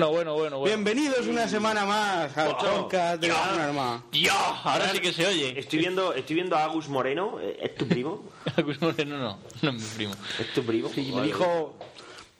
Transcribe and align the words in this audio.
Bueno, 0.00 0.12
bueno, 0.14 0.32
bueno, 0.34 0.58
bueno. 0.60 0.64
Bienvenidos 0.76 1.26
una 1.26 1.46
semana 1.46 1.84
más 1.84 2.34
al 2.38 2.56
podcast 2.56 3.20
de 3.20 3.28
Ya. 3.28 3.50
un 3.52 3.60
arma. 3.60 4.02
¡Ya! 4.12 4.32
Ahora 4.62 4.88
sí 4.92 4.98
que 5.00 5.12
se 5.12 5.26
oye. 5.26 5.58
Estoy 5.60 5.78
viendo, 5.80 6.14
estoy 6.14 6.36
viendo 6.36 6.56
a 6.56 6.64
Agus 6.64 6.88
Moreno. 6.88 7.38
eh, 7.38 7.58
¿Es 7.60 7.74
tu 7.74 7.86
primo? 7.86 8.24
Agus 8.56 8.80
Moreno 8.80 9.18
no, 9.18 9.38
no 9.60 9.70
es 9.70 9.74
mi 9.76 9.88
primo. 9.96 10.14
¿Es 10.38 10.54
tu 10.54 10.64
primo? 10.64 10.90
Y 10.96 11.12
me 11.12 11.20
dijo, 11.20 11.76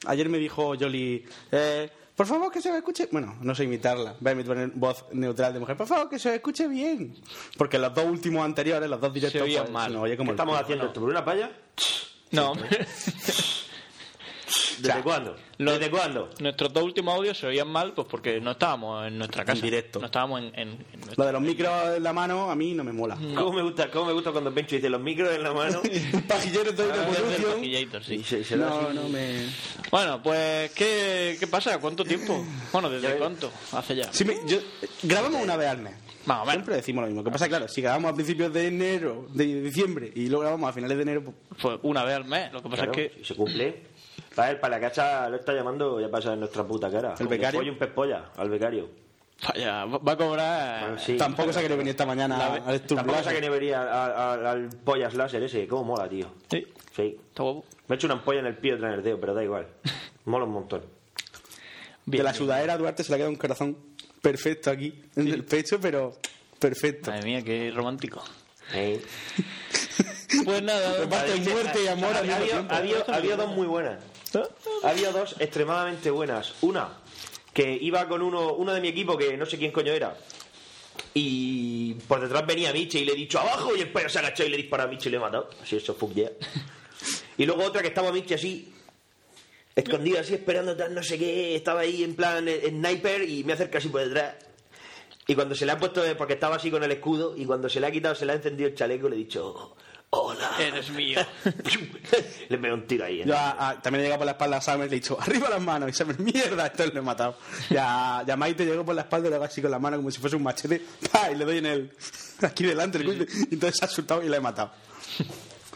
ayer 0.07 0.27
me 0.27 0.39
dijo 0.39 0.73
Jolly, 0.75 1.23
eh, 1.51 1.87
por 2.15 2.25
favor 2.25 2.51
que 2.51 2.63
se 2.63 2.71
me 2.71 2.79
escuche, 2.79 3.07
bueno, 3.11 3.37
no 3.41 3.53
sé 3.53 3.65
imitarla, 3.65 4.15
voy 4.19 4.29
a 4.31 4.33
imitar 4.33 4.71
voz 4.73 5.05
neutral 5.11 5.53
de 5.53 5.59
mujer, 5.59 5.77
por 5.77 5.85
favor 5.85 6.09
que 6.09 6.17
se 6.17 6.29
me 6.29 6.35
escuche 6.37 6.67
bien. 6.67 7.15
Porque 7.59 7.77
los 7.77 7.93
dos 7.93 8.05
últimos 8.05 8.43
anteriores, 8.43 8.89
los 8.89 8.99
dos 8.99 9.13
directos, 9.13 9.39
Se 9.39 9.43
oían 9.43 9.65
pues, 9.65 9.73
mal. 9.73 9.93
no 9.93 10.01
oye 10.01 10.17
como 10.17 10.31
¿Qué 10.31 10.33
estamos 10.33 10.59
haciendo 10.59 10.87
esto? 10.87 10.99
¿Por 10.99 11.09
una 11.11 11.23
palla? 11.23 11.51
No, 12.31 12.53
hombre. 12.53 12.69
¿Desde 14.79 15.01
cuándo? 15.01 15.35
Lo- 15.57 15.71
¿Desde 15.73 15.89
cuándo? 15.91 16.29
Nuestros 16.39 16.73
dos 16.73 16.83
últimos 16.83 17.13
audios 17.15 17.37
se 17.37 17.45
oían 17.47 17.67
mal 17.67 17.93
pues 17.93 18.07
porque 18.09 18.39
no 18.41 18.51
estábamos 18.51 19.07
en 19.07 19.17
nuestra 19.17 19.45
casa. 19.45 19.61
directo. 19.61 19.99
No 19.99 20.05
estábamos 20.07 20.41
en, 20.41 20.47
en, 20.47 20.69
en 20.69 20.77
Lo 20.99 21.05
nuestra... 21.05 21.25
de 21.27 21.31
los 21.33 21.41
micros 21.41 21.71
en 21.97 22.03
la 22.03 22.13
mano 22.13 22.49
a 22.49 22.55
mí 22.55 22.73
no 22.73 22.83
me 22.83 22.91
mola. 22.93 23.15
¿Cómo 23.35 23.53
me 23.53 23.61
gusta, 23.61 23.89
cómo 23.91 24.05
me 24.07 24.13
gusta 24.13 24.31
cuando 24.31 24.53
Pencho 24.53 24.75
dice 24.75 24.89
los 24.89 25.01
micros 25.01 25.31
en 25.33 25.43
la 25.43 25.53
mano? 25.53 25.81
Un 26.13 26.21
pajillero 26.27 26.73
todo 26.73 26.87
de 26.87 26.93
Ah, 26.93 27.07
el 27.97 28.03
sí. 28.03 28.23
se, 28.23 28.43
se 28.43 28.55
No, 28.57 28.67
así. 28.67 28.95
no 28.95 29.09
me... 29.09 29.45
Bueno, 29.91 30.21
pues, 30.23 30.71
¿qué, 30.71 31.37
¿qué 31.39 31.47
pasa? 31.47 31.77
¿Cuánto 31.79 32.03
tiempo? 32.03 32.43
Bueno, 32.71 32.89
¿desde 32.89 33.17
cuánto? 33.17 33.51
Hace 33.73 33.95
ya. 33.95 34.11
Sí, 34.11 34.25
me- 34.25 34.37
yo- 34.47 34.59
grabamos 35.03 35.41
una 35.43 35.57
vez 35.57 35.67
al 35.69 35.77
mes. 35.79 35.93
Más 36.25 36.37
o 36.37 36.41
menos. 36.41 36.53
Siempre 36.53 36.75
decimos 36.75 37.01
lo 37.01 37.07
mismo. 37.07 37.23
¿Qué 37.23 37.31
pasa? 37.31 37.47
Claro, 37.49 37.67
si 37.67 37.81
grabamos 37.81 38.11
a 38.11 38.15
principios 38.15 38.53
de 38.53 38.67
enero, 38.67 39.25
de 39.33 39.61
diciembre, 39.61 40.11
y 40.15 40.27
luego 40.27 40.41
grabamos 40.41 40.69
a 40.69 40.73
finales 40.73 40.95
de 40.97 41.03
enero, 41.03 41.23
pues, 41.23 41.35
Pues 41.61 41.79
una 41.81 42.03
vez 42.03 42.15
al 42.15 42.25
mes. 42.25 42.53
Lo 42.53 42.61
que 42.61 42.69
pasa 42.69 42.83
Claro, 42.83 42.91
es 43.01 43.11
que 43.11 43.17
si 43.19 43.25
se 43.25 43.35
cumple. 43.35 43.83
Para 44.35 44.51
él, 44.51 44.59
para 44.59 44.79
la 44.79 44.87
casa 44.89 45.29
lo 45.29 45.35
está 45.37 45.53
llamando, 45.53 45.99
ya 45.99 46.09
pasa 46.09 46.33
en 46.33 46.39
nuestra 46.39 46.63
puta 46.63 46.89
cara. 46.89 47.15
¿El 47.19 47.27
becario? 47.27 47.59
Un 47.61 47.77
pez 47.77 47.89
polla, 47.91 48.31
al 48.37 48.49
becario. 48.49 48.89
vaya, 49.47 49.85
va 49.85 50.11
a 50.13 50.17
cobrar... 50.17 50.81
Bueno, 50.81 50.99
sí. 50.99 51.17
tampoco 51.17 51.51
se 51.51 51.59
ha 51.59 51.61
querido 51.61 51.77
venir 51.77 51.91
esta 51.91 52.05
mañana 52.05 52.37
La- 52.37 52.53
al 52.65 52.81
Tampoco 52.81 53.23
se 53.23 53.41
que 53.41 53.49
vería 53.49 53.81
al, 53.81 54.11
al- 54.39 54.45
al 54.47 54.69
pollas 54.85 55.13
láser 55.15 55.43
ese, 55.43 55.67
cómo 55.67 55.83
mola, 55.83 56.07
tío. 56.07 56.27
Sí, 56.49 56.65
Sí. 56.95 57.17
está 57.29 57.43
guapo. 57.43 57.65
Me 57.87 57.95
he 57.95 57.97
hecho 57.97 58.07
una 58.07 58.13
ampolla 58.15 58.39
en 58.39 58.45
el 58.45 58.57
pie 58.57 58.73
otra 58.75 58.87
en 58.89 58.93
el 58.95 59.03
dedo, 59.03 59.19
pero 59.19 59.33
da 59.33 59.43
igual. 59.43 59.67
Mola 60.25 60.45
un 60.45 60.51
montón. 60.53 60.83
de 62.05 62.23
la 62.23 62.33
sudadera 62.33 62.73
a 62.73 62.77
Duarte 62.77 63.03
se 63.03 63.11
le 63.11 63.17
queda 63.17 63.29
un 63.29 63.35
corazón 63.35 63.77
perfecto 64.21 64.69
aquí, 64.69 64.93
en 65.15 65.27
el 65.27 65.43
pecho, 65.43 65.79
pero 65.81 66.13
perfecto. 66.59 67.09
Madre 67.11 67.25
mía, 67.25 67.41
qué 67.43 67.71
romántico. 67.75 68.23
Eh. 68.73 69.01
Pues 70.45 70.63
nada, 70.63 70.97
Reparte 70.99 71.35
muerte 71.41 71.79
y 71.83 71.87
amor 71.89 72.13
había 73.09 73.35
dos 73.35 73.49
muy 73.49 73.67
buenas. 73.67 74.01
Había 74.83 75.11
dos 75.11 75.35
extremadamente 75.39 76.09
buenas. 76.09 76.53
Una, 76.61 76.89
que 77.53 77.77
iba 77.81 78.07
con 78.07 78.21
uno, 78.21 78.53
uno 78.53 78.73
de 78.73 78.81
mi 78.81 78.89
equipo 78.89 79.17
que 79.17 79.37
no 79.37 79.45
sé 79.45 79.57
quién 79.57 79.71
coño 79.71 79.91
era. 79.91 80.15
Y 81.13 81.93
por 82.07 82.21
detrás 82.21 82.45
venía 82.45 82.71
Miche 82.71 82.99
y 82.99 83.05
le 83.05 83.13
he 83.13 83.15
dicho 83.15 83.39
abajo 83.39 83.75
y 83.75 83.81
el 83.81 83.91
perro 83.91 84.09
se 84.09 84.19
ha 84.19 84.21
agachado 84.21 84.47
y 84.47 84.51
le 84.51 84.57
he 84.57 84.61
disparado 84.61 84.89
a 84.89 84.91
Miche 84.91 85.09
y 85.09 85.11
le 85.11 85.17
he 85.17 85.19
matado. 85.19 85.49
Así 85.61 85.75
eso, 85.75 85.93
fuck 85.93 86.13
yeah. 86.13 86.31
Y 87.37 87.45
luego 87.45 87.63
otra 87.63 87.81
que 87.81 87.89
estaba 87.89 88.11
Miche 88.11 88.35
así, 88.35 88.73
escondido 89.75 90.19
así, 90.19 90.35
esperando 90.35 90.75
tal, 90.75 90.93
no 90.93 91.03
sé 91.03 91.17
qué. 91.17 91.55
Estaba 91.55 91.81
ahí 91.81 92.03
en 92.03 92.15
plan 92.15 92.47
eh, 92.47 92.69
sniper 92.69 93.27
y 93.27 93.43
me 93.43 93.53
acerca 93.53 93.79
así 93.79 93.89
por 93.89 94.01
detrás. 94.01 94.35
Y 95.27 95.35
cuando 95.35 95.55
se 95.55 95.65
le 95.65 95.71
ha 95.71 95.77
puesto, 95.77 96.03
porque 96.17 96.33
estaba 96.33 96.55
así 96.55 96.71
con 96.71 96.83
el 96.83 96.91
escudo, 96.91 97.35
y 97.37 97.45
cuando 97.45 97.69
se 97.69 97.79
le 97.79 97.87
ha 97.87 97.91
quitado, 97.91 98.15
se 98.15 98.25
le 98.25 98.33
ha 98.33 98.35
encendido 98.35 98.69
el 98.69 98.75
chaleco, 98.75 99.07
le 99.07 99.15
he 99.15 99.19
dicho, 99.19 99.75
hola. 100.11 100.51
eres 100.59 100.89
mío. 100.91 101.19
le 102.49 102.57
pego 102.57 102.75
un 102.75 102.85
tiro 102.87 103.05
ahí. 103.05 103.21
¿eh? 103.21 103.23
Yo 103.25 103.35
a- 103.35 103.69
a- 103.69 103.81
también 103.81 104.01
he 104.01 104.03
llegado 104.05 104.19
por 104.19 104.25
la 104.25 104.31
espalda 104.33 104.57
a 104.57 104.61
Summer 104.61 104.87
y 104.87 104.89
le 104.91 104.95
he 104.97 104.99
dicho, 104.99 105.17
arriba 105.19 105.49
las 105.49 105.61
manos, 105.61 105.89
y 105.89 105.93
Summer, 105.93 106.19
mierda, 106.19 106.67
esto 106.67 106.85
lo 106.85 106.99
he 106.99 107.01
matado. 107.01 107.37
Ya, 107.69 108.23
ya 108.25 108.35
Maite 108.37 108.65
llegó 108.65 108.85
por 108.85 108.95
la 108.95 109.01
espalda 109.01 109.27
y 109.27 109.29
le 109.29 109.35
hago 109.37 109.45
así 109.45 109.61
con 109.61 109.71
la 109.71 109.79
mano 109.79 109.97
como 109.97 110.11
si 110.11 110.19
fuese 110.19 110.35
un 110.35 110.43
machete, 110.43 110.81
¡pa! 111.11 111.31
y 111.31 111.35
le 111.35 111.45
doy 111.45 111.57
en 111.57 111.65
el, 111.65 111.91
aquí 112.41 112.63
delante, 112.65 112.97
el 112.97 113.05
cuello, 113.05 113.25
y 113.49 113.53
entonces 113.55 113.77
se 113.79 113.85
ha 113.85 113.87
asustado 113.87 114.21
y 114.23 114.29
la 114.29 114.37
he 114.37 114.41
matado. 114.41 114.71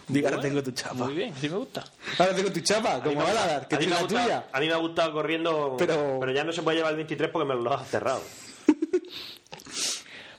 Digo, 0.08 0.28
ahora 0.28 0.40
tengo 0.40 0.62
tu 0.62 0.70
chapa. 0.72 0.94
Muy 1.06 1.16
bien, 1.16 1.34
sí 1.42 1.50
me 1.50 1.58
gusta. 1.58 1.84
Ahora 2.20 2.36
tengo 2.36 2.52
tu 2.52 2.60
chapa, 2.60 3.00
como 3.02 3.10
A 3.10 3.10
mí 3.10 3.16
me- 3.16 3.24
Valadar, 3.24 3.68
que 3.68 3.76
a 3.76 3.80
tiene 3.80 3.96
la 3.96 4.02
gustado- 4.02 4.24
tuya. 4.24 4.46
A 4.52 4.60
mí 4.60 4.68
me 4.68 4.74
ha 4.74 4.78
gustado 4.78 5.12
corriendo, 5.14 5.76
Pero- 5.80 6.18
pero, 6.20 6.32
ya 6.32 6.44
no 6.44 6.52
se 6.52 6.62
puede 6.62 6.78
llevar 6.78 6.92
el 6.92 6.98
23 6.98 7.32
porque 7.32 7.48
me 7.48 7.56
lo 7.56 7.74
has 7.74 7.88
cerrado. 7.90 8.22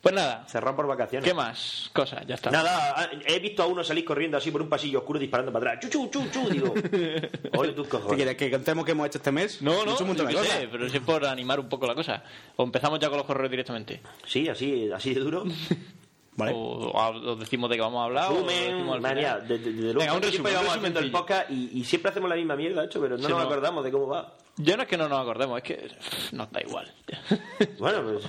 Pues 0.06 0.14
nada, 0.14 0.44
Cerrado 0.46 0.76
por 0.76 0.86
vacaciones. 0.86 1.28
¿qué 1.28 1.34
más? 1.34 1.90
Cosas, 1.92 2.24
ya 2.26 2.36
está. 2.36 2.50
Nada, 2.50 2.94
ah, 2.96 3.08
he 3.26 3.38
visto 3.40 3.62
a 3.62 3.66
uno 3.66 3.82
salir 3.82 4.04
corriendo 4.04 4.36
así 4.36 4.50
por 4.50 4.62
un 4.62 4.68
pasillo 4.68 5.00
oscuro 5.00 5.18
disparando 5.18 5.52
para 5.52 5.72
atrás. 5.72 5.90
Chu, 5.90 6.08
chu, 6.08 6.10
chu, 6.10 6.30
chu, 6.30 6.48
digo. 6.50 6.72
Oye, 7.58 7.72
tus 7.72 7.86
¿Qué 7.86 7.90
cojones. 7.90 8.16
quieres? 8.16 8.36
¿Que 8.36 8.50
contemos 8.50 8.84
qué 8.84 8.92
hemos 8.92 9.06
hecho 9.08 9.18
este 9.18 9.32
mes? 9.32 9.60
No, 9.62 9.84
no, 9.84 9.96
de 9.96 10.14
qué 10.26 10.34
cosas. 10.34 10.46
sé, 10.46 10.68
pero 10.70 10.88
si 10.88 10.96
es 10.98 11.02
por 11.02 11.24
animar 11.26 11.58
un 11.60 11.68
poco 11.68 11.86
la 11.86 11.94
cosa. 11.94 12.22
O 12.56 12.62
empezamos 12.64 12.98
ya 13.00 13.08
con 13.08 13.18
los 13.18 13.26
correos 13.26 13.50
directamente. 13.50 14.00
Sí, 14.26 14.48
así, 14.48 14.90
así 14.92 15.12
de 15.14 15.20
duro. 15.20 15.44
Vale. 16.36 16.52
O, 16.54 16.58
o 16.90 17.30
os 17.32 17.38
decimos 17.40 17.70
de 17.70 17.76
qué 17.76 17.82
vamos 17.82 18.00
a 18.00 18.04
hablar. 18.04 18.30
Resumen, 18.30 19.00
María, 19.00 19.36
final. 19.36 19.48
de, 19.48 19.58
de, 19.58 19.72
de 19.72 19.72
Venga, 19.72 19.92
luego 19.94 20.14
un 20.16 20.22
resumen, 20.22 20.30
siempre 20.30 20.52
vamos 20.52 20.68
un 20.72 20.78
haciendo 20.78 20.98
el 21.00 21.04
resumencillo. 21.06 21.18
podcast 21.18 21.50
y, 21.50 21.80
y 21.80 21.84
siempre 21.84 22.10
hacemos 22.10 22.28
la 22.30 22.36
misma 22.36 22.56
mierda, 22.56 22.84
hecho, 22.84 23.00
pero 23.00 23.16
no 23.16 23.22
Sí, 23.24 23.28
nos 23.30 23.38
no. 23.40 23.46
acordamos 23.46 23.82
de 23.84 23.90
cómo 23.90 24.06
va. 24.08 24.34
Yo 24.58 24.76
no 24.76 24.84
es 24.84 24.88
que 24.88 24.96
no 24.96 25.08
nos 25.08 25.20
acordemos, 25.20 25.58
es 25.58 25.64
que 25.64 25.90
nos 26.32 26.50
da 26.50 26.60
igual. 26.60 26.92
Bueno, 27.78 28.02
pues. 28.02 28.24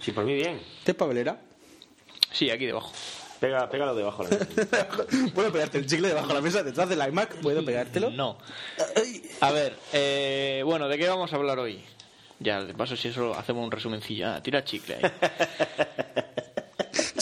sí, 0.00 0.12
por 0.12 0.24
mí 0.24 0.34
bien. 0.34 0.60
¿Qué 0.84 0.90
es 0.90 0.96
papelera? 0.96 1.40
sí, 2.32 2.50
aquí 2.50 2.66
debajo. 2.66 2.92
Pega, 3.40 3.68
pégalo 3.68 3.94
debajo. 3.94 4.24
de 4.24 4.38
la 4.38 4.46
mesa. 4.46 4.88
¿Puedo 5.34 5.52
pegarte 5.52 5.78
el 5.78 5.86
chicle 5.86 6.08
debajo 6.08 6.28
de 6.28 6.34
la 6.34 6.40
mesa 6.40 6.62
detrás 6.62 6.88
del 6.88 7.06
iMac? 7.06 7.36
¿Puedo 7.40 7.64
pegártelo? 7.64 8.10
No. 8.10 8.38
A 9.40 9.50
ver, 9.50 9.76
eh, 9.92 10.62
bueno, 10.64 10.88
¿de 10.88 10.98
qué 10.98 11.08
vamos 11.08 11.32
a 11.32 11.36
hablar 11.36 11.58
hoy? 11.58 11.82
Ya, 12.40 12.62
de 12.62 12.74
paso, 12.74 12.96
si 12.96 13.08
eso 13.08 13.34
hacemos 13.34 13.64
un 13.64 13.70
resumencillo. 13.70 14.28
Ah, 14.28 14.42
tira 14.42 14.64
chicle 14.64 14.96
ahí. 14.96 15.02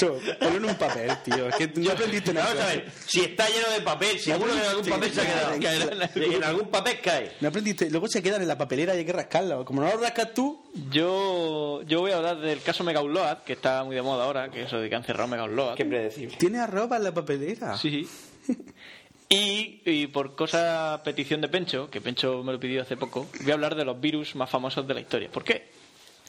Ponlo 0.09 0.57
en 0.57 0.65
un 0.65 0.75
papel, 0.75 1.11
tío. 1.25 1.49
Es 1.49 1.57
que 1.57 1.73
yo 1.75 1.93
aprendiste 1.93 2.31
una 2.31 2.43
Vamos 2.45 2.63
a 2.63 2.67
ver, 2.67 2.91
si 3.07 3.21
está 3.21 3.49
lleno 3.49 3.71
de 3.71 3.81
papel, 3.83 4.19
seguro 4.19 4.53
que 4.53 4.59
en 4.59 4.67
algún 4.67 4.87
papel 4.87 5.11
se 5.13 5.21
ha 5.21 5.25
quedado. 5.25 6.03
En 6.33 6.45
algún 6.45 6.69
papel 6.69 7.01
cae. 7.03 7.33
No 7.41 7.49
aprendiste. 7.49 7.91
Luego 7.91 8.09
se 8.09 8.23
quedan 8.23 8.43
en 8.43 8.49
la 8.49 8.59
papelera 8.59 8.95
y 8.95 8.99
hay 8.99 9.05
que 9.05 9.13
rascarlo. 9.13 9.65
Como 9.65 9.83
no 9.83 9.89
lo 9.89 9.97
rascas 9.99 10.35
tú, 10.35 10.63
Yo, 10.91 11.83
yo 11.87 12.01
voy 12.01 12.13
a 12.13 12.17
hablar 12.17 12.41
del 12.41 12.61
caso 12.63 12.85
Mega 12.85 13.01
Upload, 13.03 13.39
que 13.45 13.53
está 13.55 13.85
muy 13.85 13.95
de 13.95 14.03
moda 14.03 14.25
ahora, 14.25 14.51
que 14.51 14.63
eso 14.63 14.79
de 14.79 14.89
que 14.89 14.95
han 14.95 15.05
cerrado 15.05 15.29
Mega 15.29 15.45
Upload. 15.45 15.77
Qué 15.77 15.85
predecible. 15.85 16.37
tienes 16.39 16.61
arroba 16.63 16.97
en 16.97 17.05
la 17.05 17.13
papelera. 17.13 17.77
Sí. 17.77 18.09
Y, 19.29 19.81
y 19.87 20.07
por 20.09 20.35
cosa 20.35 21.01
petición 21.03 21.41
de 21.41 21.49
Pencho, 21.49 21.89
que 21.89 22.03
Pencho 22.03 22.43
me 22.43 22.53
lo 22.53 22.61
pidió 22.61 22.83
hace 22.83 22.99
poco, 22.99 23.27
voy 23.41 23.51
a 23.51 23.55
hablar 23.55 23.75
de 23.75 23.85
los 23.85 23.99
virus 23.99 24.35
más 24.35 24.51
famosos 24.51 24.87
de 24.87 24.93
la 24.93 25.01
historia. 25.01 25.31
¿Por 25.31 25.43
qué? 25.43 25.71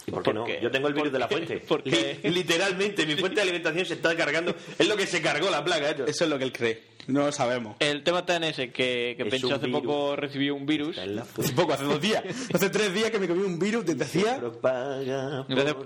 ¿Y 0.05 0.11
por 0.11 0.23
qué 0.23 0.33
no? 0.33 0.45
Yo 0.47 0.69
tengo 0.71 0.87
el 0.87 0.93
virus 0.93 1.11
de 1.11 1.19
la 1.19 1.27
fuente. 1.27 1.63
porque- 1.67 2.19
Li- 2.23 2.29
Literalmente, 2.31 3.05
mi 3.05 3.15
fuente 3.15 3.35
de 3.37 3.41
alimentación 3.43 3.85
se 3.85 3.93
está 3.93 4.15
cargando. 4.15 4.53
Es 4.77 4.87
lo 4.87 4.95
que 4.97 5.07
se 5.07 5.21
cargó 5.21 5.49
la 5.49 5.63
plaga, 5.63 5.89
hecho. 5.91 6.05
Eso 6.05 6.23
es 6.25 6.29
lo 6.29 6.37
que 6.37 6.43
él 6.43 6.51
cree. 6.53 6.93
No 7.07 7.25
lo 7.25 7.31
sabemos. 7.33 7.75
El 7.79 8.01
tema 8.03 8.19
está 8.19 8.37
en 8.37 8.45
ese, 8.45 8.71
que, 8.71 9.15
que 9.17 9.23
Es 9.23 9.29
Pencho 9.29 9.53
hace 9.53 9.65
virus. 9.65 9.81
poco 9.81 10.15
recibió 10.15 10.55
un 10.55 10.65
virus. 10.65 10.97
Hace 10.97 11.51
poco, 11.53 11.73
hace 11.73 11.83
dos 11.83 11.99
días. 11.99 12.23
Hace 12.53 12.69
tres 12.69 12.93
días 12.93 13.11
que 13.11 13.19
me 13.19 13.27
comí 13.27 13.43
un 13.43 13.59
virus 13.59 13.85
desde 13.85 14.03
hacía. 14.05 14.39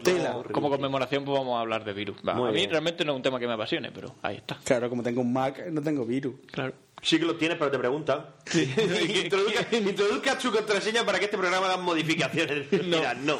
Tela, 0.03 0.37
la 0.37 0.43
como 0.51 0.69
conmemoración, 0.69 1.25
pues 1.25 1.37
vamos 1.37 1.57
a 1.57 1.61
hablar 1.61 1.83
de 1.83 1.93
virus. 1.93 2.17
Va, 2.27 2.33
a 2.33 2.35
mí 2.51 2.53
bien. 2.53 2.69
realmente 2.69 3.03
no 3.03 3.13
es 3.13 3.15
un 3.17 3.23
tema 3.23 3.39
que 3.39 3.47
me 3.47 3.53
apasione, 3.53 3.91
pero 3.91 4.15
ahí 4.21 4.37
está. 4.37 4.59
Claro, 4.63 4.89
como 4.89 5.01
tengo 5.03 5.21
un 5.21 5.33
Mac, 5.33 5.65
no 5.71 5.81
tengo 5.81 6.05
virus. 6.05 6.35
Claro. 6.51 6.73
Sí 7.01 7.19
que 7.19 7.25
lo 7.25 7.35
tienes, 7.35 7.57
pero 7.57 7.69
te 7.71 7.77
pregunta. 7.77 8.35
introduzca, 8.53 9.67
introduzca 9.75 10.39
su 10.39 10.51
contraseña 10.51 11.05
para 11.05 11.19
que 11.19 11.25
este 11.25 11.37
programa 11.37 11.67
haga 11.67 11.77
modificaciones. 11.77 12.67
Mira, 12.71 13.13
no. 13.13 13.37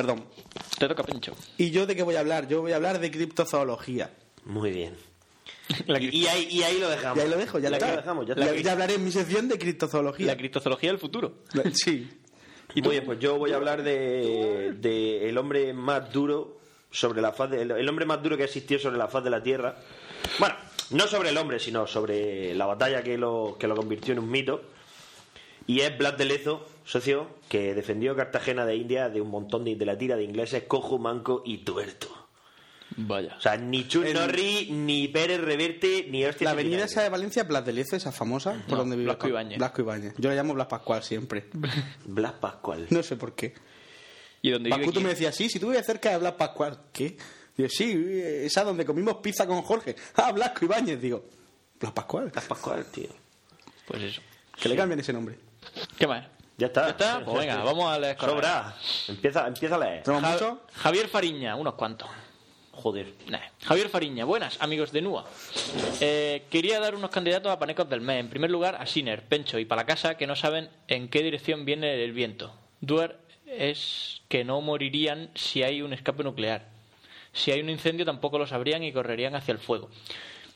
Perdón. 0.00 0.24
Te 0.78 0.88
toca 0.88 1.02
Pencho. 1.02 1.34
¿Y 1.58 1.70
yo 1.70 1.86
de 1.86 1.94
qué 1.94 2.02
voy 2.02 2.16
a 2.16 2.20
hablar? 2.20 2.48
Yo 2.48 2.62
voy 2.62 2.72
a 2.72 2.76
hablar 2.76 2.98
de 3.00 3.10
criptozoología. 3.10 4.10
Muy 4.44 4.70
bien. 4.70 4.96
La, 5.86 6.00
Y, 6.00 6.08
y 6.08 6.26
ahí, 6.26 6.48
y 6.50 6.62
ahí 6.62 6.78
lo 6.80 6.88
dejamos. 6.88 7.18
Y 7.18 7.20
ahí 7.20 7.28
lo 7.28 7.36
dejo, 7.36 7.58
ya 7.58 7.70
Y 7.70 7.72
está. 7.74 7.86
ahí 7.86 7.90
lo 7.92 7.96
dejamos, 7.98 8.26
ya 8.26 8.34
está. 8.34 8.56
ya 8.56 8.72
hablaré 8.72 8.94
en 8.94 9.04
mi 9.04 9.12
sección 9.12 9.48
de 9.48 9.58
criptozoología. 9.58 10.26
la 10.26 10.36
criptozoología 10.36 10.90
del 10.90 10.98
futuro. 10.98 11.34
Sí. 11.74 12.08
Muy 12.76 12.90
bien, 12.90 13.04
pues 13.04 13.18
yo 13.18 13.36
voy 13.36 13.52
a 13.52 13.56
hablar 13.56 13.82
de, 13.82 14.74
de 14.78 15.28
el 15.28 15.36
hombre 15.38 15.72
más 15.74 16.12
duro 16.12 16.58
sobre 16.90 17.20
la 17.20 17.32
faz 17.32 17.50
de, 17.50 17.62
el, 17.62 17.70
el 17.72 17.88
hombre 17.88 18.04
más 18.06 18.22
duro 18.22 18.36
que 18.36 18.44
existió 18.44 18.78
sobre 18.78 18.96
la 18.96 19.08
faz 19.08 19.22
de 19.24 19.30
la 19.30 19.42
Tierra. 19.42 19.76
Bueno, 20.38 20.54
no 20.90 21.06
sobre 21.08 21.30
el 21.30 21.36
hombre, 21.38 21.58
sino 21.58 21.86
sobre 21.86 22.54
la 22.54 22.66
batalla 22.66 23.02
que 23.02 23.18
lo, 23.18 23.56
que 23.58 23.66
lo 23.68 23.74
convirtió 23.76 24.12
en 24.12 24.20
un 24.20 24.30
mito. 24.30 24.62
Y 25.66 25.80
es 25.80 25.96
Blas 25.98 26.16
de 26.16 26.24
Lezo, 26.24 26.66
socio, 26.84 27.28
que 27.48 27.74
defendió 27.74 28.16
Cartagena 28.16 28.64
de 28.66 28.76
India 28.76 29.08
de 29.08 29.20
un 29.20 29.30
montón 29.30 29.64
de, 29.64 29.76
de 29.76 29.86
la 29.86 29.96
tira 29.96 30.16
de 30.16 30.24
ingleses, 30.24 30.64
cojo, 30.64 30.98
manco 30.98 31.42
y 31.44 31.58
tuerto. 31.58 32.08
Vaya. 32.96 33.36
O 33.38 33.40
sea, 33.40 33.56
ni 33.56 33.86
Chun 33.86 34.12
Norri, 34.12 34.68
ni 34.70 35.08
Pérez 35.08 35.40
Reverte, 35.40 36.06
ni 36.10 36.24
hostia. 36.24 36.46
La 36.46 36.50
avenida 36.50 36.84
esa 36.84 37.02
de 37.02 37.08
Valencia, 37.08 37.44
Blas 37.44 37.64
de 37.64 37.72
Liece, 37.72 37.96
esa 37.96 38.10
famosa, 38.10 38.52
por 38.66 38.70
No, 38.70 38.76
donde 38.78 38.96
vive 38.96 39.06
Blasco 39.06 39.28
Ibáñez. 39.28 39.58
Blasco 39.58 39.82
Ibáñez. 39.82 40.14
Yo 40.18 40.28
la 40.28 40.34
llamo 40.34 40.54
Blas 40.54 40.66
Pascual 40.66 41.02
siempre. 41.02 41.46
Blas 42.04 42.32
Pascual. 42.32 42.86
No 42.90 43.02
sé 43.02 43.16
por 43.16 43.34
qué. 43.34 43.54
¿Y 44.42 44.50
dónde 44.50 44.68
vive 44.68 44.78
Pascu 44.78 44.90
tú 44.90 44.94
quién? 44.94 45.04
me 45.04 45.10
decías, 45.10 45.34
sí, 45.36 45.48
si 45.48 45.60
tú 45.60 45.68
vives 45.68 45.86
cerca 45.86 46.10
de 46.10 46.18
Blas 46.18 46.32
Pascual. 46.34 46.78
¿Qué? 46.92 47.16
Digo, 47.56 47.68
sí, 47.68 47.92
esa 48.22 48.64
donde 48.64 48.84
comimos 48.84 49.16
pizza 49.16 49.46
con 49.46 49.62
Jorge. 49.62 49.94
Ah, 50.16 50.32
Blasco 50.32 50.64
Ibáñez. 50.64 51.00
Digo, 51.00 51.24
Blas 51.78 51.92
Pascual. 51.92 52.30
Blas 52.30 52.44
Pascual, 52.44 52.84
tío. 52.86 53.08
Pues 53.86 54.02
eso. 54.02 54.20
Que 54.60 54.68
le 54.68 54.76
cambien 54.76 54.98
ese 54.98 55.12
nombre. 55.12 55.38
¿Qué 55.96 56.06
más? 56.06 56.26
Ya 56.60 56.66
está. 56.66 56.82
¿Ya 56.84 56.90
está? 56.90 57.24
Pues 57.24 57.38
venga, 57.38 57.56
vamos 57.64 57.90
a 57.90 57.98
leer 57.98 58.16
correos. 58.16 58.36
Sobra. 58.36 58.74
Empieza, 59.08 59.46
empieza 59.46 59.74
a 59.76 59.78
leer. 59.78 60.02
¿Tenemos 60.02 60.22
Ja- 60.22 60.32
mucho? 60.32 60.60
Javier 60.74 61.08
Fariña, 61.08 61.56
unos 61.56 61.74
cuantos. 61.74 62.08
Joder. 62.72 63.12
Nah. 63.28 63.38
Javier 63.64 63.88
Fariña, 63.88 64.24
buenas, 64.26 64.60
amigos 64.60 64.92
de 64.92 65.00
NUA. 65.02 65.24
Eh, 66.00 66.44
quería 66.50 66.78
dar 66.80 66.94
unos 66.94 67.10
candidatos 67.10 67.50
a 67.50 67.58
panecos 67.58 67.88
del 67.88 68.00
mes. 68.02 68.20
En 68.20 68.28
primer 68.28 68.50
lugar, 68.50 68.76
a 68.76 68.86
Siner, 68.86 69.22
Pencho 69.26 69.58
y 69.58 69.64
Palacasa, 69.64 70.16
que 70.16 70.26
no 70.26 70.36
saben 70.36 70.68
en 70.88 71.08
qué 71.08 71.22
dirección 71.22 71.64
viene 71.64 72.02
el 72.04 72.12
viento. 72.12 72.52
Duer 72.80 73.18
es 73.46 74.22
que 74.28 74.44
no 74.44 74.60
morirían 74.60 75.30
si 75.34 75.62
hay 75.62 75.82
un 75.82 75.92
escape 75.92 76.22
nuclear. 76.24 76.68
Si 77.32 77.50
hay 77.52 77.60
un 77.60 77.70
incendio 77.70 78.04
tampoco 78.04 78.38
lo 78.38 78.46
sabrían 78.46 78.82
y 78.82 78.92
correrían 78.92 79.34
hacia 79.34 79.52
el 79.52 79.58
fuego. 79.58 79.90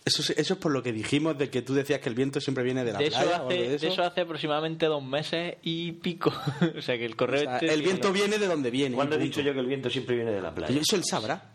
Eso, 0.05 0.21
es- 0.21 0.31
eso 0.39 0.55
es 0.55 0.61
por 0.61 0.71
lo 0.73 0.83
que 0.83 0.93
dijimos 0.93 1.39
de 1.39 1.49
que 1.49 1.63
tú 1.63 1.73
decías 1.75 1.99
que 2.01 2.09
el 2.11 2.15
viento 2.15 2.39
siempre 2.41 2.63
viene 2.63 2.85
de 2.85 2.93
la 2.93 2.99
De 2.99 3.07
eso, 3.07 3.17
playa 3.17 3.31
o 3.31 3.35
hace, 3.35 3.41
algo 3.41 3.49
de 3.71 3.79
de 3.79 3.87
eso. 3.89 4.03
hace 4.03 4.21
aproximadamente 4.21 4.85
dos 4.87 5.03
meses 5.03 5.57
y 5.63 5.93
pico. 5.93 6.31
o 6.79 6.83
sea 6.83 6.99
que 6.99 7.07
el 7.07 7.17
correo 7.17 7.41
O 7.41 7.45
sea, 7.45 7.55
este- 7.57 7.73
el 7.73 7.81
viento 7.83 8.13
viene 8.13 8.39
de 8.39 8.47
donde 8.47 8.71
viene. 8.71 8.95
¿Cuándo 8.97 9.17
he 9.17 9.19
dicho 9.19 9.41
yo 9.41 9.55
que 9.55 9.61
el 9.61 9.67
viento 9.67 9.89
siempre 9.89 10.15
viene 10.17 10.33
de 10.33 10.43
la 10.43 10.55
playa? 10.55 10.69
Pero 10.69 10.81
Eso 10.83 10.97
él 10.97 11.05
sabrá. 11.05 11.53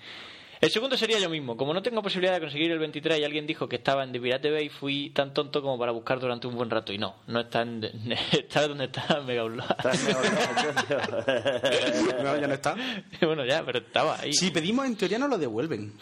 El 0.62 0.70
segundo 0.72 0.98
sería 0.98 1.20
yo 1.20 1.30
mismo. 1.30 1.56
Como 1.56 1.74
no 1.74 1.82
tengo 1.82 2.02
posibilidad 2.02 2.34
de 2.34 2.42
conseguir 2.42 2.70
el 2.72 2.80
23 2.80 3.18
y 3.20 3.24
alguien 3.24 3.48
dijo 3.48 3.70
que 3.70 3.78
estaba 3.78 4.04
en 4.04 4.12
The 4.12 4.20
Pirate 4.20 4.52
Bay, 4.52 4.68
fui 4.68 5.10
tan 5.12 5.34
tonto 5.34 5.62
como 5.62 5.80
para 5.80 5.94
buscar 5.94 6.20
durante 6.20 6.48
un 6.48 6.56
buen 6.56 6.70
rato. 6.70 6.92
Y 6.92 6.98
no, 6.98 7.16
no 7.28 7.40
está 7.42 7.62
en... 7.62 7.82
está 8.34 8.68
donde 8.68 8.86
está 8.86 9.22
Mega. 9.22 9.44
No, 12.24 12.38
ya 12.40 12.48
no 12.48 12.54
está. 12.56 12.76
bueno, 13.22 13.46
ya, 13.46 13.64
pero 13.66 13.80
estaba 13.80 14.20
ahí. 14.20 14.34
Si 14.34 14.52
pedimos, 14.52 14.86
en 14.86 14.96
teoría 14.98 15.18
no 15.18 15.28
lo 15.28 15.38
devuelven. 15.38 15.94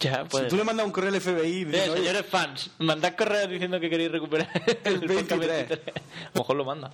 Ya, 0.00 0.24
pues... 0.24 0.44
Si 0.44 0.48
tú 0.50 0.56
le 0.56 0.64
mandas 0.64 0.84
un 0.86 0.92
correo 0.92 1.10
al 1.10 1.20
FBI 1.20 1.62
Eh, 1.62 1.64
diciendo, 1.64 1.92
"Oye, 1.92 2.02
señores 2.02 2.26
fans, 2.26 2.70
mandad 2.78 3.14
correos 3.16 3.48
diciendo 3.50 3.78
que 3.80 3.88
queréis 3.90 4.10
recuperar 4.10 4.48
el, 4.84 4.94
El 4.94 5.00
podcast 5.00 5.30
23. 5.30 5.68
23. 5.68 5.96
A 5.96 6.30
lo 6.34 6.40
mejor 6.40 6.56
lo 6.56 6.64
manda. 6.64 6.90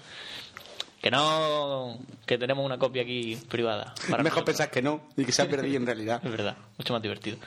Que 1.01 1.11
no, 1.11 1.99
que 2.27 2.37
tenemos 2.37 2.65
una 2.65 2.79
copia 2.79 3.03
aquí 3.03 3.37
privada. 3.49 3.95
para 4.11 4.23
mejor 4.23 4.41
nosotros. 4.43 4.45
pensar 4.45 4.71
que 4.71 4.83
no 4.83 5.01
y 5.17 5.25
que 5.25 5.33
se 5.33 5.41
ha 5.43 5.49
perdido 5.49 5.77
en 5.79 5.87
realidad. 5.87 6.21
Es 6.23 6.31
verdad, 6.31 6.57
mucho 6.77 6.93
más 6.93 7.01
divertido. 7.03 7.39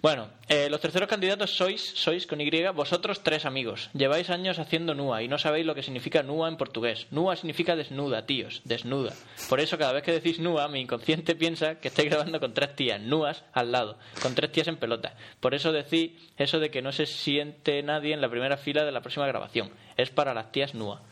Bueno, 0.00 0.28
eh, 0.48 0.68
los 0.70 0.80
terceros 0.80 1.08
candidatos 1.08 1.56
sois, 1.56 1.82
sois 1.82 2.26
con 2.28 2.40
Y, 2.40 2.48
vosotros 2.72 3.20
tres 3.24 3.44
amigos. 3.44 3.90
Lleváis 3.94 4.30
años 4.30 4.60
haciendo 4.60 4.94
NUA 4.94 5.22
y 5.22 5.28
no 5.28 5.38
sabéis 5.38 5.66
lo 5.66 5.74
que 5.74 5.82
significa 5.82 6.22
NUA 6.22 6.48
en 6.48 6.56
portugués. 6.56 7.08
NUA 7.10 7.34
significa 7.34 7.74
desnuda, 7.74 8.24
tíos, 8.24 8.62
desnuda. 8.64 9.12
Por 9.48 9.58
eso 9.58 9.76
cada 9.76 9.92
vez 9.92 10.04
que 10.04 10.12
decís 10.12 10.38
NUA, 10.38 10.68
mi 10.68 10.80
inconsciente 10.80 11.34
piensa 11.34 11.80
que 11.80 11.88
estáis 11.88 12.10
grabando 12.10 12.38
con 12.38 12.54
tres 12.54 12.76
tías, 12.76 13.00
NUAs 13.00 13.42
al 13.52 13.72
lado, 13.72 13.98
con 14.22 14.36
tres 14.36 14.52
tías 14.52 14.68
en 14.68 14.76
pelota. 14.76 15.14
Por 15.40 15.54
eso 15.54 15.72
decís 15.72 16.12
eso 16.36 16.60
de 16.60 16.70
que 16.70 16.80
no 16.80 16.92
se 16.92 17.06
siente 17.06 17.82
nadie 17.82 18.14
en 18.14 18.20
la 18.20 18.30
primera 18.30 18.56
fila 18.56 18.84
de 18.84 18.92
la 18.92 19.00
próxima 19.00 19.26
grabación. 19.26 19.72
Es 19.96 20.10
para 20.10 20.32
las 20.32 20.52
tías 20.52 20.74
NUA. 20.74 21.02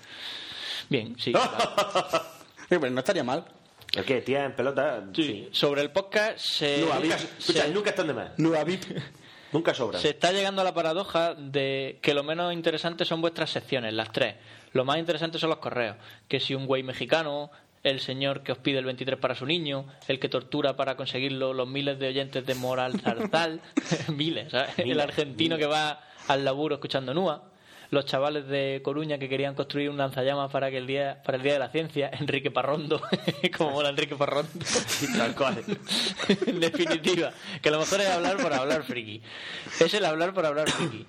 Bien, 0.89 1.19
sí. 1.19 1.33
no 2.71 2.99
estaría 3.01 3.25
mal. 3.25 3.45
¿El 3.97 4.05
qué? 4.05 4.21
¿Tía 4.21 4.45
en 4.45 4.55
pelota? 4.55 5.05
Sí. 5.15 5.49
Sobre 5.53 5.83
el 5.83 5.91
podcast 5.91 6.39
se, 6.39 6.81
Nunca, 6.81 7.19
se- 7.19 7.25
escucha, 7.39 7.67
nunca 7.69 7.91
están 7.91 8.07
de 8.07 8.15
más. 8.15 8.31
Nunca 9.53 9.73
sobran. 9.75 10.01
Se 10.03 10.11
está 10.11 10.33
llegando 10.33 10.61
a 10.61 10.65
la 10.65 10.75
paradoja 10.75 11.35
de 11.35 11.99
que 12.03 12.15
lo 12.15 12.23
menos 12.25 12.53
interesante 12.53 13.05
son 13.05 13.21
vuestras 13.21 13.51
secciones, 13.51 13.95
las 13.95 14.13
tres. 14.13 14.35
Lo 14.73 14.85
más 14.85 14.99
interesante 14.99 15.39
son 15.39 15.51
los 15.51 15.59
correos. 15.61 15.97
Que 16.29 16.41
si 16.41 16.55
un 16.55 16.67
güey 16.67 16.83
mexicano, 16.83 17.51
el 17.83 18.01
señor 18.01 18.43
que 18.43 18.53
os 18.53 18.59
pide 18.59 18.79
el 18.79 18.85
23 18.85 19.19
para 19.19 19.35
su 19.35 19.47
niño, 19.47 19.87
el 20.09 20.19
que 20.19 20.29
tortura 20.29 20.77
para 20.77 20.97
conseguirlo, 20.97 21.55
los 21.55 21.69
miles 21.69 21.99
de 21.99 22.09
oyentes 22.09 22.45
de 22.45 22.55
Moral 22.55 23.01
Zarzal, 23.01 23.61
miles, 24.15 24.51
¿sabes? 24.51 24.79
El 24.79 24.87
Miles, 24.89 25.03
argentino 25.05 25.57
que 25.57 25.67
va 25.67 26.01
al 26.29 26.45
laburo 26.45 26.75
escuchando 26.75 27.15
NUA. 27.15 27.43
Los 27.91 28.07
chavales 28.07 28.47
de 28.49 28.81
Coruña 28.83 29.19
que 29.19 29.29
querían 29.29 29.55
construir 29.55 29.91
un 29.91 29.97
lanzallamas 29.97 30.51
para 30.51 30.71
que 30.71 30.79
el 30.79 30.87
día 30.87 31.23
para 31.25 31.37
el 31.39 31.43
día 31.43 31.55
de 31.55 31.59
la 31.59 31.69
ciencia, 31.71 32.11
Enrique 32.21 32.51
Parrondo, 32.51 33.01
como 33.57 33.71
mola 33.73 33.91
Enrique 33.91 34.17
Parrondo. 34.17 34.51
Tal 35.17 35.35
cual. 35.35 35.63
en 36.47 36.61
definitiva, 36.61 37.33
que 37.63 37.71
lo 37.71 37.79
mejor 37.79 38.01
es 38.01 38.09
hablar 38.09 38.37
por 38.37 38.53
hablar 38.53 38.83
friki. 38.85 39.23
Es 39.81 39.95
el 39.95 40.05
hablar 40.05 40.35
por 40.35 40.47
hablar 40.47 40.71
friki. 40.71 41.07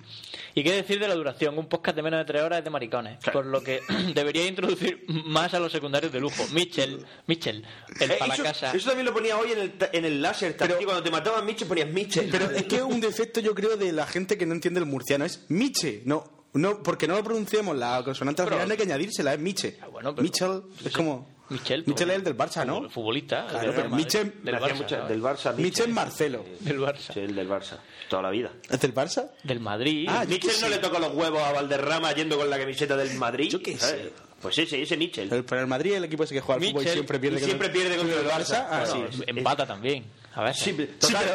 ¿Y 0.54 0.64
qué 0.64 0.72
decir 0.72 0.98
de 0.98 1.06
la 1.06 1.14
duración? 1.14 1.56
Un 1.56 1.68
podcast 1.68 1.94
de 1.96 2.02
menos 2.02 2.18
de 2.18 2.24
tres 2.24 2.42
horas 2.42 2.58
es 2.58 2.64
de 2.64 2.70
maricones. 2.70 3.18
Por 3.32 3.46
lo 3.46 3.62
que 3.62 3.80
debería 4.14 4.46
introducir 4.46 5.04
más 5.08 5.54
a 5.54 5.60
los 5.60 5.70
secundarios 5.70 6.12
de 6.12 6.20
lujo. 6.20 6.44
Mitchell, 6.52 7.04
Mitchell, 7.26 7.64
el 8.00 8.10
Eh, 8.10 8.16
para 8.18 8.34
eso, 8.34 8.42
casa. 8.42 8.72
eso 8.74 8.88
también 8.88 9.06
lo 9.06 9.12
ponía 9.12 9.36
hoy 9.36 9.52
en 9.52 9.58
el, 9.60 9.72
en 9.92 10.04
el 10.04 10.20
láser. 10.20 10.56
Pero, 10.56 10.76
cuando 10.84 11.02
te 11.02 11.10
mataban 11.10 11.46
Mitchell 11.46 11.68
ponías 11.68 11.88
Mitchell. 11.88 12.28
Pero 12.30 12.50
es 12.50 12.64
que 12.64 12.76
es 12.76 12.82
un 12.82 13.00
defecto, 13.00 13.40
yo 13.40 13.54
creo, 13.54 13.76
de 13.76 13.92
la 13.92 14.06
gente 14.06 14.36
que 14.36 14.46
no 14.46 14.54
entiende 14.54 14.80
el 14.80 14.86
murciano. 14.86 15.24
Es 15.24 15.44
Miche. 15.48 16.02
No, 16.04 16.37
no 16.60 16.82
porque 16.82 17.06
no 17.08 17.14
lo 17.16 17.24
pronunciamos 17.24 17.76
la 17.76 18.02
consonante 18.04 18.42
al 18.42 18.48
final, 18.48 18.70
hay 18.70 18.76
que 18.76 18.82
añadírsela, 18.82 19.34
es 19.34 19.40
Miche. 19.40 19.78
Ah, 19.80 19.86
bueno, 19.88 20.14
pero- 20.14 20.22
Mitchell 20.22 20.62
es 20.84 20.92
como. 20.92 21.38
Michel, 21.50 21.82
Michel 21.86 22.10
es 22.10 22.16
el 22.16 22.24
del 22.24 22.36
Barça, 22.36 22.66
¿no? 22.66 22.82
Futbol- 22.82 22.90
Futbolista. 22.90 23.46
Claro, 23.48 23.72
pero 23.74 23.88
Michel- 23.88 24.34
del 24.42 24.56
Barça. 24.56 25.06
del 25.06 25.22
Barça. 25.22 25.54
Michel 25.56 25.88
Marcelo. 25.94 26.44
Del 26.60 26.78
Barça. 26.78 27.14
Sí, 27.14 27.20
el 27.20 27.34
del 27.34 27.48
Barça. 27.48 27.78
Toda 28.10 28.20
la 28.24 28.30
vida. 28.30 28.52
¿Es 28.68 28.78
del 28.80 28.94
Barça? 28.94 29.30
Del 29.44 29.58
Madrid. 29.60 30.06
Ah, 30.10 30.26
qué 30.28 30.38
no 30.46 30.52
sé. 30.52 30.68
le 30.68 30.76
toca 30.76 30.98
los 30.98 31.14
huevos 31.14 31.42
a 31.42 31.52
Valderrama 31.52 32.12
yendo 32.12 32.36
con 32.36 32.50
la 32.50 32.58
camiseta 32.58 32.96
del 32.98 33.14
Madrid. 33.16 33.48
Yo 33.50 33.62
qué 33.62 33.78
sé. 33.78 34.12
Pues 34.42 34.58
ese, 34.58 34.82
ese 34.82 34.96
Mitchell. 34.98 35.28
Pero, 35.30 35.60
el 35.62 35.66
Madrid 35.66 35.92
es 35.92 35.96
el 35.96 36.04
equipo 36.04 36.24
ese 36.24 36.34
que 36.34 36.40
juega 36.42 36.60
al 36.60 36.68
fútbol 36.68 36.82
y 36.82 36.84
Michel- 36.84 36.92
siempre 36.92 37.18
pierde 37.18 37.40
y 37.40 37.44
siempre 37.44 37.68
pierde 37.70 37.96
contra 37.96 38.20
el 38.20 38.26
Barça. 38.26 38.66
Ah, 38.70 38.84
Bueno, 38.86 39.06
sí. 39.10 39.22
Empata 39.26 39.66
también. 39.66 40.04
A 40.38 40.44
ver. 40.44 40.54
Sí, 40.54 40.72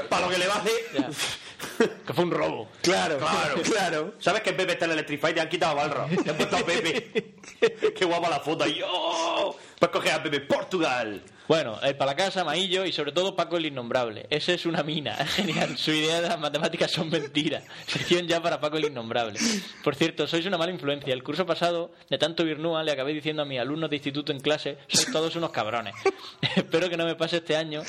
para 0.09 0.25
lo 0.27 0.31
que 0.31 0.37
le 0.37 0.47
va 0.47 0.55
a 0.55 0.57
hacer. 0.59 1.91
Que 2.05 2.13
fue 2.13 2.23
un 2.23 2.31
robo. 2.31 2.69
Claro, 2.81 3.17
Claro. 3.17 3.61
claro. 3.61 4.13
¿Sabes 4.19 4.41
que 4.43 4.53
Pepe 4.53 4.73
está 4.73 4.85
en 4.85 4.91
el 4.91 4.97
Electrify? 4.99 5.33
Te 5.33 5.41
han 5.41 5.49
quitado 5.49 5.73
a 5.73 5.75
Balro. 5.87 6.05
Te 6.23 6.29
han 6.29 6.37
puesto 6.37 6.55
a 6.57 6.65
Pepe. 6.65 7.35
Qué 7.97 8.05
guapa 8.05 8.29
la 8.29 8.39
foto. 8.39 8.65
Y 8.67 8.81
¡oh! 8.85 9.57
Pues 9.77 9.91
coge 9.91 10.09
a 10.11 10.23
Pepe. 10.23 10.39
Portugal. 10.41 11.21
Bueno, 11.49 11.77
el 11.81 11.97
para 11.97 12.11
la 12.11 12.15
casa, 12.15 12.45
Maillo 12.45 12.85
y 12.85 12.93
sobre 12.93 13.11
todo 13.11 13.35
Paco 13.35 13.57
el 13.57 13.65
Innombrable. 13.65 14.25
Ese 14.29 14.53
es 14.53 14.65
una 14.65 14.83
mina, 14.83 15.15
es 15.15 15.29
genial. 15.35 15.77
Su 15.77 15.91
idea 15.91 16.21
de 16.21 16.29
las 16.29 16.39
matemáticas 16.39 16.89
son 16.91 17.09
mentiras. 17.09 17.63
Sección 17.87 18.25
ya 18.27 18.41
para 18.41 18.61
Paco 18.61 18.77
el 18.77 18.85
Innombrable. 18.85 19.37
Por 19.83 19.95
cierto, 19.95 20.25
sois 20.27 20.45
una 20.45 20.57
mala 20.57 20.71
influencia. 20.71 21.13
El 21.13 21.23
curso 21.23 21.45
pasado, 21.45 21.91
de 22.09 22.17
tanto 22.17 22.45
Virnúa, 22.45 22.83
le 22.83 22.93
acabé 22.93 23.11
diciendo 23.13 23.41
a 23.41 23.45
mis 23.45 23.59
alumnos 23.59 23.89
de 23.89 23.97
instituto 23.97 24.31
en 24.31 24.39
clase, 24.39 24.77
sois 24.87 25.11
todos 25.11 25.35
unos 25.35 25.51
cabrones. 25.51 25.93
Espero 26.55 26.89
que 26.89 26.95
no 26.95 27.05
me 27.05 27.15
pase 27.15 27.37
este 27.37 27.57
año, 27.57 27.81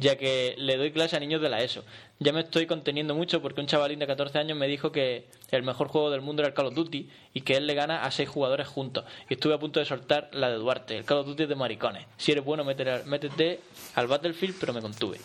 ya 0.00 0.16
que 0.16 0.54
le 0.58 0.76
doy 0.76 0.92
clase 0.92 1.16
a 1.16 1.20
niños 1.20 1.42
de 1.42 1.48
la 1.48 1.60
ESO. 1.60 1.84
Ya 2.20 2.32
me 2.32 2.40
estoy 2.40 2.66
conteniendo 2.66 3.14
mucho 3.16 3.42
porque 3.42 3.60
un 3.60 3.66
chavalín 3.66 3.98
de 3.98 4.06
14 4.06 4.38
años 4.38 4.56
me 4.56 4.68
dijo 4.68 4.92
que 4.92 5.26
el 5.50 5.62
mejor 5.64 5.88
juego 5.88 6.08
del 6.10 6.20
mundo 6.20 6.42
era 6.42 6.48
el 6.48 6.54
Call 6.54 6.66
of 6.66 6.74
Duty 6.74 7.08
y 7.34 7.40
que 7.40 7.56
él 7.56 7.66
le 7.66 7.74
gana 7.74 8.04
a 8.04 8.10
seis 8.12 8.28
jugadores 8.28 8.68
juntos. 8.68 9.04
Y 9.28 9.34
estuve 9.34 9.54
a 9.54 9.58
punto 9.58 9.80
de 9.80 9.86
soltar 9.86 10.28
la 10.32 10.50
de 10.50 10.56
Duarte. 10.56 10.96
El 10.96 11.04
Call 11.04 11.18
of 11.18 11.26
Duty 11.26 11.42
es 11.44 11.48
de 11.48 11.54
maricones. 11.56 12.06
Si 12.16 12.30
eres 12.32 12.44
bueno, 12.44 12.64
métete, 12.64 13.04
métete 13.06 13.60
al 13.96 14.06
Battlefield, 14.06 14.56
pero 14.60 14.72
me 14.72 14.80
contuve. 14.80 15.18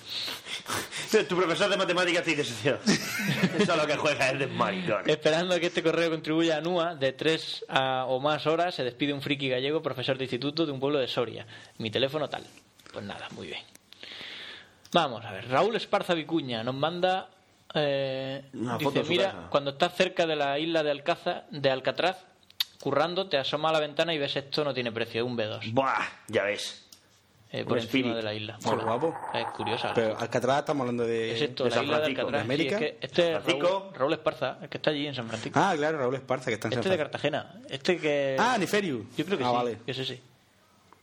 Tu 1.28 1.36
profesor 1.36 1.70
de 1.70 1.78
matemáticas 1.78 2.24
te 2.24 2.32
dice, 2.32 2.44
socio, 2.44 2.80
Eso 2.86 3.74
es 3.74 3.78
lo 3.78 3.86
que 3.88 3.96
juega 3.98 4.32
es 4.32 4.40
de 4.40 4.48
maricón. 4.48 5.08
Esperando 5.10 5.54
a 5.56 5.60
que 5.60 5.68
este 5.68 5.84
correo 5.84 6.10
contribuya 6.10 6.58
a 6.58 6.62
NUA, 6.62 6.96
de 6.96 7.14
tres 7.14 7.64
a- 7.70 8.06
o 8.08 8.20
más 8.20 8.48
horas 8.48 8.74
se 8.76 8.84
despide 8.84 9.14
un 9.14 9.22
friki 9.22 9.50
gallego, 9.50 9.82
profesor 9.84 10.18
de 10.18 10.24
instituto 10.26 10.66
de 10.66 10.72
un 10.72 10.80
pueblo 10.80 10.98
de 11.00 11.08
Soria. 11.08 11.46
Mi 11.78 11.92
teléfono 11.92 12.28
tal. 12.30 12.44
Pues 12.92 13.06
nada, 13.06 13.28
muy 13.32 13.48
bien. 13.48 13.62
Vamos 14.94 15.26
a 15.26 15.32
ver, 15.32 15.50
Raúl 15.50 15.76
Esparza 15.76 16.14
Vicuña 16.14 16.64
nos 16.64 16.76
manda. 16.76 17.30
eh, 17.74 18.44
Una 18.54 18.78
dice: 18.78 19.04
Mira, 19.04 19.32
casa". 19.32 19.48
cuando 19.50 19.72
estás 19.72 19.96
cerca 19.96 20.26
de 20.26 20.36
la 20.36 20.58
isla 20.60 20.84
de, 20.84 20.92
Alcázar, 20.92 21.46
de 21.50 21.70
Alcatraz, 21.72 22.18
currando, 22.80 23.28
te 23.28 23.38
asoma 23.38 23.70
a 23.70 23.74
la 23.74 23.80
ventana 23.80 24.14
y 24.14 24.18
ves 24.20 24.36
esto 24.36 24.64
no 24.64 24.74
tiene 24.74 24.92
precio, 24.92 25.26
un 25.26 25.36
B2. 25.38 25.74
Buah, 25.74 26.06
ya 26.28 26.44
ves. 26.44 26.80
eh, 27.52 27.64
por 27.64 27.74
Un 27.74 27.80
encima 27.80 28.10
Spirit. 28.10 28.16
de 28.18 28.24
la 28.24 28.34
isla. 28.34 28.58
Qué 28.64 28.70
guapo. 28.76 29.16
Es 29.34 29.46
curiosa. 29.56 29.88
la 29.90 29.94
Pero. 29.96 30.18
Alcatraz 30.20 30.60
estamos 30.60 30.82
hablando 30.82 31.06
de. 31.06 31.32
es 31.36 31.42
esto, 31.42 31.64
de 31.64 31.70
la 31.72 31.76
San 31.76 31.86
isla 31.86 31.96
de 31.98 32.02
Francisco, 32.04 32.22
Alcatraz. 32.28 32.40
de 32.48 32.54
América. 32.54 32.78
Sí, 32.80 32.84
es 32.86 32.92
que 32.92 33.06
este 33.06 33.22
es 33.36 33.42
Francisco. 33.44 33.68
Raúl, 33.70 33.96
Raúl 33.96 34.14
Esparza, 34.14 34.58
el 34.62 34.70
que 34.70 34.78
está 34.78 34.90
allí 34.92 35.08
en 35.08 35.16
San 35.16 35.28
Francisco. 35.28 35.60
Ah, 35.60 35.74
claro, 35.76 35.98
Raúl 35.98 36.16
Esparza, 36.16 36.46
que 36.46 36.54
está 36.54 36.68
en 36.68 36.74
Este 36.74 36.84
San 36.84 36.92
de 36.92 36.98
Francisco. 36.98 37.32
Cartagena. 37.32 37.62
Este 37.70 37.98
que. 38.00 38.36
Ah, 38.40 38.58
Neferiu. 38.60 39.06
Yo 39.18 39.26
creo 39.26 39.38
que 39.40 39.44
ah, 39.44 39.50
sí. 39.50 39.56
vale. 39.56 39.78
Que 39.86 39.94
sí, 39.96 40.06
sí. 40.06 40.22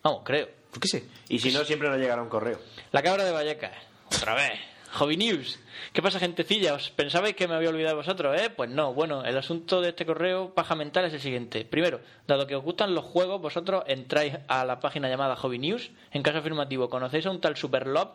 Vamos, 0.02 0.20
creo. 0.24 0.59
¿Por 0.70 0.80
qué 0.80 0.88
sí? 0.88 1.08
Y 1.28 1.38
si 1.38 1.52
no, 1.52 1.64
siempre 1.64 1.88
nos 1.88 1.98
llegará 1.98 2.22
un 2.22 2.28
correo. 2.28 2.58
La 2.92 3.02
cabra 3.02 3.24
de 3.24 3.32
Vallecas. 3.32 3.72
Otra 4.06 4.34
vez. 4.34 4.52
Hobby 4.92 5.16
News. 5.16 5.58
¿Qué 5.92 6.02
pasa, 6.02 6.18
gentecilla? 6.18 6.74
¿Os 6.74 6.90
pensabais 6.90 7.36
que 7.36 7.46
me 7.46 7.54
había 7.54 7.68
olvidado 7.68 7.94
de 7.96 8.02
vosotros, 8.02 8.40
eh? 8.40 8.50
Pues 8.50 8.68
no. 8.70 8.92
Bueno, 8.92 9.24
el 9.24 9.36
asunto 9.38 9.80
de 9.80 9.90
este 9.90 10.04
correo 10.04 10.52
paja 10.52 10.74
mental 10.74 11.04
es 11.04 11.12
el 11.14 11.20
siguiente. 11.20 11.64
Primero, 11.64 12.00
dado 12.26 12.46
que 12.48 12.56
os 12.56 12.64
gustan 12.64 12.92
los 12.94 13.04
juegos, 13.04 13.40
vosotros 13.40 13.84
entráis 13.86 14.34
a 14.48 14.64
la 14.64 14.80
página 14.80 15.08
llamada 15.08 15.36
Hobby 15.36 15.58
News. 15.60 15.90
En 16.10 16.22
caso 16.24 16.38
afirmativo, 16.38 16.88
¿conocéis 16.90 17.26
a 17.26 17.30
un 17.30 17.40
tal 17.40 17.56
Superlove? 17.56 18.10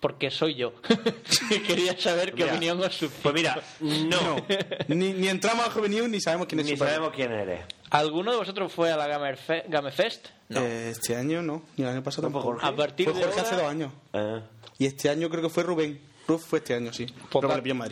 Porque 0.00 0.30
soy 0.30 0.54
yo. 0.56 0.74
Quería 1.66 1.98
saber 1.98 2.32
qué 2.32 2.42
Mira, 2.44 2.52
opinión 2.54 2.80
os 2.82 2.94
suscita. 2.94 3.22
Pues 3.22 3.34
mira, 3.34 3.60
no. 3.80 4.44
Ni, 4.88 5.12
ni 5.12 5.28
entramos 5.28 5.64
al 5.66 5.72
Joven 5.72 5.90
News 5.92 6.08
ni 6.08 6.20
sabemos 6.20 6.46
quién 6.48 6.60
es 6.60 6.66
Ni 6.66 6.72
Super- 6.72 6.88
sabemos 6.88 7.12
quién 7.14 7.32
eres. 7.32 7.60
¿Alguno 7.90 8.30
de 8.32 8.36
vosotros 8.38 8.72
fue 8.72 8.90
a 8.92 8.96
la 8.96 9.06
Gamer 9.08 9.36
Fe- 9.36 9.64
Game 9.68 9.90
Fest? 9.90 10.28
No. 10.48 10.60
Eh, 10.60 10.90
este 10.90 11.14
año 11.16 11.42
no, 11.42 11.62
ni 11.76 11.84
el 11.84 11.90
año 11.90 12.02
pasado 12.02 12.28
¿No 12.28 12.32
fue 12.32 12.40
tampoco. 12.40 12.60
Jorge? 12.60 12.66
a 12.66 12.76
partir 12.76 13.08
Fue 13.10 13.18
de 13.18 13.24
Jorge 13.24 13.40
hace 13.40 13.54
dos 13.56 13.64
años. 13.64 13.92
Eh, 14.12 14.40
Y 14.78 14.86
este 14.86 15.10
año 15.10 15.28
creo 15.28 15.42
que 15.42 15.48
fue 15.50 15.62
Rubén. 15.62 16.00
Rubén 16.26 16.40
fue 16.42 16.58
este 16.60 16.74
año, 16.74 16.92
sí. 16.92 17.06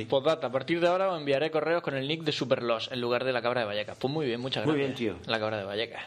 Postdata, 0.09 0.47
a 0.47 0.53
partir 0.53 0.81
de 0.81 0.89
ahora 0.89 1.11
os 1.13 1.19
enviaré 1.19 1.51
correos 1.51 1.83
con 1.83 1.95
el 1.97 2.07
nick 2.09 2.23
de 2.23 2.33
Superlos 2.33 2.89
en 2.93 3.01
lugar 3.01 3.25
de 3.25 3.33
la 3.33 3.43
cabra 3.43 3.61
de 3.63 3.67
Vallecas. 3.67 3.97
Pues 3.99 4.13
muy 4.13 4.27
bien, 4.27 4.41
muchas 4.41 4.65
Muy 4.67 4.77
gracias. 4.77 4.99
bien, 4.99 5.17
tío. 5.19 5.31
La 5.31 5.39
cabra 5.39 5.59
de 5.59 5.65
Vallecas. 5.65 6.03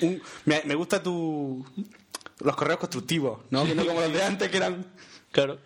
Un- 0.00 0.22
me, 0.44 0.62
me 0.64 0.74
gusta 0.74 1.02
tu 1.02 1.64
los 2.40 2.56
correos 2.56 2.78
constructivos, 2.80 3.40
¿no? 3.50 3.64
Que 3.64 3.74
no 3.74 3.84
como 3.86 4.00
los 4.00 4.12
de 4.12 4.22
antes 4.24 4.48
que 4.48 4.56
eran 4.56 4.84
Claro. 5.30 5.58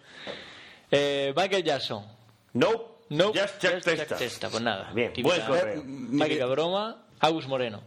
Eh, 0.91 1.33
Michael 1.37 1.65
Jackson. 1.65 2.05
no. 2.53 2.95
No, 3.09 3.27
Just 3.33 3.61
check 3.61 3.81
testa. 3.85 4.17
testa. 4.17 4.51
Pues 4.51 4.61
nada. 4.65 4.91
Bien, 4.93 5.13
típica, 5.13 5.47
buen 5.47 5.61
correo. 5.61 5.83
típica 6.27 6.47
broma. 6.47 7.05
Agus 7.21 7.47
Moreno. 7.47 7.85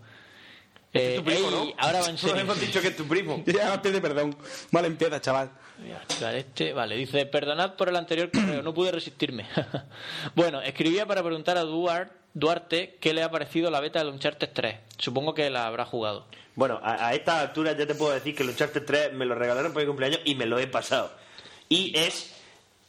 Eh, 0.93 1.11
Es 1.11 1.15
tu 1.17 1.23
primo, 1.23 1.49
ey, 1.49 1.53
¿no? 1.53 1.73
Ahora 1.77 2.01
va 2.01 2.07
en 2.09 2.15
No 2.23 2.39
hemos 2.39 2.59
dicho 2.59 2.81
que 2.81 2.87
es 2.89 2.95
tu 2.95 3.07
primo. 3.07 3.43
Ya 3.47 3.81
pide 3.81 4.01
perdón. 4.01 4.35
Vale, 4.71 4.87
empieza, 4.87 5.21
chaval. 5.21 5.51
Este, 6.35 6.73
vale, 6.73 6.95
dice, 6.95 7.25
perdonad 7.25 7.75
por 7.75 7.89
el 7.89 7.95
anterior 7.95 8.29
correo, 8.33 8.61
no 8.61 8.73
pude 8.73 8.91
resistirme. 8.91 9.47
bueno, 10.35 10.61
escribía 10.61 11.05
para 11.05 11.23
preguntar 11.23 11.57
a 11.57 11.61
Duarte, 11.63 12.13
Duarte 12.33 12.97
qué 12.99 13.13
le 13.13 13.23
ha 13.23 13.31
parecido 13.31 13.71
la 13.71 13.79
beta 13.79 13.99
del 13.99 14.09
Uncharted 14.09 14.49
3. 14.53 14.75
Supongo 14.97 15.33
que 15.33 15.49
la 15.49 15.67
habrá 15.67 15.85
jugado. 15.85 16.25
Bueno, 16.55 16.79
a, 16.83 17.07
a 17.07 17.13
esta 17.13 17.39
altura 17.39 17.71
ya 17.77 17.87
te 17.87 17.95
puedo 17.95 18.11
decir 18.13 18.35
que 18.35 18.43
el 18.43 18.49
Uncharted 18.49 18.83
3 18.85 19.13
me 19.13 19.25
lo 19.25 19.35
regalaron 19.35 19.71
por 19.71 19.81
mi 19.81 19.87
cumpleaños 19.87 20.19
y 20.25 20.35
me 20.35 20.45
lo 20.45 20.59
he 20.59 20.67
pasado. 20.67 21.11
Y 21.69 21.97
es 21.97 22.35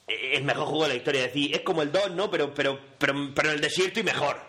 eh, 0.08 0.32
el 0.34 0.44
mejor 0.44 0.64
juego 0.66 0.82
de 0.84 0.88
la 0.90 0.94
historia. 0.96 1.20
Es 1.20 1.26
decir, 1.28 1.54
es 1.54 1.60
como 1.62 1.82
el 1.82 1.92
2, 1.92 2.10
¿no? 2.12 2.30
Pero, 2.30 2.52
pero, 2.54 2.78
pero, 2.98 3.14
pero 3.34 3.48
en 3.50 3.54
el 3.56 3.60
desierto 3.60 4.00
y 4.00 4.02
mejor. 4.02 4.40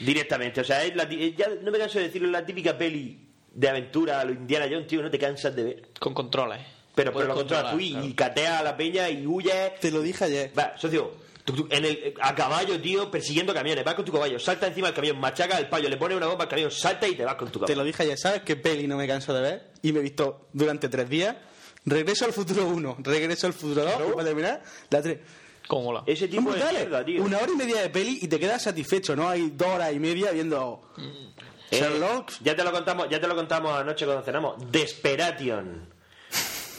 Directamente. 0.00 0.60
O 0.60 0.64
sea, 0.64 0.84
es 0.84 0.94
la 0.94 1.08
ti- 1.08 1.34
ya 1.36 1.48
no 1.62 1.70
me 1.70 1.78
canso 1.78 1.98
de 1.98 2.06
decirlo, 2.06 2.28
es 2.28 2.32
la 2.32 2.44
típica 2.44 2.76
peli 2.76 3.18
de 3.52 3.68
aventura 3.68 4.20
a 4.20 4.24
lo 4.24 4.32
Indiana 4.32 4.66
Jones, 4.70 4.86
tío, 4.86 5.02
no 5.02 5.10
te 5.10 5.18
cansas 5.18 5.54
de 5.56 5.62
ver. 5.64 5.82
Con 5.98 6.12
controles. 6.14 6.60
Pero, 6.94 7.12
pero 7.12 7.26
lo 7.28 7.34
controlas 7.34 7.72
tú 7.72 7.80
y, 7.80 7.96
y 7.96 8.14
cateas 8.14 8.60
a 8.60 8.62
la 8.62 8.76
peña 8.76 9.08
y 9.10 9.26
huyes. 9.26 9.78
Te 9.80 9.90
lo 9.90 10.00
dije 10.00 10.24
ayer. 10.24 10.50
Va, 10.58 10.74
socio, 10.78 11.12
tú- 11.44 11.52
tú- 11.54 11.68
en 11.70 11.84
el, 11.84 12.14
a 12.20 12.34
caballo, 12.34 12.80
tío, 12.80 13.10
persiguiendo 13.10 13.52
camiones. 13.54 13.84
Vas 13.84 13.94
con 13.94 14.04
tu 14.04 14.12
caballo, 14.12 14.38
salta 14.38 14.66
encima 14.66 14.88
del 14.88 14.94
camión, 14.96 15.18
machaca 15.18 15.58
el 15.58 15.68
payo, 15.68 15.88
le 15.88 15.96
pones 15.96 16.16
una 16.16 16.26
bomba 16.26 16.44
al 16.44 16.50
camión, 16.50 16.70
salta 16.70 17.06
y 17.08 17.14
te 17.14 17.24
vas 17.24 17.34
con 17.36 17.48
tu 17.48 17.58
Te 17.60 17.66
caballo. 17.66 17.80
lo 17.80 17.84
dije 17.84 18.02
ayer, 18.02 18.18
¿sabes 18.18 18.42
qué 18.42 18.56
peli 18.56 18.86
no 18.86 18.96
me 18.96 19.06
canso 19.06 19.32
de 19.34 19.40
ver? 19.42 19.70
Y 19.82 19.92
me 19.92 20.00
he 20.00 20.02
visto 20.02 20.48
durante 20.52 20.88
tres 20.88 21.08
días. 21.08 21.36
Regreso 21.84 22.24
al 22.24 22.32
futuro 22.32 22.66
1, 22.66 22.96
regreso 23.00 23.46
al 23.46 23.52
futuro 23.52 23.82
2, 23.84 23.92
y 24.08 24.12
para 24.12 24.24
terminar, 24.24 24.62
la 24.90 25.02
3. 25.02 25.18
Ese 26.06 26.28
tipo 26.28 26.52
de 26.52 26.62
mierda, 26.64 27.04
tío. 27.04 27.22
Una 27.22 27.38
hora 27.38 27.52
y 27.52 27.56
media 27.56 27.82
de 27.82 27.90
peli 27.90 28.18
y 28.22 28.28
te 28.28 28.38
quedas 28.38 28.62
satisfecho, 28.62 29.16
¿no? 29.16 29.28
Hay 29.28 29.50
dos 29.54 29.68
horas 29.68 29.92
y 29.92 29.98
media 29.98 30.30
viendo 30.30 30.92
Eh, 31.70 31.78
Sherlock. 31.80 32.30
ya 32.42 32.54
te 32.54 32.62
lo 32.62 32.70
contamos, 32.72 33.08
ya 33.10 33.20
te 33.20 33.26
lo 33.26 33.34
contamos 33.34 33.72
anoche 33.72 34.04
cuando 34.04 34.22
cenamos. 34.24 34.70
Desperation. 34.70 35.88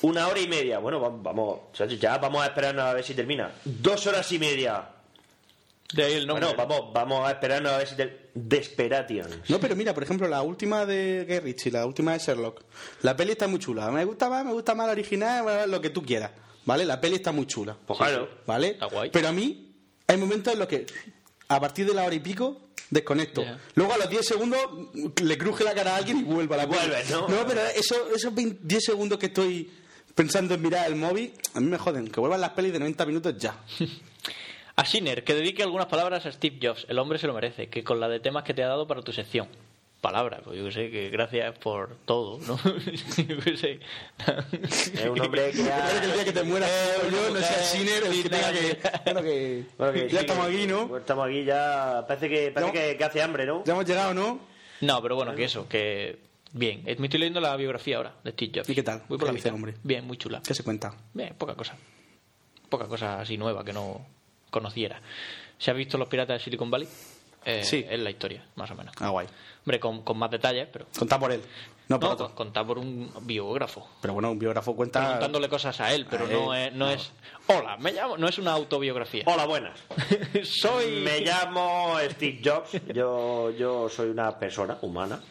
Una 0.03 0.27
hora 0.27 0.39
y 0.39 0.47
media. 0.47 0.79
Bueno, 0.79 0.99
vamos, 0.99 1.59
ya 1.99 2.17
vamos 2.17 2.43
a 2.43 2.47
esperarnos 2.47 2.85
a 2.85 2.93
ver 2.93 3.03
si 3.03 3.13
termina. 3.13 3.51
Dos 3.65 4.05
horas 4.07 4.31
y 4.31 4.39
media. 4.39 4.89
De 5.93 6.03
ahí 6.03 6.13
el 6.13 6.27
nombre. 6.27 6.45
Bueno, 6.47 6.67
vamos, 6.67 6.93
vamos 6.93 7.27
a 7.27 7.31
esperarnos 7.31 7.71
a 7.73 7.77
ver 7.79 7.87
si 7.87 7.95
termina. 7.95 8.19
Desperation. 8.35 9.27
No, 9.49 9.59
pero 9.59 9.75
mira, 9.75 9.93
por 9.95 10.03
ejemplo, 10.03 10.27
la 10.27 10.43
última 10.43 10.85
de 10.85 11.25
Guy 11.27 11.39
Ritchie, 11.39 11.71
la 11.71 11.85
última 11.87 12.13
de 12.13 12.19
Sherlock. 12.19 12.61
La 13.01 13.15
peli 13.15 13.31
está 13.31 13.47
muy 13.47 13.57
chula. 13.59 13.89
Me 13.89 14.05
gusta 14.05 14.29
más, 14.29 14.45
me 14.45 14.53
gusta 14.53 14.75
más 14.75 14.85
la 14.85 14.91
original, 14.93 15.69
lo 15.71 15.81
que 15.81 15.89
tú 15.89 16.03
quieras. 16.03 16.31
¿Vale? 16.67 16.85
La 16.85 17.01
peli 17.01 17.15
está 17.15 17.31
muy 17.31 17.47
chula. 17.47 17.75
Pues 17.87 17.97
claro. 17.97 18.29
¿Vale? 18.45 18.67
Está 18.71 18.85
guay. 18.85 19.09
Pero 19.11 19.27
a 19.29 19.31
mí 19.31 19.71
hay 20.05 20.17
momentos 20.17 20.53
en 20.53 20.59
los 20.59 20.67
que 20.67 20.85
a 21.47 21.59
partir 21.59 21.87
de 21.87 21.93
la 21.95 22.03
hora 22.03 22.13
y 22.13 22.19
pico 22.19 22.61
desconecto. 22.91 23.43
Luego 23.75 23.93
a 23.93 23.97
los 23.97 24.09
10 24.09 24.25
segundos 24.25 24.59
le 25.23 25.37
cruje 25.37 25.63
la 25.63 25.73
cara 25.73 25.95
a 25.95 25.97
alguien 25.97 26.19
y 26.19 26.23
vuelve 26.23 26.53
a 26.55 26.57
la 26.59 26.67
peli. 26.67 26.77
Vuelves, 26.77 27.09
¿no? 27.09 27.27
No, 27.27 27.45
pero 27.47 27.61
eso- 27.67 28.07
esos 28.15 28.35
20 28.35 28.59
10 28.63 28.83
segundos 28.83 29.17
que 29.17 29.25
estoy 29.27 29.71
pensando 30.13 30.53
en 30.55 30.61
mirar 30.61 30.87
el 30.87 30.95
móvil, 30.95 31.33
a 31.53 31.59
mí 31.59 31.67
me 31.67 31.77
joden. 31.77 32.07
Que 32.09 32.19
vuelvan 32.19 32.41
las 32.41 32.51
pelis 32.51 32.73
de 32.73 32.79
90 32.79 33.05
minutos 33.05 33.35
ya. 33.37 33.57
A 34.75 34.85
Sinner, 34.85 35.23
que 35.23 35.33
dedique 35.33 35.63
algunas 35.63 35.87
palabras 35.87 36.23
a 36.27 36.31
Steve 36.31 36.59
Jobs. 36.61 36.85
El 36.87 36.99
hombre 36.99 37.17
se 37.17 37.25
lo 37.25 37.33
merece, 37.33 37.67
que 37.67 37.83
con 37.83 37.99
la 37.99 38.07
de 38.07 38.19
temas 38.19 38.43
que 38.43 38.53
te 38.53 38.63
ha 38.63 38.67
dado 38.67 38.85
para 38.87 39.01
tu 39.01 39.11
sección. 39.11 39.47
Palabras, 40.07 40.39
pues 40.41 40.57
yo 40.57 40.63
que 40.63 40.71
sé, 40.71 40.89
que 40.89 41.09
gracias 41.09 41.57
por 41.57 41.97
todo, 42.05 42.39
¿no? 42.47 42.57
yo 43.27 43.39
que 43.41 43.57
sé. 43.57 43.79
Es 44.93 45.05
un 45.05 45.19
hombre 45.19 45.51
que 45.51 45.59
Espero 45.63 45.99
que 45.99 46.05
el 46.05 46.13
día 46.13 46.23
que 46.23 46.31
te 46.31 46.43
mueras 46.43 46.71
yo 47.11 47.29
no 47.29 47.39
sea 47.41 47.57
el 47.57 47.65
cine 47.65 47.91
que 48.23 48.29
tenga 48.29 48.53
que... 48.53 48.79
Bueno, 49.03 49.21
que... 49.21 49.63
Bueno, 49.77 49.91
que 49.91 50.03
ya 50.03 50.09
sí, 50.11 50.15
estamos 50.25 50.47
aquí, 50.47 50.65
¿no? 50.65 50.87
pues 50.87 51.01
estamos 51.01 51.27
aquí 51.27 51.43
ya. 51.43 52.05
Parece 52.07 52.29
que, 52.29 52.51
parece 52.51 52.71
No. 52.71 52.71
que, 52.71 52.95
que 52.97 53.03
hace 53.03 53.21
hambre, 53.21 53.45
¿no? 53.45 53.65
Ya 53.65 53.73
hemos 53.73 53.83
llegado, 53.85 54.13
¿no? 54.13 54.39
No, 54.79 55.01
pero 55.01 55.17
bueno, 55.17 55.35
que 55.35 55.43
eso, 55.43 55.67
que 55.67 56.19
bien. 56.53 56.83
Me 56.85 56.93
estoy 56.93 57.19
leyendo 57.19 57.41
la 57.41 57.53
biografía 57.57 57.97
ahora 57.97 58.13
de 58.23 58.31
Steve 58.31 58.51
Jobs. 58.55 58.69
¿Y 58.69 58.75
qué 58.75 58.83
tal? 58.83 58.99
Voy 59.09 59.17
¿Qué 59.17 59.19
por 59.19 59.27
la 59.27 59.33
dice 59.33 59.51
hombre? 59.51 59.73
Bien, 59.83 60.07
muy 60.07 60.15
chula. 60.15 60.41
¿Qué 60.47 60.53
se 60.53 60.63
cuenta? 60.63 60.93
Bien, 61.13 61.35
poca 61.37 61.53
cosa. 61.55 61.75
Poca 62.69 62.87
cosa 62.87 63.19
así 63.19 63.37
nueva 63.37 63.65
que 63.65 63.73
no 63.73 64.05
conociera. 64.51 65.01
¿Se 65.57 65.69
ha 65.69 65.73
visto 65.73 65.97
Los 65.97 66.07
Piratas 66.07 66.39
de 66.39 66.43
Silicon 66.45 66.71
Valley? 66.71 66.87
Eh, 67.45 67.63
Sí. 67.63 67.85
Es 67.89 67.99
la 67.99 68.09
historia, 68.09 68.45
más 68.55 68.69
o 68.71 68.75
menos. 68.75 68.93
Ah, 68.99 69.09
guay. 69.09 69.27
Hombre, 69.65 69.79
con, 69.79 70.01
con 70.03 70.17
más 70.17 70.29
detalles, 70.31 70.67
pero... 70.71 70.85
Contá 70.97 71.19
por 71.19 71.31
él, 71.31 71.41
no 71.89 71.99
por 71.99 72.07
No, 72.09 72.13
otro. 72.15 72.35
contar 72.35 72.65
por 72.65 72.77
un 72.77 73.11
biógrafo. 73.21 73.87
Pero 74.01 74.13
bueno, 74.13 74.31
un 74.31 74.39
biógrafo 74.39 74.75
cuenta... 74.75 75.01
Preguntándole 75.01 75.49
cosas 75.49 75.79
a 75.81 75.93
él, 75.93 76.05
pero 76.09 76.25
A 76.25 76.27
no 76.29 76.53
él, 76.53 76.67
es, 76.67 76.73
no, 76.73 76.89
es... 76.89 77.11
Hola, 77.47 77.75
me 77.77 77.91
llamo... 77.91 78.17
No 78.17 78.27
es 78.27 78.37
una 78.37 78.51
autobiografía. 78.53 79.23
Hola, 79.25 79.45
buenas. 79.45 79.77
Soy... 80.43 81.01
Me 81.03 81.19
llamo 81.21 81.95
Steve 82.11 82.41
Jobs. 82.43 82.71
Yo, 82.93 83.51
yo 83.51 83.89
soy 83.89 84.09
una 84.09 84.37
persona 84.39 84.77
humana. 84.81 85.21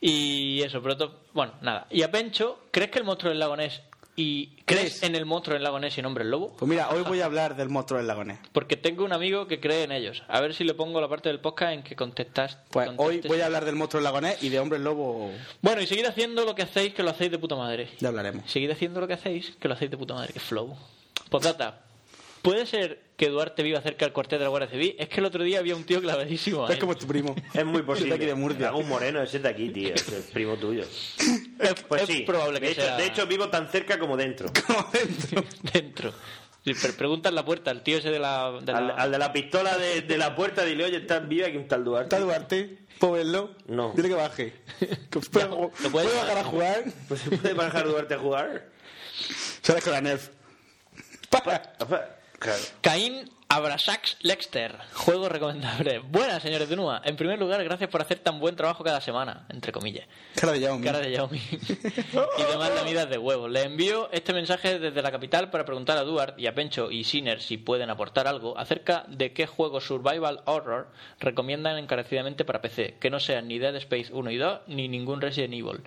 Y 0.00 0.62
eso, 0.62 0.82
pero... 0.82 0.96
Bueno, 1.32 1.52
nada. 1.60 1.86
Y 1.90 2.02
a 2.02 2.10
Pencho, 2.10 2.60
¿crees 2.70 2.90
que 2.90 2.98
el 2.98 3.04
monstruo 3.04 3.30
del 3.30 3.38
lago 3.38 3.56
Ness... 3.56 3.80
¿Y 4.14 4.48
crees 4.66 4.98
¿Crees? 4.98 5.02
en 5.04 5.14
el 5.14 5.24
monstruo 5.24 5.54
del 5.54 5.62
lago 5.62 5.78
Ness 5.80 5.96
y 5.96 6.02
nombre 6.02 6.22
el 6.22 6.30
lobo? 6.30 6.54
Pues 6.58 6.68
mira, 6.68 6.90
hoy 6.90 7.02
voy 7.02 7.20
a 7.20 7.24
hablar 7.24 7.56
del 7.56 7.70
monstruo 7.70 7.96
del 7.98 8.06
lagonés. 8.06 8.40
Porque 8.52 8.76
tengo 8.76 9.04
un 9.04 9.12
amigo 9.14 9.46
que 9.46 9.58
cree 9.58 9.84
en 9.84 9.92
ellos. 9.92 10.22
A 10.28 10.40
ver 10.42 10.54
si 10.54 10.64
le 10.64 10.74
pongo 10.74 11.00
la 11.00 11.08
parte 11.08 11.30
del 11.30 11.40
podcast 11.40 11.72
en 11.72 11.82
que 11.82 11.96
contestas. 11.96 12.58
Pues 12.70 12.90
hoy 12.98 13.22
voy 13.26 13.40
a 13.40 13.46
hablar 13.46 13.64
del 13.64 13.74
monstruo 13.76 14.00
del 14.00 14.04
lagonés 14.04 14.42
y 14.42 14.50
de 14.50 14.60
hombre 14.60 14.78
lobo 14.78 15.30
Bueno, 15.62 15.80
y 15.80 15.86
seguid 15.86 16.04
haciendo 16.04 16.44
lo 16.44 16.54
que 16.54 16.62
hacéis, 16.62 16.92
que 16.92 17.02
lo 17.02 17.10
hacéis 17.10 17.30
de 17.30 17.38
puta 17.38 17.56
madre. 17.56 17.88
ya 18.00 18.08
hablaremos. 18.08 18.50
Seguid 18.50 18.70
haciendo 18.70 19.00
lo 19.00 19.08
que 19.08 19.14
hacéis, 19.14 19.52
que 19.58 19.68
lo 19.68 19.74
hacéis 19.74 19.90
de 19.90 19.96
puta 19.96 20.12
madre. 20.14 20.32
Que 20.34 20.40
flow. 20.40 20.76
Postdata. 21.30 21.80
¿Puede 22.42 22.66
ser 22.66 23.00
que 23.22 23.28
Duarte 23.28 23.62
viva 23.62 23.80
cerca 23.80 24.04
del 24.04 24.12
cuartel 24.12 24.40
de 24.40 24.44
la 24.46 24.48
Guardia 24.48 24.68
Civil? 24.68 24.96
Es 24.98 25.08
que 25.08 25.20
el 25.20 25.26
otro 25.26 25.44
día 25.44 25.60
había 25.60 25.76
un 25.76 25.84
tío 25.84 26.00
clavadísimo. 26.00 26.68
Es 26.68 26.76
como 26.78 26.96
tu 26.96 27.06
primo. 27.06 27.36
Es 27.54 27.64
muy 27.64 27.78
Es 27.78 27.84
posible. 27.86 28.08
de 28.10 28.14
aquí 28.16 28.26
de 28.26 28.34
Murcia. 28.34 28.66
Algún 28.68 28.88
moreno, 28.88 29.22
ese 29.22 29.38
de 29.38 29.48
aquí, 29.48 29.68
tío. 29.70 29.94
Es 29.94 30.08
el 30.08 30.22
primo 30.24 30.56
tuyo. 30.56 30.82
Es, 31.62 31.74
Pues 31.86 32.02
es 32.02 32.08
sí. 32.08 32.22
probable 32.22 32.58
que 32.58 32.66
de, 32.66 32.72
hecho, 32.72 32.80
sea 32.82 32.96
de 32.96 33.06
hecho, 33.06 33.26
vivo 33.28 33.48
tan 33.48 33.68
cerca 33.68 33.96
como 34.00 34.16
dentro. 34.16 34.50
Como 34.66 34.90
dentro. 34.92 35.44
dentro. 35.72 36.12
Sí, 36.64 36.72
pero 36.82 36.94
pregunta 36.94 37.28
en 37.28 37.36
la 37.36 37.44
puerta, 37.44 37.70
el 37.70 37.82
tío 37.82 37.98
ese 37.98 38.10
de 38.10 38.18
la... 38.18 38.58
de 38.60 38.72
la- 38.72 38.78
Al, 38.78 38.90
al 38.98 39.12
de 39.12 39.18
la 39.18 39.32
pistola 39.32 39.78
de, 39.78 40.00
de 40.02 40.18
la 40.18 40.34
puerta, 40.34 40.64
dile, 40.64 40.84
oye, 40.86 40.96
¿estás 40.96 41.28
viva 41.28 41.46
aquí 41.46 41.56
un 41.58 41.68
tal 41.68 41.84
Duarte? 41.84 42.16
¿Está 42.16 42.18
Duarte? 42.24 42.78
¿Puedo 42.98 43.12
verlo? 43.12 43.50
No. 43.68 43.92
Dile 43.94 44.08
que 44.08 44.14
baje. 44.16 44.52
Que 44.80 45.20
¿Puedo, 45.20 45.48
lo 45.48 45.70
¿puedo 45.70 45.90
puedes 45.92 46.12
bajar 46.16 46.38
a 46.38 46.44
jugar? 46.44 46.84
Pues 47.06 47.20
se 47.20 47.30
puede 47.36 47.54
bajar 47.54 47.86
Duarte 47.86 48.14
a 48.14 48.18
jugar. 48.18 48.66
Sales 49.62 49.84
con 49.84 49.92
la 49.92 50.00
Nerf. 50.00 50.28
Pa. 51.30 51.62
Claro. 52.42 52.60
Caín 52.80 53.30
Abrasax 53.48 54.16
Lexter. 54.22 54.76
Juego 54.94 55.28
recomendable. 55.28 56.00
Buenas, 56.00 56.42
señores 56.42 56.68
de 56.68 56.74
Nua. 56.74 57.02
En 57.04 57.14
primer 57.14 57.38
lugar, 57.38 57.62
gracias 57.62 57.88
por 57.88 58.00
hacer 58.00 58.18
tan 58.18 58.40
buen 58.40 58.56
trabajo 58.56 58.82
cada 58.82 59.00
semana, 59.00 59.46
entre 59.48 59.70
comillas. 59.70 60.08
Cara 60.34 60.52
de 60.52 60.58
Xiaomi. 60.58 60.84
Cara 60.84 60.98
de 60.98 61.10
Xiaomi. 61.10 61.38
y 62.38 62.42
demás 62.50 62.74
lamidas 62.74 63.08
de 63.10 63.18
huevos. 63.18 63.48
Le 63.48 63.62
envío 63.62 64.10
este 64.10 64.32
mensaje 64.32 64.80
desde 64.80 65.02
la 65.02 65.12
capital 65.12 65.50
para 65.50 65.64
preguntar 65.64 65.98
a 65.98 66.02
Duarte 66.02 66.42
y 66.42 66.48
a 66.48 66.54
Pencho 66.54 66.90
y 66.90 67.04
Sinner 67.04 67.40
si 67.40 67.58
pueden 67.58 67.90
aportar 67.90 68.26
algo 68.26 68.58
acerca 68.58 69.04
de 69.06 69.32
qué 69.32 69.46
juegos 69.46 69.86
Survival 69.86 70.40
Horror 70.46 70.88
recomiendan 71.20 71.78
encarecidamente 71.78 72.44
para 72.44 72.60
PC, 72.60 72.96
que 72.98 73.10
no 73.10 73.20
sean 73.20 73.46
ni 73.46 73.60
Dead 73.60 73.76
Space 73.76 74.12
1 74.12 74.30
y 74.32 74.36
2 74.38 74.60
ni 74.66 74.88
ningún 74.88 75.20
Resident 75.20 75.54
Evil. 75.54 75.82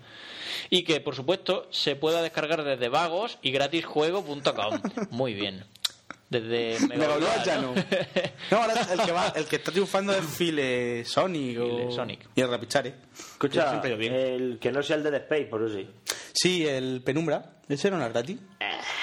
Y 0.70 0.84
que, 0.84 1.02
por 1.02 1.16
supuesto, 1.16 1.68
se 1.72 1.98
pueda 1.98 2.22
descargar 2.22 2.64
desde 2.64 2.88
vagos 2.88 3.40
y 3.42 3.52
gratisjuego.com. 3.52 4.82
Muy 5.10 5.34
bien. 5.34 5.66
Desde 6.30 6.78
ya 7.46 7.62
¿no? 7.62 7.74
no. 8.52 8.58
Ahora 8.58 8.74
el 8.92 9.00
que, 9.02 9.12
va, 9.12 9.28
el 9.36 9.46
que 9.46 9.56
está 9.58 9.72
triunfando 9.72 10.14
es 10.14 10.26
Phil 10.26 11.06
Sonic. 11.06 11.60
O... 11.60 11.78
Phil 11.78 11.92
Sonic. 11.92 12.30
Y 12.36 12.42
el 12.42 12.50
Rapichare. 12.50 12.96
Escucha, 13.14 13.70
Siempre 13.70 13.92
yo 13.92 13.98
bien. 13.98 14.14
el 14.14 14.60
que 14.60 14.72
no 14.72 14.82
sea 14.82 14.96
el 14.98 15.04
de 15.04 15.12
Dead 15.12 15.22
Space, 15.22 15.46
por 15.46 15.64
eso 15.64 15.76
sí. 15.76 15.88
Sí, 16.34 16.68
el 16.68 17.02
Penumbra. 17.04 17.54
¿Ese 17.68 17.88
era 17.88 17.98
una 17.98 18.10
gratis? 18.10 18.38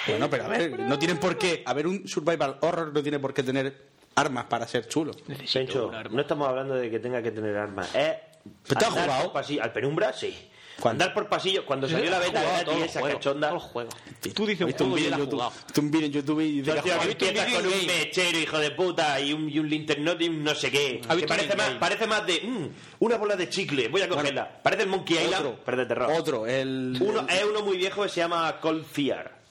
Bueno, 0.07 0.29
pero 0.31 0.45
a 0.45 0.49
ver, 0.49 0.79
no 0.81 0.99
tienen 0.99 1.19
por 1.19 1.39
qué. 1.39 1.63
A 1.65 1.75
ver, 1.75 1.87
un 1.87 2.07
survival 2.07 2.59
horror 2.61 2.93
no 2.93 3.03
tiene 3.03 3.19
por 3.19 3.33
qué 3.35 3.43
tener 3.43 3.91
armas 4.15 4.45
para 4.47 4.67
ser 4.67 4.87
chulo. 4.89 5.13
Pencho, 5.53 5.91
no 6.11 6.21
estamos 6.21 6.49
hablando 6.49 6.75
de 6.75 6.91
que 6.91 6.99
tenga 6.99 7.23
que 7.23 7.31
tener 7.31 7.57
armas. 7.57 7.95
Es 7.95 8.15
¿Pero 8.67 8.79
te 8.79 8.85
has 8.85 8.97
andar 8.97 9.23
jugado? 9.23 9.63
¿Al 9.63 9.73
penumbra? 9.73 10.13
Sí. 10.13 10.51
¿Cuándo? 10.81 11.05
Andar 11.05 11.15
por 11.15 11.29
pasillos. 11.29 11.65
Cuando 11.65 11.89
salió 11.89 12.11
la 12.11 12.19
beta 12.19 12.43
gratis 12.43 12.85
esa 12.85 13.03
cachonda. 13.03 13.51
Tú 14.35 14.47
dices 14.47 14.67
un 14.67 14.73
juego 14.73 14.99
y 14.99 15.07
en 15.07 15.17
YouTube, 15.19 15.53
viste 15.67 15.81
un 15.81 15.91
vídeo 15.91 16.07
en 16.07 16.13
YouTube 16.13 16.41
y 16.41 16.61
dice 16.61 16.73
Tío, 16.73 16.75
que 16.75 16.83
tío, 16.83 16.93
ha 16.95 16.99
que 16.99 17.05
jugado. 17.05 17.11
empiezas 17.13 17.47
vídeo 17.47 17.59
con 17.61 17.67
un 17.67 17.73
in-game. 17.81 17.99
mechero, 17.99 18.39
hijo 18.39 18.59
de 18.59 18.71
puta, 18.73 19.21
y 19.21 19.33
un, 19.33 19.49
y 19.51 19.59
un 19.59 19.69
linternote 19.69 20.25
y 20.25 20.29
un 20.29 20.43
no 20.45 20.55
sé 20.55 20.71
qué. 20.71 21.01
¿Ha 21.05 21.09
Que 21.11 21.17
visto 21.17 21.29
parece 21.29 21.57
más, 21.57 21.71
parece 21.75 22.07
más 22.07 22.27
de 22.27 22.41
mm, 22.43 22.67
una 23.01 23.17
bola 23.17 23.37
de 23.37 23.49
chicle, 23.49 23.89
voy 23.89 24.03
a 24.03 24.09
cogerla. 24.09 24.61
parece 24.63 24.83
el 24.85 24.89
Monkey 24.89 25.17
Island, 25.17 25.47
Otro, 25.47 25.61
pero 25.65 25.77
de 25.77 25.87
terror. 25.87 26.11
otro, 26.13 26.47
el... 26.47 26.97
Uno, 27.01 27.27
es 27.29 27.45
uno 27.45 27.63
muy 27.63 27.77
viejo 27.77 28.03
que 28.03 28.09
se 28.09 28.21
llama 28.21 28.59
Cold 28.61 28.85
Fear. 28.85 29.42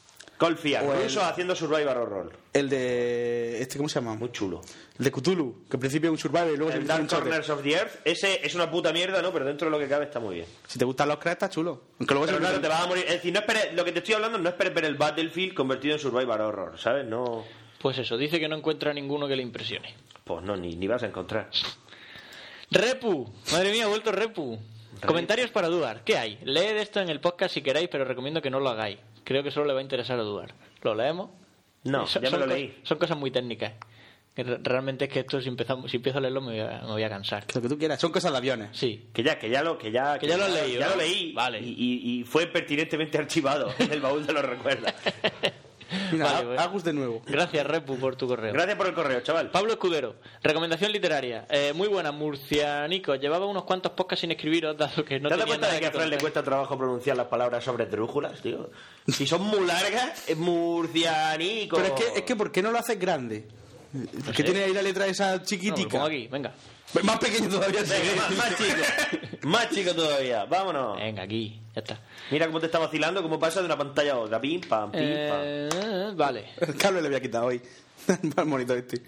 Cold 0.42 0.58
Fear, 0.58 0.84
O 0.84 0.94
el- 0.96 1.04
rusos 1.04 1.22
haciendo 1.22 1.56
survival 1.56 1.98
horror. 1.98 2.32
El 2.52 2.68
de... 2.68 3.62
Este, 3.62 3.78
¿Cómo 3.78 3.88
se 3.88 4.00
llama? 4.00 4.16
Muy 4.16 4.32
chulo. 4.32 4.60
El 4.98 5.06
de 5.06 5.12
Cthulhu, 5.12 5.66
que 5.70 5.78
al 5.78 5.80
principio 5.80 6.08
es 6.10 6.12
un 6.14 6.18
survival 6.18 6.52
y 6.52 6.58
luego 6.58 6.72
se 6.72 6.80
El 6.80 6.88
Dark. 6.88 7.08
Corners 7.08 7.48
of 7.52 7.62
the 7.62 7.74
Earth, 7.74 8.00
ese 8.06 8.44
es 8.44 8.56
una 8.56 8.72
puta 8.72 8.92
mierda, 8.92 9.22
¿no? 9.22 9.32
Pero 9.32 9.46
dentro 9.46 9.68
de 9.68 9.72
lo 9.72 9.78
que 9.78 9.88
cabe 9.88 10.06
está 10.06 10.20
muy 10.20 10.36
bien. 10.36 10.48
Si 10.68 10.80
te 10.80 10.86
gustan 10.86 11.10
los 11.10 11.18
cracks, 11.20 11.34
está 11.44 11.50
chulo. 11.52 11.84
Aunque 12.00 12.14
luego 12.16 12.26
Pero 12.26 12.38
se 12.40 12.44
claro, 12.44 12.60
te 12.60 12.68
vas 12.68 12.82
a 12.82 12.88
morir. 12.88 13.06
Es 13.08 13.14
decir, 13.14 13.32
no 13.32 13.40
esperes, 13.42 13.74
lo 13.76 13.86
que 13.86 13.92
te 13.92 14.00
estoy 14.00 14.16
hablando 14.16 14.40
no 14.40 14.50
esperes 14.50 14.74
ver 14.74 14.86
el 14.86 14.96
Battlefield 14.96 15.54
convertido 15.54 15.94
en 15.94 16.00
survival 16.00 16.42
horror, 16.42 16.80
¿sabes? 16.80 17.06
No. 17.06 17.46
Pues 17.80 18.00
eso, 18.00 18.18
dice 18.18 18.40
que 18.40 18.48
no 18.50 18.56
encuentra 18.58 18.92
ninguno 18.96 19.28
que 19.28 19.36
le 19.36 19.44
impresione. 19.44 19.96
Pues 20.24 20.44
no, 20.44 20.58
ni, 20.58 20.76
ni 20.76 20.88
vas 20.88 21.04
a 21.04 21.06
encontrar. 21.06 21.50
Repu, 22.72 23.32
madre 23.52 23.72
mía, 23.72 23.86
ha 23.86 23.90
vuelto 23.90 24.12
Repu. 24.12 24.58
Comentarios 25.06 25.50
para 25.52 25.68
Duar. 25.68 26.04
¿Qué 26.04 26.18
hay? 26.18 26.40
Leed 26.44 26.78
esto 26.78 27.00
en 27.00 27.10
el 27.10 27.20
podcast 27.20 27.54
si 27.54 27.62
queráis, 27.62 27.90
pero 27.92 28.06
recomiendo 28.06 28.42
que 28.42 28.50
no 28.50 28.60
lo 28.60 28.70
hagáis. 28.70 28.98
Creo 29.24 29.44
que 29.44 29.52
solo 29.52 29.68
le 29.68 29.74
va 29.74 29.80
a 29.80 29.84
interesar 29.84 30.20
a 30.20 30.24
Duar. 30.24 30.54
¿Lo 30.82 30.96
leemos? 30.96 31.30
No, 31.84 32.06
Son- 32.08 32.22
ya 32.24 32.30
me 32.32 32.38
lo 32.38 32.46
leí. 32.46 32.78
Son 32.84 32.98
cosas 32.98 33.18
muy 33.18 33.32
técnicas. 33.32 33.74
Realmente 34.36 35.06
es 35.06 35.12
que 35.12 35.20
esto, 35.20 35.42
si, 35.42 35.50
empezamos, 35.50 35.92
si 35.92 35.98
empiezo 35.98 36.20
a 36.20 36.22
leerlo, 36.22 36.40
me 36.42 36.52
voy 36.52 36.60
a, 36.62 36.82
me 36.84 36.92
voy 36.92 37.04
a 37.04 37.10
cansar. 37.10 37.44
Lo 37.54 37.62
que 37.62 37.68
tú 37.68 37.78
quieras. 37.78 38.00
Son 38.00 38.12
cosas 38.14 38.32
de 38.32 38.38
aviones. 38.38 38.70
Sí. 38.72 39.10
Que 39.14 39.24
ya, 39.24 39.38
que 39.38 39.50
ya 39.50 39.62
lo, 39.62 39.78
que 39.78 39.92
ya, 39.92 40.18
Que 40.18 40.28
ya 40.28 40.38
lo 40.38 40.46
has 40.46 40.54
leído, 40.54 40.80
Ya 40.80 40.86
¿no? 40.88 40.92
lo 40.96 40.98
leí. 41.02 41.34
Vale. 41.34 41.60
Y, 41.60 41.76
y- 41.78 42.20
y 42.20 42.24
fue 42.24 42.48
pertinentemente 42.48 43.18
archivado 43.18 43.74
en 43.80 43.92
el 43.92 44.00
baúl 44.00 44.26
de 44.26 44.34
los 44.34 44.44
recuerdos. 44.46 44.92
Mira, 46.12 46.26
Vale, 46.26 46.46
pues. 46.48 46.60
Agus 46.60 46.84
de 46.84 46.94
nuevo. 46.94 47.22
Gracias, 47.26 47.66
Repu, 47.66 47.98
por 47.98 48.16
tu 48.16 48.28
correo. 48.28 48.54
Gracias 48.54 48.76
por 48.78 48.88
el 48.88 48.94
correo, 48.94 49.22
chaval. 49.22 49.50
Pablo 49.52 49.74
Escudero, 49.74 50.16
recomendación 50.42 50.92
literaria. 50.92 51.46
Eh, 51.50 51.74
muy 51.76 51.88
buena, 51.88 52.12
Murcianico. 52.12 53.16
Llevaba 53.16 53.46
unos 53.46 53.64
cuantos 53.66 53.92
podcasts 53.92 54.22
sin 54.22 54.32
escribiros, 54.32 54.78
dado 54.78 55.04
que 55.04 55.20
no 55.20 55.30
¿Te 55.30 55.36
tenía 55.36 55.46
cuenta 55.46 55.68
nada 55.68 55.74
de 55.76 55.80
que 55.82 55.88
a 55.88 55.92
Fran 55.92 56.10
le 56.10 56.18
cuesta 56.18 56.44
trabajo 56.44 56.78
pronunciar 56.78 57.18
las 57.18 57.28
palabras 57.28 57.64
sobre 57.64 57.86
drújulas, 57.86 58.42
tío? 58.42 58.70
Si 59.08 59.26
son 59.28 59.42
muy 59.44 59.66
largas, 59.66 60.30
es 60.30 60.38
murcianico. 60.38 61.78
Pero 61.78 61.96
es 61.96 62.02
que, 62.06 62.20
es 62.20 62.24
que 62.24 62.36
¿por 62.36 62.52
qué 62.52 62.62
no 62.62 62.72
lo 62.72 62.78
haces 62.80 63.00
grande? 63.00 63.48
¿Por 64.26 64.34
qué 64.34 64.38
sé. 64.38 64.44
tiene 64.44 64.64
ahí 64.64 64.74
la 64.74 64.82
letra 64.82 65.06
esa 65.08 65.34
No, 65.34 65.38
lo 65.40 65.44
chiquitica? 65.46 65.90
pongo 65.90 66.06
aquí, 66.06 66.28
venga. 66.32 66.54
Más 67.04 67.20
pequeño 67.20 67.50
todavía. 67.50 67.86
sí. 67.86 67.92
Venga, 67.92 68.22
más, 68.22 68.38
más 68.38 68.58
chico. 68.58 69.48
Más 69.48 69.70
chico 69.70 69.94
todavía. 69.96 70.46
Vámonos. 70.46 70.98
Venga, 70.98 71.24
aquí, 71.24 71.60
ya 71.74 71.82
está. 71.82 72.00
Mira 72.30 72.48
cómo 72.48 72.60
te 72.60 72.66
está 72.68 72.80
vacilando, 72.80 73.22
cómo 73.24 73.40
pasa 73.40 73.60
de 73.60 73.66
una 73.66 73.78
pantalla 73.78 74.14
a 74.14 74.18
otra. 74.20 74.40
Pim, 74.42 74.62
pam, 74.62 74.92
pim, 74.92 75.02
pam. 75.02 75.42
Eh, 75.44 76.12
vale. 76.16 76.50
El 76.60 76.76
cable 76.76 77.02
le 77.02 77.08
había 77.08 77.22
quitado 77.22 77.46
hoy. 77.46 77.62
Más 78.36 78.48
bonito 78.48 78.76
este. 78.76 79.02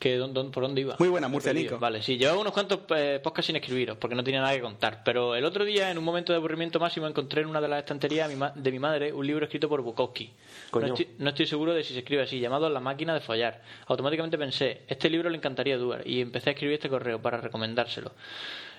¿Qué, 0.00 0.16
dónde- 0.16 0.32
dónde- 0.40 0.52
¿Por 0.54 0.62
dónde 0.62 0.80
iba? 0.80 0.96
Muy 0.98 1.10
buena, 1.10 1.28
Murcianico. 1.28 1.62
perdido. 1.64 1.78
Vale, 1.78 2.02
sí, 2.02 2.16
llevaba 2.16 2.40
unos 2.40 2.54
cuantos 2.54 2.80
eh, 2.96 3.20
podcasts 3.22 3.48
sin 3.48 3.56
escribiros, 3.56 3.98
porque 3.98 4.16
no 4.16 4.24
tenía 4.24 4.40
nada 4.40 4.54
que 4.54 4.62
contar. 4.62 5.02
Pero 5.04 5.36
el 5.36 5.44
otro 5.44 5.62
día, 5.64 5.90
en 5.90 5.98
un 5.98 6.04
momento 6.04 6.32
de 6.32 6.38
aburrimiento 6.38 6.80
máximo, 6.80 7.06
encontré 7.06 7.42
en 7.42 7.48
una 7.48 7.60
de 7.60 7.68
las 7.68 7.80
estanterías 7.80 8.30
de 8.54 8.72
mi 8.72 8.78
madre 8.78 9.12
un 9.12 9.26
libro 9.26 9.44
escrito 9.44 9.68
por 9.68 9.82
Bukowski. 9.82 10.32
Coño. 10.70 10.86
No 10.88 10.94
estoy, 10.94 11.08
no 11.18 11.28
estoy 11.28 11.46
seguro 11.46 11.74
de 11.74 11.84
si 11.84 11.92
se 11.92 11.98
escribe 11.98 12.22
así, 12.22 12.40
llamado 12.40 12.70
La 12.70 12.80
máquina 12.80 13.12
de 13.12 13.20
follar. 13.20 13.60
Automáticamente 13.88 14.38
pensé, 14.38 14.80
este 14.88 15.10
libro 15.10 15.28
le 15.28 15.36
encantaría 15.36 15.74
a 15.74 15.78
Duar, 15.78 16.02
y 16.08 16.22
empecé 16.22 16.48
a 16.48 16.52
escribir 16.54 16.74
este 16.76 16.88
correo 16.88 17.20
para 17.20 17.36
recomendárselo. 17.38 18.12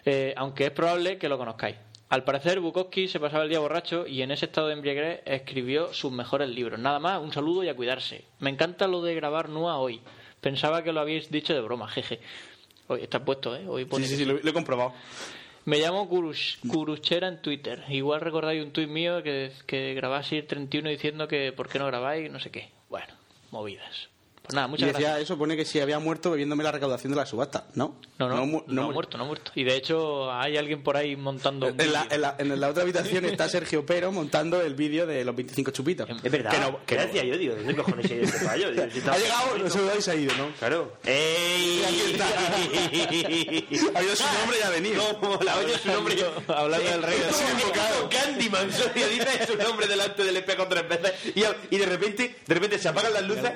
Eh, 0.03 0.33
aunque 0.35 0.65
es 0.65 0.71
probable 0.71 1.19
que 1.19 1.29
lo 1.29 1.37
conozcáis. 1.37 1.75
Al 2.09 2.23
parecer, 2.23 2.59
Bukowski 2.59 3.07
se 3.07 3.19
pasaba 3.19 3.43
el 3.43 3.49
día 3.49 3.59
borracho 3.59 4.05
y 4.07 4.23
en 4.23 4.31
ese 4.31 4.45
estado 4.47 4.67
de 4.67 4.73
embriaguez 4.73 5.21
escribió 5.25 5.93
sus 5.93 6.11
mejores 6.11 6.49
libros. 6.49 6.79
Nada 6.79 6.97
más, 6.99 7.21
un 7.21 7.31
saludo 7.31 7.63
y 7.63 7.69
a 7.69 7.75
cuidarse. 7.75 8.25
Me 8.39 8.49
encanta 8.49 8.87
lo 8.87 9.01
de 9.03 9.13
grabar 9.15 9.47
NUA 9.49 9.77
hoy. 9.77 10.01
Pensaba 10.41 10.83
que 10.83 10.91
lo 10.91 10.99
habéis 10.99 11.29
dicho 11.31 11.53
de 11.53 11.61
broma, 11.61 11.87
jeje. 11.87 12.19
Hoy 12.87 13.03
está 13.03 13.23
puesto, 13.23 13.55
¿eh? 13.55 13.67
Hoy 13.67 13.85
pone 13.85 14.05
Sí, 14.05 14.17
sí, 14.17 14.25
lo, 14.25 14.33
lo 14.33 14.49
he 14.49 14.53
comprobado. 14.53 14.93
Me 15.65 15.77
llamo 15.77 16.09
Kurus, 16.09 16.57
Kuruchera 16.67 17.27
en 17.27 17.41
Twitter. 17.41 17.83
Igual 17.89 18.21
recordáis 18.21 18.63
un 18.63 18.71
tuit 18.71 18.89
mío 18.89 19.21
que, 19.21 19.51
que 19.67 19.93
grabáis 19.93 20.31
el 20.33 20.47
31 20.47 20.89
diciendo 20.89 21.27
que 21.27 21.53
por 21.53 21.69
qué 21.69 21.77
no 21.77 21.85
grabáis, 21.85 22.31
no 22.31 22.39
sé 22.39 22.49
qué. 22.49 22.69
Bueno, 22.89 23.13
movidas. 23.51 24.10
Pues 24.43 24.55
nada, 24.55 24.67
Y 24.67 24.71
muchas 24.71 24.87
decía 24.87 25.07
gracias. 25.09 25.23
eso, 25.25 25.37
pone 25.37 25.55
que 25.55 25.65
si 25.65 25.79
había 25.79 25.99
muerto 25.99 26.31
bebiéndome 26.31 26.63
la 26.63 26.71
recaudación 26.71 27.11
de 27.11 27.17
la 27.17 27.25
subasta. 27.27 27.67
¿No? 27.75 27.95
No, 28.17 28.27
no, 28.27 28.35
no, 28.37 28.45
mu- 28.47 28.63
ha 28.67 28.71
mu- 28.87 28.91
muerto, 28.91 29.17
no 29.17 29.23
ha 29.23 29.27
muerto. 29.27 29.51
Y 29.55 29.63
de 29.63 29.75
hecho 29.75 30.31
hay 30.31 30.57
alguien 30.57 30.83
por 30.83 30.97
ahí 30.97 31.15
montando 31.15 31.67
un 31.67 31.79
En 31.79 31.93
la, 31.93 32.07
en, 32.09 32.21
la, 32.21 32.35
en 32.39 32.59
la 32.59 32.69
otra 32.69 32.81
habitación 32.83 33.23
está 33.25 33.47
Sergio 33.49 33.85
Pero 33.85 34.11
montando 34.11 34.59
el 34.61 34.73
vídeo 34.73 35.05
de 35.05 35.23
los 35.23 35.35
25 35.35 35.71
chupitos. 35.71 36.09
Es 36.23 36.31
verdad. 36.31 36.51
Que 36.51 36.59
no- 36.59 36.77
que 36.79 36.85
¿Qué 36.85 36.95
no- 36.95 37.01
decía 37.03 37.23
yo? 37.23 37.37
Digo, 37.37 37.55
¿dónde 37.55 37.75
cojones 37.75 38.07
se 38.07 38.13
ha 38.13 38.17
ido 38.17 38.25
este 38.25 38.39
fallo? 38.39 38.67
Ha 38.69 39.17
llegado, 39.17 39.57
no 39.59 39.69
se 39.69 39.79
lo 39.81 39.89
habéis 39.89 40.07
ido, 40.07 40.33
¿no? 40.35 40.47
Claro. 40.59 40.97
¡Ey! 41.05 41.81
Ha 43.93 43.99
oído 43.99 44.15
su 44.15 44.23
nombre 44.39 44.57
y 44.59 44.63
ha 44.63 44.69
venido. 44.69 45.01
¿Cómo 45.19 45.39
la 45.43 45.57
oye 45.57 45.77
su 45.77 45.87
nombre? 45.91 46.15
Yo, 46.15 46.31
Hablando 46.53 46.89
del 46.89 47.03
rey. 47.03 47.17
Candyman, 48.09 48.71
Sonia 48.71 49.07
dice 49.07 49.45
su 49.47 49.55
nombre 49.57 49.87
delante 49.87 50.23
del 50.23 50.37
espejo 50.37 50.67
tres 50.67 50.87
veces 50.87 51.13
y, 51.35 51.43
y 51.75 51.77
de 51.77 51.85
repente, 51.85 52.35
de 52.45 52.53
repente 52.53 52.79
se 52.79 52.89
apagan 52.89 53.13
las 53.13 53.23
luces. 53.23 53.51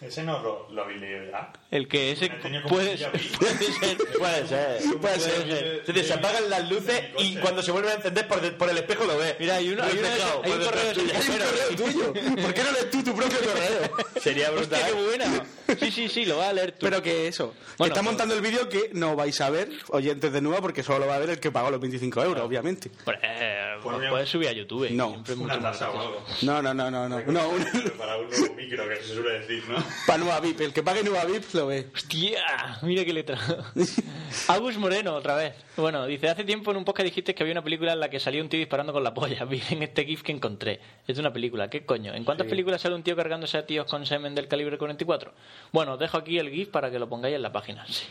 Ese 0.00 0.22
no 0.22 0.40
lo, 0.40 0.68
lo 0.70 0.82
habéis 0.82 1.00
leído 1.00 1.24
ya. 1.30 1.52
El 1.70 1.88
que 1.88 2.12
ese 2.12 2.30
puede 2.68 2.96
ser. 2.98 3.10
Puede 3.42 3.68
ser. 3.68 3.98
Puede 4.18 4.46
ser, 4.48 4.98
puede 5.00 5.18
ser. 5.20 5.66
Entonces 5.80 6.06
se 6.06 6.12
apagan 6.14 6.48
las 6.50 6.68
luces 6.70 7.02
y 7.18 7.36
cuando 7.36 7.62
se 7.62 7.72
vuelven 7.72 7.92
a 7.92 7.94
encender 7.94 8.28
por, 8.28 8.40
de- 8.40 8.52
por 8.52 8.68
el 8.70 8.78
espejo 8.78 9.04
lo 9.04 9.16
ves. 9.18 9.34
Mira, 9.40 9.56
hay, 9.56 9.70
uno, 9.70 9.82
hay, 9.82 9.98
una- 9.98 10.12
hay 10.14 10.20
un 10.20 10.42
por 10.42 10.64
correo 10.64 10.92
tuyo. 10.92 11.12
Hay 11.14 11.28
un 11.28 11.38
correo 11.38 11.68
tuyo. 12.12 12.42
¿Por 12.42 12.54
qué 12.54 12.62
no 12.62 12.72
lees 12.72 12.90
tú 12.90 13.02
tu 13.02 13.14
propio 13.14 13.38
correo? 13.44 13.96
Sería 14.20 14.50
Hostia, 14.52 14.86
qué 14.86 14.92
brutal. 14.92 15.04
buena. 15.04 15.46
Sí, 15.80 15.90
sí, 15.90 16.08
sí, 16.08 16.24
lo 16.26 16.36
va 16.38 16.48
a 16.50 16.52
leer 16.52 16.72
tú. 16.72 16.78
Pero 16.86 17.02
que 17.02 17.26
eso. 17.28 17.54
Bueno, 17.78 17.92
está 17.94 18.02
pues- 18.02 18.04
montando 18.04 18.34
el 18.34 18.40
vídeo 18.40 18.68
que 18.68 18.90
no 18.92 19.16
vais 19.16 19.40
a 19.40 19.50
ver, 19.50 19.68
oyentes 19.88 20.32
de 20.32 20.40
nueva, 20.40 20.60
porque 20.60 20.82
solo 20.82 21.00
lo 21.00 21.06
va 21.06 21.16
a 21.16 21.18
ver 21.18 21.30
el 21.30 21.40
que 21.40 21.50
pagó 21.50 21.70
los 21.70 21.80
25 21.80 22.22
euros, 22.22 22.44
obviamente. 22.44 22.90
Pues, 23.04 23.18
eh, 23.22 23.61
Puedes 23.82 24.28
subir 24.28 24.48
a 24.48 24.52
YouTube. 24.52 24.90
No. 24.90 25.08
Una 25.08 25.16
mucho 25.18 25.36
más 25.36 25.60
tasa 25.60 25.90
o 25.90 25.92
gracioso. 25.92 26.18
algo. 26.18 26.24
No, 26.42 26.62
no, 26.62 26.74
no, 26.74 26.90
no, 26.90 27.08
no. 27.08 27.20
no 27.26 27.48
un- 27.48 27.64
para 27.98 28.16
un 28.16 28.28
nuevo 28.30 28.54
micro, 28.54 28.88
que 28.88 28.96
se 28.96 29.14
suele 29.14 29.40
decir, 29.40 29.62
¿no? 29.68 29.76
para 30.06 30.18
Nueva 30.18 30.40
VIP. 30.40 30.60
El 30.60 30.72
que 30.72 30.82
pague 30.82 31.02
Nueva 31.02 31.24
VIP 31.24 31.44
lo 31.54 31.66
ve. 31.66 31.88
Hostia, 31.94 32.78
mira 32.82 33.04
qué 33.04 33.12
letra. 33.12 33.38
Agus 34.48 34.76
Moreno, 34.78 35.14
otra 35.14 35.34
vez. 35.36 35.54
Bueno, 35.76 36.06
dice, 36.06 36.28
hace 36.28 36.44
tiempo 36.44 36.70
en 36.70 36.76
un 36.78 36.84
podcast 36.84 37.04
dijiste 37.04 37.34
que 37.34 37.42
había 37.42 37.52
una 37.52 37.62
película 37.64 37.92
en 37.92 38.00
la 38.00 38.08
que 38.10 38.20
salía 38.20 38.42
un 38.42 38.48
tío 38.48 38.58
disparando 38.58 38.92
con 38.92 39.02
la 39.04 39.12
polla. 39.14 39.44
Vi 39.44 39.62
en 39.70 39.82
este 39.82 40.04
GIF 40.04 40.22
que 40.22 40.32
encontré. 40.32 40.80
Es 41.06 41.16
de 41.16 41.20
una 41.20 41.32
película, 41.32 41.68
¿qué 41.68 41.84
coño? 41.84 42.14
¿En 42.14 42.24
cuántas 42.24 42.46
películas 42.46 42.80
sale 42.80 42.94
un 42.94 43.02
tío 43.02 43.16
cargándose 43.16 43.58
a 43.58 43.66
tíos 43.66 43.86
con 43.90 44.04
semen 44.06 44.34
del 44.34 44.48
calibre 44.48 44.78
44? 44.78 45.32
Bueno, 45.72 45.94
os 45.94 45.98
dejo 45.98 46.16
aquí 46.18 46.38
el 46.38 46.50
GIF 46.50 46.68
para 46.68 46.90
que 46.90 46.98
lo 46.98 47.08
pongáis 47.08 47.34
en 47.36 47.42
la 47.42 47.52
página. 47.52 47.86
Sí. 47.86 48.06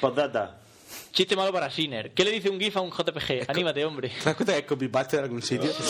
Postdata. 0.00 0.58
Chiste 1.14 1.36
malo 1.36 1.52
para 1.52 1.70
Sinner. 1.70 2.12
¿Qué 2.12 2.24
le 2.24 2.32
dice 2.32 2.50
un 2.50 2.58
GIF 2.58 2.76
a 2.76 2.80
un 2.80 2.90
JPG? 2.90 3.48
Anímate, 3.48 3.84
hombre. 3.84 4.08
¿Te 4.08 4.24
das 4.24 4.34
cuenta 4.34 4.52
que 4.52 4.58
es 4.58 4.64
copy-paste 4.66 5.16
de 5.16 5.22
algún 5.22 5.42
sitio? 5.42 5.70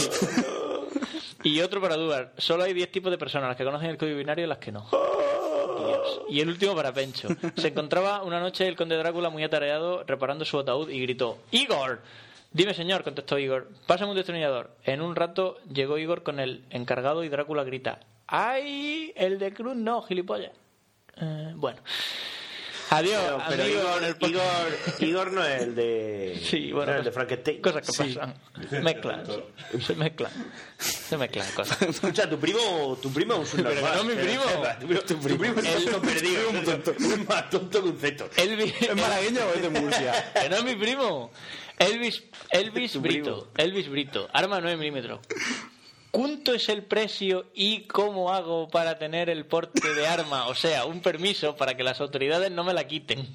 Y 1.42 1.60
otro 1.60 1.78
para 1.78 1.96
Duar. 1.96 2.32
Solo 2.38 2.62
hay 2.64 2.72
10 2.72 2.90
tipos 2.90 3.10
de 3.10 3.18
personas, 3.18 3.48
las 3.48 3.56
que 3.58 3.64
conocen 3.64 3.90
el 3.90 3.98
código 3.98 4.16
binario 4.16 4.46
y 4.46 4.48
las 4.48 4.56
que 4.56 4.72
no. 4.72 4.88
Dios. 4.90 6.22
Y 6.30 6.40
el 6.40 6.48
último 6.48 6.74
para 6.74 6.90
Pencho. 6.94 7.28
Se 7.56 7.68
encontraba 7.68 8.22
una 8.22 8.40
noche 8.40 8.66
el 8.66 8.76
conde 8.76 8.96
Drácula 8.96 9.28
muy 9.28 9.44
atareado 9.44 10.04
reparando 10.04 10.46
su 10.46 10.58
ataúd 10.58 10.88
y 10.88 11.02
gritó 11.02 11.36
¡Igor! 11.50 12.00
Dime 12.50 12.72
señor, 12.72 13.04
contestó 13.04 13.38
Igor. 13.38 13.68
Pásame 13.86 14.12
un 14.12 14.16
destornillador. 14.16 14.74
En 14.84 15.02
un 15.02 15.14
rato 15.14 15.58
llegó 15.70 15.98
Igor 15.98 16.22
con 16.22 16.40
el 16.40 16.64
encargado 16.70 17.22
y 17.24 17.28
Drácula 17.28 17.62
grita 17.62 18.00
¡Ay! 18.26 19.12
El 19.14 19.38
de 19.38 19.52
Cruz 19.52 19.76
no, 19.76 20.00
gilipollas. 20.00 20.52
Eh, 21.20 21.52
bueno. 21.56 21.80
Adiós, 22.96 23.20
Pero, 23.22 23.42
pero 23.48 23.62
amigo, 23.64 23.80
Igor. 23.80 24.30
Igor, 24.30 25.02
Igor 25.08 25.32
no 25.32 25.44
es 25.44 25.62
el 25.62 25.74
de. 25.74 26.40
Sí, 26.44 26.72
bueno, 26.72 26.92
no 26.92 26.98
es 26.98 26.98
el 26.98 27.04
de 27.04 27.10
cosas- 27.10 27.14
Frankenstein. 27.14 27.62
Cosas 27.62 27.86
que 27.86 28.14
pasan. 28.14 28.34
Mezclan. 28.84 29.22
Se 29.86 29.94
mezclan. 29.94 30.32
Se 30.78 31.16
mezclan 31.16 31.46
cosas. 31.54 31.82
Escucha, 31.82 32.28
tu 32.28 32.38
primo, 32.38 32.98
tu 33.02 33.12
primo 33.12 33.42
es 33.42 33.54
un. 33.54 33.62
Pero 33.64 33.80
no 33.80 33.94
es 33.94 34.04
mi 34.04 34.14
primo. 34.22 34.42
Tu 34.80 34.86
primo, 34.86 35.00
tu 35.00 35.38
primo 35.38 35.60
es 35.60 35.66
El- 35.66 35.84
tonto 35.84 36.00
perdido. 36.02 36.40
Es 37.14 37.28
más 37.28 37.50
tonto 37.50 37.82
que 37.82 37.88
un 37.88 37.98
ceto. 37.98 38.28
Elvis, 38.36 38.74
¿Es 38.80 38.94
malagueño 38.96 39.40
o 39.46 39.54
es 39.54 39.62
de 39.62 39.70
Murcia? 39.70 40.32
que 40.40 40.48
no 40.48 40.56
es 40.56 40.64
mi 40.64 40.74
primo. 40.76 41.30
Elvis, 41.78 42.22
Elvis 42.50 43.00
Brito. 43.00 43.50
Elvis 43.56 43.88
Brito. 43.88 44.28
Arma 44.32 44.60
9 44.60 44.76
milímetros. 44.76 45.20
¿Cuánto 46.14 46.54
es 46.54 46.68
el 46.68 46.84
precio 46.84 47.46
y 47.54 47.88
cómo 47.88 48.32
hago 48.32 48.68
para 48.68 49.00
tener 49.00 49.28
el 49.28 49.46
porte 49.46 49.92
de 49.94 50.06
arma? 50.06 50.46
O 50.46 50.54
sea, 50.54 50.84
un 50.84 51.00
permiso 51.00 51.56
para 51.56 51.76
que 51.76 51.82
las 51.82 52.00
autoridades 52.00 52.52
no 52.52 52.62
me 52.62 52.72
la 52.72 52.86
quiten. 52.86 53.26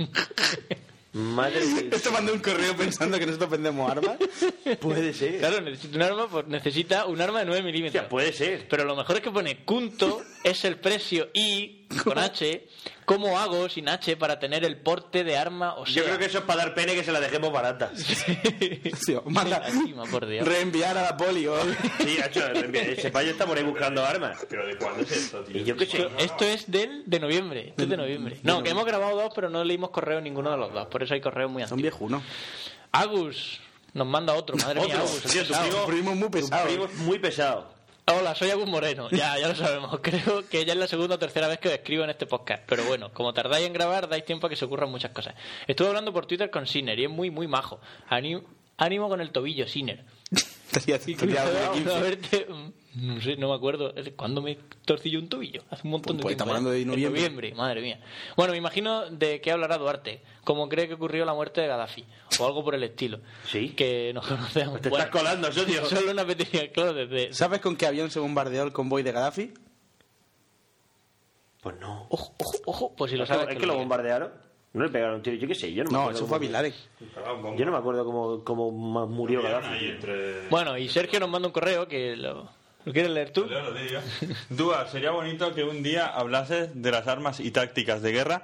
Madre 1.12 1.66
mía. 1.66 1.90
Esto 1.92 2.10
mandó 2.14 2.32
un 2.32 2.40
correo 2.40 2.78
pensando 2.78 3.20
que 3.20 3.26
nosotros 3.26 3.50
vendemos 3.50 3.92
armas. 3.92 4.16
Puede 4.80 5.14
ser. 5.14 5.40
Claro, 5.40 5.60
necesita 5.60 5.98
un 5.98 6.04
arma, 6.04 6.30
pues 6.30 6.48
necesita 6.48 7.06
un 7.06 7.20
arma 7.20 7.40
de 7.40 7.48
9 7.48 7.64
milímetros. 7.64 7.96
Hostia, 8.02 8.08
puede 8.10 8.32
ser. 8.32 8.66
Pero 8.70 8.86
lo 8.86 8.96
mejor 8.96 9.18
es 9.18 9.24
que 9.24 9.32
pone 9.32 9.66
Cunto 9.66 10.22
es 10.46 10.64
el 10.64 10.78
precio 10.78 11.32
y 11.34 11.79
con 12.04 12.18
H. 12.18 12.68
¿Cómo 13.06 13.40
hago 13.40 13.68
sin 13.70 13.90
H 13.90 14.16
para 14.18 14.38
tener 14.40 14.64
el 14.64 14.78
porte 14.78 15.24
de 15.24 15.36
arma? 15.36 15.74
O 15.76 15.86
sea, 15.88 15.96
Yo 15.96 16.04
creo 16.04 16.20
que 16.20 16.26
eso 16.26 16.38
es 16.40 16.44
para 16.44 16.66
dar 16.66 16.76
pene 16.76 16.94
que 16.94 17.04
se 17.04 17.12
la 17.12 17.20
dejemos 17.20 17.52
barata. 17.52 17.92
Sí, 17.98 19.16
manda, 19.26 19.68
Encima, 19.68 20.04
por 20.06 20.28
Dios. 20.28 20.48
reenviar 20.48 20.98
a 20.98 21.02
la 21.04 21.18
poli 21.18 21.48
o. 21.48 21.56
Sí, 22.00 22.18
hecho, 22.24 22.46
ese 22.52 23.10
payo 23.12 23.32
está 23.32 23.46
por 23.48 23.58
ahí 23.58 23.64
buscando 23.64 24.04
armas. 24.06 24.46
¿Pero 24.50 24.68
de 24.68 24.78
cuándo 24.78 25.02
es 25.02 25.12
esto, 25.12 25.42
tío? 25.44 25.58
Y 25.62 25.64
yo 25.64 25.76
qué 25.76 25.86
sé. 25.86 26.08
Esto, 26.20 26.46
es 26.46 26.70
del 26.70 27.04
de 27.08 27.20
noviembre. 27.20 27.70
Esto 27.70 27.84
es 27.84 27.90
de 27.90 27.98
noviembre. 27.98 28.38
No, 28.44 28.62
que 28.62 28.70
hemos 28.70 28.86
grabado 28.86 29.16
dos, 29.20 29.32
pero 29.34 29.50
no 29.50 29.64
leímos 29.64 29.90
correo 29.90 30.22
ninguno 30.22 30.52
de 30.52 30.58
los 30.58 30.72
dos. 30.74 30.88
Por 30.88 31.02
eso 31.04 31.14
hay 31.16 31.22
correos 31.22 31.50
muy 31.50 31.64
Son 31.64 31.74
antiguos. 31.80 31.82
viejunos. 32.00 32.24
Agus 32.92 33.60
nos 33.94 34.06
manda 34.08 34.34
otro. 34.34 34.56
Madre 34.58 34.82
mía, 34.82 34.96
Otro. 34.96 35.00
Agus. 35.00 35.24
Tío, 35.24 35.42
tu 35.44 35.48
pesado. 35.50 35.86
primo, 35.86 35.86
primo 35.88 36.12
es 36.12 36.18
muy 36.18 36.28
tu 36.28 36.32
pesado. 36.32 36.68
primo 36.68 36.86
es 36.86 36.94
muy 36.96 37.20
pesado. 37.20 37.79
Hola, 38.12 38.34
soy 38.34 38.50
Agus 38.50 38.68
Moreno. 38.68 39.08
Ya, 39.12 39.38
ya 39.38 39.50
lo 39.50 39.56
sabemos. 39.56 40.00
Creo 40.02 40.48
que 40.50 40.66
ya 40.66 40.74
es 40.74 40.80
la 40.80 40.88
segunda 40.88 41.16
o 41.16 41.20
tercera 41.20 41.48
vez 41.48 41.60
que 41.60 41.68
os 41.68 41.74
escribo 41.76 42.04
en 42.04 42.10
este 42.10 42.26
podcast. 42.26 42.64
Pero 42.66 42.84
bueno, 42.86 43.14
como 43.14 43.34
tardáis 43.34 43.68
en 43.68 43.74
grabar, 43.74 44.10
dais 44.10 44.26
tiempo 44.26 44.48
a 44.48 44.50
que 44.50 44.56
se 44.56 44.66
ocurran 44.66 44.90
muchas 44.90 45.12
cosas. 45.12 45.36
Estuve 45.68 45.90
hablando 45.90 46.12
por 46.12 46.26
Twitter 46.26 46.50
con 46.50 46.66
Sinner 46.66 46.98
y 46.98 47.04
es 47.04 47.10
muy, 47.10 47.30
muy 47.30 47.48
majo. 47.48 47.80
Ánimo 48.10 49.10
con 49.10 49.22
el 49.22 49.32
tobillo, 49.32 49.68
Sinner. 49.68 50.04
Y 51.08 51.16
tenía 51.16 51.44
algo 52.96 53.14
de 53.14 53.16
cruzado, 53.16 53.16
15. 53.16 53.16
a 53.16 53.16
verte, 53.16 53.16
no 53.16 53.22
sé, 53.22 53.38
no 53.38 53.50
me 53.50 53.56
acuerdo. 53.56 53.94
¿Cuándo 54.16 54.42
me 54.42 54.58
torcí 54.86 55.10
yo 55.10 55.20
un 55.20 55.30
tobillo? 55.30 55.64
Hace 55.70 55.82
un 55.86 55.92
montón 55.92 56.18
de 56.18 56.24
Pues 56.24 56.36
tiempo. 56.36 56.44
estamos 56.44 56.50
hablando 56.56 56.72
de 56.72 56.82
En 56.82 56.88
noviembre. 56.88 57.22
noviembre, 57.22 57.54
madre 57.56 57.82
mía. 57.82 58.00
Bueno, 58.36 58.52
me 58.54 58.58
imagino 58.58 59.10
de 59.10 59.42
qué 59.42 59.52
hablará 59.52 59.78
Duarte. 59.78 60.22
Como 60.44 60.68
cree 60.70 60.88
que 60.88 60.96
ocurrió 60.96 61.26
la 61.26 61.34
muerte 61.34 61.62
de 61.62 61.68
Gaddafi. 61.68 62.06
O 62.40 62.46
algo 62.46 62.64
por 62.64 62.74
el 62.76 62.84
estilo. 62.84 63.20
Sí. 63.46 63.70
Que 63.70 64.12
nos 64.14 64.26
conocemos. 64.28 64.82
Te 64.82 64.90
estás 64.90 65.08
colando, 65.10 65.52
socio. 65.52 65.86
Solo 65.90 66.12
una 66.12 66.26
pequeña, 66.26 66.68
claro, 66.70 66.94
desde... 66.94 67.34
¿Sabes 67.34 67.60
con 67.62 67.76
qué 67.76 67.86
avión 67.86 68.10
se 68.10 68.20
bombardeó 68.20 68.64
el 68.64 68.72
convoy 68.72 69.04
de 69.04 69.12
Gaddafi? 69.12 69.54
Pues 71.62 71.76
no. 71.80 72.08
Ojo, 72.10 72.34
ojo, 72.38 72.58
ojo. 72.66 72.96
Pues 72.96 73.12
si 73.12 73.18
lo 73.18 73.26
sabes... 73.26 73.50
es 73.50 73.58
que 73.60 73.66
lo 73.66 73.76
bombardearon. 73.76 74.32
No 74.72 74.84
le 74.84 74.90
pegaron 74.92 75.16
un 75.16 75.22
tiro. 75.24 75.36
Yo 75.36 75.48
qué 75.48 75.56
sé, 75.56 75.74
yo 75.74 75.84
no 75.84 75.90
me 75.92 75.98
No, 75.98 76.12
eso 76.12 76.28
fue 76.28 76.38
a 76.38 76.40
cómo- 76.40 76.52
Laden. 76.52 76.74
Yo 77.58 77.66
no 77.66 77.72
me 77.72 77.78
acuerdo 77.78 78.06
cómo, 78.06 78.44
cómo 78.44 78.72
murió 79.08 79.42
Gaddafi. 79.42 79.86
entre... 79.86 80.48
Bueno, 80.50 80.78
y 80.78 80.88
Sergio 80.88 81.20
nos 81.20 81.30
manda 81.30 81.48
un 81.48 81.52
correo 81.54 81.88
que 81.88 82.16
lo... 82.16 82.50
¿Lo 82.86 82.94
quieres 82.94 83.12
leer 83.12 83.32
tú? 83.32 83.48
Yo 83.48 83.60
lo 83.62 83.74
digo. 83.74 84.00
Dúa, 84.50 84.88
sería 84.88 85.12
bonito 85.12 85.54
que 85.54 85.64
un 85.64 85.84
día 85.84 86.08
hablases 86.08 86.70
de 86.82 86.92
las 86.92 87.08
armas 87.08 87.40
y 87.40 87.52
tácticas 87.52 88.02
de 88.02 88.12
guerra 88.12 88.42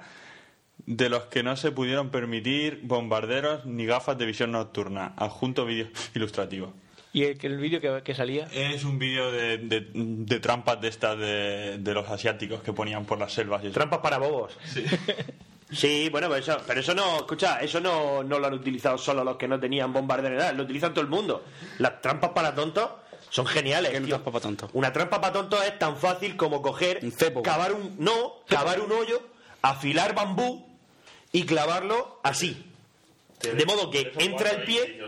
de 0.84 1.08
los 1.08 1.24
que 1.24 1.42
no 1.42 1.56
se 1.56 1.72
pudieron 1.72 2.10
permitir 2.10 2.80
bombarderos 2.82 3.64
ni 3.64 3.86
gafas 3.86 4.18
de 4.18 4.26
visión 4.26 4.52
nocturna. 4.52 5.14
Adjunto 5.16 5.64
vídeo 5.64 5.88
ilustrativo. 6.14 6.72
Y 7.12 7.24
el, 7.24 7.38
que 7.38 7.46
el 7.46 7.56
vídeo 7.56 7.80
que, 7.80 8.02
que 8.04 8.14
salía... 8.14 8.46
Es 8.52 8.84
un 8.84 8.98
vídeo 8.98 9.32
de, 9.32 9.56
de- 9.56 9.88
de 9.94 10.38
trampas 10.40 10.78
de 10.82 10.88
estas 10.88 11.18
de, 11.18 11.78
de 11.78 11.94
los 11.94 12.06
asiáticos 12.10 12.62
que 12.62 12.74
ponían 12.74 13.06
por 13.06 13.18
las 13.18 13.32
selvas 13.32 13.64
y. 13.64 13.70
Trampas 13.70 14.00
para 14.00 14.18
bobos. 14.18 14.56
Sí. 15.68 16.08
bueno, 16.10 16.28
pero 16.28 16.40
eso, 16.40 16.62
pero 16.64 16.78
eso 16.78 16.94
no, 16.94 17.16
escucha, 17.16 17.58
eso 17.58 17.80
no, 17.80 18.22
no 18.22 18.38
lo 18.38 18.46
han 18.46 18.54
utilizado 18.54 18.96
solo 18.96 19.24
los 19.24 19.36
que 19.36 19.48
no 19.48 19.58
tenían 19.58 19.92
bombarderos, 19.92 20.38
nada, 20.38 20.52
lo 20.52 20.62
utilizan 20.62 20.94
todo 20.94 21.00
el 21.02 21.10
mundo. 21.10 21.44
Las 21.78 22.00
trampas 22.00 22.30
para 22.30 22.54
tontos 22.54 22.88
son 23.36 23.46
geniales. 23.46 23.90
¿Qué 23.90 23.96
es 23.98 24.00
una 24.00 24.06
tío. 24.06 24.16
trampa 24.16 24.30
para 24.32 24.42
tontos? 24.42 24.70
Una 24.72 24.92
trampa 24.94 25.20
para 25.20 25.32
tontos 25.34 25.62
es 25.62 25.78
tan 25.78 25.98
fácil 25.98 26.38
como 26.38 26.62
coger, 26.62 27.00
Un 27.02 27.12
cepo. 27.12 27.42
cavar 27.42 27.74
un, 27.74 27.94
no, 27.98 28.36
cavar 28.48 28.80
un 28.80 28.90
hoyo, 28.90 29.20
afilar 29.60 30.14
bambú 30.14 30.66
y 31.32 31.44
clavarlo 31.44 32.18
así. 32.22 32.64
De 33.42 33.66
modo 33.66 33.90
que 33.90 34.10
entra 34.20 34.52
el 34.52 34.64
pie, 34.64 35.00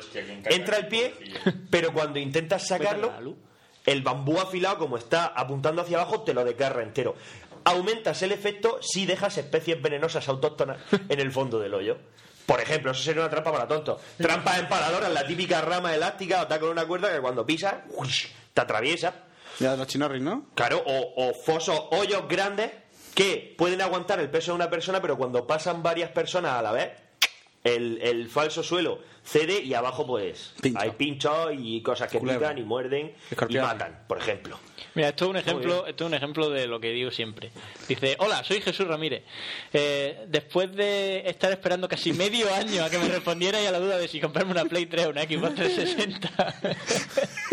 entra 0.45 0.77
el 0.77 0.89
pie, 0.89 1.15
pero 1.71 1.95
cuando 1.95 2.19
intentas 2.19 2.67
sacarlo, 2.69 3.11
el 3.87 4.03
bambú 4.03 4.39
afilado, 4.39 4.77
como 4.77 4.99
está 4.99 5.25
apuntando 5.25 5.81
hacia 5.81 5.97
abajo, 5.97 6.21
te 6.21 6.35
lo 6.35 6.45
desgarra 6.45 6.83
entero. 6.83 7.17
Aumentas 7.65 8.21
el 8.21 8.33
efecto 8.33 8.79
si 8.83 9.07
dejas 9.07 9.39
especies 9.39 9.81
venenosas 9.81 10.29
autóctonas 10.29 10.77
en 11.09 11.19
el 11.19 11.33
fondo 11.33 11.59
del 11.59 11.73
hoyo. 11.73 11.97
Por 12.49 12.63
ejemplo, 12.63 12.93
eso 12.93 13.03
sería 13.03 13.21
una 13.21 13.29
trampa 13.31 13.53
para 13.53 13.69
tontos. 13.69 14.01
Trampas 14.17 14.59
empaladoras, 14.59 15.13
la 15.13 15.27
típica 15.27 15.61
rama 15.61 15.95
elástica, 15.95 16.39
o 16.39 16.43
está 16.45 16.59
con 16.59 16.71
una 16.71 16.87
cuerda 16.87 17.13
que 17.13 17.21
cuando 17.21 17.45
pisas, 17.45 17.75
¡uish! 17.95 18.33
te 18.55 18.63
atraviesa. 18.63 19.13
Ya 19.61 19.77
los 19.77 19.87
chinorris, 19.87 20.23
¿no? 20.23 20.47
Claro, 20.55 20.83
o, 20.87 21.29
o 21.29 21.35
fosos, 21.35 21.79
hoyos 21.91 22.27
grandes 22.27 22.71
que 23.15 23.55
pueden 23.59 23.83
aguantar 23.83 24.19
el 24.21 24.31
peso 24.31 24.53
de 24.53 24.55
una 24.57 24.71
persona, 24.71 25.03
pero 25.03 25.19
cuando 25.19 25.47
pasan 25.47 25.83
varias 25.83 26.11
personas 26.11 26.55
a 26.55 26.63
la 26.63 26.73
vez, 26.73 26.91
el, 27.77 27.99
el 28.03 28.29
falso 28.29 28.63
suelo 28.63 29.01
cede 29.29 29.61
y 29.63 29.75
abajo 29.75 30.07
pues 30.07 30.55
Pincho. 30.63 30.81
hay 30.81 30.91
pinchos 30.93 31.51
y 31.59 31.83
cosas 31.83 32.11
que 32.11 32.19
Culebra. 32.19 32.49
pican 32.49 32.59
y 32.59 32.67
muerden 32.67 33.13
y 33.49 33.57
matan, 33.59 34.05
por 34.09 34.19
ejemplo. 34.19 34.59
Mira, 34.95 35.11
esto 35.11 35.27
es 35.27 35.31
un 35.31 35.37
ejemplo, 35.37 35.87
esto 35.87 36.05
es 36.05 36.09
un 36.09 36.15
ejemplo 36.15 36.49
de 36.51 36.67
lo 36.67 36.81
que 36.81 36.91
digo 36.91 37.11
siempre. 37.11 37.51
Dice, 37.87 38.17
hola, 38.21 38.43
soy 38.43 38.61
Jesús 38.63 38.89
Ramírez. 38.89 39.23
Eh, 39.73 40.25
después 40.29 40.75
de 40.75 41.29
estar 41.29 41.53
esperando 41.53 41.89
casi 41.89 42.13
medio 42.15 42.53
año 42.55 42.83
a 42.83 42.91
que 42.91 42.99
me 42.99 43.09
respondiera 43.09 43.63
y 43.63 43.67
a 43.67 43.71
la 43.71 43.79
duda 43.81 43.99
de 43.99 44.09
si 44.09 44.19
comprarme 44.19 44.53
una 44.53 44.65
Play 44.65 44.87
3 44.87 45.07
o 45.07 45.11
una 45.11 45.23
Xbox 45.23 45.55
360. 45.55 46.55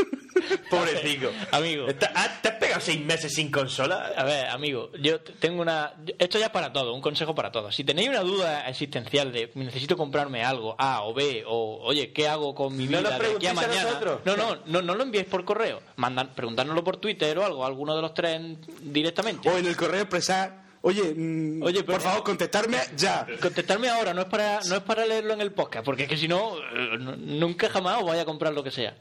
Pobrecito. 0.69 1.31
Amigo. 1.51 1.87
Ah, 2.15 2.39
¿Te 2.41 2.49
has 2.49 2.55
pegado 2.55 2.81
seis 2.81 2.99
meses 3.01 3.33
sin 3.33 3.51
consola? 3.51 4.11
A 4.15 4.23
ver, 4.23 4.47
amigo, 4.47 4.91
yo 5.01 5.19
tengo 5.21 5.61
una... 5.61 5.93
Esto 6.19 6.39
ya 6.39 6.45
es 6.47 6.51
para 6.51 6.71
todo, 6.73 6.93
un 6.93 7.01
consejo 7.01 7.33
para 7.35 7.51
todos. 7.51 7.75
Si 7.75 7.83
tenéis 7.83 8.09
una 8.09 8.21
duda 8.21 8.67
existencial 8.67 9.31
de 9.31 9.51
necesito 9.55 9.95
comprarme 9.97 10.43
algo, 10.43 10.75
A 10.77 11.03
o 11.03 11.13
B, 11.13 11.43
o 11.47 11.79
oye, 11.83 12.11
¿qué 12.11 12.27
hago 12.27 12.53
con 12.55 12.75
mi 12.75 12.85
No 12.85 12.99
vida 12.99 13.01
nos 13.11 13.19
de 13.19 13.35
aquí 13.35 13.47
a 13.47 13.51
a 13.51 13.53
mañana? 13.53 13.83
nosotros. 13.83 14.19
No, 14.25 14.35
no, 14.35 14.57
no, 14.65 14.81
no 14.81 14.95
lo 14.95 15.03
enviéis 15.03 15.27
por 15.27 15.43
correo. 15.45 15.81
Mandan, 15.97 16.33
preguntárnoslo 16.35 16.83
por 16.83 16.97
Twitter 16.97 17.37
o 17.37 17.45
algo, 17.45 17.65
alguno 17.65 17.95
de 17.95 18.01
los 18.01 18.13
tres 18.13 18.35
en- 18.35 18.59
directamente. 18.81 19.49
O 19.49 19.57
en 19.57 19.65
el 19.65 19.75
correo 19.75 20.01
expresar, 20.01 20.63
oye, 20.81 21.13
mm, 21.15 21.63
Oye, 21.63 21.81
pero- 21.83 21.93
por 21.93 22.01
favor, 22.01 22.23
contestarme 22.23 22.77
ya. 22.95 23.25
Contestarme 23.41 23.89
ahora, 23.89 24.13
no 24.13 24.21
es 24.21 24.27
para 24.27 24.59
no 24.67 24.75
es 24.75 24.81
para 24.81 25.05
leerlo 25.05 25.33
en 25.33 25.41
el 25.41 25.51
podcast, 25.51 25.85
porque 25.85 26.03
es 26.03 26.09
que 26.09 26.17
si 26.17 26.27
no, 26.27 26.57
eh, 26.57 26.97
no- 26.99 27.15
nunca 27.15 27.69
jamás 27.69 28.01
os 28.01 28.07
vaya 28.09 28.23
a 28.23 28.25
comprar 28.25 28.53
lo 28.53 28.63
que 28.63 28.71
sea. 28.71 28.95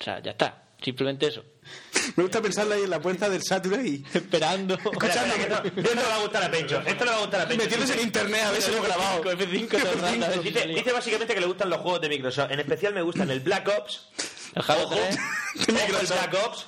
O 0.00 0.04
sea, 0.04 0.20
ya 0.20 0.32
está. 0.32 0.62
Simplemente 0.82 1.26
eso. 1.28 1.44
Me 2.16 2.22
gusta 2.24 2.40
pensarlo 2.42 2.74
ahí 2.74 2.82
en 2.82 2.90
la 2.90 3.00
puerta 3.00 3.28
del 3.28 3.42
Saturday 3.42 3.86
y 3.86 4.04
Esperando. 4.16 4.74
Espera, 4.74 5.14
espera, 5.14 5.34
que 5.34 5.42
esto, 5.42 5.80
esto 5.80 5.94
le 5.94 6.02
va 6.08 6.14
a 6.16 6.20
gustar 6.20 6.42
a 6.44 6.50
Pencho. 6.50 6.82
Esto 6.84 7.04
le 7.04 7.10
va 7.10 7.16
a 7.16 7.20
gustar 7.20 7.40
a 7.42 7.48
Pencho. 7.48 7.62
metiéndose 7.64 7.94
en 7.94 8.00
internet 8.00 8.42
a 8.44 8.50
ver 8.50 8.62
si 8.62 8.70
lo 8.72 8.78
he 8.78 8.80
grabado. 8.86 9.22
F5 9.22 9.68
todo 9.68 9.92
el 9.92 10.00
rato, 10.00 10.24
a 10.24 10.28
ver 10.28 10.32
si 10.38 10.38
Dice, 10.48 10.60
salía. 10.60 10.76
dice 10.76 10.92
básicamente 10.92 11.34
que 11.34 11.40
le 11.40 11.46
gustan 11.46 11.70
los 11.70 11.80
juegos 11.80 12.00
de 12.00 12.08
Microsoft. 12.08 12.50
En 12.50 12.60
especial 12.60 12.94
me 12.94 13.02
gustan 13.02 13.30
el 13.30 13.40
Black 13.40 13.68
Ops, 13.68 14.08
El 14.54 14.62
Halo 14.66 14.82
Ojo. 14.84 14.94
3. 14.96 15.16
Ojo, 15.16 15.78
el 16.00 16.06
Black 16.06 16.34
Ops, 16.44 16.66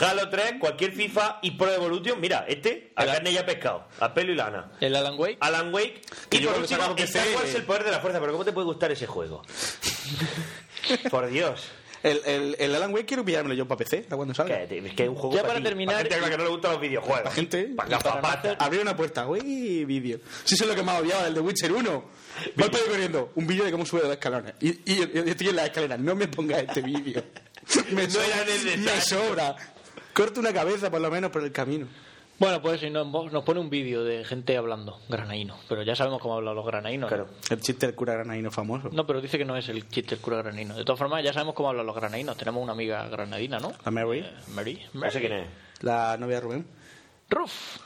Halo 0.00 0.28
3, 0.30 0.54
cualquier 0.60 0.92
FIFA 0.92 1.40
y 1.42 1.50
Pro 1.52 1.72
Evolution. 1.72 2.20
Mira, 2.20 2.44
este, 2.48 2.92
a 2.96 3.02
El- 3.04 3.10
carne 3.12 3.32
ya 3.32 3.44
pescado, 3.44 3.88
a 3.98 4.14
pelo 4.14 4.32
y 4.32 4.36
lana. 4.36 4.70
El 4.80 4.94
Alan 4.94 5.18
Wake. 5.18 5.38
Alan 5.40 5.74
Wake 5.74 6.00
Que 6.30 6.36
y 6.38 6.46
por 6.46 6.56
último 6.58 6.94
Star. 6.96 7.26
Wars 7.34 7.54
el 7.54 7.64
poder 7.64 7.82
de 7.84 7.90
la 7.90 7.98
fuerza. 8.00 8.20
Pero 8.20 8.32
¿cómo 8.32 8.44
te 8.44 8.52
puede 8.52 8.66
gustar 8.66 8.92
ese 8.92 9.06
juego? 9.08 9.42
por 11.10 11.28
Dios. 11.28 11.64
El, 12.02 12.20
el, 12.26 12.56
el 12.58 12.74
Alan 12.74 12.92
Wake 12.92 13.06
quiero 13.06 13.24
pillármelo 13.24 13.54
yo 13.54 13.66
para 13.68 13.78
PC, 13.78 14.06
¿a 14.10 14.16
cuando 14.16 14.34
salga? 14.34 14.66
Que, 14.66 14.78
es 14.78 14.92
que 14.94 15.02
es 15.04 15.08
un 15.08 15.14
juego 15.14 15.34
Ya 15.36 15.42
para, 15.42 15.54
para 15.54 15.64
terminar- 15.64 15.94
para 16.08 16.08
gente 16.16 16.30
que 16.30 16.36
no 16.36 16.44
le 16.44 16.50
gustan 16.50 16.72
los 16.72 16.80
videojuegos. 16.80 17.24
La 17.24 17.30
gente, 17.30 17.64
Para 17.76 17.98
para 17.98 18.52
abrir 18.58 18.80
una 18.80 18.96
puerta, 18.96 19.26
uy, 19.28 19.84
vídeo. 19.84 20.18
Si 20.44 20.54
eso 20.54 20.64
es 20.64 20.70
lo 20.70 20.74
que 20.76 20.82
más 20.82 21.00
odiaba 21.00 21.24
del 21.24 21.34
The 21.34 21.40
Witcher 21.40 21.72
1. 21.72 22.04
Va 22.60 22.64
el 22.64 22.70
pelo 22.70 22.86
corriendo, 22.86 23.32
un 23.36 23.46
vídeo 23.46 23.64
de 23.64 23.70
cómo 23.72 23.86
sube 23.86 24.00
dos 24.02 24.10
escalones. 24.12 24.54
Y, 24.60 24.70
y 24.90 24.96
yo, 24.96 25.04
estoy 25.24 25.48
en 25.50 25.56
la 25.56 25.66
escalera, 25.66 25.96
no 25.96 26.14
me 26.14 26.26
pongas 26.28 26.62
este 26.62 26.80
vídeo. 26.82 27.22
Me, 27.92 28.04
No 28.04 28.10
sobra, 28.10 28.26
era 28.26 28.44
necesario. 28.44 28.84
me 28.84 29.00
sobra. 29.00 29.56
Corta 30.12 30.40
una 30.40 30.52
cabeza 30.52 30.90
por 30.90 31.00
lo 31.00 31.10
menos 31.10 31.30
por 31.30 31.44
el 31.44 31.52
camino. 31.52 31.86
Bueno, 32.42 32.60
pues 32.60 32.80
si 32.80 32.90
nos, 32.90 33.06
nos 33.06 33.44
pone 33.44 33.60
un 33.60 33.70
vídeo 33.70 34.02
de 34.02 34.24
gente 34.24 34.56
hablando, 34.56 34.98
granaíno. 35.08 35.56
Pero 35.68 35.84
ya 35.84 35.94
sabemos 35.94 36.20
cómo 36.20 36.34
hablan 36.34 36.56
los 36.56 36.66
granaínos. 36.66 37.06
Claro. 37.06 37.28
El 37.48 37.60
chiste 37.60 37.86
del 37.86 37.94
cura 37.94 38.14
granadino 38.14 38.50
famoso. 38.50 38.88
No, 38.90 39.06
pero 39.06 39.20
dice 39.20 39.38
que 39.38 39.44
no 39.44 39.56
es 39.56 39.68
el 39.68 39.88
chiste 39.88 40.16
del 40.16 40.20
cura 40.20 40.38
granadino. 40.38 40.74
De 40.74 40.84
todas 40.84 40.98
formas, 40.98 41.22
ya 41.22 41.32
sabemos 41.32 41.54
cómo 41.54 41.68
hablan 41.68 41.86
los 41.86 41.94
granaínos. 41.94 42.36
Tenemos 42.36 42.60
una 42.60 42.72
amiga 42.72 43.06
granadina, 43.08 43.60
¿no? 43.60 43.72
La 43.84 43.92
Mary, 43.92 44.18
Eh, 44.18 44.32
Mary. 44.48 44.84
No 44.92 45.08
sé 45.08 45.20
quién 45.20 45.32
es. 45.34 45.46
la 45.82 46.16
novia 46.18 46.34
de 46.34 46.40
Rubén. 46.40 46.66
Ruf. 47.30 47.76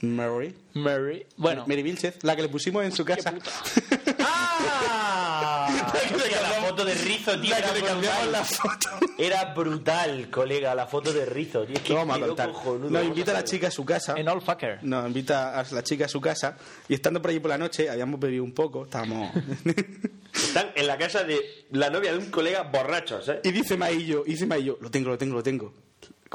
Mary. 0.00 0.56
Mary. 0.72 1.26
Bueno, 1.36 1.64
Mary 1.66 1.82
Vilchez, 1.82 2.24
la 2.24 2.34
que 2.34 2.40
le 2.40 2.48
pusimos 2.48 2.82
en 2.84 2.92
su 2.92 3.04
casa. 3.04 3.34
¡Ah! 4.20 5.68
Foto 6.72 6.86
de 6.86 6.94
Rizo, 6.94 7.38
tío. 7.38 7.50
La 7.50 7.58
Era 7.58 7.68
que 7.68 7.80
le 7.80 7.86
cambiamos 7.86 8.22
brutal. 8.22 8.32
la 8.32 8.44
foto. 8.44 8.88
Era 9.18 9.44
brutal, 9.54 10.30
colega, 10.30 10.74
la 10.74 10.86
foto 10.86 11.12
de 11.12 11.26
Rizo. 11.26 11.66
Tío, 11.66 11.76
es 11.76 11.82
que 11.82 11.92
vamos 11.92 12.16
a 12.16 12.26
contar. 12.26 12.50
cojonudo. 12.50 12.88
Nos 12.88 13.04
invita 13.04 13.32
a 13.32 13.34
la 13.34 13.44
chica 13.44 13.68
a 13.68 13.70
su 13.70 13.84
casa. 13.84 14.14
en 14.16 14.26
All 14.26 14.40
Fucker. 14.40 14.78
Nos 14.82 15.06
invita 15.06 15.60
a 15.60 15.66
la 15.70 15.82
chica 15.82 16.06
a 16.06 16.08
su 16.08 16.18
casa. 16.18 16.56
Y 16.88 16.94
estando 16.94 17.20
por 17.20 17.30
allí 17.30 17.40
por 17.40 17.50
la 17.50 17.58
noche, 17.58 17.90
habíamos 17.90 18.18
bebido 18.18 18.42
un 18.42 18.54
poco. 18.54 18.84
Estábamos. 18.84 19.34
Están 20.34 20.70
en 20.74 20.86
la 20.86 20.96
casa 20.96 21.24
de 21.24 21.38
la 21.72 21.90
novia 21.90 22.12
de 22.12 22.18
un 22.18 22.30
colega 22.30 22.62
borrachos, 22.62 23.28
¿eh? 23.28 23.40
y 23.44 23.52
dice 23.52 23.76
Maillo, 23.76 24.24
dice 24.26 24.46
Maillo, 24.46 24.78
lo 24.80 24.90
tengo, 24.90 25.10
lo 25.10 25.18
tengo, 25.18 25.34
lo 25.34 25.42
tengo. 25.42 25.74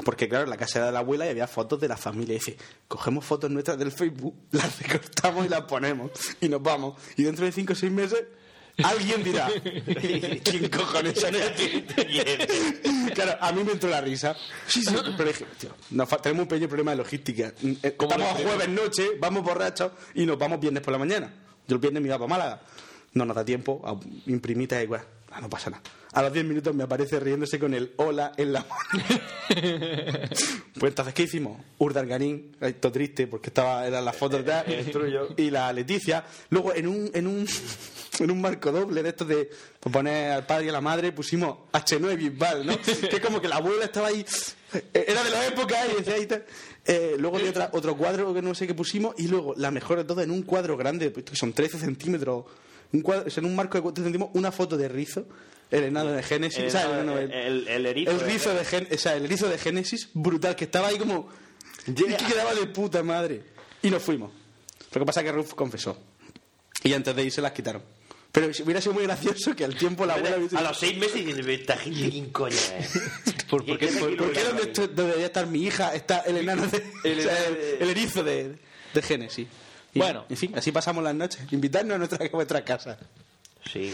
Porque 0.04 0.28
claro, 0.28 0.44
en 0.44 0.50
la 0.50 0.56
casa 0.56 0.78
era 0.78 0.86
de 0.86 0.92
la 0.92 1.00
abuela 1.00 1.26
y 1.26 1.30
había 1.30 1.48
fotos 1.48 1.80
de 1.80 1.88
la 1.88 1.96
familia. 1.96 2.36
Y 2.36 2.38
dice, 2.38 2.56
cogemos 2.86 3.24
fotos 3.24 3.50
nuestras 3.50 3.76
del 3.76 3.90
Facebook, 3.90 4.36
las 4.52 4.80
recortamos 4.80 5.46
y 5.46 5.48
las 5.48 5.62
ponemos. 5.62 6.12
Y 6.40 6.48
nos 6.48 6.62
vamos. 6.62 6.94
Y 7.16 7.24
dentro 7.24 7.44
de 7.44 7.50
cinco 7.50 7.72
o 7.72 7.76
seis 7.76 7.90
meses, 7.90 8.24
alguien 8.82 9.22
dirá, 9.22 9.48
¿quién 10.44 10.68
cojones 10.68 11.20
son 11.20 11.34
estos? 11.34 11.66
Claro, 13.14 13.36
a 13.40 13.52
mí 13.52 13.64
me 13.64 13.72
entró 13.72 13.88
la 13.90 14.00
risa. 14.00 14.36
Sí, 14.66 14.82
sí, 14.82 14.94
pero 15.16 15.28
dije, 15.28 15.44
tío, 15.58 15.70
nos 15.90 16.08
tenemos 16.22 16.42
un 16.42 16.48
pequeño 16.48 16.68
problema 16.68 16.92
de 16.92 16.98
logística. 16.98 17.52
Eh, 17.62 17.76
Estamos 17.82 18.22
a 18.22 18.34
jueves 18.34 18.68
noche, 18.68 19.04
vamos 19.20 19.42
borrachos 19.42 19.92
y 20.14 20.24
nos 20.26 20.38
vamos 20.38 20.60
viernes 20.60 20.82
por 20.82 20.92
la 20.92 20.98
mañana. 20.98 21.32
Yo 21.66 21.74
el 21.74 21.80
viernes 21.80 22.02
me 22.02 22.08
iba 22.08 22.18
para 22.18 22.28
Málaga. 22.28 22.62
No 23.14 23.24
nos 23.24 23.34
da 23.36 23.44
tiempo, 23.44 23.82
a 23.84 23.98
imprimita 24.30 24.82
igual. 24.82 25.02
Ah, 25.30 25.40
no 25.40 25.48
pasa 25.50 25.70
nada. 25.70 25.82
A 26.12 26.22
los 26.22 26.32
10 26.32 26.44
minutos 26.46 26.74
me 26.74 26.84
aparece 26.84 27.20
riéndose 27.20 27.58
con 27.58 27.74
el 27.74 27.92
hola 27.96 28.32
en 28.36 28.52
la 28.54 28.60
mano. 28.60 29.04
pues 30.78 30.90
entonces, 30.90 31.14
¿qué 31.14 31.22
hicimos? 31.24 31.60
Urdangarín, 31.78 32.56
esto 32.60 32.90
triste 32.90 33.26
porque 33.26 33.48
estaba, 33.50 33.86
eran 33.86 34.04
las 34.04 34.16
fotos 34.16 34.44
de 34.44 35.34
y 35.36 35.50
la 35.50 35.72
Leticia. 35.72 36.24
Luego, 36.50 36.74
en 36.74 36.88
un, 36.88 37.10
en 37.12 37.26
un, 37.26 37.46
en 38.20 38.30
un 38.30 38.40
marco 38.40 38.72
doble 38.72 39.02
de 39.02 39.08
estos 39.10 39.28
de 39.28 39.50
poner 39.80 40.32
al 40.32 40.46
padre 40.46 40.66
y 40.66 40.68
a 40.70 40.72
la 40.72 40.80
madre, 40.80 41.12
pusimos 41.12 41.58
H9 41.72 42.16
Bisbal, 42.16 42.66
¿no? 42.66 42.76
que 42.80 43.16
es 43.16 43.20
como 43.20 43.40
que 43.40 43.48
la 43.48 43.56
abuela 43.56 43.84
estaba 43.84 44.08
ahí, 44.08 44.24
eh, 44.72 45.04
era 45.08 45.22
de 45.22 45.30
la 45.30 45.46
época 45.46 45.76
y 45.92 45.96
decía 45.98 46.14
ahí 46.14 46.26
tal. 46.26 46.44
Eh, 46.86 47.16
luego 47.18 47.36
había 47.36 47.50
otra- 47.50 47.70
otro 47.74 47.96
cuadro 47.96 48.32
que 48.32 48.40
no 48.40 48.54
sé 48.54 48.66
qué 48.66 48.74
pusimos 48.74 49.14
y 49.18 49.28
luego, 49.28 49.52
la 49.56 49.70
mejor 49.70 49.98
de 49.98 50.04
todo, 50.04 50.22
en 50.22 50.30
un 50.30 50.42
cuadro 50.42 50.76
grande, 50.76 51.10
pues, 51.10 51.26
que 51.26 51.36
son 51.36 51.52
13 51.52 51.78
centímetros, 51.78 52.46
un 52.92 53.02
cuadro, 53.02 53.26
o 53.26 53.30
sea, 53.30 53.40
en 53.42 53.46
un 53.46 53.56
marco 53.56 53.78
de 53.78 53.82
13 53.92 54.02
centímetros, 54.02 54.30
una 54.38 54.50
foto 54.52 54.76
de 54.76 54.88
Rizo, 54.88 55.26
el 55.70 55.84
enano 55.84 56.12
de 56.12 56.22
Génesis, 56.22 56.58
El, 56.60 56.66
o 56.66 56.70
sea, 56.70 57.00
el, 57.00 57.08
el, 57.08 57.32
el- 57.32 57.68
el 57.68 57.86
erizo. 57.86 58.10
el 58.10 58.20
rizo 58.20 58.54
de 58.54 58.64
Gen- 58.64 58.88
o 58.92 58.96
sea, 58.98 59.16
el 59.16 59.24
erizo 59.26 59.48
de 59.48 59.58
Génesis, 59.58 60.08
brutal, 60.14 60.56
que 60.56 60.64
estaba 60.64 60.88
ahí 60.88 60.98
como. 60.98 61.28
y 61.86 61.92
que 61.92 62.16
quedaba 62.16 62.54
de 62.54 62.66
puta 62.66 63.02
madre. 63.02 63.42
Y 63.82 63.90
nos 63.90 64.02
fuimos. 64.02 64.30
Lo 64.92 65.00
que 65.00 65.04
pasa 65.06 65.20
es 65.20 65.26
que 65.26 65.32
Ruf 65.32 65.52
confesó. 65.54 65.98
Y 66.82 66.92
antes 66.94 67.14
de 67.14 67.24
irse 67.24 67.42
las 67.42 67.52
quitaron. 67.52 67.82
Pero 68.32 68.46
hubiera 68.64 68.80
sido 68.80 68.92
muy 68.94 69.02
gracioso 69.04 69.54
que 69.56 69.64
al 69.64 69.74
tiempo 69.74 70.04
la 70.06 70.14
abuela 70.14 70.36
A 70.56 70.62
los 70.62 70.78
seis 70.78 70.96
meses 70.98 71.24
dices, 71.24 71.46
esta 71.46 71.76
gente, 71.76 72.10
¿quién 72.10 72.30
coño 72.30 72.54
es? 72.56 73.00
¿Por, 73.50 73.64
por 73.64 73.78
qué? 73.78 73.88
¿Por- 73.88 74.16
¿Por 74.16 74.32
qué 74.32 74.44
donde, 74.44 74.88
debería 75.02 75.26
estar 75.26 75.46
mi 75.46 75.64
hija 75.64 75.94
está 75.94 76.20
el 76.20 76.36
enano 76.38 76.66
de. 76.66 76.84
El 77.04 77.18
o 77.18 77.22
sea, 77.22 77.46
el, 77.48 77.56
el 77.80 77.90
erizo 77.90 78.22
de, 78.22 78.58
de 78.94 79.02
Génesis? 79.02 79.46
Bueno. 79.98 80.24
En 80.28 80.36
fin, 80.36 80.52
así 80.56 80.72
pasamos 80.72 81.02
las 81.04 81.14
noches. 81.14 81.40
Invitadnos 81.52 81.94
a 81.96 81.98
nuestra, 81.98 82.24
a 82.26 82.28
vuestra 82.30 82.64
casa. 82.64 82.98
Sí. 83.70 83.92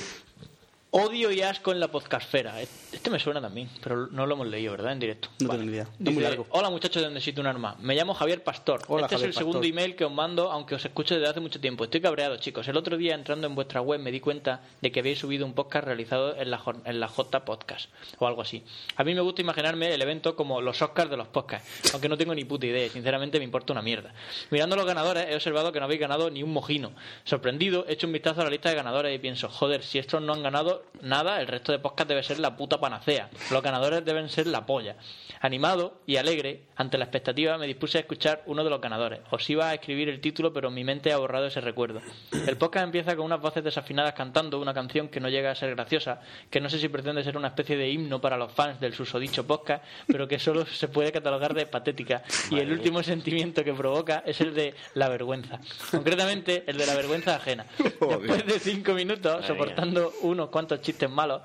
Odio 0.97 1.33
y 1.33 1.41
asco 1.41 1.73
en 1.73 1.81
la 1.81 1.89
podcastfera. 1.89 2.61
Este 2.61 3.11
me 3.11 3.19
suena 3.19 3.41
también, 3.41 3.69
pero 3.83 4.07
no 4.13 4.27
lo 4.27 4.35
hemos 4.37 4.47
leído, 4.47 4.71
¿verdad? 4.71 4.93
En 4.93 5.01
directo. 5.01 5.29
No 5.41 5.49
tengo 5.49 5.65
ni 5.65 5.73
idea. 5.73 5.83
Es 5.83 5.99
muy 5.99 6.11
Dice, 6.11 6.21
largo. 6.23 6.47
Hola 6.51 6.71
muchachos 6.71 7.03
de 7.03 7.09
Necesito 7.09 7.41
un 7.41 7.49
arma. 7.49 7.75
Me 7.81 7.97
llamo 7.97 8.15
Javier 8.15 8.45
Pastor. 8.45 8.83
Hola, 8.87 9.07
este 9.07 9.17
Javier 9.17 9.31
es 9.31 9.37
el 9.37 9.39
segundo 9.41 9.67
email 9.67 9.97
que 9.97 10.05
os 10.05 10.13
mando, 10.13 10.53
aunque 10.53 10.77
os 10.77 10.85
escucho 10.85 11.17
desde 11.17 11.29
hace 11.29 11.41
mucho 11.41 11.61
tiempo. 11.61 11.83
Estoy 11.83 12.01
cabreado, 12.01 12.37
chicos. 12.37 12.69
El 12.69 12.77
otro 12.77 12.97
día 12.97 13.17
entrando 13.17 13.49
en 13.49 13.57
vuestra 13.57 13.81
web 13.81 13.99
me 13.99 14.13
di 14.13 14.21
cuenta 14.21 14.61
de 14.81 14.93
que 14.93 15.01
habéis 15.01 15.19
subido 15.19 15.45
un 15.45 15.53
podcast 15.53 15.85
realizado 15.85 16.37
en 16.37 16.49
la, 16.53 16.63
en 16.85 17.01
la 17.01 17.09
J 17.09 17.45
Podcast 17.45 17.91
o 18.21 18.29
algo 18.29 18.43
así. 18.43 18.63
A 18.95 19.03
mí 19.03 19.17
me 19.17 19.21
gusta 19.21 19.43
imaginarme 19.43 19.93
el 19.93 20.01
evento 20.01 20.37
como 20.37 20.61
los 20.61 20.81
Oscars 20.81 21.11
de 21.11 21.17
los 21.17 21.27
podcasts, 21.27 21.93
aunque 21.93 22.09
no 22.09 22.17
tengo 22.17 22.37
ni 22.37 22.45
puta 22.45 22.67
idea. 22.67 22.87
y 22.87 22.91
Sinceramente 22.91 23.39
me 23.41 23.45
importa 23.45 23.73
una 23.73 23.83
mierda. 23.83 24.15
Mirando 24.49 24.77
los 24.77 24.87
ganadores 24.87 25.27
he 25.29 25.35
observado 25.35 25.73
que 25.73 25.81
no 25.81 25.87
habéis 25.87 26.03
ganado 26.03 26.31
ni 26.31 26.45
un 26.45 26.53
mojino. 26.53 26.93
Sorprendido, 27.25 27.85
he 27.89 27.95
hecho 27.95 28.07
un 28.07 28.13
vistazo 28.13 28.43
a 28.43 28.45
la 28.45 28.51
lista 28.51 28.69
de 28.69 28.77
ganadores 28.77 29.13
y 29.13 29.19
pienso, 29.19 29.49
joder, 29.49 29.83
si 29.83 29.99
estos 29.99 30.23
no 30.23 30.33
han 30.33 30.45
ganado 30.45 30.84
nada, 31.03 31.41
el 31.41 31.47
resto 31.47 31.73
de 31.73 31.79
podcast 31.79 32.09
debe 32.09 32.23
ser 32.23 32.39
la 32.39 32.57
puta 32.57 32.79
panacea. 32.79 33.29
Los 33.51 33.63
ganadores 33.63 34.05
deben 34.05 34.29
ser 34.29 34.47
la 34.47 34.67
polla. 34.67 34.97
Animado 35.41 36.01
y 36.07 36.17
alegre, 36.17 36.63
ante 36.77 36.99
la 36.99 37.05
expectativa, 37.05 37.59
me 37.59 37.67
dispuse 37.67 37.99
a 37.99 38.01
escuchar 38.03 38.43
uno 38.47 38.65
de 38.65 38.71
los 38.71 38.81
ganadores. 38.81 39.21
Os 39.31 39.49
iba 39.51 39.69
a 39.69 39.75
escribir 39.75 40.09
el 40.09 40.21
título, 40.21 40.53
pero 40.53 40.71
mi 40.71 40.85
mente 40.85 41.13
ha 41.13 41.19
borrado 41.19 41.47
ese 41.47 41.61
recuerdo. 41.61 42.01
El 42.47 42.57
podcast 42.57 42.85
empieza 42.85 43.15
con 43.17 43.27
unas 43.27 43.41
voces 43.41 43.63
desafinadas 43.63 44.15
cantando 44.15 44.61
una 44.61 44.73
canción 44.73 45.09
que 45.09 45.21
no 45.21 45.29
llega 45.29 45.51
a 45.51 45.55
ser 45.55 45.75
graciosa, 45.75 46.21
que 46.51 46.61
no 46.61 46.71
sé 46.71 46.79
si 46.79 46.89
pretende 46.89 47.23
ser 47.23 47.37
una 47.37 47.49
especie 47.49 47.77
de 47.77 47.91
himno 47.91 48.21
para 48.21 48.37
los 48.37 48.53
fans 48.53 48.81
del 48.81 48.95
susodicho 48.95 49.47
podcast, 49.47 49.85
pero 50.07 50.27
que 50.27 50.39
solo 50.39 50.65
se 50.67 50.89
puede 50.89 51.13
catalogar 51.13 51.55
de 51.55 51.67
patética. 51.67 52.23
Y 52.51 52.59
el 52.59 52.73
último 52.73 53.03
sentimiento 53.03 53.65
que 53.65 53.75
provoca 53.75 54.23
es 54.25 54.41
el 54.41 54.55
de 54.55 54.75
la 54.95 55.09
vergüenza. 55.09 55.61
Concretamente, 55.91 56.65
el 56.67 56.77
de 56.77 56.87
la 56.87 56.95
vergüenza 56.95 57.37
ajena. 57.37 57.67
Después 57.79 58.47
de 58.47 58.59
cinco 58.59 58.95
minutos, 58.95 59.45
soportando 59.47 60.13
unos 60.23 60.49
cuantos 60.49 60.74
chistes 60.81 61.11
malos, 61.11 61.43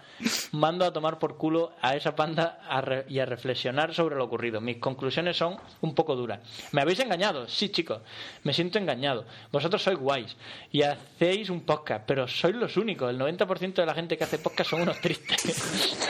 mando 0.51 0.85
a 0.85 0.93
tomar 0.93 1.19
por 1.19 1.37
culo 1.37 1.73
a 1.81 1.95
esa 1.95 2.15
panda 2.15 2.59
a 2.67 2.81
re- 2.81 3.05
y 3.09 3.19
a 3.19 3.25
reflexionar 3.25 3.93
sobre 3.93 4.15
lo 4.15 4.25
ocurrido. 4.25 4.61
Mis 4.61 4.77
conclusiones 4.77 5.37
son 5.37 5.57
un 5.81 5.95
poco 5.95 6.15
duras. 6.15 6.39
¿Me 6.71 6.81
habéis 6.81 6.99
engañado? 6.99 7.47
Sí, 7.47 7.69
chicos. 7.69 8.01
Me 8.43 8.53
siento 8.53 8.77
engañado. 8.77 9.25
Vosotros 9.51 9.81
sois 9.83 9.97
guays 9.97 10.35
y 10.71 10.81
hacéis 10.83 11.49
un 11.49 11.61
podcast, 11.61 12.03
pero 12.05 12.27
sois 12.27 12.55
los 12.55 12.77
únicos. 12.77 13.09
El 13.09 13.19
90% 13.19 13.73
de 13.73 13.85
la 13.85 13.93
gente 13.93 14.17
que 14.17 14.23
hace 14.23 14.39
podcast 14.39 14.69
son 14.69 14.81
unos 14.81 14.99
tristes. 15.01 15.41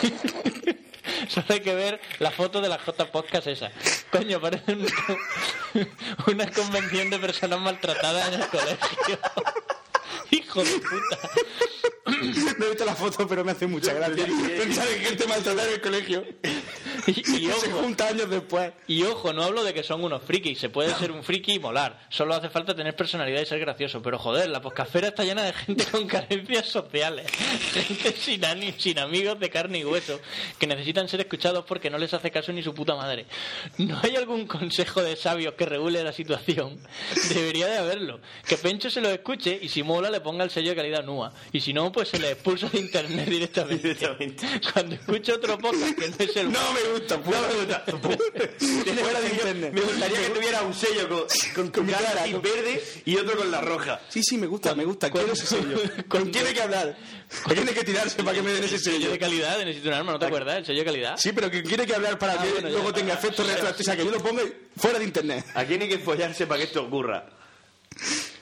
Solo 1.27 1.45
hay 1.49 1.59
que 1.59 1.75
ver 1.75 1.99
la 2.19 2.31
foto 2.31 2.59
de 2.61 2.69
la 2.69 2.79
J 2.79 3.05
Podcast 3.11 3.45
esa. 3.47 3.71
Coño, 4.11 4.39
parece 4.41 4.73
un- 4.73 4.87
una 6.33 6.49
convención 6.51 7.09
de 7.09 7.19
personas 7.19 7.59
maltratadas 7.59 8.33
en 8.33 8.41
el 8.41 8.47
colegio. 8.47 9.19
Hijo 10.31 10.63
de 10.63 10.71
puta. 10.79 11.29
No 12.59 12.65
he 12.65 12.69
visto 12.69 12.85
la 12.85 12.95
foto, 12.95 13.27
pero 13.27 13.43
me 13.43 13.51
hace 13.51 13.67
mucha 13.67 13.93
gracia. 13.93 14.25
Pensar 14.25 14.87
en 14.87 15.01
gente 15.01 15.27
maltratada 15.27 15.67
en 15.67 15.73
el 15.75 15.81
colegio. 15.81 16.23
Y, 17.07 17.11
y 17.11 17.45
Y 17.49 17.51
se 17.51 17.67
ojo, 17.71 17.81
junta 17.81 18.07
años 18.07 18.29
después. 18.29 18.71
y 18.87 19.03
ojo, 19.03 19.33
no 19.33 19.43
hablo 19.43 19.63
de 19.63 19.73
que 19.73 19.83
son 19.83 20.03
unos 20.03 20.21
frikis. 20.23 20.59
Se 20.59 20.69
puede 20.69 20.93
ser 20.95 21.11
un 21.11 21.23
friki 21.23 21.53
y 21.53 21.59
molar. 21.59 21.99
Solo 22.09 22.33
hace 22.35 22.49
falta 22.49 22.75
tener 22.75 22.95
personalidad 22.95 23.41
y 23.41 23.45
ser 23.45 23.59
gracioso. 23.59 24.01
Pero 24.01 24.17
joder, 24.19 24.49
la 24.49 24.61
poscafera 24.61 25.07
está 25.09 25.23
llena 25.23 25.43
de 25.43 25.53
gente 25.53 25.85
con 25.85 26.07
carencias 26.07 26.67
sociales. 26.67 27.29
Gente 27.73 28.13
sin, 28.13 28.43
ani- 28.45 28.73
sin 28.77 28.99
amigos 28.99 29.39
de 29.39 29.49
carne 29.49 29.79
y 29.79 29.85
hueso. 29.85 30.19
Que 30.59 30.67
necesitan 30.67 31.07
ser 31.07 31.21
escuchados 31.21 31.65
porque 31.65 31.89
no 31.89 31.97
les 31.97 32.13
hace 32.13 32.31
caso 32.31 32.51
ni 32.51 32.61
su 32.63 32.73
puta 32.73 32.95
madre. 32.95 33.25
¿No 33.77 33.99
hay 34.03 34.15
algún 34.15 34.45
consejo 34.47 35.01
de 35.01 35.15
sabios 35.15 35.53
que 35.55 35.65
regule 35.65 36.03
la 36.03 36.13
situación? 36.13 36.79
Debería 37.33 37.67
de 37.67 37.77
haberlo. 37.77 38.19
Que 38.47 38.57
Pencho 38.57 38.89
se 38.89 39.01
lo 39.01 39.09
escuche 39.09 39.57
y 39.61 39.69
si 39.69 39.83
mola 39.83 40.09
le 40.09 40.21
ponga 40.21 40.43
el 40.43 40.49
sello 40.49 40.69
de 40.71 40.75
calidad 40.75 41.03
NUA. 41.03 41.31
Y 41.51 41.61
si 41.61 41.73
no, 41.73 41.91
pues 41.91 42.09
se 42.09 42.19
le 42.19 42.31
expulsa 42.31 42.67
de 42.69 42.79
internet 42.79 43.27
directamente. 43.29 43.89
Directamente. 43.95 44.45
Cuando 44.73 44.95
escuche 44.95 45.33
otro 45.33 45.57
podcast 45.57 45.97
que 45.97 46.09
no 46.09 46.15
es 46.19 46.35
el 46.35 46.51
No 46.51 46.59
me 46.73 46.88
gusta, 46.91 47.17
no 47.17 47.31
me 47.31 47.65
gusta. 47.65 47.85
Tiene 48.83 49.01
Fuera 49.01 49.19
de 49.21 49.27
sello- 49.29 49.33
internet. 49.35 49.73
Me 49.73 49.81
gustaría 49.81 50.17
que 50.19 50.29
tuviera 50.29 50.61
un 50.61 50.73
sello 50.73 51.27
con, 51.55 51.69
con, 51.69 51.85
mi 51.85 51.91
cara 51.93 52.21
así 52.21 52.33
verde 52.33 52.83
y 53.05 53.15
otro 53.17 53.37
con 53.37 53.51
la 53.51 53.61
roja. 53.61 53.99
Sí, 54.09 54.21
sí, 54.23 54.37
me 54.37 54.47
gusta, 54.47 54.75
me 54.75 54.85
gusta. 54.85 55.09
Quiero 55.11 55.33
ese 55.33 55.45
sello. 55.45 55.77
¿Con 56.07 56.29
quién 56.29 56.45
hay 56.47 56.53
que 56.53 56.61
hablar? 56.61 56.97
¿Con 57.43 57.53
quién 57.55 57.67
hay 57.67 57.73
que 57.73 57.83
tirarse 57.83 58.23
para 58.23 58.35
que 58.35 58.41
me 58.41 58.51
den 58.51 58.63
ese 58.63 58.75
El 58.75 58.81
sello 58.81 58.97
sello? 58.97 59.11
de 59.11 59.19
calidad 59.19 59.57
Necesito 59.59 59.89
un 59.89 59.93
arma, 59.95 60.11
¿no 60.13 60.19
te 60.19 60.25
acuerdas? 60.25 60.57
El 60.57 60.65
sello 60.65 60.79
de 60.79 60.85
calidad. 60.85 61.17
Sí, 61.17 61.31
pero 61.33 61.49
¿quién 61.51 61.63
quiere 61.65 61.85
que 61.85 61.93
hablar 61.95 62.17
para 62.17 62.33
Ah, 62.33 62.43
que 62.61 62.69
luego 62.69 62.91
tenga 62.93 63.13
efectos 63.13 63.45
retroactivos? 63.47 63.81
O 63.81 63.83
sea, 63.83 63.95
que 63.97 64.05
yo 64.05 64.11
lo 64.11 64.19
ponga 64.23 64.43
fuera 64.77 64.99
de 64.99 65.05
internet. 65.05 65.45
¿A 65.53 65.63
quién 65.65 65.81
hay 65.81 65.89
que 65.89 65.99
follarse 65.99 66.47
para 66.47 66.59
que 66.59 66.65
esto 66.65 66.83
ocurra? 66.83 67.29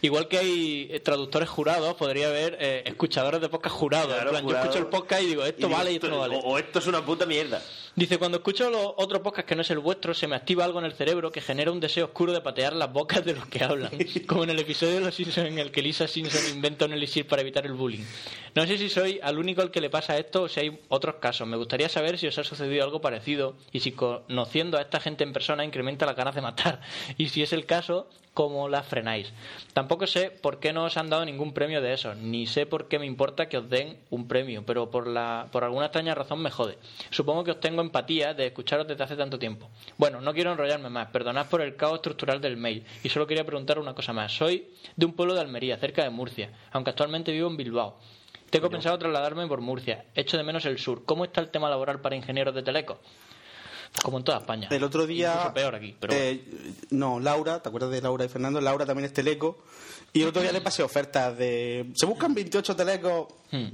Igual 0.02 0.28
que 0.28 0.38
hay 0.38 0.88
eh, 0.92 1.00
traductores 1.00 1.50
jurados, 1.50 1.96
podría 1.96 2.28
haber 2.28 2.58
eh, 2.60 2.84
escuchadores 2.86 3.42
de 3.42 3.50
podcast 3.50 3.76
jurados. 3.76 4.14
Claro, 4.14 4.26
en 4.26 4.30
plan, 4.30 4.44
jurado. 4.44 4.66
Yo 4.66 4.70
escucho 4.70 4.86
el 4.86 4.92
podcast 4.92 5.24
y 5.24 5.26
digo, 5.26 5.44
esto 5.44 5.60
Y 5.62 5.64
digo, 5.66 5.78
vale 5.78 5.92
y 5.92 5.96
esto 5.96 6.08
no 6.10 6.20
vale. 6.20 6.36
O, 6.36 6.40
o 6.40 6.58
esto 6.60 6.78
es 6.80 6.86
una 6.88 7.04
puta 7.04 7.26
mierda. 7.26 7.64
Dice, 7.98 8.20
cuando 8.20 8.38
escucho 8.38 8.70
los 8.70 8.94
otros 8.98 9.24
podcasts 9.24 9.50
que 9.50 9.56
no 9.56 9.64
es 9.64 9.72
el 9.72 9.80
vuestro, 9.80 10.14
se 10.14 10.28
me 10.28 10.36
activa 10.36 10.64
algo 10.64 10.78
en 10.78 10.86
el 10.86 10.94
cerebro 10.94 11.32
que 11.32 11.42
genera 11.42 11.72
un 11.72 11.80
deseo 11.80 12.06
oscuro 12.06 12.32
de 12.32 12.42
patear 12.42 12.74
las 12.74 12.94
bocas 12.94 13.26
de 13.26 13.34
los 13.34 13.48
que 13.48 13.64
hablan. 13.64 13.90
Como 14.28 14.44
en 14.44 14.52
el 14.52 14.60
episodio 14.60 14.94
de 14.94 15.02
Los 15.02 15.16
Simpsons 15.16 15.48
en 15.48 15.58
el 15.58 15.72
que 15.72 15.82
Lisa 15.82 16.08
Simpson 16.08 16.44
inventa 16.54 16.86
un 16.86 16.94
elixir 16.94 17.26
para 17.26 17.42
evitar 17.42 17.66
el 17.66 17.74
bullying. 17.74 18.04
No 18.54 18.68
sé 18.68 18.78
si 18.78 18.90
soy 18.90 19.20
al 19.24 19.40
único 19.40 19.64
al 19.64 19.72
que 19.72 19.82
le 19.82 19.90
pasa 19.90 20.16
esto 20.16 20.44
o 20.44 20.48
si 20.48 20.60
hay 20.60 20.80
otros 20.90 21.16
casos. 21.16 21.48
Me 21.48 21.58
gustaría 21.58 21.90
saber 21.90 22.20
si 22.20 22.28
os 22.28 22.38
ha 22.38 22.44
sucedido 22.44 22.84
algo 22.84 23.02
parecido 23.02 23.56
y 23.72 23.80
si 23.80 23.94
conociendo 23.94 24.78
a 24.78 24.82
esta 24.82 25.00
gente 25.00 25.24
en 25.24 25.34
persona 25.34 25.66
incrementa 25.66 26.06
las 26.06 26.16
ganas 26.16 26.36
de 26.36 26.42
matar. 26.42 26.82
Y 27.18 27.30
si 27.30 27.42
es 27.42 27.52
el 27.52 27.66
caso, 27.66 28.08
cómo 28.38 28.70
las 28.70 28.86
frenáis. 28.86 29.34
Tampoco 29.74 30.06
sé 30.06 30.30
por 30.30 30.60
qué 30.60 30.72
no 30.72 30.84
os 30.84 30.96
han 30.96 31.10
dado 31.10 31.26
ningún 31.26 31.54
premio 31.56 31.82
de 31.82 31.94
eso, 31.94 32.14
ni 32.14 32.46
sé 32.46 32.68
por 32.68 32.88
qué 32.88 33.00
me 33.00 33.08
importa 33.08 33.50
que 33.50 33.58
os 33.58 33.68
den 33.68 33.98
un 34.12 34.28
premio, 34.28 34.64
pero 34.64 34.92
por, 34.92 35.08
la, 35.08 35.48
por 35.52 35.64
alguna 35.64 35.88
extraña 35.88 36.14
razón 36.14 36.44
me 36.44 36.52
jode. 36.52 36.78
Supongo 37.10 37.44
que 37.44 37.50
os 37.50 37.60
tengo 37.60 37.82
empatía 37.82 38.36
de 38.36 38.46
escucharos 38.46 38.88
desde 38.88 39.04
hace 39.04 39.16
tanto 39.16 39.40
tiempo. 39.40 39.72
Bueno, 39.98 40.22
no 40.22 40.36
quiero 40.36 40.52
enrollarme 40.52 40.88
más, 40.88 41.08
perdonad 41.08 41.48
por 41.50 41.62
el 41.62 41.76
caos 41.76 41.96
estructural 41.96 42.40
del 42.40 42.58
mail, 42.58 42.86
y 43.02 43.10
solo 43.10 43.26
quería 43.26 43.44
preguntar 43.44 43.80
una 43.80 43.96
cosa 43.96 44.14
más. 44.14 44.32
Soy 44.32 44.68
de 44.96 45.08
un 45.08 45.14
pueblo 45.14 45.34
de 45.34 45.42
Almería, 45.42 45.78
cerca 45.78 46.04
de 46.04 46.12
Murcia, 46.12 46.52
aunque 46.74 46.92
actualmente 46.92 47.32
vivo 47.32 47.50
en 47.50 47.58
Bilbao. 47.58 47.98
Tengo 48.52 48.70
pensado 48.70 49.00
trasladarme 49.00 49.48
por 49.48 49.62
Murcia, 49.62 50.06
echo 50.14 50.38
de 50.38 50.44
menos 50.44 50.64
el 50.66 50.78
sur. 50.78 51.06
¿Cómo 51.06 51.26
está 51.26 51.42
el 51.42 51.50
tema 51.50 51.72
laboral 51.72 52.02
para 52.02 52.16
ingenieros 52.16 52.54
de 52.54 52.62
teleco? 52.62 53.00
Como 54.04 54.18
en 54.20 54.24
toda 54.24 54.40
España. 54.40 54.68
El 54.72 54.84
otro 54.84 55.06
día. 55.06 55.32
Incluso 55.34 55.54
peor 55.54 55.76
aquí, 55.76 55.96
pero 56.00 56.14
bueno. 56.14 56.26
eh, 56.30 56.74
no, 56.92 57.20
Laura, 57.20 57.62
¿te 57.62 57.70
acuerdas 57.70 57.92
de 57.92 58.02
Laura 58.02 58.26
y 58.26 58.30
Fernando? 58.30 58.62
Laura 58.62 58.86
también 58.86 59.06
es 59.06 59.14
teleco. 59.14 59.58
Y 60.14 60.22
el 60.22 60.30
otro 60.30 60.42
día 60.42 60.52
le 60.52 60.62
pasé 60.62 60.84
ofertas 60.84 61.38
de. 61.38 61.92
Se 61.96 62.06
buscan 62.06 62.34
28 62.34 62.76
telecos. 62.76 63.28
Hmm. 63.52 63.68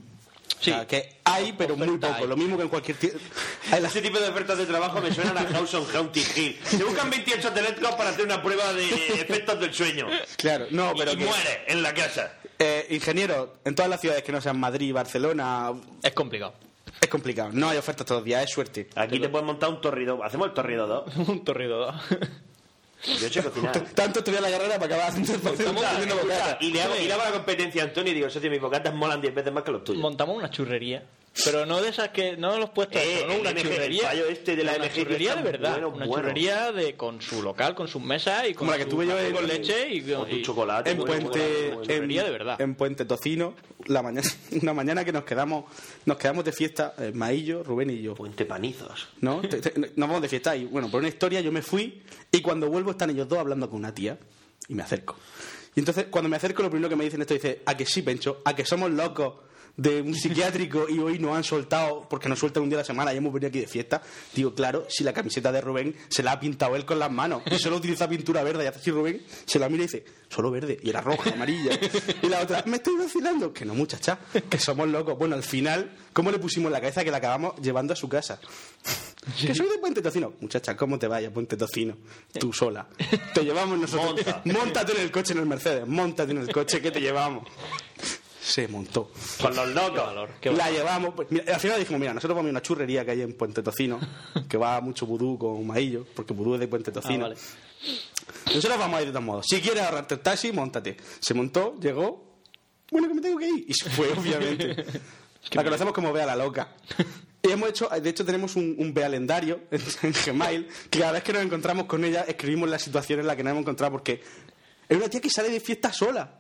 Sí. 0.60 0.72
O 0.72 0.76
sea, 0.76 0.88
que 0.88 1.20
hay, 1.24 1.54
pero 1.54 1.76
muy 1.76 1.98
poco. 1.98 2.14
hay. 2.14 2.28
Lo 2.28 2.38
mismo 2.38 2.56
que 2.58 2.64
en 2.64 2.70
cualquier... 2.70 2.98
Ese 3.72 4.02
tipo 4.02 4.20
de 4.20 4.30
ofertas 4.30 4.58
de 4.58 4.66
trabajo 4.66 5.02
me 5.02 5.14
suenan 5.14 5.38
a 5.38 5.46
House 5.46 5.74
on 5.74 5.86
Haunted 5.96 6.38
Hill. 6.38 6.60
Se 6.66 6.84
buscan 6.84 7.10
28 7.10 7.52
teléfonos 7.52 7.96
para 7.96 8.12
hacer 8.12 8.26
una 8.26 8.42
prueba 8.42 8.72
de 8.74 8.88
efectos 8.88 9.60
del 9.60 9.74
sueño. 9.74 10.08
Claro, 10.38 10.68
no, 10.72 10.94
pero 10.98 11.14
y 11.14 11.18
que... 11.18 11.26
muere 11.26 11.64
en 11.68 11.82
la 11.82 11.94
casa. 11.94 12.34
Eh, 12.60 12.88
ingeniero, 12.92 13.56
en 13.66 13.76
todas 13.76 13.90
las 13.90 14.00
ciudades 14.00 14.24
que 14.24 14.32
no 14.32 14.40
sean 14.40 14.60
Madrid, 14.60 14.94
Barcelona, 14.94 15.72
Es 16.02 16.14
complicado. 16.14 16.54
Es 17.04 17.10
complicado. 17.10 17.50
No 17.54 17.70
hay 17.70 17.78
ofertas 17.78 18.06
todos 18.06 18.22
los 18.22 18.26
días, 18.26 18.44
es 18.44 18.52
suerte. 18.52 18.90
Aquí 18.96 19.20
te 19.20 19.30
puedes 19.30 19.46
montar 19.46 19.70
un 19.70 19.82
torrido. 19.82 20.24
¿Hacemos 20.24 20.48
el 20.48 20.54
torrido 20.54 20.88
2? 20.88 21.16
Un 21.30 21.44
torrido. 21.44 21.94
Yo 23.06 23.30
sé 23.30 23.44
cocinar. 23.44 23.80
Tanto 23.94 24.20
estudié 24.20 24.40
la 24.40 24.50
carrera 24.50 24.76
para 24.76 24.86
acabar 24.96 25.10
haciendo 25.10 25.38
bocatas. 25.40 26.58
y 26.62 26.72
le 26.72 26.82
hago, 26.82 26.96
y 26.96 27.06
le 27.06 27.14
hago 27.14 27.24
la 27.24 27.32
competencia 27.32 27.84
a 27.84 27.86
Antonio 27.86 28.12
y 28.12 28.16
digo, 28.16 28.30
socio, 28.30 28.50
mis 28.50 28.62
bocatas 28.62 28.94
molan 28.94 29.20
10 29.20 29.36
veces 29.36 29.52
más 29.52 29.64
que 29.64 29.72
los 29.72 29.84
tuyos. 29.84 30.02
Montamos 30.02 30.38
una 30.38 30.50
churrería. 30.50 31.04
Pero 31.46 31.66
no 31.66 31.82
de 31.82 31.90
esas 31.90 32.10
que. 32.10 32.38
No 32.38 32.58
los 32.60 32.70
puestos. 32.70 33.02
Eh, 33.02 33.26
no, 33.28 33.38
una 33.38 33.52
MG, 33.52 33.64
churrería. 33.64 34.02
el 34.02 34.08
fallo 34.20 34.26
este 34.28 34.56
de 34.56 34.64
la 34.64 34.76
una 34.76 34.86
MG 34.86 34.94
churrería 34.94 35.36
de 35.36 35.42
verdad. 35.44 35.72
bueno, 35.72 35.90
una 35.90 36.06
bueno. 36.06 36.22
churrería 36.22 36.72
de, 36.72 36.96
con 36.96 37.22
su 37.22 37.42
local, 37.42 37.74
con 37.74 37.88
sus 37.88 38.02
mesas 38.04 38.44
y 38.48 38.54
con 38.54 38.68
Como 38.68 38.72
la 38.72 38.78
que 38.78 38.84
su 38.84 38.90
tuve 38.92 39.08
yo 39.08 39.20
en- 39.20 39.34
con 39.34 39.48
leche 39.48 39.90
y, 39.94 40.02
Con 40.02 40.30
tu 40.30 40.36
y- 40.36 40.42
chocolate. 40.44 40.92
en 40.92 40.98
Puente 40.98 41.72
bueno, 41.74 41.92
en, 41.92 42.08
de 42.08 42.30
verdad. 42.30 42.62
en 42.62 42.76
Puente 42.76 43.06
Tocino 43.06 43.56
la 43.88 44.04
mañana 44.04 44.30
una 44.62 44.74
mañana 44.76 45.04
que 45.04 45.12
nos 45.12 45.24
quedamos 45.24 45.66
nos 46.06 46.18
quedamos 46.18 46.46
de 46.46 46.52
fiesta 46.52 46.94
eh, 47.00 47.12
Maillo 47.14 47.64
Rubén 47.64 47.90
y 47.90 48.02
yo 48.02 48.14
Puente 48.14 48.46
Panizos. 48.46 49.10
no 49.22 49.42
Te- 49.42 49.60
te- 49.60 49.80
nos 49.80 49.92
vamos 50.08 50.22
de 50.22 50.30
fiesta 50.30 50.56
y 50.56 50.66
bueno 50.66 50.90
por 50.92 51.00
una 51.00 51.10
historia 51.10 51.42
yo 51.42 51.52
me 51.52 51.62
fui 51.64 52.02
y 52.32 52.42
cuando 52.42 52.70
vuelvo 52.70 52.92
están 52.92 53.10
ellos 53.10 53.28
dos 53.28 53.40
hablando 53.40 53.68
con 53.70 53.80
una 53.80 53.94
tía 53.94 54.18
y 54.70 54.76
me 54.76 54.84
acerco 54.84 55.18
y 55.76 55.80
entonces 55.80 56.06
cuando 56.12 56.30
me 56.30 56.38
acerco 56.38 56.62
lo 56.64 56.70
primero 56.70 56.88
que 56.90 56.96
me 56.96 57.04
dicen 57.06 57.20
esto 57.22 57.34
dice 57.34 57.62
a 57.66 57.76
que 57.76 57.86
sí 57.88 58.04
Pencho 58.04 58.42
a 58.46 58.56
que 58.56 58.64
somos 58.66 58.92
locos 58.92 59.34
de 59.76 60.02
un 60.02 60.14
psiquiátrico 60.14 60.88
y 60.88 61.00
hoy 61.00 61.18
nos 61.18 61.36
han 61.36 61.44
soltado 61.44 62.08
porque 62.08 62.30
nos 62.30 62.38
sueltan 62.38 62.62
un 62.62 62.70
día 62.70 62.78
a 62.78 62.82
la 62.82 62.86
semana 62.86 63.12
y 63.12 63.18
hemos 63.18 63.34
venido 63.34 63.50
aquí 63.50 63.60
de 63.60 63.68
fiesta 63.68 64.04
digo 64.36 64.54
claro 64.54 64.86
si 64.88 65.04
la 65.04 65.14
camiseta 65.14 65.52
de 65.52 65.62
Rubén 65.62 65.96
se 66.10 66.22
la 66.22 66.34
ha 66.34 66.40
pintado 66.40 66.76
él 66.76 66.86
con 66.86 67.00
las 67.00 67.12
manos 67.12 67.42
y 67.50 67.58
solo 67.58 67.78
utiliza 67.78 68.08
pintura 68.08 68.44
verde 68.44 68.64
y 68.64 68.68
hace 68.68 68.80
así 68.80 68.92
Rubén 68.92 69.24
se 69.46 69.58
la 69.58 69.70
mira 69.70 69.84
y 69.84 69.88
dice 69.88 70.06
solo 70.30 70.52
verde 70.52 70.80
y 70.82 70.90
era 70.90 71.02
roja 71.02 71.32
amarilla. 71.32 71.78
Y 72.22 72.28
la 72.28 72.42
otra 72.42 72.64
me 72.66 72.78
estoy 72.78 72.98
vacilando 72.98 73.52
que 73.52 73.66
no 73.66 73.74
muchacha 73.74 74.20
que 74.50 74.58
somos 74.60 74.88
locos. 74.88 75.18
Bueno 75.18 75.36
al 75.36 75.44
final 75.44 75.92
¿cómo 76.14 76.30
le 76.30 76.38
pusimos 76.38 76.68
en 76.68 76.74
la 76.74 76.82
cabeza 76.82 77.04
que 77.04 77.12
la 77.12 77.18
acabamos 77.18 77.56
llevando 77.62 77.94
a 77.94 77.96
su 77.96 78.08
casa? 78.08 78.40
que 79.40 79.56
soy 79.56 79.70
de 79.70 79.78
Puente 79.80 80.02
Tocino. 80.04 80.34
Muchacha 80.40 80.78
¿cómo 80.78 81.00
te 81.00 81.08
vayas 81.08 81.32
Puente 81.32 81.58
Tocino? 81.58 81.98
tú 82.40 82.54
sola. 82.54 82.88
Te 83.34 83.44
llevamos 83.44 83.80
nosotros. 83.80 84.24
Montate 84.46 84.94
en 84.94 85.02
el 85.02 85.12
coche 85.12 85.34
en 85.34 85.40
el 85.40 85.46
Mercedes. 85.48 85.88
Montate 85.88 86.32
en 86.32 86.40
el 86.40 86.52
coche 86.52 86.80
que 86.80 86.92
te 86.92 87.02
llevamos 87.02 87.48
se 88.44 88.68
montó 88.68 89.10
Con 89.40 89.56
los 89.56 89.70
locos. 89.70 90.30
Qué 90.42 90.52
la 90.52 90.58
valor. 90.66 90.74
llevamos. 90.78 91.14
pues, 91.16 91.32
mira, 91.32 91.54
al 91.54 91.60
final 91.60 91.80
dijimos, 91.80 92.00
mira, 92.02 92.14
nosotros 92.14 92.36
vamos 92.36 92.50
a 92.50 92.52
una 92.52 92.62
churrería 92.62 93.06
que 93.06 93.12
hay 93.12 93.22
en 93.22 93.34
Puente 93.34 93.64
Tocino, 93.64 94.00
que 94.50 94.58
va 94.58 94.82
mucho 94.82 95.06
vudú 95.06 95.38
con 95.38 95.66
maillo, 95.66 96.06
porque 96.14 96.34
vudú 96.34 96.56
es 96.56 96.60
de 96.60 96.68
Puente 96.68 96.92
Tocino. 96.92 97.26
Ah, 97.26 97.30
vale. 97.30 97.42
Nosotros 98.48 98.78
vamos 98.78 98.98
a 98.98 99.02
ir 99.02 99.08
de 99.08 99.14
todos 99.14 99.26
modos. 99.26 99.46
Si 99.48 99.62
quieres 99.62 99.84
ahorrarte 99.84 100.16
el 100.16 100.20
taxi, 100.20 100.52
montate. 100.52 100.98
Se 101.20 101.34
montó, 101.34 101.76
llegó. 101.80 102.42
Bueno, 102.92 103.08
que 103.08 103.14
me 103.14 103.22
tengo 103.22 103.40
que 103.40 103.48
ir. 103.48 103.66
Y 103.68 103.74
se 103.74 103.90
fue, 103.90 104.12
obviamente. 104.18 104.86
la 105.52 105.64
conocemos 105.64 105.94
como 105.94 106.12
Bea 106.12 106.26
la 106.26 106.36
Loca. 106.36 106.76
Y 107.46 107.52
hemos 107.52 107.68
hecho, 107.68 107.90
de 107.90 108.10
hecho 108.10 108.24
tenemos 108.24 108.56
un, 108.56 108.74
un 108.80 108.94
Bealendario 108.94 109.64
en, 109.70 109.82
en 110.04 110.14
Gmail, 110.14 110.66
que 110.90 111.00
cada 111.00 111.12
vez 111.12 111.24
que 111.24 111.34
nos 111.34 111.42
encontramos 111.42 111.88
con 111.88 112.06
ella, 112.06 112.22
escribimos 112.26 112.70
la 112.70 112.80
situación 112.80 113.20
en 113.20 113.28
la 113.28 113.36
que 113.36 113.44
nos 113.44 113.52
hemos 113.52 113.64
encontrado, 113.64 113.92
porque 113.92 114.24
es 114.88 114.96
una 114.96 115.10
tía 115.10 115.20
que 115.20 115.30
sale 115.30 115.50
de 115.50 115.60
fiesta 115.60 115.92
sola. 115.92 116.40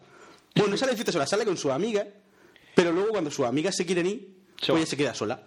Bueno, 0.55 0.71
no 0.71 0.77
sale 0.77 0.91
de 0.91 0.97
fiesta 0.97 1.11
sola, 1.11 1.25
sale 1.25 1.45
con 1.45 1.57
sus 1.57 1.71
amigas, 1.71 2.07
pero 2.75 2.91
luego 2.91 3.09
cuando 3.09 3.31
sus 3.31 3.45
amigas 3.45 3.75
se 3.75 3.85
quieren 3.85 4.05
ir, 4.05 4.35
Se 4.61 4.67
pues 4.71 4.81
ella 4.81 4.89
se 4.89 4.97
queda 4.97 5.13
sola. 5.13 5.43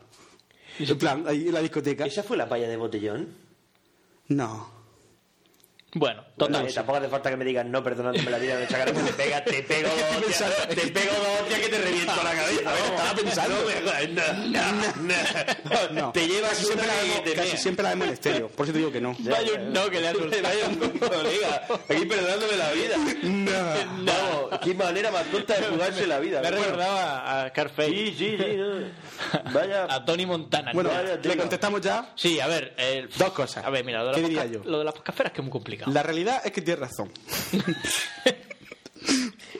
En 0.78 0.98
plan, 0.98 1.24
ahí 1.26 1.48
en 1.48 1.54
la 1.54 1.60
discoteca. 1.60 2.04
¿Esa 2.04 2.22
fue 2.22 2.36
la 2.36 2.48
palla 2.48 2.68
de 2.68 2.76
botellón? 2.76 3.28
No. 4.28 4.75
Bueno, 5.98 6.22
total. 6.36 6.68
Eh, 6.68 6.72
tampoco 6.74 6.98
hace 6.98 7.08
falta 7.08 7.30
que 7.30 7.38
me 7.38 7.44
digas 7.46 7.64
no 7.64 7.82
perdonándome 7.82 8.30
la 8.30 8.36
vida 8.36 8.58
de 8.58 8.68
chacar 8.68 8.92
te 8.92 9.12
pega, 9.14 9.42
te 9.42 9.62
pego 9.62 9.88
dos 9.88 10.28
hostias, 10.28 10.68
te 10.68 10.88
pego 10.88 11.14
dos 11.14 11.40
hostias 11.40 11.60
que 11.60 11.68
te 11.70 11.78
reviento 11.78 12.22
la 12.22 12.32
cabeza. 12.34 12.60
vamos. 12.64 12.90
estaba 12.90 13.14
pensando. 13.14 13.56
No, 13.56 13.64
me 13.64 14.08
no, 14.08 15.92
no, 15.92 16.00
No. 16.02 16.12
Te 16.12 16.28
llevas 16.28 16.50
casi 16.50 16.66
siempre, 16.66 16.86
la 16.86 17.24
te 17.24 17.32
casi 17.32 17.56
siempre 17.56 17.82
la 17.82 17.88
vemos 17.90 18.08
en 18.08 18.12
estéreo. 18.12 18.48
Por 18.48 18.66
eso 18.66 18.74
te 18.74 18.78
digo 18.78 18.92
que 18.92 19.00
no. 19.00 19.16
Vaya 19.20 19.52
un 19.54 19.72
no 19.72 19.88
que 19.88 20.00
le 20.02 20.08
ha 20.08 20.12
soltado. 20.14 20.42
Vaya 20.42 20.68
un 20.68 20.98
colega, 20.98 21.66
aquí 21.88 22.04
perdonándome 22.04 22.56
la 22.58 22.72
vida. 22.72 22.96
Vamos, 24.04 24.60
qué 24.62 24.74
manera 24.74 25.10
más 25.10 25.24
tonta 25.30 25.54
de 25.56 25.66
jugarse 25.66 26.06
la 26.06 26.18
vida. 26.18 26.42
Me 26.42 26.50
Bueno, 26.50 26.62
recordado 26.62 26.98
a, 26.98 27.48
Scarface. 27.48 27.88
Sí, 27.88 28.14
sí, 28.18 28.36
sí. 28.36 28.56
no. 28.56 29.52
Vaya. 29.54 29.84
A 29.88 30.04
Tony 30.04 30.26
Montana. 30.26 30.72
Bueno, 30.74 30.90
le 31.22 31.36
contestamos 31.38 31.80
ya. 31.80 32.12
Sí, 32.16 32.38
a 32.38 32.48
ver. 32.48 32.74
eh, 32.76 33.08
Dos 33.16 33.32
cosas. 33.32 33.64
A 33.64 33.70
ver, 33.70 33.82
mira, 33.82 34.02
lo 34.02 34.12
de, 34.12 34.22
¿Qué 34.22 34.28
las 34.34 34.66
lo 34.66 34.78
de 34.80 34.84
las 34.84 34.94
que 34.94 35.40
es 35.40 35.42
muy 35.42 35.50
complicado. 35.50 35.85
La 35.86 36.02
realidad 36.02 36.42
es 36.44 36.52
que 36.52 36.62
tienes 36.62 36.80
razón. 36.80 37.10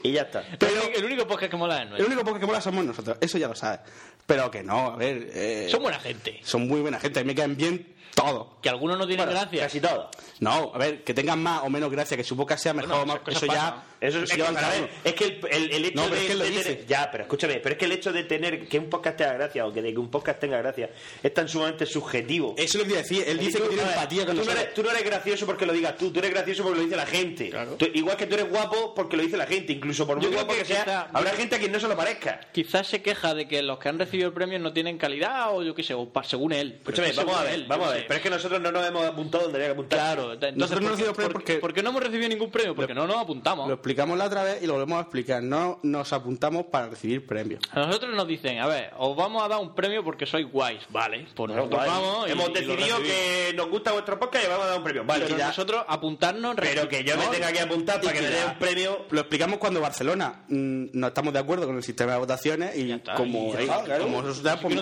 Y 0.03 0.13
ya 0.13 0.23
está. 0.23 0.45
Pero 0.59 0.83
el 0.95 1.05
único 1.05 1.27
podcast 1.27 1.51
que 1.51 1.57
mola 1.57 1.77
es 1.77 1.83
El 1.83 1.89
nuestro. 1.91 2.07
único 2.07 2.23
podcast 2.23 2.41
que 2.41 2.47
mola 2.47 2.61
somos 2.61 2.85
nosotros. 2.85 3.19
Eso 3.21 3.39
ya 3.39 3.49
lo 3.49 3.55
sabes. 3.57 3.81
Pero 4.25 4.51
que 4.51 4.63
no, 4.63 4.93
a 4.93 4.97
ver. 4.97 5.31
eh, 5.33 5.69
Son 5.71 5.83
buena 5.83 5.99
gente. 5.99 6.41
son 6.45 6.69
muy 6.69 6.81
buena 6.81 7.01
gente. 7.01 7.21
A 7.21 7.23
mí 7.23 7.29
me 7.29 7.35
caen 7.35 7.57
bien 7.57 7.95
todos. 8.15 8.49
Que 8.63 8.69
algunos 8.69 8.99
no 8.99 9.07
tienen 9.07 9.27
Bueno, 9.27 9.41
gracia. 9.41 9.63
Casi 9.63 9.81
todo. 9.81 10.11
No, 10.41 10.73
a 10.75 10.79
ver, 10.79 11.03
que 11.03 11.13
tengan 11.15 11.43
más 11.43 11.63
o 11.65 11.71
menos 11.71 11.91
gracia, 11.91 12.17
que 12.17 12.25
su 12.25 12.37
boca 12.37 12.57
sea 12.57 12.73
mejor 12.73 12.91
Bueno, 12.91 13.03
o 13.03 13.07
más. 13.07 13.37
Eso 13.37 13.47
pasan. 13.47 13.83
Eso 14.01 14.23
es, 14.23 14.29
van 14.39 14.55
que, 14.55 14.65
a 14.65 14.69
ver, 14.69 14.89
es 15.05 15.15
que 15.15 15.25
el, 15.25 15.41
el- 15.51 15.73
el 15.73 15.85
hecho 15.87 15.97
No, 15.97 16.03
pero 16.05 16.15
de, 16.17 16.21
es 16.27 16.27
que 16.27 16.37
de 16.37 16.51
tener- 16.63 16.87
ya, 16.87 17.09
pero 17.11 17.25
escúchame, 17.25 17.55
pero 17.57 17.73
es 17.75 17.79
que 17.79 17.85
el 17.87 17.93
hecho 17.93 18.13
de 18.13 18.25
tener 18.25 18.69
que 18.69 18.79
un 18.79 18.91
podcast 18.91 19.17
tenga 19.17 19.33
gracia 19.35 19.67
o 19.67 19.73
que 19.73 19.81
de 19.83 19.93
que 19.93 19.99
un 19.99 20.11
podcast 20.11 20.39
tenga 20.41 20.59
gracia 20.59 20.91
es 21.23 21.33
tan 21.35 21.49
sumamente 21.49 21.87
subjetivo. 21.87 22.55
Eso 22.59 22.79
es 22.79 22.85
lo 22.87 22.91
que 22.93 22.99
decir. 22.99 23.25
Él 23.27 23.39
dice 23.39 23.59
Tú- 23.59 23.65
que 23.65 23.69
tiene 23.71 23.85
ver, 23.85 23.93
empatía 23.95 24.27
con 24.27 24.37
tú 24.37 24.45
no, 24.45 24.51
eres, 24.53 24.75
tú 24.75 24.83
no 24.83 24.91
eres 24.91 25.05
gracioso 25.05 25.47
porque 25.47 25.65
lo 25.67 25.73
digas 25.73 25.97
tú, 25.97 26.11
tú 26.11 26.19
eres 26.19 26.31
gracioso 26.31 26.63
porque 26.63 26.79
lo 26.79 26.85
dice 26.85 26.97
la 26.97 27.07
gente. 27.07 27.53
Tú- 27.79 27.89
igual 27.95 28.17
que 28.17 28.27
tú 28.27 28.35
eres 28.35 28.49
guapo 28.51 28.95
porque 28.95 29.17
lo 29.17 29.23
dice 29.23 29.37
la 29.37 29.47
gente, 29.47 29.73
incluso 29.73 30.07
por 30.07 30.19
muy 30.19 30.27
guapo 30.29 30.53
que, 30.53 30.59
que 30.59 30.65
sea, 30.67 30.85
quizá- 30.85 31.09
habrá 31.13 31.31
gente 31.31 31.57
a 31.57 31.59
quien 31.59 31.73
no 31.73 31.81
se 31.81 31.89
lo 31.89 31.97
parezca. 31.97 32.41
Quizás 32.53 32.87
se 32.87 33.03
queja 33.03 33.35
de 33.35 33.49
que 33.49 33.63
los 33.63 33.79
que 33.79 33.89
han 33.89 33.99
recibido 33.99 34.29
el 34.29 34.35
premio 34.35 34.59
no 34.59 34.73
tienen 34.73 34.99
calidad 34.99 35.55
o 35.57 35.63
yo 35.63 35.75
qué 35.75 35.83
sé, 35.83 35.95
o 35.95 36.07
pa- 36.09 36.23
según 36.25 36.53
él. 36.53 36.75
Escúchame, 36.79 37.09
es 37.09 37.17
vamos 37.17 37.37
a 37.37 37.45
ver, 37.45 37.55
él, 37.55 37.65
vamos 37.67 37.89
a 37.89 37.91
ver. 37.93 38.01
sé. 38.01 38.05
Pero 38.09 38.17
es 38.19 38.23
que 38.23 38.31
nosotros 38.31 38.61
no 38.61 38.71
nos 38.73 38.87
hemos 38.87 39.05
apuntado 39.07 39.45
donde 39.45 39.57
había 39.59 39.69
que 39.69 39.73
apuntar. 39.73 39.99
Claro, 39.99 40.33
entonces, 40.35 40.57
Nosotros 40.57 40.83
no 40.83 40.89
¿por 40.89 40.97
qué- 40.97 40.97
recibimos 40.97 41.17
premio 41.17 41.33
porque- 41.33 41.55
¿por 41.57 41.73
qué 41.75 41.83
no 41.83 41.91
hemos 41.91 42.03
recibido 42.03 42.29
ningún 42.29 42.51
premio? 42.51 42.75
Porque 42.75 42.95
no 42.95 43.07
nos 43.07 43.17
apuntamos. 43.17 43.67
Explicamos 43.87 44.19
la 44.19 44.25
otra 44.25 44.43
vez 44.43 44.61
y 44.65 44.67
lo 44.67 44.73
volvemos 44.73 44.99
a 44.99 45.03
explicar. 45.03 45.41
No 45.45 45.79
nos 45.85 46.13
apuntamos 46.13 46.65
para 46.67 46.89
recibir 46.89 47.25
premios. 47.25 47.61
A 47.71 47.87
nosotros 47.87 48.13
nos 48.17 48.27
dicen, 48.27 48.59
a 48.59 48.67
ver, 48.67 48.91
os 48.99 49.17
vamos 49.17 49.45
a 49.45 49.47
dar 49.47 49.61
un 49.61 49.77
premio 49.77 50.03
porque 50.03 50.27
sois 50.27 50.45
guays. 50.51 50.81
Vale, 50.91 51.29
pues 51.37 51.51
nosotros 51.53 51.71
Guay. 51.85 51.89
vamos 51.89 52.29
y- 52.29 52.33
Hemos 52.33 52.49
y 52.49 52.53
decidido 52.55 52.99
que 52.99 53.53
nos 53.55 53.71
gusta 53.71 53.93
vuestro 53.93 54.19
podcast 54.19 54.45
y 54.45 54.49
vamos 54.49 54.65
a 54.65 54.69
dar 54.71 54.79
un 54.79 54.83
premio. 54.83 55.05
Vale, 55.05 55.27
y 55.31 55.33
nosotros 55.35 55.85
apuntarnos... 55.87 56.57
pero 56.57 56.89
que 56.89 57.05
yo 57.05 57.17
me 57.17 57.27
no, 57.27 57.31
tenga 57.31 57.53
que 57.53 57.61
apuntar 57.61 58.01
para 58.01 58.13
que 58.13 58.23
me 58.23 58.27
que 58.27 58.35
dé 58.35 58.41
ya- 58.41 58.47
un 58.51 58.59
premio. 58.59 59.07
Lo 59.11 59.21
explicamos 59.21 59.59
cuando 59.61 59.81
Barcelona 59.81 60.43
mm, 60.49 60.87
no 60.93 61.07
estamos 61.07 61.33
de 61.33 61.39
acuerdo 61.39 61.67
con 61.69 61.77
el 61.77 61.85
sistema 61.85 62.11
de 62.15 62.19
votaciones 62.19 62.77
y 62.77 62.91
está, 62.91 63.15
como, 63.15 63.51
y 63.51 63.53
ya 63.53 63.59
ahí- 63.61 63.85
claro. 63.85 64.03
como 64.03 64.21
no 64.21 64.33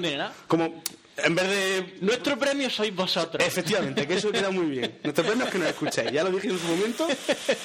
tiene 0.01 0.17
nada. 0.17 0.33
como 0.49 0.83
en 1.17 1.35
vez 1.35 1.49
de 1.49 1.97
Nuestro 2.01 2.37
premio 2.39 2.69
sois 2.69 2.95
vosotros. 2.95 3.43
efectivamente 3.47 4.07
que 4.07 4.15
eso 4.15 4.33
queda 4.33 4.51
muy 4.51 4.67
bien 4.67 4.99
nuestro 5.05 5.25
premio 5.25 5.45
es 5.47 5.53
que 5.53 5.59
nos 5.59 5.69
escuchéis 5.69 6.11
ya 6.11 6.25
lo 6.25 6.31
dije 6.31 6.49
en 6.49 6.59
su 6.59 6.67
momento 6.67 7.07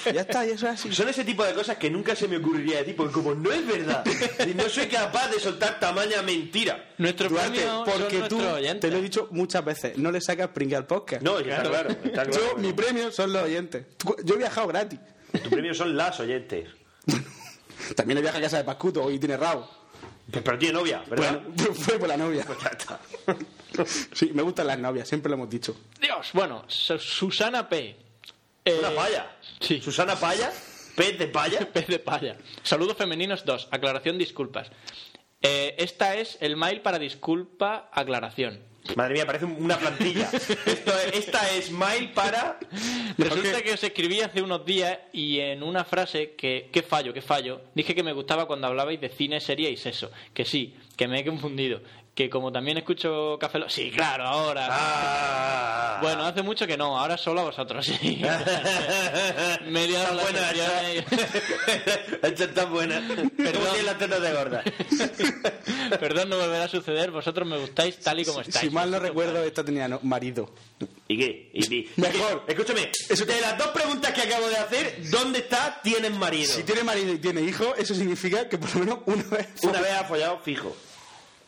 ya 0.04 0.20
está 0.20 0.46
y 0.46 0.50
eso 0.50 0.66
es 0.68 0.74
así 0.74 0.92
Son 0.94 1.08
ese 1.08 1.24
tipo 1.24 1.44
de 1.44 1.52
cosas 1.52 1.76
que 1.76 1.90
nunca 1.90 2.14
se 2.14 2.28
me 2.28 2.36
ocurriría 2.36 2.78
decir, 2.78 2.94
porque 2.96 3.12
como 3.14 3.34
no 3.34 3.50
es 3.52 3.66
verdad, 3.66 4.04
y 4.48 4.54
no 4.54 4.68
soy 4.68 4.86
capaz 4.86 5.28
de 5.30 5.40
soltar 5.40 5.80
tamaña 5.80 6.22
mentira. 6.22 6.90
Nuestro 6.98 7.28
Duarte, 7.28 7.50
premio 7.60 7.82
porque 7.84 8.18
son 8.20 8.28
tú 8.28 8.36
nuestros 8.36 8.58
oyentes. 8.58 8.80
te 8.80 8.90
lo 8.90 8.96
he 8.98 9.02
dicho 9.02 9.28
muchas 9.32 9.64
veces 9.64 9.98
no 9.98 10.10
le 10.12 10.20
sacas 10.20 10.48
pringue 10.48 10.76
al 10.76 10.86
podcast 10.86 11.22
No, 11.22 11.38
está 11.38 11.62
claro, 11.62 11.90
está 11.90 12.10
claro. 12.24 12.30
yo 12.32 12.56
mi 12.58 12.72
premio 12.72 13.10
son 13.10 13.32
los 13.32 13.42
oyentes 13.42 13.84
yo 14.24 14.34
he 14.34 14.38
viajado 14.38 14.66
gratis 14.68 15.00
Tu 15.42 15.50
premio 15.50 15.74
son 15.74 15.96
las 15.96 16.18
oyentes. 16.20 16.68
también 17.96 18.18
he 18.18 18.20
viajado 18.20 18.38
a 18.40 18.42
casa 18.46 18.58
de 18.58 18.64
Pascuto 18.64 19.10
y 19.10 19.18
tiene 19.18 19.36
rabo 19.36 19.68
Pero, 20.30 20.44
pero 20.44 20.58
tiene 20.58 20.74
novia, 20.74 21.02
¿verdad? 21.08 21.40
bueno 21.42 21.74
fue 21.74 21.98
por 21.98 22.08
la 22.08 22.16
novia 22.16 22.44
Pues 22.46 22.58
ya 22.60 22.68
está. 22.70 23.00
sí 24.14 24.30
me 24.34 24.42
gustan 24.42 24.66
las 24.66 24.78
novias 24.78 25.08
siempre 25.08 25.28
lo 25.30 25.36
hemos 25.36 25.50
dicho 25.50 25.76
Dios, 26.00 26.30
bueno, 26.32 26.64
Su- 26.68 26.98
Susana 26.98 27.68
P. 27.68 27.96
Eh, 28.64 28.76
Una 28.78 28.90
paya. 28.94 29.36
Sí. 29.60 29.80
Susana 29.80 30.16
Paya, 30.16 30.52
pez 30.94 31.18
de 31.18 31.28
paya. 31.28 31.60
Pez 31.72 31.86
de 31.86 31.98
paya. 31.98 32.36
Saludos 32.62 32.94
femeninos 32.96 33.44
2. 33.46 33.68
Aclaración, 33.70 34.18
disculpas. 34.18 34.70
Eh, 35.40 35.74
esta 35.78 36.14
es 36.16 36.36
el 36.42 36.56
mail 36.58 36.82
para 36.82 36.98
disculpa, 36.98 37.88
aclaración. 37.90 38.60
Madre 38.96 39.14
mía, 39.14 39.26
parece 39.26 39.44
una 39.44 39.78
plantilla. 39.78 40.28
Esto 40.32 40.92
es- 40.98 41.12
esta 41.14 41.50
es 41.54 41.70
mail 41.70 42.12
para. 42.12 42.58
Resulta 43.18 43.62
que 43.62 43.72
os 43.74 43.84
escribí 43.84 44.20
hace 44.20 44.42
unos 44.42 44.64
días 44.64 44.98
y 45.12 45.38
en 45.38 45.62
una 45.62 45.84
frase 45.84 46.34
que, 46.36 46.68
qué 46.72 46.82
fallo, 46.82 47.12
qué 47.12 47.22
fallo, 47.22 47.60
dije 47.74 47.94
que 47.94 48.02
me 48.02 48.12
gustaba 48.12 48.46
cuando 48.46 48.66
hablabais 48.66 49.00
de 49.00 49.08
cine, 49.10 49.40
serie 49.40 49.70
y 49.70 49.76
sexo. 49.76 50.10
Que 50.34 50.44
sí, 50.44 50.74
que 50.96 51.06
me 51.06 51.20
he 51.20 51.24
confundido. 51.24 51.80
Que 52.20 52.28
como 52.28 52.52
también 52.52 52.76
escucho 52.76 53.38
Café 53.40 53.58
Lock... 53.58 53.70
Sí, 53.70 53.90
claro, 53.90 54.24
ahora. 54.24 54.68
Ah. 54.70 55.98
Bueno, 56.02 56.24
hace 56.26 56.42
mucho 56.42 56.66
que 56.66 56.76
no, 56.76 56.98
ahora 56.98 57.16
solo 57.16 57.40
a 57.40 57.44
vosotros, 57.44 57.86
sí. 57.86 58.20
Me 59.66 59.84
he 59.84 59.88
liado 59.88 60.14
la 60.14 60.22
buena, 60.22 60.50
hecho 62.22 62.48
tan 62.54 62.70
buena. 62.72 63.00
Las 63.84 63.98
tetas 63.98 64.20
de 64.20 64.32
gorda. 64.32 64.62
Perdón, 66.00 66.28
no 66.28 66.36
volverá 66.38 66.64
a 66.64 66.68
suceder. 66.68 67.10
Vosotros 67.10 67.48
me 67.48 67.56
gustáis 67.58 67.98
tal 68.00 68.20
y 68.20 68.24
como 68.26 68.42
Si 68.42 68.50
estáis. 68.50 68.70
mal 68.72 68.90
no 68.90 68.98
recuerdo, 68.98 69.42
esta 69.42 69.64
tenía 69.64 69.88
no- 69.88 70.00
marido. 70.02 70.50
¿Y 71.08 71.18
qué? 71.18 71.50
¿Y, 71.54 71.74
y- 71.80 71.90
Mejor. 71.96 72.44
Escúchame, 72.46 72.90
de 73.08 73.40
las 73.40 73.56
dos 73.56 73.68
preguntas 73.68 74.12
que 74.12 74.22
acabo 74.22 74.46
de 74.48 74.56
hacer, 74.56 74.98
¿dónde 75.10 75.38
está 75.38 75.80
tienes 75.82 76.12
marido? 76.12 76.52
Si 76.52 76.64
tiene 76.64 76.82
marido 76.84 77.12
y 77.14 77.18
tiene 77.18 77.40
hijo, 77.42 77.74
eso 77.76 77.94
significa 77.94 78.46
que 78.48 78.58
por 78.58 78.74
lo 78.74 78.80
menos 78.80 78.98
una 79.06 79.22
vez. 79.24 79.48
Una 79.62 79.80
vez 79.80 79.92
ha 79.92 80.04
follado 80.04 80.38
fijo. 80.40 80.76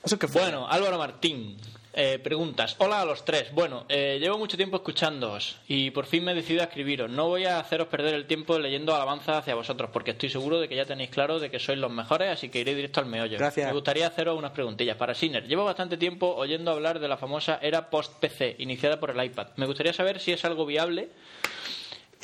Eso 0.05 0.15
es 0.17 0.21
que 0.21 0.29
fue. 0.29 0.43
Bueno, 0.43 0.67
Álvaro 0.69 0.99
Martín. 0.99 1.57
eh, 1.95 2.19
preguntas. 2.19 2.75
Hola 2.79 3.03
a 3.03 3.05
los 3.05 3.23
tres. 3.25 3.53
Bueno, 3.53 3.85
eh, 3.89 4.17
llevo 4.19 4.39
mucho 4.39 4.57
tiempo 4.57 4.77
escuchándoos 4.77 5.59
y 5.69 5.91
por 5.91 6.07
fin 6.07 6.25
me 6.25 6.33
he 6.33 6.35
decidido 6.35 6.63
a 6.63 6.65
escribiros. 6.65 7.11
No 7.11 7.29
voy 7.29 7.45
a 7.45 7.59
haceros 7.61 7.89
perder 7.89 8.15
el 8.15 8.27
tiempo 8.27 8.59
leyendo 8.59 8.95
alabanza 8.95 9.37
hacia 9.39 9.55
vosotros 9.55 9.91
porque 9.93 10.13
estoy 10.13 10.31
seguro 10.31 10.59
de 10.59 10.69
que 10.69 10.75
ya 10.77 10.87
tenéis 10.87 11.11
claro 11.11 11.39
de 11.39 11.51
que 11.51 11.59
sois 11.59 11.79
los 11.79 11.91
mejores, 11.91 12.31
así 12.31 12.49
que 12.49 12.61
iré 12.61 12.75
directo 12.75 13.01
al 13.01 13.07
meollo. 13.07 13.37
Gracias. 13.37 13.67
Me 13.67 13.75
gustaría 13.75 14.07
haceros 14.07 14.39
unas 14.39 14.53
preguntillas. 14.53 14.97
Para 14.97 15.15
Sinner, 15.15 15.47
llevo 15.47 15.65
bastante 15.65 15.99
tiempo 15.99 16.35
oyendo 16.35 16.71
hablar 16.71 16.99
de 16.99 17.09
la 17.09 17.19
famosa 17.19 17.59
era 17.61 17.91
post-PC, 17.91 18.57
iniciada 18.59 18.99
por 18.99 19.11
el 19.11 19.23
iPad. 19.23 19.49
Me 19.57 19.67
gustaría 19.67 19.93
saber 19.93 20.19
si 20.19 20.33
es 20.33 20.45
algo 20.47 20.65
viable 20.65 21.11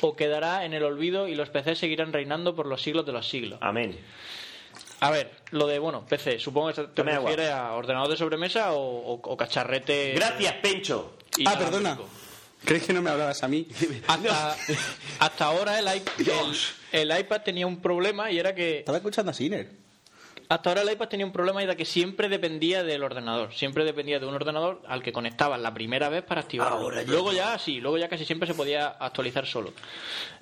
o 0.01 0.15
quedará 0.15 0.65
en 0.65 0.73
el 0.73 0.83
olvido 0.83 1.27
y 1.27 1.35
los 1.35 1.49
PC 1.49 1.75
seguirán 1.75 2.11
reinando 2.13 2.55
por 2.55 2.65
los 2.65 2.81
siglos 2.81 3.05
de 3.05 3.11
los 3.11 3.29
siglos. 3.29 3.59
Amén. 3.61 3.99
A 5.01 5.11
ver, 5.11 5.31
lo 5.51 5.65
de, 5.67 5.79
bueno, 5.79 6.05
PC, 6.05 6.39
supongo 6.39 6.67
que 6.67 6.73
te 6.81 6.87
Tome 6.87 7.13
agua. 7.13 7.29
refieres 7.29 7.53
a 7.53 7.73
ordenador 7.73 8.09
de 8.09 8.17
sobremesa 8.17 8.73
o, 8.73 9.13
o- 9.13 9.21
o 9.23 9.37
cacharrete. 9.37 10.13
Gracias, 10.13 10.53
Pencho. 10.55 11.13
Ah, 11.45 11.55
perdona. 11.57 11.97
¿Crees 12.65 12.85
que 12.85 12.91
no 12.91 13.01
me 13.01 13.09
hablabas 13.09 13.41
a 13.43 13.47
mí? 13.47 13.65
Hasta, 14.07 14.55
hasta 15.19 15.45
ahora 15.45 15.79
el, 15.79 15.87
el, 15.87 16.01
el 16.91 17.19
iPad 17.19 17.41
tenía 17.41 17.65
un 17.65 17.81
problema 17.81 18.29
y 18.31 18.37
era 18.39 18.53
que. 18.53 18.79
Estaba 18.79 18.97
escuchando 18.97 19.31
a 19.31 19.33
Sinner. 19.33 19.69
Hasta 20.49 20.71
ahora 20.71 20.81
el 20.81 20.91
iPad 20.91 21.07
tenía 21.07 21.25
un 21.27 21.31
problema 21.31 21.61
y 21.61 21.65
era 21.65 21.75
que 21.75 21.85
siempre 21.85 22.27
dependía 22.27 22.83
del 22.83 23.03
ordenador. 23.03 23.53
Siempre 23.53 23.85
dependía 23.85 24.19
de 24.19 24.25
un 24.25 24.33
ordenador 24.33 24.81
al 24.87 25.03
que 25.03 25.13
conectabas 25.13 25.61
la 25.61 25.73
primera 25.73 26.09
vez 26.09 26.23
para 26.23 26.41
activarlo. 26.41 26.75
Ahora 26.75 27.03
ya 27.03 27.09
luego 27.11 27.31
ya 27.31 27.57
sí, 27.59 27.79
luego 27.79 27.97
ya 27.99 28.09
casi 28.09 28.25
siempre 28.25 28.47
se 28.47 28.55
podía 28.55 28.87
actualizar 28.87 29.45
solo. 29.45 29.71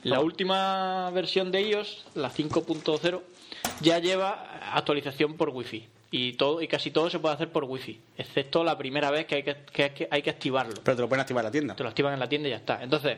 La 0.03 0.21
última 0.21 1.11
versión 1.11 1.51
de 1.51 1.61
iOS, 1.61 2.05
la 2.15 2.31
5.0, 2.31 3.21
ya 3.81 3.99
lleva 3.99 4.59
actualización 4.73 5.35
por 5.37 5.49
Wi-Fi. 5.49 5.89
Y, 6.09 6.33
todo, 6.33 6.61
y 6.61 6.69
casi 6.69 6.89
todo 6.89 7.09
se 7.09 7.19
puede 7.19 7.35
hacer 7.35 7.51
por 7.51 7.65
Wi-Fi, 7.65 7.99
excepto 8.17 8.63
la 8.63 8.77
primera 8.77 9.11
vez 9.11 9.25
que 9.25 9.35
hay 9.35 9.43
que, 9.43 9.57
que 9.73 9.83
hay 9.83 9.89
que, 9.89 10.07
hay 10.09 10.21
que 10.21 10.29
activarlo. 10.29 10.73
Pero 10.81 10.95
te 10.95 11.01
lo 11.01 11.09
pueden 11.09 11.19
activar 11.21 11.41
en 11.43 11.45
la 11.47 11.51
tienda. 11.51 11.75
Te 11.75 11.83
lo 11.83 11.89
activan 11.89 12.13
en 12.13 12.19
la 12.21 12.29
tienda 12.29 12.47
y 12.47 12.51
ya 12.51 12.57
está. 12.57 12.81
Entonces, 12.81 13.17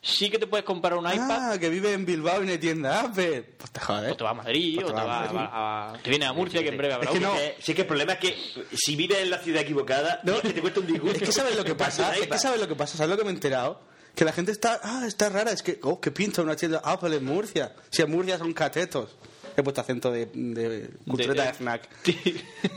sí 0.00 0.30
que 0.30 0.38
te 0.38 0.46
puedes 0.46 0.64
comprar 0.64 0.94
un 0.96 1.04
iPad. 1.04 1.52
Ah, 1.52 1.56
que 1.60 1.68
vive 1.68 1.92
en 1.92 2.06
Bilbao 2.06 2.42
y 2.42 2.46
no 2.46 2.52
hay 2.52 2.56
tienda 2.58 3.02
Apple. 3.02 3.42
Pues 3.58 3.70
te 3.70 3.80
jodes. 3.80 4.12
O 4.12 4.16
te 4.16 4.24
vas 4.24 4.30
a 4.30 4.34
Madrid, 4.36 4.74
Pues 4.80 4.86
o 4.86 4.88
te 4.88 4.94
vas 4.94 5.04
a 5.04 5.32
Madrid. 5.34 5.38
a, 5.52 5.90
a- 5.92 5.98
te 6.02 6.08
vienes 6.08 6.28
a 6.30 6.32
Murcia, 6.32 6.62
que 6.62 6.68
en 6.70 6.78
breve 6.78 6.94
habrá 6.94 7.10
Es 7.10 7.12
que 7.12 7.18
uno. 7.18 7.34
no. 7.34 7.38
Eh, 7.38 7.56
sí 7.60 7.74
que 7.74 7.82
el 7.82 7.86
problema 7.86 8.14
es 8.14 8.18
que 8.20 8.36
si 8.72 8.96
vives 8.96 9.18
en 9.18 9.28
la 9.28 9.38
ciudad 9.40 9.60
equivocada, 9.60 10.20
No, 10.22 10.32
es 10.36 10.40
que 10.40 10.52
te 10.54 10.62
cuesta 10.62 10.80
un 10.80 10.86
disgusto. 10.86 11.18
Es 11.18 11.22
que 11.22 11.32
sabes 11.32 11.54
lo 11.56 11.64
que 11.64 11.74
pasa, 11.74 12.16
es 12.16 12.26
que 12.26 12.38
sabes 12.38 12.58
lo 12.58 12.66
que 12.66 12.74
pasa, 12.74 12.96
¿sabes 12.96 13.10
lo 13.10 13.18
que 13.18 13.24
me 13.24 13.30
he 13.32 13.34
enterado? 13.34 13.82
Que 14.14 14.24
la 14.24 14.32
gente 14.32 14.50
está, 14.50 14.80
ah, 14.82 15.04
está 15.06 15.28
rara, 15.28 15.52
es 15.52 15.62
que, 15.62 15.78
oh, 15.82 16.00
que 16.00 16.10
pinta 16.10 16.40
una 16.40 16.56
tienda 16.56 16.80
Apple 16.82 17.14
en 17.16 17.24
Murcia. 17.26 17.74
Si 17.90 18.00
en 18.00 18.10
Murcia 18.10 18.38
son 18.38 18.54
catetos. 18.54 19.14
He 19.60 19.64
puesto 19.64 19.80
acento 19.80 20.10
de, 20.10 20.26
de 20.26 20.90
cultureta 21.06 21.42
de, 21.42 21.48
de- 21.48 21.54
snack. 21.54 21.88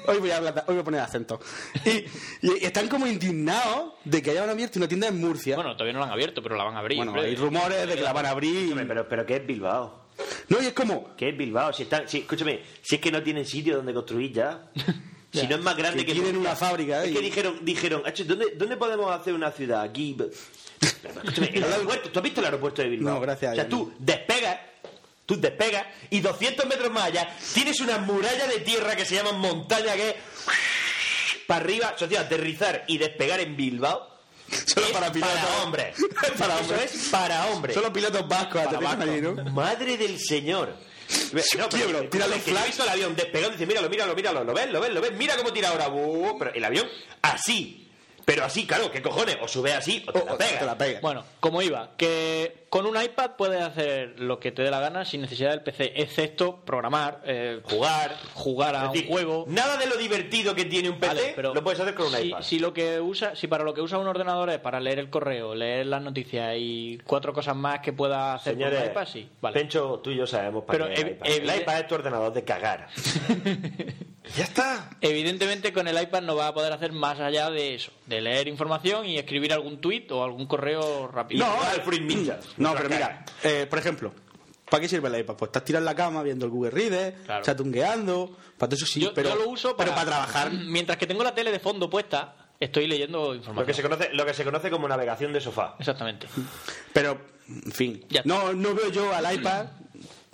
Hoy 0.07 0.17
voy 0.19 0.31
a 0.31 0.37
hablar, 0.37 0.65
hoy 0.67 0.73
voy 0.75 0.81
a 0.81 0.83
poner 0.83 0.99
acento. 1.01 1.39
Y, 1.85 2.05
están 2.65 2.87
como 2.87 3.07
indignados 3.07 3.93
de 4.03 4.21
que 4.21 4.31
hayan 4.31 4.49
abierto 4.49 4.79
una 4.79 4.87
tienda 4.87 5.07
en 5.07 5.19
Murcia. 5.19 5.55
Bueno, 5.55 5.73
todavía 5.73 5.93
no 5.93 5.99
la 5.99 6.05
han 6.07 6.11
abierto, 6.11 6.43
pero 6.43 6.55
la 6.55 6.63
van 6.65 6.75
a 6.75 6.79
abrir. 6.79 6.97
Bueno, 6.97 7.13
hay 7.19 7.35
rumores 7.35 7.87
de 7.87 7.95
que 7.95 8.01
la 8.01 8.13
van 8.13 8.25
a 8.25 8.29
abrir. 8.31 8.75
Pero, 8.87 9.07
pero 9.07 9.25
¿qué 9.25 9.37
es 9.37 9.47
Bilbao? 9.47 10.03
No, 10.49 10.61
y 10.61 10.65
es 10.67 10.73
como, 10.73 11.15
¿Qué 11.15 11.29
es 11.29 11.37
Bilbao? 11.37 11.73
Si 11.73 11.83
están, 11.83 12.07
si, 12.07 12.19
escúchame, 12.19 12.61
si 12.81 12.95
es 12.95 13.01
que 13.01 13.11
no 13.11 13.23
tienen 13.23 13.45
sitio 13.45 13.77
donde 13.77 13.93
construir 13.93 14.31
ya. 14.33 14.69
Si 15.33 15.47
no 15.47 15.55
es 15.55 15.61
más 15.63 15.75
grande 15.75 16.01
Que 16.01 16.05
que, 16.05 16.13
tienen 16.13 16.35
Murcia. 16.35 16.51
una 16.51 16.55
fábrica, 16.55 17.03
Es 17.03 17.09
¿eh? 17.09 17.13
que 17.15 17.21
dijeron, 17.21 17.55
dijeron, 17.65 18.03
"Acho, 18.05 18.23
¿dónde, 18.23 18.53
¿dónde 18.55 18.77
podemos 18.77 19.09
hacer 19.11 19.33
una 19.33 19.49
ciudad? 19.49 19.81
Aquí. 19.81 20.15
Escúchame, 20.79 21.49
el 21.55 21.63
aeropuerto, 21.63 22.09
¿tú 22.11 22.19
has 22.19 22.23
visto 22.23 22.39
el 22.41 22.45
aeropuerto 22.45 22.81
de 22.83 22.89
Bilbao? 22.89 23.15
No, 23.15 23.19
gracias 23.19 23.49
a 23.49 23.53
O 23.53 23.55
sea, 23.55 23.67
tú 23.67 23.93
despegas, 23.97 24.59
tú 25.25 25.39
despegas 25.39 25.85
y 26.09 26.19
200 26.21 26.65
metros 26.67 26.91
más 26.91 27.05
allá 27.05 27.35
tienes 27.53 27.79
una 27.79 27.97
muralla 27.99 28.47
de 28.47 28.59
tierra 28.59 28.95
que 28.95 29.05
se 29.05 29.15
llama 29.15 29.31
montaña 29.33 29.93
que 29.93 30.09
es 30.09 30.15
para 31.47 31.63
arriba, 31.63 31.93
o 31.95 31.97
sea, 32.07 32.21
aterrizar 32.21 32.83
y 32.87 32.97
despegar 32.97 33.39
en 33.39 33.55
Bilbao. 33.55 34.11
Solo 34.65 34.85
es 34.87 34.91
para 34.93 35.11
pilotos. 35.11 35.35
hombres. 35.63 35.95
Para 36.37 36.53
Eso 36.59 36.61
hombres. 36.63 36.93
es 36.95 37.07
para 37.09 37.45
hombres. 37.47 37.73
solo 37.75 37.91
pilotos 37.91 38.27
vascos 38.27 38.61
aterrizan 38.61 39.01
allí, 39.01 39.21
¿no? 39.21 39.33
Madre 39.51 39.97
del 39.97 40.19
señor. 40.19 40.73
No, 41.57 41.69
Quiebro, 41.69 41.97
pero, 41.99 42.09
tira 42.09 42.27
los 42.27 42.39
flags. 42.39 42.65
visto 42.67 42.83
el 42.83 42.89
avión 42.89 43.15
despegando 43.15 43.49
y 43.49 43.57
dice, 43.57 43.65
míralo, 43.67 43.89
míralo, 43.89 44.15
míralo, 44.15 44.43
lo 44.43 44.53
ves, 44.53 44.69
lo 44.71 44.79
ves, 44.79 44.91
lo 44.93 45.01
ves, 45.01 45.11
mira 45.13 45.35
cómo 45.35 45.51
tira 45.53 45.69
ahora. 45.69 45.89
Uh, 45.89 46.37
pero 46.39 46.53
el 46.53 46.63
avión 46.63 46.87
así. 47.21 47.91
Pero 48.25 48.45
así, 48.45 48.65
claro, 48.65 48.89
¿qué 48.91 49.01
cojones? 49.01 49.37
O 49.41 49.47
sube 49.47 49.73
así 49.73 50.03
o 50.07 50.13
te 50.13 50.19
O- 50.19 50.25
la 50.25 50.33
o 50.33 50.37
pega. 50.37 50.59
te 50.59 50.65
la 50.65 50.77
pega. 50.77 50.99
Bueno, 51.01 51.25
como 51.39 51.61
iba, 51.61 51.91
que 51.97 52.62
con 52.73 52.87
un 52.87 52.99
iPad 52.99 53.33
puedes 53.37 53.61
hacer 53.61 54.19
lo 54.19 54.39
que 54.39 54.51
te 54.51 54.63
dé 54.63 54.71
la 54.71 54.79
gana 54.79 55.05
sin 55.05 55.21
necesidad 55.21 55.51
del 55.51 55.61
PC, 55.61 55.93
excepto 55.95 56.65
programar, 56.65 57.21
eh, 57.23 57.61
jugar, 57.65 58.17
jugar 58.33 58.75
a 58.75 58.87
decir, 58.87 59.05
un 59.05 59.11
juego. 59.11 59.45
Nada 59.47 59.77
de 59.77 59.85
lo 59.85 59.95
divertido 59.95 60.55
que 60.55 60.65
tiene 60.65 60.89
un 60.89 60.97
PC 60.97 61.13
Vale, 61.13 61.33
pero 61.35 61.53
lo 61.53 61.63
puedes 61.63 61.79
hacer 61.79 61.93
con 61.93 62.07
un 62.07 62.13
si, 62.13 62.29
iPad. 62.29 62.41
Si 62.41 62.57
lo 62.57 62.73
que 62.73 62.99
usa, 62.99 63.35
si 63.35 63.45
para 63.45 63.63
lo 63.63 63.75
que 63.75 63.81
usa 63.81 63.99
un 63.99 64.07
ordenador 64.07 64.49
es 64.49 64.57
para 64.57 64.79
leer 64.79 64.97
el 64.97 65.11
correo, 65.11 65.53
leer 65.53 65.85
las 65.85 66.01
noticias 66.01 66.55
y 66.57 66.97
cuatro 67.03 67.31
cosas 67.31 67.55
más 67.55 67.79
que 67.81 67.93
pueda 67.93 68.33
hacer 68.33 68.53
Señores, 68.55 68.79
con 68.79 68.87
un 68.87 68.91
iPad, 68.91 69.05
sí. 69.05 69.29
Vale. 69.39 69.53
Pencho, 69.53 69.99
tú 70.03 70.09
y 70.09 70.15
yo 70.15 70.25
sabemos 70.25 70.63
para 70.63 70.87
Pero 70.87 70.95
qué 70.95 71.11
iPad. 71.11 71.27
El 71.27 71.55
iPad 71.55 71.79
es 71.79 71.87
tu 71.87 71.93
ordenador 71.93 72.33
de 72.33 72.43
cagar. 72.43 72.87
ya 74.35 74.45
está. 74.45 74.89
Evidentemente 74.99 75.73
con 75.73 75.87
el 75.87 76.01
iPad 76.01 76.23
no 76.23 76.35
va 76.35 76.47
a 76.47 76.53
poder 76.55 76.73
hacer 76.73 76.91
más 76.91 77.19
allá 77.19 77.51
de 77.51 77.75
eso, 77.75 77.91
de 78.07 78.19
leer 78.19 78.47
información 78.47 79.05
y 79.05 79.19
escribir 79.19 79.53
algún 79.53 79.79
tuit 79.79 80.11
o 80.11 80.23
algún 80.23 80.47
correo 80.47 81.07
rápido. 81.07 81.45
No, 81.45 81.55
el 81.71 81.81
Fruit 81.81 82.01
Ninja. 82.01 82.39
No, 82.63 82.75
pero 82.75 82.89
mira, 82.89 83.25
eh, 83.43 83.67
por 83.69 83.79
ejemplo, 83.79 84.13
¿para 84.69 84.81
qué 84.81 84.87
sirve 84.89 85.07
el 85.09 85.19
iPad? 85.19 85.35
Pues 85.35 85.49
estás 85.49 85.63
tirado 85.65 85.81
en 85.81 85.85
la 85.85 85.95
cama 85.95 86.23
viendo 86.23 86.45
el 86.45 86.51
Google 86.51 86.71
Reader, 86.71 87.13
Claro. 87.25 87.43
chatungueando, 87.43 88.37
para 88.57 88.69
todo 88.69 88.75
eso 88.77 88.85
sí, 88.85 89.01
yo, 89.01 89.13
pero, 89.13 89.29
yo 89.29 89.35
lo 89.35 89.49
uso 89.49 89.75
para, 89.77 89.91
pero 89.91 89.95
para 89.95 90.05
trabajar. 90.07 90.51
Mientras 90.51 90.97
que 90.97 91.07
tengo 91.07 91.23
la 91.23 91.33
tele 91.35 91.51
de 91.51 91.59
fondo 91.59 91.89
puesta, 91.89 92.35
estoy 92.59 92.87
leyendo 92.87 93.29
Lo 93.29 93.35
información. 93.35 93.65
que, 93.67 93.73
se 93.73 93.81
conoce, 93.81 94.09
lo 94.13 94.25
que 94.25 94.33
se 94.33 94.43
conoce 94.43 94.69
como 94.69 94.87
navegación 94.87 95.33
de 95.33 95.41
sofá. 95.41 95.75
Exactamente. 95.79 96.27
Pero, 96.93 97.19
en 97.47 97.71
fin, 97.71 98.05
no, 98.25 98.53
no 98.53 98.73
veo 98.73 98.89
yo 98.89 99.13
al 99.13 99.33
iPad, 99.35 99.65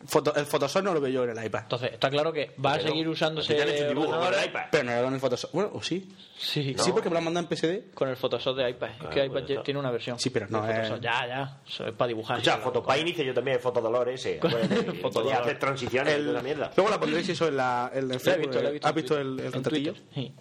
foto- 0.07 0.35
el 0.35 0.45
Photoshop 0.45 0.83
no 0.83 0.93
lo 0.93 1.01
veo 1.01 1.11
yo 1.11 1.23
en 1.25 1.37
el 1.37 1.45
iPad. 1.45 1.61
Entonces, 1.63 1.93
está 1.93 2.09
claro 2.09 2.31
que 2.33 2.51
va 2.63 2.73
a 2.73 2.79
seguir 2.79 3.07
usándose 3.07 3.55
ya 3.55 3.63
han 3.63 3.69
hecho 3.69 3.83
un 3.83 3.89
dibujo 3.89 4.19
con 4.19 4.33
el 4.33 4.45
iPad. 4.45 4.63
Pero 4.71 4.83
no 4.83 4.91
lo 4.91 4.97
veo 4.97 5.07
en 5.07 5.13
el 5.15 5.19
Photoshop. 5.19 5.51
Bueno, 5.53 5.71
o 5.73 5.81
sí. 5.83 6.15
Sí, 6.37 6.75
Sí, 6.77 6.91
porque 6.91 7.09
me 7.09 7.13
lo 7.13 7.17
han 7.19 7.25
mandado 7.25 7.45
en 7.49 7.55
PSD. 7.57 7.93
con 7.93 8.07
el 8.09 8.15
Photoshop 8.15 8.55
de 8.57 8.69
iPad. 8.69 8.89
Es 9.01 9.07
que 9.09 9.21
Ah, 9.21 9.25
iPad 9.25 9.39
pues 9.41 9.49
está. 9.49 9.63
tiene 9.63 9.79
una 9.79 9.91
versión. 9.91 10.17
Sí, 10.19 10.29
pero 10.29 10.47
no 10.49 10.65
de 10.65 10.81
es- 10.81 11.01
Ya, 11.01 11.27
ya. 11.27 11.57
Eso 11.67 11.85
es 11.87 11.93
para 11.93 12.07
dibujar. 12.07 12.37
Escucha, 12.37 12.55
Sí, 12.57 12.61
Fotopaint 12.63 13.07
hice 13.09 13.25
yo 13.25 13.33
también 13.33 13.59
Fotodolores 13.59 14.25
ese. 14.25 14.39
Fotodolor. 15.01 15.11
Podía 15.11 15.37
hacer 15.39 15.59
transiciones 15.59 16.17
toda 16.17 16.33
la 16.33 16.41
mierda. 16.41 16.71
Luego 16.75 16.89
la 16.91 16.99
pondréis 16.99 17.27
eso 17.29 17.47
en, 17.47 17.57
la, 17.57 17.89
en 17.93 17.99
el 17.99 18.07
Lo 18.07 18.13
he 18.15 18.19
Facebook, 18.19 18.47
visto, 18.47 18.61
lo 18.61 18.67
he 18.67 18.69
eh, 18.69 18.73
visto 18.73 18.87
¿Has 18.87 18.95
visto 18.95 19.17
el, 19.19 19.37
retratillo? 19.51 19.93
Sí. 20.13 20.33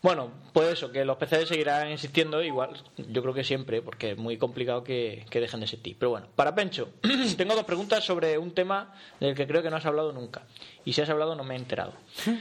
Bueno, 0.00 0.30
pues 0.52 0.74
eso, 0.74 0.92
que 0.92 1.04
los 1.04 1.16
PC 1.16 1.46
seguirán 1.46 1.88
existiendo 1.88 2.42
igual, 2.42 2.80
yo 2.96 3.20
creo 3.20 3.34
que 3.34 3.42
siempre, 3.42 3.82
porque 3.82 4.12
es 4.12 4.16
muy 4.16 4.38
complicado 4.38 4.84
que, 4.84 5.26
que 5.28 5.40
dejen 5.40 5.60
de 5.60 5.64
existir. 5.64 5.96
Pero 5.98 6.10
bueno, 6.10 6.28
para 6.36 6.54
Pencho, 6.54 6.90
tengo 7.36 7.56
dos 7.56 7.64
preguntas 7.64 8.04
sobre 8.04 8.38
un 8.38 8.52
tema 8.52 8.94
del 9.18 9.34
que 9.34 9.46
creo 9.46 9.62
que 9.62 9.70
no 9.70 9.76
has 9.76 9.86
hablado 9.86 10.12
nunca. 10.12 10.42
Y 10.84 10.92
si 10.92 11.00
has 11.00 11.10
hablado 11.10 11.34
no 11.34 11.44
me 11.44 11.54
he 11.54 11.58
enterado. 11.58 11.94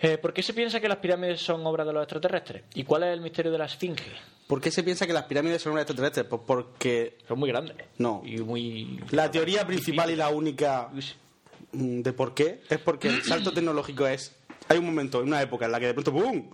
Eh, 0.00 0.18
¿Por 0.18 0.34
qué 0.34 0.42
se 0.42 0.52
piensa 0.52 0.80
que 0.80 0.88
las 0.88 0.98
pirámides 0.98 1.40
son 1.40 1.64
obras 1.66 1.86
de 1.86 1.92
los 1.94 2.02
extraterrestres? 2.02 2.64
¿Y 2.74 2.84
cuál 2.84 3.04
es 3.04 3.14
el 3.14 3.22
misterio 3.22 3.50
de 3.50 3.56
la 3.56 3.64
esfinge? 3.64 4.04
¿Por 4.46 4.60
qué 4.60 4.70
se 4.70 4.82
piensa 4.82 5.06
que 5.06 5.14
las 5.14 5.24
pirámides 5.24 5.62
son 5.62 5.72
unas 5.72 5.82
extraterrestres? 5.82 6.26
Pues 6.26 6.42
porque 6.46 7.16
Son 7.26 7.38
muy 7.38 7.48
grandes. 7.48 7.76
No. 7.96 8.20
Y 8.22 8.36
muy... 8.38 9.00
la 9.12 9.30
teoría 9.30 9.66
principal 9.66 10.10
y 10.10 10.16
la 10.16 10.28
única 10.28 10.90
mm, 11.72 12.02
de 12.02 12.12
por 12.12 12.34
qué 12.34 12.60
es 12.68 12.78
porque 12.80 13.08
el 13.08 13.22
salto 13.22 13.52
tecnológico 13.52 14.06
es. 14.06 14.36
Hay 14.68 14.76
un 14.76 14.84
momento, 14.84 15.20
una 15.20 15.40
época 15.40 15.64
en 15.64 15.72
la 15.72 15.80
que 15.80 15.86
de 15.86 15.94
pronto 15.94 16.12
¡pum! 16.12 16.50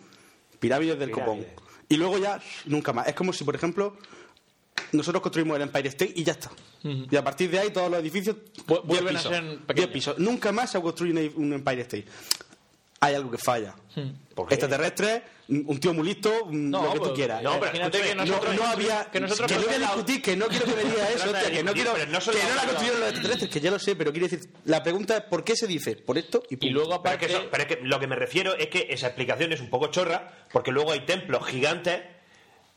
Pirámides 0.60 0.98
del 0.98 1.10
Pirámides. 1.10 1.48
copón. 1.54 1.64
Y 1.88 1.96
luego 1.96 2.18
ya 2.18 2.40
nunca 2.66 2.92
más. 2.92 3.08
Es 3.08 3.14
como 3.14 3.32
si, 3.32 3.42
por 3.42 3.54
ejemplo, 3.56 3.96
nosotros 4.92 5.22
construimos 5.22 5.56
el 5.56 5.62
Empire 5.62 5.88
State 5.88 6.12
y 6.14 6.22
ya 6.22 6.32
está. 6.32 6.50
Y 6.82 7.16
a 7.16 7.24
partir 7.24 7.50
de 7.50 7.58
ahí 7.58 7.70
todos 7.70 7.90
los 7.90 8.00
edificios 8.00 8.36
vuelven 8.84 9.16
a 9.16 9.20
ser 9.20 9.42
Diez 9.44 9.58
pequeños. 9.66 9.90
pisos. 9.90 10.18
Nunca 10.18 10.52
más 10.52 10.70
se 10.70 10.78
ha 10.78 10.80
construido 10.80 11.20
un- 11.36 11.44
un 11.46 11.52
Empire 11.54 11.82
State. 11.82 12.06
Hay 13.00 13.14
algo 13.14 13.30
que 13.30 13.38
falla. 13.38 13.74
¿Por 14.34 14.46
qué? 14.46 14.54
Extraterrestres, 14.54 15.22
un 15.48 15.80
tío 15.80 15.92
muy 15.92 16.04
listo, 16.06 16.46
No, 16.50 16.82
lo 16.84 16.92
que 16.92 16.98
tú 17.00 17.14
quieras. 17.14 17.42
no, 17.42 17.52
pero 17.58 17.66
imagínate 17.76 17.98
escúchame, 17.98 18.08
que 18.10 18.14
No, 18.14 18.24
nosotros, 18.36 18.56
no 18.56 18.64
había. 18.66 19.04
que 19.10 19.20
nosotros 19.20 19.50
no 19.50 19.58
voy 19.66 19.74
a 19.74 19.78
discutir, 19.78 20.22
que 20.22 20.36
no 20.36 20.46
quiero 20.48 20.64
que 20.66 20.74
me 20.74 20.84
diga 20.84 21.08
eso, 21.14 21.30
hostia, 21.30 21.50
que 21.50 21.62
no 21.64 21.72
quiero. 21.72 21.92
pero 21.94 22.06
no 22.10 22.20
solo 22.20 22.38
que 22.38 22.44
no 22.46 22.54
la 22.54 22.62
construyeron 22.66 23.00
los 23.00 23.08
extraterrestres, 23.08 23.50
que 23.50 23.60
ya 23.60 23.70
lo 23.70 23.78
sé, 23.78 23.96
pero 23.96 24.12
quiero 24.12 24.28
decir, 24.28 24.48
la 24.64 24.82
pregunta 24.82 25.16
es 25.16 25.22
¿por 25.24 25.42
qué 25.44 25.56
se 25.56 25.66
dice? 25.66 25.96
Por 25.96 26.18
esto 26.18 26.42
y 26.50 26.56
punto. 26.56 26.66
Y 26.66 26.70
luego 26.70 26.88
Pero 27.02 27.14
es, 27.14 27.16
aparte... 27.16 27.26
que 27.26 27.32
eso- 27.32 27.48
pero 27.50 27.62
es 27.64 27.68
que 27.68 27.78
lo 27.82 27.98
que 28.00 28.06
me 28.06 28.16
refiero 28.16 28.54
es 28.56 28.68
que 28.68 28.86
esa 28.90 29.08
explicación 29.08 29.52
es 29.52 29.60
un 29.60 29.70
poco 29.70 29.88
chorra, 29.88 30.30
porque 30.52 30.70
luego 30.70 30.92
hay 30.92 31.00
templos 31.06 31.44
gigantes 31.46 32.02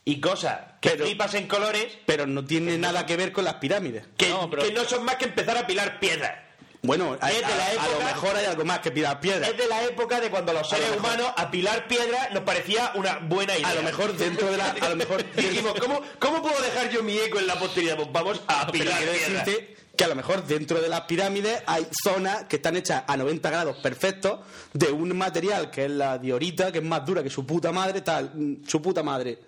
y 0.06 0.20
cosas 0.20 0.60
que 0.82 0.90
Pero- 0.92 1.06
flipas 1.06 1.34
en 1.36 1.48
colores 1.48 1.88
Pero 2.06 2.26
no 2.28 2.44
tiene 2.44 2.78
nada 2.78 3.06
que 3.06 3.16
ver 3.18 3.32
con 3.32 3.44
las 3.46 3.56
pirámides. 3.56 4.06
que 4.18 4.30
No, 4.30 4.44
no, 4.44 4.50
pero- 4.50 4.64
que 4.64 4.72
no 4.74 4.84
son 4.84 5.06
más 5.06 5.16
que 5.18 5.26
empezar 5.26 5.58
a 5.58 5.68
pilar 5.68 6.00
piedras. 6.00 6.40
Bueno, 6.86 7.18
a, 7.22 7.32
Es 7.32 7.36
de 7.38 7.42
la 7.42 7.66
a- 7.82 7.86
a 7.86 7.88
lo 7.98 8.04
mejor 8.04 8.36
hay 8.36 8.46
algo 8.46 8.66
más 8.66 8.80
que 8.80 8.92
pilar 8.92 9.20
piedras. 9.22 9.50
Es 9.50 9.58
de 9.58 9.68
la 9.68 9.84
época 9.84 10.20
de 10.20 10.30
cuando 10.30 10.52
los 10.52 10.70
seres 10.70 10.90
lo 10.92 10.98
humanos 10.98 11.32
apilar 11.38 11.88
piedras 11.88 12.32
nos 12.34 12.44
parecía 12.44 12.92
una 12.96 13.20
buena 13.20 13.58
idea. 13.58 13.70
A 13.70 13.76
lo 13.76 13.84
mejor 13.84 14.16
dentro 14.18 14.52
de 14.52 14.58
la. 14.58 14.72
A 14.72 14.90
lo 14.90 14.96
mejor. 14.98 15.24
dijimos, 15.36 15.74
¿cómo, 15.80 16.02
¿cómo 16.20 16.42
puedo 16.42 16.62
dejar 16.62 16.90
yo 16.90 17.02
mi 17.02 17.18
eco 17.18 17.40
en 17.40 17.48
la 17.48 17.58
posteridad? 17.58 17.96
Pues 17.96 18.10
vamos 18.12 18.42
a 18.48 18.64
apilar 18.64 18.98
piedras. 19.00 19.46
decirte 19.46 19.78
que 19.96 20.04
a 20.04 20.08
lo 20.10 20.16
mejor 20.16 20.44
dentro 20.46 20.82
de 20.82 20.90
las 20.90 21.02
pirámides 21.02 21.64
hay 21.68 21.88
zonas 22.04 22.46
que 22.50 22.58
están 22.58 22.76
hechas 22.76 23.04
a 23.08 23.16
90 23.16 23.50
grados 23.50 23.78
perfectos 23.78 24.40
de 24.74 24.92
un 24.92 25.16
material 25.18 25.72
que 25.72 25.86
es 25.86 25.92
la 25.92 26.18
diorita, 26.18 26.72
que 26.74 26.80
es 26.80 26.84
más 26.84 27.06
dura 27.06 27.24
que 27.24 27.30
su 27.30 27.46
puta 27.46 27.72
madre, 27.72 28.02
tal, 28.02 28.30
su 28.68 28.82
puta 28.82 29.04
madre. 29.04 29.40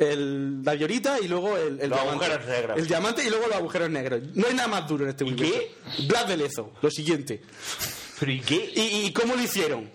El, 0.00 0.64
la 0.64 0.72
diorita 0.74 1.20
y 1.20 1.28
luego 1.28 1.56
el, 1.58 1.78
el 1.80 1.90
Los 1.90 2.00
diamante. 2.02 2.24
agujeros 2.24 2.46
negros. 2.48 2.78
El 2.78 2.86
diamante 2.88 3.24
y 3.24 3.28
luego 3.30 3.46
los 3.48 3.56
agujeros 3.56 3.90
negros. 3.90 4.20
No 4.34 4.46
hay 4.48 4.54
nada 4.54 4.68
más 4.68 4.88
duro 4.88 5.04
en 5.04 5.10
este 5.10 5.24
universo. 5.24 5.60
Blas 6.08 6.26
de 6.26 6.36
Lezo, 6.38 6.72
lo 6.80 6.90
siguiente. 6.90 7.42
¿Pero 8.18 8.32
y 8.32 8.40
qué? 8.40 8.72
¿Y, 8.74 9.06
y 9.06 9.12
cómo 9.12 9.34
lo 9.34 9.42
hicieron? 9.42 9.90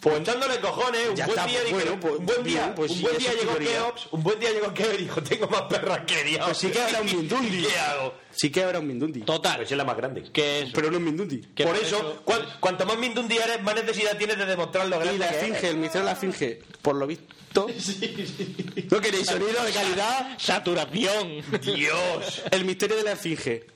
Pues 0.00 0.20
echándole 0.20 0.60
cojones, 0.60 1.08
un 1.08 1.16
Ya 1.16 1.26
buen 1.26 1.38
está, 1.38 1.48
día 1.50 1.60
pues, 1.62 1.72
dijeron, 1.72 2.00
bueno, 2.00 2.00
pues, 2.00 2.18
un 2.20 2.26
buen 2.26 2.42
día, 2.44 2.62
bien, 2.64 2.74
pues 2.74 2.90
un 2.90 2.96
sí, 2.98 3.02
buen 3.04 3.16
esa 3.16 3.30
día 3.32 3.40
llegó. 3.40 3.56
Keops, 3.58 4.08
un 4.10 4.22
buen 4.22 4.38
día 4.40 4.50
llegó 4.52 4.74
Keops 4.74 4.94
y 4.94 5.02
dijo, 5.04 5.22
tengo 5.22 5.46
más 5.48 5.62
perras 5.62 6.00
que 6.06 6.24
Dios. 6.24 6.44
Pues 6.44 6.58
sí 6.58 6.68
que 6.70 6.80
habrá 6.82 7.00
un 7.00 7.06
Mindundi. 7.06 7.62
¿Qué 7.66 7.78
hago? 7.78 8.14
Sí 8.32 8.50
que 8.50 8.62
habrá 8.64 8.78
un 8.80 8.86
Mindundi. 8.88 9.20
Total, 9.22 9.56
Pues 9.56 9.70
es 9.72 9.76
la 9.78 9.84
más 9.84 9.96
grande. 9.96 10.24
que 10.32 10.60
eso. 10.62 10.72
Pero 10.74 10.90
no 10.90 10.98
es 10.98 11.02
Mindundi. 11.02 11.38
Por 11.38 11.66
por 11.66 11.76
eso, 11.76 11.96
eso- 11.96 12.20
cuan- 12.24 12.46
cuanto 12.60 12.84
más 12.86 12.98
Mindundi 12.98 13.36
eres, 13.36 13.62
más 13.62 13.74
necesidad 13.76 14.16
tienes 14.18 14.36
de 14.36 14.46
demostrar 14.46 14.86
lo 14.88 14.96
Y 15.12 15.18
la 15.18 15.30
esfinge, 15.30 15.68
el 15.70 15.76
misterio 15.78 16.00
de 16.06 16.06
la 16.06 16.12
esfinge, 16.12 16.60
por 16.82 16.96
lo 16.96 17.06
visto. 17.06 17.34
¿No 18.90 19.00
queréis 19.00 19.26
sonido 19.26 19.62
de 19.64 19.70
calidad? 19.72 20.36
Saturación. 20.38 21.42
Dios. 21.62 22.42
El 22.50 22.64
misterio 22.64 22.96
de 22.96 23.02
la 23.04 23.12
esfinge. 23.12 23.66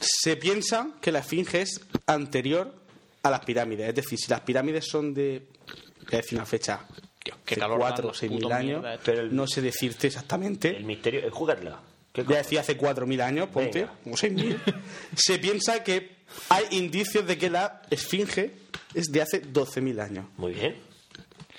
Se 0.00 0.36
piensa 0.36 0.88
que 1.00 1.12
la 1.12 1.18
esfinge 1.20 1.62
es 1.62 1.80
anterior 2.06 2.74
a 3.22 3.30
las 3.30 3.40
pirámides. 3.44 3.88
Es 3.88 3.94
decir, 3.94 4.18
si 4.18 4.30
las 4.30 4.40
pirámides 4.40 4.86
son 4.88 5.12
de. 5.14 5.46
A 6.12 6.16
decir 6.16 6.38
una 6.38 6.46
fecha. 6.46 6.80
Dios, 7.24 7.38
qué 7.44 7.56
de 7.56 7.60
calor 7.60 7.78
4 7.78 7.96
dando, 7.96 8.08
o 8.10 8.14
6 8.14 8.32
puto 8.32 8.46
mil 8.46 8.52
años. 8.56 8.84
Pero 9.04 9.22
el- 9.22 9.34
No 9.34 9.46
sé 9.48 9.60
decirte 9.60 10.06
exactamente. 10.06 10.76
El 10.76 10.84
misterio, 10.84 11.20
eh, 11.20 11.30
júgatela. 11.30 11.80
¿Qué 12.12 12.22
Voy 12.22 12.34
a 12.36 12.38
decir 12.38 12.58
hace 12.58 12.78
4.000 12.78 13.20
años, 13.20 13.48
ponte. 13.50 13.80
Venga. 13.80 13.94
O 14.06 14.10
6.000. 14.16 14.56
Se 15.16 15.38
piensa 15.38 15.82
que 15.84 16.16
hay 16.48 16.64
indicios 16.70 17.26
de 17.26 17.36
que 17.36 17.50
la 17.50 17.82
esfinge 17.90 18.52
es 18.94 19.06
de 19.12 19.20
hace 19.20 19.42
12.000 19.42 20.00
años. 20.00 20.26
Muy 20.38 20.52
bien. 20.54 20.76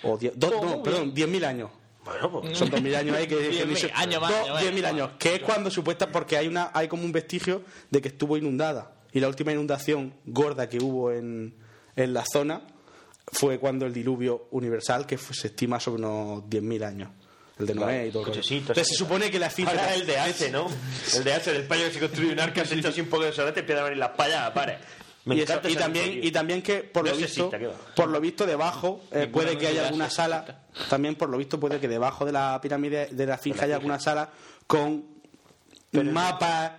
O 0.04 0.18
die- 0.18 0.32
do- 0.36 0.50
no, 0.64 0.84
perdón, 0.84 1.14
10.000 1.14 1.46
años. 1.46 1.70
Bueno, 2.06 2.32
pues. 2.32 2.58
Son 2.58 2.70
2.000 2.72 2.96
años 2.96 3.16
ahí 3.18 3.28
que... 3.28 3.36
10.000 3.66 3.92
años 3.94 4.22
más, 4.22 4.32
años 4.34 4.50
más. 4.54 4.64
10.000 4.64 4.86
años, 4.86 5.10
que 5.20 5.36
es 5.36 5.42
cuando 5.42 5.70
supuesta... 5.70 6.10
Porque 6.12 6.38
hay 6.38 6.48
una 6.48 6.72
hay 6.74 6.88
como 6.88 7.04
un 7.04 7.12
vestigio 7.12 7.64
de 7.90 8.02
que 8.02 8.08
estuvo 8.10 8.38
inundada. 8.38 8.94
Y 9.12 9.20
la 9.20 9.28
última 9.28 9.52
inundación 9.52 10.14
gorda 10.26 10.70
que 10.70 10.78
hubo 10.80 11.12
en, 11.12 11.56
en 11.96 12.14
la 12.14 12.24
zona 12.32 12.62
fue 13.32 13.60
cuando 13.60 13.86
el 13.86 13.94
diluvio 13.94 14.48
universal, 14.52 15.06
que 15.06 15.18
fue- 15.18 15.36
se 15.36 15.48
estima 15.48 15.80
sobre 15.80 16.04
unos 16.04 16.44
10.000 16.44 16.84
años. 16.86 17.10
El 17.60 17.66
de 17.66 17.74
Noé 17.74 18.08
y 18.08 18.12
todo. 18.12 18.28
Entonces 18.28 18.88
se 18.88 18.94
supone 18.94 19.32
que 19.32 19.40
la 19.40 19.48
esfinge... 19.48 19.72
Ahora 19.72 19.96
el 19.96 20.06
de 20.06 20.18
Ace, 20.20 20.52
¿no? 20.52 20.68
El 21.16 21.24
de 21.24 21.34
Ace, 21.34 21.50
el 21.52 21.58
español 21.64 21.88
que 21.88 21.94
se 21.96 22.00
construye 22.00 22.32
un 22.32 22.40
arca, 22.40 22.64
se 22.64 22.76
echa 22.76 22.90
así 22.90 23.02
un 23.02 23.08
poco 23.08 23.24
de 23.24 23.34
solete 23.34 23.60
y 23.60 23.62
empieza 23.62 23.82
a 23.82 23.86
venir 23.86 23.98
las 23.98 24.10
payas, 24.12 24.52
pare. 24.52 24.78
Me 25.28 25.36
y, 25.36 25.42
eso- 25.42 25.60
también 25.78 26.20
y 26.24 26.32
también 26.32 26.62
que 26.62 26.80
por 26.84 27.04
No 27.06 27.12
lo 27.12 27.18
visto 27.18 27.52
por 27.96 28.08
lo 28.10 28.20
visto 28.20 28.46
debajo 28.46 29.02
eh, 29.12 29.28
puede 29.28 29.58
que 29.58 29.68
haya 29.68 29.86
alguna 29.88 30.10
sala 30.10 30.64
también 30.90 31.16
por 31.16 31.30
lo 31.30 31.38
visto 31.38 31.60
puede 31.60 31.80
que 31.80 31.88
debajo 31.88 32.26
de 32.26 32.32
la 32.32 32.60
pirámide 32.62 33.08
de 33.12 33.26
la 33.26 33.38
finca 33.38 33.66
haya 33.66 33.76
alguna 33.76 34.00
sala 34.00 34.30
con 34.66 35.04
mapas 35.92 36.72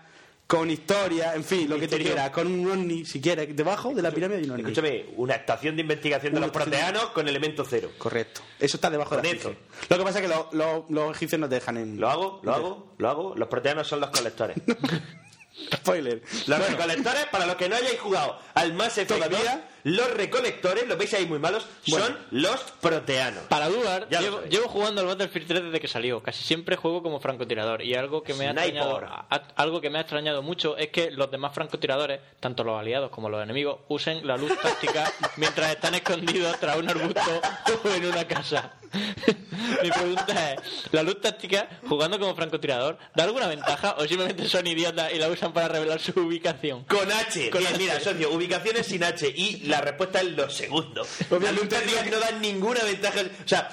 con 0.47 0.71
historia 0.71 1.35
en 1.35 1.45
fin 1.45 1.69
lo 1.69 1.75
que 1.75 1.83
Misterio. 1.83 2.07
quieras 2.07 2.31
con 2.31 2.47
un 2.47 2.71
ovni 2.71 3.05
si 3.05 3.21
quieres 3.21 3.55
debajo 3.55 3.93
de 3.95 4.01
la 4.01 4.11
pirámide 4.11 4.39
hay 4.39 4.45
un 4.47 4.53
ovni 4.53 4.63
Escúchame, 4.63 5.05
una 5.17 5.35
estación 5.35 5.77
de 5.77 5.83
investigación 5.83 6.33
de 6.33 6.39
Una 6.39 6.47
los 6.47 6.55
de- 6.57 6.61
proteanos 6.63 7.05
con 7.11 7.29
elemento 7.29 7.67
cero. 7.69 7.91
correcto 7.99 8.41
eso 8.59 8.77
está 8.79 8.89
debajo 8.89 9.15
de 9.17 9.23
la 9.25 9.29
finca 9.29 9.59
lo 9.91 9.99
que 9.99 10.05
pasa 10.05 10.19
es 10.21 10.23
que 10.27 10.29
lo- 10.35 10.49
lo- 10.53 10.87
los 10.89 11.15
egipcios 11.17 11.39
nos 11.39 11.51
dejan 11.51 11.77
en 11.77 12.01
¿Lo 12.01 12.09
hago? 12.09 12.41
¿Lo 12.43 12.55
hago? 12.55 12.95
¿Lo 12.97 13.11
hago? 13.11 13.35
Los 13.37 13.49
proteanos 13.49 13.87
son 13.87 14.01
los 14.01 14.09
colectores. 14.11 14.57
spoiler 15.75 16.23
Los 16.47 16.69
recolectores, 16.69 17.27
para 17.27 17.47
los 17.47 17.57
que 17.57 17.69
no 17.69 17.77
hayáis 17.77 18.01
jugado 18.01 18.39
al 18.55 18.73
más 18.75 18.99
Effect 18.99 19.09
Todavía. 19.09 19.69
2, 19.85 19.95
los 19.97 20.11
recolectores, 20.15 20.87
los 20.87 20.99
veis 20.99 21.13
ahí 21.15 21.27
muy 21.27 21.39
malos, 21.39 21.67
Bueno. 21.87 22.07
son 22.07 22.19
los 22.31 22.61
proteanos. 22.81 23.45
Para 23.45 23.69
dudar, 23.69 24.09
llevo, 24.09 24.43
llevo 24.45 24.69
jugando 24.69 25.01
al 25.01 25.07
Battlefield 25.09 25.47
3 25.49 25.63
desde 25.65 25.81
que 25.81 25.89
salió. 25.89 26.23
Casi 26.23 26.43
siempre 26.45 26.77
juego 26.77 27.03
como 27.03 27.21
francotirador. 27.21 27.83
Y 27.83 27.95
algo 27.95 28.23
que 28.23 28.35
me 28.35 28.47
ha 28.47 28.51
extrañado, 28.53 28.99
a- 29.05 29.29
algo 29.57 29.81
que 29.81 29.91
me 29.91 29.99
ha 29.99 30.03
extrañado 30.03 30.43
mucho 30.43 30.77
es 30.77 30.89
que 30.89 31.11
los 31.11 31.31
demás 31.31 31.55
francotiradores, 31.55 32.21
tanto 32.41 32.65
los 32.65 32.79
aliados 32.79 33.11
como 33.11 33.29
los 33.29 33.43
enemigos, 33.43 33.81
usen 33.89 34.27
la 34.27 34.37
luz 34.37 34.53
táctica 34.61 35.11
mientras 35.37 35.71
están 35.71 35.95
escondidos 35.95 36.59
tras 36.61 36.77
un 36.77 36.89
arbusto 36.89 37.41
o 37.85 37.89
en 37.95 38.07
una 38.07 38.27
casa. 38.27 38.75
Mi 39.83 39.91
pregunta 39.91 40.55
es, 40.55 40.61
¿la 40.93 41.03
luz 41.03 41.21
táctica, 41.21 41.69
jugando 41.89 42.19
como 42.19 42.35
francotirador, 42.35 42.97
da 43.15 43.25
alguna 43.25 43.47
ventaja 43.47 43.97
o 43.99 44.07
simplemente 44.07 44.49
son 44.49 44.67
idiotas 44.67 45.13
y 45.13 45.19
la 45.19 45.29
usan 45.29 45.53
para 45.53 45.69
revelar 45.69 46.01
su 46.01 46.19
ubicación? 46.21 46.85
Con 46.85 47.11
H. 47.11 47.51
Con 47.51 47.61
Bien, 47.61 47.75
H. 47.75 47.79
mira, 47.83 48.01
socio, 48.01 48.31
ubicaciones 48.33 48.87
sin 48.87 49.05
H. 49.05 49.29
Y 49.35 49.68
la 49.69 49.81
respuesta 49.81 50.21
es 50.21 50.33
lo 50.33 50.51
segundo. 50.51 51.07
La 51.41 51.53
luz 51.53 51.69
táctica 51.69 52.05
no 52.11 52.19
da 52.19 52.31
ninguna 52.33 52.83
ventaja. 52.83 53.21
O 53.21 53.49
sea, 53.49 53.69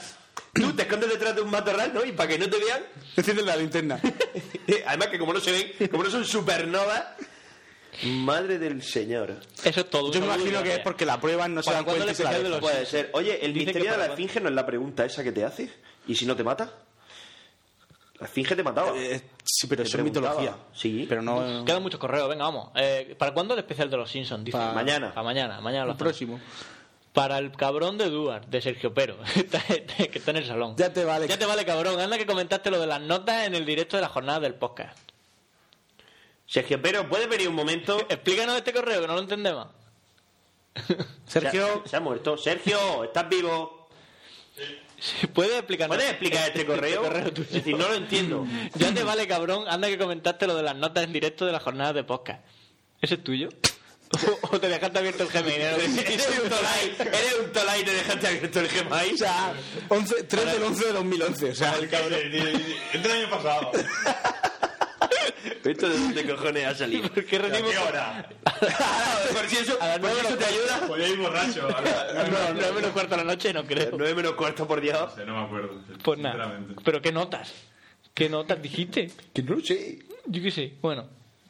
tú 0.53 0.73
te 0.73 0.83
escondes 0.83 1.09
detrás 1.09 1.35
de 1.35 1.41
un 1.41 1.49
matorral, 1.49 1.93
¿no? 1.93 2.03
Y 2.05 2.11
para 2.11 2.29
que 2.29 2.37
no 2.39 2.49
te 2.49 2.57
vean. 2.59 2.83
encienden 3.15 3.45
la 3.45 3.55
linterna 3.55 3.99
Además 4.87 5.07
que 5.07 5.19
como 5.19 5.33
no 5.33 5.39
se 5.39 5.51
ven, 5.51 5.89
como 5.89 6.03
no 6.03 6.09
son 6.11 6.25
supernovas. 6.25 7.03
Madre 8.03 8.59
del 8.59 8.83
señor. 8.83 9.37
Eso 9.63 9.79
es 9.81 9.89
todo. 9.89 10.11
yo 10.11 10.19
me 10.19 10.25
imagino 10.25 10.61
que 10.61 10.73
es 10.73 10.79
porque 10.79 11.05
la 11.05 11.19
prueban 11.21 11.53
no 11.55 11.61
se 11.63 11.67
¿Para 11.67 11.77
dan 11.77 11.85
cuenta 11.85 12.29
de 12.31 12.49
los- 12.49 12.59
Puede 12.59 12.85
ser. 12.85 13.09
Oye, 13.13 13.39
el 13.45 13.53
Dicen 13.53 13.67
misterio 13.67 13.91
de 13.93 13.97
la 13.97 14.05
esfinge 14.07 14.41
no 14.41 14.49
es 14.49 14.55
la 14.55 14.65
pregunta 14.65 15.05
esa 15.05 15.23
que 15.23 15.31
te 15.31 15.45
haces. 15.45 15.69
¿Y 16.07 16.15
si 16.15 16.25
no 16.25 16.35
te 16.35 16.43
mata? 16.43 16.73
La 18.19 18.27
esfinge 18.27 18.55
te 18.55 18.63
mataba. 18.63 18.97
Eh, 18.97 19.21
sí 19.43 19.67
pero 19.67 19.83
Te 19.83 19.89
eso 19.89 19.97
es 19.97 20.03
mitología 20.03 20.55
Sí. 20.73 21.05
pero 21.09 21.21
no 21.21 21.65
Quedan 21.65 21.83
muchos 21.83 21.99
correos, 21.99 22.29
venga, 22.29 22.45
vamos. 22.45 22.69
Eh, 22.75 23.13
¿Para 23.17 23.33
cuándo 23.33 23.53
el 23.53 23.59
especial 23.59 23.89
de 23.89 23.97
los 23.97 24.09
Simpsons? 24.09 24.45
Dice. 24.45 24.57
Mañana. 24.57 25.09
Para 25.09 25.23
mañana, 25.23 25.59
mañana 25.59 25.85
lo 25.85 25.91
el 25.91 25.97
próximo 25.97 26.39
Para 27.11 27.37
el 27.39 27.51
cabrón 27.51 27.97
de 27.97 28.09
Duar, 28.09 28.47
de 28.47 28.61
Sergio 28.61 28.93
Pero, 28.93 29.17
que 29.33 30.11
está 30.17 30.31
en 30.31 30.37
el 30.37 30.45
salón. 30.45 30.75
Ya 30.77 30.93
te 30.93 31.03
vale. 31.03 31.27
Ya 31.27 31.37
te 31.37 31.45
vale, 31.45 31.65
cabrón. 31.65 31.99
Anda 31.99 32.17
que 32.17 32.25
comentaste 32.25 32.71
lo 32.71 32.79
de 32.79 32.87
las 32.87 33.01
notas 33.01 33.47
en 33.47 33.55
el 33.55 33.65
directo 33.65 33.97
de 33.97 34.01
la 34.01 34.09
jornada 34.09 34.39
del 34.39 34.55
podcast. 34.55 34.97
Sergio, 36.47 36.81
pero 36.81 37.09
¿puedes 37.09 37.27
venir 37.27 37.49
un 37.49 37.55
momento? 37.55 37.99
Explícanos 38.09 38.55
este 38.55 38.71
correo, 38.71 39.01
que 39.01 39.07
no 39.07 39.13
lo 39.15 39.21
entendemos. 39.21 39.67
Sergio 41.25 41.65
Se 41.65 41.79
ha, 41.85 41.89
se 41.89 41.95
ha 41.97 41.99
muerto. 41.99 42.37
Sergio, 42.37 43.03
¿estás 43.03 43.27
vivo? 43.29 43.87
¿Puedes 45.33 45.53
explicarnos? 45.55 45.97
¿Puedes 45.97 46.11
explicar 46.11 46.47
este 46.47 46.65
correo? 46.65 47.01
tuyo? 47.31 47.47
Es 47.47 47.51
decir, 47.53 47.77
no 47.77 47.87
lo 47.87 47.95
entiendo. 47.95 48.47
Ya 48.75 48.93
te 48.93 49.03
vale, 49.03 49.27
cabrón. 49.27 49.65
Anda 49.67 49.87
que 49.87 49.97
comentaste 49.97 50.47
lo 50.47 50.55
de 50.55 50.63
las 50.63 50.75
notas 50.75 51.03
en 51.03 51.13
directo 51.13 51.45
de 51.45 51.51
la 51.51 51.59
jornada 51.59 51.93
de 51.93 52.03
podcast. 52.03 52.43
¿Ese 53.01 53.15
es 53.15 53.23
tuyo? 53.23 53.49
¿O, 54.43 54.55
o 54.55 54.59
te 54.59 54.69
dejaste 54.69 54.99
abierto 54.99 55.23
el 55.23 55.29
Gmail? 55.29 55.61
eres 55.61 56.39
un 56.43 56.49
tolai, 56.49 56.95
eres 56.99 57.35
un 57.43 57.51
tolai 57.51 57.81
y 57.81 57.83
te 57.83 57.91
dejaste 57.91 58.27
abierto 58.27 58.59
el 58.59 58.67
Gmail. 58.67 59.13
O 59.13 59.17
sea, 59.17 59.53
11, 59.89 60.23
3 60.23 60.45
del 60.53 60.63
11 60.63 60.85
de 60.85 60.93
2011. 60.93 61.49
O 61.49 61.55
sea, 61.55 61.73
Este 61.81 61.97
el 62.93 63.11
año 63.11 63.29
pasado. 63.29 63.71
¿Esto 65.63 65.89
de 65.89 65.97
dónde 65.97 66.25
cojones 66.25 66.65
ha 66.65 66.75
salido? 66.75 67.09
¿Por 67.09 67.25
qué 67.25 67.37
¿Qué 67.37 67.77
hora? 67.77 68.29
Por 69.33 69.47
si 69.47 69.57
eso, 69.57 69.77
A 69.81 69.87
las 69.87 69.99
por 69.99 70.11
si 70.11 70.25
eso 70.25 70.37
te 70.37 70.45
ayuda. 70.45 70.87
Podía 70.87 71.07
ir 71.07 71.17
borracho. 71.17 71.67
No, 72.15 72.53
no, 72.53 72.73
menos 72.73 72.91
cuarto 72.91 73.11
de 73.15 73.23
la 73.23 73.31
noche, 73.31 73.53
no 73.53 73.65
creo. 73.65 73.91
9 73.97 74.15
menos 74.15 74.33
cuarto, 74.33 74.67
por 74.67 74.81
Dios. 74.81 75.17
No 75.25 75.39
me 75.39 75.45
acuerdo. 75.45 75.81
Pues 76.03 76.19
nada. 76.19 76.35
sinceramente. 76.35 76.81
¿Pero 76.83 77.01
qué 77.01 77.11
notas? 77.11 77.53
¿Qué 78.13 78.29
notas 78.29 78.61
dijiste? 78.61 79.11
Que 79.33 79.43
no 79.43 79.55
lo 79.55 79.61
sé. 79.61 79.99
Yo 80.25 80.41
qué 80.41 80.51
sé. 80.51 80.73
Bueno, 80.81 81.07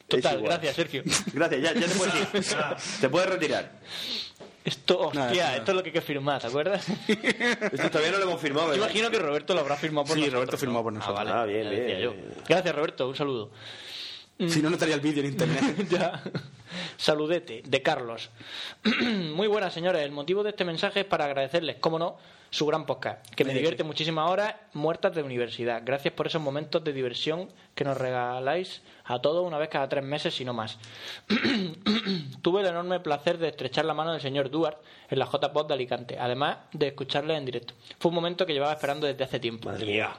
total, 0.08 0.42
gracias, 0.42 0.76
Sergio. 0.76 1.02
Gracias, 1.32 1.62
ya, 1.62 1.72
ya 1.74 1.86
te 1.86 1.94
puedes 1.94 2.14
ir. 2.14 2.44
Te 3.00 3.08
puedes 3.08 3.28
retirar. 3.30 3.72
Esto, 4.66 4.98
hostia, 4.98 5.20
Nada, 5.20 5.34
nada. 5.34 5.56
esto 5.56 5.70
es 5.70 5.76
lo 5.76 5.82
que 5.82 5.88
hay 5.90 5.92
que 5.94 6.00
firmar, 6.00 6.40
¿te 6.40 6.48
acuerdas? 6.48 6.86
Esto 7.08 7.88
todavía 7.90 8.10
no 8.10 8.18
lo 8.18 8.24
hemos 8.24 8.40
firmado, 8.40 8.74
imagino 8.74 9.08
que 9.10 9.18
Roberto 9.20 9.54
lo 9.54 9.60
habrá 9.60 9.76
firmado 9.76 10.06
por 10.08 10.14
Sí, 10.14 10.20
nosotros. 10.22 10.34
Roberto 10.40 10.56
firmó 10.58 10.82
por 10.82 10.92
nosotros. 10.92 11.18
Ah, 11.20 11.24
vale. 11.24 11.30
Ah, 11.40 11.44
bien, 11.44 11.70
bien, 11.70 11.98
yo. 12.00 12.10
bien. 12.12 12.34
Gracias, 12.48 12.74
Roberto. 12.74 13.08
Un 13.08 13.14
saludo. 13.16 13.50
Si 14.48 14.60
no, 14.60 14.68
no 14.68 14.74
estaría 14.74 14.94
el 14.96 15.00
vídeo 15.00 15.22
en 15.24 15.30
internet. 15.30 15.86
Ya. 15.88 16.22
Saludete, 16.98 17.62
de 17.64 17.80
Carlos. 17.82 18.28
Muy 19.34 19.46
buenas, 19.46 19.72
señores. 19.72 20.02
El 20.02 20.10
motivo 20.10 20.42
de 20.42 20.50
este 20.50 20.64
mensaje 20.64 21.00
es 21.00 21.06
para 21.06 21.24
agradecerles, 21.24 21.76
cómo 21.80 21.98
no, 21.98 22.18
su 22.50 22.66
gran 22.66 22.86
podcast, 22.86 23.28
que 23.34 23.44
me 23.44 23.52
divierte 23.52 23.84
muchísimas 23.84 24.30
horas 24.30 24.54
muertas 24.72 25.14
de 25.14 25.22
universidad. 25.22 25.82
Gracias 25.84 26.14
por 26.14 26.26
esos 26.26 26.40
momentos 26.40 26.82
de 26.84 26.92
diversión 26.92 27.48
que 27.74 27.84
nos 27.84 27.96
regaláis 27.96 28.82
a 29.04 29.20
todos 29.20 29.46
una 29.46 29.58
vez 29.58 29.68
cada 29.68 29.88
tres 29.88 30.04
meses, 30.04 30.34
si 30.34 30.44
no 30.44 30.54
más. 30.54 30.78
Tuve 32.42 32.60
el 32.60 32.66
enorme 32.68 33.00
placer 33.00 33.38
de 33.38 33.48
estrechar 33.48 33.84
la 33.84 33.94
mano 33.94 34.12
del 34.12 34.20
señor 34.20 34.50
Duarte 34.50 34.82
en 35.10 35.18
la 35.18 35.26
J-Pod 35.26 35.66
de 35.66 35.74
Alicante, 35.74 36.18
además 36.18 36.58
de 36.72 36.88
escucharle 36.88 37.36
en 37.36 37.44
directo. 37.44 37.74
Fue 37.98 38.08
un 38.10 38.14
momento 38.14 38.46
que 38.46 38.52
llevaba 38.52 38.72
esperando 38.72 39.06
desde 39.06 39.24
hace 39.24 39.40
tiempo. 39.40 39.68
Madre 39.68 39.86
mía. 39.86 40.12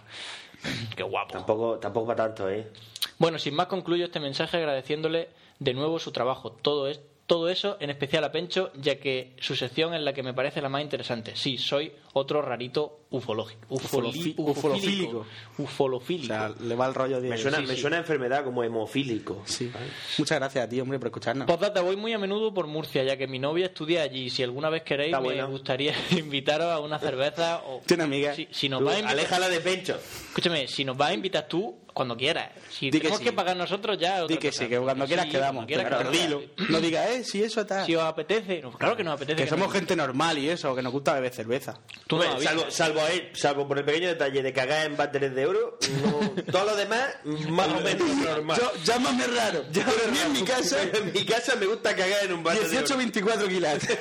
Qué 0.96 1.04
guapo. 1.04 1.34
Tampoco, 1.34 1.78
tampoco 1.80 2.08
para 2.08 2.28
tanto, 2.28 2.50
¿eh? 2.50 2.72
Bueno, 3.18 3.40
sin 3.40 3.56
más 3.56 3.68
concluyo 3.68 4.06
este 4.06 4.20
mensaje 4.20 4.58
agradeciéndole 4.58 5.30
de 5.60 5.74
nuevo 5.74 6.00
su 6.00 6.12
trabajo. 6.12 6.52
Todo 6.52 6.88
es 6.88 7.00
todo 7.28 7.50
eso, 7.50 7.76
en 7.82 7.90
especial 7.90 8.24
a 8.24 8.32
Pencho, 8.32 8.72
ya 8.76 9.00
que 9.00 9.34
su 9.40 9.56
sección 9.56 9.94
es 9.94 10.02
la 10.02 10.14
que 10.14 10.24
me 10.24 10.34
parece 10.34 10.62
la 10.62 10.70
más 10.70 10.82
interesante. 10.82 11.36
Sí, 11.36 11.58
soy 11.58 11.92
otro 12.18 12.42
rarito 12.42 13.02
ufológico. 13.10 13.62
Ufoli- 13.70 14.36
ufolofílico. 14.36 14.42
Ufolofílico. 14.44 15.26
Ufolofílico. 15.58 16.34
O 16.34 16.38
sea, 16.38 16.54
le 16.60 16.76
va 16.76 16.88
el 16.88 16.94
rollo 16.94 17.22
de... 17.22 17.30
Me 17.30 17.38
suena, 17.38 17.58
sí, 17.60 17.66
me 17.66 17.76
sí. 17.76 17.82
suena 17.82 17.98
a 17.98 18.00
enfermedad 18.00 18.44
como 18.44 18.64
hemofílico. 18.64 19.42
Sí. 19.46 19.72
Muchas 20.18 20.40
gracias 20.40 20.66
a 20.66 20.70
ti, 20.70 20.80
hombre, 20.82 21.00
por 21.00 21.08
escucharnos. 21.08 21.48
Postdata, 21.48 21.82
voy 21.82 21.96
muy 21.96 22.14
a 22.14 22.18
menudo 22.18 22.54
por 22.54 22.68
Murcia, 22.68 23.04
ya 23.04 23.16
que 23.18 23.28
mi 23.28 23.40
novia 23.40 23.68
estudia 23.68 24.02
allí. 24.04 24.30
Si 24.30 24.44
alguna 24.44 24.70
vez 24.70 24.84
queréis, 24.84 25.08
Está 25.14 25.20
me 25.22 25.28
bueno. 25.28 25.48
gustaría 25.50 25.94
invitaros 26.12 26.68
a 26.72 26.80
una 26.80 27.00
cerveza. 27.00 27.62
O... 27.66 27.82
Tiene 27.86 28.04
amiga. 28.04 28.34
Si, 28.36 28.48
si 28.52 28.68
nos 28.70 28.80
Tú, 28.80 28.86
vas 28.86 28.96
a 28.96 29.00
invitar... 29.00 29.18
aléjala 29.20 29.50
de 29.50 29.60
Pencho. 29.62 29.96
Escúchame, 30.30 30.68
si 30.68 30.84
nos 30.84 30.98
vas 30.98 31.12
a 31.12 31.14
invitar 31.14 31.48
tú, 31.48 31.78
cuando 31.94 32.16
quieras. 32.16 32.52
Si 32.70 32.88
Di 32.88 32.92
que 32.92 33.00
tenemos 33.00 33.20
sí. 33.20 33.24
que 33.26 33.34
pagar 33.34 33.58
nosotros, 33.58 33.98
ya. 33.98 34.26
Di 34.28 34.38
que 34.38 34.50
cosa. 34.50 34.64
sí, 34.64 34.70
que 34.70 34.78
cuando 34.80 35.06
quieras 35.08 35.26
Sí, 35.26 35.32
quedamos. 35.32 35.66
cuando 35.66 35.68
quieras 35.68 35.86
Pero 35.86 36.12
quedamos. 36.12 36.48
dilo. 36.58 36.70
No 36.70 36.80
digas, 36.80 37.10
eh, 37.10 37.24
si 37.24 37.42
eso 37.42 37.62
está... 37.62 37.86
Si 37.86 37.96
os 37.96 38.04
apetece. 38.04 38.62
No, 38.62 38.72
claro 38.72 38.96
que 38.96 39.04
nos 39.04 39.16
apetece. 39.16 39.42
Que 39.44 39.50
somos 39.50 39.68
nos- 39.68 39.74
gente 39.76 39.96
normal 39.96 40.38
y 40.38 40.48
eso, 40.50 40.76
que 40.76 40.82
nos 40.84 40.92
gusta 40.94 41.14
beber 41.16 41.34
cerveza. 41.34 41.80
Tú 42.08 42.16
no 42.18 42.22
Hombre, 42.24 42.48
avisas. 42.48 42.54
salvo, 42.54 42.72
salvo, 42.72 43.02
ahí- 43.02 43.30
salvo 43.34 43.68
por 43.68 43.78
el 43.78 43.84
pequeño 43.86 44.08
detalle 44.08 44.42
de 44.42 44.54
cagar 44.54 44.86
en 44.86 44.96
váteres 44.96 45.36
de 45.36 45.46
oro, 45.46 45.78
no- 46.04 46.44
todo 46.52 46.66
lo 46.66 46.76
demás, 46.76 47.06
más 47.50 47.68
o 47.68 47.82
menos 47.82 48.08
normal. 48.16 48.58
Yo, 48.60 48.72
llámame 48.84 49.28
raro. 49.28 49.64
Pero 49.74 49.88
a 49.92 50.12
mí 50.12 50.18
en 50.26 50.32
mi 50.32 50.44
casa, 50.44 50.82
en 50.84 51.12
mi 51.14 51.26
casa 51.26 51.56
me 51.58 51.66
gusta 51.66 51.96
cagar 51.96 52.24
en 52.26 52.34
un 52.34 52.44
váter 52.44 52.64
de 52.64 52.70
18, 52.70 52.94
oro. 52.94 52.98
24 52.98 53.48
quilates. 53.48 53.98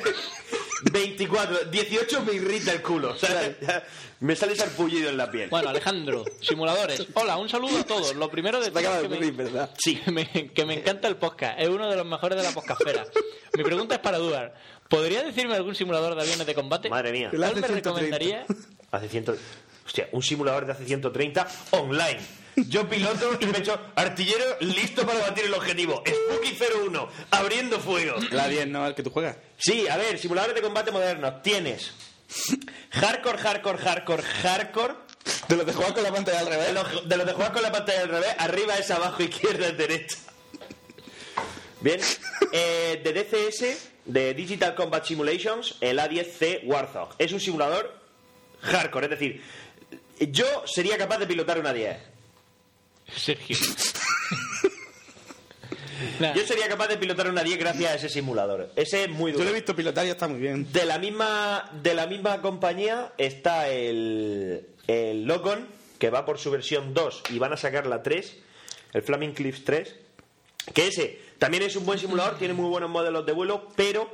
24, 0.92 1.64
18 1.70 2.22
me 2.22 2.32
irrita 2.34 2.72
el 2.72 2.82
culo. 2.82 3.16
me 4.20 4.36
sale 4.36 4.54
sarpullido 4.54 5.08
en 5.10 5.16
la 5.16 5.30
piel. 5.30 5.48
Bueno, 5.50 5.70
Alejandro, 5.70 6.24
simuladores. 6.40 7.06
Hola, 7.14 7.36
un 7.38 7.48
saludo 7.48 7.78
a 7.78 7.84
todos. 7.84 8.14
Lo 8.14 8.30
primero 8.30 8.60
de 8.60 8.70
todo 8.70 9.02
de 9.02 9.08
que 9.08 9.18
me, 9.18 9.30
¿verdad? 9.32 9.70
sí, 9.78 9.96
que 9.96 10.10
me, 10.10 10.52
que 10.52 10.64
me 10.64 10.74
encanta 10.74 11.08
el 11.08 11.16
podcast. 11.16 11.58
Es 11.58 11.68
uno 11.68 11.90
de 11.90 11.96
los 11.96 12.06
mejores 12.06 12.38
de 12.38 12.44
la 12.44 12.52
podcastfera. 12.52 13.04
Mi 13.56 13.64
pregunta 13.64 13.94
es 13.96 14.00
para 14.00 14.18
Duar. 14.18 14.54
¿Podría 14.88 15.22
decirme 15.24 15.54
algún 15.56 15.74
simulador 15.74 16.14
de 16.14 16.22
aviones 16.22 16.46
de 16.46 16.54
combate? 16.54 16.88
Madre 16.88 17.12
mía. 17.12 17.28
¿Cuál 17.30 17.40
me 17.40 17.46
130. 17.66 17.74
recomendaría? 17.90 18.46
Hace 18.90 19.08
100. 19.08 19.24
Hostia, 19.84 20.08
un 20.12 20.22
simulador 20.22 20.66
de 20.66 20.72
hace 20.72 20.84
130 20.84 21.46
online. 21.72 22.18
Yo 22.68 22.88
piloto 22.88 23.36
y 23.38 23.46
me 23.46 23.58
echo 23.58 23.78
artillero 23.94 24.44
listo 24.60 25.06
para 25.06 25.20
batir 25.20 25.44
el 25.44 25.54
objetivo. 25.54 26.02
Spooky 26.06 26.56
01, 26.86 27.08
abriendo 27.30 27.78
fuego. 27.78 28.16
La 28.30 28.48
10, 28.48 28.68
¿no? 28.68 28.86
El 28.86 28.94
que 28.94 29.02
tú 29.02 29.10
juegas. 29.10 29.36
Sí, 29.58 29.86
a 29.88 29.96
ver, 29.96 30.18
simuladores 30.18 30.54
de 30.56 30.62
combate 30.62 30.90
modernos. 30.90 31.42
Tienes 31.42 31.92
hardcore, 32.90 33.38
hardcore, 33.38 33.78
hardcore, 33.78 34.22
hardcore. 34.22 34.94
De 35.48 35.56
los 35.56 35.66
de 35.66 35.72
jugar 35.72 35.92
con 35.92 36.02
la 36.02 36.12
pantalla 36.12 36.38
al 36.40 36.44
De 36.46 36.50
revés. 36.52 36.72
los, 36.72 37.08
de 37.08 37.16
los 37.16 37.26
de 37.26 37.32
jugar 37.32 37.52
con 37.52 37.62
la 37.62 37.72
pantalla 37.72 38.00
al 38.02 38.08
revés, 38.08 38.34
arriba 38.38 38.76
es 38.78 38.90
abajo, 38.90 39.22
izquierda 39.22 39.66
es 39.66 39.76
derecha. 39.76 40.16
Bien, 41.80 42.00
eh, 42.52 43.00
de 43.04 43.12
DCS, 43.12 43.88
de 44.06 44.34
Digital 44.34 44.74
Combat 44.74 45.04
Simulations, 45.04 45.76
el 45.80 45.98
A10C 45.98 46.62
Warthog. 46.64 47.14
Es 47.18 47.32
un 47.32 47.40
simulador 47.40 47.92
hardcore, 48.62 49.06
es 49.06 49.10
decir, 49.10 49.42
yo 50.30 50.46
sería 50.66 50.96
capaz 50.96 51.18
de 51.18 51.26
pilotar 51.26 51.58
una 51.58 51.72
10. 51.72 51.96
Sergio. 53.14 53.56
Nah, 56.20 56.34
Yo 56.34 56.46
sería 56.46 56.68
capaz 56.68 56.88
de 56.88 56.98
pilotar 56.98 57.26
una 57.28 57.42
10 57.42 57.58
gracias 57.58 57.90
a 57.90 57.94
ese 57.94 58.08
simulador. 58.10 58.70
Ese 58.76 59.04
es 59.04 59.08
muy 59.10 59.32
Yo 59.32 59.38
duro. 59.38 59.44
lo 59.48 59.50
he 59.52 59.54
visto 59.60 59.74
pilotar 59.74 60.06
y 60.06 60.10
está 60.10 60.28
muy 60.28 60.38
bien. 60.38 60.70
De 60.70 60.84
la 60.84 60.98
misma, 60.98 61.70
de 61.82 61.94
la 61.94 62.06
misma 62.06 62.42
compañía 62.42 63.12
está 63.16 63.70
el, 63.70 64.66
el 64.88 65.24
Logon, 65.24 65.66
que 65.98 66.10
va 66.10 66.26
por 66.26 66.38
su 66.38 66.50
versión 66.50 66.92
2 66.92 67.22
y 67.30 67.38
van 67.38 67.54
a 67.54 67.56
sacar 67.56 67.86
la 67.86 68.02
3, 68.02 68.36
el 68.92 69.02
Flaming 69.02 69.32
Cliffs 69.32 69.64
3, 69.64 69.94
que 70.74 70.88
ese 70.88 71.18
también 71.38 71.62
es 71.62 71.76
un 71.76 71.84
buen 71.86 71.98
simulador, 71.98 72.38
tiene 72.38 72.54
muy 72.54 72.68
buenos 72.68 72.90
modelos 72.90 73.24
de 73.26 73.32
vuelo, 73.32 73.68
pero 73.76 74.10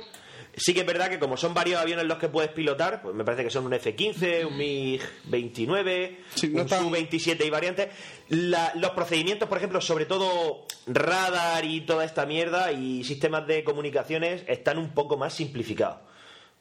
sí 0.55 0.73
que 0.73 0.81
es 0.81 0.85
verdad 0.85 1.09
que 1.09 1.17
como 1.19 1.35
son 1.37 1.53
varios 1.53 1.81
aviones 1.81 2.05
los 2.05 2.17
que 2.19 2.29
puedes 2.29 2.51
pilotar, 2.51 3.01
pues 3.01 3.15
me 3.15 3.23
parece 3.23 3.43
que 3.43 3.49
son 3.49 3.65
un 3.65 3.73
F-15, 3.73 4.45
un 4.45 4.57
MiG-29, 4.57 6.17
Sí, 6.35 6.49
no 6.49 6.61
un 6.63 6.67
tan- 6.67 6.83
Su-27 6.83 7.45
y 7.45 7.49
variantes, 7.49 7.89
la- 8.29 8.71
los 8.75 8.91
procedimientos, 8.91 9.47
por 9.49 9.57
ejemplo, 9.57 9.81
sobre 9.81 10.05
todo 10.05 10.65
radar 10.87 11.65
y 11.65 11.81
toda 11.81 12.05
esta 12.05 12.25
mierda 12.25 12.71
y 12.71 13.03
sistemas 13.03 13.47
de 13.47 13.63
comunicaciones 13.63 14.43
están 14.47 14.77
un 14.77 14.93
poco 14.93 15.17
más 15.17 15.33
simplificados. 15.33 15.99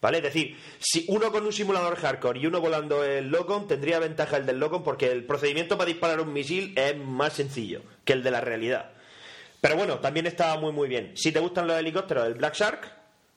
¿Vale? 0.01 0.17
Es 0.17 0.25
decir, 0.25 0.57
si 0.81 1.05
uno 1.07 1.31
con 1.31 1.47
un 1.47 1.53
simulador 1.53 1.95
hardcore 1.95 2.41
y 2.41 2.47
uno 2.47 2.61
volando 2.61 3.05
el 3.05 3.29
Locom, 3.29 3.69
tendría 3.69 4.01
ventaja 4.01 4.37
el 4.37 4.47
del 4.47 4.59
Locom 4.59 4.83
porque 4.83 5.13
el 5.13 5.25
procedimiento 5.25 5.79
para 5.79 5.87
disparar 5.87 6.21
un 6.21 6.33
misil 6.33 6.73
es 6.77 6.97
más 6.97 7.35
sencillo 7.35 7.83
que 8.05 8.13
el 8.15 8.25
de 8.25 8.33
la 8.33 8.41
realidad. 8.41 8.91
Pero 9.63 9.77
bueno, 9.77 9.99
también 10.01 10.27
está 10.27 10.59
muy 10.59 10.73
muy 10.73 10.89
bien. 10.89 11.13
Si 11.17 11.31
te 11.33 11.39
gustan 11.41 11.67
los 11.69 11.79
helicópteros, 11.79 12.27
el 12.27 12.35
Black 12.35 12.55
Shark, 12.55 12.93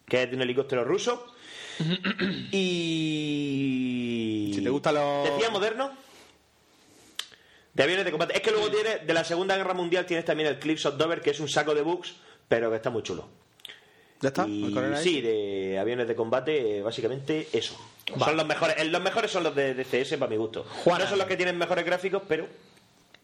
que 0.08 0.24
es 0.24 0.30
de 0.30 0.36
un 0.36 0.42
helicóptero 0.42 0.84
ruso. 0.84 1.34
y. 2.52 4.52
Si 4.56 4.62
te 4.64 4.70
gustan 4.70 4.96
los- 4.96 5.30
Decía 5.30 5.50
moderno. 5.50 5.92
De 7.74 7.84
aviones 7.84 8.06
de 8.06 8.12
combate. 8.12 8.36
Es 8.36 8.42
que 8.42 8.52
luego 8.52 8.70
tiene, 8.72 9.00
de 9.00 9.14
la 9.14 9.24
Segunda 9.26 9.58
Guerra 9.58 9.74
Mundial 9.74 10.06
tienes 10.06 10.24
también 10.26 10.48
el 10.50 10.60
Clips 10.60 10.86
of 10.86 10.98
Dover, 10.98 11.22
que 11.22 11.32
es 11.32 11.40
un 11.42 11.50
saco 11.50 11.76
de 11.76 11.82
bugs, 11.82 12.16
pero 12.48 12.70
que 12.70 12.78
está 12.78 12.90
muy 12.90 13.04
chulo. 13.04 13.28
¿Ya 14.22 14.30
está? 14.30 14.46
Sí, 15.04 15.20
de 15.22 15.78
aviones 15.78 16.08
de 16.08 16.16
combate, 16.16 16.82
básicamente 16.82 17.50
eso. 17.52 17.76
Son 18.18 18.38
los 18.38 18.46
mejores. 18.48 18.88
Los 18.88 19.02
mejores 19.02 19.30
son 19.30 19.44
los 19.44 19.54
de 19.54 19.74
DCS 19.74 20.16
para 20.18 20.30
mi 20.30 20.38
gusto. 20.38 20.64
Juana. 20.86 21.04
No 21.04 21.10
son 21.10 21.20
los 21.20 21.28
que 21.28 21.36
tienen 21.36 21.58
mejores 21.58 21.86
gráficos, 21.86 22.24
pero 22.28 22.48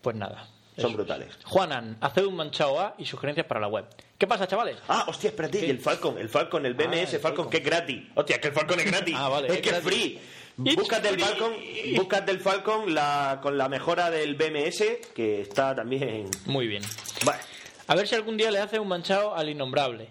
Pues 0.02 0.16
nada. 0.18 0.50
Son 0.76 0.86
Eso. 0.88 0.94
brutales. 0.98 1.30
Juanan, 1.46 1.98
haced 2.02 2.26
un 2.26 2.36
manchao 2.36 2.80
A 2.80 2.96
y 2.98 3.06
sugerencias 3.06 3.46
para 3.46 3.60
la 3.60 3.68
web. 3.68 3.86
¿Qué 4.18 4.28
pasa, 4.28 4.48
chavales? 4.48 4.78
Ah, 4.88 5.06
hostia, 5.08 5.30
espérate, 5.32 5.66
y 5.66 5.70
el 5.70 5.80
Falcon, 5.80 6.18
el 6.18 6.30
Falcon, 6.30 6.66
el 6.66 6.74
BMS, 6.76 6.88
Ah, 6.88 7.00
el 7.02 7.08
Falcon, 7.08 7.22
Falcon. 7.22 7.50
que 7.50 7.58
es 7.58 7.64
gratis. 7.64 8.04
Hostia, 8.16 8.36
es 8.36 8.42
que 8.42 8.48
el 8.50 8.54
Falcon 8.54 8.80
es 8.80 8.86
gratis. 8.86 9.16
Ah, 9.18 9.30
vale, 9.30 9.48
es, 9.48 9.54
es 9.56 9.62
que 9.62 9.70
es 9.70 9.80
free. 9.80 10.20
Búscate 10.58 11.10
el. 11.10 11.20
Falcon, 11.20 11.54
búscate 11.96 12.32
el 12.32 12.40
Falcon 12.40 12.94
la, 12.94 13.40
con 13.42 13.58
la 13.58 13.68
mejora 13.70 14.12
del 14.12 14.36
BMS, 14.36 14.84
que 15.16 15.42
está 15.42 15.76
también. 15.76 16.30
Muy 16.46 16.68
bien. 16.68 16.84
Vale. 17.26 17.42
A 17.88 17.96
ver 17.96 18.08
si 18.08 18.16
algún 18.16 18.38
día 18.38 18.52
le 18.52 18.60
hace 18.60 18.80
un 18.80 18.88
manchado 18.88 19.36
al 19.36 19.50
innombrable. 19.50 20.10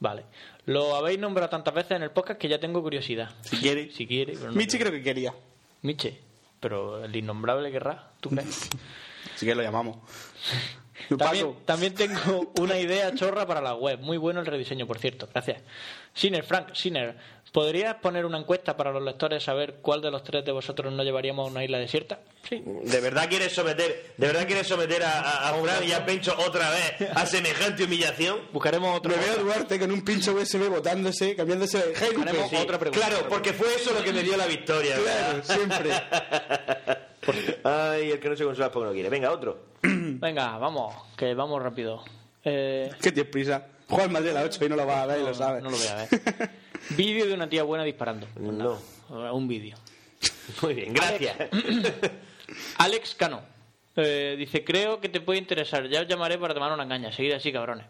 Vale. 0.00 0.24
Lo 0.66 0.94
habéis 0.96 1.18
nombrado 1.18 1.48
tantas 1.50 1.74
veces 1.74 1.92
en 1.92 2.02
el 2.02 2.10
podcast 2.10 2.38
que 2.40 2.48
ya 2.48 2.58
tengo 2.58 2.82
curiosidad. 2.82 3.30
Si 3.42 3.56
quiere. 3.58 3.90
Si 3.92 4.06
quiere, 4.06 4.32
pero 4.34 4.46
no. 4.48 4.52
Michi 4.56 4.78
creo 4.78 4.90
que 4.92 5.02
quería. 5.02 5.32
Miche. 5.82 6.20
Pero 6.58 7.04
el 7.04 7.14
innombrable 7.14 7.70
querrá, 7.70 8.10
¿tú 8.20 8.30
crees? 8.30 8.68
Así 9.40 9.46
que 9.46 9.54
lo 9.54 9.62
llamamos. 9.62 9.96
También, 11.16 11.54
también 11.64 11.94
tengo 11.94 12.52
una 12.60 12.78
idea 12.78 13.14
chorra 13.14 13.46
para 13.46 13.62
la 13.62 13.74
web. 13.74 13.98
Muy 14.00 14.18
bueno 14.18 14.40
el 14.40 14.46
rediseño, 14.46 14.86
por 14.86 14.98
cierto. 14.98 15.26
Gracias. 15.32 15.62
Sinner, 16.12 16.44
Frank, 16.44 16.74
Sinner, 16.74 17.16
¿podrías 17.52 17.94
poner 17.94 18.26
una 18.26 18.36
encuesta 18.36 18.76
para 18.76 18.92
los 18.92 19.02
lectores 19.02 19.42
saber 19.42 19.76
cuál 19.80 20.02
de 20.02 20.10
los 20.10 20.22
tres 20.22 20.44
de 20.44 20.52
vosotros 20.52 20.92
no 20.92 21.02
llevaríamos 21.02 21.48
a 21.48 21.50
una 21.50 21.64
isla 21.64 21.78
desierta? 21.78 22.20
Sí. 22.46 22.62
¿De 22.84 23.00
verdad 23.00 23.30
quieres 23.30 23.50
someter, 23.54 24.12
de 24.14 24.26
verdad 24.26 24.46
quieres 24.46 24.66
someter 24.68 25.02
a, 25.02 25.20
a, 25.20 25.48
a 25.48 25.54
Fran 25.54 25.84
y 25.88 25.92
a 25.92 26.04
Pencho 26.04 26.36
otra 26.46 26.68
vez 26.68 27.10
a 27.14 27.24
semejante 27.24 27.84
humillación? 27.84 28.40
Buscaremos 28.52 28.98
otro. 28.98 29.10
me 29.10 29.24
veo 29.24 29.32
a 29.32 29.42
Duarte 29.42 29.78
con 29.78 29.90
un 29.90 30.04
pincho 30.04 30.34
USB 30.34 30.68
botándose, 30.68 31.34
cambiándose 31.34 31.78
de 31.78 31.94
género. 31.94 32.20
Haremos 32.20 32.52
otra 32.52 32.78
pregunta. 32.78 33.06
Claro, 33.06 33.26
porque 33.26 33.54
fue 33.54 33.74
eso 33.74 33.94
lo 33.94 34.04
que 34.04 34.12
me 34.12 34.22
dio 34.22 34.36
la 34.36 34.46
victoria. 34.46 34.96
Claro, 34.96 35.42
siempre. 35.42 35.90
Ay, 37.64 38.10
el 38.12 38.20
que 38.20 38.28
no 38.28 38.36
se 38.36 38.44
consuela 38.44 38.66
es 38.66 38.72
porque 38.72 38.86
no 38.88 38.92
quiere. 38.92 39.08
Venga, 39.08 39.30
otro. 39.32 39.64
Venga, 39.82 40.58
vamos, 40.58 40.94
que 41.16 41.34
vamos 41.34 41.62
rápido. 41.62 42.02
Eh, 42.44 42.90
¿Qué 43.00 43.12
tienes 43.12 43.30
prisa? 43.30 43.66
Juega 43.88 44.04
al 44.04 44.10
Madrid 44.10 44.30
a 44.30 44.34
las 44.34 44.44
8 44.56 44.64
y 44.64 44.68
no 44.68 44.76
lo 44.76 44.86
vas 44.86 44.98
a 44.98 45.06
ver 45.06 45.20
y 45.20 45.24
lo 45.24 45.34
sabes. 45.34 45.62
no 45.62 45.70
lo 45.70 45.76
voy 45.76 45.86
a 45.88 45.94
ver. 45.96 46.08
Vídeo 46.90 47.26
de 47.26 47.34
una 47.34 47.48
tía 47.48 47.62
buena 47.64 47.84
disparando. 47.84 48.26
No. 48.38 48.78
Un 49.32 49.48
vídeo. 49.48 49.76
Muy 50.62 50.74
bien, 50.74 50.92
gracias. 50.94 51.36
Alex 52.78 53.14
Cano. 53.14 53.42
Eh, 53.96 54.36
dice, 54.38 54.64
creo 54.64 55.00
que 55.00 55.08
te 55.08 55.20
puede 55.20 55.38
interesar. 55.38 55.86
Ya 55.88 56.00
os 56.02 56.08
llamaré 56.08 56.38
para 56.38 56.54
tomar 56.54 56.72
una 56.72 56.86
caña. 56.88 57.12
Seguid 57.12 57.32
así, 57.32 57.52
cabrones. 57.52 57.86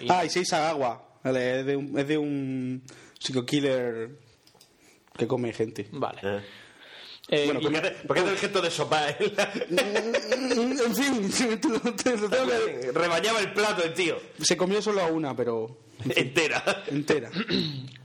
Y- 0.00 0.06
Ah, 0.10 0.24
y 0.24 0.30
seis 0.30 0.52
agua. 0.52 1.06
Vale, 1.22 1.60
es 1.60 1.66
de 1.66 1.76
un, 1.76 1.98
es 1.98 2.08
de 2.08 2.18
un 2.18 2.82
psico-killer 3.18 4.10
que 5.16 5.26
come 5.26 5.52
gente. 5.52 5.86
Vale. 5.92 6.18
Eh, 6.22 6.40
Eh, 7.28 7.44
Bueno, 7.46 7.60
y- 7.60 7.62
¿Por 7.62 7.72
qué 7.72 7.78
hace, 7.78 7.90
por 8.06 8.16
qué 8.16 8.22
hace 8.22 8.30
el 8.32 8.38
gesto 8.38 8.60
de 8.60 8.70
sopa? 8.70 9.08
eh? 9.10 9.16
en 9.70 10.94
fin, 10.94 11.30
que- 12.02 12.92
Rebañaba 12.92 13.40
el 13.40 13.52
plato 13.52 13.84
el 13.84 13.94
tío. 13.94 14.18
se 14.40 14.56
comió 14.56 14.82
solo 14.82 15.02
a 15.02 15.06
una, 15.06 15.34
pero 15.36 15.78
Entera. 16.04 16.84
entera. 16.88 17.30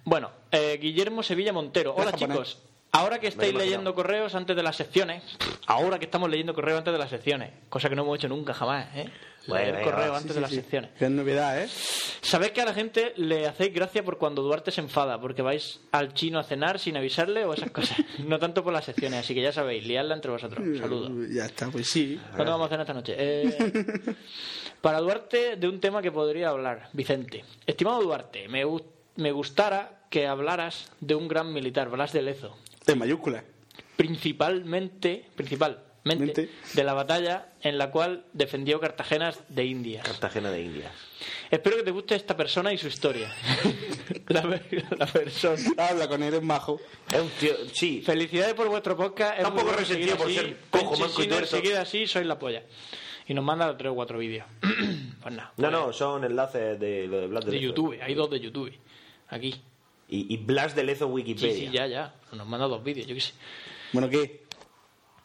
Bueno, 0.07 0.31
eh, 0.51 0.77
Guillermo 0.81 1.21
Sevilla 1.21 1.51
Montero. 1.51 1.93
Hola 1.93 2.13
chicos. 2.13 2.59
Ahora 2.91 3.19
que 3.19 3.27
estáis 3.27 3.53
leyendo 3.53 3.93
correos 3.93 4.33
antes 4.33 4.55
de 4.55 4.63
las 4.63 4.75
secciones, 4.75 5.21
ahora 5.67 5.99
que 5.99 6.05
estamos 6.05 6.29
leyendo 6.29 6.53
correos 6.53 6.79
antes 6.79 6.93
de 6.93 6.97
las 6.99 7.09
secciones, 7.09 7.51
cosa 7.69 7.89
que 7.89 7.95
no 7.95 8.03
hemos 8.03 8.17
hecho 8.17 8.27
nunca 8.29 8.53
jamás, 8.53 8.87
¿eh? 8.95 9.09
Leer 9.47 9.75
va, 9.87 10.17
antes 10.17 10.23
Sí, 10.31 10.33
de 10.33 10.41
las 10.41 10.49
sí. 10.49 10.55
secciones. 10.57 10.89
Qué 10.99 11.09
novedad, 11.09 11.61
¿eh? 11.63 11.69
Sabéis 11.69 12.51
que 12.51 12.61
a 12.61 12.65
la 12.65 12.73
gente 12.73 13.13
le 13.15 13.47
hacéis 13.47 13.73
gracia 13.73 14.03
por 14.03 14.17
cuando 14.17 14.41
Duarte 14.41 14.71
se 14.71 14.81
enfada, 14.81 15.21
porque 15.21 15.41
vais 15.41 15.79
al 15.93 16.13
chino 16.13 16.37
a 16.39 16.43
cenar 16.43 16.79
sin 16.79 16.97
avisarle 16.97 17.45
o 17.45 17.53
esas 17.53 17.71
cosas. 17.71 17.97
No 18.27 18.39
tanto 18.39 18.61
por 18.63 18.73
las 18.73 18.83
secciones, 18.85 19.19
así 19.21 19.33
que 19.33 19.41
ya 19.41 19.53
sabéis, 19.53 19.85
liadla 19.85 20.15
entre 20.15 20.31
vosotros. 20.31 20.65
Saludos. 20.77 21.11
Ya 21.33 21.45
está, 21.45 21.69
pues 21.69 21.87
sí. 21.89 22.19
¿Cuándo 22.35 22.51
vamos 22.51 22.65
a 22.67 22.69
cenar 22.69 22.81
esta 22.81 22.93
noche? 22.93 23.15
Eh, 23.17 24.15
para 24.81 24.99
Duarte, 24.99 25.55
de 25.55 25.67
un 25.69 25.79
tema 25.79 26.01
que 26.01 26.11
podría 26.11 26.49
hablar, 26.49 26.89
Vicente. 26.93 27.45
Estimado 27.65 28.01
Duarte, 28.01 28.47
me, 28.49 28.63
me 29.15 29.31
gustara 29.31 30.01
que 30.09 30.27
hablaras 30.27 30.91
de 30.99 31.15
un 31.15 31.27
gran 31.29 31.53
militar, 31.53 31.89
Blas 31.89 32.11
de 32.11 32.21
Lezo. 32.21 32.57
En 32.87 32.97
mayúsculas. 32.97 33.43
Principalmente, 33.95 35.25
principalmente 35.35 35.87
Mente. 36.03 36.49
de 36.73 36.83
la 36.83 36.93
batalla 36.93 37.49
en 37.61 37.77
la 37.77 37.91
cual 37.91 38.23
defendió 38.31 38.79
Cartagenas 38.79 39.39
de 39.49 39.65
India. 39.65 40.01
Cartagena 40.03 40.49
de 40.51 40.61
India. 40.61 40.91
Espero 41.51 41.77
que 41.77 41.83
te 41.83 41.91
guste 41.91 42.15
esta 42.15 42.37
persona 42.37 42.71
y 42.71 42.77
su 42.77 42.87
historia. 42.87 43.29
la, 44.29 44.61
la 44.97 45.05
persona. 45.05 45.59
Habla 45.77 46.07
con 46.07 46.23
él, 46.23 46.33
es 46.33 46.41
majo. 46.41 46.79
Es 47.11 47.21
un 47.21 47.29
tío. 47.39 47.53
Sí. 47.73 48.01
Felicidades 48.05 48.53
por 48.53 48.69
vuestro 48.69 48.95
podcast. 48.95 49.33
Es 49.33 49.37
Está 49.39 49.49
un 49.49 49.53
muy 49.55 49.63
poco 49.63 49.73
bueno 49.75 49.87
resentido 49.87 50.15
por 50.17 50.27
así. 50.27 50.35
ser 50.35 50.57
cojo, 50.69 50.97
manco 50.97 51.23
y 51.23 51.27
tuerto. 51.27 51.47
Seguid 51.47 51.73
así, 51.73 52.07
sois 52.07 52.25
la 52.25 52.39
polla. 52.39 52.63
Y 53.27 53.33
nos 53.33 53.43
manda 53.43 53.75
tres 53.77 53.91
o 53.91 53.95
cuatro 53.95 54.17
vídeos. 54.19 54.45
pues 55.21 55.35
nada. 55.35 55.51
No, 55.57 55.69
no, 55.69 55.91
son 55.91 56.23
enlaces 56.23 56.79
de 56.79 57.07
lo 57.07 57.19
de 57.19 57.27
Blas 57.27 57.43
de, 57.45 57.51
De 57.51 57.57
Lezo. 57.57 57.67
YouTube, 57.69 57.99
hay 58.01 58.13
dos 58.13 58.29
de 58.29 58.39
YouTube. 58.39 58.73
Aquí. 59.27 59.53
Y, 60.07 60.33
y 60.33 60.37
Blas 60.37 60.73
de 60.73 60.83
Lezo 60.85 61.07
Sí, 61.07 61.11
Wikipedia. 61.11 61.53
sí, 61.53 61.69
ya, 61.69 61.87
ya. 61.87 62.13
Nos 62.31 62.47
manda 62.47 62.67
dos 62.67 62.83
vídeos, 62.83 63.07
yo 63.07 63.15
qué 63.15 63.21
sé. 63.21 63.33
Bueno, 63.93 64.09
¿qué? 64.09 64.45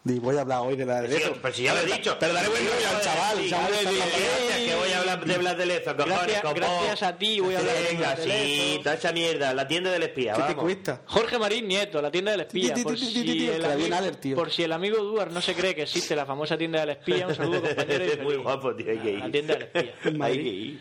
Voy 0.05 0.37
a 0.37 0.41
hablar 0.41 0.63
hoy 0.63 0.75
de 0.75 0.85
la 0.85 1.01
de 1.01 1.17
Sí, 1.17 1.23
eso. 1.23 1.37
pero 1.41 1.55
si 1.55 1.63
ya 1.63 1.75
lo 1.75 1.81
he 1.81 1.87
dicho. 1.87 2.17
Pero 2.19 2.33
dale 2.33 2.49
buen 2.49 2.67
rollo 2.67 2.89
al 2.89 3.01
chaval. 3.03 3.39
Sí, 3.39 3.51
chaval, 3.51 3.73
sí, 3.73 3.79
sí, 3.87 3.95
gracias, 3.97 4.59
que 4.59 4.75
voy 4.75 4.91
a 4.91 4.99
hablar 4.99 5.25
de 5.25 5.39
Blas 5.39 5.59
de 5.59 5.83
cojones, 5.85 6.43
Gracias- 6.57 7.03
a 7.05 7.17
ti 7.19 7.39
voy 7.39 7.55
a 7.55 7.59
hablar 7.61 7.77
de 7.77 7.83
Venga, 7.85 7.99
Blas 8.15 8.19
de 8.19 8.25
sí, 8.25 8.57
Lezo. 8.71 8.81
toda 8.83 8.95
esa 8.97 9.13
mierda, 9.13 9.55
la 9.55 9.69
tienda 9.69 9.93
del 9.93 10.03
espía, 10.03 10.33
¿Qué 10.33 10.39
te 10.43 10.49
vamos. 10.49 10.63
cuesta? 10.65 11.03
Jorge 11.07 11.39
Marín 11.39 11.69
Nieto, 11.69 12.03
la 12.03 12.11
tienda 12.11 12.33
del 12.33 12.41
espía. 12.41 12.75
Por 12.83 12.99
si, 12.99 13.21
el 13.49 13.65
amigo, 13.65 14.35
por 14.35 14.51
si 14.51 14.63
el 14.65 14.73
amigo 14.73 14.97
Duar 15.05 15.31
no 15.31 15.41
se 15.41 15.55
cree 15.55 15.73
que 15.77 15.83
existe 15.83 16.17
la 16.17 16.27
famosa 16.27 16.59
tienda 16.59 16.81
del 16.81 16.91
espía, 16.91 17.29
un 17.29 17.35
saludo 17.37 17.63
compañero. 17.63 18.05
Es 18.05 18.21
muy 18.25 18.37
guapo, 18.37 18.75
tío, 18.75 18.91
hay 18.91 18.99
que 18.99 19.11
ir. 19.13 19.19
La 19.21 19.31
tienda 19.31 19.55
del 19.55 19.63
espía. 19.63 20.31
Ir. 20.33 20.81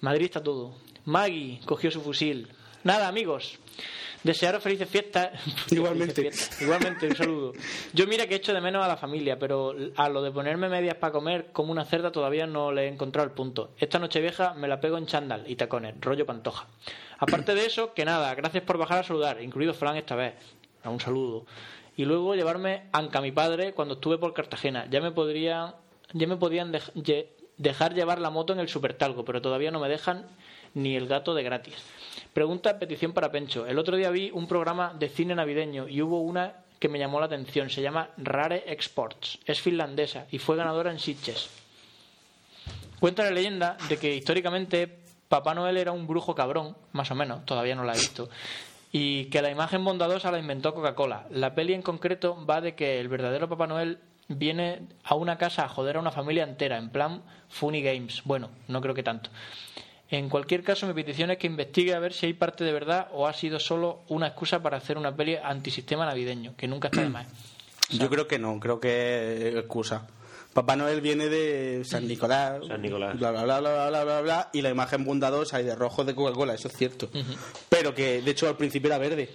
Madrid 0.00 0.24
está 0.24 0.42
todo. 0.42 0.76
Maggie 1.04 1.60
cogió 1.66 1.90
su 1.90 2.00
fusil. 2.00 2.48
Nada, 2.84 3.06
amigos. 3.06 3.58
Desearos 4.22 4.62
felices 4.62 4.88
fiestas. 4.88 5.30
Igualmente. 5.70 6.14
Felices 6.22 6.38
fiestas. 6.48 6.62
Igualmente, 6.62 7.06
un 7.08 7.16
saludo. 7.16 7.52
Yo 7.92 8.06
mira 8.06 8.26
que 8.26 8.36
echo 8.36 8.52
de 8.54 8.60
menos 8.60 8.84
a 8.84 8.88
la 8.88 8.96
familia, 8.96 9.38
pero 9.38 9.74
a 9.96 10.08
lo 10.08 10.22
de 10.22 10.30
ponerme 10.30 10.68
medias 10.68 10.94
para 10.96 11.12
comer 11.12 11.48
como 11.52 11.72
una 11.72 11.84
cerda 11.84 12.12
todavía 12.12 12.46
no 12.46 12.70
le 12.72 12.84
he 12.84 12.88
encontrado 12.88 13.26
el 13.26 13.34
punto. 13.34 13.70
Esta 13.78 13.98
noche 13.98 14.20
vieja 14.20 14.54
me 14.54 14.68
la 14.68 14.80
pego 14.80 14.96
en 14.98 15.06
chándal 15.06 15.44
y 15.48 15.56
tacones, 15.56 15.94
rollo 16.00 16.24
pantoja. 16.24 16.66
Aparte 17.18 17.54
de 17.54 17.66
eso, 17.66 17.94
que 17.94 18.04
nada, 18.04 18.34
gracias 18.34 18.62
por 18.64 18.78
bajar 18.78 18.98
a 19.00 19.02
saludar, 19.04 19.40
incluido 19.42 19.74
Fran 19.74 19.96
esta 19.96 20.14
vez. 20.16 20.34
A 20.84 20.90
un 20.90 21.00
saludo. 21.00 21.46
Y 21.96 22.04
luego 22.04 22.34
llevarme 22.34 22.84
Anca, 22.92 23.20
mi 23.20 23.32
padre, 23.32 23.72
cuando 23.74 23.94
estuve 23.94 24.18
por 24.18 24.32
Cartagena. 24.34 24.86
Ya 24.90 25.00
me 25.00 25.10
podrían, 25.12 25.74
ya 26.12 26.26
me 26.26 26.36
podían 26.36 26.72
dej- 26.72 27.26
dejar 27.58 27.94
llevar 27.94 28.18
la 28.20 28.30
moto 28.30 28.52
en 28.52 28.58
el 28.60 28.68
supertalgo, 28.68 29.24
pero 29.24 29.42
todavía 29.42 29.70
no 29.70 29.78
me 29.78 29.88
dejan 29.88 30.26
ni 30.74 30.96
el 30.96 31.08
gato 31.08 31.34
de 31.34 31.42
gratis. 31.42 31.76
Pregunta, 32.32 32.78
petición 32.78 33.12
para 33.12 33.30
Pencho. 33.30 33.66
El 33.66 33.78
otro 33.78 33.96
día 33.96 34.10
vi 34.10 34.30
un 34.32 34.46
programa 34.46 34.94
de 34.98 35.08
cine 35.08 35.34
navideño 35.34 35.88
y 35.88 36.02
hubo 36.02 36.20
una 36.20 36.64
que 36.78 36.88
me 36.88 36.98
llamó 36.98 37.20
la 37.20 37.26
atención. 37.26 37.70
Se 37.70 37.82
llama 37.82 38.10
Rare 38.16 38.64
Exports. 38.66 39.38
Es 39.46 39.60
finlandesa 39.60 40.26
y 40.30 40.38
fue 40.38 40.56
ganadora 40.56 40.90
en 40.90 40.98
Sitges. 40.98 41.48
Cuenta 42.98 43.24
la 43.24 43.30
leyenda 43.30 43.76
de 43.88 43.96
que 43.98 44.14
históricamente 44.14 45.00
Papá 45.28 45.54
Noel 45.54 45.76
era 45.76 45.92
un 45.92 46.06
brujo 46.06 46.34
cabrón, 46.34 46.76
más 46.92 47.10
o 47.10 47.14
menos, 47.14 47.44
todavía 47.44 47.74
no 47.74 47.84
la 47.84 47.94
he 47.94 47.98
visto, 47.98 48.28
y 48.92 49.24
que 49.24 49.42
la 49.42 49.50
imagen 49.50 49.84
bondadosa 49.84 50.30
la 50.30 50.38
inventó 50.38 50.74
Coca-Cola. 50.74 51.26
La 51.30 51.54
peli 51.54 51.72
en 51.72 51.82
concreto 51.82 52.44
va 52.44 52.60
de 52.60 52.74
que 52.74 53.00
el 53.00 53.08
verdadero 53.08 53.48
Papá 53.48 53.66
Noel 53.66 53.98
viene 54.28 54.82
a 55.04 55.14
una 55.14 55.38
casa 55.38 55.64
a 55.64 55.68
joder 55.68 55.96
a 55.96 56.00
una 56.00 56.10
familia 56.10 56.44
entera, 56.44 56.76
en 56.76 56.90
plan 56.90 57.22
Funny 57.48 57.82
Games. 57.82 58.22
Bueno, 58.24 58.50
no 58.68 58.80
creo 58.80 58.94
que 58.94 59.02
tanto. 59.02 59.30
En 60.12 60.28
cualquier 60.28 60.62
caso, 60.62 60.86
mi 60.86 60.92
petición 60.92 61.30
es 61.30 61.38
que 61.38 61.46
investigue 61.46 61.94
a 61.94 61.98
ver 61.98 62.12
si 62.12 62.26
hay 62.26 62.34
parte 62.34 62.64
de 62.64 62.72
verdad 62.74 63.08
o 63.12 63.26
ha 63.26 63.32
sido 63.32 63.58
solo 63.58 64.00
una 64.08 64.26
excusa 64.26 64.62
para 64.62 64.76
hacer 64.76 64.98
una 64.98 65.16
peli 65.16 65.36
antisistema 65.42 66.04
navideño, 66.04 66.54
que 66.54 66.68
nunca 66.68 66.88
está 66.88 67.00
de 67.00 67.08
más. 67.08 67.26
Yo 67.88 68.10
creo 68.10 68.28
que 68.28 68.38
no, 68.38 68.60
creo 68.60 68.78
que 68.78 69.48
es 69.48 69.54
excusa. 69.54 70.06
Papá 70.52 70.76
Noel 70.76 71.00
viene 71.00 71.30
de 71.30 71.82
San 71.86 72.06
Nicolás, 72.06 72.60
San 72.68 72.82
Nicolás. 72.82 73.18
Bla, 73.18 73.30
bla, 73.30 73.44
bla, 73.44 73.60
bla, 73.60 73.70
bla, 73.70 73.88
bla, 73.88 74.04
bla, 74.04 74.20
bla, 74.20 74.50
y 74.52 74.60
la 74.60 74.68
imagen 74.68 75.02
bondadosa 75.06 75.62
y 75.62 75.64
de 75.64 75.74
rojo 75.74 76.04
de 76.04 76.14
Coca-Cola, 76.14 76.52
eso 76.52 76.68
es 76.68 76.76
cierto. 76.76 77.08
Pero 77.70 77.94
que, 77.94 78.20
de 78.20 78.30
hecho, 78.30 78.46
al 78.46 78.58
principio 78.58 78.88
era 78.88 78.98
verde. 78.98 79.30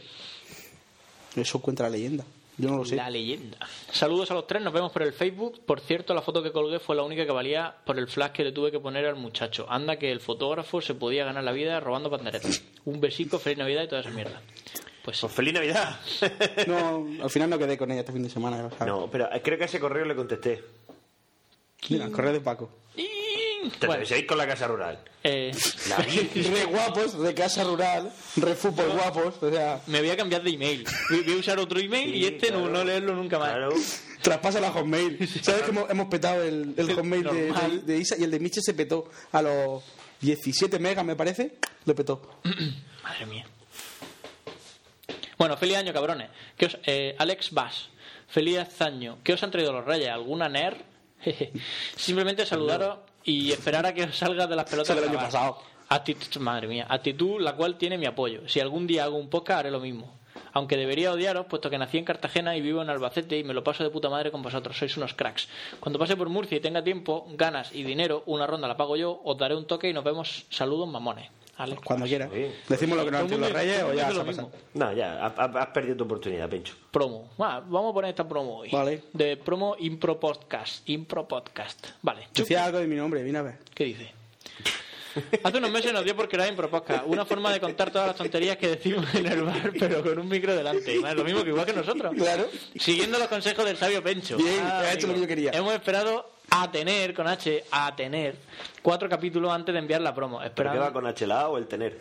Eso 1.35 1.59
cuenta 1.59 1.83
la 1.83 1.89
leyenda. 1.89 2.23
Yo 2.57 2.69
no 2.71 2.77
lo 2.77 2.85
sé. 2.85 2.95
La 2.95 3.09
leyenda. 3.09 3.57
Saludos 3.91 4.31
a 4.31 4.33
los 4.33 4.47
tres, 4.47 4.63
nos 4.63 4.73
vemos 4.73 4.91
por 4.91 5.03
el 5.03 5.13
Facebook. 5.13 5.61
Por 5.65 5.79
cierto, 5.79 6.13
la 6.13 6.21
foto 6.21 6.41
que 6.41 6.51
colgué 6.51 6.79
fue 6.79 6.95
la 6.95 7.03
única 7.03 7.25
que 7.25 7.31
valía 7.31 7.75
por 7.85 7.99
el 7.99 8.07
flash 8.07 8.31
que 8.31 8.43
le 8.43 8.51
tuve 8.51 8.71
que 8.71 8.79
poner 8.79 9.05
al 9.05 9.15
muchacho. 9.15 9.67
Anda 9.69 9.97
que 9.97 10.11
el 10.11 10.19
fotógrafo 10.19 10.81
se 10.81 10.95
podía 10.95 11.23
ganar 11.25 11.43
la 11.43 11.51
vida 11.51 11.79
robando 11.79 12.09
panderetas. 12.09 12.63
Un 12.85 12.99
besico, 12.99 13.37
feliz 13.37 13.59
Navidad 13.59 13.83
y 13.83 13.87
toda 13.87 14.01
esa 14.01 14.09
mierda. 14.09 14.41
Pues 15.03 15.17
sí. 15.17 15.21
Pues 15.21 15.33
feliz 15.33 15.53
Navidad. 15.53 15.99
No, 16.67 17.07
al 17.23 17.29
final 17.29 17.49
no 17.49 17.59
quedé 17.59 17.77
con 17.77 17.91
ella 17.91 18.01
este 18.01 18.11
fin 18.11 18.23
de 18.23 18.29
semana. 18.29 18.69
¿sabes? 18.71 18.87
No, 18.87 19.07
pero 19.09 19.29
creo 19.43 19.57
que 19.57 19.63
a 19.63 19.67
ese 19.67 19.79
correo 19.79 20.05
le 20.05 20.15
contesté. 20.15 20.63
Mira, 21.89 22.05
el 22.05 22.11
correo 22.11 22.33
de 22.33 22.41
Paco. 22.41 22.69
Te 23.79 23.87
Bueno, 23.87 24.05
seguís 24.05 24.25
con 24.27 24.37
la 24.37 24.47
casa 24.47 24.67
rural. 24.67 24.99
eh. 25.23 25.51
Re 26.53 26.65
guapos, 26.65 27.15
re 27.15 27.33
casa 27.33 27.63
rural, 27.63 28.11
re 28.35 28.55
fútbol 28.55 28.89
guapos, 28.91 29.35
o 29.41 29.51
sea, 29.51 29.81
me 29.87 29.99
voy 29.99 30.09
a 30.09 30.17
cambiar 30.17 30.43
de 30.43 30.51
email. 30.51 30.85
Voy 31.09 31.33
a 31.33 31.37
usar 31.37 31.59
otro 31.59 31.79
email 31.79 32.13
y 32.15 32.25
este 32.25 32.51
no, 32.51 32.59
claro. 32.63 32.73
no 32.73 32.83
leerlo 32.83 33.15
nunca 33.15 33.39
más. 33.39 33.49
Claro. 33.51 33.69
traspasa 34.21 34.59
la 34.61 34.71
hotmail. 34.71 35.27
¿Sabes 35.43 35.63
que 35.63 35.71
hemos, 35.71 35.89
hemos 35.89 36.07
petado 36.07 36.43
el, 36.43 36.73
el 36.77 36.93
hotmail 36.95 37.23
de, 37.23 37.51
de- 37.53 37.79
de 37.83 37.97
Isa 37.97 38.15
y 38.17 38.23
el 38.23 38.31
de 38.31 38.39
Miche 38.39 38.61
se 38.61 38.73
petó 38.73 39.09
a 39.31 39.41
los 39.41 39.83
17 40.21 40.79
megas, 40.79 41.03
me 41.05 41.15
parece? 41.15 41.55
Lo 41.85 41.95
petó. 41.95 42.39
Madre 43.03 43.25
mía. 43.25 43.45
Bueno, 45.37 45.55
feliz 45.57 45.77
año, 45.77 45.93
cabrones. 45.93 46.29
¿Qué 46.57 46.65
os- 46.67 46.77
eh, 46.85 47.15
Alex 47.17 47.51
Bass, 47.51 47.89
feliz 48.27 48.59
año. 48.81 49.19
¿Qué 49.23 49.33
os 49.33 49.43
han 49.43 49.51
traído 49.51 49.71
los 49.73 49.85
reyes? 49.85 50.09
¿Alguna 50.09 50.49
NER? 50.49 50.83
Simplemente 51.95 52.45
saludaros 52.45 52.99
y 53.27 53.51
esperar 53.51 53.85
a 53.85 53.93
que 53.93 54.09
salga 54.13 54.47
de 54.47 54.55
las 54.55 54.69
pelotas 54.69 54.95
del 54.95 55.09
año 55.09 55.19
pasado. 55.19 55.57
Actitud, 55.89 56.41
madre 56.41 56.67
mía, 56.67 56.87
actitud 56.89 57.41
la 57.41 57.55
cual 57.57 57.77
tiene 57.77 57.97
mi 57.97 58.05
apoyo. 58.05 58.47
Si 58.47 58.61
algún 58.61 58.87
día 58.87 59.03
hago 59.03 59.17
un 59.17 59.29
podcast 59.29 59.59
haré 59.59 59.71
lo 59.71 59.81
mismo. 59.81 60.17
Aunque 60.53 60.77
debería 60.77 61.11
odiaros, 61.11 61.45
puesto 61.47 61.69
que 61.69 61.77
nací 61.77 61.97
en 61.97 62.05
Cartagena 62.05 62.55
y 62.55 62.61
vivo 62.61 62.81
en 62.81 62.89
Albacete 62.89 63.37
y 63.37 63.43
me 63.43 63.53
lo 63.53 63.65
paso 63.65 63.83
de 63.83 63.89
puta 63.89 64.09
madre 64.09 64.31
con 64.31 64.41
vosotros. 64.41 64.77
Sois 64.77 64.95
unos 64.95 65.13
cracks. 65.13 65.49
Cuando 65.81 65.99
pase 65.99 66.15
por 66.15 66.29
Murcia 66.29 66.57
y 66.57 66.61
tenga 66.61 66.83
tiempo, 66.83 67.27
ganas 67.31 67.75
y 67.75 67.83
dinero, 67.83 68.23
una 68.27 68.47
ronda 68.47 68.67
la 68.67 68.77
pago 68.77 68.95
yo, 68.95 69.21
os 69.25 69.37
daré 69.37 69.55
un 69.55 69.67
toque 69.67 69.89
y 69.89 69.93
nos 69.93 70.05
vemos. 70.05 70.45
Saludos, 70.49 70.87
mamones. 70.87 71.29
Alex. 71.57 71.81
Cuando 71.83 72.05
quiera. 72.05 72.29
Sí. 72.31 72.51
Decimos 72.69 72.97
lo 72.97 73.05
que 73.05 73.11
nos 73.11 73.21
han 73.21 73.27
dicho 73.27 73.39
los 73.39 73.51
reyes 73.51 73.83
o 73.83 73.93
ya 73.93 74.11
se 74.11 74.19
ha. 74.41 74.47
No, 74.75 74.93
ya, 74.93 75.13
ha- 75.25 75.33
ha- 75.37 75.59
has 75.61 75.67
perdido 75.67 75.97
tu 75.97 76.03
oportunidad, 76.03 76.47
Pencho. 76.49 76.75
Promo. 76.91 77.31
Ah, 77.39 77.61
vamos 77.67 77.91
a 77.91 77.93
poner 77.93 78.09
esta 78.11 78.27
promo 78.27 78.59
hoy. 78.59 78.69
Vale. 78.71 79.03
De 79.13 79.37
promo 79.37 79.75
Impro 79.79 80.19
Podcast. 80.19 80.87
Impro 80.89 81.27
Podcast. 81.27 81.87
Vale. 82.01 82.27
Decía 82.33 82.65
algo 82.65 82.77
de 82.79 82.87
mi 82.87 82.95
nombre, 82.95 83.23
vine 83.23 83.39
a 83.39 83.41
ver. 83.41 83.57
¿Qué 83.73 83.85
dice? 83.85 84.13
Hace 85.43 85.57
unos 85.57 85.71
meses 85.71 85.91
nos 85.91 86.03
dio 86.05 86.15
por 86.15 86.29
crear 86.29 86.47
Impro 86.47 86.69
Podcast. 86.69 87.03
Una 87.07 87.25
forma 87.25 87.51
de 87.51 87.59
contar 87.59 87.89
todas 87.89 88.09
las 88.09 88.15
tonterías 88.17 88.55
que 88.57 88.67
decimos 88.67 89.03
en 89.15 89.25
el 89.25 89.41
bar, 89.41 89.73
pero 89.79 90.03
con 90.03 90.19
un 90.19 90.27
micro 90.27 90.55
delante. 90.55 90.95
Es 90.95 91.15
lo 91.15 91.23
mismo 91.23 91.43
que 91.43 91.49
igual 91.49 91.65
que 91.65 91.73
nosotros. 91.73 92.13
Claro. 92.15 92.47
Siguiendo 92.79 93.17
los 93.17 93.27
consejos 93.27 93.65
del 93.65 93.77
sabio 93.77 94.03
Pencho. 94.03 94.37
Bien, 94.37 94.59
Ah, 94.61 94.81
has 94.81 94.93
hecho 94.93 95.07
amigo. 95.07 95.07
lo 95.07 95.13
que 95.15 95.21
yo 95.21 95.27
quería. 95.27 95.51
Hemos 95.59 95.73
esperado 95.73 96.29
a 96.51 96.71
tener, 96.71 97.13
con 97.13 97.27
H, 97.27 97.63
a 97.71 97.95
tener 97.95 98.35
cuatro 98.81 99.07
capítulos 99.09 99.51
antes 99.51 99.73
de 99.73 99.79
enviar 99.79 100.01
la 100.01 100.13
promo. 100.13 100.39
¿Pero 100.55 100.71
qué 100.71 100.77
va 100.77 100.93
con 100.93 101.05
H 101.05 101.25
la 101.27 101.41
A 101.41 101.49
o 101.49 101.57
el 101.57 101.67
tener? 101.67 101.97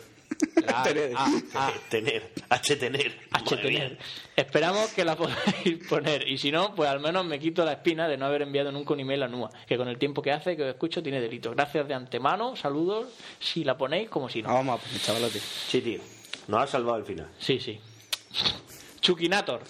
La- 0.65 0.83
Tener. 0.83 1.13
ah, 1.15 1.31
ah. 1.55 1.71
tener. 1.89 2.33
H 2.49 2.75
tener. 2.75 3.17
H 3.31 3.57
tener. 3.57 3.97
Esperamos 4.35 4.91
que 4.91 5.05
la 5.05 5.15
podáis 5.15 5.87
poner. 5.89 6.27
Y 6.27 6.37
si 6.37 6.51
no, 6.51 6.75
pues 6.75 6.89
al 6.89 6.99
menos 6.99 7.25
me 7.25 7.39
quito 7.39 7.63
la 7.63 7.71
espina 7.73 8.07
de 8.07 8.17
no 8.17 8.25
haber 8.25 8.41
enviado 8.41 8.71
nunca 8.71 8.93
un 8.93 8.99
email 8.99 9.23
a 9.23 9.27
NUA, 9.29 9.49
que 9.65 9.77
con 9.77 9.87
el 9.87 9.97
tiempo 9.97 10.21
que 10.21 10.31
hace 10.33 10.55
que 10.57 10.63
os 10.63 10.69
escucho 10.69 11.01
tiene 11.01 11.21
delito. 11.21 11.51
Gracias 11.51 11.87
de 11.87 11.93
antemano, 11.93 12.55
saludos, 12.57 13.07
si 13.39 13.63
la 13.63 13.77
ponéis 13.77 14.09
como 14.09 14.27
si 14.29 14.41
no. 14.41 14.49
Ah, 14.49 14.53
vamos 14.55 14.79
a 14.79 14.83
poner, 14.83 15.01
chavalote. 15.01 15.39
Sí, 15.39 15.81
tío. 15.81 16.01
Nos 16.49 16.61
ha 16.61 16.67
salvado 16.67 16.95
al 16.97 17.05
final. 17.05 17.29
Sí, 17.39 17.59
sí. 17.59 17.79
Chukinator. 19.01 19.61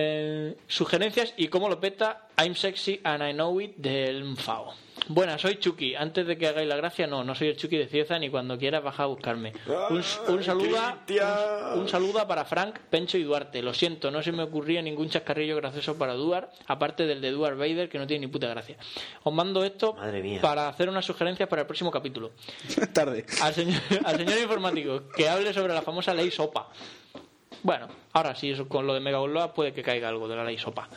Eh, 0.00 0.56
sugerencias 0.68 1.34
y 1.36 1.48
cómo 1.48 1.68
lo 1.68 1.80
peta 1.80 2.28
I'm 2.38 2.54
sexy 2.54 3.00
and 3.02 3.20
I 3.20 3.32
know 3.32 3.60
it 3.60 3.74
del 3.78 4.22
Mfao. 4.22 4.72
Buenas, 5.08 5.40
soy 5.40 5.56
Chucky. 5.58 5.96
Antes 5.96 6.24
de 6.24 6.38
que 6.38 6.46
hagáis 6.46 6.68
la 6.68 6.76
gracia, 6.76 7.08
no, 7.08 7.24
no 7.24 7.34
soy 7.34 7.48
el 7.48 7.56
Chucky 7.56 7.76
de 7.76 7.88
Cieza 7.88 8.16
ni 8.18 8.30
cuando 8.30 8.56
quieras 8.58 8.84
bajar 8.84 9.04
a 9.04 9.06
buscarme. 9.06 9.54
Un, 9.90 10.04
un 10.28 10.44
saludo 10.44 10.78
un, 11.74 11.80
un 11.80 11.88
saludo 11.88 12.28
para 12.28 12.44
Frank, 12.44 12.78
Pencho 12.90 13.18
y 13.18 13.24
Duarte. 13.24 13.60
Lo 13.60 13.74
siento, 13.74 14.10
no 14.12 14.22
se 14.22 14.30
me 14.30 14.44
ocurría 14.44 14.82
ningún 14.82 15.08
chascarrillo 15.08 15.56
gracioso 15.56 15.98
para 15.98 16.14
Duar, 16.14 16.52
aparte 16.66 17.06
del 17.06 17.20
de 17.20 17.32
Duar 17.32 17.56
Vader, 17.56 17.88
que 17.88 17.98
no 17.98 18.06
tiene 18.06 18.26
ni 18.26 18.32
puta 18.32 18.48
gracia. 18.48 18.76
Os 19.24 19.32
mando 19.32 19.64
esto 19.64 19.96
para 20.40 20.68
hacer 20.68 20.88
unas 20.88 21.04
sugerencias 21.04 21.48
para 21.48 21.62
el 21.62 21.66
próximo 21.66 21.90
capítulo. 21.90 22.32
Tarde. 22.92 23.24
Al 23.42 23.54
señor, 23.54 23.80
al 24.04 24.16
señor 24.16 24.38
informático, 24.38 25.08
que 25.16 25.28
hable 25.28 25.52
sobre 25.52 25.74
la 25.74 25.82
famosa 25.82 26.14
ley 26.14 26.30
SOPA. 26.30 26.68
Bueno, 27.62 27.88
ahora 28.12 28.34
sí, 28.34 28.50
eso 28.50 28.68
con 28.68 28.86
lo 28.86 28.94
de 28.94 29.00
Mega 29.00 29.20
Upload 29.20 29.52
puede 29.52 29.72
que 29.72 29.82
caiga 29.82 30.08
algo 30.08 30.28
de 30.28 30.36
la 30.36 30.44
ley 30.44 30.58
SOPA. 30.58 30.88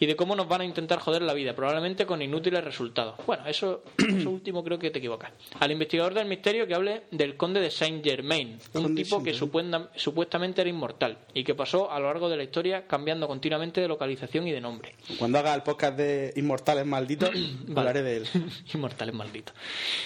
Y 0.00 0.06
de 0.06 0.16
cómo 0.16 0.34
nos 0.34 0.48
van 0.48 0.62
a 0.62 0.64
intentar 0.64 0.98
joder 0.98 1.22
la 1.22 1.34
vida, 1.34 1.54
probablemente 1.54 2.06
con 2.06 2.20
inútiles 2.22 2.64
resultados. 2.64 3.14
Bueno, 3.26 3.46
eso, 3.46 3.82
eso 3.98 4.30
último 4.30 4.64
creo 4.64 4.78
que 4.78 4.90
te 4.90 4.98
equivocas. 4.98 5.32
Al 5.60 5.70
investigador 5.70 6.14
del 6.14 6.26
misterio 6.26 6.66
que 6.66 6.74
hable 6.74 7.02
del 7.10 7.36
conde 7.36 7.60
de 7.60 7.70
Saint 7.70 8.04
Germain, 8.04 8.58
un 8.74 8.94
tipo 8.94 9.22
que 9.22 9.34
supuestamente 9.34 10.60
era 10.60 10.70
inmortal 10.70 11.18
y 11.34 11.44
que 11.44 11.54
pasó 11.54 11.90
a 11.90 11.98
lo 11.98 12.06
largo 12.06 12.28
de 12.28 12.36
la 12.36 12.44
historia 12.44 12.86
cambiando 12.86 13.28
continuamente 13.28 13.80
de 13.80 13.88
localización 13.88 14.46
y 14.48 14.52
de 14.52 14.60
nombre. 14.60 14.94
Cuando 15.18 15.38
haga 15.38 15.54
el 15.54 15.62
podcast 15.62 15.96
de 15.96 16.32
Inmortales 16.36 16.86
Malditos, 16.86 17.30
hablaré 17.76 18.02
de 18.02 18.16
él. 18.18 18.26
Inmortales 18.74 19.14
malditos. 19.14 19.54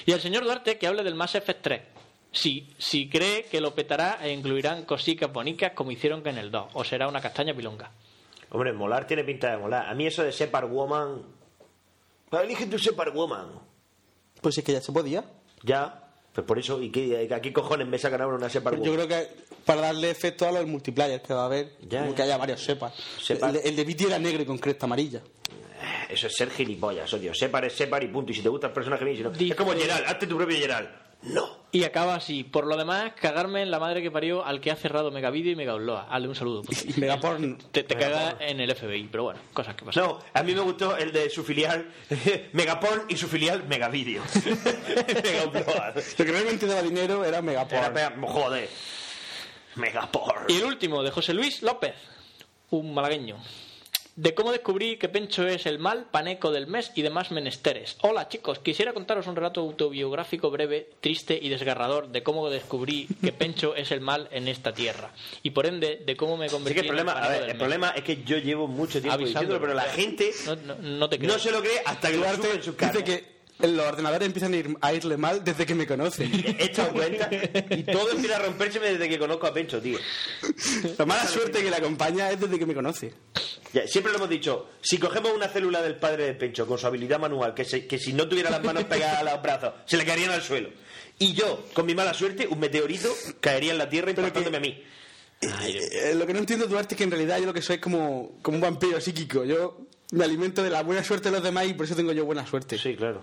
Y 0.06 0.12
el 0.12 0.20
señor 0.20 0.44
Duarte 0.44 0.78
que 0.78 0.86
hable 0.86 1.02
del 1.02 1.14
Mass 1.14 1.34
Effect 1.34 1.62
3. 1.62 1.80
Si, 2.32 2.74
si 2.78 3.08
cree 3.10 3.44
que 3.44 3.60
lo 3.60 3.74
petará 3.74 4.18
e 4.22 4.32
incluirán 4.32 4.84
cositas 4.84 5.30
bonitas 5.32 5.72
como 5.74 5.90
hicieron 5.90 6.22
que 6.22 6.30
en 6.30 6.38
el 6.38 6.50
2. 6.50 6.70
O 6.72 6.82
será 6.84 7.06
una 7.06 7.20
castaña 7.20 7.54
pilonga. 7.54 7.90
Hombre, 8.50 8.72
molar 8.72 9.06
tiene 9.06 9.22
pinta 9.24 9.50
de 9.50 9.58
molar. 9.58 9.86
A 9.88 9.94
mí 9.94 10.06
eso 10.06 10.22
de 10.22 10.32
Separ 10.32 10.64
Woman. 10.66 11.22
Elige 12.32 12.66
tu 12.66 12.78
Separ 12.78 13.10
Woman. 13.12 13.48
Pues 14.40 14.56
es 14.58 14.64
que 14.64 14.72
ya 14.72 14.80
se 14.80 14.92
podía. 14.92 15.24
Ya. 15.62 15.98
Pues 16.34 16.46
por 16.46 16.58
eso, 16.58 16.80
¿y 16.80 16.90
qué, 16.90 17.28
a 17.34 17.40
qué 17.40 17.52
cojones 17.52 17.86
me 17.86 17.98
sacan 17.98 18.22
ahora 18.22 18.36
una 18.38 18.48
Separ 18.48 18.72
Pero 18.72 18.84
yo 18.84 18.92
Woman? 18.92 19.06
creo 19.06 19.20
que 19.26 19.34
para 19.66 19.82
darle 19.82 20.10
efecto 20.10 20.48
a 20.48 20.52
los 20.52 20.66
multiplayer 20.66 21.20
que 21.20 21.34
va 21.34 21.42
a 21.42 21.46
haber, 21.46 21.72
Ya, 21.82 22.00
como 22.00 22.10
ya. 22.12 22.16
que 22.16 22.22
haya 22.22 22.36
varios 22.38 22.62
sepas. 22.64 22.94
Sepa. 23.22 23.48
El, 23.48 23.52
de- 23.54 23.68
el 23.68 23.76
de 23.76 23.84
Viti 23.84 24.04
era 24.04 24.18
negro 24.18 24.42
y 24.42 24.46
con 24.46 24.56
cresta 24.58 24.86
amarilla. 24.86 25.20
Eso 26.08 26.26
es 26.28 26.34
ser 26.34 26.50
gilipollas, 26.50 27.12
odio. 27.12 27.34
Separ 27.34 27.66
es 27.66 27.74
Separ 27.74 28.02
y 28.02 28.08
punto. 28.08 28.32
Y 28.32 28.34
si 28.34 28.40
te 28.42 28.48
gusta 28.48 28.68
el 28.68 28.72
personaje 28.72 29.04
bien, 29.04 29.16
si 29.18 29.22
no. 29.22 29.30
Dice- 29.30 29.52
Es 29.52 29.54
como 29.56 29.72
Gerald, 29.72 30.04
hazte 30.06 30.26
tu 30.26 30.36
propio 30.38 30.56
Gerald. 30.56 30.88
No. 31.22 31.62
Y 31.74 31.84
acaba 31.84 32.14
así. 32.16 32.44
Por 32.44 32.66
lo 32.66 32.76
demás, 32.76 33.12
cagarme 33.18 33.62
en 33.62 33.70
la 33.70 33.78
madre 33.78 34.02
que 34.02 34.10
parió 34.10 34.44
al 34.44 34.60
que 34.60 34.70
ha 34.70 34.76
cerrado 34.76 35.10
Megavideo 35.10 35.52
y 35.52 35.56
Mega 35.56 35.74
Upload. 35.74 36.04
Hazle 36.10 36.28
un 36.28 36.34
saludo. 36.34 36.62
Megaporn. 36.98 37.56
Te, 37.72 37.82
te 37.84 37.96
caga 37.96 38.36
en 38.40 38.60
el 38.60 38.74
FBI, 38.74 39.08
pero 39.10 39.24
bueno, 39.24 39.40
cosas 39.54 39.74
que 39.74 39.84
pasan. 39.86 40.04
No, 40.04 40.18
a 40.34 40.42
mí 40.42 40.54
me 40.54 40.60
gustó 40.60 40.96
el 40.98 41.12
de 41.12 41.30
su 41.30 41.42
filial 41.42 41.90
Megaporn 42.52 43.06
y 43.08 43.16
su 43.16 43.26
filial 43.28 43.64
Megavideo. 43.66 44.22
Mega 45.24 45.46
Upload. 45.46 46.02
Lo 46.18 46.24
que 46.26 46.32
realmente 46.32 46.66
daba 46.66 46.82
dinero 46.82 47.24
era 47.24 47.40
Megaporn. 47.40 47.78
Era 47.84 47.90
mega- 48.10 48.28
joder. 48.28 48.68
Megaporn. 49.76 50.44
Y 50.48 50.56
el 50.58 50.64
último, 50.64 51.02
de 51.02 51.10
José 51.10 51.32
Luis 51.32 51.62
López, 51.62 51.94
un 52.70 52.92
malagueño. 52.92 53.36
De 54.14 54.34
cómo 54.34 54.52
descubrí 54.52 54.98
que 54.98 55.08
Pencho 55.08 55.46
es 55.48 55.64
el 55.64 55.78
mal, 55.78 56.04
paneco 56.10 56.50
del 56.50 56.66
mes 56.66 56.92
y 56.94 57.00
demás 57.00 57.30
menesteres. 57.30 57.96
Hola 58.02 58.28
chicos, 58.28 58.58
quisiera 58.58 58.92
contaros 58.92 59.26
un 59.26 59.34
relato 59.34 59.62
autobiográfico 59.62 60.50
breve, 60.50 60.90
triste 61.00 61.38
y 61.40 61.48
desgarrador 61.48 62.08
de 62.08 62.22
cómo 62.22 62.50
descubrí 62.50 63.08
que 63.22 63.32
Pencho 63.32 63.74
es 63.74 63.90
el 63.90 64.02
mal 64.02 64.28
en 64.30 64.48
esta 64.48 64.74
tierra. 64.74 65.12
Y 65.42 65.50
por 65.50 65.64
ende, 65.64 66.02
de 66.04 66.14
cómo 66.14 66.36
me 66.36 66.50
convertí 66.50 66.74
que 66.74 66.80
el 66.80 66.86
problema, 66.88 67.12
en 67.12 67.18
el 67.18 67.22
a 67.24 67.26
paneco 67.26 67.32
ver, 67.32 67.40
del 67.40 67.50
el 67.50 67.56
mes. 67.56 67.58
problema 67.62 67.88
es 67.96 68.04
que 68.04 68.22
yo 68.22 68.36
llevo 68.36 68.68
mucho 68.68 69.00
tiempo 69.00 69.14
Avisándolo. 69.14 69.58
diciéndolo, 69.58 69.60
pero 69.62 69.74
la 69.74 69.84
gente 69.94 70.30
No, 70.44 70.56
no, 70.56 70.74
no 70.98 71.08
te 71.08 71.18
creo. 71.18 71.32
no 71.32 71.38
se 71.38 71.50
lo 71.50 71.60
cree 71.62 71.80
hasta 71.86 72.10
que 72.10 72.16
lo 72.18 72.26
en 72.26 72.62
su 72.62 72.76
cara. 72.76 72.92
dice 72.92 73.04
que 73.04 73.32
los 73.60 73.86
ordenadores 73.86 74.26
empiezan 74.26 74.54
a, 74.54 74.56
ir- 74.56 74.76
a 74.80 74.92
irle 74.92 75.16
mal 75.16 75.44
desde 75.44 75.64
que 75.66 75.74
me 75.74 75.86
conocen. 75.86 76.30
He 76.58 76.64
echado 76.64 76.92
cuenta 76.92 77.28
y 77.70 77.82
todo 77.84 78.10
empieza 78.10 78.36
a 78.36 78.40
rompérseme 78.40 78.86
desde 78.92 79.08
que 79.08 79.18
conozco 79.18 79.46
a 79.46 79.54
Pencho, 79.54 79.80
tío. 79.80 79.98
La 80.98 81.06
mala 81.06 81.26
suerte 81.26 81.62
que 81.62 81.70
le 81.70 81.76
acompaña 81.76 82.30
es 82.30 82.40
desde 82.40 82.58
que 82.58 82.66
me 82.66 82.74
conoce. 82.74 83.12
Ya, 83.72 83.86
siempre 83.86 84.12
lo 84.12 84.18
hemos 84.18 84.28
dicho, 84.30 84.68
si 84.82 84.98
cogemos 84.98 85.32
una 85.32 85.48
célula 85.48 85.80
del 85.80 85.96
padre 85.96 86.24
de 86.26 86.34
Pencho 86.34 86.66
con 86.66 86.78
su 86.78 86.86
habilidad 86.86 87.18
manual, 87.20 87.54
que, 87.54 87.64
se- 87.64 87.86
que 87.86 87.98
si 87.98 88.12
no 88.12 88.28
tuviera 88.28 88.50
las 88.50 88.62
manos 88.62 88.84
pegadas 88.84 89.18
a 89.20 89.22
los 89.24 89.42
brazos, 89.42 89.72
se 89.86 89.96
le 89.96 90.04
caerían 90.04 90.30
al 90.30 90.42
suelo. 90.42 90.70
Y 91.18 91.32
yo, 91.34 91.66
con 91.72 91.86
mi 91.86 91.94
mala 91.94 92.12
suerte, 92.14 92.46
un 92.48 92.58
meteorito 92.58 93.08
caería 93.40 93.72
en 93.72 93.78
la 93.78 93.88
Tierra 93.88 94.10
impactándome 94.10 94.56
a 94.56 94.60
mí. 94.60 94.82
Eh, 95.40 96.14
lo 96.16 96.26
que 96.26 96.32
no 96.32 96.38
entiendo, 96.40 96.66
Duarte, 96.66 96.94
es 96.94 96.98
que 96.98 97.04
en 97.04 97.10
realidad 97.10 97.38
yo 97.38 97.46
lo 97.46 97.54
que 97.54 97.62
soy 97.62 97.76
es 97.76 97.82
como, 97.82 98.38
como 98.42 98.56
un 98.56 98.60
vampiro 98.60 99.00
psíquico. 99.00 99.44
Yo 99.44 99.86
me 100.12 100.24
alimento 100.24 100.62
de 100.62 100.70
la 100.70 100.82
buena 100.82 101.02
suerte 101.04 101.28
de 101.30 101.34
los 101.36 101.42
demás 101.44 101.66
y 101.66 101.74
por 101.74 101.84
eso 101.86 101.96
tengo 101.96 102.12
yo 102.12 102.24
buena 102.24 102.46
suerte. 102.46 102.78
Sí, 102.78 102.94
claro. 102.96 103.20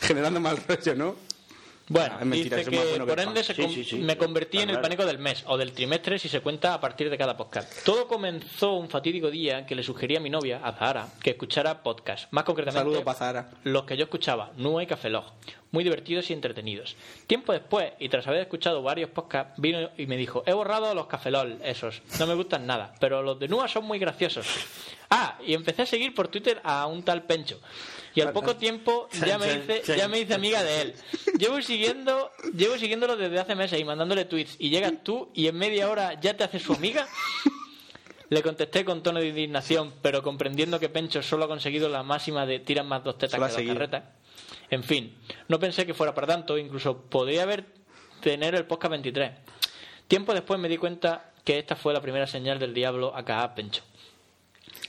Generando 0.00 0.40
mal 0.40 0.56
rollo, 0.66 0.94
¿no? 0.94 1.16
Bueno, 1.88 2.14
Ah, 2.14 2.18
es 2.20 2.26
mentira, 2.26 2.56
dice 2.58 2.70
que 2.70 2.78
bueno 2.78 3.06
por 3.06 3.18
ende 3.20 3.42
se 3.42 3.54
Sí, 3.54 3.62
con- 3.62 3.70
sí, 3.72 3.84
sí. 3.84 3.96
me 3.98 4.16
convertí 4.16 4.58
en 4.58 4.62
el 4.70 4.76
claro. 4.76 4.82
pánico 4.82 5.04
del 5.04 5.18
mes 5.18 5.42
o 5.48 5.58
del 5.58 5.72
trimestre 5.72 6.16
si 6.18 6.28
se 6.28 6.40
cuenta 6.40 6.74
a 6.74 6.80
partir 6.80 7.10
de 7.10 7.18
cada 7.18 7.36
podcast. 7.36 7.84
Todo 7.84 8.06
comenzó 8.06 8.74
un 8.74 8.88
fatídico 8.88 9.30
día 9.30 9.66
que 9.66 9.74
le 9.74 9.82
sugerí 9.82 10.16
a 10.16 10.20
mi 10.20 10.30
novia, 10.30 10.60
a 10.64 10.72
Zahara, 10.72 11.08
que 11.20 11.30
escuchara 11.30 11.82
podcast. 11.82 12.28
Más 12.32 12.44
concretamente, 12.44 13.02
Zahara. 13.14 13.50
los 13.64 13.82
que 13.84 13.96
yo 13.96 14.04
escuchaba, 14.04 14.52
Nua 14.56 14.82
y 14.84 14.86
Café 14.86 15.10
Log. 15.10 15.24
Muy 15.72 15.82
divertidos 15.84 16.30
y 16.30 16.34
entretenidos. 16.34 16.96
Tiempo 17.26 17.52
después, 17.52 17.92
y 17.98 18.08
tras 18.08 18.26
haber 18.28 18.42
escuchado 18.42 18.82
varios 18.82 19.10
podcasts, 19.10 19.54
vino 19.58 19.90
y 19.98 20.06
me 20.06 20.16
dijo, 20.16 20.44
he 20.46 20.52
borrado 20.52 20.94
los 20.94 21.06
Café 21.08 21.30
Lol, 21.32 21.58
esos. 21.64 22.00
No 22.18 22.26
me 22.26 22.34
gustan 22.34 22.64
nada, 22.66 22.94
pero 23.00 23.22
los 23.22 23.38
de 23.40 23.48
Nua 23.48 23.66
son 23.68 23.84
muy 23.84 23.98
graciosos. 23.98 24.46
Ah, 25.14 25.36
y 25.46 25.52
empecé 25.52 25.82
a 25.82 25.86
seguir 25.86 26.14
por 26.14 26.28
Twitter 26.28 26.58
a 26.64 26.86
un 26.86 27.02
tal 27.02 27.24
Pencho. 27.24 27.60
Y 28.14 28.22
al 28.22 28.32
poco 28.32 28.56
tiempo 28.56 29.10
ya 29.26 29.36
me 29.36 29.52
hice, 29.52 29.82
ya 29.94 30.08
me 30.08 30.18
hice 30.18 30.32
amiga 30.32 30.62
de 30.62 30.80
él. 30.80 30.94
Llevo 31.38 31.60
siguiendo, 31.60 32.30
llevo 32.56 32.78
siguiéndolo 32.78 33.18
desde 33.18 33.38
hace 33.38 33.54
meses 33.54 33.78
y 33.78 33.84
mandándole 33.84 34.24
tweets. 34.24 34.56
Y 34.58 34.70
llegas 34.70 34.94
tú 35.02 35.30
y 35.34 35.48
en 35.48 35.58
media 35.58 35.90
hora 35.90 36.18
ya 36.18 36.34
te 36.34 36.44
haces 36.44 36.62
su 36.62 36.72
amiga. 36.72 37.06
Le 38.30 38.42
contesté 38.42 38.86
con 38.86 39.02
tono 39.02 39.20
de 39.20 39.28
indignación, 39.28 39.92
pero 40.00 40.22
comprendiendo 40.22 40.80
que 40.80 40.88
Pencho 40.88 41.22
solo 41.22 41.44
ha 41.44 41.48
conseguido 41.48 41.90
la 41.90 42.02
máxima 42.02 42.46
de 42.46 42.60
tiran 42.60 42.88
más 42.88 43.04
dos 43.04 43.18
tetas 43.18 43.38
que 43.38 43.62
dos 43.64 43.74
carretas. 43.74 44.04
En 44.70 44.82
fin, 44.82 45.14
no 45.48 45.60
pensé 45.60 45.84
que 45.84 45.92
fuera 45.92 46.14
para 46.14 46.26
tanto, 46.26 46.56
incluso 46.56 47.02
podría 47.02 47.42
haber 47.42 47.66
tener 48.22 48.54
el 48.54 48.64
podcast 48.64 48.92
23. 48.92 49.32
Tiempo 50.08 50.32
después 50.32 50.58
me 50.58 50.70
di 50.70 50.78
cuenta 50.78 51.32
que 51.44 51.58
esta 51.58 51.76
fue 51.76 51.92
la 51.92 52.00
primera 52.00 52.26
señal 52.26 52.58
del 52.58 52.72
diablo 52.72 53.14
acá 53.14 53.42
a 53.42 53.54
Pencho. 53.54 53.82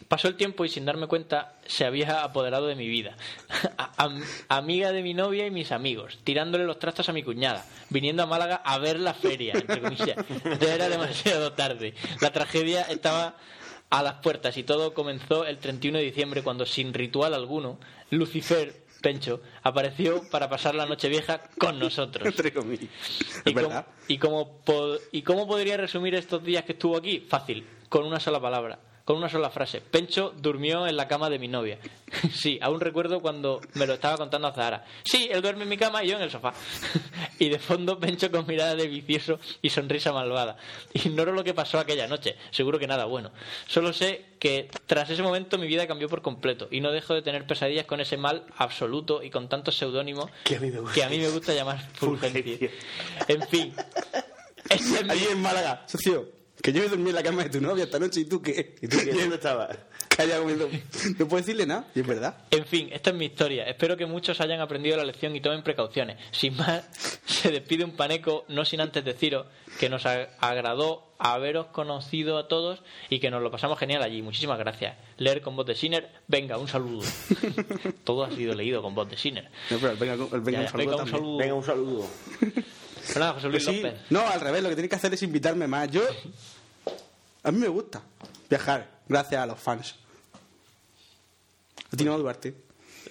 Pasó 0.07 0.27
el 0.27 0.35
tiempo 0.35 0.65
y 0.65 0.69
sin 0.69 0.85
darme 0.85 1.07
cuenta 1.07 1.55
se 1.65 1.85
había 1.85 2.23
apoderado 2.23 2.67
de 2.67 2.75
mi 2.75 2.87
vida. 2.87 3.15
A- 3.77 4.09
amiga 4.49 4.91
de 4.91 5.01
mi 5.03 5.13
novia 5.13 5.45
y 5.45 5.51
mis 5.51 5.71
amigos, 5.71 6.19
tirándole 6.23 6.65
los 6.65 6.79
trastos 6.79 7.09
a 7.09 7.13
mi 7.13 7.23
cuñada, 7.23 7.65
viniendo 7.89 8.23
a 8.23 8.25
Málaga 8.25 8.55
a 8.63 8.77
ver 8.79 8.99
la 8.99 9.13
feria, 9.13 9.53
entre 9.55 9.81
comillas. 9.81 10.17
Ya 10.59 10.75
era 10.75 10.89
demasiado 10.89 11.53
tarde. 11.53 11.93
La 12.21 12.31
tragedia 12.31 12.81
estaba 12.83 13.35
a 13.89 14.01
las 14.03 14.15
puertas 14.15 14.57
y 14.57 14.63
todo 14.63 14.93
comenzó 14.93 15.45
el 15.45 15.57
31 15.59 15.99
de 15.99 16.03
diciembre 16.05 16.41
cuando 16.43 16.65
sin 16.65 16.93
ritual 16.93 17.33
alguno, 17.33 17.79
Lucifer 18.09 18.81
Pencho 19.01 19.41
apareció 19.63 20.21
para 20.31 20.49
pasar 20.49 20.73
la 20.75 20.85
noche 20.85 21.09
vieja 21.09 21.41
con 21.59 21.77
nosotros. 21.77 22.25
Entre 22.27 22.53
comillas. 22.53 22.89
¿Y 23.45 23.51
y, 24.13 24.17
¿Y 25.11 25.21
cómo 25.21 25.47
podría 25.47 25.77
resumir 25.77 26.15
estos 26.15 26.43
días 26.43 26.63
que 26.63 26.71
estuvo 26.71 26.97
aquí? 26.97 27.19
Fácil, 27.19 27.67
con 27.89 28.05
una 28.05 28.19
sola 28.19 28.39
palabra, 28.39 28.79
con 29.05 29.17
una 29.17 29.27
sola 29.29 29.49
frase. 29.49 29.81
Pencho 29.81 30.33
durmió 30.37 30.87
en 30.87 30.95
la 30.95 31.07
cama 31.07 31.29
de 31.29 31.37
mi 31.39 31.47
novia. 31.49 31.77
sí, 32.33 32.57
aún 32.61 32.79
recuerdo 32.79 33.19
cuando 33.19 33.59
me 33.73 33.85
lo 33.85 33.95
estaba 33.95 34.17
contando 34.17 34.47
a 34.47 34.53
Zahara. 34.53 34.85
Sí, 35.03 35.27
él 35.31 35.41
duerme 35.41 35.63
en 35.63 35.69
mi 35.69 35.77
cama 35.77 36.03
y 36.03 36.09
yo 36.09 36.15
en 36.17 36.21
el 36.23 36.31
sofá. 36.31 36.53
y 37.39 37.49
de 37.49 37.59
fondo 37.59 37.99
Pencho 37.99 38.31
con 38.31 38.47
mirada 38.47 38.75
de 38.75 38.87
vicioso 38.87 39.39
y 39.61 39.69
sonrisa 39.69 40.13
malvada. 40.13 40.55
Ignoro 40.93 41.33
lo 41.33 41.43
que 41.43 41.53
pasó 41.53 41.79
aquella 41.79 42.07
noche, 42.07 42.35
seguro 42.51 42.79
que 42.79 42.87
nada 42.87 43.05
bueno. 43.05 43.31
Solo 43.67 43.91
sé 43.91 44.25
que 44.39 44.69
tras 44.87 45.09
ese 45.09 45.21
momento 45.23 45.57
mi 45.57 45.67
vida 45.67 45.85
cambió 45.87 46.07
por 46.09 46.21
completo 46.21 46.67
y 46.71 46.79
no 46.81 46.91
dejo 46.91 47.13
de 47.13 47.21
tener 47.21 47.45
pesadillas 47.45 47.85
con 47.85 47.99
ese 48.01 48.17
mal 48.17 48.45
absoluto 48.57 49.21
y 49.23 49.29
con 49.29 49.49
tantos 49.49 49.75
seudónimos 49.77 50.29
Que 50.43 50.55
a 50.57 50.59
mí 50.59 50.69
me 50.71 50.79
gusta. 50.79 50.95
que 50.95 51.03
a 51.03 51.09
mí 51.09 51.17
me 51.17 51.29
gusta 51.29 51.53
llamar 51.53 51.79
Fulgencio. 51.93 52.69
En 53.27 53.41
fin. 53.47 53.73
Este 54.69 54.95
es 54.95 55.03
mi- 55.03 55.11
Allí 55.11 55.25
en 55.29 55.41
Málaga, 55.41 55.83
socio, 55.87 56.29
que 56.63 56.73
yo 56.73 56.81
me 56.81 56.87
dormí 56.87 57.09
en 57.09 57.15
la 57.15 57.21
cama 57.23 57.43
de 57.43 57.49
tu 57.51 57.61
novia 57.61 57.83
esta 57.83 57.99
noche 57.99 58.21
y 58.21 58.25
tú 58.25 58.41
qué. 58.41 58.75
¿Y 58.81 58.87
tú 58.87 58.97
qué? 58.97 59.11
¿Dónde 59.13 59.35
estabas? 59.35 59.77
Calla 60.07 60.37
comiendo. 60.39 60.69
No 61.19 61.27
puedo 61.27 61.37
decirle 61.41 61.65
nada, 61.65 61.87
y 61.93 61.99
es 61.99 62.07
verdad. 62.07 62.37
En 62.51 62.65
fin, 62.65 62.89
esta 62.91 63.09
es 63.11 63.15
mi 63.15 63.25
historia. 63.25 63.65
Espero 63.65 63.97
que 63.97 64.05
muchos 64.05 64.39
hayan 64.41 64.61
aprendido 64.61 64.95
la 64.97 65.03
lección 65.03 65.35
y 65.35 65.41
tomen 65.41 65.61
precauciones. 65.63 66.17
Sin 66.31 66.55
más, 66.55 66.83
se 67.25 67.51
despide 67.51 67.83
un 67.83 67.95
paneco, 67.95 68.45
no 68.47 68.63
sin 68.65 68.79
antes 68.81 69.03
deciros 69.03 69.45
que 69.79 69.89
nos 69.89 70.05
ag- 70.05 70.29
agradó 70.39 71.11
haberos 71.19 71.67
conocido 71.67 72.37
a 72.37 72.47
todos 72.47 72.81
y 73.09 73.19
que 73.19 73.29
nos 73.31 73.41
lo 73.41 73.49
pasamos 73.51 73.77
genial 73.79 74.01
allí. 74.03 74.21
Muchísimas 74.21 74.57
gracias. 74.59 74.95
Leer 75.17 75.41
con 75.41 75.55
voz 75.55 75.65
de 75.65 75.75
Sinner, 75.75 76.09
venga, 76.27 76.57
un 76.57 76.67
saludo. 76.67 77.05
Todo 78.03 78.23
ha 78.23 78.31
sido 78.31 78.53
leído 78.55 78.81
con 78.81 78.93
voz 78.95 79.09
de 79.09 79.17
Sinner. 79.17 79.49
No, 79.69 79.77
pero 79.79 79.91
el 79.91 79.97
venga, 79.97 80.13
el 80.13 80.41
venga, 80.41 80.59
Ya, 80.59 80.65
un 80.65 80.69
saludo 80.71 80.77
venga, 80.77 81.03
un 81.03 81.09
saludo. 81.09 81.37
Venga, 81.37 81.53
un 81.55 81.63
saludo. 81.63 82.07
Pero 83.07 83.19
nada, 83.19 83.33
José 83.33 83.49
Luis 83.49 83.63
Pues 83.65 83.75
sí. 83.77 83.81
López. 83.83 83.99
No, 84.11 84.21
al 84.27 84.39
revés, 84.39 84.63
lo 84.63 84.69
que 84.69 84.75
tienes 84.75 84.89
que 84.89 84.95
hacer 84.95 85.13
es 85.13 85.23
invitarme 85.23 85.67
más. 85.67 85.89
Yo. 85.91 86.01
A 87.43 87.51
mí 87.51 87.59
me 87.59 87.67
gusta 87.67 88.01
viajar. 88.49 89.01
gracias 89.07 89.41
a 89.41 89.45
los 89.45 89.59
fans. 89.59 89.95
A 91.91 91.95
ti 91.97 92.03
no, 92.05 92.17
Duarte. 92.17 92.53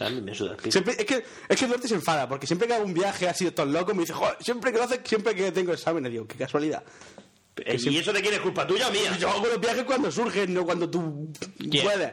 A 0.01 0.09
mí 0.09 0.21
me 0.21 0.35
suda 0.35 0.53
el 0.53 0.57
pito. 0.57 0.73
Siempre, 0.73 0.95
es, 0.99 1.05
que, 1.05 1.25
es 1.49 1.57
que 1.61 1.67
Duarte 1.67 1.87
se 1.87 1.95
enfada, 1.95 2.29
porque 2.29 2.47
siempre 2.47 2.67
que 2.67 2.75
hago 2.75 2.85
un 2.85 2.95
viaje 2.95 3.29
así 3.29 3.45
de 3.45 3.51
todos 3.53 3.69
locos, 3.69 3.95
me 3.95 4.01
dice, 4.03 4.13
joder, 4.15 4.37
siempre 4.41 4.73
que 4.73 4.79
lo 4.79 4.85
haces, 4.85 5.01
siempre 5.05 5.35
que 5.35 5.53
tengo 5.53 5.73
exámenes, 5.73 6.11
digo, 6.11 6.27
qué 6.27 6.37
casualidad. 6.37 6.83
Eh, 7.57 7.77
¿Y 7.79 7.99
eso 7.99 8.13
de 8.13 8.23
quién 8.23 8.33
es 8.35 8.41
culpa 8.41 8.67
tuya 8.67 8.89
o 8.89 8.91
mía? 8.91 9.17
Yo 9.19 9.29
hago 9.29 9.47
los 9.47 9.61
viajes 9.61 9.85
cuando 9.85 10.11
surgen, 10.11 10.55
no 10.55 10.65
cuando 10.65 10.89
tú 10.89 11.31
puedes. 11.83 12.13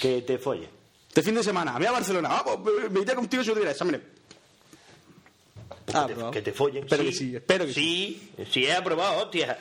Que 0.00 0.22
te 0.22 0.38
folle. 0.38 0.68
De 1.12 1.22
fin 1.22 1.34
de 1.34 1.42
semana, 1.42 1.74
a 1.74 1.78
mí 1.80 1.86
a 1.86 1.90
Barcelona, 1.92 2.28
vamos, 2.28 2.60
me- 2.64 2.88
me 2.90 3.00
iré 3.00 3.14
contigo 3.14 3.42
si 3.42 3.48
no 3.48 3.54
tuviera 3.54 3.72
exámenes. 3.72 4.00
Ah, 5.68 5.74
que, 5.86 5.92
te, 5.92 5.98
aprobado. 6.12 6.30
que 6.30 6.42
te 6.42 6.52
follen. 6.52 6.84
Espero 6.84 7.02
que 7.04 7.12
sí, 7.12 7.34
espero 7.36 7.66
que 7.66 7.72
sí. 7.74 8.30
sí. 8.36 8.44
Sí, 8.52 8.64
he 8.66 8.72
aprobado, 8.72 9.24
hostia. 9.24 9.58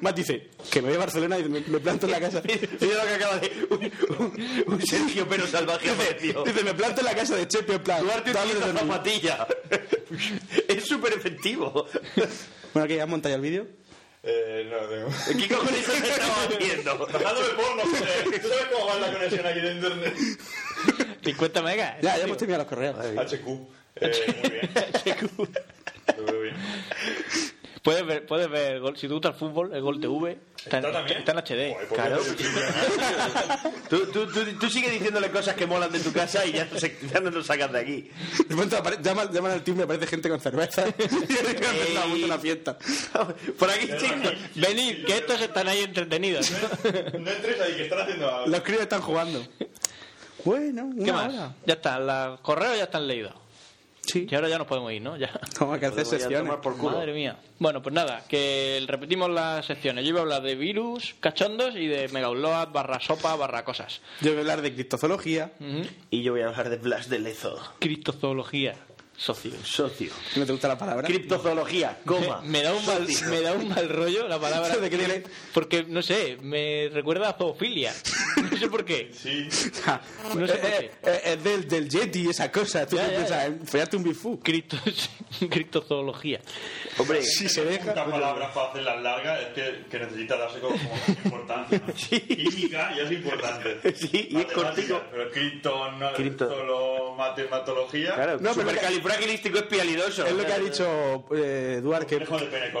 Más 0.00 0.14
dice, 0.14 0.48
que 0.70 0.80
me 0.82 0.88
voy 0.88 0.96
a 0.96 1.00
Barcelona 1.00 1.38
y 1.38 1.48
me, 1.48 1.60
me 1.60 1.78
planto 1.80 2.06
en 2.06 2.12
la 2.12 2.20
casa. 2.20 2.42
Mira 2.80 3.04
lo 3.04 3.08
que 3.08 3.14
acaba 3.14 3.38
de. 3.38 3.66
Un, 3.70 3.92
un- 4.18 4.64
un 4.74 4.86
Sergio 4.86 5.26
Pero 5.28 5.46
salvaje 5.46 5.90
apareció. 5.90 6.42
Dice, 6.44 6.62
me 6.64 6.74
planto 6.74 7.00
en 7.00 7.06
la 7.06 7.14
casa 7.14 7.36
de 7.36 7.46
Chepi, 7.48 7.72
en 7.72 7.82
plan. 7.82 8.00
Duarte 8.02 8.30
utiliza 8.30 8.72
zapatilla. 8.72 9.46
es 10.68 10.84
súper 10.84 11.12
efectivo. 11.14 11.86
Bueno, 12.74 12.88
que 12.88 12.96
ya 12.96 13.04
has 13.04 13.08
montado 13.08 13.30
ya 13.32 13.36
el 13.36 13.42
vídeo. 13.42 13.66
Eh, 14.22 14.68
no, 14.70 14.78
tengo. 14.88 15.08
¿Qué 15.46 15.54
cojones 15.54 15.84
se 15.86 15.96
estaba 15.96 16.42
haciendo? 16.44 16.98
Bajándome 16.98 17.48
porno, 17.56 17.82
joder. 17.84 18.40
¿Tú 18.42 18.48
sabes 18.48 18.64
cómo 18.72 18.86
va 18.86 18.96
la 18.96 19.12
conexión 19.12 19.46
aquí 19.46 19.60
de 19.60 19.72
internet? 19.74 20.14
50 21.24 21.62
megas. 21.62 21.96
Ya, 22.02 22.16
ya 22.16 22.24
hemos 22.24 22.36
terminado 22.36 22.64
los 22.64 22.68
correos. 22.70 22.96
HQ. 22.98 23.48
Eh, 24.00 24.34
muy 24.42 24.50
bien. 24.50 25.30
Lo 26.18 26.24
veo 26.24 26.40
bien. 26.42 26.54
Puedes 27.88 28.06
ver, 28.06 28.26
puedes 28.26 28.50
ver 28.50 28.72
el 28.74 28.80
gol. 28.80 28.96
Si 28.98 29.06
te 29.08 29.14
gusta 29.14 29.28
el 29.28 29.34
fútbol, 29.34 29.74
el 29.74 29.80
gol 29.80 29.98
TV 29.98 30.38
está, 30.62 30.76
¿Está 30.78 30.92
también? 30.92 31.18
está 31.20 31.32
en 31.32 31.38
HD. 31.38 31.72
Joder, 31.74 31.88
Claro. 31.88 32.20
Tú, 33.88 34.06
tú, 34.12 34.26
tú, 34.26 34.44
tú 34.60 34.68
sigues 34.68 34.92
diciéndole 34.92 35.30
cosas 35.30 35.54
que 35.54 35.66
molan 35.66 35.90
de 35.90 35.98
tu 36.00 36.12
casa 36.12 36.44
y 36.44 36.52
ya 36.52 36.66
no, 36.70 36.78
se- 36.78 36.98
ya 37.10 37.20
no 37.20 37.30
lo 37.30 37.42
sacas 37.42 37.72
de 37.72 37.78
aquí. 37.80 38.10
De 38.46 38.54
pronto 38.54 38.76
llaman, 39.00 39.32
llaman 39.32 39.52
al 39.52 39.62
timbre, 39.62 39.84
aparece 39.84 40.06
gente 40.06 40.28
con 40.28 40.38
cerveza. 40.38 40.84
y 40.98 41.92
montar 41.92 42.24
una 42.24 42.38
fiesta. 42.38 42.76
Por 43.58 43.70
aquí, 43.70 43.86
chicos. 43.98 44.34
Venid, 44.54 45.06
que 45.06 45.16
estos 45.16 45.40
están 45.40 45.68
ahí 45.68 45.80
entretenidos. 45.80 46.50
No 46.50 47.30
entres 47.30 47.60
ahí, 47.62 47.74
que 47.76 47.84
están 47.84 48.00
haciendo 48.00 48.28
algo. 48.34 48.46
Los 48.48 48.60
críos 48.60 48.82
están 48.82 49.00
jugando. 49.00 49.42
Bueno, 50.44 50.84
una 50.84 51.04
¿Qué 51.04 51.12
más? 51.12 51.32
hora. 51.34 51.54
Ya 51.64 51.74
está, 51.74 51.98
los 51.98 52.40
correos 52.40 52.76
ya 52.76 52.84
están 52.84 53.06
leídos. 53.06 53.32
Sí. 54.08 54.26
Y 54.30 54.34
ahora 54.34 54.48
ya 54.48 54.58
nos 54.58 54.66
podemos 54.66 54.92
ir, 54.92 55.02
¿no? 55.02 55.16
Ya. 55.16 55.30
Hay 55.60 55.80
que 55.80 55.90
ya 55.94 56.04
sesiones. 56.04 56.56
por 56.56 56.76
culo. 56.76 56.96
Madre 56.96 57.12
mía. 57.12 57.36
Bueno, 57.58 57.82
pues 57.82 57.94
nada, 57.94 58.24
que 58.28 58.82
repetimos 58.86 59.30
las 59.30 59.66
secciones. 59.66 60.04
Yo 60.04 60.10
iba 60.10 60.20
a 60.20 60.22
hablar 60.22 60.42
de 60.42 60.54
virus, 60.54 61.14
cachondos 61.20 61.76
y 61.76 61.86
de 61.86 62.08
megaupload, 62.08 62.68
barra 62.72 63.00
sopa, 63.00 63.36
barra 63.36 63.64
cosas. 63.64 64.00
Yo 64.20 64.30
voy 64.30 64.38
a 64.38 64.40
hablar 64.40 64.62
de 64.62 64.72
criptozoología. 64.72 65.52
Y 66.10 66.22
yo 66.22 66.32
voy 66.32 66.40
a 66.42 66.48
hablar 66.48 66.70
de 66.70 66.76
Blas 66.76 67.08
de 67.08 67.18
Lezo. 67.18 67.58
Criptozoología. 67.80 68.74
Socio. 69.18 69.50
Socio. 69.64 70.12
¿No 70.36 70.46
te 70.46 70.52
gusta 70.52 70.68
la 70.68 70.78
palabra? 70.78 71.04
Criptozoología, 71.06 71.98
coma. 72.06 72.40
Me 72.44 72.62
da, 72.62 72.72
un 72.72 72.86
mal, 72.86 73.04
me 73.28 73.40
da 73.40 73.52
un 73.52 73.68
mal 73.68 73.88
rollo 73.88 74.28
la 74.28 74.38
palabra. 74.38 74.76
¿De 74.76 74.88
qué 74.88 74.96
tiene? 74.96 75.24
Porque, 75.52 75.82
no 75.82 76.02
sé, 76.02 76.38
me 76.40 76.88
recuerda 76.92 77.30
a 77.30 77.32
zoofilia. 77.36 77.92
No 78.50 78.56
sé 78.56 78.68
por 78.68 78.84
qué. 78.84 79.10
Sí. 79.12 79.48
No 80.36 80.46
sé 80.46 80.54
por 80.54 80.70
Eh, 80.70 80.90
eh, 81.02 81.20
Es 81.24 81.42
del, 81.44 81.66
del 81.66 81.88
Yeti, 81.88 82.28
esa 82.30 82.52
cosa. 82.52 82.86
Tú 82.86 82.94
Ya, 82.96 83.06
qué 83.06 83.10
ya, 83.12 83.16
piensas, 83.18 83.48
ya. 83.60 83.66
follarte 83.66 83.96
un 83.96 84.04
bifú. 84.04 84.38
Cripto, 84.40 84.76
criptozoología. 85.50 86.40
Hombre, 86.98 87.22
Si 87.22 87.48
se 87.48 87.64
deja. 87.64 87.92
Una 87.92 88.04
palabra 88.06 88.52
para 88.52 88.70
hacerlas 88.70 89.02
largas 89.02 89.40
es 89.40 89.46
que, 89.48 89.84
que 89.90 89.98
necesita 89.98 90.36
darse 90.36 90.60
como, 90.60 90.76
como 90.76 90.94
importancia. 91.24 91.82
¿no? 91.86 91.92
Química 91.94 92.94
ya 92.96 93.02
es 93.02 93.12
importante. 93.12 93.94
Sí, 93.96 94.10
y 94.30 94.36
es 94.36 94.46
Matemática, 94.46 94.54
cortico. 94.54 95.02
Pero 95.10 95.30
cripto, 95.30 95.90
no, 95.92 96.12
Cripto. 96.14 96.48
solo 96.48 97.14
matematología. 97.16 98.14
claro, 98.14 98.38
No, 98.40 98.54
pero 98.54 98.70
espialidoso. 99.12 100.26
Es 100.26 100.32
lo 100.34 100.44
que 100.46 100.52
ha 100.52 100.58
dicho 100.58 101.24
eh, 101.34 101.76
Eduard, 101.78 102.06
que, 102.06 102.24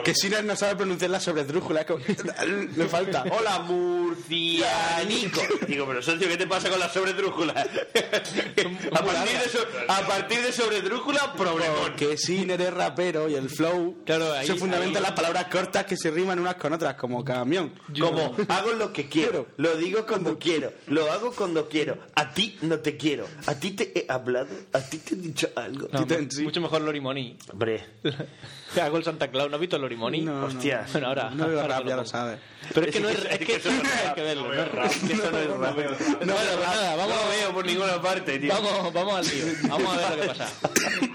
que 0.04 0.14
Sinas 0.14 0.44
no 0.44 0.56
sabe 0.56 0.76
pronunciar 0.76 1.10
la 1.10 1.20
sobredrújula. 1.20 1.84
Le 2.76 2.86
falta. 2.88 3.24
Hola, 3.30 3.60
murcianico. 3.60 5.40
Digo, 5.68 5.86
pero 5.86 6.02
socio, 6.02 6.28
¿qué 6.28 6.36
te 6.36 6.46
pasa 6.46 6.68
con 6.70 6.78
la 6.78 6.88
sobredrújula? 6.88 7.52
a, 8.92 9.02
partir 9.04 9.38
de 9.38 9.48
so- 9.48 9.66
a 9.88 10.00
partir 10.06 10.42
de 10.42 10.52
sobredrújula, 10.52 11.32
problemón. 11.34 11.76
Porque 11.82 12.16
Siner 12.16 12.60
es 12.60 12.72
rapero 12.72 13.28
y 13.28 13.34
el 13.34 13.48
flow 13.48 13.96
Claro, 14.04 14.32
ahí- 14.32 14.46
se 14.46 14.54
fundamenta 14.54 14.98
en 14.98 15.02
las 15.04 15.12
palabras 15.12 15.46
cortas 15.46 15.84
que 15.84 15.96
se 15.96 16.10
riman 16.10 16.38
unas 16.38 16.56
con 16.56 16.72
otras, 16.72 16.94
como 16.94 17.24
camión. 17.24 17.72
Como 17.98 18.36
hago 18.48 18.72
lo 18.72 18.92
que 18.92 19.08
quiero, 19.08 19.46
lo 19.56 19.76
digo 19.76 20.06
cuando 20.06 20.38
quiero, 20.38 20.72
lo 20.86 21.10
hago 21.10 21.32
cuando 21.32 21.68
quiero. 21.68 21.98
A 22.14 22.32
ti 22.32 22.58
no 22.62 22.78
te 22.78 22.96
quiero. 22.96 23.26
A 23.46 23.54
ti 23.54 23.72
te 23.72 23.92
he 23.98 24.06
hablado, 24.08 24.48
a 24.72 24.80
ti 24.80 24.98
te 24.98 25.14
he 25.14 25.18
dicho 25.18 25.48
algo. 25.54 25.88
No, 25.92 26.06
sí. 26.30 26.42
Mucho 26.42 26.60
mejor 26.60 26.82
Lorimoni. 26.82 27.36
Hombre, 27.52 27.84
Hago 28.82 28.96
el 28.98 29.04
Santa 29.04 29.28
Claus. 29.30 29.48
¿No 29.50 29.56
has 29.56 29.60
visto 29.60 29.76
el 29.76 29.82
Lorimoni? 29.82 30.20
No, 30.22 30.40
no. 30.40 30.46
hostia. 30.46 30.86
Bueno, 30.92 31.08
ahora. 31.08 31.30
No 31.30 31.48
veo 31.48 31.60
ahora 31.60 31.76
rap, 31.76 31.84
te 31.84 31.88
ya 31.90 31.96
lo 31.96 32.04
sabes. 32.04 32.38
Pero 32.74 32.86
es 32.86 32.92
que 32.92 33.00
no 33.00 33.08
es, 33.08 33.18
Es 33.24 33.30
es 33.32 33.38
que 33.46 33.54
eso 33.56 33.70
no 33.70 33.82
es 33.82 34.06
hay 34.06 34.14
que 34.14 34.22
verlo. 34.22 34.42
No 34.44 34.48
veo 34.50 34.62
es 34.62 34.72
rap. 34.72 34.84
rap. 34.84 34.92
Eso 35.10 35.30
no 35.30 35.38
es 35.38 35.46
rap. 35.48 35.58
No, 35.58 35.72
bueno, 35.74 35.90
pues 36.26 36.34
nada, 36.60 36.96
vamos, 36.96 37.16
lo 37.22 37.28
veo 37.30 37.52
por 37.54 37.66
ninguna 37.66 38.02
parte, 38.02 38.38
tío. 38.38 38.52
vamos, 38.52 38.92
vamos 38.92 39.14
al 39.14 39.26
lío. 39.26 39.46
Vamos 39.68 39.96
a 39.96 39.96
ver 39.98 40.10
lo 40.10 40.22
que 40.22 40.28
pasa. 40.28 40.52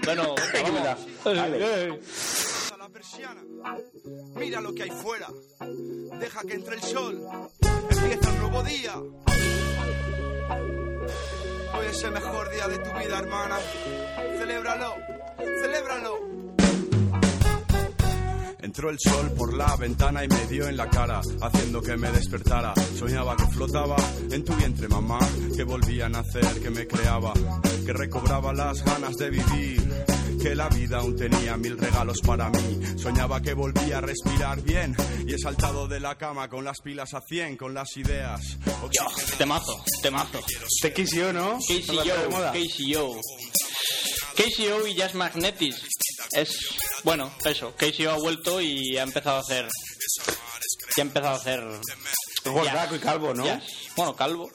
Bueno, 0.04 0.34
vamos. 0.62 0.80
a 2.72 2.76
la 2.76 2.88
persiana. 2.88 3.42
Mira 4.36 4.60
lo 4.60 4.74
que 4.74 4.82
hay 4.84 4.90
fuera. 4.90 5.28
Deja 6.20 6.42
que 6.42 6.54
entre 6.54 6.74
el 6.76 6.82
sol. 6.82 7.20
Empieza 7.90 8.30
un 8.30 8.38
nuevo 8.40 8.62
día. 8.62 8.94
Es 11.94 12.02
el 12.02 12.10
mejor 12.10 12.50
día 12.50 12.66
de 12.66 12.78
tu 12.78 12.90
vida, 12.98 13.20
hermana. 13.20 13.56
Celébralo. 14.36 14.96
Celébralo. 15.62 16.63
Entró 18.64 18.88
el 18.88 18.98
sol 18.98 19.30
por 19.36 19.52
la 19.52 19.76
ventana 19.76 20.24
y 20.24 20.28
me 20.28 20.46
dio 20.46 20.66
en 20.66 20.78
la 20.78 20.88
cara, 20.88 21.20
haciendo 21.42 21.82
que 21.82 21.98
me 21.98 22.10
despertara. 22.10 22.72
Soñaba 22.98 23.36
que 23.36 23.46
flotaba 23.48 23.96
en 24.30 24.42
tu 24.42 24.54
vientre, 24.54 24.88
mamá, 24.88 25.18
que 25.54 25.64
volvía 25.64 26.06
a 26.06 26.08
nacer, 26.08 26.62
que 26.62 26.70
me 26.70 26.86
creaba, 26.86 27.34
que 27.84 27.92
recobraba 27.92 28.54
las 28.54 28.82
ganas 28.82 29.16
de 29.16 29.28
vivir, 29.28 30.06
que 30.42 30.54
la 30.54 30.70
vida 30.70 31.00
aún 31.00 31.14
tenía 31.14 31.58
mil 31.58 31.76
regalos 31.76 32.22
para 32.22 32.48
mí. 32.48 32.80
Soñaba 32.96 33.42
que 33.42 33.52
volvía 33.52 33.98
a 33.98 34.00
respirar 34.00 34.62
bien 34.62 34.96
y 35.26 35.34
he 35.34 35.38
saltado 35.38 35.86
de 35.86 36.00
la 36.00 36.16
cama 36.16 36.48
con 36.48 36.64
las 36.64 36.80
pilas 36.80 37.12
a 37.12 37.20
100, 37.20 37.58
con 37.58 37.74
las 37.74 37.94
ideas. 37.98 38.40
Temazo, 39.36 39.84
temazo. 40.00 40.40
Te 40.80 40.88
¿no? 41.34 41.58
KCO, 41.58 43.14
No. 43.14 44.13
KCO. 44.34 44.86
Y 44.86 44.94
Jazz 44.94 45.14
Magnetic. 45.14 45.74
Es, 46.32 46.76
bueno, 47.02 47.32
eso. 47.44 47.74
KCO 47.76 48.10
ha 48.10 48.18
vuelto 48.18 48.60
y 48.60 48.96
ha 48.98 49.02
empezado 49.02 49.36
a 49.36 49.40
hacer. 49.40 49.68
Ya 50.96 51.02
ha 51.02 51.06
empezado 51.06 51.34
a 51.34 51.36
hacer. 51.36 51.62
Gordaco 52.44 52.94
y 52.96 52.98
calvo, 52.98 53.32
¿no? 53.34 53.44
jazz. 53.44 53.64
Bueno, 53.96 54.14
calvo. 54.14 54.50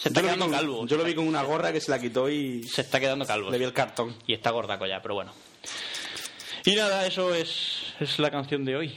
Se 0.00 0.08
está 0.08 0.20
Yo 0.20 0.26
quedando 0.26 0.46
con, 0.46 0.54
calvo. 0.54 0.86
yo 0.86 0.96
lo 0.96 1.04
vi 1.04 1.14
con 1.14 1.26
una 1.26 1.42
gorra 1.42 1.72
que 1.72 1.80
se 1.80 1.90
la 1.90 2.00
quitó 2.00 2.28
y 2.30 2.62
Se 2.68 2.82
está 2.82 3.00
quedando 3.00 3.26
calvo. 3.26 3.50
le 3.50 3.58
vi 3.58 3.64
el 3.64 3.72
cartón. 3.72 4.16
Y 4.26 4.34
está 4.34 4.50
gordaco 4.50 4.86
ya, 4.86 5.00
pero 5.02 5.14
bueno. 5.14 5.32
Y 6.64 6.76
nada, 6.76 7.06
eso 7.06 7.34
es, 7.34 7.82
es 7.98 8.18
la 8.20 8.30
canción 8.30 8.64
de 8.64 8.76
hoy. 8.76 8.96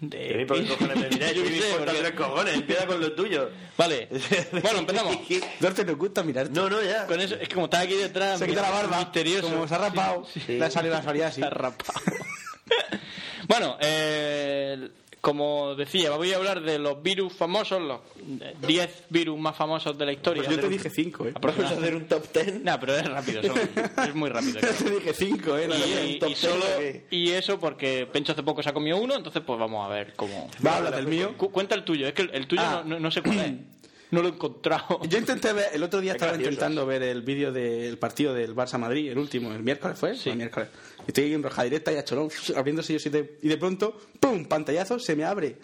De... 0.00 0.34
¿A 0.34 0.36
mí 0.36 0.44
por 0.44 0.58
qué 0.62 0.68
cojones 0.68 0.96
me 0.96 1.08
miráis? 1.08 1.34
Yo 1.36 1.42
¿Qué 1.42 1.48
qué 1.48 1.54
me 1.54 1.60
sé, 1.62 1.70
importa 1.70 1.84
porque- 1.92 2.00
tres 2.02 2.12
cojones? 2.20 2.54
Empieza 2.54 2.86
con 2.86 3.00
lo 3.00 3.12
tuyo. 3.12 3.50
Vale. 3.78 4.08
Bueno, 4.62 4.78
empezamos. 4.80 5.16
Nos 5.86 5.96
gusta 5.98 6.22
mirar. 6.22 6.50
No, 6.50 6.68
no, 6.68 6.82
ya. 6.82 7.06
Con 7.06 7.20
eso, 7.20 7.34
es 7.36 7.48
que 7.48 7.54
como 7.54 7.66
está 7.66 7.80
aquí 7.80 7.94
detrás, 7.94 8.38
Se 8.38 8.46
quita 8.46 8.62
la 8.62 8.70
barba. 8.70 8.98
misterioso. 8.98 9.48
Como 9.48 9.66
se 9.68 9.74
ha 9.74 9.78
rapado. 9.78 10.26
Le 10.48 10.64
ha 10.64 10.70
salido 10.70 10.94
la 10.94 11.02
psoriasis. 11.02 11.36
Se 11.40 11.44
ha 11.46 11.50
rapado. 11.50 12.00
bueno, 13.48 13.76
eh, 13.80 14.88
como 15.26 15.74
decía, 15.74 16.10
voy 16.12 16.32
a 16.32 16.36
hablar 16.36 16.60
de 16.62 16.78
los 16.78 17.02
virus 17.02 17.32
famosos, 17.32 17.82
los 17.82 17.98
10 18.64 19.04
virus 19.10 19.36
más 19.40 19.56
famosos 19.56 19.98
de 19.98 20.06
la 20.06 20.12
historia. 20.12 20.44
Pues 20.44 20.54
yo 20.54 20.62
te 20.62 20.68
dije 20.68 20.88
cinco, 20.88 21.26
¿eh? 21.26 21.32
Vamos 21.40 21.58
a 21.64 21.68
hacer 21.74 21.96
un 21.96 22.06
top 22.06 22.28
ten. 22.28 22.62
No, 22.62 22.78
pero 22.78 22.94
es 22.96 23.04
rápido, 23.08 23.42
son- 23.42 23.58
es 24.08 24.14
muy 24.14 24.30
rápido. 24.30 24.60
Yo 24.60 24.68
te 24.84 24.90
dije 24.90 25.12
cinco, 25.14 25.56
¿eh? 25.58 25.66
No, 25.66 25.74
no, 25.76 25.84
Y, 25.84 26.18
top 26.20 26.30
y 26.30 26.34
ten, 26.34 26.36
solo 26.50 26.64
y 27.10 27.30
eso 27.32 27.58
porque 27.58 28.06
Pencho 28.06 28.30
hace 28.32 28.44
poco 28.44 28.62
se 28.62 28.68
ha 28.68 28.72
comido 28.72 28.98
uno, 28.98 29.16
entonces 29.16 29.42
pues 29.44 29.58
vamos 29.58 29.84
a 29.84 29.88
ver 29.92 30.12
cómo. 30.14 30.48
Va 30.64 30.74
a 30.74 30.76
hablar 30.76 30.94
del 30.94 31.08
mío. 31.08 31.34
Cu- 31.36 31.50
Cuenta 31.50 31.74
el 31.74 31.82
tuyo, 31.82 32.06
es 32.06 32.12
que 32.14 32.22
el, 32.22 32.30
el 32.32 32.46
tuyo 32.46 32.62
Ah. 32.64 32.82
no, 32.86 32.94
no- 32.94 33.00
no 33.00 33.10
sé 33.10 33.20
cuál 33.22 33.38
es. 33.40 33.52
No 34.10 34.22
lo 34.22 34.28
he 34.28 34.32
encontrado. 34.32 35.00
Yo 35.08 35.18
intenté 35.18 35.52
ver, 35.52 35.70
el 35.72 35.82
otro 35.82 36.00
día 36.00 36.12
estaba 36.12 36.32
gracioso. 36.32 36.52
intentando 36.52 36.86
ver 36.86 37.02
el 37.02 37.22
vídeo 37.22 37.52
del 37.52 37.98
partido 37.98 38.32
del 38.34 38.54
Barça 38.54 38.78
Madrid, 38.78 39.10
el 39.10 39.18
último, 39.18 39.52
el 39.52 39.62
miércoles 39.62 39.98
fue, 39.98 40.14
Sí. 40.16 40.30
el 40.30 40.36
miércoles. 40.36 40.68
Estoy 41.06 41.32
en 41.34 41.42
roja 41.42 41.64
directa 41.64 41.92
y 41.92 41.96
a 41.96 42.04
cholón, 42.04 42.28
abriéndose 42.56 42.92
yo 42.92 42.98
siete, 42.98 43.38
y 43.42 43.48
de 43.48 43.56
pronto, 43.56 43.98
¡pum! 44.20 44.44
pantallazo, 44.46 44.98
se 44.98 45.14
me 45.16 45.24
abre 45.24 45.56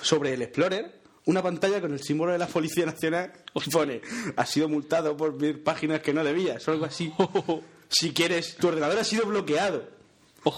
sobre 0.00 0.34
el 0.34 0.42
Explorer 0.42 1.00
una 1.26 1.42
pantalla 1.42 1.80
con 1.82 1.92
el 1.92 2.00
símbolo 2.02 2.32
de 2.32 2.38
la 2.38 2.46
Policía 2.46 2.86
Nacional 2.86 3.32
y 3.54 3.70
pone, 3.70 4.00
ha 4.36 4.46
sido 4.46 4.68
multado 4.68 5.16
por 5.16 5.36
ver 5.38 5.62
páginas 5.62 6.00
que 6.00 6.14
no 6.14 6.24
debías, 6.24 6.66
o 6.66 6.72
algo 6.72 6.86
así. 6.86 7.12
si 7.88 8.12
quieres, 8.12 8.56
tu 8.56 8.68
ordenador 8.68 8.98
ha 8.98 9.04
sido 9.04 9.26
bloqueado. 9.26 9.86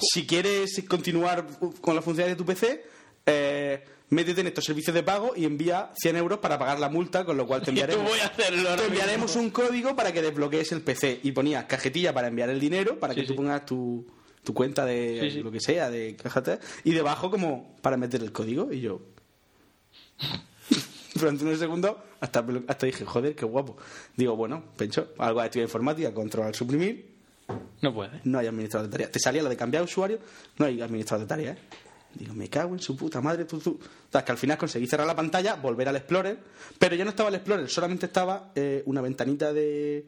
Si 0.00 0.24
quieres 0.26 0.82
continuar 0.88 1.46
con 1.80 1.96
la 1.96 2.02
funcionalidad 2.02 2.36
de 2.36 2.44
tu 2.44 2.46
PC, 2.46 2.84
eh, 3.26 3.84
métete 4.12 4.40
en 4.42 4.46
estos 4.46 4.64
servicios 4.64 4.94
de 4.94 5.02
pago 5.02 5.32
y 5.36 5.44
envía 5.44 5.90
100 6.00 6.16
euros 6.16 6.38
para 6.38 6.58
pagar 6.58 6.78
la 6.78 6.88
multa, 6.88 7.24
con 7.24 7.36
lo 7.36 7.46
cual 7.46 7.62
te 7.62 7.70
enviaremos, 7.72 8.08
voy 8.08 8.20
a 8.20 8.26
hacerlo 8.26 8.68
ahora 8.70 8.82
te 8.82 8.88
enviaremos 8.88 9.36
un 9.36 9.50
código 9.50 9.96
para 9.96 10.12
que 10.12 10.22
desbloquees 10.22 10.70
el 10.72 10.82
PC. 10.82 11.20
Y 11.22 11.32
ponías 11.32 11.64
cajetilla 11.64 12.12
para 12.14 12.28
enviar 12.28 12.48
el 12.50 12.60
dinero, 12.60 12.98
para 13.00 13.14
que 13.14 13.22
Sí, 13.22 13.26
tú 13.28 13.34
pongas 13.36 13.66
tu, 13.66 14.06
tu 14.44 14.54
cuenta 14.54 14.84
de 14.84 15.30
Sí, 15.32 15.42
lo 15.42 15.50
que 15.50 15.60
sea, 15.60 15.90
de 15.90 16.16
cajate, 16.16 16.58
y 16.84 16.92
debajo 16.92 17.30
como 17.30 17.76
para 17.82 17.96
meter 17.96 18.22
el 18.22 18.32
código. 18.32 18.72
Y 18.72 18.80
yo... 18.80 19.00
Durante 21.14 21.44
unos 21.44 21.58
segundos 21.58 21.96
hasta, 22.20 22.44
hasta 22.68 22.86
dije, 22.86 23.04
joder, 23.04 23.34
qué 23.34 23.44
guapo. 23.44 23.76
Digo, 24.16 24.34
bueno, 24.34 24.64
pencho, 24.76 25.12
algo 25.18 25.40
de 25.40 25.46
actividad 25.46 25.66
informática, 25.68 26.14
control 26.14 26.46
al 26.46 26.54
suprimir, 26.54 27.12
No 27.82 27.92
puede. 27.92 28.20
no 28.24 28.38
hay 28.38 28.46
administrador 28.46 28.88
de 28.88 28.92
tareas. 28.92 29.10
Te 29.10 29.18
salía 29.20 29.42
lo 29.42 29.48
de 29.50 29.56
cambiar 29.56 29.82
usuario, 29.82 30.18
no 30.58 30.64
hay 30.66 30.80
administrador 30.80 31.26
de 31.26 31.28
tareas. 31.28 31.58
Digo, 32.14 32.34
me 32.34 32.48
cago 32.48 32.74
en 32.74 32.80
su 32.80 32.96
puta 32.96 33.20
madre, 33.20 33.44
tú, 33.46 33.58
tú. 33.58 33.78
O 33.80 34.12
sea, 34.12 34.24
que 34.24 34.32
al 34.32 34.38
final 34.38 34.58
conseguí 34.58 34.86
cerrar 34.86 35.06
la 35.06 35.16
pantalla, 35.16 35.54
volver 35.54 35.88
al 35.88 35.96
Explorer, 35.96 36.38
pero 36.78 36.94
ya 36.94 37.04
no 37.04 37.10
estaba 37.10 37.28
el 37.30 37.36
Explorer, 37.36 37.68
solamente 37.68 38.06
estaba 38.06 38.50
eh, 38.54 38.82
una 38.86 39.00
ventanita 39.00 39.52
de. 39.52 40.06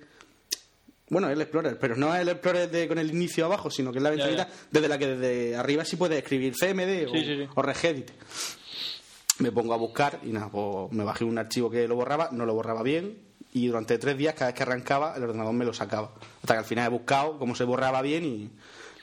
Bueno, 1.11 1.29
el 1.29 1.41
Explorer, 1.41 1.79
pero 1.79 1.97
no 1.97 2.15
el 2.15 2.29
Explorer 2.29 2.71
de, 2.71 2.89
con 2.89 2.99
el 2.99 3.11
inicio 3.11 3.45
abajo, 3.47 3.71
sino 3.71 3.93
que 3.93 3.99
es 3.99 4.03
la 4.03 4.11
Ya, 4.15 4.27
ventanita 4.27 4.49
desde 4.71 4.89
la 4.89 4.99
que 4.99 5.07
desde 5.09 5.57
arriba 5.57 5.85
sí 5.85 5.97
puedes 5.97 6.19
escribir 6.19 6.55
CMD 6.55 7.09
o, 7.09 7.13
Sí, 7.13 7.25
sí, 7.25 7.37
sí. 7.37 7.49
o 7.55 7.63
Regedit. 7.63 8.11
Me 9.41 9.51
pongo 9.51 9.75
a 9.75 9.77
buscar 9.77 10.21
y 10.23 10.29
nada, 10.29 10.49
pues 10.51 10.93
me 10.93 11.03
bajé 11.05 11.25
un 11.25 11.39
archivo 11.39 11.69
que 11.71 11.89
lo 11.89 11.97
borraba, 11.97 12.29
no 12.33 12.47
lo 12.47 12.55
borraba 12.55 12.83
bien 12.83 13.19
y 13.53 13.67
durante 13.67 13.99
tres 13.99 14.17
días 14.17 14.35
cada 14.35 14.47
vez 14.47 14.55
que 14.57 14.63
arrancaba 14.63 15.15
el 15.17 15.25
ordenador 15.25 15.53
me 15.53 15.65
lo 15.65 15.75
sacaba. 15.75 16.13
Hasta 16.43 16.55
que 16.55 16.59
al 16.59 16.65
final 16.65 16.87
he 16.87 16.91
buscado 16.91 17.39
cómo 17.39 17.55
se 17.55 17.65
borraba 17.65 18.01
bien 18.01 18.25
y 18.25 18.51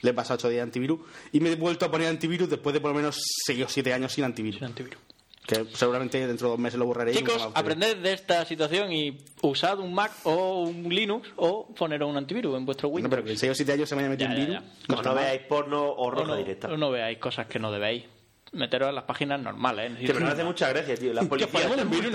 le 0.02 0.10
he 0.10 0.14
pasado 0.14 0.34
ocho 0.36 0.48
días 0.48 0.58
de 0.58 0.62
antivirus 0.64 1.00
y 1.32 1.40
me 1.40 1.50
he 1.50 1.56
vuelto 1.56 1.86
a 1.86 1.90
poner 1.90 2.08
antivirus 2.08 2.48
después 2.50 2.74
de 2.74 2.80
por 2.80 2.90
lo 2.90 2.96
menos 2.96 3.16
seis 3.46 3.62
o 3.64 3.68
siete 3.68 3.92
años 3.92 4.12
sin 4.12 4.24
antivirus. 4.24 4.58
Sin 4.58 4.66
antivirus. 4.68 4.98
Que 5.46 5.64
seguramente 5.74 6.24
dentro 6.24 6.46
de 6.46 6.50
dos 6.52 6.58
meses 6.60 6.78
lo 6.78 6.86
borraré. 6.86 7.12
Chicos, 7.14 7.48
aprended 7.54 7.96
de 7.96 8.12
esta 8.12 8.44
situación 8.44 8.92
y 8.92 9.18
usad 9.42 9.80
un 9.80 9.92
Mac 9.92 10.12
o 10.22 10.62
un 10.62 10.84
Linux 10.94 11.28
o 11.36 11.66
poneros 11.74 12.08
un 12.08 12.16
antivirus 12.16 12.56
en 12.56 12.64
vuestro 12.64 12.88
No, 12.88 12.94
Windows. 12.94 13.10
pero 13.10 13.24
que 13.24 13.32
en 13.32 13.38
seis 13.38 13.50
o 13.50 13.54
siete 13.56 13.72
años 13.72 13.88
se 13.88 13.96
me 13.96 14.02
haya 14.02 14.10
metido 14.10 14.30
Ya, 14.30 14.34
un 14.36 14.40
ya, 14.40 14.46
virus. 14.46 14.64
ya. 14.88 14.94
no 14.96 15.02
no 15.02 15.14
veáis 15.16 15.40
porno 15.48 15.82
o 15.82 16.06
o 16.06 16.10
roja 16.12 16.26
no, 16.28 16.36
directa. 16.36 16.68
no 16.68 16.90
veáis 16.92 17.18
cosas 17.18 17.46
que 17.48 17.58
no 17.58 17.72
debéis. 17.72 18.04
Meteros 18.52 18.90
en 18.90 18.94
las 18.94 19.04
páginas 19.04 19.40
normales. 19.40 19.92
¿eh? 19.98 20.04
Que 20.04 20.12
me 20.12 20.28
hace 20.28 20.44
mucha 20.44 20.68
gracia, 20.68 20.94
tío. 20.94 21.14
La 21.14 21.22
policía 21.22 21.58
está 21.58 21.82
un 21.82 21.90
virus, 21.90 22.12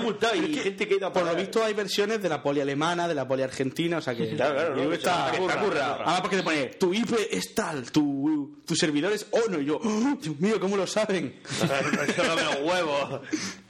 multado, 0.00 0.34
y 0.34 0.54
gente 0.54 0.86
que 0.86 0.94
ha 0.94 0.96
ido 0.98 1.06
a 1.06 1.12
Por 1.12 1.24
lo 1.24 1.34
visto 1.34 1.64
hay 1.64 1.72
versiones 1.72 2.20
de 2.22 2.28
la 2.28 2.42
poli 2.42 2.60
alemana, 2.60 3.08
de 3.08 3.14
la 3.14 3.26
poli 3.26 3.42
argentina, 3.42 3.98
o 3.98 4.00
sea 4.00 4.14
que... 4.14 4.30
Claro, 4.40 4.54
claro, 4.54 4.76
no, 4.76 4.92
está, 4.92 5.32
currado. 5.60 5.94
Además 5.96 6.20
porque 6.20 6.36
te 6.36 6.42
pone, 6.42 6.66
tu 6.78 6.94
IP 6.94 7.12
es 7.30 7.54
tal, 7.54 7.90
tu, 7.90 8.62
tu 8.66 8.76
servidor 8.76 9.12
es 9.12 9.26
ONO, 9.30 9.60
y 9.60 9.66
yo, 9.66 9.80
¡oh, 9.82 10.18
Dios 10.20 10.38
mío, 10.38 10.60
¿cómo 10.60 10.76
lo 10.76 10.86
saben? 10.86 11.40
Los 12.16 12.60
huevos. 12.62 13.20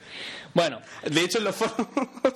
Bueno, 0.53 0.81
De 1.09 1.21
hecho, 1.21 1.37
en 1.39 1.43
los 1.45 1.55
foros 1.55 1.87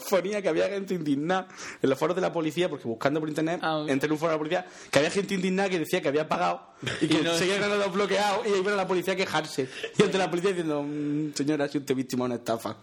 ponía 0.10 0.42
que 0.42 0.50
había 0.50 0.70
gente 0.70 0.94
indignada, 0.94 1.48
en 1.82 1.90
los 1.90 1.98
foros 2.00 2.16
de 2.16 2.22
la 2.22 2.32
policía, 2.32 2.70
porque 2.70 2.88
buscando 2.88 3.20
por 3.20 3.28
internet, 3.30 3.60
Ah. 3.62 3.84
entré 3.88 4.08
en 4.08 4.14
un 4.14 4.18
foro 4.20 4.32
de 4.32 4.36
la 4.36 4.40
policía, 4.40 4.66
que 4.92 5.00
había 5.00 5.12
gente 5.12 5.34
indignada 5.34 5.70
que 5.70 5.80
decía 5.80 6.02
que 6.02 6.08
había 6.08 6.28
pagado 6.28 6.62
y 7.02 7.08
que 7.08 7.16
Y 7.20 7.22
no- 7.22 7.34
seguían 7.36 7.62
ganando 7.62 7.84
los 7.86 7.94
bloqueados 7.94 8.46
y 8.48 8.52
ahí 8.54 8.60
iba 8.60 8.72
la 8.74 8.88
policía 8.88 9.14
a 9.14 9.18
quejarse. 9.18 9.68
Y 9.98 10.04
ante 10.04 10.18
la 10.18 10.30
policía 10.30 10.52
diciendo, 10.52 10.84
"Mm, 10.84 11.34
señora, 11.34 11.68
si 11.68 11.78
usted 11.78 11.96
víctima 11.96 12.24
de 12.26 12.26
una 12.28 12.36
estafa. 12.36 12.78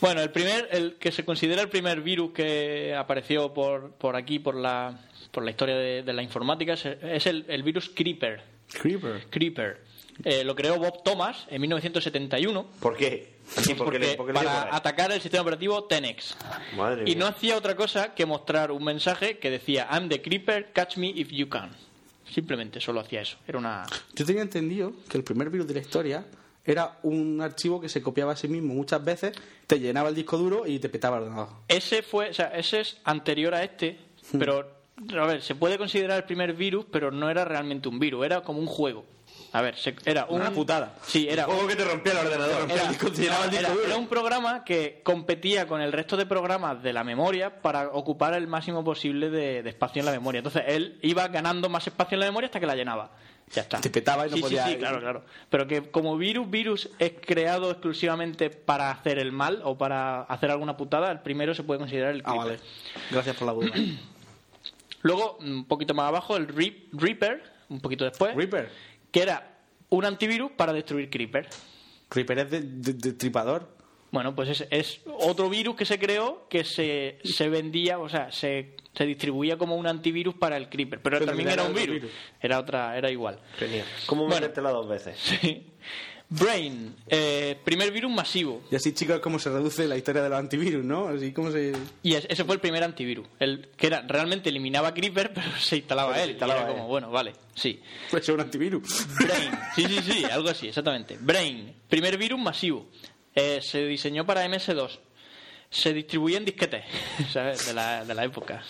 Bueno, 0.00 0.20
el 0.20 0.30
primer, 0.30 0.68
el 0.72 0.96
que 0.96 1.12
se 1.12 1.24
considera 1.24 1.62
el 1.62 1.68
primer 1.68 2.00
virus 2.00 2.32
que 2.32 2.92
apareció 2.94 3.54
por, 3.54 3.92
por 3.92 4.16
aquí, 4.16 4.40
por 4.40 4.56
la, 4.56 4.98
por 5.30 5.44
la 5.44 5.50
historia 5.52 5.76
de, 5.76 6.02
de 6.02 6.12
la 6.12 6.22
informática, 6.24 6.72
es, 6.72 6.84
es 6.86 7.26
el, 7.26 7.44
el 7.48 7.62
virus 7.62 7.88
Creeper. 7.94 8.42
Creeper. 8.80 9.26
Creeper. 9.30 9.80
Eh, 10.24 10.42
lo 10.44 10.54
creó 10.56 10.76
Bob 10.78 11.02
Thomas 11.04 11.46
en 11.50 11.60
1971 11.62 12.66
¿Por 12.80 12.96
qué? 12.96 13.31
Porque, 13.54 13.74
porque- 13.74 14.14
porque 14.16 14.32
para 14.32 14.74
atacar 14.74 15.12
el 15.12 15.20
sistema 15.20 15.42
operativo 15.42 15.84
Tenex. 15.84 16.36
Madre 16.76 17.02
Y 17.02 17.14
mía. 17.14 17.16
no 17.18 17.26
hacía 17.26 17.56
otra 17.56 17.76
cosa 17.76 18.14
que 18.14 18.24
mostrar 18.26 18.70
un 18.72 18.84
mensaje 18.84 19.38
que 19.38 19.50
decía 19.50 19.88
I'm 19.92 20.08
the 20.08 20.22
Creeper, 20.22 20.72
catch 20.72 20.96
me 20.96 21.08
if 21.08 21.28
you 21.30 21.48
can. 21.48 21.70
Simplemente 22.30 22.80
solo 22.80 23.00
hacía 23.00 23.20
eso. 23.20 23.36
Era 23.46 23.58
una... 23.58 23.84
Yo 24.14 24.24
tenía 24.24 24.42
entendido 24.42 24.92
que 25.08 25.18
el 25.18 25.24
primer 25.24 25.50
virus 25.50 25.66
de 25.66 25.74
la 25.74 25.80
historia 25.80 26.24
era 26.64 26.98
un 27.02 27.40
archivo 27.42 27.80
que 27.80 27.88
se 27.88 28.00
copiaba 28.00 28.32
a 28.32 28.36
sí 28.36 28.48
mismo 28.48 28.72
muchas 28.72 29.04
veces, 29.04 29.32
te 29.66 29.78
llenaba 29.80 30.08
el 30.08 30.14
disco 30.14 30.38
duro 30.38 30.66
y 30.66 30.78
te 30.78 30.88
petaba 30.88 31.18
el 31.18 31.24
ordenador. 31.24 31.48
Ese 31.68 32.02
fue, 32.02 32.30
o 32.30 32.34
sea, 32.34 32.46
ese 32.56 32.80
es 32.80 32.96
anterior 33.04 33.54
a 33.54 33.64
este, 33.64 33.98
Hmm. 34.32 34.38
pero 34.38 34.70
a 35.18 35.26
ver, 35.26 35.42
se 35.42 35.56
puede 35.56 35.76
considerar 35.76 36.18
el 36.18 36.24
primer 36.24 36.52
virus, 36.54 36.86
pero 36.90 37.10
no 37.10 37.28
era 37.28 37.44
realmente 37.44 37.88
un 37.88 37.98
virus, 37.98 38.24
era 38.24 38.40
como 38.42 38.60
un 38.60 38.66
juego. 38.66 39.04
A 39.54 39.60
ver, 39.60 39.76
se- 39.76 39.94
era 40.06 40.24
un, 40.26 40.40
Una 40.40 40.50
putada. 40.50 40.94
Sí, 41.06 41.28
era 41.28 41.44
Juego 41.44 41.66
que 41.66 41.76
te 41.76 41.84
rompía 41.84 42.12
el 42.12 42.18
ordenador. 42.26 42.70
era, 42.70 42.90
el 43.86 43.92
un 43.98 44.06
programa 44.08 44.64
que 44.64 45.00
competía 45.04 45.66
con 45.66 45.80
el 45.82 45.92
resto 45.92 46.16
de 46.16 46.24
programas 46.24 46.82
de 46.82 46.92
la 46.94 47.04
memoria 47.04 47.60
para 47.60 47.88
ocupar 47.90 48.32
el 48.34 48.46
máximo 48.46 48.82
posible 48.82 49.28
de, 49.28 49.62
de 49.62 49.68
espacio 49.70 50.00
en 50.00 50.06
la 50.06 50.12
memoria. 50.12 50.38
Entonces 50.38 50.62
él 50.68 50.98
iba 51.02 51.28
ganando 51.28 51.68
más 51.68 51.86
espacio 51.86 52.14
en 52.16 52.20
la 52.20 52.26
memoria 52.26 52.46
hasta 52.46 52.60
que 52.60 52.66
la 52.66 52.74
llenaba. 52.74 53.10
Ya 53.54 53.60
está. 53.60 53.78
Te 53.82 53.90
petaba 53.90 54.26
y 54.26 54.30
no 54.30 54.36
sí, 54.36 54.42
podía- 54.42 54.64
Sí, 54.64 54.72
sí, 54.72 54.78
claro, 54.78 55.00
claro. 55.00 55.24
Pero 55.50 55.66
que 55.66 55.90
como 55.90 56.16
virus, 56.16 56.48
virus 56.48 56.88
es 56.98 57.12
creado 57.20 57.70
exclusivamente 57.70 58.48
para 58.48 58.90
hacer 58.90 59.18
el 59.18 59.32
mal 59.32 59.60
o 59.64 59.76
para 59.76 60.22
hacer 60.22 60.50
alguna 60.50 60.78
putada, 60.78 61.10
el 61.12 61.20
primero 61.20 61.54
se 61.54 61.62
puede 61.62 61.78
considerar 61.78 62.12
el 62.14 62.22
Ah, 62.24 62.32
vale. 62.34 62.58
Gracias 63.10 63.36
por 63.36 63.46
la 63.48 63.52
duda. 63.52 63.68
Luego, 65.02 65.36
un 65.40 65.66
poquito 65.66 65.94
más 65.94 66.06
abajo, 66.08 66.36
el 66.36 66.46
Reap- 66.48 66.88
Reaper, 66.92 67.42
un 67.68 67.80
poquito 67.80 68.04
después, 68.04 68.34
Reaper. 68.34 68.70
Que 69.12 69.22
era 69.22 69.58
un 69.90 70.04
antivirus 70.04 70.50
para 70.52 70.72
destruir 70.72 71.08
Creeper. 71.10 71.48
Reaper 72.10 72.38
es 72.40 72.50
de, 72.50 72.60
de- 72.62 72.92
de 72.94 73.12
tripador. 73.12 73.76
Bueno, 74.10 74.34
pues 74.34 74.48
es, 74.50 74.66
es 74.70 75.00
otro 75.06 75.48
virus 75.48 75.74
que 75.76 75.86
se 75.86 75.98
creó 75.98 76.46
que 76.50 76.64
se, 76.64 77.18
se 77.24 77.48
vendía, 77.48 77.98
o 77.98 78.08
sea, 78.10 78.30
se, 78.30 78.76
se 78.94 79.06
distribuía 79.06 79.56
como 79.56 79.76
un 79.76 79.86
antivirus 79.86 80.34
para 80.34 80.58
el 80.58 80.68
Creeper, 80.68 81.00
pero, 81.00 81.16
Pero 81.18 81.26
también 81.30 81.48
era 81.48 81.62
un 81.62 81.72
virus. 81.72 82.10
Era 82.40 82.58
otra, 82.58 82.98
era 82.98 83.10
igual. 83.10 83.40
Genial. 83.58 83.86
¿Cómo 84.06 84.22
Bueno. 84.24 84.34
metértela 84.36 84.70
dos 84.70 84.88
veces? 84.88 85.16
Sí. 85.40 85.66
Brain, 86.34 86.94
eh, 87.08 87.58
primer 87.62 87.90
virus 87.92 88.10
masivo. 88.10 88.62
Y 88.70 88.76
así, 88.76 88.92
chicos, 88.92 89.16
es 89.16 89.20
como 89.22 89.38
se 89.38 89.50
reduce 89.50 89.86
la 89.86 89.96
historia 89.96 90.22
de 90.22 90.30
los 90.30 90.38
antivirus, 90.38 90.82
¿no? 90.84 91.08
Así 91.08 91.32
como 91.32 91.50
se... 91.50 91.72
Y 92.02 92.14
es- 92.14 92.26
ese 92.28 92.44
fue 92.44 92.54
el 92.54 92.60
primer 92.60 92.82
antivirus, 92.82 93.26
el 93.38 93.68
que 93.76 93.88
era 93.88 94.00
realmente 94.02 94.48
eliminaba 94.48 94.94
Creeper, 94.94 95.32
pero 95.34 95.46
se 95.60 95.76
instalaba 95.76 96.12
Pero 96.12 96.18
se 96.20 96.24
él. 96.24 96.30
y 96.30 96.32
instalaba 96.32 96.60
él. 96.62 96.66
como, 96.68 96.88
bueno, 96.88 97.10
vale, 97.10 97.34
sí. 97.54 97.80
Pues 98.10 98.22
es 98.22 98.28
un 98.30 98.40
antivirus. 98.40 99.06
Brain, 99.18 99.50
sí, 99.74 99.84
sí, 99.86 99.98
sí, 100.12 100.24
algo 100.24 100.48
así, 100.48 100.68
exactamente. 100.68 101.18
Brain, 101.20 101.74
primer 101.88 102.16
virus 102.16 102.40
masivo. 102.40 102.86
Eh, 103.34 103.60
se 103.62 103.84
diseñó 103.86 104.24
para 104.24 104.46
MS2. 104.46 104.98
Se 105.70 105.92
distribuía 105.94 106.38
en 106.38 106.44
disquetes, 106.44 106.84
¿sabes? 107.32 107.66
De 107.66 107.74
la, 107.74 108.04
de 108.04 108.14
la 108.14 108.24
época. 108.24 108.62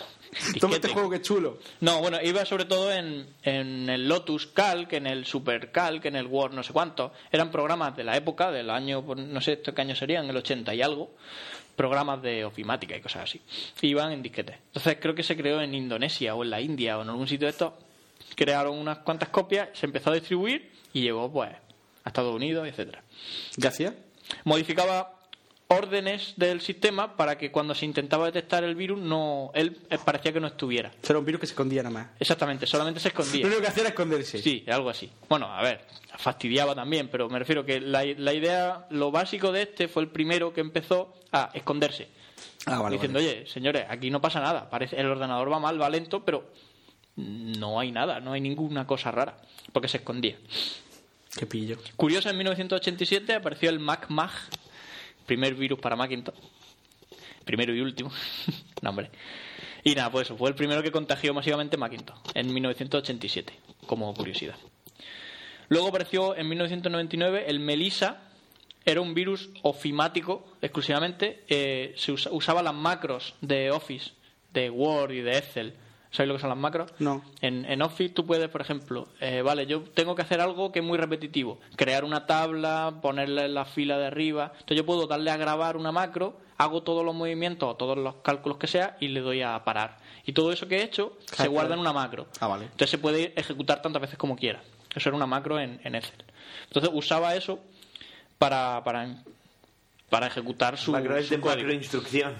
Toma 0.59 0.75
este 0.75 0.87
juego 0.89 1.09
que 1.09 1.21
chulo. 1.21 1.59
No, 1.81 1.99
bueno, 2.01 2.17
iba 2.21 2.45
sobre 2.45 2.65
todo 2.65 2.91
en, 2.91 3.27
en 3.43 3.89
el 3.89 4.07
Lotus 4.07 4.47
Calc, 4.47 4.93
en 4.93 5.07
el 5.07 5.25
Super 5.25 5.71
Calc, 5.71 6.05
en 6.05 6.15
el 6.15 6.27
Word, 6.27 6.53
no 6.53 6.63
sé 6.63 6.73
cuánto. 6.73 7.13
Eran 7.31 7.51
programas 7.51 7.95
de 7.95 8.03
la 8.03 8.15
época, 8.17 8.51
del 8.51 8.69
año, 8.69 9.03
pues, 9.05 9.19
no 9.19 9.41
sé 9.41 9.53
esto 9.53 9.73
qué 9.73 9.81
año 9.81 9.95
serían, 9.95 10.29
el 10.29 10.37
80 10.37 10.73
y 10.75 10.81
algo. 10.81 11.11
Programas 11.75 12.21
de 12.21 12.45
ofimática 12.45 12.95
y 12.95 13.01
cosas 13.01 13.23
así. 13.23 13.41
Iban 13.81 14.11
en 14.11 14.21
disquetes. 14.21 14.57
Entonces 14.67 14.97
creo 15.01 15.15
que 15.15 15.23
se 15.23 15.35
creó 15.35 15.59
en 15.61 15.73
Indonesia 15.73 16.35
o 16.35 16.43
en 16.43 16.51
la 16.51 16.61
India 16.61 16.97
o 16.97 17.01
en 17.01 17.09
algún 17.09 17.27
sitio 17.27 17.47
de 17.47 17.51
estos. 17.51 17.73
Crearon 18.35 18.77
unas 18.77 18.99
cuantas 18.99 19.29
copias, 19.29 19.69
se 19.73 19.85
empezó 19.85 20.11
a 20.11 20.13
distribuir 20.13 20.71
y 20.93 21.01
llegó 21.01 21.31
pues 21.31 21.49
a 22.03 22.09
Estados 22.09 22.33
Unidos, 22.35 22.67
etcétera 22.67 23.03
¿Qué 23.59 23.67
hacía? 23.67 23.95
modificaba 24.43 25.19
órdenes 25.73 26.33
del 26.37 26.61
sistema 26.61 27.15
para 27.15 27.37
que 27.37 27.51
cuando 27.51 27.73
se 27.75 27.85
intentaba 27.85 28.25
detectar 28.25 28.63
el 28.63 28.75
virus 28.75 28.99
no 28.99 29.51
él 29.53 29.77
eh, 29.89 29.97
parecía 30.03 30.31
que 30.31 30.39
no 30.39 30.47
estuviera 30.47 30.91
Era 31.07 31.19
un 31.19 31.25
virus 31.25 31.41
que 31.41 31.47
se 31.47 31.53
escondía 31.53 31.83
nada 31.83 31.93
más. 31.93 32.07
exactamente 32.19 32.65
solamente 32.67 32.99
se 32.99 33.09
Lo 33.09 33.19
escondía 33.21 33.45
único 33.47 33.61
que 33.61 33.67
hacía 33.67 33.81
era 33.81 33.89
esconderse. 33.89 34.37
sí 34.39 34.63
algo 34.67 34.89
así 34.89 35.09
bueno 35.29 35.47
a 35.47 35.61
ver 35.61 35.81
fastidiaba 36.17 36.73
también 36.75 37.07
pero 37.09 37.29
me 37.29 37.39
refiero 37.39 37.65
que 37.65 37.79
la, 37.81 38.03
la 38.05 38.33
idea 38.33 38.85
lo 38.91 39.11
básico 39.11 39.51
de 39.51 39.63
este 39.63 39.87
fue 39.87 40.03
el 40.03 40.09
primero 40.09 40.53
que 40.53 40.61
empezó 40.61 41.13
a 41.31 41.49
esconderse 41.53 42.07
Ah, 42.65 42.79
vale, 42.79 42.95
diciendo 42.95 43.19
vale. 43.19 43.29
oye 43.29 43.47
señores 43.47 43.85
aquí 43.89 44.09
no 44.09 44.21
pasa 44.21 44.39
nada 44.39 44.69
parece 44.69 44.99
el 44.99 45.07
ordenador 45.07 45.51
va 45.51 45.59
mal 45.59 45.81
va 45.81 45.89
lento 45.89 46.23
pero 46.23 46.49
no 47.15 47.79
hay 47.79 47.91
nada 47.91 48.19
no 48.19 48.33
hay 48.33 48.41
ninguna 48.41 48.87
cosa 48.87 49.11
rara 49.11 49.37
porque 49.71 49.87
se 49.87 49.97
escondía 49.97 50.37
Qué 51.35 51.47
pillo. 51.47 51.77
Curioso, 51.95 52.29
en 52.29 52.37
1987 52.37 53.33
apareció 53.33 53.71
el 53.71 53.79
MacMag, 53.79 54.29
primer 55.25 55.55
virus 55.55 55.79
para 55.79 55.95
Macintosh. 55.95 56.35
Primero 57.45 57.73
y 57.75 57.81
último. 57.81 58.11
no, 58.81 58.89
hombre. 58.89 59.09
Y 59.83 59.95
nada, 59.95 60.09
pues 60.11 60.27
eso, 60.27 60.37
fue 60.37 60.49
el 60.49 60.55
primero 60.55 60.81
que 60.81 60.91
contagió 60.91 61.33
masivamente 61.33 61.75
Macintosh, 61.77 62.17
en 62.35 62.53
1987, 62.53 63.53
como 63.85 64.13
curiosidad. 64.13 64.55
Luego 65.69 65.87
apareció 65.89 66.35
en 66.37 66.47
1999 66.47 67.45
el 67.47 67.59
Melissa, 67.59 68.21
era 68.85 69.01
un 69.01 69.13
virus 69.13 69.49
ofimático 69.61 70.45
exclusivamente, 70.61 71.43
eh, 71.47 71.93
se 71.97 72.11
usa- 72.11 72.31
usaba 72.31 72.61
las 72.63 72.73
macros 72.73 73.33
de 73.41 73.71
Office, 73.71 74.11
de 74.53 74.69
Word 74.69 75.11
y 75.13 75.21
de 75.21 75.37
Excel. 75.37 75.73
¿Sabéis 76.13 76.27
lo 76.27 76.35
que 76.35 76.41
son 76.41 76.49
las 76.49 76.59
macros? 76.59 76.91
No. 76.99 77.23
En, 77.41 77.65
en 77.65 77.81
Office 77.81 78.13
tú 78.13 78.23
puedes, 78.23 78.47
por 78.47 78.61
ejemplo, 78.61 79.07
eh, 79.19 79.41
vale, 79.41 79.65
yo 79.65 79.81
tengo 79.81 80.13
que 80.13 80.21
hacer 80.21 80.39
algo 80.41 80.71
que 80.71 80.77
es 80.79 80.85
muy 80.85 80.97
repetitivo. 80.99 81.59
Crear 81.75 82.05
una 82.05 82.27
tabla, 82.27 82.99
ponerla 83.01 83.45
en 83.45 83.55
la 83.55 83.65
fila 83.65 83.97
de 83.97 84.05
arriba. 84.05 84.51
Entonces 84.53 84.77
yo 84.77 84.85
puedo 84.85 85.07
darle 85.07 85.31
a 85.31 85.37
grabar 85.37 85.75
una 85.75 85.91
macro, 85.91 86.37
hago 86.57 86.83
todos 86.83 87.03
los 87.03 87.15
movimientos 87.15 87.67
o 87.67 87.75
todos 87.75 87.97
los 87.97 88.15
cálculos 88.17 88.59
que 88.59 88.67
sea 88.67 88.95
y 88.99 89.07
le 89.07 89.21
doy 89.21 89.41
a 89.41 89.63
parar. 89.63 89.97
Y 90.23 90.33
todo 90.33 90.51
eso 90.51 90.67
que 90.67 90.77
he 90.77 90.83
hecho 90.83 91.17
se 91.25 91.47
guarda 91.47 91.73
en 91.73 91.79
una 91.79 91.93
macro. 91.93 92.27
Ah, 92.39 92.45
vale. 92.47 92.65
Entonces 92.65 92.91
se 92.91 92.99
puede 92.99 93.33
ejecutar 93.35 93.81
tantas 93.81 94.03
veces 94.03 94.17
como 94.19 94.35
quiera. 94.35 94.61
Eso 94.95 95.09
era 95.09 95.15
una 95.15 95.25
macro 95.25 95.59
en, 95.59 95.81
en 95.83 95.95
Excel. 95.95 96.23
Entonces 96.67 96.91
usaba 96.93 97.33
eso 97.35 97.59
para, 98.37 98.83
para, 98.83 99.23
para 100.11 100.27
ejecutar 100.27 100.77
su, 100.77 100.91
Macro 100.91 101.17
es 101.17 101.25
su 101.25 101.33
de 101.35 101.41
código. 101.41 101.57
macro 101.57 101.73
instrucción. 101.73 102.35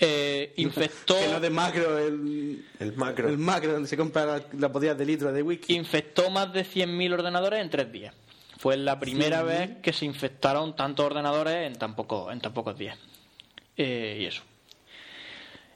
Eh, 0.00 0.52
infectó, 0.56 1.18
Que 1.18 1.28
no 1.28 1.40
de 1.40 1.50
macro, 1.50 1.98
el, 1.98 2.64
El 2.78 2.92
macro. 2.94 3.28
el 3.28 3.38
macro 3.38 3.72
donde 3.72 3.88
se 3.88 3.96
compra 3.96 4.26
la, 4.26 4.42
la 4.58 4.68
botella 4.68 4.94
de 4.94 5.06
litro 5.06 5.32
de 5.32 5.42
whisky. 5.42 5.74
infectó 5.74 6.30
más 6.30 6.52
de 6.52 6.64
100.000 6.64 7.12
ordenadores 7.14 7.60
en 7.60 7.70
tres 7.70 7.90
días. 7.92 8.14
Fue 8.58 8.76
la 8.76 9.00
primera 9.00 9.42
vez 9.42 9.78
que 9.82 9.92
se 9.92 10.04
infectaron 10.04 10.76
tantos 10.76 11.06
ordenadores 11.06 11.66
en 11.66 11.78
tan, 11.78 11.96
poco, 11.96 12.30
en 12.30 12.40
tan 12.40 12.52
pocos 12.52 12.76
días. 12.76 12.98
Eh, 13.76 14.18
y 14.20 14.24
eso. 14.26 14.42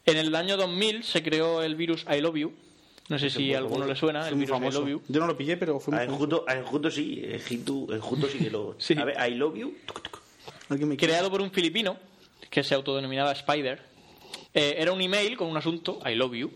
En 0.04 0.18
el 0.18 0.34
año 0.34 0.58
2000 0.58 1.02
se 1.02 1.22
creó 1.22 1.62
el 1.62 1.76
virus 1.76 2.04
I 2.14 2.20
Love 2.20 2.36
You. 2.36 2.52
No 3.08 3.18
sé 3.18 3.30
si 3.30 3.54
a 3.54 3.58
alguno 3.58 3.86
le 3.86 3.96
suena, 3.96 4.28
el 4.28 4.34
virus 4.34 4.58
I. 4.58 4.70
Love 4.70 4.88
You. 4.88 5.02
Yo 5.08 5.20
no 5.20 5.26
lo 5.26 5.36
pillé, 5.36 5.56
pero 5.56 5.80
fue 5.80 5.94
muy 5.94 6.02
A 6.02 6.06
famoso. 6.06 6.44
A 6.46 6.54
Enjuto 6.56 6.90
sí, 6.90 7.22
Enjuto, 7.24 8.28
sí 8.28 8.38
que 8.38 8.50
lo... 8.50 8.76
Sí. 8.78 8.94
A 8.98 9.04
ver, 9.04 9.16
I 9.30 9.34
love 9.34 9.56
you. 9.56 9.74
Creado 10.98 11.30
por 11.30 11.40
un 11.40 11.50
filipino 11.50 11.96
que 12.54 12.62
se 12.62 12.74
autodenominaba 12.76 13.32
Spider. 13.32 13.82
Eh, 14.54 14.76
era 14.78 14.92
un 14.92 15.00
email 15.02 15.36
con 15.36 15.48
un 15.48 15.56
asunto, 15.56 15.98
I 16.06 16.14
love 16.14 16.34
you, 16.36 16.52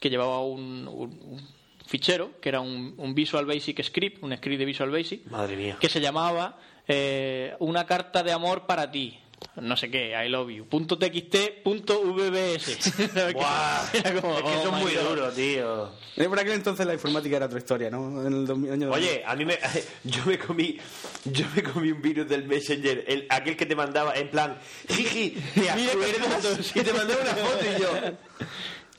que 0.00 0.08
llevaba 0.08 0.40
un, 0.40 0.88
un- 0.88 1.20
un 1.22 1.48
fichero, 1.86 2.40
que 2.40 2.48
era 2.48 2.60
un, 2.60 2.94
un 2.96 3.14
Visual 3.14 3.44
Basic 3.44 3.82
script, 3.82 4.22
un 4.22 4.34
script 4.34 4.58
de 4.58 4.64
Visual 4.64 4.90
Basic, 4.90 5.26
Madre 5.26 5.56
mía. 5.56 5.76
que 5.78 5.90
se 5.90 6.00
llamaba 6.00 6.58
eh, 6.88 7.54
Una 7.58 7.84
carta 7.84 8.22
de 8.22 8.32
amor 8.32 8.64
para 8.66 8.90
ti. 8.90 9.18
No 9.56 9.76
sé 9.76 9.90
qué, 9.90 10.12
I 10.24 10.28
love 10.28 10.50
you. 10.50 10.66
Punto 10.66 10.98
TXT, 10.98 11.62
punto 11.62 12.00
VBS. 12.02 13.32
Buah, 13.34 13.90
Era 13.92 14.20
como, 14.20 14.36
es 14.38 14.42
que 14.44 14.48
oh 14.50 14.62
son 14.62 14.74
muy 14.80 14.92
duros, 14.94 15.34
tío. 15.34 15.90
Eh, 16.16 16.28
Por 16.28 16.38
aquel 16.38 16.52
entonces 16.54 16.86
la 16.86 16.94
informática 16.94 17.36
era 17.36 17.46
otra 17.46 17.58
historia, 17.58 17.90
¿no? 17.90 18.26
En 18.26 18.32
el 18.32 18.46
2000 18.46 18.72
año 18.72 18.86
2000. 18.88 19.08
Oye, 19.08 19.22
a 19.26 19.34
mí 19.36 19.44
me, 19.44 19.58
yo 20.04 20.24
me 20.26 20.38
comí, 20.38 20.78
yo 21.24 21.44
me 21.54 21.62
comí 21.62 21.90
un 21.92 22.00
virus 22.00 22.28
del 22.28 22.44
Messenger, 22.46 23.04
el, 23.06 23.26
aquel 23.28 23.56
que 23.56 23.66
te 23.66 23.76
mandaba 23.76 24.14
en 24.14 24.30
plan, 24.30 24.58
jiji, 24.88 25.30
¿te 25.54 25.70
acuerdas? 25.70 26.72
Y 26.74 26.80
te 26.80 26.92
mandaba 26.92 27.20
una 27.22 27.34
foto 27.34 27.64
y 27.76 27.80
yo, 27.80 27.90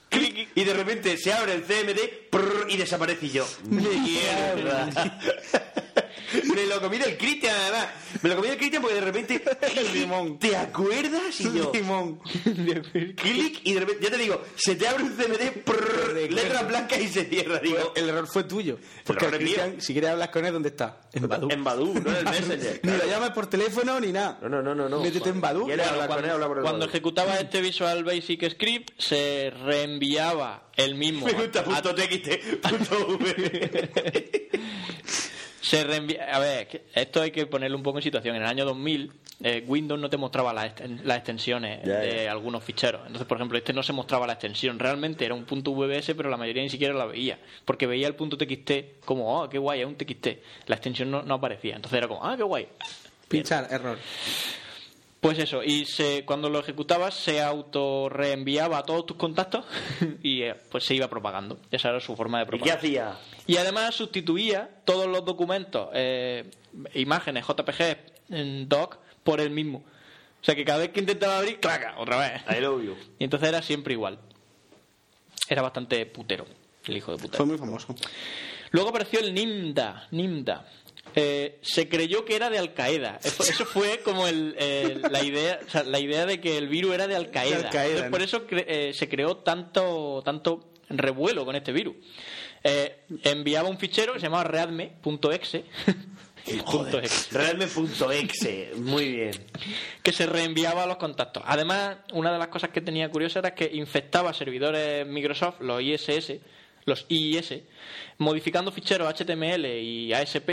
clic, 0.10 0.50
y 0.56 0.64
de 0.64 0.74
repente 0.74 1.18
se 1.18 1.34
abre 1.34 1.54
el 1.54 1.64
CMD 1.64 2.30
prrr, 2.30 2.68
y 2.70 2.78
desaparece 2.78 3.26
y 3.26 3.30
yo, 3.32 3.48
mierda. 3.66 4.90
Me 6.56 6.66
lo 6.66 6.82
comí 6.82 6.98
del 6.98 7.18
Cristian 7.18 7.56
además. 7.56 7.88
Me 8.22 8.30
lo 8.30 8.36
comí 8.36 8.48
del 8.48 8.58
Cristian 8.58 8.82
porque 8.82 8.96
de 8.96 9.02
repente, 9.02 9.44
limón. 9.94 10.40
¿te 10.40 10.56
acuerdas? 10.56 11.40
Y 11.40 11.44
yo, 11.44 11.72
Limón. 11.74 12.20
clic, 13.16 13.62
y 13.64 13.74
de 13.74 13.80
repente, 13.80 14.04
ya 14.04 14.12
te 14.12 14.18
digo, 14.18 14.42
se 14.56 14.76
te 14.76 14.88
abre 14.88 15.04
un 15.04 15.16
CMD, 15.16 15.64
prrr, 15.64 16.32
letras 16.32 16.68
blancas 16.68 17.00
y 17.00 17.08
se 17.08 17.26
cierra. 17.26 17.60
Digo, 17.60 17.94
El 17.96 18.10
error 18.10 18.28
fue 18.28 18.44
tuyo. 18.44 18.78
Porque. 19.06 19.28
Cristian, 19.28 19.82
si 19.82 19.94
quieres 19.94 20.12
hablar 20.12 20.32
con 20.32 20.46
él, 20.46 20.54
¿dónde 20.54 20.70
está? 20.70 21.02
En 21.12 21.28
Badoo. 21.28 21.52
en 21.52 21.64
Badu, 21.64 21.94
no 21.94 22.10
en 22.10 22.16
el 22.16 22.26
Messenger. 22.26 22.80
Ni 22.84 22.92
lo 22.92 23.06
llames 23.06 23.30
por 23.32 23.48
teléfono 23.48 24.00
ni 24.00 24.12
nada. 24.12 24.40
No, 24.42 24.50
no, 24.50 24.62
no, 24.62 24.76
no. 24.76 24.90
no. 24.90 25.02
Métete 25.02 25.30
en 25.30 25.44
el 25.44 26.62
Cuando 26.62 26.86
ejecutaba 26.86 27.38
este 27.38 27.62
Visual 27.62 28.04
Basic 28.04 28.52
Script, 28.52 28.92
se 28.98 29.52
reenviaba 29.52 30.70
el 30.76 30.96
mismo. 30.96 31.26
Me 31.26 31.34
gusta 31.34 31.64
punto 31.64 31.96
TXT, 31.96 32.62
punto 32.62 33.08
V. 33.08 34.50
Se 35.64 35.82
reenvía- 35.86 36.28
A 36.34 36.40
ver, 36.40 36.84
esto 36.94 37.22
hay 37.22 37.32
que 37.32 37.46
ponerlo 37.46 37.78
un 37.78 37.84
poco 37.84 38.00
en 38.00 38.04
situación. 38.04 38.36
En 38.36 38.42
el 38.42 38.48
año 38.50 38.66
2000, 38.66 39.12
eh, 39.44 39.64
Windows 39.66 40.00
no 40.00 40.10
te 40.10 40.18
mostraba 40.18 40.52
las, 40.54 40.74
las 41.06 41.18
extensiones 41.18 41.80
Ya, 41.86 42.00
de 42.00 42.26
ya. 42.26 42.32
algunos 42.32 42.64
ficheros. 42.64 43.02
Entonces, 43.08 43.26
por 43.26 43.38
ejemplo, 43.38 43.58
este 43.58 43.72
no 43.72 43.82
se 43.82 43.94
mostraba 43.94 44.28
la 44.28 44.34
extensión. 44.34 44.78
Realmente 44.78 45.24
era 45.24 45.34
un 45.34 45.46
punto 45.46 45.72
VBS, 45.74 46.16
pero 46.16 46.30
la 46.30 46.36
mayoría 46.36 46.64
ni 46.64 46.70
siquiera 46.70 46.94
la 46.94 47.06
veía. 47.06 47.40
Porque 47.64 47.88
veía 47.88 48.08
el 48.08 48.16
punto 48.16 48.38
TXT 48.38 49.00
como, 49.06 49.42
oh, 49.42 49.50
qué 49.50 49.58
guay, 49.58 49.80
es 49.82 49.88
un 49.88 49.96
TXT. 49.96 50.28
La 50.68 50.76
extensión 50.76 51.10
no, 51.10 51.22
no 51.24 51.36
aparecía. 51.36 51.78
Entonces 51.78 51.98
era 51.98 52.10
como, 52.10 52.26
ah, 52.26 52.36
qué 52.36 52.44
guay. 52.44 52.68
Pinchar, 53.30 53.68
error. 53.72 53.98
Pues 55.24 55.40
eso, 55.40 55.64
y 55.64 55.86
se, 55.86 56.26
cuando 56.26 56.50
lo 56.50 56.60
ejecutabas 56.60 57.14
se 57.16 57.42
auto 57.42 58.10
reenviaba 58.10 58.78
a 58.78 58.84
todos 58.84 59.06
tus 59.06 59.16
contactos 59.18 59.66
y 60.22 60.42
eh, 60.44 60.56
pues 60.70 60.84
se 60.84 60.94
iba 60.96 61.08
propagando. 61.08 61.60
Esa 61.72 61.90
era 61.90 62.00
su 62.02 62.16
forma 62.16 62.40
de 62.40 62.44
¿Y 62.44 62.46
qué 62.46 62.50
propagar. 62.52 62.78
hacía? 62.78 63.18
Y 63.48 63.56
además 63.58 63.96
sustituía 63.96 64.70
todos 64.84 65.08
los 65.08 65.24
documentos, 65.24 65.90
eh, 65.94 66.52
imágenes, 66.94 67.46
JPG, 67.48 67.98
en 68.32 68.68
doc, 68.68 68.98
por 69.24 69.40
el 69.40 69.50
mismo. 69.50 69.80
O 70.42 70.46
sea 70.46 70.56
que 70.56 70.66
cada 70.66 70.80
vez 70.80 70.90
que 70.90 71.00
intentaba 71.00 71.38
abrir, 71.38 71.60
¡claca! 71.62 71.96
Otra 72.00 72.18
vez. 72.18 72.42
I 72.56 72.60
love 72.62 72.84
you. 72.84 72.98
Y 73.18 73.24
entonces 73.24 73.48
era 73.48 73.62
siempre 73.62 73.94
igual. 73.94 74.20
Era 75.48 75.62
bastante 75.62 76.06
putero, 76.06 76.46
el 76.86 76.98
hijo 76.98 77.14
de 77.14 77.18
Fue 77.18 77.30
puta. 77.30 77.44
muy 77.46 77.58
famoso. 77.58 77.96
Luego 78.72 78.90
apareció 78.90 79.20
el 79.22 79.34
Nimda. 79.34 80.08
Nimda. 80.12 80.66
Eh, 81.16 81.60
se 81.62 81.88
creyó 81.90 82.26
que 82.26 82.36
era 82.36 82.50
de 82.50 82.58
Al 82.60 82.74
Qaeda. 82.74 83.20
Eso, 83.24 83.44
eso 83.50 83.66
fue 83.66 84.00
como 84.04 84.28
el, 84.28 84.56
el- 84.58 85.02
la 85.04 85.24
idea, 85.24 85.60
o 85.66 85.70
sea, 85.70 85.84
la 85.84 86.00
idea 86.00 86.26
de 86.26 86.40
que 86.42 86.58
el 86.58 86.68
virus 86.68 86.94
era 86.96 87.08
de 87.08 87.16
Al 87.16 87.30
Qaeda. 87.32 87.58
De 87.60 87.66
Al 87.66 87.70
Qaeda, 87.72 88.06
Entonces, 88.06 88.12
por 88.12 88.22
eso 88.22 88.48
cre- 88.48 88.66
eh, 88.68 88.94
se 88.94 89.08
creó 89.10 89.38
tanto, 89.38 90.22
tanto 90.26 90.70
revuelo 90.90 91.46
con 91.46 91.56
este 91.56 91.72
virus. 91.72 91.96
Eh, 92.64 93.02
enviaba 93.24 93.68
un 93.70 93.78
fichero 93.78 94.14
que 94.14 94.20
se 94.20 94.26
llamaba 94.28 94.46
readme.exe 94.46 95.66
Realme.exe. 97.32 98.72
Muy 98.78 99.10
bien. 99.10 99.32
que 100.02 100.12
se 100.12 100.26
reenviaba 100.26 100.84
a 100.84 100.88
los 100.88 100.98
contactos. 100.98 101.44
Además, 101.46 101.98
una 102.14 102.32
de 102.32 102.40
las 102.40 102.48
cosas 102.50 102.70
que 102.70 102.82
tenía 102.82 103.10
curiosa 103.10 103.40
era 103.40 103.54
que 103.56 103.70
infectaba 103.74 104.34
servidores 104.34 105.06
Microsoft, 105.08 105.62
los 105.62 105.82
ISS, 105.82 106.34
los 106.86 107.06
IIS, 107.10 107.54
modificando 108.18 108.72
ficheros 108.72 109.08
HTML 109.14 109.66
y 109.66 110.14
ASP 110.14 110.50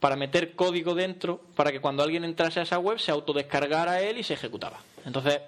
para 0.00 0.16
meter 0.16 0.54
código 0.56 0.94
dentro 0.94 1.40
para 1.54 1.70
que 1.70 1.80
cuando 1.80 2.02
alguien 2.02 2.24
entrase 2.24 2.58
a 2.58 2.62
esa 2.64 2.78
web 2.78 2.98
se 2.98 3.10
autodescargara 3.12 4.00
él 4.00 4.18
y 4.18 4.22
se 4.24 4.34
ejecutaba. 4.34 4.80
Entonces, 5.06 5.40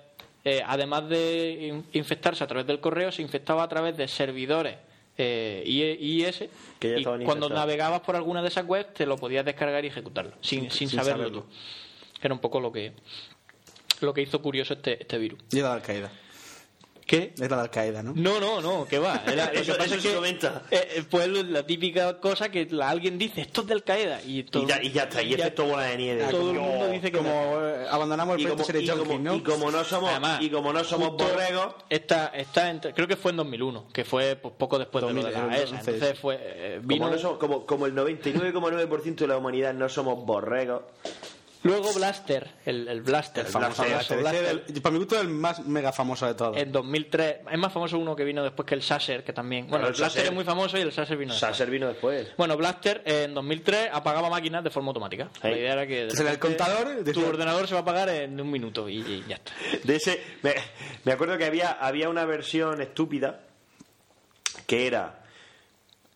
eh, 0.44 0.62
además 0.66 1.08
de 1.08 1.68
in- 1.68 1.84
infectarse 1.94 2.44
a 2.44 2.46
través 2.46 2.66
del 2.66 2.78
correo, 2.80 3.10
se 3.10 3.22
infectaba 3.22 3.62
a 3.62 3.68
través 3.68 3.96
de 3.96 4.06
servidores 4.08 4.76
eh, 5.18 5.62
IE- 5.66 5.98
IIS 6.00 6.44
Que 6.78 6.92
ya 6.92 6.98
y 6.98 7.02
cuando 7.04 7.22
infectados. 7.24 7.52
navegabas 7.52 8.00
por 8.00 8.16
alguna 8.16 8.40
de 8.42 8.48
esas 8.48 8.66
webs 8.66 8.94
te 8.94 9.04
lo 9.06 9.16
podías 9.16 9.44
descargar 9.44 9.84
y 9.84 9.88
ejecutarlo 9.88 10.32
sin, 10.40 10.70
sin, 10.70 10.88
sin 10.88 10.98
saberlo, 10.98 11.24
saberlo. 11.24 11.42
tú. 11.42 11.48
Era 12.22 12.34
un 12.34 12.40
poco 12.40 12.60
lo 12.60 12.70
que 12.72 12.92
lo 14.00 14.12
que 14.14 14.22
hizo 14.22 14.40
curioso 14.42 14.74
este, 14.74 15.00
este 15.00 15.16
virus. 15.18 15.38
Y 15.52 15.58
era 15.58 15.68
de 15.68 15.74
Al 15.74 15.82
Qaeda. 15.82 16.10
¿Qué? 17.12 17.34
Era 17.38 17.56
de 17.56 17.62
Al 17.64 17.70
Qaeda, 17.70 18.02
¿no? 18.02 18.14
No, 18.16 18.40
no, 18.40 18.62
no, 18.62 18.86
que 18.86 18.98
va. 18.98 19.22
Era, 19.26 19.52
lo 19.52 19.60
Eso- 19.60 19.72
que 19.72 19.78
pasa 19.80 19.84
eso 19.84 19.94
es 19.96 20.02
que 20.02 20.14
comenta. 20.14 20.62
eh, 20.70 21.04
pues 21.10 21.28
lo- 21.28 21.42
la 21.42 21.62
típica 21.66 22.18
cosa 22.18 22.50
que 22.50 22.66
la- 22.70 22.88
alguien 22.88 23.18
dice, 23.18 23.42
esto 23.42 23.60
es 23.60 23.66
del 23.66 23.84
Qaeda 23.84 24.22
y, 24.24 24.44
todo- 24.44 24.62
Y 24.62 24.66
ya, 24.66 24.82
y 24.82 24.92
ya 24.92 25.02
está. 25.02 25.22
Y 25.22 25.28
ya- 25.28 25.36
efecto 25.36 25.66
bola 25.66 25.82
de 25.82 25.96
nieve. 25.98 26.24
todo 26.30 26.50
el 26.52 26.56
Como- 26.56 26.70
mundo 26.70 26.88
dice 26.88 27.12
que. 27.12 27.18
Como 27.18 27.30
eh, 27.60 27.84
abandonamos 27.90 28.36
el 28.36 28.40
y 28.40 28.44
proyecto 28.46 28.92
como, 28.96 29.04
como- 29.04 29.12
Junkies, 29.12 29.24
¿no? 29.24 29.34
y 29.36 29.42
como 29.42 29.70
no 29.70 29.84
somos, 29.84 30.08
Además, 30.08 30.40
y 30.40 30.48
como 30.48 30.72
no 30.72 30.84
somos 30.84 31.10
borregos, 31.12 31.74
Está, 31.90 32.28
está 32.28 32.70
entre- 32.70 32.94
creo 32.94 33.06
que 33.06 33.16
fue 33.16 33.32
en 33.32 33.36
2001, 33.36 33.88
que 33.92 34.06
fue 34.06 34.36
pues, 34.36 34.54
poco 34.56 34.78
después 34.78 35.04
de 35.04 35.12
lo 35.12 35.22
de 35.22 35.32
la 35.32 35.40
2000, 35.40 35.58
ESA. 35.64 35.80
Entonces 35.80 36.18
fue, 36.18 36.38
eh, 36.40 36.74
como, 36.76 36.88
vino... 36.88 37.10
no 37.10 37.18
somos- 37.18 37.36
como, 37.38 37.66
como 37.66 37.84
el 37.84 37.94
99,9% 37.94 39.16
de 39.16 39.26
la 39.28 39.36
humanidad 39.36 39.74
no 39.74 39.86
somos 39.90 40.24
borregos, 40.24 40.84
Luego 41.64 41.92
Blaster, 41.94 42.50
el, 42.66 42.88
el 42.88 43.02
Blaster, 43.02 43.46
El 43.46 43.52
famoso 43.52 43.84
Blaster, 43.84 44.82
para 44.82 44.92
mi 44.92 44.98
gusto 44.98 45.14
es 45.16 45.20
el 45.22 45.28
más 45.28 45.64
mega 45.64 45.92
famoso 45.92 46.26
de 46.26 46.34
todos. 46.34 46.56
en 46.56 46.72
2003. 46.72 47.36
Es 47.50 47.58
más 47.58 47.72
famoso 47.72 47.98
uno 47.98 48.16
que 48.16 48.24
vino 48.24 48.42
después 48.42 48.66
que 48.66 48.74
el 48.74 48.82
Sasser, 48.82 49.22
que 49.22 49.32
también... 49.32 49.68
Bueno, 49.68 49.86
el 49.86 49.92
Blaster 49.92 50.10
Sasser. 50.10 50.26
es 50.26 50.32
muy 50.32 50.44
famoso 50.44 50.76
y 50.76 50.80
el 50.80 50.92
Sasser 50.92 51.16
vino 51.16 51.32
después. 51.32 51.50
Sasser 51.50 51.70
vino 51.70 51.88
después. 51.88 52.28
Bueno, 52.36 52.56
Blaster 52.56 53.02
en 53.04 53.34
2003 53.34 53.90
apagaba 53.92 54.28
máquinas 54.28 54.64
de 54.64 54.70
forma 54.70 54.88
automática. 54.88 55.28
La 55.42 55.50
idea 55.56 55.72
era 55.74 55.86
que 55.86 56.06
da 56.06 56.30
el 56.32 56.38
contador, 56.38 57.04
tu 57.12 57.24
ordenador 57.24 57.68
se 57.68 57.74
va 57.74 57.80
a 57.80 57.82
apagar 57.82 58.08
en 58.08 58.40
un 58.40 58.50
minuto 58.50 58.88
y, 58.88 58.98
y 58.98 59.24
ya 59.28 59.36
está. 59.36 59.52
De 59.84 59.96
ese, 59.96 60.20
me, 60.42 60.54
me 61.04 61.12
acuerdo 61.12 61.38
que 61.38 61.44
había, 61.44 61.72
había 61.72 62.08
una 62.08 62.24
versión 62.24 62.80
estúpida 62.80 63.40
que 64.66 64.86
era 64.86 65.20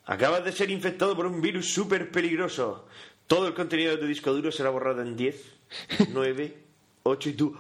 acabas 0.07 0.45
de 0.45 0.53
ser 0.53 0.71
infectado 0.71 1.17
por 1.17 1.27
un 1.27 1.41
virus 1.41 1.73
súper 1.73 2.11
peligroso. 2.11 2.87
Todo 3.27 3.49
el 3.49 3.55
contenido 3.55 3.93
de 3.93 3.99
tu 3.99 4.07
disco 4.07 4.33
duro 4.33 4.53
será 4.53 4.71
borrado 4.71 5.03
en 5.03 5.17
10, 5.17 5.37
9, 6.13 6.57
8 7.03 7.29
y 7.29 7.33
tú 7.33 7.57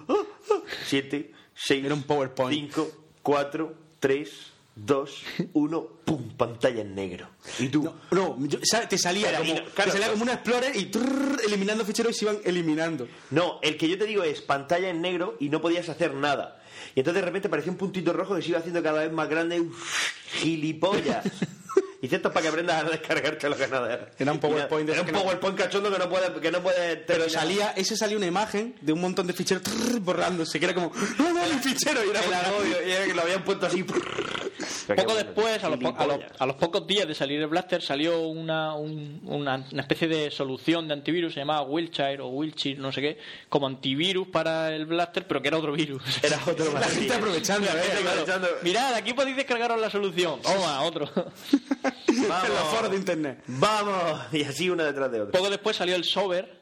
7, 0.86 1.32
6, 1.54 1.84
Era 1.84 1.94
un 1.94 2.02
PowerPoint. 2.04 2.52
5, 2.72 2.88
4, 3.22 3.74
3, 3.98 4.30
2, 4.76 5.22
1, 5.54 5.86
pum, 6.04 6.30
pantalla 6.36 6.82
en 6.82 6.94
negro. 6.94 7.28
Y 7.58 7.68
tú, 7.68 7.82
No, 7.82 7.94
no, 8.10 8.46
yo- 8.46 8.58
te 8.88 8.98
salía, 8.98 9.36
como, 9.38 9.54
no, 9.54 9.64
claro, 9.74 9.90
te 9.90 9.98
salía 9.98 10.10
como 10.12 10.22
un 10.24 10.28
explorer 10.30 10.76
y 10.76 10.84
trrr, 10.86 11.40
eliminando 11.46 11.84
ficheros 11.84 12.14
y 12.14 12.18
se 12.18 12.24
iban 12.26 12.38
eliminando. 12.44 13.08
No, 13.30 13.58
el 13.62 13.76
que 13.76 13.88
yo 13.88 13.98
te 13.98 14.04
digo 14.04 14.22
es 14.22 14.42
pantalla 14.42 14.88
en 14.90 15.00
negro 15.00 15.36
y 15.40 15.48
no 15.48 15.60
podías 15.60 15.88
hacer 15.88 16.14
nada. 16.14 16.62
Y 16.94 17.00
entonces 17.00 17.22
de 17.22 17.26
repente 17.26 17.48
apareció 17.48 17.72
un 17.72 17.78
puntito 17.78 18.12
rojo 18.12 18.36
que 18.36 18.42
se 18.42 18.50
iba 18.50 18.58
haciendo 18.58 18.82
cada 18.82 19.02
vez 19.02 19.12
más 19.12 19.28
grande. 19.28 19.60
¡Uf! 19.60 20.12
¡Gilipollas! 20.40 21.24
Y 22.02 22.06
esto 22.14 22.28
es 22.28 22.34
para 22.34 22.42
que 22.42 22.48
aprendas 22.48 22.84
a 22.84 22.88
descargarte 22.90 23.48
los 23.48 23.58
ganadores. 23.58 23.98
Era 24.18 24.32
un 24.32 24.38
PowerPoint 24.38 24.86
de 24.86 24.92
Era 24.94 25.02
un 25.02 25.12
no- 25.12 25.22
PowerPoint 25.22 25.58
cachondo 25.58 25.90
que 25.90 25.98
no 25.98 26.08
puede, 26.08 26.40
que 26.40 26.50
no 26.50 26.60
puede 26.62 26.96
Pero 26.98 27.28
salía, 27.28 27.72
ese 27.76 27.96
salía 27.96 28.16
una 28.16 28.26
imagen 28.26 28.74
de 28.80 28.92
un 28.92 29.00
montón 29.00 29.26
de 29.26 29.32
ficheros 29.32 29.62
trrr, 29.62 30.00
borrándose, 30.00 30.58
que 30.60 30.66
era 30.66 30.74
como, 30.74 30.92
no, 31.18 31.32
no, 31.32 31.40
un 31.42 31.60
fichero, 31.62 32.04
y 32.04 32.10
era 32.10 32.20
El 32.24 32.34
agobio, 32.34 32.86
y 32.86 32.90
era 32.92 33.04
que 33.06 33.14
lo 33.14 33.22
habían 33.22 33.42
puesto 33.44 33.66
así. 33.66 33.82
Poco 33.82 35.14
después, 35.14 35.62
a 35.64 35.68
los, 35.68 35.78
po- 35.78 35.94
a, 35.98 36.06
los, 36.06 36.18
a 36.38 36.46
los 36.46 36.56
pocos 36.56 36.86
días 36.86 37.06
de 37.08 37.14
salir 37.14 37.40
el 37.40 37.46
Blaster, 37.48 37.82
salió 37.82 38.20
una, 38.28 38.74
un- 38.74 39.20
una, 39.24 39.66
una 39.72 39.82
especie 39.82 40.06
de 40.08 40.30
solución 40.30 40.86
de 40.88 40.94
antivirus, 40.94 41.34
se 41.34 41.40
llamaba 41.40 41.62
Wiltshire 41.62 42.20
o 42.20 42.28
Wiltshire, 42.28 42.78
no 42.80 42.92
sé 42.92 43.00
qué, 43.00 43.18
como 43.48 43.66
antivirus 43.66 44.28
para 44.28 44.72
el 44.74 44.86
Blaster, 44.86 45.26
pero 45.26 45.42
que 45.42 45.48
era 45.48 45.58
otro 45.58 45.72
virus. 45.72 46.02
Era 46.22 46.38
otro 46.46 46.72
La 46.72 46.82
gente 46.88 47.14
aprovechando, 47.14 47.66
La 47.66 47.72
gente 47.82 48.00
¿eh? 48.02 48.08
aprovechando. 48.08 48.48
Mirad, 48.62 48.94
aquí 48.94 49.12
podéis 49.12 49.36
descargaros 49.36 49.80
la 49.80 49.90
solución. 49.90 50.40
Toma, 50.42 50.82
otro. 50.82 51.10
Vamos. 52.28 52.48
en 52.48 52.54
los 52.54 52.64
foros 52.64 52.90
de 52.90 52.96
internet. 52.96 53.42
Vamos. 53.46 54.20
Y 54.32 54.42
así 54.42 54.70
una 54.70 54.84
detrás 54.84 55.10
de 55.10 55.22
otra. 55.22 55.38
Poco 55.38 55.50
después 55.50 55.76
salió 55.76 55.96
el 55.96 56.04
Sober, 56.04 56.58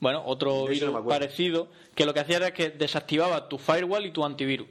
bueno, 0.00 0.22
otro 0.24 0.50
Yo 0.50 0.62
no 0.62 0.68
virus 0.68 0.88
acuerdo. 0.90 1.08
parecido, 1.08 1.68
que 1.94 2.06
lo 2.06 2.14
que 2.14 2.20
hacía 2.20 2.36
era 2.36 2.54
que 2.54 2.70
desactivaba 2.70 3.48
tu 3.48 3.58
firewall 3.58 4.06
y 4.06 4.12
tu 4.12 4.24
antivirus. 4.24 4.68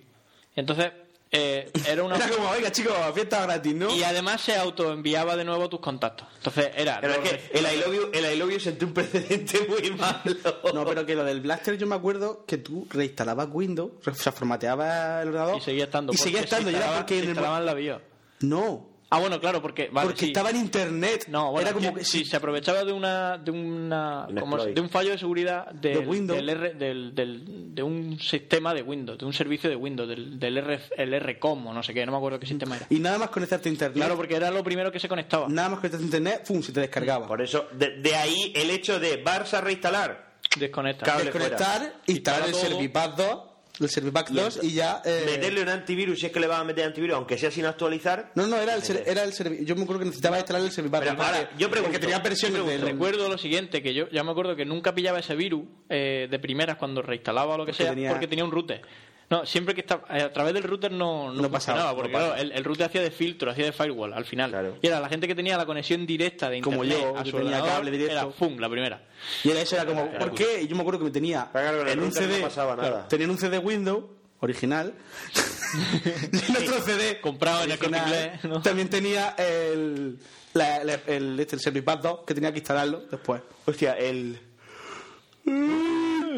Entonces, 0.55 0.91
eh, 1.31 1.69
era 1.87 2.03
una... 2.03 2.15
Era 2.17 2.29
como, 2.29 2.49
oiga, 2.49 2.71
chicos, 2.71 2.93
fiesta 3.13 3.41
gratis, 3.45 3.75
¿no? 3.75 3.93
Y 3.93 4.03
además 4.03 4.41
se 4.41 4.55
autoenviaba 4.55 5.35
de 5.35 5.43
nuevo 5.43 5.67
tus 5.67 5.79
contactos. 5.79 6.27
Entonces 6.37 6.71
era... 6.75 6.99
Pero 7.01 7.13
es 7.13 7.29
que 7.29 7.57
el 7.57 7.65
I 7.65 7.77
love 7.77 7.93
you, 7.93 8.09
el 8.13 8.33
I 8.33 8.37
love 8.37 8.51
you 8.51 8.59
sentó 8.59 8.85
un 8.85 8.93
precedente 8.93 9.67
muy 9.67 9.91
malo. 9.91 10.37
No, 10.73 10.85
pero 10.85 11.05
que 11.05 11.15
lo 11.15 11.23
del 11.23 11.41
Blaster 11.41 11.77
yo 11.77 11.85
me 11.85 11.95
acuerdo 11.95 12.45
que 12.45 12.57
tú 12.57 12.87
reinstalabas 12.89 13.49
Windows, 13.51 13.91
o 14.05 14.13
sea, 14.13 14.31
formateabas 14.31 15.23
el 15.23 15.29
ordenador 15.29 15.57
Y 15.57 15.61
seguía 15.61 15.83
estando. 15.85 16.13
Y 16.13 16.17
seguía 16.17 16.41
estando, 16.41 16.71
y 16.71 16.75
era 16.75 16.95
porque 16.95 17.19
se 17.19 17.29
en 17.29 17.37
el 17.37 17.65
la 17.65 17.73
BIOS. 17.73 18.01
No, 18.39 18.96
Ah, 19.09 19.19
bueno, 19.19 19.39
claro, 19.39 19.61
porque... 19.61 19.87
Vale, 19.89 20.07
porque 20.07 20.19
sí. 20.19 20.27
estaba 20.27 20.49
en 20.49 20.57
internet. 20.57 21.27
No, 21.29 21.51
bueno, 21.51 21.67
era 21.69 21.73
como 21.73 21.93
que 21.93 22.03
si 22.03 22.25
se 22.25 22.35
aprovechaba 22.35 22.83
de 22.83 22.91
una 22.91 23.37
de 23.37 23.51
una 23.51 24.25
Un 24.27 24.35
como 24.35 24.57
de 24.65 24.81
un 24.81 24.89
fallo 24.89 25.11
de 25.11 25.17
seguridad 25.17 25.71
del, 25.71 25.93
De 25.93 25.99
Windows. 26.07 26.37
del 26.37 26.49
R- 26.49 26.73
del- 26.73 27.15
del- 27.15 27.73
de 27.73 27.83
un 27.83 28.19
sistema 28.19 28.73
de 28.73 28.81
Windows, 28.81 29.17
de 29.17 29.23
un 29.25 29.31
servicio 29.31 29.69
de 29.69 29.77
Windows, 29.77 30.09
del, 30.09 30.37
del 30.37 30.57
R, 30.57 30.79
el 30.97 31.13
RCOM 31.21 31.67
o 31.67 31.73
no 31.73 31.81
sé 31.83 31.93
qué, 31.93 32.05
no 32.05 32.11
me 32.11 32.17
acuerdo 32.17 32.37
qué 32.37 32.47
sistema 32.47 32.75
era. 32.75 32.85
Y 32.89 32.99
nada 32.99 33.17
más 33.17 33.29
conectarte 33.29 33.69
a 33.69 33.71
internet. 33.71 33.95
Claro, 33.95 34.17
porque 34.17 34.35
era 34.35 34.51
lo 34.51 34.61
primero 34.63 34.91
que 34.91 34.99
se 34.99 35.07
conectaba. 35.07 35.47
Nada 35.47 35.69
más 35.69 35.79
conectarte 35.79 36.03
a 36.03 36.07
internet, 36.07 36.43
¡pum! 36.45 36.61
se 36.61 36.73
te 36.73 36.81
descargaba. 36.81 37.27
Por 37.27 37.41
eso, 37.41 37.67
de, 37.71 38.01
de 38.01 38.15
ahí 38.15 38.51
el 38.55 38.69
hecho 38.71 38.99
de 38.99 39.23
Barça 39.23 39.61
reinstalar. 39.61 40.27
Desconecta. 40.57 41.05
Cable 41.05 41.25
Desconectar, 41.25 41.93
instalar 42.07 42.45
el 42.45 42.51
todo. 42.51 42.61
Servipack 42.61 43.15
2, 43.15 43.39
el 43.79 43.89
Servipack 43.89 44.29
2 44.29 44.59
y 44.63 44.73
ya. 44.73 45.01
eh, 45.05 45.23
Meterle 45.25 45.61
un 45.61 45.69
antivirus 45.69 46.19
si 46.19 46.25
es 46.25 46.31
que 46.31 46.39
le 46.39 46.47
vas 46.47 46.59
a 46.59 46.63
meter 46.63 46.85
antivirus, 46.85 47.15
aunque 47.15 47.37
sea 47.37 47.51
sin 47.51 47.65
actualizar. 47.65 48.31
No, 48.35 48.47
no, 48.47 48.57
era 48.57 48.73
el, 48.75 48.81
ser- 48.83 49.03
era 49.05 49.23
el 49.23 49.31
servi- 49.33 49.63
Yo 49.65 49.75
me 49.75 49.83
acuerdo 49.83 49.99
que 49.99 50.05
necesitaba 50.05 50.37
instalar 50.37 50.61
el 50.63 50.71
Servipack. 50.71 51.01
Pero 51.03 51.15
porque- 51.15 51.31
ahora, 51.31 51.49
yo 51.57 51.69
pregunto, 51.69 51.83
porque 51.93 51.99
tenía 51.99 52.19
versiones 52.19 52.65
de. 52.65 52.77
Recuerdo 52.77 53.29
lo 53.29 53.37
siguiente, 53.37 53.81
que 53.83 53.93
yo 53.93 54.09
ya 54.09 54.23
me 54.23 54.31
acuerdo 54.31 54.55
que 54.55 54.65
nunca 54.65 54.93
pillaba 54.95 55.19
ese 55.19 55.35
virus 55.35 55.63
eh, 55.89 56.27
de 56.29 56.39
primeras 56.39 56.77
cuando 56.77 57.01
reinstalaba 57.01 57.53
o 57.55 57.57
lo 57.57 57.65
que 57.65 57.71
Porque 57.71 57.83
sea, 57.83 57.91
tenía- 57.93 58.09
porque 58.09 58.27
tenía 58.27 58.43
un 58.45 58.51
router. 58.51 58.81
No, 59.29 59.45
siempre 59.45 59.75
que 59.75 59.81
estaba 59.81 60.03
a 60.09 60.31
través 60.31 60.53
del 60.53 60.63
router 60.63 60.89
no, 60.91 61.33
no, 61.33 61.41
No 61.41 61.51
pasaba, 61.51 61.79
funcionaba, 61.79 61.89
no 61.91 61.95
porque 61.97 62.13
pasaba. 62.13 62.33
claro, 62.35 62.41
el, 62.49 62.51
el 62.57 62.63
router 62.63 62.85
hacía 62.85 63.01
de 63.01 63.11
filtro, 63.11 63.51
hacía 63.51 63.65
de 63.65 63.71
firewall 63.73 64.13
al 64.13 64.23
final. 64.23 64.51
Claro. 64.51 64.77
Y 64.81 64.87
era 64.87 65.01
la 65.01 65.09
gente 65.09 65.27
que 65.27 65.35
tenía 65.35 65.57
la 65.57 65.65
conexión 65.65 66.05
directa 66.05 66.49
de 66.49 66.61
Como 66.61 66.83
internet 66.85 67.07
yo, 67.13 67.17
a 67.19 67.23
que 67.23 67.31
su 67.31 67.37
tenía 67.37 67.59
cable 67.61 67.91
directo. 67.91 68.13
era 68.13 68.27
¡pum! 68.29 68.57
la 68.57 68.69
primera. 68.69 69.01
Y 69.43 69.49
era 69.49 69.59
eso, 69.59 69.75
era 69.75 69.85
como, 69.85 70.01
Era 70.05 70.19
¿por 70.19 70.33
qué? 70.33 70.61
Y 70.61 70.67
yo 70.67 70.75
me 70.75 70.81
acuerdo 70.81 70.99
que 70.99 71.05
me 71.05 71.11
tenía 71.11 71.49
Claro, 71.51 71.85
en 71.87 71.99
un 71.99 72.11
CD. 72.13 72.39
pasaba 72.41 72.75
nada. 72.77 72.89
claro, 72.89 73.05
tenía 73.09 73.25
en 73.25 73.31
un 73.31 73.37
CD 73.37 73.57
Windows 73.57 74.05
original. 74.39 74.93
y 76.31 76.37
en 76.51 76.57
otro 76.63 76.81
CD. 76.85 77.19
Comprado 77.19 77.63
en 77.65 77.71
el 77.71 77.77
original, 77.77 78.03
Inglés, 78.07 78.43
¿no? 78.45 78.61
También 78.61 78.89
tenía 78.89 79.35
el. 79.37 80.19
la- 80.53 80.83
la- 80.85 80.99
el, 81.07 81.37
este, 81.37 81.57
el 81.57 81.61
Servipack 81.61 82.01
2 82.01 82.19
que 82.25 82.33
tenía 82.33 82.53
que 82.53 82.59
instalarlo 82.59 83.01
después. 83.11 83.41
Hostia, 83.65 83.91
el. 83.93 84.39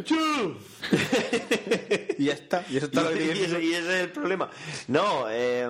Y 2.18 2.26
ya 2.26 2.34
está. 2.34 2.66
Y 2.70 2.78
eso 2.78 2.88
está 2.88 3.04
lo 3.04 3.10
que 3.12 3.26
y, 3.26 3.30
ese, 3.30 3.48
decir. 3.48 3.64
y 3.64 3.74
ese 3.74 3.94
es 3.96 4.02
el 4.06 4.12
problema. 4.12 4.50
No, 4.88 5.26
eh, 5.30 5.68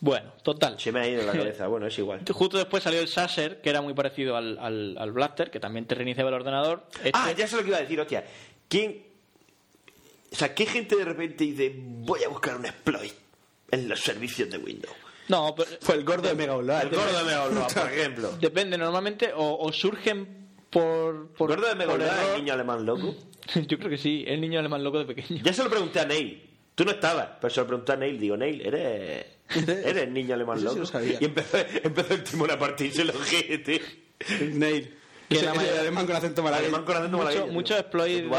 Bueno, 0.00 0.32
total. 0.42 0.78
se 0.80 0.90
me 0.92 1.00
ha 1.00 1.08
ido 1.08 1.22
la 1.24 1.32
cabeza. 1.32 1.66
Bueno, 1.68 1.86
es 1.86 1.98
igual. 1.98 2.20
Justo 2.32 2.56
después 2.58 2.82
salió 2.82 3.00
el 3.00 3.08
Sasser, 3.08 3.60
que 3.60 3.70
era 3.70 3.80
muy 3.82 3.94
parecido 3.94 4.36
al, 4.36 4.58
al, 4.58 4.96
al 4.98 5.12
Blaster, 5.12 5.50
que 5.50 5.60
también 5.60 5.86
te 5.86 5.94
reiniciaba 5.94 6.28
el 6.30 6.34
ordenador. 6.34 6.86
Este- 6.96 7.10
Ah, 7.14 7.30
ya 7.32 7.46
sé 7.46 7.56
lo 7.56 7.62
que 7.62 7.68
iba 7.68 7.78
a 7.78 7.82
decir, 7.82 8.00
hostia. 8.00 8.24
¿Quién. 8.68 9.04
O 10.32 10.34
sea, 10.34 10.54
¿qué 10.54 10.66
gente 10.66 10.96
de 10.96 11.04
repente 11.04 11.44
dice 11.44 11.72
voy 11.76 12.24
a 12.24 12.28
buscar 12.28 12.56
un 12.56 12.64
exploit 12.66 13.12
en 13.70 13.88
los 13.88 14.00
servicios 14.00 14.50
de 14.50 14.58
Windows? 14.58 14.94
No, 15.28 15.54
pero 15.54 15.70
Fue 15.80 15.94
el 15.94 16.04
gordo 16.04 16.28
de 16.28 16.34
Mega. 16.34 16.54
El 16.54 16.88
gordo 16.90 17.18
de 17.18 17.24
Mega 17.24 17.44
por 17.68 17.92
ejemplo. 17.92 18.32
depende, 18.40 18.76
normalmente 18.78 19.30
o, 19.34 19.58
o 19.60 19.72
surgen 19.72 20.41
por... 20.72 21.28
por 21.34 21.50
¿El 21.52 21.56
gordo 21.60 21.74
de 21.74 21.84
error. 21.84 22.02
el 22.34 22.40
niño 22.40 22.54
alemán 22.54 22.84
loco? 22.84 23.14
Yo 23.68 23.78
creo 23.78 23.90
que 23.90 23.98
sí, 23.98 24.24
el 24.26 24.40
niño 24.40 24.58
alemán 24.58 24.82
loco 24.82 24.98
de 24.98 25.04
pequeño. 25.14 25.40
Ya 25.44 25.52
se 25.52 25.62
lo 25.62 25.70
pregunté 25.70 26.00
a 26.00 26.04
Neil. 26.06 26.48
Tú 26.74 26.84
no 26.84 26.90
estabas, 26.92 27.28
pero 27.40 27.52
se 27.52 27.60
lo 27.60 27.66
pregunté 27.66 27.92
a 27.92 27.96
Neil. 27.96 28.18
Digo, 28.18 28.36
Neil, 28.36 28.60
eres. 28.62 29.26
Eres 29.68 30.04
el 30.04 30.12
niño 30.14 30.34
alemán 30.34 30.56
Eso 30.56 30.70
sí 30.70 30.74
loco. 30.76 30.78
lo 30.80 30.86
sabía. 30.86 31.18
Y 31.20 31.24
empezó, 31.26 31.58
empezó 31.82 32.14
el 32.14 32.24
timón 32.24 32.50
a 32.50 32.58
partirse 32.58 33.04
los 33.04 33.14
ojete. 33.16 33.80
Neil. 34.54 34.94
Que 35.28 35.36
mayoría- 35.42 35.80
alemán 35.80 36.06
con 36.06 36.16
acento 36.16 36.42
malagueño. 36.42 36.68
Alemán 36.68 36.84
con 36.86 36.96
acento 36.96 37.16
Mucho- 37.18 37.24
malagueño. 37.28 37.52
muchos 37.52 37.78
exploits 37.78 38.30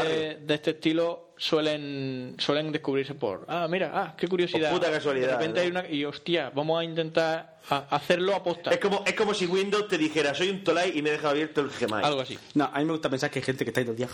de 0.46 0.54
este 0.54 0.70
estilo 0.72 1.23
suelen 1.36 2.36
suelen 2.38 2.70
descubrirse 2.72 3.14
por 3.14 3.44
ah 3.48 3.66
mira 3.68 3.90
ah 3.92 4.14
qué 4.16 4.28
curiosidad 4.28 4.70
puta 4.70 4.90
casualidad, 4.90 5.26
de 5.28 5.32
repente 5.34 5.58
¿no? 5.58 5.62
hay 5.64 5.70
una 5.70 5.88
y 5.88 6.04
hostia 6.04 6.50
vamos 6.54 6.80
a 6.80 6.84
intentar 6.84 7.58
a- 7.70 7.86
hacerlo 7.90 8.34
aposta 8.34 8.70
Es 8.70 8.78
como, 8.78 9.02
es 9.06 9.14
como 9.14 9.34
si 9.34 9.46
Windows 9.46 9.88
te 9.88 9.98
dijera, 9.98 10.34
soy 10.34 10.50
un 10.50 10.62
Tolai 10.62 10.96
y 10.96 11.02
me 11.02 11.10
deja 11.10 11.30
abierto 11.30 11.60
el 11.62 11.70
Gmail. 11.70 12.04
algo 12.04 12.20
así 12.20 12.38
No, 12.54 12.70
a 12.72 12.78
mí 12.78 12.84
me 12.84 12.92
gusta 12.92 13.10
pensar 13.10 13.30
que 13.30 13.40
hay 13.40 13.44
gente 13.44 13.64
que 13.64 13.70
está 13.70 13.80
ahí 13.80 13.84
todo 13.86 13.92
el 13.92 13.98
día. 13.98 14.08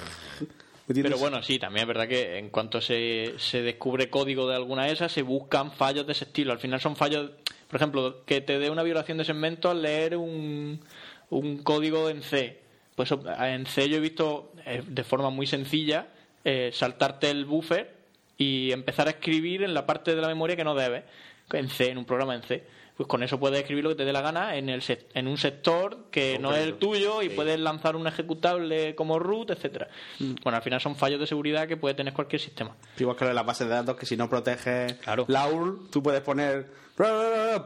Pero 0.87 1.19
bueno 1.19 1.43
sí 1.43 1.59
también 1.59 1.83
es 1.85 1.89
verdad 1.89 2.09
que 2.09 2.39
en 2.39 2.51
cuanto 2.51 2.81
se, 2.81 3.35
se 3.39 3.63
descubre 3.63 4.11
código 4.11 4.49
de 4.49 4.57
alguna 4.57 4.85
de 4.87 4.93
esas 4.93 5.13
se 5.13 5.23
buscan 5.23 5.71
fallos 5.73 6.07
de 6.07 6.13
ese 6.13 6.25
estilo 6.25 6.53
al 6.53 6.59
final 6.59 6.81
son 6.81 6.97
fallos 6.97 7.31
por 7.69 7.77
ejemplo 7.77 8.25
que 8.25 8.41
te 8.41 8.59
dé 8.59 8.71
una 8.71 8.83
violación 8.83 9.19
de 9.19 9.25
segmento 9.25 9.71
al 9.71 9.83
leer 9.83 10.17
un, 10.17 10.81
un 11.29 11.59
código 11.63 12.09
en 12.09 12.23
C 12.23 12.61
pues 12.97 13.13
en 13.13 13.67
C 13.67 13.89
yo 13.89 13.99
he 13.99 14.01
visto 14.01 14.53
eh, 14.67 14.83
de 14.85 15.05
forma 15.05 15.31
muy 15.31 15.47
sencilla 15.47 16.09
eh, 16.45 16.71
saltarte 16.73 17.31
el 17.31 17.45
buffer 17.45 17.95
y 18.37 18.73
empezar 18.73 19.07
a 19.09 19.11
escribir 19.11 19.63
en 19.63 19.75
la 19.75 19.87
parte 19.87 20.15
de 20.15 20.21
la 20.23 20.29
memoria 20.29 20.57
que 20.57 20.65
no 20.65 20.75
debes 20.75 21.05
en 21.53 21.69
C, 21.69 21.91
en 21.91 21.99
un 21.99 22.05
programa 22.05 22.35
en 22.35 22.43
C. 22.43 22.65
Pues 22.97 23.09
con 23.09 23.23
eso 23.23 23.41
puedes 23.41 23.59
escribir 23.59 23.83
lo 23.85 23.91
que 23.91 23.97
te 23.97 24.05
dé 24.05 24.13
la 24.13 24.21
gana 24.21 24.57
en, 24.57 24.69
el 24.69 24.83
en 25.15 25.27
un 25.27 25.39
sector 25.39 26.11
que 26.11 26.39
no 26.39 26.55
es 26.55 26.63
el 26.67 26.75
tuyo 26.75 27.23
y 27.23 27.31
puedes 27.31 27.59
lanzar 27.59 27.97
un 27.97 28.07
ejecutable 28.07 28.95
como 28.95 29.19
root, 29.19 29.51
etcétera. 29.51 29.89
Bueno, 30.19 30.57
al 30.57 30.63
final 30.63 30.83
son 30.83 30.97
fallos 30.97 31.19
de 31.19 31.27
seguridad 31.27 31.67
que 31.67 31.79
puede 31.79 31.95
tener 31.95 32.13
cualquier 32.13 32.41
sistema. 32.43 32.77
Igual 32.99 33.17
que 33.17 33.25
lo 33.25 33.29
de 33.31 33.35
las 33.35 33.47
bases 33.47 33.69
de 33.69 33.75
datos, 33.75 33.97
que 33.97 34.05
si 34.05 34.19
no 34.19 34.29
proteges 34.29 34.93
Claro. 34.99 35.25
la 35.29 35.47
URL, 35.49 35.89
tú 35.91 36.03
puedes 36.03 36.21
poner 36.21 36.67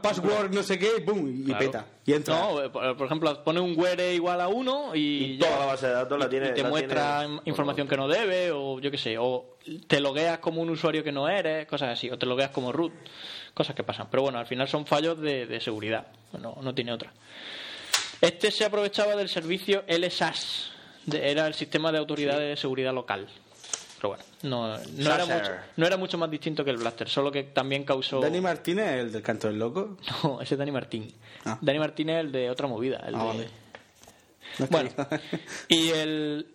password 0.01 0.51
no 0.53 0.63
sé 0.63 0.77
qué 0.79 0.91
y 0.97 1.01
pum, 1.01 1.27
y 1.27 1.43
Claro. 1.45 1.59
peta. 1.59 1.85
Y 2.05 2.13
entra. 2.13 2.35
No, 2.39 2.63
eh, 2.63 2.69
por 2.69 3.05
ejemplo, 3.05 3.43
pone 3.43 3.59
un 3.59 3.77
where 3.77 4.13
igual 4.13 4.39
a 4.41 4.47
1 4.47 4.95
y, 4.95 5.33
Y 5.33 5.37
toda 5.39 5.59
la 5.59 5.65
base 5.65 5.87
de 5.87 5.93
datos 5.93 6.19
la 6.19 6.29
tiene- 6.29 6.49
y 6.49 6.53
te 6.53 6.63
la 6.63 6.69
muestra 6.69 7.19
tiene- 7.25 7.41
información 7.45 7.87
que 7.87 7.97
no 7.97 8.07
debe 8.07 8.51
o 8.51 8.79
yo 8.79 8.91
qué 8.91 8.97
sé, 8.97 9.17
o 9.17 9.57
te 9.87 9.99
logueas 9.99 10.39
como 10.39 10.61
un 10.61 10.69
usuario 10.69 11.03
que 11.03 11.11
no 11.11 11.27
eres, 11.27 11.65
cosas 11.67 11.89
así, 11.89 12.09
o 12.09 12.17
te 12.17 12.25
logueas 12.25 12.51
como 12.51 12.71
root, 12.71 12.93
cosas 13.53 13.75
que 13.75 13.83
pasan. 13.83 14.07
Pero 14.11 14.23
bueno, 14.23 14.37
al 14.39 14.45
final 14.45 14.67
son 14.67 14.85
fallos 14.85 15.19
de, 15.19 15.45
de 15.47 15.59
seguridad, 15.59 16.07
no, 16.39 16.57
no 16.61 16.73
tiene 16.75 16.93
otra. 16.93 17.11
Este 18.21 18.51
se 18.51 18.65
aprovechaba 18.65 19.15
del 19.15 19.29
servicio 19.29 19.83
LSAS, 19.87 20.71
era 21.11 21.47
el 21.47 21.53
sistema 21.53 21.91
de 21.91 21.97
autoridad 21.97 22.39
de 22.39 22.55
seguridad 22.55 22.93
local. 22.93 23.27
Pero 23.97 24.09
bueno, 24.09 24.23
no, 24.45 24.77
no, 24.77 25.13
era 25.13 25.25
mucho, 25.25 25.51
no 25.77 25.85
era 25.87 25.97
mucho 25.97 26.17
más 26.17 26.29
distinto 26.31 26.63
que 26.63 26.71
el 26.71 26.77
Blaster, 26.77 27.09
solo 27.09 27.31
que 27.31 27.43
también 27.43 27.83
causó... 27.83 28.19
Dani 28.21 28.39
Martínez, 28.41 28.87
el 29.01 29.11
del 29.11 29.21
canto 29.21 29.47
del 29.47 29.59
loco. 29.59 29.97
No, 30.23 30.41
ese 30.41 30.55
es 30.55 30.57
Dani 30.59 30.71
Martín. 30.71 31.11
Ah. 31.43 31.57
Dani 31.61 31.79
Martín 31.79 32.09
es 32.09 32.19
el 32.21 32.31
de 32.31 32.49
otra 32.49 32.67
movida. 32.67 33.03
El 33.07 33.15
Ah, 33.15 33.19
de- 33.19 33.25
vale. 33.25 33.49
No 34.59 34.67
Bueno, 34.67 34.89
y 35.67 35.89
el 35.89 36.47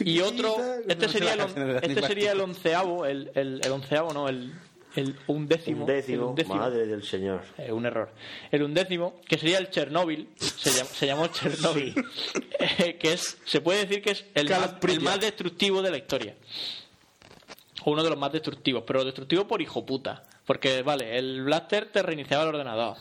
y 0.00 0.20
otro, 0.20 0.56
este 0.86 1.06
sé 1.08 1.12
sería 1.14 1.32
el, 1.34 1.40
este 1.82 2.02
sería 2.06 2.32
el 2.32 2.40
onceavo, 2.42 3.06
el, 3.06 3.30
el, 3.34 3.60
el 3.64 3.72
onceavo, 3.72 4.12
no, 4.12 4.28
el, 4.28 4.52
el 4.94 5.16
undécimo. 5.26 5.82
Un 5.82 5.86
décimo, 5.86 6.22
el 6.24 6.28
undécimo. 6.30 6.56
madre 6.56 6.86
del 6.86 7.02
señor. 7.02 7.42
Eh, 7.56 7.72
un 7.72 7.86
error. 7.86 8.10
El 8.50 8.62
undécimo, 8.62 9.20
que 9.26 9.38
sería 9.38 9.56
el 9.58 9.70
Chernóbil, 9.70 10.28
se, 10.36 10.70
llam- 10.70 10.84
se 10.86 11.06
llamó 11.06 11.28
Chernóbil, 11.28 11.94
eh, 12.58 12.96
que 12.98 13.12
es, 13.14 13.38
se 13.46 13.60
puede 13.62 13.86
decir 13.86 14.02
que 14.02 14.10
es 14.10 14.24
el 14.34 14.50
más, 14.50 14.74
el 14.86 15.00
más 15.00 15.18
destructivo 15.20 15.80
de 15.80 15.90
la 15.92 15.96
historia. 15.96 16.34
O 17.88 17.92
uno 17.92 18.02
de 18.02 18.10
los 18.10 18.18
más 18.18 18.32
destructivos, 18.32 18.82
pero 18.84 19.04
destructivo 19.04 19.46
por 19.46 19.62
hijo 19.62 19.86
puta. 19.86 20.24
Porque, 20.44 20.82
vale, 20.82 21.16
el 21.16 21.42
Blaster 21.44 21.86
te 21.92 22.02
reiniciaba 22.02 22.42
el 22.42 22.48
ordenador. 22.50 22.96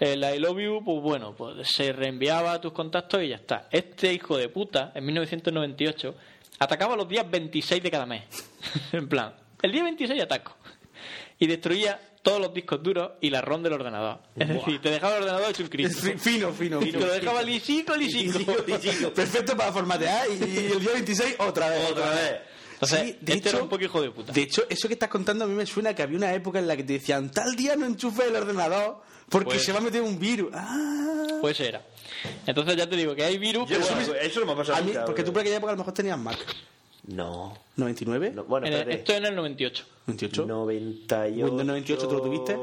El 0.00 0.22
I 0.24 0.38
Love 0.38 0.58
You, 0.60 0.82
pues 0.84 1.02
bueno, 1.02 1.34
pues 1.36 1.68
se 1.68 1.92
reenviaba 1.92 2.52
a 2.54 2.60
tus 2.60 2.72
contactos 2.72 3.22
y 3.22 3.28
ya 3.28 3.36
está. 3.36 3.68
Este 3.70 4.12
hijo 4.12 4.38
de 4.38 4.48
puta, 4.48 4.92
en 4.94 5.04
1998, 5.04 6.14
atacaba 6.58 6.96
los 6.96 7.06
días 7.06 7.30
26 7.30 7.82
de 7.82 7.90
cada 7.90 8.06
mes. 8.06 8.22
en 8.92 9.08
plan, 9.08 9.34
el 9.60 9.72
día 9.72 9.82
26 9.84 10.22
ataco. 10.22 10.56
Y 11.38 11.46
destruía 11.46 12.00
todos 12.22 12.38
los 12.40 12.52
discos 12.52 12.82
duros 12.82 13.12
y 13.20 13.30
la 13.30 13.40
ROM 13.42 13.62
del 13.62 13.72
ordenador. 13.74 14.20
Es 14.36 14.46
decir, 14.48 14.80
te 14.80 14.90
dejaba 14.90 15.16
el 15.16 15.22
ordenador 15.22 15.50
hecho 15.50 15.62
un 15.62 15.68
Cristo. 15.70 16.00
Fi- 16.00 16.18
Fino, 16.18 16.52
fino. 16.52 16.80
Y 16.82 16.92
te 16.92 16.98
lo 17.00 17.06
dejaba 17.12 17.42
lisico, 17.42 17.94
lisico. 17.96 18.52
Perfecto 19.14 19.54
para 19.56 19.72
formatear 19.72 20.26
y 20.30 20.42
el 20.72 20.80
día 20.80 20.92
26 20.94 21.36
otra 21.40 21.68
vez. 21.70 21.90
Otra 21.90 22.10
vez. 22.10 22.40
Entonces, 22.82 23.00
Sí, 23.00 23.16
de 23.20 23.32
este 23.34 23.48
era 23.50 23.58
hecho- 23.58 23.64
un 23.64 23.68
poco 23.70 23.84
hijo 23.84 24.00
de 24.00 24.10
puta. 24.10 24.32
De 24.32 24.40
hecho, 24.42 24.64
eso 24.68 24.88
que 24.88 24.94
estás 24.94 25.10
contando 25.10 25.44
a 25.44 25.46
mí 25.48 25.54
me 25.54 25.66
suena 25.66 25.94
que 25.94 26.02
había 26.02 26.16
una 26.16 26.32
época 26.32 26.58
en 26.60 26.66
la 26.66 26.76
que 26.76 26.84
te 26.84 26.94
decían 26.94 27.30
tal 27.30 27.54
día 27.54 27.76
no 27.76 27.84
enchufe 27.86 28.26
el 28.28 28.36
ordenador 28.36 29.02
porque 29.28 29.50
Pues- 29.50 29.64
se 29.64 29.72
va 29.72 29.78
a 29.78 29.82
meter 29.82 30.00
un 30.02 30.18
virus. 30.18 30.50
Ah. 30.54 31.38
Pues 31.42 31.60
era. 31.60 31.82
Entonces 32.46 32.76
ya 32.76 32.88
te 32.88 32.96
digo 32.96 33.14
que 33.14 33.24
hay 33.24 33.38
virus 33.38 33.68
Yo 33.68 33.78
bueno, 33.80 34.14
eso 34.20 34.40
no 34.40 34.46
me 34.46 34.52
ha 34.52 34.56
pasado 34.56 34.78
A 34.78 34.80
mí, 34.82 34.92
porque 35.06 35.22
tú 35.22 35.32
por 35.32 35.40
aquella 35.42 35.56
época 35.56 35.72
a 35.72 35.74
lo 35.74 35.78
mejor 35.78 35.92
tenías 35.94 36.18
Mac. 36.18 36.38
No. 37.06 37.56
¿99? 37.76 38.30
No, 38.34 38.44
Bueno, 38.44 38.66
en 38.66 38.72
el- 38.72 38.78
espérate. 38.80 39.00
esto 39.00 39.12
en 39.14 39.24
el 39.26 39.34
98. 39.36 39.84
¿98? 40.06 40.46
98. 40.46 41.44
Windows 41.46 41.66
98 41.66 42.08
tú 42.08 42.14
lo 42.14 42.22
tuviste? 42.22 42.56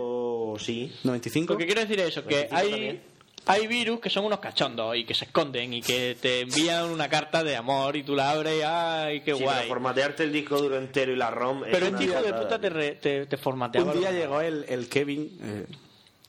Sí. 0.63 0.91
¿95? 1.03 1.49
Lo 1.53 1.57
que 1.57 1.65
quiero 1.65 1.81
decir 1.81 1.99
es 1.99 2.07
eso, 2.09 2.23
que 2.23 2.35
25 2.35 2.55
hay, 2.55 2.69
también. 2.71 3.01
Hay 3.47 3.67
virus 3.67 3.99
que 3.99 4.09
son 4.09 4.25
unos 4.25 4.39
cachondos 4.39 4.95
y 4.95 5.05
que 5.05 5.13
se 5.13 5.25
esconden 5.25 5.73
y 5.73 5.81
que 5.81 6.17
te 6.21 6.41
envían 6.41 6.89
una 6.89 7.09
carta 7.09 7.43
de 7.43 7.55
amor 7.55 7.95
y 7.95 8.03
tú 8.03 8.15
la 8.15 8.31
abres 8.31 8.59
y 8.59 8.61
¡ay, 8.65 9.21
qué 9.21 9.35
Sí, 9.35 9.43
guay! 9.43 9.55
pero 9.59 9.67
formatearte 9.69 10.23
el 10.23 10.33
disco 10.33 10.59
duro 10.61 10.77
entero 10.77 11.11
y 11.11 11.15
la 11.15 11.31
ROM. 11.31 11.63
Pero 11.71 11.87
este 11.87 12.03
hijo 12.05 12.21
de 12.21 12.33
puta 12.33 12.59
te, 12.59 12.69
re- 12.69 12.95
te, 12.95 13.25
te 13.25 13.37
formateaba. 13.37 13.91
Un 13.93 13.99
día 13.99 14.11
llegó 14.11 14.41
el, 14.41 14.65
el 14.67 14.89
Kevin 14.89 15.37
eh, 15.41 15.65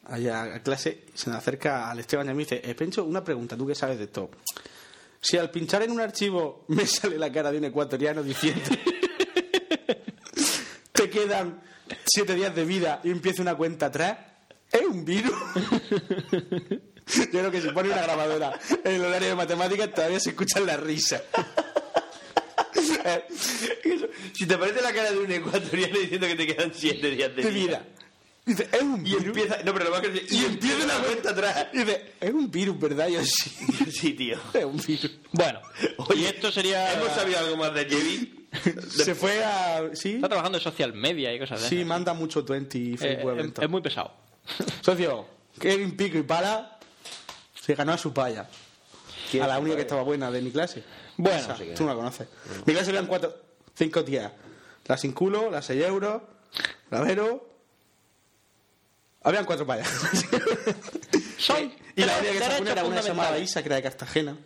allá 0.06 0.54
a 0.54 0.62
clase, 0.62 1.04
se 1.14 1.30
nos 1.30 1.38
acerca 1.38 1.90
al 1.90 1.98
Esteban 1.98 2.28
y 2.30 2.34
me 2.34 2.38
dice, 2.38 2.60
eh, 2.64 2.74
Pencho, 2.74 3.04
una 3.04 3.24
pregunta, 3.24 3.56
tú 3.56 3.66
que 3.66 3.74
sabes 3.74 3.98
de 3.98 4.04
esto. 4.04 4.30
Si 5.20 5.36
al 5.36 5.50
pinchar 5.50 5.82
en 5.82 5.90
un 5.90 6.00
archivo 6.00 6.64
me 6.68 6.86
sale 6.86 7.18
la 7.18 7.32
cara 7.32 7.50
de 7.50 7.58
un 7.58 7.64
ecuatoriano 7.64 8.22
diciendo 8.22 8.62
te 10.92 11.10
quedan 11.10 11.60
siete 12.04 12.34
días 12.34 12.54
de 12.54 12.64
vida 12.64 13.00
y 13.04 13.10
empieza 13.10 13.42
una 13.42 13.54
cuenta 13.56 13.86
atrás, 13.86 14.18
¿es 14.70 14.82
un 14.82 15.04
virus? 15.04 15.34
Yo 17.32 17.40
creo 17.40 17.50
que 17.50 17.60
si 17.60 17.68
pone 17.70 17.90
una 17.90 18.02
grabadora 18.02 18.58
en 18.84 18.94
el 18.94 19.04
horario 19.04 19.28
de 19.28 19.34
matemáticas 19.34 19.92
todavía 19.94 20.20
se 20.20 20.30
escuchan 20.30 20.66
las 20.66 20.80
risas. 20.80 21.22
Eh, 23.04 23.24
Si 24.32 24.46
te 24.46 24.56
parece 24.56 24.80
la 24.82 24.92
cara 24.92 25.10
de 25.10 25.18
un 25.18 25.30
ecuatoriano 25.30 25.98
diciendo 25.98 26.26
que 26.26 26.34
te 26.36 26.46
quedan 26.46 26.72
7 26.74 27.10
días 27.10 27.34
de 27.34 27.50
vida. 27.50 27.82
Dice, 28.44 28.68
es 28.72 28.82
un 28.82 29.00
Y 29.06 29.10
virus. 29.10 29.24
empieza. 29.26 29.62
No, 29.64 29.72
pero 29.72 29.84
lo 29.86 29.90
más 29.90 30.00
que 30.00 30.24
Y 30.30 30.44
empieza 30.44 30.84
una 30.84 30.94
cuenta 30.98 31.30
atrás. 31.30 31.66
Y 31.72 31.78
dice, 31.78 32.12
es 32.20 32.30
un 32.32 32.50
virus, 32.50 32.78
¿verdad? 32.78 33.08
Yo 33.08 33.22
sí. 33.24 33.50
Sí, 33.90 34.12
tío. 34.14 34.38
Es 34.54 34.64
un 34.64 34.76
virus. 34.76 35.10
Bueno, 35.32 35.60
y 36.16 36.24
esto 36.24 36.50
sería... 36.52 36.92
¿Hemos 36.94 37.12
sabido 37.12 37.38
algo 37.40 37.56
más 37.56 37.74
de 37.74 37.86
Kevin? 37.86 38.48
Se 38.88 39.14
fue 39.14 39.44
a. 39.44 39.90
Sí, 39.94 40.14
Está 40.14 40.28
trabajando 40.28 40.58
en 40.58 40.64
social 40.64 40.92
media 40.94 41.34
y 41.34 41.38
cosas 41.38 41.62
de 41.62 41.68
sí, 41.68 41.84
manda 41.84 42.14
mucho 42.14 42.42
20 42.44 42.78
y 42.78 42.94
Eh, 42.94 42.96
Facebook 42.96 43.38
es, 43.38 43.52
es 43.64 43.68
muy 43.70 43.82
pesado. 43.82 44.12
Socio, 44.80 45.26
Kevin 45.60 45.96
Pico 45.96 46.16
y 46.18 46.22
Pala 46.22 46.77
se 47.68 47.74
ganó 47.74 47.92
a 47.92 47.98
su 47.98 48.14
paya. 48.14 48.48
¿Quién 49.30 49.42
A 49.42 49.46
la 49.46 49.58
única 49.58 49.76
que 49.76 49.82
estaba 49.82 50.02
buena 50.02 50.30
de 50.30 50.40
mi 50.40 50.50
clase. 50.50 50.82
Bueno, 51.18 51.36
Esa, 51.38 51.54
tú 51.76 51.84
no 51.84 51.90
la 51.90 51.96
conoces. 51.96 52.26
Mi 52.64 52.72
clase 52.72 52.90
eran 52.92 53.06
cuatro, 53.06 53.36
cinco 53.74 54.02
tías. 54.02 54.32
La 54.86 54.96
sin 54.96 55.12
culo, 55.12 55.50
la 55.50 55.60
6 55.60 55.84
euros, 55.84 56.22
la 56.90 57.02
Vero. 57.02 57.46
Habían 59.22 59.44
cuatro 59.44 59.66
payas. 59.66 59.86
son 61.36 61.70
y 61.94 62.04
la 62.04 62.16
única 62.16 62.32
que 62.32 62.38
estaba 62.38 62.54
derechos 62.54 62.60
buena 62.64 62.72
era 62.72 62.84
una 62.84 63.00
llamada. 63.02 63.38
Isa, 63.38 63.60
que 63.60 63.66
era 63.66 63.76
de 63.76 63.82
Cartagena. 63.82 64.38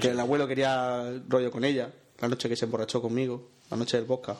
Que 0.00 0.08
el 0.08 0.18
abuelo 0.18 0.48
quería 0.48 1.12
rollo 1.28 1.50
con 1.50 1.62
ella. 1.62 1.92
La 2.20 2.28
noche 2.28 2.48
que 2.48 2.56
se 2.56 2.64
emborrachó 2.64 3.02
conmigo. 3.02 3.50
La 3.70 3.76
noche 3.76 3.98
del 3.98 4.06
vodka. 4.06 4.34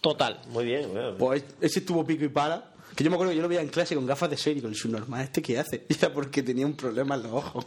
Total. 0.00 0.40
Muy 0.48 0.64
bien, 0.64 0.92
bueno. 0.92 1.16
Pues 1.16 1.44
ese 1.60 1.78
estuvo 1.78 2.04
pico 2.04 2.24
y 2.24 2.28
pala. 2.28 2.72
Que 2.94 3.02
yo 3.02 3.10
me 3.10 3.16
acuerdo 3.16 3.32
que 3.32 3.36
yo 3.36 3.42
lo 3.42 3.48
veía 3.48 3.60
en 3.60 3.68
clase 3.68 3.94
con 3.94 4.06
gafas 4.06 4.30
de 4.30 4.36
serie, 4.36 4.62
con 4.62 4.70
el 4.70 4.76
subnormal. 4.76 5.22
¿Este 5.22 5.42
qué 5.42 5.58
hace? 5.58 5.84
Y 5.88 5.94
era 5.98 6.12
porque 6.12 6.42
tenía 6.42 6.66
un 6.66 6.76
problema 6.76 7.16
en 7.16 7.24
los 7.24 7.32
ojos. 7.32 7.66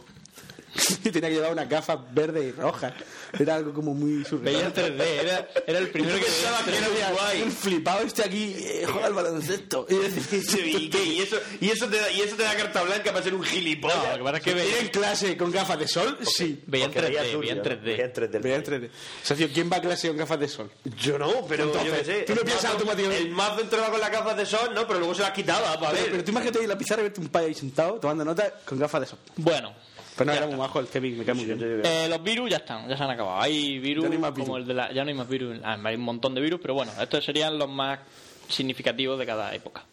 y 1.04 1.10
tenía 1.10 1.28
que 1.28 1.34
llevar 1.36 1.52
unas 1.52 1.68
gafas 1.68 1.98
verdes 2.12 2.44
y 2.44 2.52
rojas. 2.60 2.92
Era 3.38 3.56
algo 3.56 3.72
como 3.74 3.92
muy 3.94 4.24
Veía 4.40 4.66
en 4.66 4.74
surreal. 4.74 4.74
3D, 4.74 5.00
era, 5.02 5.48
era 5.66 5.78
el 5.78 5.88
primero 5.90 6.14
que 6.18 6.24
Pensaba 6.24 6.64
que 6.64 6.76
era 6.76 6.86
Era 6.86 7.10
guay. 7.12 7.42
un 7.42 7.52
flipado 7.52 8.00
este 8.00 8.22
aquí, 8.24 8.54
eh, 8.58 8.86
juega 8.90 9.06
al 9.06 9.12
baloncesto. 9.14 9.86
Y 9.88 9.94
¿Y, 10.78 10.88
qué? 10.90 11.04
¿Y, 11.04 11.20
eso, 11.20 11.36
y, 11.60 11.68
eso 11.70 11.88
te 11.88 11.98
da, 11.98 12.10
y 12.10 12.20
eso 12.20 12.36
te 12.36 12.42
da 12.44 12.54
carta 12.56 12.82
blanca 12.82 13.12
para 13.12 13.22
ser 13.22 13.34
un 13.34 13.42
gilipollas. 13.42 13.96
No, 13.98 14.10
lo 14.12 14.16
que 14.18 14.24
pasa 14.24 14.36
es 14.38 14.42
que 14.44 14.50
¿Ir 14.50 14.56
veía, 14.56 14.78
en 14.80 14.88
clase 14.88 15.36
con 15.36 15.50
gafas 15.50 15.78
de 15.78 15.88
sol? 15.88 16.18
Sí. 16.22 16.62
veía 16.66 16.86
en 16.86 16.92
Porque 16.92 17.08
3D, 17.08 17.22
tuyo, 17.26 17.38
veía 17.40 17.52
en 17.52 17.58
¿no? 17.58 17.64
3D. 17.64 17.82
Veía 17.82 18.04
en 18.04 18.12
3D. 18.12 18.40
Veía 18.42 18.56
en 18.56 18.64
3D. 18.64 18.90
Socio, 19.22 19.48
¿quién 19.52 19.70
va 19.70 19.76
a 19.76 19.80
clase 19.82 20.08
con 20.08 20.16
gafas 20.16 20.40
de 20.40 20.48
sol? 20.48 20.70
Yo 20.98 21.18
no, 21.18 21.44
pero 21.48 21.64
Entonces, 21.64 21.90
yo 21.90 21.98
qué 21.98 22.04
sé. 22.04 22.20
tú 22.22 22.34
no 22.34 22.42
piensas 22.42 22.70
automáticamente- 22.72 23.22
El 23.24 23.30
mazo 23.30 23.60
entraba 23.60 23.90
con 23.90 24.00
las 24.00 24.10
gafas 24.10 24.36
de 24.36 24.46
sol, 24.46 24.70
no, 24.74 24.86
pero 24.86 24.98
luego 25.00 25.14
se 25.14 25.22
las 25.22 25.32
quitaba 25.32 25.78
para 25.78 25.90
Pero, 25.92 26.02
ver. 26.02 26.10
pero 26.12 26.24
tú 26.24 26.30
imagínate 26.30 26.62
en 26.62 26.68
la 26.68 26.78
pizarra 26.78 27.00
y 27.02 27.04
verte 27.04 27.20
un 27.20 27.28
payo 27.28 27.46
ahí 27.46 27.54
sentado 27.54 27.94
tomando 28.00 28.24
notas 28.24 28.52
con 28.64 28.78
gafas 28.78 29.00
de 29.02 29.06
sol. 29.06 29.18
Bueno, 29.36 29.74
Pero 30.18 30.26
no, 30.26 30.32
Ya 30.32 30.38
era 30.38 30.46
está. 30.46 30.56
muy 30.56 30.66
majo 30.66 30.80
el 30.80 30.86
Kevin, 30.88 31.18
me 31.18 31.24
cae 31.24 31.34
muy 31.34 31.44
bien. 31.46 31.80
eh, 31.84 32.06
los 32.10 32.22
virus 32.22 32.50
ya 32.50 32.56
están, 32.58 32.88
ya 32.88 32.96
se 32.96 33.02
han 33.04 33.10
acabado. 33.10 33.40
Hay 33.40 33.78
virus, 33.78 34.02
Ya 34.02 34.08
no 34.08 34.14
hay 34.14 34.20
más 34.20 34.32
virus. 34.34 34.46
como 34.46 34.58
el 34.58 34.66
de 34.66 34.74
la, 34.74 34.92
ya 34.92 35.04
no 35.04 35.08
hay 35.08 35.14
más 35.14 35.28
virus, 35.28 35.58
ah, 35.64 35.78
hay 35.84 35.94
un 35.94 36.00
montón 36.02 36.34
de 36.34 36.40
virus, 36.40 36.58
pero 36.60 36.74
bueno, 36.74 36.92
estos 37.00 37.24
serían 37.24 37.56
los 37.58 37.68
más 37.70 38.00
significativos 38.48 39.18
de 39.18 39.24
cada 39.26 39.54
época. 39.54 39.84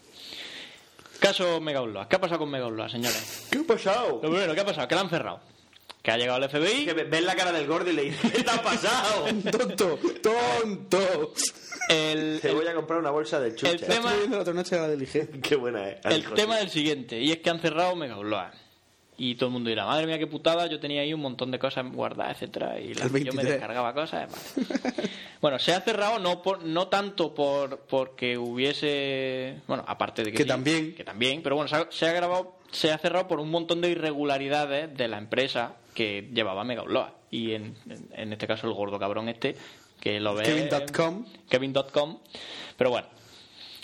Caso 1.20 1.62
Mega 1.62 1.82
Upload. 1.82 2.08
¿Qué 2.08 2.16
ha 2.18 2.20
pasado 2.20 2.40
con 2.40 2.50
Mega 2.50 2.68
Upload, 2.68 2.90
señores? 2.90 3.48
¿Qué 3.50 3.60
ha 3.60 3.64
pasado? 3.64 4.20
Lo 4.22 4.30
primero, 4.30 4.54
¿qué 4.54 4.62
ha 4.62 4.66
pasado? 4.66 4.88
Que 4.88 4.96
la 4.96 5.02
han 5.02 5.10
cerrado. 5.10 5.40
Que 6.02 6.12
ha 6.12 6.18
llegado 6.18 6.44
el 6.44 6.50
FBI. 6.50 6.86
Que 6.86 6.94
ve- 6.94 7.04
ves 7.06 7.24
la 7.24 7.36
cara 7.36 7.52
del 7.52 7.66
gordo 7.66 7.90
y 7.90 7.94
le 7.94 8.04
dices, 8.04 8.32
¿qué 8.32 8.44
te 8.44 8.52
ha 8.52 8.62
pasado? 8.62 9.26
tonto, 9.52 9.98
tonto. 10.22 11.34
El, 11.90 12.40
Te 12.42 12.50
el- 12.50 12.56
voy 12.56 12.68
a 12.68 12.76
comprar 12.76 13.00
una 13.00 13.10
bolsa 13.12 13.40
de 13.40 13.56
chucha. 13.56 13.72
el 13.72 13.80
tema- 13.82 13.96
Estuve 13.96 14.18
viendo 14.18 14.36
la 14.38 14.42
otra 14.42 14.54
noche 14.54 14.76
la 14.76 14.88
del 14.88 15.02
IG. 15.02 15.42
Qué 15.42 15.56
buena 15.56 15.90
es. 15.90 16.06
el 16.06 16.24
tema 16.34 16.58
del 16.58 16.70
siguiente, 16.70 17.20
y 17.20 17.32
es 17.32 17.40
que 17.40 17.50
han 17.50 17.60
cerrado 17.60 17.96
Mega 17.96 18.18
Upload. 18.20 18.52
Y 19.18 19.36
todo 19.36 19.48
el 19.48 19.54
mundo 19.54 19.70
dirá, 19.70 19.86
madre 19.86 20.06
mía, 20.08 20.20
qué 20.20 20.28
putada, 20.28 20.68
yo 20.68 20.80
tenía 20.80 21.02
ahí 21.02 21.14
un 21.14 21.22
montón 21.22 21.50
de 21.50 21.58
cosas 21.58 21.86
guardadas, 21.92 22.34
etcétera 22.36 22.80
y 22.82 22.94
las- 22.94 23.04
yo 23.08 23.14
me 23.14 23.20
23. 23.22 23.48
descargaba 23.48 23.94
cosas. 23.94 24.30
vale. 24.30 25.10
bueno, 25.42 25.58
se 25.60 25.74
ha 25.74 25.80
cerrado 25.82 26.20
no 26.20 26.42
por, 26.42 26.64
no 26.66 26.88
tanto 26.90 27.34
por 27.34 27.80
porque 27.88 28.38
hubiese, 28.38 29.62
bueno, 29.68 29.84
aparte 29.88 30.24
de 30.24 30.32
que, 30.32 30.38
Que 30.38 30.44
sí, 30.44 30.50
también. 30.50 30.96
que 30.96 31.04
también, 31.04 31.42
pero 31.42 31.56
bueno, 31.56 31.70
se 31.70 31.76
ha, 31.78 31.88
se 31.90 32.08
ha 32.08 32.12
grabado, 32.12 32.58
se 32.72 32.92
ha 32.92 32.98
cerrado 32.98 33.28
por 33.28 33.40
un 33.40 33.50
montón 33.52 33.80
de 33.82 33.90
irregularidades 33.90 34.96
de 34.98 35.08
la 35.08 35.18
empresa 35.18 35.76
que 35.94 36.30
llevaba 36.34 36.64
Mega 36.66 36.84
Upload. 36.84 37.10
Y 37.32 37.54
en, 37.54 37.76
en, 37.90 38.10
en 38.14 38.34
este 38.34 38.48
caso 38.48 38.68
el 38.68 38.74
gordo 38.74 39.00
cabrón 39.00 39.30
este 39.30 39.56
que 40.00 40.20
lo 40.20 40.36
ve 40.36 40.44
Kevin.com. 40.44 41.26
Kevin.com. 41.50 42.20
Pero 42.78 42.90
bueno, 42.90 43.08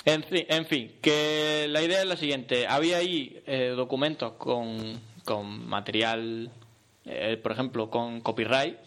en 0.06 0.24
fin, 0.24 0.45
en 0.49 0.66
fin, 0.66 0.91
que 1.02 1.68
la 1.70 1.82
idea 1.82 2.02
es 2.02 2.08
la 2.08 2.18
siguiente. 2.18 2.68
Había 2.68 2.98
ahí 2.98 3.41
eh, 3.45 3.74
documentos 3.76 4.34
con, 4.34 4.99
con 5.26 5.68
material, 5.68 6.52
eh, 7.06 7.39
por 7.41 7.52
ejemplo, 7.52 7.89
con 7.89 8.22
copyright. 8.22 8.77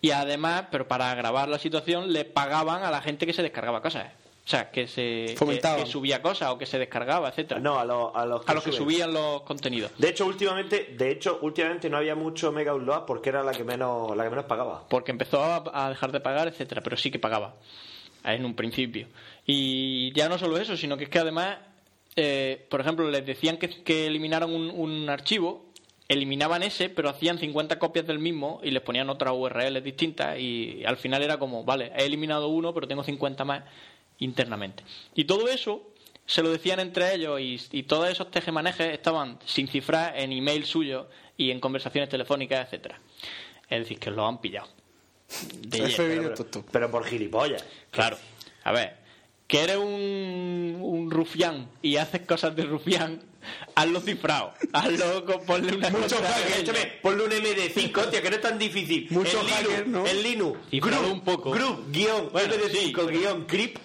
Y 0.00 0.10
además, 0.10 0.64
pero 0.70 0.86
para 0.86 1.14
grabar 1.14 1.48
la 1.48 1.58
situación, 1.58 2.12
le 2.12 2.24
pagaban 2.24 2.82
a 2.82 2.90
la 2.90 3.00
gente 3.00 3.26
que 3.26 3.32
se 3.32 3.42
descargaba 3.42 3.80
cosas. 3.80 4.12
O 4.44 4.46
sea, 4.46 4.70
que 4.70 4.86
se 4.86 5.34
que, 5.38 5.60
que 5.76 5.86
subía 5.86 6.20
cosas 6.20 6.50
o 6.50 6.58
que 6.58 6.66
se 6.66 6.78
descargaba, 6.78 7.30
etcétera 7.30 7.60
No, 7.60 7.78
a, 7.78 7.84
los 7.86 8.14
a 8.14 8.26
los 8.26 8.46
A 8.46 8.52
los 8.52 8.62
que 8.62 8.72
subían 8.72 9.14
los 9.14 9.40
contenidos. 9.40 9.90
De 9.96 10.10
hecho, 10.10 10.26
últimamente, 10.26 10.94
de 10.98 11.10
hecho, 11.10 11.38
últimamente 11.40 11.88
no 11.88 11.96
había 11.96 12.14
mucho 12.14 12.52
Mega 12.52 12.74
Upload 12.74 13.06
porque 13.06 13.30
era 13.30 13.42
la 13.42 13.52
que 13.52 13.64
menos, 13.64 14.14
la 14.14 14.22
que 14.24 14.28
menos 14.28 14.44
pagaba. 14.44 14.86
porque 14.90 15.12
empezó 15.12 15.42
a, 15.42 15.64
a 15.72 15.88
dejar 15.88 16.12
de 16.12 16.20
pagar, 16.20 16.46
etcétera, 16.48 16.82
pero 16.82 16.98
sí 16.98 17.10
que 17.10 17.18
pagaba 17.18 17.54
en 18.22 18.44
un 18.44 18.54
principio. 18.54 19.08
Y 19.46 20.12
ya 20.12 20.28
no 20.28 20.36
solo 20.36 20.58
eso, 20.58 20.76
sino 20.76 20.98
que 20.98 21.04
es 21.04 21.10
que 21.10 21.20
además, 21.20 21.56
eh, 22.16 22.66
por 22.70 22.80
ejemplo, 22.80 23.10
les 23.10 23.24
decían 23.24 23.56
que, 23.56 23.68
que 23.82 24.06
eliminaran 24.06 24.52
un, 24.52 24.70
un 24.70 25.08
archivo, 25.08 25.66
eliminaban 26.08 26.62
ese, 26.62 26.88
pero 26.88 27.08
hacían 27.08 27.38
50 27.38 27.78
copias 27.78 28.06
del 28.06 28.18
mismo 28.18 28.60
y 28.62 28.70
les 28.70 28.82
ponían 28.82 29.08
otras 29.10 29.34
URLs 29.34 29.82
distintas 29.82 30.38
y 30.38 30.84
al 30.84 30.96
final 30.96 31.22
era 31.22 31.38
como, 31.38 31.64
vale, 31.64 31.92
he 31.96 32.04
eliminado 32.04 32.48
uno, 32.48 32.74
pero 32.74 32.86
tengo 32.86 33.02
50 33.02 33.44
más 33.44 33.64
internamente. 34.18 34.84
Y 35.14 35.24
todo 35.24 35.48
eso 35.48 35.90
se 36.26 36.42
lo 36.42 36.50
decían 36.50 36.80
entre 36.80 37.14
ellos 37.14 37.40
y, 37.40 37.60
y 37.72 37.82
todos 37.84 38.08
esos 38.08 38.30
tejemanejes 38.30 38.92
estaban 38.92 39.38
sin 39.44 39.68
cifrar 39.68 40.18
en 40.18 40.32
email 40.32 40.64
suyo 40.64 41.08
y 41.36 41.50
en 41.50 41.60
conversaciones 41.60 42.08
telefónicas, 42.08 42.66
etcétera. 42.66 43.00
Es 43.68 43.80
decir, 43.80 43.98
que 43.98 44.10
lo 44.10 44.26
han 44.26 44.40
pillado. 44.40 44.68
De 45.66 46.34
pero 46.70 46.90
por 46.90 47.04
gilipollas. 47.04 47.64
Claro. 47.90 48.18
A 48.62 48.72
ver, 48.72 48.96
que 49.46 49.60
eres 49.62 49.76
un, 49.76 50.78
un 50.80 51.10
rufián 51.10 51.68
y 51.82 51.96
haces 51.96 52.22
cosas 52.22 52.56
de 52.56 52.64
rufián, 52.64 53.20
hazlo 53.74 54.00
cifrado. 54.00 54.54
Hazlo 54.72 55.24
con 55.24 55.44
ponle 55.44 55.76
una 55.76 55.90
Mucho 55.90 56.16
hacker, 56.16 56.60
échame, 56.60 56.92
ponle 57.02 57.24
un 57.24 57.30
MD5, 57.30 57.96
hostia, 57.98 58.22
que 58.22 58.30
no 58.30 58.36
es 58.36 58.42
tan 58.42 58.58
difícil. 58.58 59.06
Mucho 59.10 59.40
el 59.40 59.46
hacker, 59.48 59.68
Linux, 59.86 59.86
¿no? 59.88 60.06
El 60.06 60.22
Linux, 60.22 60.58
Cifrado 60.70 61.02
group, 61.02 61.12
un 61.12 61.20
poco. 61.20 61.50
group, 61.50 61.90
guion, 61.92 62.30
Bueno, 62.32 62.54
MD5, 62.54 62.70
sí, 62.72 62.92
pero- 62.94 63.06
guion, 63.08 63.44
crypt, 63.44 63.78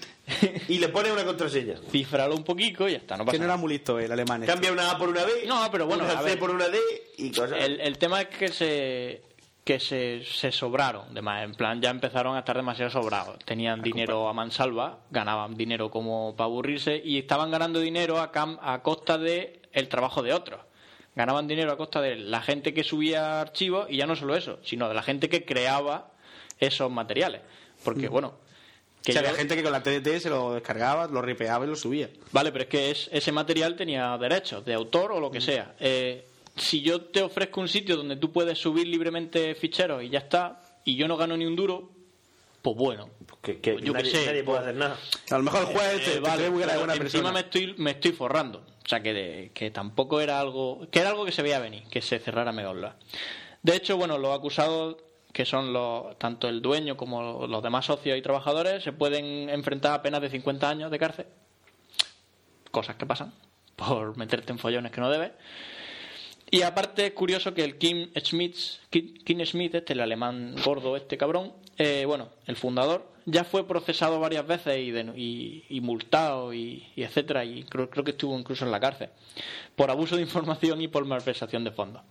y 0.69 0.77
le 0.77 0.89
pones 0.89 1.11
una 1.11 1.25
contraseña. 1.25 1.75
Cifralo 1.91 2.35
un 2.35 2.43
poquito 2.43 2.87
y 2.87 2.91
ya 2.93 2.97
está, 2.99 3.17
no 3.17 3.25
pasa 3.25 3.33
Que 3.33 3.39
no 3.39 3.45
era 3.45 3.57
muy 3.57 3.69
listo 3.73 3.99
el 3.99 4.11
alemán. 4.11 4.43
este. 4.43 4.53
Cambia 4.53 4.71
una 4.71 4.91
A 4.91 4.97
por 4.97 5.09
una 5.09 5.25
B. 5.25 5.31
No, 5.47 5.67
pero 5.71 5.87
bueno, 5.87 6.03
una 6.05 6.13
a 6.19 6.21
C 6.21 6.29
ver. 6.29 6.39
por 6.39 6.51
una 6.51 6.69
D 6.69 6.77
y 7.17 7.31
cosas. 7.31 7.57
El, 7.63 7.81
el 7.81 7.97
tema 7.97 8.21
es 8.21 8.27
que 8.27 8.47
se 8.49 9.21
que 9.69 9.79
se, 9.79 10.23
se 10.25 10.51
sobraron, 10.51 11.13
de 11.13 11.21
más, 11.21 11.43
en 11.43 11.53
plan 11.53 11.79
ya 11.79 11.91
empezaron 11.91 12.35
a 12.35 12.39
estar 12.39 12.55
demasiado 12.55 12.89
sobrados. 12.89 13.37
Tenían 13.45 13.83
dinero 13.83 14.27
a 14.27 14.33
mansalva, 14.33 14.97
ganaban 15.11 15.55
dinero 15.55 15.91
como 15.91 16.33
para 16.35 16.45
aburrirse 16.45 16.99
y 17.05 17.19
estaban 17.19 17.51
ganando 17.51 17.79
dinero 17.79 18.19
a, 18.19 18.31
cam- 18.31 18.57
a 18.63 18.81
costa 18.81 19.19
de 19.19 19.61
el 19.71 19.87
trabajo 19.87 20.23
de 20.23 20.33
otros. 20.33 20.59
Ganaban 21.15 21.47
dinero 21.47 21.71
a 21.71 21.77
costa 21.77 22.01
de 22.01 22.15
la 22.15 22.41
gente 22.41 22.73
que 22.73 22.83
subía 22.83 23.41
archivos 23.41 23.85
y 23.91 23.97
ya 23.97 24.07
no 24.07 24.15
solo 24.15 24.35
eso, 24.35 24.57
sino 24.63 24.87
de 24.89 24.95
la 24.95 25.03
gente 25.03 25.29
que 25.29 25.45
creaba 25.45 26.13
esos 26.59 26.89
materiales. 26.89 27.41
Porque 27.83 28.07
bueno, 28.07 28.33
que 29.03 29.11
o 29.11 29.13
sea, 29.13 29.21
yo- 29.21 29.27
había 29.27 29.37
gente 29.39 29.55
que 29.55 29.61
con 29.61 29.71
la 29.71 29.83
TDT 29.83 30.19
se 30.19 30.31
lo 30.31 30.53
descargaba, 30.55 31.05
lo 31.05 31.21
ripeaba 31.21 31.63
y 31.63 31.67
lo 31.69 31.75
subía. 31.75 32.09
Vale, 32.31 32.51
pero 32.51 32.63
es 32.63 32.69
que 32.71 32.89
es- 32.89 33.07
ese 33.13 33.31
material 33.31 33.75
tenía 33.75 34.17
derechos 34.17 34.65
de 34.65 34.73
autor 34.73 35.11
o 35.11 35.19
lo 35.19 35.29
que 35.29 35.41
sea. 35.41 35.75
Eh, 35.79 36.25
si 36.55 36.81
yo 36.81 37.01
te 37.05 37.21
ofrezco 37.21 37.61
un 37.61 37.67
sitio 37.67 37.95
donde 37.97 38.15
tú 38.17 38.31
puedes 38.31 38.57
subir 38.57 38.87
libremente 38.87 39.55
ficheros 39.55 40.03
y 40.03 40.09
ya 40.09 40.19
está, 40.19 40.61
y 40.85 40.95
yo 40.95 41.07
no 41.07 41.17
gano 41.17 41.35
ni 41.37 41.45
un 41.45 41.55
duro, 41.55 41.91
pues 42.61 42.75
bueno. 42.75 43.09
que, 43.41 43.59
que 43.59 43.73
Pues 43.73 43.85
yo 43.85 43.93
nadie, 43.93 44.11
sé, 44.11 44.25
nadie 44.25 44.43
puede 44.43 44.59
pues- 44.59 44.67
hacer 44.67 44.75
nada. 44.75 44.97
A 45.31 45.37
lo 45.37 45.43
mejor 45.43 45.61
el 45.61 45.65
juez 45.67 46.03
te, 46.03 46.11
Eh, 46.11 46.13
te 46.15 46.19
vale, 46.19 46.43
que 46.45 46.49
pero 46.51 46.57
buena 46.57 46.73
encima 46.93 46.97
persona. 46.99 47.31
me 47.31 47.39
estoy, 47.41 47.73
me 47.77 47.91
estoy 47.91 48.11
forrando. 48.11 48.59
O 48.85 48.87
sea, 48.89 49.01
que, 49.01 49.13
de- 49.13 49.51
que 49.53 49.71
tampoco 49.71 50.19
era 50.19 50.39
algo... 50.39 50.87
Que 50.91 50.99
era 50.99 51.09
algo 51.09 51.23
que 51.25 51.31
se 51.31 51.41
veía 51.41 51.59
venir, 51.59 51.83
que 51.89 52.01
se 52.01 52.19
cerrara 52.19 52.51
Megaupload. 52.51 52.93
De 53.61 53.75
hecho, 53.75 53.95
bueno, 53.97 54.17
los 54.17 54.35
acusados, 54.37 54.97
que 55.31 55.45
son 55.45 55.71
los, 55.71 56.17
tanto 56.17 56.49
el 56.49 56.61
dueño 56.61 56.97
como 56.97 57.45
los 57.47 57.63
demás 57.63 57.85
socios 57.85 58.17
y 58.17 58.21
trabajadores, 58.21 58.83
se 58.83 58.91
pueden 58.91 59.49
enfrentar 59.49 59.93
a 59.93 60.01
penas 60.01 60.21
de 60.21 60.29
50 60.29 60.67
años 60.69 60.91
de 60.91 60.97
cárcel. 60.99 61.27
Cosas 62.71 62.95
que 62.97 63.05
pasan 63.05 63.33
por 63.75 64.17
meterte 64.17 64.51
en 64.51 64.59
follones 64.59 64.91
que 64.91 65.01
no 65.01 65.09
debes. 65.09 65.31
Y 66.51 66.63
aparte 66.63 67.05
es 67.07 67.13
curioso 67.13 67.53
que 67.53 67.63
el 67.63 67.77
Kim 67.77 68.09
Schmidt, 68.15 68.55
Kim, 68.89 69.13
Kim 69.23 69.39
Schmidt, 69.45 69.75
este, 69.75 69.93
el 69.93 69.99
alemán 70.01 70.55
gordo, 70.65 70.95
este 70.97 71.17
cabrón, 71.17 71.53
eh, 71.77 72.05
bueno, 72.05 72.29
el 72.47 72.55
fundador, 72.55 73.07
ya 73.25 73.43
fue 73.43 73.67
procesado 73.67 74.19
varias 74.19 74.47
veces 74.47 74.79
y, 74.79 74.89
de- 74.91 75.13
y- 75.15 75.63
y 75.69 75.81
multado 75.81 76.51
y, 76.53 76.87
y 76.95 77.03
etcétera, 77.03 77.45
y 77.45 77.63
creo, 77.63 77.89
creo 77.89 78.03
que 78.03 78.11
estuvo 78.11 78.37
incluso 78.37 78.65
en 78.65 78.71
la 78.71 78.79
cárcel 78.79 79.09
por 79.75 79.91
abuso 79.91 80.15
de 80.15 80.23
información 80.23 80.81
y 80.81 80.87
por 80.87 81.05
malversación 81.05 81.63
de 81.63 81.71
fondos. 81.71 82.01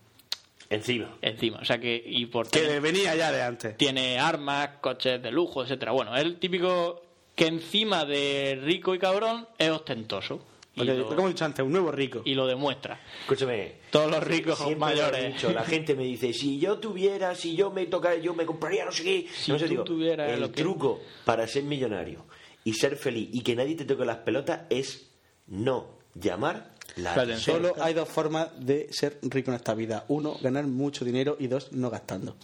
Encima. 0.71 1.17
Encima, 1.23 1.59
o 1.61 1.65
sea 1.65 1.79
que 1.79 2.01
y 2.07 2.27
por 2.27 2.49
Que 2.51 2.61
tener- 2.61 2.81
venía 2.81 3.17
ya 3.17 3.33
de 3.33 3.43
antes. 3.43 3.77
tiene 3.77 4.19
armas, 4.19 4.69
coches 4.81 5.21
de 5.21 5.33
lujo, 5.33 5.63
etcétera. 5.65 5.93
Bueno, 5.93 6.15
es 6.15 6.23
el 6.23 6.37
típico 6.39 7.03
que 7.35 7.47
encima 7.47 8.05
de 8.05 8.61
rico 8.63 8.95
y 8.95 8.99
cabrón 8.99 9.49
es 9.59 9.71
ostentoso 9.71 10.41
Porque, 10.79 10.95
lo, 10.95 11.07
como 11.09 11.27
he 11.29 11.33
dicho 11.33 11.45
antes, 11.45 11.65
un 11.65 11.73
nuevo 11.73 11.91
rico. 11.93 12.23
y 12.25 12.35
lo 12.35 12.47
demuestra. 12.47 13.01
Escúchame. 13.21 13.75
Todos 13.91 14.11
los 14.11 14.23
ricos 14.25 14.57
Siempre 14.59 14.79
mayores. 14.79 15.21
lo 15.21 15.27
he 15.29 15.33
dicho, 15.33 15.51
la 15.53 15.65
gente 15.65 15.95
me 15.95 16.05
dice, 16.05 16.33
si 16.33 16.59
yo 16.59 16.79
tuviera, 16.79 17.35
si 17.35 17.55
yo 17.57 17.71
me 17.71 17.87
tocara, 17.87 18.17
yo 18.17 18.35
me 18.35 18.47
compraría 18.47 18.85
no 18.85 18.93
sé 18.93 19.03
qué. 19.05 19.27
Si 19.35 19.53
no 19.53 19.59
sé, 19.59 19.65
tú 19.67 19.71
digo, 19.71 19.85
tuvieras 19.85 20.31
el 20.31 20.41
lo 20.41 20.51
que- 20.53 20.63
truco 20.63 21.01
para 21.25 21.47
ser 21.47 21.65
millonario 21.65 22.25
y 22.65 22.73
ser 22.75 22.97
feliz 22.97 23.29
y 23.33 23.43
que 23.43 23.55
nadie 23.57 23.75
te 23.75 23.85
toque 23.85 24.05
las 24.05 24.19
pelotas 24.19 24.63
es 24.71 25.11
no 25.47 25.99
llamar 26.15 26.75
la 26.97 27.15
La 27.17 27.23
atención. 27.23 27.57
Solo 27.63 27.75
hay 27.83 27.95
dos 27.95 28.09
formas 28.09 28.49
de 28.59 28.89
ser 28.91 29.19
rico 29.23 29.51
en 29.51 29.57
esta 29.57 29.75
vida. 29.75 30.05
Uno, 30.09 30.37
ganar 30.41 30.67
mucho 30.67 31.05
dinero 31.05 31.37
y 31.39 31.47
dos, 31.47 31.73
no 31.73 31.91
gastando. 31.91 32.37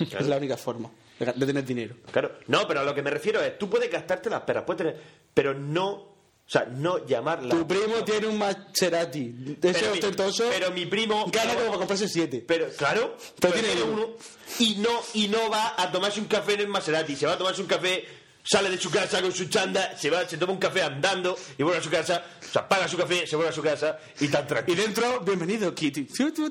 Es 0.00 0.26
la 0.26 0.36
única 0.38 0.56
forma 0.56 0.90
de, 1.18 1.46
tener 1.46 1.64
dinero. 1.64 1.94
Claro, 2.10 2.32
no, 2.48 2.66
pero 2.66 2.80
a 2.80 2.84
lo 2.84 2.94
que 2.94 3.02
me 3.02 3.10
refiero 3.10 3.40
es, 3.42 3.56
tú 3.58 3.68
puedes 3.70 3.90
gastarte 3.90 4.28
las 4.28 4.40
perras, 4.40 4.64
puedes 4.64 4.78
tener, 4.78 5.00
pero 5.32 5.54
no, 5.54 6.11
sea, 6.52 6.66
no 6.66 7.04
llamar 7.06 7.42
la 7.42 7.50
Tu 7.54 7.66
primo 7.66 8.04
tiene 8.04 8.26
un 8.26 8.38
Maserati. 8.38 9.34
Ese 9.48 9.56
Pero 9.60 9.86
mi- 9.92 9.98
ostentoso 9.98 10.44
pero 10.50 10.70
mi 10.70 10.86
primo 10.86 11.26
gana 11.32 11.54
como 11.54 11.66
para 11.66 11.78
comprarse 11.78 12.08
siete. 12.08 12.44
Pero 12.46 12.68
claro, 12.76 13.16
Pero 13.18 13.34
pero 13.40 13.54
tiene 13.54 13.68
tiene 13.68 13.82
uno. 13.84 14.02
uno 14.06 14.14
y 14.58 14.74
no 14.76 14.90
y 15.14 15.28
no 15.28 15.48
va 15.50 15.74
a 15.76 15.90
tomarse 15.90 16.20
un 16.20 16.26
café 16.26 16.54
en 16.54 16.60
el 16.60 16.68
Maserati, 16.68 17.16
se 17.16 17.26
va 17.26 17.32
a 17.32 17.38
tomarse 17.38 17.60
un 17.62 17.68
café, 17.68 18.04
sale 18.44 18.70
de 18.70 18.78
su 18.78 18.90
casa 18.90 19.22
con 19.22 19.32
su 19.32 19.46
chanda, 19.48 19.96
se 19.96 20.10
va, 20.10 20.28
se 20.28 20.36
toma 20.36 20.52
un 20.52 20.58
café 20.58 20.82
andando 20.82 21.36
y 21.56 21.62
vuelve 21.62 21.78
a 21.80 21.82
su 21.82 21.90
casa, 21.90 22.24
o 22.40 22.44
sea, 22.52 22.68
paga 22.68 22.88
su 22.88 22.96
café, 22.96 23.26
se 23.26 23.36
vuelve 23.36 23.50
a 23.50 23.54
su 23.54 23.62
casa 23.62 23.98
y 24.20 24.28
tan 24.28 24.44
Y 24.44 24.48
tranquilo. 24.48 24.82
dentro, 24.82 25.20
bienvenido, 25.20 25.74
Kitty. 25.74 26.06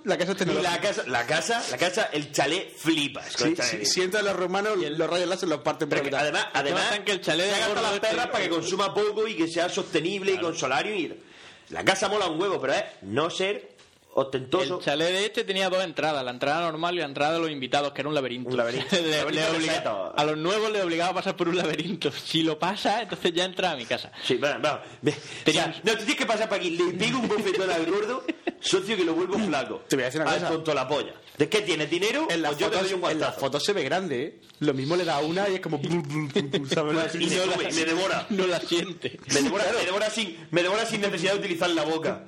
La 0.06 0.18
casa 0.18 0.32
Y 0.32 0.36
tecnológica. 0.36 0.72
la 0.72 0.82
casa, 0.82 1.04
la 1.08 1.26
casa, 1.28 1.64
la 1.70 1.78
casa, 1.78 2.10
el 2.14 2.32
chalet 2.32 2.74
flipas. 2.78 3.36
con 3.36 3.48
Sí, 3.48 3.50
el 3.52 3.58
chalet. 3.58 3.86
sí, 3.86 3.86
si 3.86 4.02
entran 4.02 4.24
los 4.26 4.36
romanos, 4.36 4.78
los 4.78 5.10
rayos 5.10 5.28
láser 5.28 5.50
los 5.50 5.60
parten 5.62 5.90
por 5.90 6.12
la 6.12 6.20
además, 6.20 6.48
además 6.54 7.00
que 7.06 7.12
el 7.12 7.22
chalet 7.22 7.54
se 7.54 7.60
las 7.76 7.94
este- 7.96 8.08
perras 8.08 8.28
para 8.28 8.44
que 8.44 8.50
consuma 8.50 8.94
poco 8.94 9.28
y 9.28 9.36
que 9.36 9.48
sea 9.48 9.68
sostenible 9.70 10.32
y 10.34 10.38
con 10.38 10.56
solario 10.56 10.96
y 10.96 11.22
la 11.70 11.86
casa 11.86 12.10
mola 12.10 12.28
un 12.28 12.40
huevo, 12.42 12.60
pero 12.60 12.74
es 12.74 12.84
no 13.04 13.30
ser 13.30 13.71
ostentoso. 14.14 14.78
El 14.80 14.84
chalet 14.86 15.10
de 15.12 15.26
este 15.26 15.44
tenía 15.44 15.70
dos 15.70 15.84
entradas, 15.84 16.24
la 16.24 16.32
entrada 16.32 16.62
normal 16.70 16.96
y 16.96 17.00
la 17.00 17.06
entrada 17.06 17.34
de 17.34 17.40
los 17.40 17.50
invitados, 17.52 17.92
que 17.94 18.02
era 18.02 18.10
un 18.10 18.16
laberinto. 18.16 18.50
Un 18.50 18.58
laberinto. 18.58 18.96
Le- 18.96 19.02
le 19.04 19.18
Laberinto 19.18 19.48
obliga- 19.52 19.74
secreto. 19.76 20.14
a 20.16 20.24
los 20.26 20.38
nuevos 20.38 20.72
les 20.72 20.84
obligaba 20.84 21.12
a 21.12 21.14
pasar 21.16 21.36
por 21.36 21.48
un 21.50 21.58
laberinto. 21.58 22.12
Si 22.12 22.44
lo 22.44 22.58
pasa, 22.60 23.02
entonces 23.02 23.34
ya 23.34 23.46
entra 23.46 23.72
a 23.72 23.76
mi 23.76 23.86
casa. 23.86 24.12
Sí, 24.24 24.36
bueno, 24.36 24.60
Tenía- 25.02 25.16
o 25.48 25.52
sea, 25.74 25.82
no, 25.84 25.92
tú 25.94 25.98
tienes 26.00 26.16
que 26.16 26.26
pasar 26.26 26.50
para 26.50 26.62
aquí. 26.62 26.72
Le 26.72 26.94
pego 26.94 27.20
un 27.20 27.28
bofetón 27.28 27.70
al 27.70 27.86
gordo, 27.86 28.24
socio 28.60 28.96
que 28.98 29.04
lo 29.06 29.14
vuelvo 29.14 29.38
flaco. 29.40 29.84
Te 29.88 29.96
voy 29.96 30.04
a 30.04 30.06
decir 30.08 30.22
una 30.22 30.32
al 30.32 30.40
cosa. 30.40 30.52
tonto 30.52 30.74
la 30.74 30.88
polla. 30.88 31.14
¿De 31.38 31.50
qué 31.50 31.62
tienes 31.62 31.90
dinero? 31.90 32.28
En 32.30 32.42
las, 32.44 32.52
Pues 32.52 32.60
yo 32.62 32.68
te 32.70 32.78
fotos, 32.78 33.12
en 33.12 33.20
las 33.20 33.64
se 33.64 33.74
ve 33.74 33.84
grande, 33.84 34.24
¿eh? 34.24 34.40
Lo 34.60 34.76
mismo 34.76 34.96
le 34.96 35.06
da 35.06 35.20
una 35.22 35.50
y 35.50 35.56
es 35.56 35.60
como... 35.62 35.82
¿sabes? 35.82 37.16
Y 37.16 37.26
me, 37.26 37.38
come, 37.40 37.72
me 37.72 37.86
devora. 37.86 38.28
No 38.30 38.46
la 38.46 38.60
siente. 38.60 39.20
Me 39.34 39.42
devora, 39.42 39.66
me 39.78 39.86
devora 39.86 40.10
sin, 40.12 40.38
me 40.52 40.62
devora 40.62 40.86
sin 40.86 41.02
necesidad 41.02 41.34
de 41.34 41.40
utilizar 41.40 41.70
la 41.72 41.84
boca. 41.84 42.26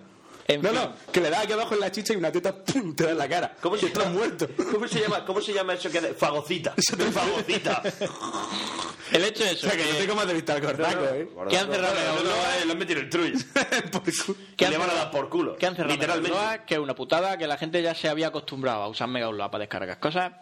En 0.47 0.61
No, 0.61 0.69
fin. 0.69 0.77
no, 0.79 0.93
que 1.11 1.21
le 1.21 1.29
da 1.29 1.39
aquí 1.41 1.53
abajo 1.53 1.73
en 1.73 1.79
la 1.79 1.91
chicha 1.91 2.13
y 2.13 2.17
una 2.17 2.31
teta 2.31 2.53
¡pum! 2.53 2.93
te 2.95 3.05
da 3.05 3.11
en 3.11 3.17
la 3.17 3.29
cara. 3.29 3.55
¿Cómo 3.61 3.77
se 3.77 3.85
estás 3.87 4.03
llama? 4.03 4.15
muerto? 4.17 4.47
¿Cómo 4.71 4.87
se 4.87 4.99
llama, 4.99 5.25
cómo 5.25 5.41
se 5.41 5.53
llama 5.53 5.73
eso 5.73 5.89
que 5.89 5.99
hace? 5.99 6.13
Fagocita. 6.15 6.73
Fagocita. 7.13 7.81
El 9.11 9.23
hecho 9.25 9.43
es 9.45 9.63
O 9.63 9.69
sea, 9.69 9.77
que 9.77 9.87
yo 9.87 9.97
tengo 9.99 10.15
más 10.15 10.27
de 10.27 10.33
vista 10.33 10.53
al 10.53 10.61
gordaco, 10.61 11.05
¿eh? 11.13 11.29
que 11.49 11.57
han 11.57 11.71
cerrado 11.71 11.93
No, 11.95 12.15
no, 12.15 12.23
no, 12.23 12.31
eh, 12.31 12.65
lo 12.65 12.71
han 12.73 12.77
metido 12.79 12.99
en 12.99 13.05
el 13.05 13.91
cu- 13.91 14.35
Que 14.57 14.65
han 14.65 14.71
le 14.71 14.77
van 14.77 14.89
a 14.89 14.91
cerrado- 14.93 14.97
dar 15.05 15.11
por 15.11 15.29
culo. 15.29 15.55
que 15.55 15.65
han 15.65 15.75
cerrado 15.75 15.93
Literalmente. 15.93 16.37
Que 16.65 16.73
es 16.75 16.79
una 16.79 16.95
putada, 16.95 17.37
que 17.37 17.47
la 17.47 17.57
gente 17.57 17.81
ya 17.81 17.93
se 17.95 18.09
había 18.09 18.27
acostumbrado 18.27 18.83
a 18.83 18.87
usar 18.87 19.07
Megaupload 19.07 19.49
para 19.51 19.61
descargar 19.61 19.99
cosas, 19.99 20.33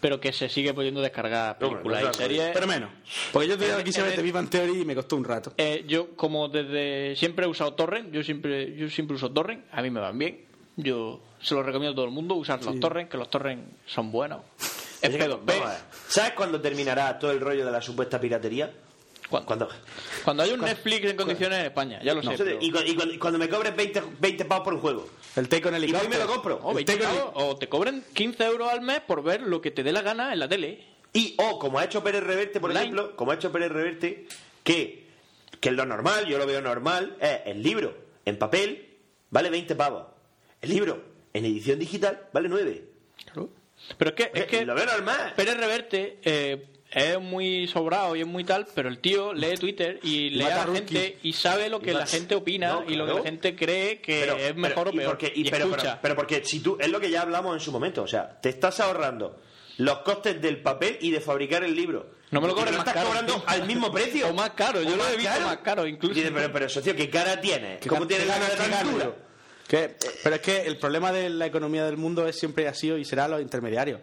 pero 0.00 0.20
que 0.20 0.32
se 0.32 0.48
sigue 0.48 0.72
pudiendo 0.74 1.00
descargar 1.00 1.56
No, 1.60 1.70
películas 1.70 2.02
no 2.04 2.10
y 2.10 2.14
series. 2.14 2.50
Pero 2.52 2.66
menos. 2.66 2.90
Porque 3.32 3.48
yo 3.48 3.58
te 3.58 3.70
En- 3.70 3.84
quise 3.84 4.02
ver 4.02 4.10
en- 4.10 4.16
The 4.16 4.22
Big 4.22 4.32
Bang 4.32 4.48
Theory 4.50 4.80
y 4.80 4.84
me 4.84 4.94
costó 4.94 5.16
un 5.16 5.24
rato. 5.24 5.52
Eh, 5.56 5.84
yo 5.88 6.14
como 6.16 6.48
desde 6.48 7.14
siempre 7.16 7.46
he 7.46 7.48
usado 7.48 7.74
torrent, 7.74 8.12
yo 8.12 8.22
siempre 8.22 8.74
yo 8.76 8.88
siempre 8.90 9.16
uso 9.16 9.30
torrent, 9.30 9.64
a 9.72 9.82
mí 9.82 9.90
me 9.90 10.00
van 10.00 10.18
bien. 10.18 10.44
Yo 10.76 11.20
se 11.40 11.54
lo 11.54 11.62
recomiendo 11.62 11.92
a 11.92 11.94
todo 11.96 12.04
el 12.04 12.10
mundo 12.12 12.34
usar 12.34 12.62
los 12.62 12.78
torrent, 12.80 13.10
que 13.10 13.16
los 13.16 13.30
torrent 13.30 13.62
son 13.86 14.12
buenos. 14.12 14.40
Es 15.00 15.10
Así 15.10 15.18
que, 15.18 15.24
P2P. 15.24 15.40
vamos 15.46 15.66
a 15.66 15.70
ver. 15.70 15.78
¿Sabes 16.08 16.32
cuándo 16.32 16.60
terminará 16.60 17.18
todo 17.18 17.30
el 17.30 17.40
rollo 17.40 17.64
de 17.64 17.70
la 17.72 17.80
supuesta 17.82 18.20
piratería? 18.20 18.70
Cuando, 19.28 19.68
Cuando 20.24 20.42
hay 20.44 20.52
un 20.52 20.60
Netflix 20.60 21.04
en 21.10 21.16
condiciones 21.16 21.58
en 21.58 21.66
España, 21.66 22.00
ya 22.02 22.14
lo 22.14 22.22
sé. 22.22 22.30
pero- 22.36 22.58
y, 22.60 22.70
cu- 22.70 22.78
y 22.86 22.94
cuando, 22.94 23.14
y 23.14 23.18
cuando 23.18 23.38
me 23.40 23.48
cobres 23.48 23.74
20, 23.74 24.02
20 24.20 24.44
pavos 24.44 24.64
por 24.64 24.74
un 24.74 24.80
juego. 24.80 25.08
El 25.34 25.48
té 25.48 25.60
con 25.60 25.74
Y 25.74 25.78
voy 25.78 25.86
y 25.86 25.90
helicóptero. 25.90 26.10
me 26.10 26.18
lo 26.24 26.32
compro. 26.32 26.60
O, 26.62 26.70
El 26.70 26.76
20 26.76 26.92
té 26.92 26.98
con 27.04 27.12
pavos, 27.16 27.32
o 27.34 27.56
te 27.56 27.68
cobren 27.68 28.04
15 28.14 28.44
euros 28.44 28.70
al 28.70 28.82
mes 28.82 29.00
por 29.00 29.22
ver 29.24 29.40
lo 29.42 29.60
que 29.60 29.72
te 29.72 29.82
dé 29.82 29.90
la 29.92 30.02
gana 30.02 30.32
en 30.32 30.38
la 30.38 30.48
tele. 30.48 30.84
Y, 31.12 31.34
o 31.38 31.58
como 31.58 31.78
ha 31.80 31.84
hecho 31.84 32.04
Pérez 32.04 32.22
Reverte, 32.22 32.60
por 32.60 32.70
Online. 32.70 32.84
ejemplo, 32.84 33.16
como 33.16 33.32
ha 33.32 33.34
hecho 33.34 33.50
Pérez 33.50 33.72
Reverte, 33.72 34.26
que, 34.62 35.06
que 35.60 35.68
es 35.70 35.74
lo 35.74 35.86
normal, 35.86 36.26
yo 36.26 36.38
lo 36.38 36.46
veo 36.46 36.60
normal, 36.62 37.16
es 37.20 37.40
el 37.46 37.62
libro 37.62 37.96
en 38.24 38.38
papel 38.38 38.96
vale 39.30 39.50
20 39.50 39.74
pavos. 39.74 40.06
El 40.60 40.70
libro 40.70 41.02
en 41.32 41.44
edición 41.44 41.78
digital 41.80 42.28
vale 42.32 42.48
9. 42.48 42.84
Pero 43.98 44.10
es 44.10 44.16
que, 44.16 44.30
es 44.34 44.46
que 44.46 44.64
lo 44.64 44.74
veo 44.74 44.86
normal. 44.86 45.32
Pérez 45.36 45.56
Reverte 45.56 46.18
eh, 46.22 46.66
es 46.90 47.20
muy 47.20 47.66
sobrado 47.68 48.14
y 48.16 48.20
es 48.20 48.26
muy 48.26 48.44
tal, 48.44 48.66
pero 48.74 48.88
el 48.88 48.98
tío 49.00 49.32
lee 49.34 49.56
Twitter 49.58 49.98
y 50.02 50.30
lee 50.30 50.44
mata 50.44 50.62
a 50.62 50.66
la 50.68 50.74
gente 50.74 51.18
y 51.22 51.32
sabe 51.32 51.68
lo 51.68 51.80
que 51.80 51.90
Y 51.90 51.94
la 51.94 52.06
gente 52.06 52.34
opina 52.34 52.68
No, 52.74 52.84
y 52.90 52.94
lo 52.94 53.06
que 53.06 53.14
la 53.14 53.22
gente 53.22 53.56
cree 53.56 54.00
que 54.00 54.48
es 54.48 54.54
mejor 54.56 54.84
pero- 54.84 54.90
o 54.90 54.94
y 54.94 54.96
peor. 54.98 55.10
porque- 55.10 55.32
y- 55.34 55.46
Y 55.46 55.50
pero, 55.50 55.64
escucha. 55.66 55.98
pero 56.00 56.14
porque 56.16 56.44
si 56.44 56.60
tú, 56.60 56.76
es 56.80 56.88
lo 56.88 57.00
que 57.00 57.10
ya 57.10 57.22
hablamos 57.22 57.54
en 57.54 57.60
su 57.60 57.72
momento, 57.72 58.02
o 58.02 58.06
sea, 58.06 58.40
te 58.40 58.48
estás 58.48 58.80
ahorrando 58.80 59.40
los 59.78 59.98
costes 59.98 60.40
del 60.40 60.62
papel 60.62 60.96
y 61.00 61.10
de 61.10 61.20
fabricar 61.20 61.62
el 61.64 61.74
libro. 61.76 62.14
No 62.30 62.40
me 62.40 62.46
lo 62.48 62.54
Y 62.54 62.56
cobres 62.56 62.72
más 62.72 62.80
estás 62.80 62.94
caro, 62.94 63.06
cobrando 63.08 63.34
tío. 63.34 63.44
al 63.46 63.66
mismo 63.66 63.92
precio. 63.92 64.26
O 64.30 64.32
más 64.32 64.50
caro, 64.50 64.82
yo 64.82 64.96
lo 64.96 65.06
he 65.08 65.16
visto 65.16 65.40
más 65.42 65.58
caro 65.58 65.86
incluso. 65.86 66.14
Dice, 66.14 66.32
pero, 66.32 66.50
pero 66.52 66.68
socio, 66.68 66.96
¿qué 66.96 67.10
cara 67.10 67.40
tienes? 67.40 67.80
¿Qué 67.80 67.88
¿Cómo 67.88 68.06
tienes 68.06 68.26
la 68.26 68.34
cara 68.38 68.82
pero 70.22 70.36
es 70.36 70.42
que 70.42 70.62
el 70.62 70.78
problema 70.78 71.10
de 71.12 71.28
la 71.28 71.46
economía 71.46 71.84
del 71.84 71.96
mundo 71.96 72.26
es 72.26 72.38
siempre 72.38 72.68
ha 72.68 72.74
sido 72.74 72.96
y 72.98 73.04
será 73.04 73.26
los 73.28 73.40
intermediarios. 73.42 74.00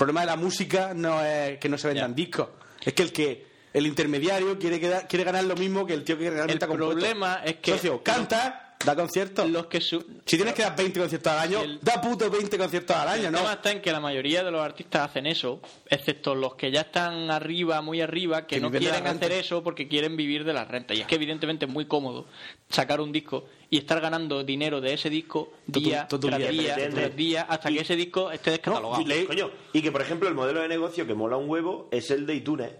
El 0.00 0.06
problema 0.06 0.20
de 0.22 0.26
la 0.28 0.36
música 0.36 0.94
no 0.94 1.22
es 1.22 1.58
que 1.58 1.68
no 1.68 1.76
se 1.76 1.88
vendan 1.88 2.14
discos, 2.14 2.48
es 2.82 2.94
que 2.94 3.02
el 3.02 3.12
que 3.12 3.46
el 3.74 3.86
intermediario 3.86 4.58
quiere, 4.58 4.80
quedar- 4.80 5.06
quiere 5.06 5.24
ganar 5.26 5.44
lo 5.44 5.54
mismo 5.56 5.84
que 5.84 5.92
el 5.92 6.04
tío 6.04 6.16
que 6.16 6.30
realmente 6.30 6.64
El 6.64 6.64
ha 6.64 6.66
compuesto. 6.68 6.94
problema 7.00 7.42
es 7.44 7.56
que- 7.56 7.72
Socio, 7.72 8.02
canta 8.02 8.69
da 8.84 8.96
conciertos. 8.96 9.48
Los 9.50 9.66
que 9.66 9.80
su- 9.80 10.04
Si 10.24 10.36
tienes 10.36 10.54
que 10.54 10.62
dar 10.62 10.74
20 10.76 10.98
conciertos 11.00 11.32
al 11.32 11.38
año, 11.38 11.62
el- 11.62 11.78
da 11.80 12.00
puto 12.00 12.30
20 12.30 12.56
conciertos 12.56 12.96
al 12.96 13.08
año, 13.08 13.26
El 13.26 13.32
¿no? 13.32 13.38
tema 13.38 13.52
está 13.54 13.70
en 13.72 13.82
que 13.82 13.92
la 13.92 14.00
mayoría 14.00 14.42
de 14.42 14.50
los 14.50 14.62
artistas 14.62 15.10
hacen 15.10 15.26
eso, 15.26 15.60
excepto 15.88 16.34
los 16.34 16.54
que 16.54 16.70
ya 16.70 16.82
están 16.82 17.30
arriba, 17.30 17.82
muy 17.82 18.00
arriba, 18.00 18.46
que, 18.46 18.56
Que 18.56 18.60
no 18.60 18.70
quieren 18.70 19.06
hacer 19.06 19.32
eso 19.32 19.62
porque 19.62 19.86
quieren 19.88 20.16
vivir 20.16 20.44
de 20.44 20.52
la 20.52 20.64
renta. 20.64 20.94
Y 20.94 21.00
es 21.00 21.06
que 21.06 21.16
evidentemente 21.16 21.66
es 21.66 21.70
muy 21.70 21.84
cómodo 21.86 22.26
sacar 22.68 23.00
un 23.00 23.12
disco 23.12 23.44
y 23.68 23.78
estar 23.78 24.00
ganando 24.00 24.42
dinero 24.44 24.80
de 24.80 24.94
ese 24.94 25.10
disco 25.10 25.52
día 25.66 26.08
tras 26.08 26.20
día, 26.50 26.76
tras 26.90 27.16
día 27.16 27.42
hasta 27.42 27.68
que 27.70 27.80
ese 27.80 27.96
disco 27.96 28.30
esté 28.32 28.50
descatalogado. 28.52 29.02
Y, 29.02 29.04
le- 29.04 29.26
coño, 29.26 29.50
y 29.72 29.82
que, 29.82 29.92
por 29.92 30.00
ejemplo, 30.02 30.28
el 30.28 30.34
modelo 30.34 30.60
de 30.60 30.68
negocio 30.68 31.06
que 31.06 31.14
mola 31.14 31.36
un 31.36 31.48
huevo 31.48 31.88
es 31.92 32.10
el 32.10 32.26
de 32.26 32.34
iTunes. 32.34 32.70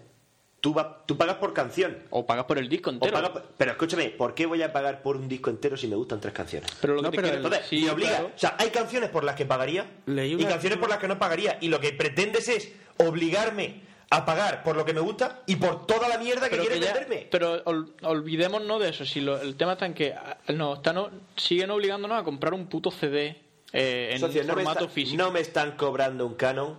Tú, 0.61 0.73
va- 0.75 1.03
tú 1.07 1.17
pagas 1.17 1.37
por 1.37 1.53
canción. 1.53 1.97
O 2.11 2.25
pagas 2.25 2.45
por 2.45 2.59
el 2.59 2.69
disco 2.69 2.91
entero. 2.91 3.11
pagas 3.11 3.31
pero 3.57 3.71
escúchame, 3.71 4.09
¿por 4.11 4.35
qué 4.35 4.45
voy 4.45 4.61
a 4.61 4.71
pagar 4.71 5.01
por 5.01 5.17
un 5.17 5.27
disco 5.27 5.49
entero 5.49 5.75
si 5.75 5.87
me 5.87 5.95
gustan 5.95 6.21
tres 6.21 6.33
canciones? 6.35 6.69
Pero 6.79 6.93
lo 6.93 6.99
que 7.01 7.05
No, 7.07 7.09
te 7.11 7.15
pero 7.17 7.27
quiero- 7.29 7.43
Entonces, 7.43 7.67
sí, 7.67 7.83
me 7.83 7.89
obliga. 7.89 8.09
claro. 8.11 8.31
O 8.35 8.39
sea, 8.39 8.55
hay 8.59 8.69
canciones 8.69 9.09
por 9.09 9.23
las 9.23 9.35
que 9.35 9.45
pagaría 9.47 9.85
Leí 10.05 10.33
y 10.39 10.45
canciones 10.45 10.77
por 10.77 10.87
las 10.89 10.99
que 10.99 11.07
no 11.07 11.17
pagaría. 11.17 11.57
Y 11.61 11.69
lo 11.69 11.79
que 11.79 11.91
pretendes 11.93 12.47
es 12.47 12.71
obligarme 12.97 13.81
a 14.11 14.23
pagar 14.25 14.61
por 14.63 14.75
lo 14.75 14.85
que 14.85 14.93
me 14.93 14.99
gusta 14.99 15.41
y 15.47 15.55
por 15.55 15.87
toda 15.87 16.07
la 16.09 16.17
mierda 16.17 16.43
que 16.49 16.57
pero, 16.57 16.63
quieres 16.63 16.79
que 16.79 16.85
ya- 16.85 16.93
venderme. 16.93 17.27
pero 17.31 17.63
ol- 17.65 17.93
olvidémonos 18.03 18.79
de 18.81 18.89
eso. 18.89 19.05
Si 19.05 19.19
lo- 19.21 19.41
el 19.41 19.55
tema 19.55 19.73
está 19.73 19.85
en 19.87 19.93
que 19.93 20.13
ah, 20.13 20.37
nos 20.49 20.77
están, 20.77 20.97
siguen 21.37 21.71
obligándonos 21.71 22.19
a 22.19 22.23
comprar 22.23 22.53
un 22.53 22.67
puto 22.67 22.91
CD 22.91 23.41
eh, 23.73 24.09
en 24.13 24.19
Socio, 24.19 24.41
no 24.43 24.49
me 24.49 24.53
formato 24.63 24.81
está- 24.85 24.93
físico. 24.93 25.17
No 25.23 25.31
me 25.31 25.39
están 25.39 25.71
cobrando 25.77 26.27
un 26.27 26.35
canon. 26.35 26.77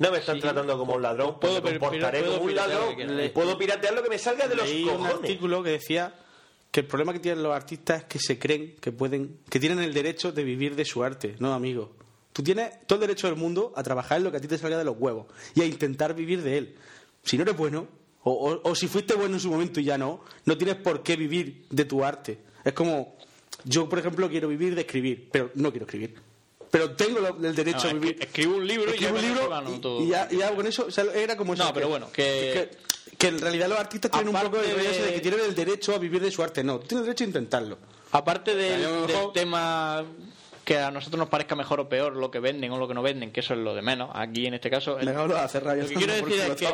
No 0.00 0.10
me 0.10 0.18
están 0.18 0.34
Sí. 0.36 0.40
tratando 0.42 0.76
como 0.76 0.94
un 0.94 1.02
ladrón. 1.02 1.38
Puedo 1.38 1.60
Puedo 1.60 1.72
me 1.74 1.78
comportaré 1.78 2.20
puedo 2.20 2.32
como 2.38 2.44
un 2.46 2.54
ladrón. 2.56 2.94
Puedo 3.32 3.56
piratear 3.56 3.94
lo 3.94 4.02
que 4.02 4.08
me 4.10 4.18
salga 4.18 4.48
de 4.48 4.56
los 4.56 4.68
Leí 4.68 4.82
un 4.84 4.90
cojones. 4.96 5.14
artículo 5.14 5.62
que 5.62 5.70
decía 5.70 6.14
que 6.72 6.80
el 6.80 6.86
problema 6.86 7.12
que 7.12 7.18
tienen 7.20 7.42
los 7.42 7.54
artistas 7.54 8.00
es 8.00 8.04
que 8.06 8.18
se 8.18 8.38
creen 8.38 8.74
que 8.80 8.90
pueden, 8.92 9.38
que 9.48 9.60
tienen 9.60 9.78
el 9.80 9.94
derecho 9.94 10.32
de 10.32 10.42
vivir 10.42 10.74
de 10.74 10.84
su 10.84 11.04
arte. 11.04 11.36
No, 11.38 11.52
amigo. 11.54 11.92
Tú 12.32 12.42
tienes 12.42 12.86
todo 12.86 12.96
el 12.96 13.08
derecho 13.08 13.26
del 13.26 13.36
mundo 13.36 13.72
a 13.76 13.82
trabajar 13.82 14.18
en 14.18 14.24
lo 14.24 14.30
que 14.30 14.38
a 14.38 14.40
ti 14.40 14.48
te 14.48 14.56
salga 14.58 14.78
de 14.78 14.84
los 14.84 14.96
huevos 14.98 15.26
y 15.54 15.60
a 15.62 15.64
intentar 15.66 16.14
vivir 16.14 16.42
de 16.42 16.58
él. 16.58 16.76
Si 17.22 17.36
no 17.36 17.42
eres 17.42 17.56
bueno, 17.56 17.86
o, 18.22 18.32
o- 18.32 18.70
o 18.70 18.74
si 18.74 18.86
fuiste 18.88 19.14
bueno 19.14 19.34
en 19.34 19.40
su 19.40 19.50
momento 19.50 19.80
y 19.80 19.84
ya 19.84 19.98
no, 19.98 20.22
no 20.46 20.56
tienes 20.56 20.76
por 20.76 21.02
qué 21.02 21.16
vivir 21.16 21.66
de 21.70 21.84
tu 21.84 22.04
arte. 22.04 22.38
Es 22.64 22.72
como, 22.72 23.16
yo 23.64 23.88
por 23.88 23.98
ejemplo 23.98 24.30
quiero 24.30 24.48
vivir 24.48 24.74
de 24.74 24.82
escribir, 24.82 25.28
pero 25.32 25.50
no 25.56 25.70
quiero 25.72 25.84
escribir. 25.86 26.14
Pero 26.70 26.92
tengo 26.92 27.18
el 27.42 27.54
derecho 27.54 27.84
No, 27.84 27.90
a 27.90 27.92
vivir. 27.94 28.16
escribo 28.20 28.56
un 28.56 28.66
libro 28.66 28.90
y 28.90 28.94
Escribo 28.94 29.16
ya 29.16 29.18
un 29.18 29.26
libro 29.26 29.98
y- 29.98 30.04
y, 30.04 30.08
ya, 30.08 30.28
y 30.30 30.36
ya 30.36 30.54
con 30.54 30.66
eso 30.66 30.86
o 30.86 30.90
sea, 30.90 31.04
era 31.14 31.36
como 31.36 31.54
eso, 31.54 31.64
No, 31.64 31.74
pero 31.74 31.88
bueno, 31.88 32.10
que- 32.12 32.70
que, 33.08 33.16
que 33.16 33.26
en 33.28 33.40
realidad 33.40 33.68
los 33.68 33.78
artistas 33.78 34.10
tienen 34.10 34.34
un 34.34 34.40
poco 34.40 34.60
ese 34.60 34.74
de 34.76 35.06
de- 35.06 35.14
que 35.14 35.20
tienen 35.20 35.40
el 35.40 35.54
derecho 35.54 35.94
a 35.94 35.98
vivir 35.98 36.22
de 36.22 36.30
su 36.30 36.42
arte. 36.42 36.62
No, 36.62 36.78
tú 36.78 36.86
tienes 36.86 37.06
derecho 37.06 37.24
a 37.24 37.26
intentarlo. 37.26 37.78
Aparte 38.12 38.54
del, 38.54 38.84
O 38.86 39.08
sea, 39.08 39.32
tema 39.34 40.04
que 40.64 40.78
a 40.78 40.90
nosotros 40.92 41.18
nos 41.18 41.28
parezca 41.28 41.56
mejor 41.56 41.80
o 41.80 41.88
peor 41.88 42.14
lo 42.16 42.30
que 42.30 42.38
venden 42.38 42.70
o 42.70 42.78
lo 42.78 42.86
que 42.86 42.94
no 42.94 43.02
venden, 43.02 43.32
que 43.32 43.40
eso 43.40 43.54
es 43.54 43.60
lo 43.60 43.74
de 43.74 43.82
menos. 43.82 44.10
Aquí 44.14 44.46
en 44.46 44.54
este 44.54 44.70
caso. 44.70 44.98
el- 44.98 45.06
lo 45.06 45.26
lo 45.26 45.34
que 45.34 45.94
quiero 45.94 46.12
decir 46.14 46.40
es 46.40 46.54
que 46.56 46.68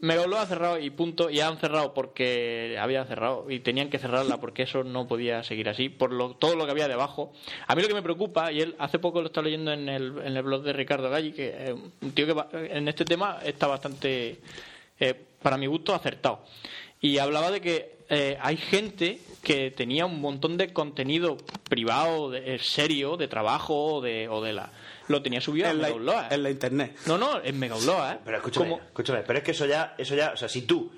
Megalo 0.00 0.38
ha 0.38 0.46
cerrado 0.46 0.78
y 0.78 0.90
punto, 0.90 1.28
y 1.30 1.40
han 1.40 1.58
cerrado 1.58 1.92
porque 1.94 2.76
había 2.80 3.04
cerrado 3.04 3.50
y 3.50 3.60
tenían 3.60 3.90
que 3.90 3.98
cerrarla 3.98 4.38
porque 4.38 4.62
eso 4.62 4.82
no 4.82 5.06
podía 5.06 5.42
seguir 5.42 5.68
así, 5.68 5.88
por 5.88 6.12
lo, 6.12 6.34
todo 6.36 6.56
lo 6.56 6.64
que 6.64 6.70
había 6.70 6.88
debajo. 6.88 7.32
A 7.66 7.74
mí 7.74 7.82
lo 7.82 7.88
que 7.88 7.94
me 7.94 8.02
preocupa, 8.02 8.50
y 8.50 8.60
él 8.60 8.74
hace 8.78 8.98
poco 8.98 9.20
lo 9.20 9.26
está 9.26 9.42
leyendo 9.42 9.72
en 9.72 9.88
el, 9.88 10.18
en 10.24 10.36
el 10.36 10.42
blog 10.42 10.62
de 10.62 10.72
Ricardo 10.72 11.10
Galli, 11.10 11.32
que 11.32 11.48
es 11.68 11.74
un 12.00 12.12
tío 12.12 12.26
que 12.26 12.32
va- 12.32 12.48
en 12.52 12.88
este 12.88 13.04
tema 13.04 13.38
está 13.44 13.66
bastante, 13.66 14.40
eh, 15.00 15.14
para 15.42 15.56
mi 15.58 15.66
gusto, 15.66 15.94
acertado. 15.94 16.40
Y 17.00 17.18
hablaba 17.18 17.50
de 17.50 17.60
que 17.60 17.94
eh, 18.08 18.38
hay 18.40 18.56
gente 18.56 19.18
que 19.42 19.70
tenía 19.70 20.06
un 20.06 20.20
montón 20.20 20.56
de 20.56 20.72
contenido 20.72 21.36
privado, 21.68 22.30
de, 22.30 22.54
eh, 22.54 22.58
serio, 22.58 23.16
de 23.18 23.28
trabajo 23.28 24.00
de, 24.00 24.28
o 24.28 24.40
de 24.42 24.52
la... 24.54 24.70
Lo 25.08 25.22
tenía 25.22 25.40
subido 25.40 25.66
a 25.66 25.70
en 25.70 25.78
la, 25.82 25.88
Megaupload, 25.88 26.22
¿eh? 26.24 26.34
en 26.34 26.42
la 26.42 26.50
internet. 26.50 26.96
No, 27.06 27.18
no, 27.18 27.42
en 27.42 27.58
Megaupload, 27.58 28.12
¿eh? 28.12 28.18
Pero 28.24 28.36
escúchame, 28.38 28.68
Como- 28.70 28.82
escúchame, 28.82 29.20
pero 29.26 29.38
es 29.38 29.44
que 29.44 29.50
eso 29.50 29.66
ya, 29.66 29.94
eso 29.98 30.14
ya, 30.14 30.32
o 30.32 30.36
sea, 30.36 30.48
si 30.48 30.62
tú 30.62 30.90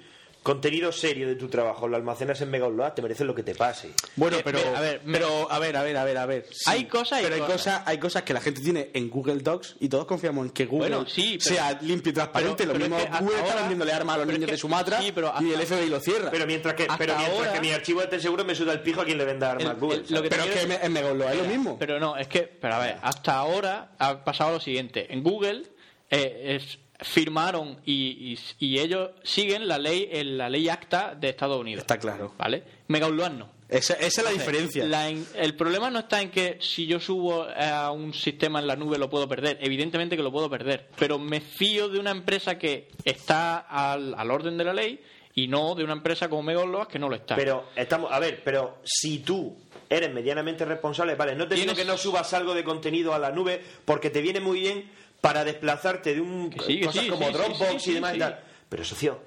contenido 0.47 0.93
serio 0.93 1.27
de 1.27 1.35
tu 1.35 1.49
trabajo 1.49 1.89
lo 1.89 1.97
almacenas 1.97 2.41
en 2.41 2.51
Megaupload, 2.51 2.93
te 2.93 3.03
mereces 3.03 3.27
lo 3.27 3.35
que 3.35 3.43
te 3.43 3.57
pase. 3.57 3.91
Bueno, 4.15 4.37
Eh, 4.37 4.43
pero 4.45 4.61
a 4.77 4.81
ver, 4.81 5.01
pero 5.05 5.51
a 5.51 5.59
ver, 5.59 5.77
a 5.77 5.83
ver, 5.83 5.97
a 5.97 6.05
ver, 6.05 6.19
a 6.19 6.27
ver. 6.27 6.47
Sí, 6.53 6.63
Hay 6.71 6.85
cosas 6.85 7.19
y 7.21 7.25
pero 7.25 7.35
hay 7.35 7.41
cosas. 7.41 7.57
cosas, 7.57 7.83
hay 7.87 7.99
cosas 7.99 8.23
que 8.23 8.33
la 8.33 8.41
gente 8.41 8.61
tiene 8.61 8.91
en 8.95 9.11
Google 9.11 9.39
Docs 9.43 9.75
y 9.81 9.89
todos 9.89 10.07
confiamos 10.07 10.47
en 10.47 10.53
que 10.53 10.67
Google 10.67 10.91
Bueno, 10.97 11.09
sí, 11.09 11.39
pero- 11.43 11.57
sea 11.57 11.79
limpio 11.83 12.11
y 12.11 12.15
transparente. 12.15 12.65
pero- 12.65 12.69
lo 12.69 12.73
pero 12.75 12.85
mismo 12.85 12.97
es 12.99 13.03
que 13.05 13.09
hasta 13.11 13.21
Google 13.25 13.35
está 13.39 13.49
ahora- 13.49 13.61
vendiéndole 13.63 13.93
armas 13.93 14.15
a 14.15 14.19
los 14.19 14.27
es 14.29 14.33
niños 14.35 14.47
que- 14.47 14.53
de 14.53 14.59
Sumatra 14.59 15.01
sí, 15.03 15.13
pero 15.13 15.33
y 15.41 15.51
el 15.53 15.61
FBI 15.61 15.89
lo 15.89 15.99
cierra. 16.01 16.31
Pero 16.31 16.47
mientras 16.47 16.75
que, 16.75 16.87
pero 16.97 17.17
mientras 17.17 17.39
ahora- 17.39 17.53
que 17.53 17.61
mi 17.61 17.73
archivo 17.73 18.03
de 18.03 18.21
seguro 18.21 18.45
me 18.45 18.55
suda 18.55 18.73
el 18.73 18.81
pijo 18.83 19.01
a 19.01 19.05
quien 19.05 19.19
le 19.19 19.25
venda 19.25 19.51
armas 19.51 19.65
El- 19.65 19.71
a 19.71 19.75
Google. 19.75 19.97
el- 19.97 20.03
lo 20.03 20.07
¿sabes? 20.09 20.23
que 20.23 20.29
te 20.29 20.37
Pero 20.37 20.49
es 20.53 20.61
que 20.67 20.75
en, 20.75 20.83
en 20.85 20.93
Megaupload 20.93 21.33
es 21.33 21.39
lo 21.39 21.45
mismo. 21.45 21.77
Pero 21.79 21.99
no, 21.99 22.17
es 22.17 22.29
que, 22.29 22.43
pero 22.43 22.75
a 22.75 22.79
ver, 22.79 22.97
hasta 23.03 23.35
ahora 23.35 23.93
ha 23.99 24.23
pasado 24.25 24.53
lo 24.53 24.61
siguiente. 24.61 25.13
En 25.13 25.25
Google 25.25 25.65
eh, 26.09 26.57
es- 26.61 26.79
firmaron 27.01 27.79
y, 27.85 28.33
y- 28.35 28.39
y 28.59 28.79
ellos 28.79 29.11
siguen 29.23 29.69
la 29.69 29.79
ley 29.79 30.09
en 30.13 30.39
la 30.39 30.49
ley 30.49 30.69
acta 30.69 31.15
de 31.15 31.29
Estados 31.29 31.61
Unidos. 31.61 31.83
Está 31.83 31.99
claro. 31.99 32.35
¿Vale? 32.39 32.63
Megaupload 32.89 33.31
no. 33.33 33.57
Esa, 33.69 33.95
esa 33.95 34.07
es 34.07 34.17
la 34.19 34.31
Entonces, 34.31 34.47
diferencia. 34.47 34.85
la 34.87 35.09
el 35.11 35.57
problema 35.57 35.91
no 35.91 35.99
está 35.99 36.23
en 36.23 36.31
que 36.31 36.57
si 36.61 36.87
yo 36.87 37.01
subo 37.01 37.43
a 37.45 37.91
un 37.91 38.15
sistema 38.15 38.61
en 38.61 38.69
la 38.69 38.77
nube 38.77 38.97
lo 38.97 39.11
puedo 39.11 39.29
perder. 39.29 39.59
Evidentemente 39.61 40.17
que 40.17 40.23
lo 40.23 40.31
puedo 40.31 40.49
perder. 40.49 40.89
Pero 40.99 41.19
me 41.19 41.41
fío 41.41 41.89
de 41.89 41.99
una 41.99 42.13
empresa 42.13 42.59
que 42.59 42.89
está 43.05 43.59
al, 43.59 44.15
al 44.17 44.31
orden 44.31 44.57
de 44.57 44.65
la 44.65 44.73
ley 44.73 45.01
y 45.35 45.49
no 45.49 45.75
de 45.75 45.83
una 45.83 45.95
empresa 45.95 46.29
como 46.29 46.45
Megaupload 46.45 46.87
que 46.87 46.99
no 47.01 47.09
lo 47.09 47.17
está. 47.17 47.35
Pero 47.35 47.67
estamos, 47.75 48.11
a 48.13 48.21
ver, 48.21 48.41
pero 48.45 48.79
si 48.85 49.19
tú 49.19 49.57
eres 49.91 50.13
medianamente 50.15 50.65
responsable, 50.65 51.15
vale, 51.17 51.35
no 51.35 51.47
te 51.49 51.57
digo 51.57 51.75
que 51.75 51.85
no 51.85 51.97
subas 51.99 52.33
algo 52.35 52.55
de 52.55 52.63
contenido 52.65 53.15
a 53.15 53.19
la 53.19 53.31
nube 53.33 53.61
porque 53.85 54.11
te 54.11 54.21
viene 54.23 54.39
muy 54.41 54.61
bien 54.61 54.91
para 55.27 55.45
desplazarte 55.45 56.15
de 56.15 56.21
un 56.21 56.51
Que 56.51 56.61
sí, 56.65 56.81
que 56.81 56.87
cosas 56.87 57.05
sí, 57.05 57.11
como 57.11 57.27
sí, 57.27 57.33
Dropbox 57.33 57.87
y 57.89 57.95
demás 57.95 58.17
y 58.17 58.19
tal. 58.19 58.41
Pero 58.69 58.85
socio, 58.85 59.21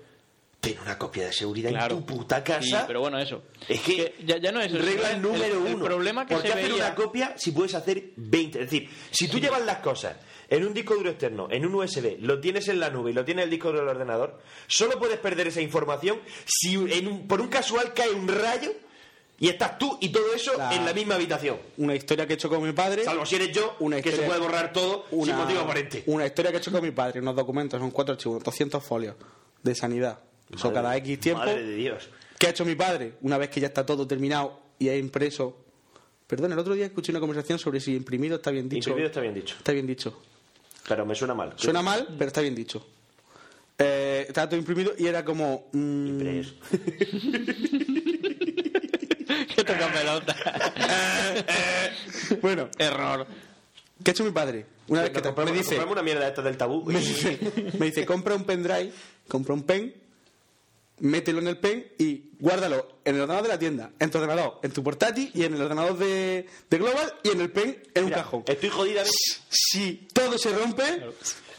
ten 0.59 0.77
una 0.81 0.97
copia 0.97 1.25
de 1.25 1.33
seguridad 1.33 1.69
Claro. 1.69 1.95
en 1.97 2.05
tu 2.05 2.15
puta 2.17 2.43
casa. 2.43 2.61
Sí, 2.61 2.75
pero 2.87 2.99
bueno, 3.01 3.17
eso. 3.19 3.43
Es 3.67 3.79
que, 3.81 4.15
ya, 4.25 4.37
ya 4.37 4.51
no 4.51 4.59
es 4.61 4.73
eso, 4.73 4.83
regla 4.83 5.11
el- 5.11 5.21
número 5.21 5.45
el, 5.45 5.73
uno. 5.75 5.85
El 5.85 5.91
problema 5.91 6.25
que 6.25 6.33
¿Por 6.35 6.43
qué 6.43 6.49
se 6.49 6.53
hacer 6.55 6.71
veía... 6.71 6.85
una 6.85 6.95
copia 6.95 7.33
si 7.37 7.51
puedes 7.51 7.73
hacer 7.75 8.03
20? 8.17 8.59
Es 8.63 8.69
decir, 8.69 8.89
si 9.11 9.27
tú 9.27 9.39
llevas 9.39 9.61
las 9.65 9.77
cosas 9.77 10.17
en 10.49 10.65
un 10.65 10.73
disco 10.73 10.95
duro 10.95 11.11
externo, 11.11 11.47
en 11.51 11.65
un 11.65 11.75
USB, 11.75 12.17
lo 12.21 12.39
tienes 12.41 12.67
en 12.67 12.79
la 12.79 12.89
nube 12.89 13.11
y 13.11 13.13
lo 13.13 13.23
tienes 13.23 13.43
en 13.43 13.47
el 13.47 13.51
disco 13.51 13.67
duro 13.69 13.79
del 13.81 13.89
ordenador, 13.89 14.41
solo 14.67 14.97
puedes 14.99 15.19
perder 15.19 15.47
esa 15.47 15.61
información 15.61 16.19
si 16.45 16.73
en 16.75 17.07
un- 17.07 17.27
por 17.27 17.39
un 17.39 17.47
casual 17.47 17.93
cae 17.93 18.09
un 18.11 18.27
rayo 18.27 18.73
y 19.39 19.47
estás 19.49 19.77
tú 19.77 19.97
y 20.01 20.09
todo 20.09 20.33
eso 20.33 20.57
La- 20.57 20.73
en 20.75 20.85
la 20.85 20.93
misma 20.93 21.15
habitación. 21.15 21.57
Una 21.77 21.95
historia 21.95 22.25
que 22.27 22.33
he 22.33 22.35
hecho 22.35 22.49
con 22.49 22.61
mi 22.63 22.71
padre. 22.73 23.03
Salvo 23.03 23.25
si 23.25 23.35
eres 23.35 23.51
yo, 23.51 23.75
Una 23.79 23.97
que 23.97 24.03
se 24.03 24.09
historia- 24.09 24.27
puede 24.27 24.39
borrar 24.41 24.73
todo 24.73 25.05
sin 25.09 25.19
una, 25.19 25.37
motivo 25.37 25.59
aparente. 25.61 26.03
una 26.07 26.25
historia 26.25 26.51
que 26.51 26.57
he 26.57 26.59
hecho 26.59 26.71
con 26.71 26.81
mi 26.83 26.91
padre, 26.91 27.19
unos 27.21 27.35
documentos, 27.35 27.79
son 27.79 27.91
cuatro 27.91 28.13
archivos, 28.13 28.43
200 28.43 28.83
folios 28.83 29.15
de 29.63 29.75
sanidad. 29.75 30.19
Madre- 30.51 30.73
cada 30.73 30.97
X 30.97 31.19
tiempo. 31.19 31.43
Madre 31.45 31.63
de 31.63 31.75
Dios. 31.75 32.09
¿Qué 32.37 32.47
ha 32.47 32.49
hecho 32.51 32.65
mi 32.65 32.75
padre? 32.75 33.13
Una 33.21 33.37
vez 33.37 33.49
que 33.49 33.59
ya 33.59 33.67
está 33.67 33.85
todo 33.85 34.07
terminado 34.07 34.59
y 34.79 34.89
ha 34.89 34.95
impreso. 34.97 35.57
Perdón, 36.25 36.53
el 36.53 36.59
otro 36.59 36.73
día 36.73 36.85
escuché 36.85 37.11
una 37.11 37.19
conversación 37.19 37.59
sobre 37.59 37.79
si 37.79 37.95
imprimido 37.95 38.37
está 38.37 38.49
bien 38.51 38.67
dicho. 38.69 38.89
Imprimido 38.89 39.07
está 39.07 39.19
bien 39.21 39.33
dicho. 39.33 39.55
Está 39.57 39.71
bien 39.73 39.85
dicho. 39.87 40.21
Pero 40.87 41.05
me 41.05 41.13
suena 41.15 41.33
mal. 41.33 41.53
Suena 41.55 41.81
mal, 41.81 42.07
pero 42.17 42.27
está 42.27 42.41
bien 42.41 42.55
dicho. 42.55 42.85
Eh, 43.77 44.25
estaba 44.27 44.47
todo 44.49 44.59
imprimido 44.59 44.93
y 44.97 45.05
era 45.07 45.23
como. 45.23 45.69
mm, 45.71 46.07
Impreso. 46.07 46.53
que 49.55 49.63
toca 49.63 49.91
pelota. 49.91 50.35
bueno, 52.41 52.69
Error. 52.77 53.27
¿qué 54.03 54.11
ha 54.11 54.13
hecho 54.13 54.23
mi 54.23 54.31
padre? 54.31 54.65
Una 54.87 55.01
vez 55.03 55.11
que 55.11 55.21
te- 55.21 55.31
me 55.31 55.51
dice, 55.51 55.75
compramos 55.75 55.91
una 55.93 56.03
mierda 56.03 56.27
esta 56.27 56.41
del 56.41 56.57
tabú. 56.57 56.83
me 56.85 56.99
dice, 56.99 57.39
me 57.77 57.87
dice, 57.87 58.05
compra 58.05 58.35
un 58.35 58.43
pendrive, 58.45 58.91
compra 59.27 59.53
un 59.53 59.63
pen, 59.63 59.93
mételo 60.99 61.39
en 61.39 61.47
el 61.47 61.57
pen 61.57 61.85
y 61.97 62.31
guárdalo 62.39 62.99
en 63.05 63.15
el 63.15 63.21
ordenador 63.21 63.43
de 63.43 63.49
la 63.53 63.59
tienda, 63.59 63.91
en 63.99 64.09
tu 64.09 64.17
ordenador, 64.17 64.59
en 64.63 64.71
tu 64.71 64.83
portátil 64.83 65.31
y 65.33 65.43
en 65.43 65.53
el 65.53 65.61
ordenador 65.61 65.97
de, 65.97 66.47
de 66.69 66.77
Global 66.77 67.13
y 67.23 67.29
en 67.29 67.41
el 67.41 67.51
pen 67.51 67.83
en 67.93 68.05
un 68.05 68.11
cajón. 68.11 68.43
Estoy 68.47 68.69
jodida. 68.69 69.03
Si 69.49 70.07
todo 70.13 70.37
se 70.37 70.51
rompe, 70.57 70.83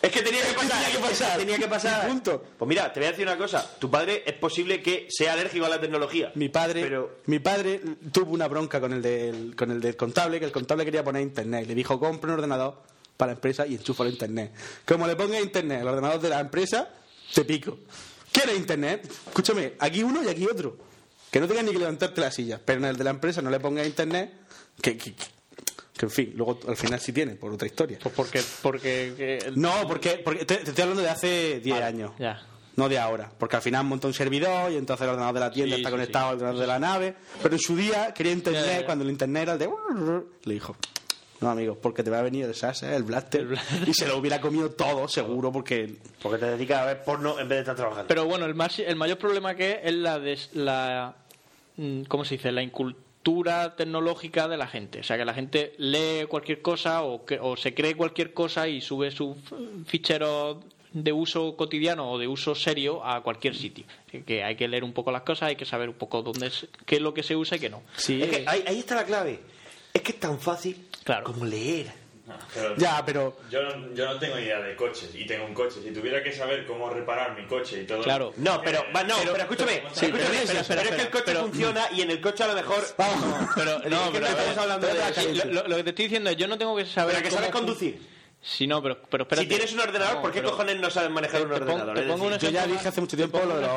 Es 0.03 0.11
que 0.11 0.23
tenía 0.23 0.43
que 0.47 0.55
pasar, 0.55 0.83
Tenía 0.83 0.93
que 0.93 0.99
pasar. 0.99 1.39
Tenía 1.39 1.59
que 1.59 1.69
pasar. 1.69 2.07
Y 2.07 2.09
punto. 2.11 2.43
Pues 2.59 2.69
mira, 2.69 2.93
te 2.93 3.01
voy 3.01 3.09
a 3.09 3.11
decir 3.11 3.27
una 3.27 3.37
cosa. 3.37 3.77
Tu 3.79 3.91
padre 3.91 4.23
es 4.27 4.33
posible 4.35 4.83
que 4.83 5.07
sea 5.11 5.35
alérgico 5.35 5.67
a 5.67 5.69
la 5.69 5.81
tecnología. 5.81 6.33
Mi 6.35 6.49
padre, 6.49 6.83
Pero 6.83 7.19
mi 7.27 7.39
padre 7.39 7.81
tuvo 8.11 8.33
una 8.33 8.49
bronca 8.49 8.81
con 8.81 8.93
el 8.93 9.03
del, 9.03 9.55
con 9.55 9.71
el 9.71 9.81
del 9.81 9.97
contable, 9.97 10.39
que 10.39 10.47
el 10.47 10.53
contable 10.53 10.85
quería 10.85 11.05
poner 11.05 11.23
internet. 11.23 11.67
Le 11.67 11.75
dijo, 11.75 12.01
compra 12.01 12.33
un 12.33 12.39
ordenador 12.39 12.83
para 13.17 13.33
la 13.33 13.35
empresa 13.35 13.67
y 13.67 13.75
enchúfalo 13.75 14.09
a 14.09 14.13
internet. 14.13 14.53
Como 14.87 15.07
le 15.07 15.17
ponga 15.17 15.39
internet 15.39 15.83
al 15.83 15.89
ordenador 15.89 16.21
de 16.21 16.29
la 16.31 16.41
empresa, 16.41 16.89
te 17.35 17.45
pico. 17.45 17.79
¿Quieres 18.33 18.57
internet? 18.57 19.11
Escúchame, 19.27 19.75
aquí 19.79 20.03
uno 20.03 20.23
y 20.23 20.29
aquí 20.29 20.47
otro. 20.47 20.77
Que 21.31 21.41
no 21.41 21.47
tengas 21.47 21.65
ni 21.65 21.73
que 21.73 21.79
levantarte 21.79 22.21
la 22.21 22.31
silla. 22.31 22.61
Pero 22.65 22.79
en 22.81 22.87
el 22.87 22.97
de 22.97 23.05
la 23.05 23.11
empresa 23.11 23.43
no 23.43 23.51
le 23.51 23.61
pongas 23.61 23.87
internet, 23.87 24.33
que, 24.81 24.97
que, 24.97 25.15
que- 25.97 26.07
en 26.07 26.11
fin, 26.13 26.33
luego 26.37 26.59
al 26.69 26.77
final 26.77 27.01
sí 27.01 27.13
tiene, 27.13 27.35
por 27.35 27.53
otra 27.53 27.67
historia. 27.67 27.99
Pues 28.03 28.15
porque... 28.15 28.41
porque 28.63 29.15
que- 29.17 29.53
No, 29.57 29.73
porque, 29.87 30.21
porque 30.25 30.45
te, 30.45 30.57
te 30.57 30.71
estoy 30.71 30.83
hablando 30.83 31.03
de 31.03 31.11
hace 31.11 31.61
10 31.61 31.75
Vale, 31.77 31.85
años. 31.87 32.13
Ya. 32.19 32.43
no 32.77 32.89
de 32.89 32.99
ahora. 32.99 33.31
Porque 33.39 33.57
al 33.57 33.63
final 33.63 33.85
montó 33.85 34.07
un 34.09 34.15
servidor 34.15 34.73
y 34.73 34.77
entonces 34.77 35.05
el 35.05 35.11
ordenador 35.11 35.35
de 35.35 35.41
la 35.41 35.51
tienda 35.51 35.77
Sí, 35.77 35.83
está 35.83 35.91
sí, 35.91 35.95
conectado 35.95 36.27
al 36.29 36.35
ordenador 36.37 36.61
de 36.61 36.67
la 36.67 36.79
nave. 36.79 37.15
Pero 37.43 37.55
en 37.55 37.61
su 37.61 37.77
día 37.77 38.15
quería 38.15 38.33
internet, 38.33 38.63
Ya, 38.65 38.73
ya, 38.75 38.81
ya. 38.81 38.87
cuando 38.87 39.05
el 39.05 39.11
internet 39.11 39.43
era 39.43 39.53
el 39.55 39.59
de... 39.59 39.69
Le 40.45 40.55
dijo, 40.55 40.77
no 41.41 41.51
amigo, 41.51 41.75
porque 41.81 42.03
te 42.03 42.11
va 42.11 42.19
a 42.21 42.23
venir 42.23 42.45
el 42.47 42.55
SAS, 42.55 42.83
el 42.85 43.03
blaster. 43.03 43.49
Y 43.87 43.93
se 43.95 44.07
lo 44.07 44.17
hubiera 44.19 44.41
comido 44.41 44.71
todo, 44.71 45.09
seguro, 45.09 45.51
porque... 45.53 45.97
Porque 46.23 46.39
te 46.39 46.47
dedicas 46.47 46.81
a 46.83 46.85
ver 46.87 47.03
porno 47.05 47.39
en 47.41 47.49
vez 47.49 47.57
de 47.57 47.61
estar 47.61 47.77
trabajando. 47.77 48.09
Pero 48.09 48.25
bueno, 48.27 48.47
el, 48.47 48.55
más, 48.55 48.79
el 48.79 48.97
mayor 48.97 49.19
problema 49.19 49.55
que 49.55 49.73
es 49.73 49.79
es 49.85 49.95
la, 49.95 50.19
des- 50.19 50.51
la 50.55 51.17
mm, 51.77 52.03
¿cómo 52.05 52.25
se 52.25 52.37
dice? 52.37 52.53
La 52.53 52.63
incultura 52.63 53.05
tecnológica 53.23 54.49
de 54.49 54.57
la 54.57 54.67
gente. 54.67 55.01
O 55.01 55.03
sea, 55.03 55.17
que 55.17 55.25
la 55.25 55.35
gente 55.35 55.75
lee 55.79 56.27
cualquier 56.29 56.63
cosa 56.63 57.03
o, 57.03 57.25
que, 57.25 57.39
o 57.41 57.57
se 57.57 57.75
cree 57.75 57.95
cualquier 57.95 58.33
cosa 58.33 58.69
y 58.69 58.81
sube 58.81 59.11
sus 59.11 59.37
ficheros 59.87 60.59
de 60.93 61.13
uso 61.13 61.57
cotidiano 61.57 62.11
o 62.11 62.19
de 62.19 62.27
uso 62.27 62.55
serio 62.55 63.05
a 63.05 63.23
cualquier 63.23 63.55
sitio. 63.55 63.85
Que- 64.11 64.25
Que 64.25 64.43
hay 64.43 64.57
que 64.57 64.67
leer 64.67 64.83
un 64.85 64.93
poco 64.93 65.13
las 65.13 65.23
cosas, 65.23 65.49
hay 65.51 65.57
que 65.57 65.65
saber 65.65 65.89
un 65.89 65.95
poco 65.95 66.23
dónde 66.23 66.49
es, 66.49 66.67
qué 66.87 66.97
es 66.97 67.03
lo 67.03 67.15
que 67.15 67.23
se 67.23 67.37
usa 67.37 67.57
y 67.57 67.61
qué 67.61 67.71
no. 67.71 67.83
Sí, 67.97 68.23
Es 68.23 68.29
que 68.29 68.45
ahí, 68.47 68.65
ahí 68.67 68.79
está 68.79 68.97
la 68.97 69.05
clave. 69.05 69.41
Es 69.93 70.03
que 70.03 70.13
es 70.13 70.21
tan 70.21 70.39
fácil 70.41 70.87
Claro. 71.05 71.25
como 71.25 71.45
leer. 71.45 72.00
Pero 72.55 72.77
Ya, 72.77 73.05
pero... 73.05 73.37
Yo 73.51 73.63
no, 73.63 73.95
yo 73.95 74.07
no 74.07 74.19
tengo 74.19 74.39
idea 74.39 74.61
de 74.61 74.75
coches 74.77 75.11
y 75.15 75.27
tengo 75.27 75.45
un 75.47 75.55
coche. 75.55 75.81
Si 75.83 75.91
tuviera 75.93 76.23
que 76.23 76.33
saber 76.33 76.67
cómo 76.67 76.91
reparar 76.91 77.37
mi 77.41 77.47
coche 77.47 77.83
y 77.83 77.87
todo 77.87 78.03
Claro. 78.03 78.33
No, 78.37 78.61
pero, 78.63 78.85
va, 78.95 79.03
no, 79.05 79.17
pero, 79.23 79.37
escúchame, 79.37 79.83
Sí, 79.93 80.07
escúchame, 80.07 80.11
pero- 80.13 80.29
pero, 80.29 80.41
espera, 80.41 80.61
espera, 80.61 80.83
pero 80.83 80.91
es 80.91 80.97
que 80.97 81.03
el 81.03 81.11
coche 81.11 81.23
pero- 81.27 81.41
funciona 81.43 81.87
y 81.93 82.03
en 82.03 82.11
el 82.11 82.21
coche 82.21 82.45
a 82.45 82.47
lo 82.49 82.55
mejor. 82.55 82.83
Pero, 83.57 83.79
no, 83.89 84.13
que 84.13 84.19
pero, 84.19 84.21
no 84.21 84.27
estamos 84.29 84.59
hablando 84.59 84.87
de 84.87 84.95
lo, 84.95 85.45
lo- 85.63 85.69
lo 85.69 85.77
que 85.77 85.85
te 85.85 85.91
estoy 85.91 86.05
diciendo 86.07 86.31
es, 86.31 86.37
yo 86.37 86.47
no 86.49 86.57
tengo 86.59 86.77
que 86.77 86.87
saber... 86.87 87.15
Pero 87.17 87.29
que 87.29 87.35
sabes 87.35 87.51
conducir. 87.51 88.01
Sí, 88.43 88.67
no, 88.67 88.83
pero, 88.83 89.03
pero 89.11 89.25
espérate. 89.25 89.43
Si 89.47 89.49
tienes 89.55 89.73
un 89.75 89.81
ordenador, 89.81 90.15
No, 90.17 90.23
¿por 90.23 90.33
qué 90.33 90.39
pero- 90.41 90.53
cojones 90.53 90.81
no 90.81 90.89
sabes 90.89 91.11
manejar 91.11 91.43
un 91.43 91.49
te 91.51 91.55
pongo- 91.57 91.63
ordenador? 91.73 91.95
te 91.95 92.03
pongo 92.05 92.25
un 92.25 92.33
decir, 92.33 92.49
Yo 92.49 92.53
ya 92.55 92.61
ejemplo 92.61 92.73
dije 92.79 92.85
más- 92.85 92.93
hace 92.95 93.01
mucho 93.03 93.17
tiempo 93.17 93.39
lo 93.39 93.45
de 93.45 93.55
un 93.55 93.61
los 93.61 93.71
de- 93.71 93.77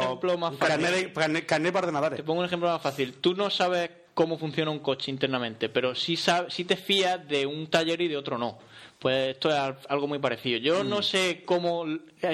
carnet 1.46 1.74
para 1.74 1.84
ordenadores. 1.88 2.18
Te 2.18 2.24
pongo 2.24 2.40
un 2.40 2.46
ejemplo 2.46 2.70
más 2.70 2.82
fácil. 2.82 3.14
Tú 3.20 3.36
no 3.36 3.50
sabes 3.50 3.90
cómo 4.14 4.38
funciona 4.38 4.72
un 4.72 4.80
coche 4.80 5.10
internamente, 5.12 5.70
pero 5.70 5.96
sí, 5.96 6.16
sabes, 6.18 6.54
sí 6.54 6.66
te 6.66 6.76
fías 6.76 7.28
de 7.28 7.46
un 7.46 7.68
taller 7.68 8.02
y 8.02 8.08
de 8.08 8.18
otro 8.18 8.38
no. 8.38 8.58
Pues 9.00 9.30
esto 9.34 9.50
es 9.50 9.56
al- 9.56 9.78
algo 9.90 10.08
muy 10.08 10.20
parecido. 10.20 10.60
Yo 10.60 10.84
no 10.84 11.00
Mm. 11.00 11.04
sé 11.04 11.44
cómo 11.46 11.86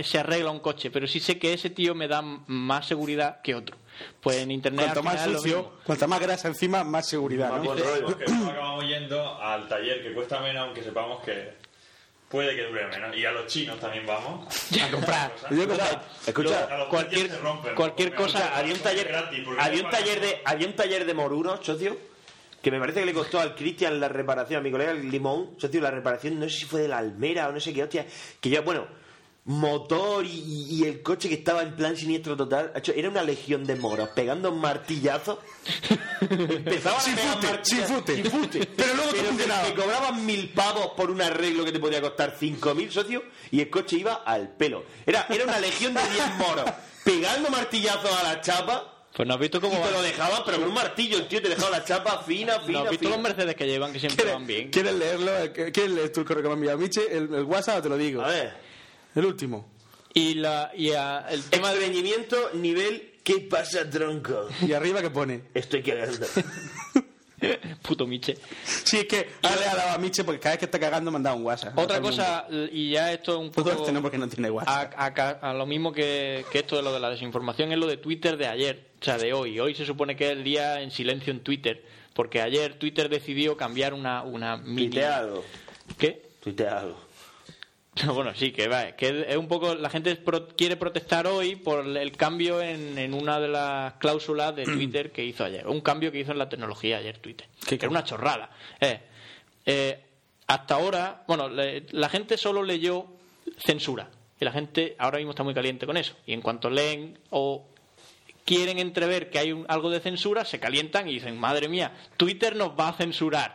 se 0.04 0.20
arregla 0.20 0.52
un 0.52 0.60
coche, 0.60 0.92
pero 0.92 1.08
sí 1.08 1.20
sé 1.20 1.40
que 1.40 1.54
ese 1.54 1.70
tío 1.72 1.96
me 1.96 2.08
da 2.08 2.22
más 2.22 2.86
seguridad 2.88 3.42
que 3.42 3.56
otro. 3.56 3.78
Pues 4.22 4.38
en 4.38 4.52
internet 4.52 4.86
Cuanto 4.94 5.04
más 5.04 5.24
sucio, 5.24 5.74
cuanto 5.84 6.08
más 6.08 6.20
grasa 6.22 6.48
encima, 6.48 6.84
más 6.84 7.08
seguridad, 7.10 7.50
¿no? 7.58 7.64
buen 7.64 7.80
rollo. 7.80 8.16
No 8.30 8.50
acabamos 8.52 8.86
yendo 8.88 9.42
al 9.42 9.68
taller 9.68 10.04
que 10.04 10.14
cuesta 10.14 10.40
menos, 10.42 10.64
aunque 10.68 10.84
sepamos 10.84 11.24
que 11.24 11.54
puede 12.30 12.56
que 12.56 12.64
dure 12.68 12.88
menos. 12.88 13.16
Y 13.18 13.26
a 13.26 13.32
los 13.32 13.48
chinos 13.48 13.80
también 13.80 14.06
vamos. 14.06 14.48
A 14.82 14.92
comprar. 14.92 15.32
Escucha, 16.26 16.88
cualquier- 16.90 17.40
rompen, 17.42 17.76
cualquier 17.76 18.14
cosa- 18.16 18.56
había 18.58 18.74
un 18.74 18.80
taller, 18.80 19.08
gratis, 19.08 19.40
había 19.60 19.84
un 19.84 19.90
taller 19.90 20.22
de, 20.22 20.42
había 20.46 20.68
un 20.68 20.74
taller 20.74 21.06
de 21.06 21.14
morunos, 21.14 21.60
socio, 21.66 21.98
que 22.62 22.72
me 22.72 22.80
parece 22.80 23.00
que 23.00 23.06
le 23.06 23.14
costó 23.14 23.40
al 23.40 23.56
Cristian 23.56 24.00
la 24.00 24.10
reparación, 24.10 24.60
a 24.60 24.62
mi 24.64 24.70
colega 24.72 24.92
el 24.92 25.10
Limón, 25.10 25.52
socio, 25.58 25.82
la 25.82 25.92
reparación, 25.92 26.40
no 26.40 26.48
sé 26.50 26.60
si 26.60 26.66
fue 26.66 26.82
de 26.82 26.88
la 26.90 26.98
Almera 26.98 27.48
o 27.48 27.52
no 27.52 27.60
sé 27.60 27.74
qué 27.74 27.84
hostia, 27.84 28.06
que 28.40 28.50
yo, 28.50 28.62
bueno, 28.64 28.86
motor 29.50 30.26
y, 30.26 30.68
y 30.70 30.84
el 30.84 31.02
coche 31.02 31.28
que 31.28 31.34
estaba 31.36 31.64
en 31.64 31.76
plan 31.76 31.98
siniestro 31.98 32.38
total, 32.38 32.72
era 32.96 33.10
una 33.10 33.24
legión 33.24 33.66
de 33.66 33.76
moros 33.76 34.10
pegando 34.16 34.52
martillazos. 34.52 35.40
Empezaban 36.22 37.02
Sin 37.02 37.14
a 37.14 37.40
pegar 37.40 37.58
fute, 37.58 37.66
sin 37.66 37.80
fute. 37.84 38.16
sin 38.16 38.26
fute. 38.26 38.66
Pero 38.76 38.94
luego 38.94 39.10
te 39.12 39.18
Pero 39.18 39.30
funcionaba. 39.30 39.64
te 39.64 39.74
cobraban 39.74 40.26
mil 40.26 40.50
pavos 40.50 40.88
por 40.96 41.10
un 41.10 41.22
arreglo 41.22 41.66
que 41.66 41.72
te 41.72 41.80
podía 41.80 42.00
costar 42.00 42.36
cinco 42.40 42.76
mil, 42.76 42.92
socio, 42.92 43.24
y 43.52 43.62
el 43.62 43.70
coche 43.70 43.98
iba 43.98 44.16
al 44.26 44.50
pelo. 44.56 44.84
Era, 45.06 45.26
era 45.30 45.44
una 45.46 45.60
legión 45.60 45.94
de 45.96 46.02
10 46.02 46.36
moros 46.38 46.66
pegando 47.04 47.50
martillazos 47.50 48.12
a 48.12 48.24
la 48.24 48.42
chapa. 48.42 48.96
Pues 49.16 49.28
no 49.28 49.34
has 49.34 49.40
visto 49.40 49.58
Y 49.58 49.62
cómo 49.62 49.74
te 49.74 49.82
van- 49.82 49.94
lo 49.94 50.02
dejaba, 50.04 50.46
pero 50.46 50.60
con 50.60 50.68
un 50.70 50.76
martillo, 50.76 51.18
el 51.18 51.28
tío 51.28 51.42
te 51.42 51.50
dejaba 51.50 51.72
la 51.72 51.84
chapa 51.84 52.22
fina, 52.22 52.60
fina, 52.60 52.80
¿No 52.80 52.86
has 52.86 52.92
visto 52.92 53.06
fina. 53.06 53.16
los 53.18 53.24
Mercedes 53.24 53.56
que 53.56 53.66
llevan 53.66 53.92
que 53.92 54.00
siempre 54.00 54.32
van 54.32 54.46
bien? 54.46 54.70
¿Quieres 54.70 54.94
leerlo? 54.94 55.32
¿Quieres 55.54 55.90
leer 55.90 56.12
tú 56.14 56.20
el 56.20 56.26
correo 56.28 56.44
que 56.44 56.50
me 56.50 56.54
ha 56.54 56.58
enviado 56.58 56.78
Miche? 56.78 57.02
¿El, 57.10 57.34
el 57.34 57.44
WhatsApp 57.46 57.82
te 57.82 57.90
lo 57.90 57.98
digo? 57.98 58.22
A 58.22 58.28
ver, 58.28 58.69
El 59.16 59.26
último. 59.26 59.68
Y, 60.14 60.36
la, 60.36 60.72
y 60.76 60.92
ah, 60.92 61.26
el 61.30 61.44
tema 61.44 61.72
de... 61.72 61.80
estreñimiento, 61.80 62.52
nivel, 62.54 63.14
¿qué 63.24 63.42
pasa, 63.42 63.88
tronco? 63.90 64.48
Y 64.68 64.74
arriba 64.74 65.02
que 65.02 65.10
pone. 65.10 65.44
Estoy 65.54 65.84
cagando. 65.84 66.26
Puto 67.84 68.06
Miche. 68.06 68.38
Sí, 68.66 68.98
es 68.98 69.06
que 69.06 69.30
ahora 69.44 69.56
le 69.62 69.66
ha 69.68 69.76
dado 69.76 69.92
a 69.92 69.98
Miche 69.98 70.24
porque 70.26 70.40
cada 70.42 70.54
vez 70.54 70.60
que 70.60 70.66
está 70.66 70.78
cagando 70.80 71.10
dado 71.20 71.38
un 71.38 71.46
WhatsApp. 71.46 71.78
A 71.78 71.82
Otra 71.82 72.02
cosa, 72.02 72.48
y 72.50 72.92
ya 72.92 73.14
esto 73.14 73.32
es 73.34 73.38
un. 73.40 73.52
Todo 73.52 73.66
poco... 73.66 73.80
este 73.80 73.92
no 73.94 74.02
porque 74.02 74.18
no 74.18 74.28
tiene 74.28 74.50
a, 74.50 74.52
WhatsApp. 74.52 74.94
a 74.98 75.14
ca- 75.14 75.40
a 75.42 75.54
lo 75.54 75.66
mismo 75.66 75.94
que, 75.94 76.44
que 76.52 76.60
esto 76.60 76.76
de 76.76 76.82
lo 76.82 76.92
de 76.92 77.00
la 77.00 77.10
desinformación 77.10 77.72
es 77.72 77.78
lo 77.78 77.88
de 77.88 77.96
Twitter 77.98 78.36
de 78.36 78.48
ayer, 78.48 78.88
o 79.02 79.06
sea, 79.06 79.18
de 79.18 79.32
hoy. 79.32 79.58
Hoy 79.60 79.74
se 79.74 79.86
supone 79.86 80.18
que 80.18 80.26
es 80.26 80.32
el 80.34 80.44
día 80.44 80.82
en 80.82 80.92
silencio 80.92 81.32
en 81.32 81.40
Twitter, 81.40 81.82
porque 82.14 82.42
ayer 82.42 82.78
Twitter 82.78 83.08
decidió 83.08 83.56
cambiar 83.56 83.94
una, 83.94 84.22
una 84.24 84.58
mini... 84.58 84.90
Tuitea 84.90 85.18
algo. 85.20 85.46
¿Qué? 85.98 86.22
Tuitea 86.44 86.80
algo. 86.80 87.00
Bueno, 88.14 88.34
sí, 88.36 88.52
que 88.52 88.68
va, 88.68 88.92
que 88.94 89.26
es 89.28 89.36
un 89.38 89.48
poco... 89.48 89.76
La 89.76 89.90
gente 89.90 90.16
pro- 90.16 90.48
quiere 90.50 90.78
protestar 90.78 91.28
hoy 91.28 91.56
por 91.56 91.86
el 91.86 92.12
cambio 92.16 92.62
en, 92.62 92.98
en 92.98 93.14
una 93.14 93.40
de 93.40 93.48
las 93.50 93.94
cláusulas 93.96 94.56
de 94.56 94.64
Twitter 94.66 95.12
que 95.12 95.24
hizo 95.26 95.44
ayer. 95.44 95.68
Un 95.68 95.82
cambio 95.82 96.12
que 96.12 96.20
hizo 96.20 96.32
en 96.32 96.38
la 96.38 96.48
tecnología 96.50 96.98
ayer 96.98 97.18
Twitter. 97.18 97.48
¿Qué 97.68 97.78
Que 97.78 97.86
era 97.86 97.92
una 97.92 98.04
chorrada. 98.04 98.52
Eh, 98.80 99.00
eh, 99.66 100.00
hasta 100.48 100.76
ahora, 100.76 101.24
bueno, 101.28 101.50
le- 101.50 101.86
la 101.92 102.10
gente 102.10 102.38
solo 102.38 102.64
leyó 102.64 103.06
censura. 103.58 104.10
Y 104.40 104.46
la 104.46 104.52
gente 104.54 104.96
ahora 104.98 105.18
mismo 105.18 105.32
está 105.32 105.44
muy 105.44 105.54
caliente 105.54 105.86
con 105.86 105.98
eso. 105.98 106.16
Y 106.26 106.34
en 106.34 106.42
cuanto 106.42 106.70
leen 106.70 107.18
o 107.32 107.68
quieren 108.50 108.80
entrever 108.80 109.30
que 109.30 109.38
hay 109.38 109.52
un- 109.52 109.64
algo 109.68 109.92
de 109.92 110.00
censura, 110.00 110.44
se 110.44 110.60
calientan 110.60 111.08
y 111.08 111.14
dicen, 111.14 111.38
madre 111.38 111.68
mía, 111.68 111.92
Twitter 112.18 112.56
nos 112.56 112.72
va 112.72 112.90
a 112.90 112.94
censurar. 112.94 113.54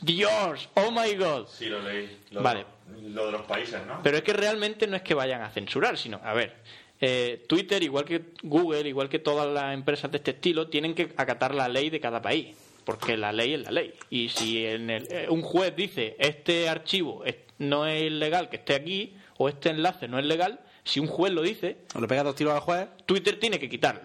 Dios, 0.00 0.68
oh 0.74 0.92
my 0.92 1.14
god. 1.16 1.48
Sí, 1.48 1.66
lo 1.66 1.82
leí. 1.82 2.16
Lo, 2.30 2.42
Vale. 2.42 2.64
Lo 3.08 3.26
de 3.26 3.32
los 3.32 3.42
países, 3.42 3.80
¿no? 3.88 4.00
Pero 4.04 4.18
es 4.18 4.22
que 4.22 4.32
realmente 4.32 4.86
no 4.86 4.94
es 4.94 5.02
que 5.02 5.14
vayan 5.14 5.42
a 5.42 5.50
censurar, 5.50 5.98
sino, 5.98 6.20
a 6.22 6.32
ver, 6.32 6.54
eh, 7.00 7.44
Twitter, 7.48 7.82
igual 7.82 8.04
que 8.04 8.22
Google, 8.44 8.88
igual 8.88 9.08
que 9.08 9.18
todas 9.18 9.48
las 9.52 9.74
empresas 9.74 10.12
de 10.12 10.18
este 10.18 10.30
estilo, 10.30 10.68
tienen 10.68 10.94
que 10.94 11.12
acatar 11.16 11.52
la 11.52 11.68
ley 11.68 11.90
de 11.90 11.98
cada 11.98 12.22
país, 12.22 12.56
porque 12.84 13.16
la 13.16 13.32
ley 13.32 13.54
es 13.54 13.62
la 13.62 13.72
ley. 13.72 13.94
Y 14.10 14.28
si 14.28 14.64
en 14.64 14.90
el- 14.90 15.08
eh, 15.10 15.26
un 15.28 15.42
juez 15.42 15.74
dice, 15.74 16.14
este 16.20 16.68
archivo 16.68 17.24
es- 17.24 17.34
no 17.58 17.84
es 17.86 18.12
legal 18.12 18.48
que 18.48 18.56
esté 18.58 18.76
aquí, 18.76 19.16
o 19.38 19.48
este 19.48 19.70
enlace 19.70 20.06
no 20.06 20.20
es 20.20 20.24
legal, 20.24 20.60
si 20.84 21.00
un 21.00 21.08
juez 21.08 21.32
lo 21.32 21.42
dice, 21.42 21.78
O 21.96 22.00
le 22.00 22.06
pega 22.06 22.22
dos 22.22 22.36
tiros 22.36 22.54
al 22.54 22.60
juez. 22.60 22.86
Twitter 23.06 23.40
tiene 23.40 23.58
que 23.58 23.68
quitarlo. 23.68 24.02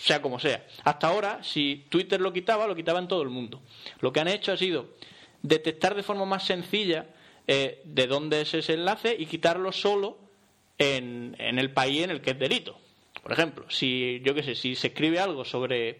Sea 0.00 0.20
como 0.22 0.38
sea. 0.38 0.66
Hasta 0.84 1.08
ahora, 1.08 1.42
si 1.42 1.86
Twitter 1.88 2.20
lo 2.20 2.32
quitaba, 2.32 2.66
lo 2.66 2.74
quitaba 2.74 2.98
en 2.98 3.08
todo 3.08 3.22
el 3.22 3.28
mundo. 3.30 3.62
Lo 4.00 4.12
que 4.12 4.20
han 4.20 4.28
hecho 4.28 4.52
ha 4.52 4.56
sido 4.56 4.88
detectar 5.42 5.94
de 5.94 6.02
forma 6.02 6.24
más 6.24 6.44
sencilla 6.44 7.06
eh, 7.46 7.82
de 7.84 8.06
dónde 8.06 8.40
es 8.40 8.54
ese 8.54 8.74
enlace 8.74 9.14
y 9.18 9.26
quitarlo 9.26 9.72
solo 9.72 10.18
en, 10.78 11.36
en 11.38 11.58
el 11.58 11.70
país 11.70 12.02
en 12.02 12.10
el 12.10 12.20
que 12.20 12.30
es 12.32 12.38
delito. 12.38 12.78
Por 13.22 13.32
ejemplo, 13.32 13.64
si 13.70 14.20
yo 14.24 14.34
qué 14.34 14.42
sé, 14.42 14.54
si 14.54 14.74
se 14.74 14.88
escribe 14.88 15.18
algo 15.18 15.44
sobre 15.44 15.98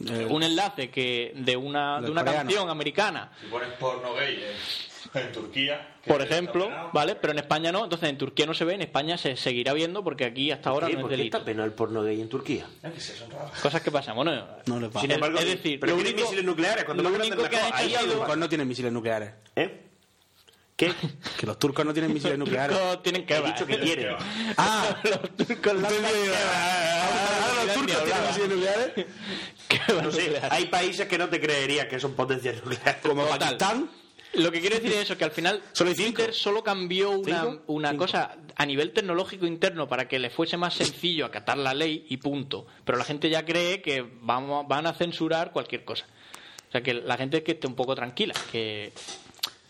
Eh, 0.00 0.26
un 0.30 0.42
enlace 0.42 0.88
que 0.88 1.32
de 1.36 1.54
una, 1.58 2.00
de 2.00 2.10
una 2.10 2.24
canción 2.24 2.70
americana 2.70 3.30
Si 3.38 3.48
pones 3.48 3.68
porno 3.78 4.14
gay 4.14 4.32
en, 4.36 4.89
en 5.14 5.32
Turquía... 5.32 5.96
por 6.06 6.22
ejemplo, 6.22 6.66
penado, 6.66 6.90
¿vale? 6.92 7.14
Pero 7.16 7.32
en 7.32 7.38
España 7.40 7.72
no, 7.72 7.84
entonces 7.84 8.08
en 8.08 8.16
Turquía 8.18 8.46
no 8.46 8.54
se 8.54 8.64
ve, 8.64 8.74
en 8.74 8.82
España 8.82 9.18
se 9.18 9.36
seguirá 9.36 9.72
viendo 9.72 10.04
porque 10.04 10.24
aquí 10.24 10.50
hasta 10.50 10.70
ahora 10.70 10.86
¿Qué? 10.86 10.92
no 10.94 10.98
es 11.00 11.02
¿Por 11.02 11.10
qué 11.10 11.16
delito. 11.16 11.36
está 11.38 11.44
penado 11.44 11.66
el 11.66 11.72
porno 11.72 12.02
gay 12.02 12.20
en 12.20 12.28
Turquía? 12.28 12.66
Cosas 13.62 13.80
que 13.82 13.90
pasan. 13.90 14.14
Bueno, 14.16 14.46
No 14.66 14.78
les. 14.80 14.90
Sin 15.00 15.10
embargo, 15.10 15.38
es 15.38 15.46
decir, 15.46 15.80
pero 15.80 15.92
lo 15.92 15.96
tienen 16.02 16.14
único- 16.14 16.28
misiles 16.28 16.44
nucleares. 16.44 16.84
Cuando 16.84 17.02
lo 17.02 17.08
único 17.10 17.42
que 17.48 17.56
han 17.56 17.88
hecho 17.88 18.02
Los 18.06 18.14
turcos 18.16 18.36
no 18.38 18.48
tienen 18.48 18.68
misiles 18.68 18.92
nucleares. 18.92 19.30
¿Eh? 19.56 19.86
¿Qué? 20.76 20.92
Que 21.38 21.46
los 21.46 21.58
turcos 21.58 21.84
no 21.84 21.92
tienen 21.92 22.12
misiles 22.14 22.38
nucleares. 22.38 22.76
turcos 22.76 23.02
tienen 23.02 23.26
que 23.26 23.36
He 23.36 23.42
dicho 23.42 23.66
que 23.66 23.78
quieren. 23.78 24.16
Ah, 24.56 24.96
los 25.04 25.36
turcos 25.36 25.74
lanzan 25.74 26.04
ahora 26.04 27.64
los 27.64 27.74
turcos 27.74 28.04
tienen 28.04 28.26
misiles 28.28 28.48
nucleares. 28.48 29.06
No 30.02 30.10
sé, 30.10 30.40
hay 30.50 30.66
países 30.66 31.06
que 31.06 31.16
no 31.16 31.28
te 31.28 31.40
creerías 31.40 31.86
que 31.86 32.00
son 32.00 32.14
potencias 32.14 32.56
nucleares. 32.56 32.96
Como. 33.02 33.24
Pakistán. 33.26 33.88
Lo 34.34 34.52
que 34.52 34.60
quiero 34.60 34.76
decir 34.76 34.92
es 34.92 35.02
eso, 35.02 35.18
que 35.18 35.24
al 35.24 35.32
final 35.32 35.60
Solo. 35.72 35.94
Twitter 35.94 36.32
solo 36.32 36.62
cambió 36.62 37.10
una, 37.10 37.42
¿Cinco? 37.42 37.62
una 37.66 37.90
Cinco. 37.90 38.04
cosa 38.04 38.36
a 38.54 38.66
nivel 38.66 38.92
tecnológico 38.92 39.46
interno 39.46 39.88
para 39.88 40.06
que 40.06 40.18
le 40.18 40.30
fuese 40.30 40.56
más 40.56 40.74
sencillo 40.74 41.26
acatar 41.26 41.58
la 41.58 41.74
ley 41.74 42.06
y 42.08 42.18
punto. 42.18 42.66
Pero 42.84 42.96
la 42.96 43.04
gente 43.04 43.28
ya 43.28 43.44
cree 43.44 43.82
que 43.82 44.06
vamos, 44.20 44.68
van 44.68 44.86
a 44.86 44.92
censurar 44.92 45.52
cualquier 45.52 45.84
cosa. 45.84 46.06
O 46.68 46.72
sea, 46.72 46.82
que 46.82 46.94
la 46.94 47.16
gente 47.16 47.38
es 47.38 47.42
que 47.42 47.52
esté 47.52 47.66
un 47.66 47.74
poco 47.74 47.96
tranquila, 47.96 48.34
que, 48.52 48.92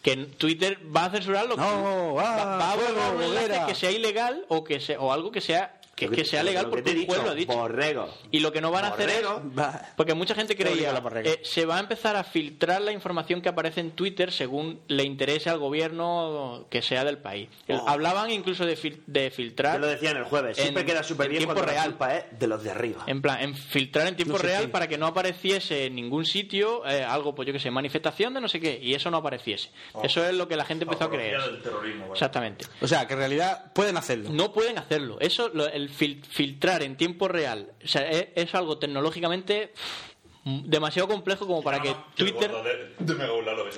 que 0.03 0.17
Twitter 0.17 0.79
va 0.95 1.07
a 1.07 1.11
censurar 1.11 1.47
lo 1.47 1.57
que... 1.57 1.63
No, 1.63 2.15
va, 2.15 2.43
ah, 2.43 2.59
va 2.59 2.73
a 2.73 2.77
borrar 2.77 3.17
un 3.17 3.23
enlace 3.23 3.63
que 3.67 3.75
sea 3.75 3.91
ilegal 3.91 4.45
o, 4.49 4.63
que 4.63 4.81
sea, 4.81 5.01
o 5.01 5.11
algo 5.11 5.33
que 5.33 5.41
sea 5.41 5.80
que, 6.09 6.17
que 6.17 6.25
sea 6.25 6.43
legal 6.43 6.65
que 6.67 6.71
porque 6.71 6.83
te 6.93 6.99
un 7.01 7.07
juez 7.07 7.23
lo 7.23 7.31
ha 7.31 7.35
dicho. 7.35 7.53
Borrego. 7.57 8.13
Y 8.31 8.41
lo 8.41 8.53
que 8.53 8.61
no 8.61 8.71
van 8.71 8.85
a 8.85 8.89
hacer 8.89 9.11
es... 9.11 9.23
Va. 9.25 9.81
Porque 9.97 10.15
mucha 10.15 10.35
gente 10.35 10.57
creía, 10.57 10.91
a 10.93 11.21
eh, 11.23 11.41
se 11.45 11.67
va 11.67 11.77
a 11.77 11.81
empezar 11.81 12.17
a 12.17 12.25
filtrar 12.25 12.81
la 12.83 12.93
información 12.93 13.41
que 13.43 13.49
aparece 13.49 13.81
en 13.81 13.93
Twitter 13.93 14.33
según 14.33 14.81
le 14.89 15.05
interese 15.05 15.51
al 15.51 15.59
gobierno 15.59 16.67
que 16.71 16.83
sea 16.83 17.05
del 17.05 17.19
país. 17.19 17.49
Oh. 17.69 17.85
Hablaban 17.89 18.31
incluso 18.31 18.65
de, 18.67 18.77
fil- 18.77 19.03
de 19.07 19.31
filtrar... 19.31 19.75
Te 19.75 19.79
lo 19.81 19.87
decían 19.87 20.17
el 20.17 20.25
jueves. 20.25 20.57
Siempre 20.57 20.83
en- 20.83 20.87
queda 20.89 21.03
súper 21.03 21.27
en 21.27 21.31
bien 21.33 21.39
tiempo 21.41 21.55
cuando 21.55 21.67
la 21.73 21.79
real. 21.79 21.91
culpa 21.91 22.17
es 22.17 22.25
de 22.39 22.47
los 22.47 22.63
de 22.63 22.71
arriba. 22.71 23.05
En 23.07 23.23
plan, 23.23 23.41
en 23.41 23.55
filtrar 23.55 24.07
en 24.09 24.17
tiempo 24.17 24.35
No 24.35 24.39
sé 24.41 24.47
real 24.47 24.71
para 24.71 24.89
que 24.89 24.99
no 24.99 25.07
apareciese 25.07 25.87
en 25.87 25.95
ningún 25.95 26.25
sitio 26.25 26.87
eh, 26.87 27.05
algo, 27.05 27.35
pues 27.35 27.47
yo 27.47 27.53
que 27.53 27.59
sé, 27.61 27.71
manifestación 27.71 28.35
de 28.35 28.41
no 28.41 28.49
sé 28.49 28.61
qué, 28.61 28.79
y 28.83 28.95
eso 28.95 29.11
no 29.11 29.19
apareciese. 29.19 29.71
Eso 30.03 30.25
es 30.27 30.35
lo 30.35 30.49
que 30.49 30.57
la 30.57 30.65
gente 30.65 30.85
empezó 30.85 31.05
a 31.05 31.07
Apología 31.09 31.37
creer. 31.37 31.51
del 31.53 31.63
terrorismo, 31.63 31.99
bueno. 32.01 32.15
Exactamente. 32.15 32.65
O 32.81 32.89
sea, 32.89 33.07
que 33.07 33.13
en 33.15 33.19
realidad 33.19 33.73
pueden 33.75 33.97
hacerlo. 33.97 34.31
No 34.31 34.53
pueden 34.53 34.79
hacerlo. 34.79 35.19
Eso, 35.21 35.51
lo- 35.53 35.67
el 35.69 35.90
fil- 35.91 36.25
filtrar 36.25 36.83
en 36.83 36.97
tiempo 36.97 37.29
real, 37.29 37.73
o 37.85 37.89
sea, 37.89 38.09
es, 38.09 38.29
es 38.35 38.55
algo 38.55 38.79
tecnológicamente 38.79 39.73
demasiado 40.45 41.07
complejo 41.07 41.47
como 41.47 41.63
para 41.63 41.83
que 41.83 41.95
Que 42.17 42.23
el 42.23 42.33
Twitter... 42.33 42.51
de, 42.99 43.15
de 43.15 43.25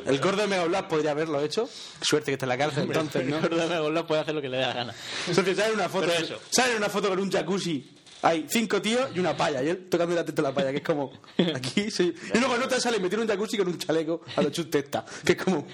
El 0.07 0.21
gordo 0.21 0.43
de 0.43 0.47
Mega 0.47 0.65
Blast 0.65 0.89
podría 0.89 1.11
haberlo 1.11 1.41
hecho. 1.43 1.69
Suerte 2.01 2.27
que 2.27 2.33
está 2.35 2.47
en 2.47 2.51
la 2.51 2.59
cárcel 2.59 2.85
entonces, 2.85 3.27
¿no? 3.27 3.41
Gordo 3.41 4.07
puede 4.07 4.21
hacer 4.21 4.35
lo 4.35 4.41
que 4.41 4.49
le 4.49 4.59
dé 4.59 4.63
la 4.67 4.73
gana. 4.73 4.95
Entonces 5.27 5.57
sale 5.57 5.75
una 5.75 5.89
foto, 5.89 6.09
sale 6.51 6.77
una 6.77 6.89
foto 6.89 7.09
con 7.09 7.19
un 7.19 7.31
jacuzzi. 7.31 7.91
Hay 8.25 8.47
cinco 8.49 8.81
tíos 8.81 9.11
y 9.15 9.19
una 9.19 9.37
palla, 9.37 9.63
y 9.63 9.69
él 9.69 9.89
tocando 9.89 10.15
la 10.15 10.25
teta 10.25 10.43
a 10.43 10.45
la 10.45 10.55
palla, 10.55 10.71
que 10.71 10.77
es 10.79 10.83
como 10.85 11.13
aquí 11.55 11.91
sí. 11.91 12.15
Y 12.33 12.39
luego 12.39 12.55
en 12.57 12.63
otra 12.63 12.79
sale 12.81 12.99
metido 13.01 13.23
en 13.23 13.29
un 13.29 13.35
jacuzzi 13.35 13.57
con 13.59 13.67
un 13.69 13.79
chaleco 13.79 14.23
a 14.37 14.43
los 14.43 14.53
chustesta, 14.53 15.05
que 15.25 15.33
es 15.33 15.43
como 15.43 15.67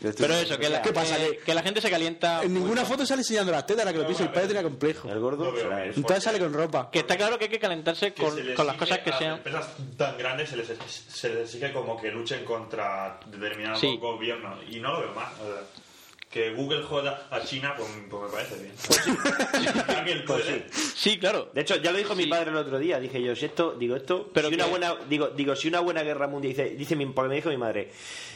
Pero 0.00 0.34
eso, 0.34 0.56
que 0.58 0.68
la, 0.68 0.80
¿Qué 0.82 0.92
pasa? 0.92 1.16
que, 1.16 1.38
que 1.38 1.54
la 1.54 1.62
gente 1.62 1.80
se 1.80 1.90
calienta... 1.90 2.42
en 2.44 2.54
ninguna 2.54 2.84
foto 2.84 3.04
sale 3.04 3.22
enseñando 3.22 3.50
las 3.50 3.66
tetas, 3.66 3.84
la 3.84 3.92
que 3.92 3.98
lo 3.98 4.06
piso 4.06 4.22
el 4.22 4.30
padre 4.30 4.46
tenía 4.48 4.62
complejo. 4.62 5.08
El 5.10 5.18
gordo 5.18 5.54
será 5.56 5.84
él. 5.84 5.92
Entonces 5.96 6.22
sale 6.22 6.38
con 6.38 6.52
ropa. 6.52 6.90
Que 6.92 7.00
está 7.00 7.16
claro 7.16 7.36
que 7.38 7.46
hay 7.46 7.50
que 7.50 7.58
calentarse 7.58 8.12
Que 8.12 8.22
con, 8.22 8.46
les 8.46 8.54
con 8.56 8.66
las 8.66 8.76
cosas 8.76 8.98
que 9.00 9.10
a 9.10 9.12
las 9.12 9.18
sean... 9.18 9.32
empresas 9.38 9.66
tan 9.96 10.16
grandes 10.16 10.50
se 10.50 10.56
les, 10.56 10.68
se 10.68 11.28
les 11.30 11.38
exige 11.44 11.72
como 11.72 12.00
que 12.00 12.10
luchen 12.12 12.44
contra 12.44 13.18
determinados 13.26 13.80
Sí. 13.80 13.96
gobiernos. 14.00 14.60
Y 14.70 14.78
no 14.78 14.92
lo 14.92 15.00
veo 15.00 15.14
más. 15.14 15.32
Que 16.38 16.50
Google 16.54 16.82
joda 16.84 17.26
a 17.30 17.40
China, 17.42 17.74
pues, 17.76 17.88
pues 18.08 18.22
me 18.22 18.28
parece 18.28 18.54
bien. 18.62 18.72
Ya 19.64 20.04
que 20.04 20.12
él 20.12 20.24
Pues 20.24 20.42
puede, 20.44 20.64
sí. 20.70 20.92
Sí, 20.96 21.18
claro. 21.18 21.50
De 21.52 21.62
hecho, 21.62 21.76
ya 21.76 21.90
lo 21.92 21.98
dijo 21.98 22.14
mi 22.14 22.26
padre 22.26 22.50
el 22.50 22.56
otro 22.56 22.78
día. 22.78 23.00
Dije 23.00 23.20
yo, 23.22 23.34
si 23.34 23.46
esto, 23.46 23.74
digo 23.78 23.96
esto, 23.96 24.30
Pero 24.32 24.48
si 24.48 24.54
una 24.54 24.64
que- 24.64 24.70
buena, 24.70 24.94
digo, 25.08 25.28
digo, 25.28 25.56
si 25.56 25.68
una 25.68 25.80
buena 25.80 26.02
guerra 26.02 26.28
mundial, 26.28 26.54
dice, 26.54 26.70
dice 26.76 26.96
mi, 26.96 27.06
porque 27.06 27.28
me 27.28 27.34
dijo 27.36 27.48
mi 27.50 27.56
madre, 27.56 27.90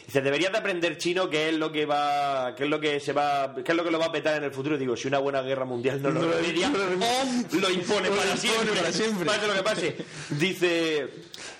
dice, 0.06 0.20
deberías 0.20 0.52
de 0.52 0.58
aprender 0.58 0.98
chino, 0.98 1.28
que 1.28 1.48
es 1.48 1.54
lo 1.54 1.70
que 1.72 1.86
va, 1.86 2.54
que 2.54 2.64
es 2.64 2.70
lo 2.70 2.80
que 2.80 3.00
se 3.00 3.12
va, 3.12 3.54
que 3.54 3.70
es 3.72 3.76
lo 3.76 3.84
que 3.84 3.90
lo 3.90 3.98
va 3.98 4.06
a 4.06 4.12
petar 4.12 4.36
en 4.36 4.44
el 4.44 4.52
futuro. 4.52 4.78
Digo, 4.78 4.96
si 4.96 5.08
una 5.08 5.18
buena 5.18 5.42
guerra 5.42 5.64
mundial 5.64 6.02
no 6.02 6.10
lo 6.10 6.20
remedia, 6.30 6.70
o 6.70 7.56
lo 7.56 7.70
impone 7.70 8.08
O 8.08 8.10
lo 8.10 8.16
para 8.16 8.32
impone 8.32 8.36
siempre, 8.36 8.74
para 8.76 8.92
siempre. 8.92 9.26
pase 9.26 9.46
lo 9.46 9.54
que 9.54 9.62
pase. 9.62 9.96
Dice, 10.30 11.08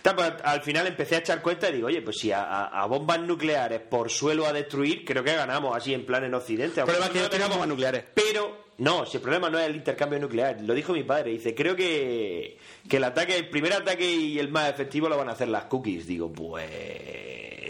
pues, 0.03 0.33
al 0.43 0.63
final 0.63 0.87
empecé 0.87 1.17
a 1.17 1.19
echar 1.19 1.43
cuenta 1.43 1.69
y 1.69 1.75
digo, 1.75 1.87
oye, 1.87 2.03
pues 2.03 2.19
si 2.19 2.33
a, 2.33 2.85
bombas 2.89 3.21
nucleares 3.21 3.81
por 3.81 4.11
suelo 4.11 4.47
a 4.47 4.53
destruir, 4.53 5.05
creo 5.05 5.23
que 5.23 5.35
ganamos 5.35 5.77
así 5.77 5.95
en 5.95 6.05
plan 6.05 6.25
en 6.25 6.35
Occidente. 6.35 6.81
El 6.81 6.87
problema 6.87 7.07
es 7.07 7.13
que 7.13 7.21
no 7.21 7.31
tengamos 7.31 7.57
bombas 7.57 7.69
nucleares. 7.69 8.05
pero 8.15 8.63
no, 8.79 9.07
si 9.07 9.19
el 9.19 9.23
problema 9.23 9.49
no 9.49 9.59
es 9.59 9.67
el 9.67 9.77
intercambio 9.77 10.19
nuclear, 10.19 10.61
lo 10.61 10.75
dijo 10.75 10.93
mi 10.93 11.05
padre. 11.05 11.31
Dice, 11.31 11.55
creo 11.55 11.77
que, 11.77 12.59
que 12.89 12.97
el 12.97 13.05
ataque, 13.05 13.37
el 13.37 13.49
primer 13.49 13.75
ataque 13.75 14.11
y 14.11 14.39
el 14.39 14.49
más 14.49 14.71
efectivo 14.71 15.09
lo 15.09 15.17
van 15.17 15.29
a 15.29 15.33
hacer 15.33 15.49
las 15.49 15.65
cookies. 15.65 16.07
Digo, 16.07 16.33
pues 16.33 16.65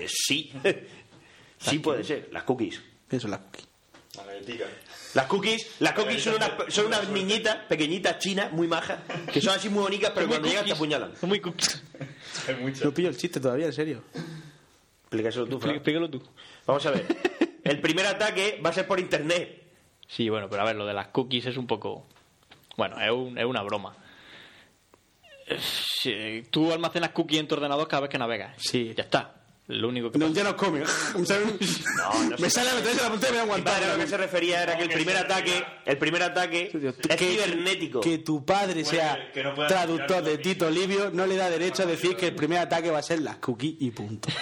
sí. 0.09 0.53
sí 1.59 1.79
puede 1.79 2.05
ser, 2.05 2.29
las 2.33 2.43
cookies. 2.45 2.81
Pienso 3.09 3.27
en 3.27 3.33
las 3.33 3.41
cookies. 3.41 3.69
Las 5.15 5.27
cookies, 5.27 5.77
las 5.81 5.93
cookies 5.95 6.23
son 6.23 6.35
unas, 6.37 6.53
son 6.69 6.87
unas 6.87 7.09
niñitas 7.09 7.57
pequeñitas 7.69 8.19
chinas, 8.19 8.51
muy 8.53 8.67
majas, 8.67 9.01
que 9.33 9.41
son 9.41 9.55
así 9.55 9.69
muy 9.69 9.83
bonitas, 9.83 10.13
pero 10.15 10.27
cuando 10.29 10.49
llegan 10.49 10.65
te 10.65 10.73
apuñalan. 10.73 11.15
Son 11.17 11.29
muy 11.29 11.41
cookies. 11.41 11.83
No 12.83 12.93
pillo 12.95 13.09
el 13.11 13.17
chiste 13.17 13.41
todavía, 13.41 13.67
en 13.67 13.73
serio. 13.73 14.03
Explícaselo 15.03 15.47
tú, 15.47 15.61
Fran. 15.61 15.75
Explícalo 15.75 16.09
tú. 16.11 16.23
Vamos 16.67 16.85
a 16.87 16.91
ver. 16.93 17.07
El 17.65 17.81
primer 17.81 18.07
ataque 18.07 18.61
va 18.65 18.71
a 18.71 18.73
ser 18.73 18.87
por 18.87 18.99
internet. 18.99 19.63
Sí, 20.09 20.29
bueno, 20.31 20.49
pero 20.49 20.63
a 20.63 20.65
ver, 20.65 20.77
lo 20.77 20.87
de 20.87 20.95
las 20.95 21.09
cookies 21.09 21.47
es 21.47 21.57
un 21.57 21.67
poco... 21.67 22.07
Bueno, 22.77 22.99
es, 23.01 23.11
un- 23.11 23.37
es 23.39 23.45
una 23.45 23.63
broma. 23.63 23.95
Eh, 25.47 25.59
sí, 25.61 26.43
tú 26.51 26.73
almacenas 26.73 27.11
cookies 27.11 27.41
en 27.41 27.49
tu 27.49 27.55
ordenador 27.55 27.87
cada 27.87 28.03
vez 28.03 28.11
que 28.11 28.19
navegas. 28.19 28.57
Sí. 28.59 28.93
Ya 28.97 29.05
está. 29.05 29.42
Lo 29.81 29.89
único 29.89 30.11
que 30.13 30.19
No, 30.19 30.27
pasa. 30.29 30.37
ya 30.39 30.45
nos 30.45 30.55
come. 30.55 30.81
No, 31.15 32.25
no 32.31 32.37
me 32.39 32.51
sale 32.51 32.71
a 32.71 32.75
meterse 32.75 33.03
la 33.03 33.11
punta 33.11 33.29
y 33.29 33.33
me 33.33 33.43
voy 33.45 33.61
a 33.61 33.65
padre 33.65 33.87
lo 33.89 33.99
que 33.99 34.07
se 34.07 34.17
refería 34.17 34.63
era 34.63 34.77
que 34.77 34.85
el 34.85 34.91
primer 34.91 35.17
ataque, 35.17 35.65
el 35.85 35.99
primer 35.99 36.23
ataque 36.23 36.71
es 37.09 37.19
cibernético. 37.19 38.01
Que 38.01 38.19
tu 38.19 38.45
padre 38.45 38.85
sea 38.85 39.31
que 39.33 39.43
no 39.43 39.55
pueda 39.55 39.69
traductor 39.69 40.23
de 40.23 40.39
Tito 40.39 40.71
Livio 40.71 41.11
no 41.13 41.27
le 41.27 41.37
da 41.37 41.51
derecho 41.51 41.83
a 41.83 41.87
decir 41.87 42.17
que 42.17 42.29
el 42.29 42.35
primer 42.35 42.59
ataque 42.59 42.91
va 42.91 42.99
a 42.99 43.03
ser 43.03 43.21
las 43.21 43.37
cookies 43.37 43.77
y 43.81 43.91
punto. 43.91 44.29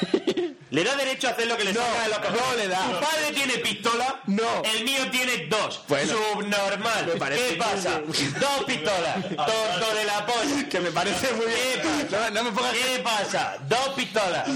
Le 0.71 0.85
da 0.85 0.95
derecho 0.95 1.27
a 1.27 1.33
hacer 1.33 1.49
lo 1.49 1.57
que 1.57 1.65
le 1.65 1.73
No, 1.73 1.81
salga 1.81 2.03
de 2.05 2.09
los 2.11 2.19
cojones. 2.21 2.41
no 2.53 2.57
le 2.57 2.69
da. 2.69 2.85
Tu 2.87 2.93
padre 3.01 3.33
tiene 3.35 3.55
pistola. 3.55 4.21
No. 4.29 4.63
El 4.63 4.85
mío 4.85 5.01
tiene 5.11 5.49
dos. 5.49 5.83
Bueno. 5.89 6.13
Subnormal. 6.13 7.07
Me 7.09 7.17
parece 7.17 7.49
¿Qué 7.49 7.57
pasa? 7.57 8.01
Dos 8.01 8.65
pistolas. 8.69 9.17
Tonto 9.31 9.95
de 9.97 10.05
la 10.05 10.25
polla. 10.27 10.69
Que 10.69 10.79
me 10.79 10.93
parece 10.93 11.33
muy 11.35 11.47
bien. 11.47 12.09
No, 12.13 12.31
no 12.31 12.45
me 12.45 12.53
pongas 12.53 12.73
¿Qué 12.75 13.01
pasa? 13.03 13.57
Dos 13.69 13.89
pistolas. 13.97 14.49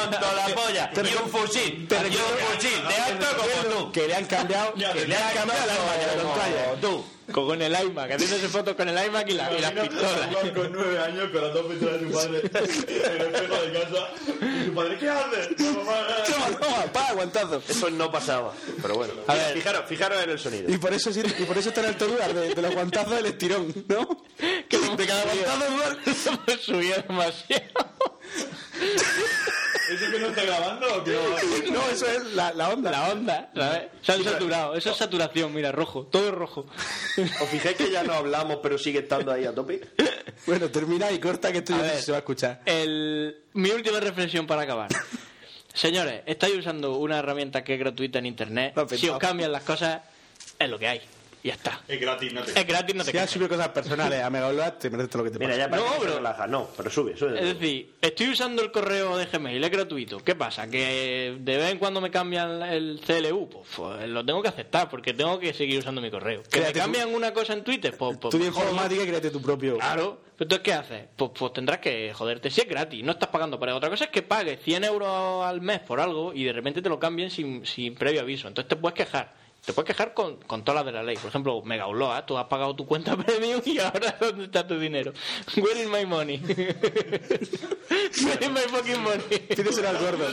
Tonto 0.00 0.26
la 0.36 0.54
polla. 0.54 0.90
Te 0.90 1.00
y 1.02 1.14
un 1.22 1.30
fusil. 1.30 1.86
te 1.88 1.94
y 1.96 1.98
un 1.98 2.54
fusil. 2.54 2.88
De 2.88 2.94
alto 2.94 3.26
como 3.36 3.74
tú. 3.84 3.92
Que 3.92 4.06
le 4.08 4.14
han 4.14 4.24
cambiado, 4.26 4.74
que 4.74 5.06
le 5.06 5.16
han 5.16 5.34
cambiado 5.34 5.66
la 5.66 5.72
arma, 5.74 5.92
que 6.00 6.06
la 6.16 6.22
contraria. 6.22 6.64
Como 6.64 6.76
tú. 6.80 7.04
Con 7.32 7.62
el 7.62 7.72
iMac, 7.72 8.10
haciéndose 8.10 8.48
fotos 8.48 8.74
con 8.74 8.88
el 8.88 9.06
iMac 9.06 9.26
y, 9.30 9.32
la- 9.34 9.52
y 9.56 9.60
las 9.60 9.70
pistolas. 9.72 10.28
Con 10.54 10.72
nueve 10.72 10.98
años 10.98 11.30
con 11.32 11.40
las 11.40 11.54
dos 11.54 11.66
pistolas 11.66 12.00
de 12.00 12.06
su 12.08 12.12
padre 12.12 12.40
en 12.40 13.20
el 13.22 13.34
espejo 13.34 13.62
de 13.62 13.72
casa. 13.72 14.08
Y 14.60 14.66
su 14.66 14.74
padre, 14.74 14.98
¿qué 14.98 15.08
haces? 15.08 15.56
Toma, 15.56 16.58
toma, 16.60 16.84
pa, 16.92 17.08
aguantazo. 17.08 17.62
Eso 17.66 17.90
no 17.90 18.10
pasaba. 18.10 18.52
Pero 18.82 18.96
bueno. 18.96 19.14
A 19.28 19.34
ver. 19.34 19.54
Fijaros, 19.54 19.84
fijaros 19.88 20.22
en 20.22 20.30
el 20.30 20.38
sonido. 20.38 20.70
Y 20.70 20.76
por 20.78 20.92
eso, 20.92 21.12
sí- 21.12 21.22
y 21.38 21.44
por 21.44 21.56
eso 21.56 21.68
está 21.70 21.80
en 21.82 21.86
alto 21.86 22.06
lugar 22.08 22.34
de, 22.34 22.54
de 22.54 22.62
los 22.62 22.74
guantazos 22.74 23.14
del 23.14 23.26
estirón, 23.26 23.72
¿no? 23.88 24.24
Que 24.68 24.78
de 24.78 25.06
cada 25.06 25.22
guantazo. 25.24 26.42
Hemos 26.46 26.60
subido 26.60 26.96
demasiado. 27.08 27.62
¿Eso 29.94 30.10
que 30.10 30.18
no 30.18 30.26
está 30.28 30.44
grabando 30.44 30.86
o 30.96 31.04
que 31.04 31.12
no? 31.70 31.88
Eso 31.90 32.06
es 32.06 32.24
la, 32.34 32.52
la 32.52 32.70
onda. 32.70 32.90
La 32.90 33.10
onda, 33.10 33.50
¿sabes? 33.54 33.82
Se 34.02 34.12
han 34.12 34.24
saturado. 34.24 34.74
Eso 34.74 34.90
es 34.90 34.96
saturación, 34.96 35.52
mira, 35.54 35.72
rojo. 35.72 36.06
Todo 36.10 36.28
es 36.28 36.34
rojo. 36.34 36.66
¿Os 37.40 37.48
fijáis 37.48 37.76
que 37.76 37.90
ya 37.90 38.02
no 38.02 38.14
hablamos, 38.14 38.58
pero 38.62 38.78
sigue 38.78 39.00
estando 39.00 39.32
ahí 39.32 39.44
a 39.44 39.54
tope? 39.54 39.80
Bueno, 40.46 40.68
termina 40.70 41.10
y 41.12 41.18
corta 41.20 41.52
que 41.52 41.58
esto 41.58 41.74
A 41.74 41.78
ya 41.78 41.82
no 41.82 41.88
sé 41.88 41.92
ver. 41.94 42.00
si 42.00 42.06
se 42.06 42.12
va 42.12 42.18
a 42.18 42.20
escuchar. 42.20 42.60
El, 42.66 43.42
mi 43.54 43.70
última 43.70 44.00
reflexión 44.00 44.46
para 44.46 44.62
acabar. 44.62 44.88
Señores, 45.74 46.22
estáis 46.26 46.56
usando 46.56 46.96
una 46.96 47.18
herramienta 47.18 47.64
que 47.64 47.74
es 47.74 47.78
gratuita 47.80 48.18
en 48.18 48.26
internet. 48.26 48.74
Si 48.96 49.08
os 49.08 49.18
cambian 49.18 49.50
las 49.52 49.62
cosas, 49.62 50.02
es 50.58 50.68
lo 50.68 50.78
que 50.78 50.88
hay. 50.88 51.00
Y 51.44 51.48
ya 51.48 51.54
está. 51.54 51.80
Es 51.88 52.00
gratis, 52.00 52.32
no 52.32 52.42
te. 52.42 52.52
Es 52.58 52.66
gratis, 52.66 52.94
no 52.94 53.04
te 53.04 53.10
Si 53.10 53.18
has 53.18 53.28
subido 53.28 53.48
cosas 53.48 53.68
personales 53.70 54.22
a 54.22 54.30
Megaupload, 54.30 54.74
te 54.74 54.90
mereces 54.90 55.10
todo 55.10 55.24
lo 55.24 55.30
que 55.30 55.36
te 55.36 55.44
Mira, 55.44 55.50
pasa. 55.54 55.64
ya 55.64 55.70
para 55.70 55.82
No, 55.82 56.00
que 56.00 56.08
se 56.08 56.14
relaja. 56.14 56.46
No, 56.46 56.68
pero 56.76 56.88
sube, 56.90 57.16
sube. 57.16 57.36
Es 57.40 57.58
decir, 57.58 57.94
estoy 58.00 58.28
usando 58.28 58.62
el 58.62 58.70
correo 58.70 59.16
de 59.16 59.26
Gmail, 59.26 59.64
es 59.64 59.70
gratuito. 59.70 60.18
¿Qué 60.18 60.36
pasa? 60.36 60.68
Que 60.70 61.36
de 61.40 61.56
vez 61.56 61.72
en 61.72 61.78
cuando 61.78 62.00
me 62.00 62.12
cambian 62.12 62.62
el 62.62 63.00
CLU, 63.04 63.48
pues, 63.50 63.66
pues, 63.74 64.08
lo 64.08 64.24
tengo 64.24 64.40
que 64.40 64.48
aceptar 64.48 64.88
porque 64.88 65.14
tengo 65.14 65.40
que 65.40 65.52
seguir 65.52 65.80
usando 65.80 66.00
mi 66.00 66.12
correo. 66.12 66.44
¿Que 66.44 66.60
Créate 66.60 66.78
cambian 66.78 67.12
una 67.12 67.32
cosa 67.32 67.54
en 67.54 67.64
Twitter? 67.64 67.96
Pues, 67.96 68.18
pues 68.18 68.30
Tú 68.30 68.38
de 68.38 68.44
mejor 68.44 68.64
no. 68.64 68.70
informática 68.70 69.02
y 69.02 69.06
créate 69.08 69.30
tu 69.30 69.42
propio. 69.42 69.78
Claro, 69.78 70.20
pero 70.36 70.44
entonces 70.44 70.62
¿qué 70.64 70.72
haces? 70.74 71.04
Pues, 71.16 71.32
pues 71.36 71.52
tendrás 71.52 71.78
que 71.80 72.12
joderte. 72.14 72.50
Si 72.52 72.60
es 72.60 72.68
gratis, 72.68 73.02
no 73.02 73.10
estás 73.10 73.30
pagando 73.30 73.58
por 73.58 73.68
ello. 73.68 73.78
Otra 73.78 73.90
cosa 73.90 74.04
es 74.04 74.10
que 74.10 74.22
pagues 74.22 74.60
100 74.62 74.84
euros 74.84 75.44
al 75.44 75.60
mes 75.60 75.80
por 75.80 75.98
algo 75.98 76.32
y 76.32 76.44
de 76.44 76.52
repente 76.52 76.80
te 76.82 76.88
lo 76.88 77.00
cambien 77.00 77.32
sin, 77.32 77.66
sin 77.66 77.96
previo 77.96 78.20
aviso. 78.20 78.46
Entonces 78.46 78.68
te 78.68 78.76
puedes 78.76 78.94
quejar. 78.94 79.42
Te 79.64 79.72
puedes 79.72 79.86
quejar 79.86 80.12
con, 80.12 80.38
con 80.38 80.64
todas 80.64 80.80
las 80.84 80.86
de 80.86 80.92
la 80.92 81.04
ley. 81.04 81.16
Por 81.16 81.28
ejemplo, 81.28 81.62
Mega 81.62 81.86
Upload, 81.86 82.24
tú 82.24 82.36
has 82.36 82.46
pagado 82.46 82.74
tu 82.74 82.84
cuenta 82.84 83.16
premium 83.24 83.60
y 83.64 83.78
ahora 83.78 84.16
¿dónde 84.20 84.44
está 84.46 84.66
tu 84.66 84.76
dinero? 84.78 85.12
Where 85.56 85.80
is 85.82 85.88
my 85.88 86.04
money? 86.04 86.38
Where 86.48 88.44
is 88.44 88.50
my 88.50 88.60
fucking 88.68 89.00
money? 89.00 89.38
Pídeselo 89.48 89.88
al 89.88 89.98
gordo. 89.98 90.24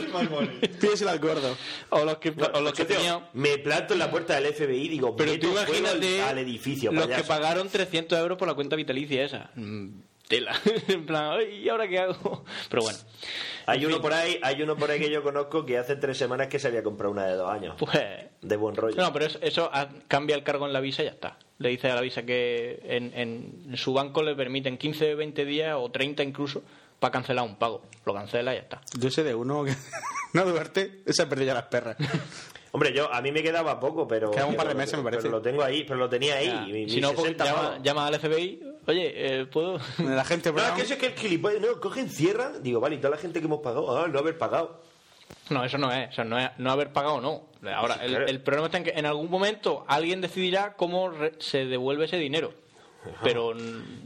Pídeselo 0.79 1.11
al 1.11 1.19
gordo. 1.19 1.55
O 1.89 2.03
los 2.05 2.17
que, 2.17 2.29
o 2.53 2.59
los 2.61 2.73
que 2.73 2.85
Tío, 2.85 2.95
tenían... 2.97 3.29
Me 3.33 3.57
planto 3.59 3.93
en 3.93 3.99
la 3.99 4.09
puerta 4.09 4.39
del 4.39 4.53
FBI 4.53 4.85
y 4.85 4.89
digo, 4.89 5.15
Pero 5.15 5.37
tú 5.39 5.51
imagínate 5.51 6.21
al, 6.23 6.29
al 6.29 6.37
edificio. 6.39 6.91
los 6.91 7.07
que 7.07 7.23
pagaron 7.23 7.69
300 7.69 8.17
euros 8.19 8.37
por 8.37 8.47
la 8.47 8.53
cuenta 8.55 8.75
vitalicia 8.75 9.23
esa. 9.23 9.51
Mm, 9.55 9.89
Tela. 10.29 10.53
en 10.87 11.05
plan, 11.05 11.31
"Ay, 11.39 11.63
¿y 11.63 11.69
ahora 11.69 11.87
qué 11.89 11.99
hago? 11.99 12.45
Pero 12.69 12.83
bueno. 12.83 12.97
Hay 13.65 13.83
uno 13.85 13.95
fin, 13.95 14.01
por 14.01 14.13
ahí, 14.13 14.39
hay 14.41 14.61
uno 14.63 14.75
por 14.77 14.89
ahí 14.89 14.99
que 14.99 15.09
yo 15.11 15.21
conozco 15.21 15.65
que 15.65 15.77
hace 15.77 15.95
tres 15.95 16.17
semanas 16.17 16.47
que 16.47 16.57
se 16.59 16.67
había 16.69 16.81
comprado 16.81 17.11
una 17.11 17.25
de 17.25 17.33
dos 17.35 17.51
años. 17.51 17.75
Pues... 17.77 17.99
De 18.41 18.55
buen 18.55 18.75
rollo. 18.75 18.95
No, 18.95 19.11
pero 19.11 19.25
eso, 19.25 19.69
cambia 20.07 20.35
el 20.35 20.43
cargo 20.43 20.65
en 20.65 20.71
la 20.73 20.79
visa 20.79 21.01
y 21.03 21.05
ya 21.05 21.11
está. 21.11 21.37
Le 21.57 21.69
dice 21.69 21.91
a 21.91 21.95
la 21.95 22.01
visa 22.01 22.23
que 22.23 22.79
en, 22.83 23.11
en 23.13 23.77
su 23.77 23.93
banco 23.93 24.23
le 24.23 24.33
permiten 24.33 24.77
15, 24.77 25.13
20 25.15 25.45
días 25.45 25.75
o 25.77 25.91
30 25.91 26.23
incluso 26.23 26.63
para 26.99 27.11
cancelar 27.11 27.43
un 27.45 27.57
pago. 27.57 27.81
Lo 28.05 28.13
cancela 28.13 28.53
y 28.53 28.55
ya 28.57 28.61
está. 28.61 28.81
Yo 28.97 29.11
sé 29.11 29.23
de 29.23 29.35
uno 29.35 29.63
que. 29.65 29.73
No, 30.33 30.45
Duarte, 30.45 31.01
esa 31.07 31.27
perdió 31.27 31.47
ya 31.47 31.53
las 31.55 31.63
perras. 31.63 31.97
Hombre, 32.71 32.93
yo 32.93 33.11
a 33.11 33.19
mí 33.19 33.31
me 33.31 33.41
quedaba 33.41 33.79
poco, 33.79 34.07
pero. 34.07 34.29
Queda 34.29 34.45
un 34.45 34.55
par 34.55 34.67
de 34.67 34.73
pero- 34.73 34.77
meses, 34.79 34.97
me 34.97 35.03
parece. 35.03 35.23
Pero 35.23 35.31
lo 35.37 35.41
tengo 35.41 35.63
ahí, 35.63 35.83
pero 35.85 35.97
lo 35.99 36.07
tenía 36.07 36.35
ahí. 36.35 36.45
Ya, 36.47 36.61
mi- 36.61 36.87
si 36.89 37.01
no, 37.01 37.09
pues 37.13 37.21
60 37.35 37.45
llama, 37.45 37.79
llama 37.81 38.05
al 38.07 38.19
FBI. 38.19 38.61
Oye, 38.89 39.11
eh, 39.41 39.45
¿puedo...? 39.45 39.79
La 39.99 40.23
gente 40.25 40.51
No, 40.53 40.59
es 40.65 40.71
que 40.71 40.81
eso 40.81 40.93
es 40.93 40.99
que 40.99 41.05
el 41.07 41.13
gilipollas, 41.15 41.61
no, 41.61 41.79
cogen, 41.79 42.09
cierran. 42.09 42.61
Digo, 42.63 42.79
vale, 42.79 42.95
y 42.95 42.97
toda 42.99 43.11
la 43.15 43.21
gente 43.21 43.39
que 43.39 43.45
hemos 43.45 43.61
pagado, 43.61 43.97
ah, 43.97 44.07
no 44.07 44.19
haber 44.19 44.37
pagado. 44.37 44.81
No, 45.49 45.63
eso 45.63 45.77
no 45.77 45.91
es. 45.91 46.09
Eso 46.11 46.23
no 46.23 46.37
es 46.39 46.49
no 46.57 46.71
haber 46.71 46.91
pagado 46.91 47.21
no. 47.21 47.47
Ahora, 47.71 47.95
Sí, 47.95 48.01
el, 48.05 48.09
claro. 48.11 48.27
el 48.27 48.41
problema 48.41 48.65
está 48.67 48.77
en 48.79 48.83
que 48.85 48.89
en 48.91 49.05
algún 49.05 49.29
momento 49.29 49.83
alguien 49.87 50.21
decidirá 50.21 50.73
cómo 50.75 51.09
re- 51.09 51.33
se 51.39 51.65
devuelve 51.65 52.05
ese 52.05 52.17
dinero. 52.17 52.53
Pero 53.23 53.53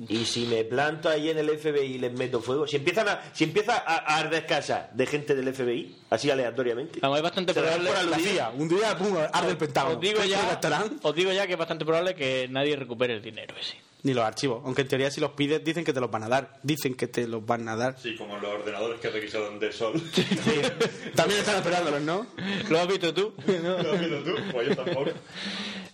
Y 0.08 0.24
si 0.26 0.46
me 0.46 0.64
planto 0.66 1.10
ahí 1.10 1.30
en 1.32 1.40
el 1.40 1.50
FBI 1.58 1.96
y 1.96 1.98
les 1.98 2.14
meto 2.14 2.40
fuego, 2.42 2.68
si 2.68 2.76
empiezan 2.76 3.10
a, 3.10 3.22
si 3.34 3.44
empieza 3.44 3.78
a, 3.78 3.96
a 3.98 4.18
arder 4.20 4.46
casa 4.46 4.90
de 4.94 5.06
gente 5.08 5.34
del 5.34 5.52
FBI, 5.54 5.96
así 6.12 6.30
aleatoriamente. 6.30 7.00
vamos, 7.02 7.18
es 7.18 7.24
bastante 7.24 7.54
probable... 7.56 7.88
por 7.90 7.96
La 7.96 8.02
aludido. 8.16 8.32
CIA, 8.34 8.50
un 8.52 8.68
día, 8.70 8.96
pum, 8.98 9.18
arde 9.34 9.50
el 9.52 9.58
Pentágono. 9.58 9.96
Os 9.96 10.02
digo, 10.02 10.22
¿Qué 10.22 10.30
ya, 10.30 10.60
os 11.02 11.16
digo 11.16 11.32
ya 11.32 11.48
que 11.48 11.54
es 11.54 11.60
bastante 11.60 11.86
probable 11.86 12.14
que 12.14 12.48
nadie 12.50 12.76
recupere 12.76 13.16
el 13.16 13.22
dinero 13.24 13.56
ese. 13.60 13.78
Ni 14.04 14.14
los 14.14 14.24
archivos. 14.26 14.62
Aunque 14.66 14.82
en 14.82 14.88
teoría 14.90 15.10
si 15.10 15.22
los 15.22 15.32
pides 15.32 15.64
dicen 15.64 15.86
que 15.86 15.94
te 15.94 16.02
los 16.02 16.12
van 16.12 16.24
a 16.24 16.28
dar. 16.30 16.60
Dicen 16.62 16.94
que 16.96 17.08
te 17.08 17.26
los 17.26 17.46
van 17.46 17.68
a 17.70 17.76
dar. 17.78 17.98
Sí, 18.02 18.16
como 18.18 18.38
los 18.38 18.52
ordenadores 18.52 19.00
que 19.00 19.10
requisaron 19.10 19.60
de 19.60 19.72
Sol. 19.72 19.94
También 21.16 21.40
están 21.40 21.56
esperándolos, 21.56 22.02
¿no? 22.02 22.28
¿Lo 22.70 22.80
has 22.80 22.88
visto 22.88 23.14
tú? 23.14 23.34
¿Lo 23.48 23.92
has 23.94 24.00
visto 24.00 24.24
tú? 24.24 24.36
Pues 24.52 24.68
yo 24.70 24.76
tampoco. 24.76 25.12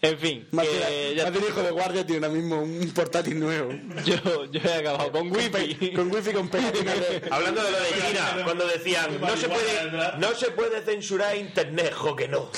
En 0.02 0.18
fin, 0.18 0.48
Más 0.52 0.66
que 0.66 1.14
ya- 1.16 1.28
hijo 1.30 1.62
de 1.62 1.72
guardia 1.72 2.06
tiene 2.06 2.26
ahora 2.26 2.40
mismo 2.40 2.62
un 2.62 2.90
portátil 2.96 3.40
nuevo. 3.40 3.72
yo, 4.06 4.46
yo 4.46 4.60
he 4.64 4.74
acabado 4.74 5.12
con 5.12 5.30
wifi. 5.32 5.92
Con 5.94 6.10
wifi 6.12 6.32
con 6.32 6.48
pegatina. 6.50 6.94
Hablando 7.32 7.62
de 7.64 7.72
lo 7.72 7.78
de 7.80 7.90
China, 8.08 8.42
cuando 8.46 8.66
decían 8.66 9.20
no 9.22 9.36
se 9.38 9.50
puede, 9.50 9.92
no 10.18 10.34
se 10.36 10.52
puede 10.52 10.82
censurar 10.82 11.36
internet, 11.36 11.94
jo 11.94 12.16
que 12.16 12.28
no. 12.28 12.50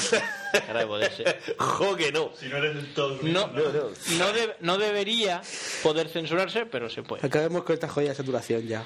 Caray, 0.52 0.88
ser. 1.16 1.40
Jo 1.58 1.96
que 1.96 2.12
no. 2.12 2.32
Si 2.40 2.48
no 2.48 2.58
eres 2.58 2.76
del 2.76 2.94
todo. 2.94 3.18
No, 3.22 3.48
No, 3.48 3.48
no. 3.48 3.64
no, 4.18 4.34
de- 4.34 4.56
no 4.60 4.78
debería 4.78 5.42
poder 5.84 6.10
censurarse, 6.10 6.66
pero 6.66 6.90
se 6.90 7.04
puede. 7.04 7.26
Acabemos 7.26 7.64
con 7.64 7.74
esta 7.74 7.88
joya 7.88 8.10
de 8.10 8.16
saturación 8.16 8.68
ya. 8.68 8.84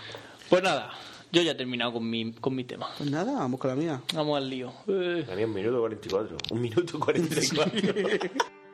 Pues 0.49 0.61
nada, 0.63 0.91
yo 1.31 1.41
ya 1.41 1.51
he 1.51 1.55
terminado 1.55 1.93
con 1.93 2.09
mi, 2.09 2.33
con 2.33 2.55
mi 2.55 2.63
tema. 2.63 2.89
Pues 2.97 3.09
nada, 3.09 3.33
vamos 3.33 3.59
con 3.59 3.69
la 3.71 3.75
mía. 3.75 4.01
Vamos 4.13 4.37
al 4.37 4.49
lío. 4.49 4.73
Eh, 4.87 5.23
Tenía 5.27 5.45
un 5.45 5.53
minuto 5.53 5.79
44. 5.79 6.37
Un 6.51 6.61
minuto 6.61 6.99
44. 6.99 7.71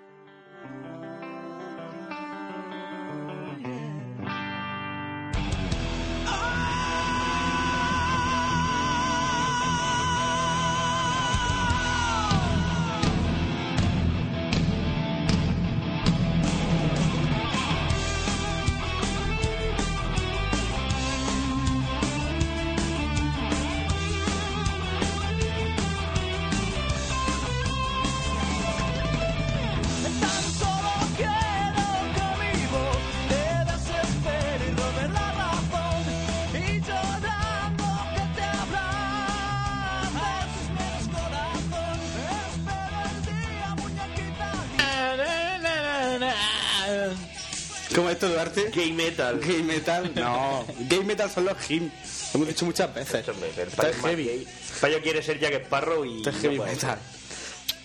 metal. 49.36 49.40
Gay 49.48 49.64
metal, 49.64 50.12
no. 50.16 50.66
Gay 50.90 51.04
metal 51.04 51.30
son 51.30 51.46
los 51.46 51.72
him. 51.72 51.90
Lo 52.34 52.38
hemos 52.38 52.48
dicho 52.50 52.66
muchas 52.66 52.94
veces. 52.94 53.28
Esto 53.28 53.34
payo 53.76 53.90
es 53.90 53.98
heavy. 54.02 54.24
gay. 54.26 54.48
Payo 54.80 55.02
quiere 55.02 55.22
ser 55.22 55.40
Jack 55.40 55.54
Sparrow 55.66 56.06
y. 56.06 56.18
Esto 56.18 56.30
es 56.30 56.36
heavy 56.42 56.60
metal. 56.60 57.00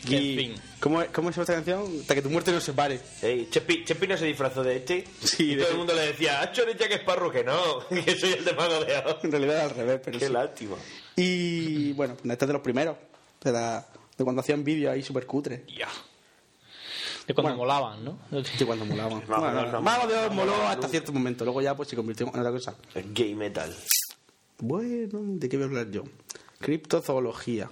Y. 0.09 0.55
¿cómo, 0.79 1.03
es- 1.03 1.09
¿Cómo 1.11 1.31
es 1.31 1.39
esta 1.39 1.55
canción? 1.55 1.83
Hasta 2.01 2.15
que 2.15 2.23
tu 2.23 2.31
muerte 2.31 2.53
nos 2.53 2.63
separe. 2.63 3.01
Ey, 3.23 3.49
Chepi, 3.51 3.85
Chepi 3.85 4.07
no 4.07 4.17
se 4.17 4.27
disfrazó 4.27 4.63
de 4.63 4.77
este. 4.77 5.05
Sí, 5.25 5.51
y 5.51 5.55
de- 5.57 5.63
todo 5.63 5.73
el 5.73 5.79
mundo 5.79 5.95
le 5.95 6.03
decía, 6.07 6.41
¿Hacho 6.43 6.65
de 6.65 6.77
Jack 6.77 6.93
Sparrow? 6.93 7.33
Que 7.33 7.43
no, 7.43 7.87
que 8.05 8.17
soy 8.17 8.35
el 8.35 8.45
de 8.45 8.53
Mago 8.53 8.85
de 8.85 8.97
Oz. 8.99 9.25
En 9.25 9.33
realidad 9.33 9.61
al 9.63 9.71
revés, 9.71 10.01
pero 10.05 10.19
Qué 10.19 10.27
sí. 10.29 10.33
lástima. 10.33 10.77
Y 11.17 11.93
bueno, 11.95 12.15
pues 12.17 12.31
este 12.31 12.45
es 12.45 12.49
de 12.49 12.53
los 12.53 12.63
primeros. 12.63 12.97
De, 13.43 13.51
la- 13.53 13.85
de 14.17 14.25
cuando 14.25 14.41
hacían 14.43 14.63
vídeos 14.63 14.93
ahí 14.93 15.03
súper 15.03 15.27
cutre. 15.27 15.65
ya. 15.77 15.89
De 17.27 17.35
cuando 17.35 17.57
Bueno. 17.57 17.57
molaban, 17.57 18.05
¿no? 18.05 18.19
Sí, 18.45 18.65
cuando 18.65 18.85
molaban. 18.85 19.23
No, 19.29 19.37
bueno, 19.41 19.63
no, 19.67 19.73
no, 19.73 19.83
Mago 19.83 20.07
de 20.07 20.17
Oz 20.17 20.33
moló 20.33 20.55
hasta 20.69 20.89
cierto 20.89 21.13
momento. 21.13 21.45
Luego 21.45 21.61
ya 21.61 21.75
pues 21.75 21.89
se 21.89 21.97
convirtió 21.97 22.27
en 22.27 22.39
otra 22.39 22.51
cosa. 22.53 22.75
El 22.95 23.13
gay 23.13 23.35
metal. 23.35 23.75
Bueno, 24.59 25.19
¿de 25.23 25.49
qué 25.49 25.57
voy 25.57 25.65
a 25.65 25.67
hablar 25.69 25.91
yo? 25.91 26.05
Criptozoología. 26.61 27.69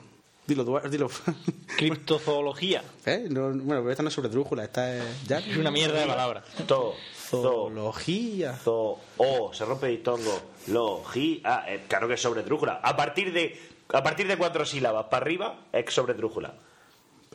Dilo, 0.46 0.64
Duarte, 0.64 0.90
dilo. 0.90 1.08
Criptozoología. 1.78 2.82
¿Eh? 3.06 3.26
No, 3.30 3.48
bueno, 3.48 3.80
pero 3.80 3.90
esta 3.90 4.02
no 4.02 4.08
es 4.08 4.14
sobre 4.14 4.28
drújula, 4.28 4.64
esta 4.64 4.94
es... 4.94 5.26
ya. 5.26 5.38
Es 5.38 5.56
una 5.56 5.70
mierda 5.70 6.00
de 6.00 6.06
palabra. 6.06 6.44
To, 6.66 6.94
zo, 7.14 7.42
Zoología. 7.42 8.54
zo, 8.56 8.98
o, 9.16 9.54
se 9.54 9.64
rompe 9.64 9.86
diptongo, 9.86 10.38
lo, 10.66 11.02
gi, 11.04 11.40
ah, 11.44 11.64
eh, 11.66 11.84
claro 11.88 12.08
que 12.08 12.14
es 12.14 12.20
sobre 12.20 12.42
drújula. 12.42 12.80
A 12.82 12.94
partir 12.96 13.32
de 13.32 13.58
a 13.92 14.02
partir 14.02 14.26
de 14.26 14.36
cuatro 14.36 14.64
sílabas 14.64 15.06
para 15.06 15.24
arriba 15.24 15.60
es 15.72 15.92
sobre 15.94 16.14
drújula. 16.14 16.54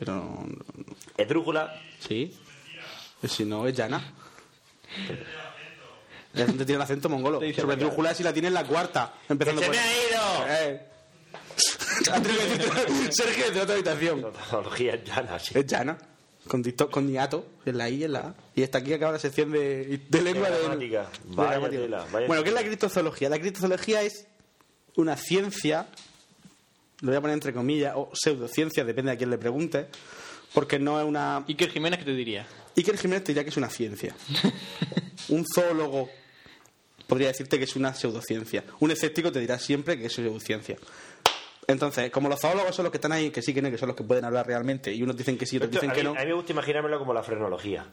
Pero... 0.00 0.44
Esdrújula, 1.16 1.80
Sí. 2.00 2.36
Si 3.28 3.44
no, 3.44 3.66
es 3.68 3.76
llana. 3.76 4.02
Es 6.34 6.46
donde 6.46 6.64
tiene 6.64 6.76
el 6.76 6.82
acento 6.82 7.08
mongolo. 7.08 7.40
Sobre 7.54 7.76
la 7.76 7.76
drújula 7.76 8.14
si 8.14 8.22
la 8.22 8.32
tiene 8.32 8.48
en 8.48 8.54
la 8.54 8.64
cuarta. 8.64 9.12
¡que 9.26 9.32
Empezando 9.34 9.60
se 9.60 9.66
por... 9.68 9.76
me 9.76 9.80
ha 9.82 9.92
ido! 9.92 10.46
Eh. 10.48 10.86
Sergio, 13.10 13.50
de 13.52 13.60
otra 13.60 13.74
habitación. 13.74 14.26
Zoología 14.48 14.96
llana, 15.04 15.38
sí. 15.38 15.58
Es 15.58 15.66
llana. 15.66 15.98
Con, 16.48 16.64
dicto- 16.64 16.88
con 16.90 17.06
niato, 17.06 17.46
en 17.66 17.76
la 17.76 17.90
I 17.90 17.96
y 17.96 18.04
en 18.04 18.12
la 18.12 18.18
A. 18.20 18.34
Y 18.54 18.62
está 18.62 18.78
aquí 18.78 18.94
acaba 18.94 19.12
la 19.12 19.18
sección 19.18 19.52
de, 19.52 20.00
de 20.08 20.22
lengua 20.22 20.48
De 20.48 20.58
gramática. 20.60 21.02
de 21.24 21.36
Vaya 21.36 21.50
gramática. 21.52 21.82
tela, 21.82 22.06
vaya 22.10 22.26
Bueno, 22.26 22.42
¿qué 22.42 22.48
es 22.48 22.54
la 22.54 22.62
criptozoología? 22.62 23.28
La 23.28 23.38
criptozoología 23.38 24.02
es 24.02 24.26
una 24.96 25.16
ciencia, 25.16 25.86
lo 27.00 27.08
voy 27.08 27.16
a 27.16 27.20
poner 27.20 27.34
entre 27.34 27.52
comillas, 27.52 27.94
o 27.96 28.10
pseudociencia, 28.12 28.84
depende 28.84 29.12
a 29.12 29.16
quién 29.16 29.30
le 29.30 29.38
pregunte, 29.38 29.86
porque 30.52 30.78
no 30.78 31.00
es 31.00 31.06
una... 31.06 31.44
Iker 31.48 31.70
Jiménez, 31.70 31.98
¿qué 32.00 32.04
te 32.04 32.14
diría? 32.14 32.46
Iker 32.76 32.96
Jiménez 32.98 33.24
te 33.24 33.32
diría 33.32 33.44
que 33.44 33.50
es 33.50 33.56
una 33.56 33.70
ciencia. 33.70 34.14
Un 35.28 35.44
zoólogo 35.46 36.10
podría 37.06 37.28
decirte 37.28 37.58
que 37.58 37.64
es 37.64 37.76
una 37.76 37.94
pseudociencia. 37.94 38.64
Un 38.80 38.90
escéptico 38.90 39.30
te 39.32 39.40
dirá 39.40 39.58
siempre 39.58 39.98
que 39.98 40.06
es 40.06 40.12
pseudociencia. 40.12 40.76
Entonces, 41.66 42.10
como 42.10 42.28
los 42.28 42.40
zoólogos 42.40 42.74
son 42.74 42.84
los 42.84 42.90
que 42.90 42.98
están 42.98 43.12
ahí, 43.12 43.30
que 43.30 43.42
sí 43.42 43.54
que 43.54 43.62
no, 43.62 43.70
que 43.70 43.78
son 43.78 43.88
los 43.88 43.96
que 43.96 44.02
pueden 44.02 44.24
hablar 44.24 44.46
realmente, 44.46 44.92
y 44.92 45.02
unos 45.02 45.16
dicen 45.16 45.38
que 45.38 45.46
sí 45.46 45.56
y 45.56 45.58
otros 45.58 45.70
Esto, 45.72 45.80
dicen 45.80 45.90
a, 45.90 45.94
que 45.94 46.02
no. 46.02 46.10
a 46.10 46.22
mí 46.22 46.26
me 46.26 46.34
gusta 46.34 46.52
imaginármelo 46.52 46.98
como 46.98 47.14
la 47.14 47.22
frenología. 47.22 47.86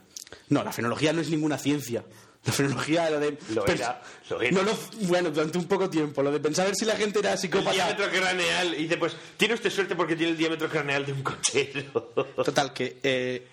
No, 0.50 0.64
la 0.64 0.72
fenología 0.72 1.14
no 1.14 1.22
es 1.22 1.30
ninguna 1.30 1.58
ciencia. 1.58 2.04
La 2.48 2.53
fenología 2.53 3.10
lo 3.10 3.19
de... 3.19 3.38
Lo 3.53 3.68
era, 3.68 4.02
lo 4.30 4.41
era. 4.41 4.52
No, 4.52 4.64
lo- 4.64 4.78
bueno, 5.07 5.30
durante 5.32 5.57
un 5.57 5.65
poco 5.65 5.90
tiempo. 5.90 6.24
Lo 6.24 6.32
de 6.32 6.40
pensar 6.40 6.64
a 6.65 6.69
ver 6.69 6.76
si 6.76 6.86
la 6.86 6.95
gente 6.95 7.19
era 7.19 7.34
El 7.34 7.38
psicópata. 7.38 7.72
diámetro 7.74 8.10
craneal. 8.10 8.74
Y 8.74 8.84
dice, 8.84 8.98
pues, 8.98 9.15
tiene 9.38 9.53
usted 9.53 9.69
suerte 9.69 9.95
porque 9.95 10.15
tiene 10.15 10.32
el 10.32 10.38
diámetro 10.38 10.69
craneal 10.69 11.06
de 11.06 11.14
un 11.14 11.22
cochero. 11.24 12.14
Total, 12.45 12.74
que 12.74 12.98
eh, 13.03 13.48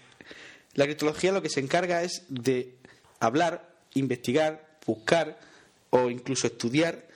la 0.74 0.84
criptología 0.84 1.32
lo 1.32 1.42
que 1.42 1.50
se 1.50 1.60
encarga 1.60 2.02
es 2.02 2.22
de 2.28 2.76
hablar, 3.20 3.68
investigar, 3.94 4.78
buscar 4.86 5.38
o 5.90 6.08
incluso 6.10 6.46
estudiar 6.46 7.08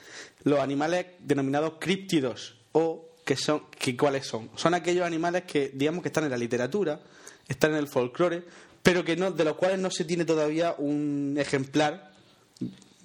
los 0.43 0.59
animales 0.59 1.05
denominados 1.19 1.73
críptidos 1.79 2.55
o 2.73 3.09
que 3.25 3.35
son 3.35 3.63
que 3.69 3.95
cuáles 3.95 4.25
son. 4.25 4.49
Son 4.55 4.73
aquellos 4.73 5.05
animales 5.05 5.43
que 5.43 5.71
digamos 5.73 6.01
que 6.01 6.09
están 6.09 6.23
en 6.25 6.31
la 6.31 6.37
literatura, 6.37 6.99
están 7.47 7.71
en 7.71 7.77
el 7.77 7.87
folclore, 7.87 8.43
pero 8.83 9.03
que 9.03 9.15
no 9.15 9.31
de 9.31 9.43
los 9.43 9.55
cuales 9.55 9.79
no 9.79 9.89
se 9.91 10.05
tiene 10.05 10.25
todavía 10.25 10.75
un 10.77 11.35
ejemplar 11.39 12.11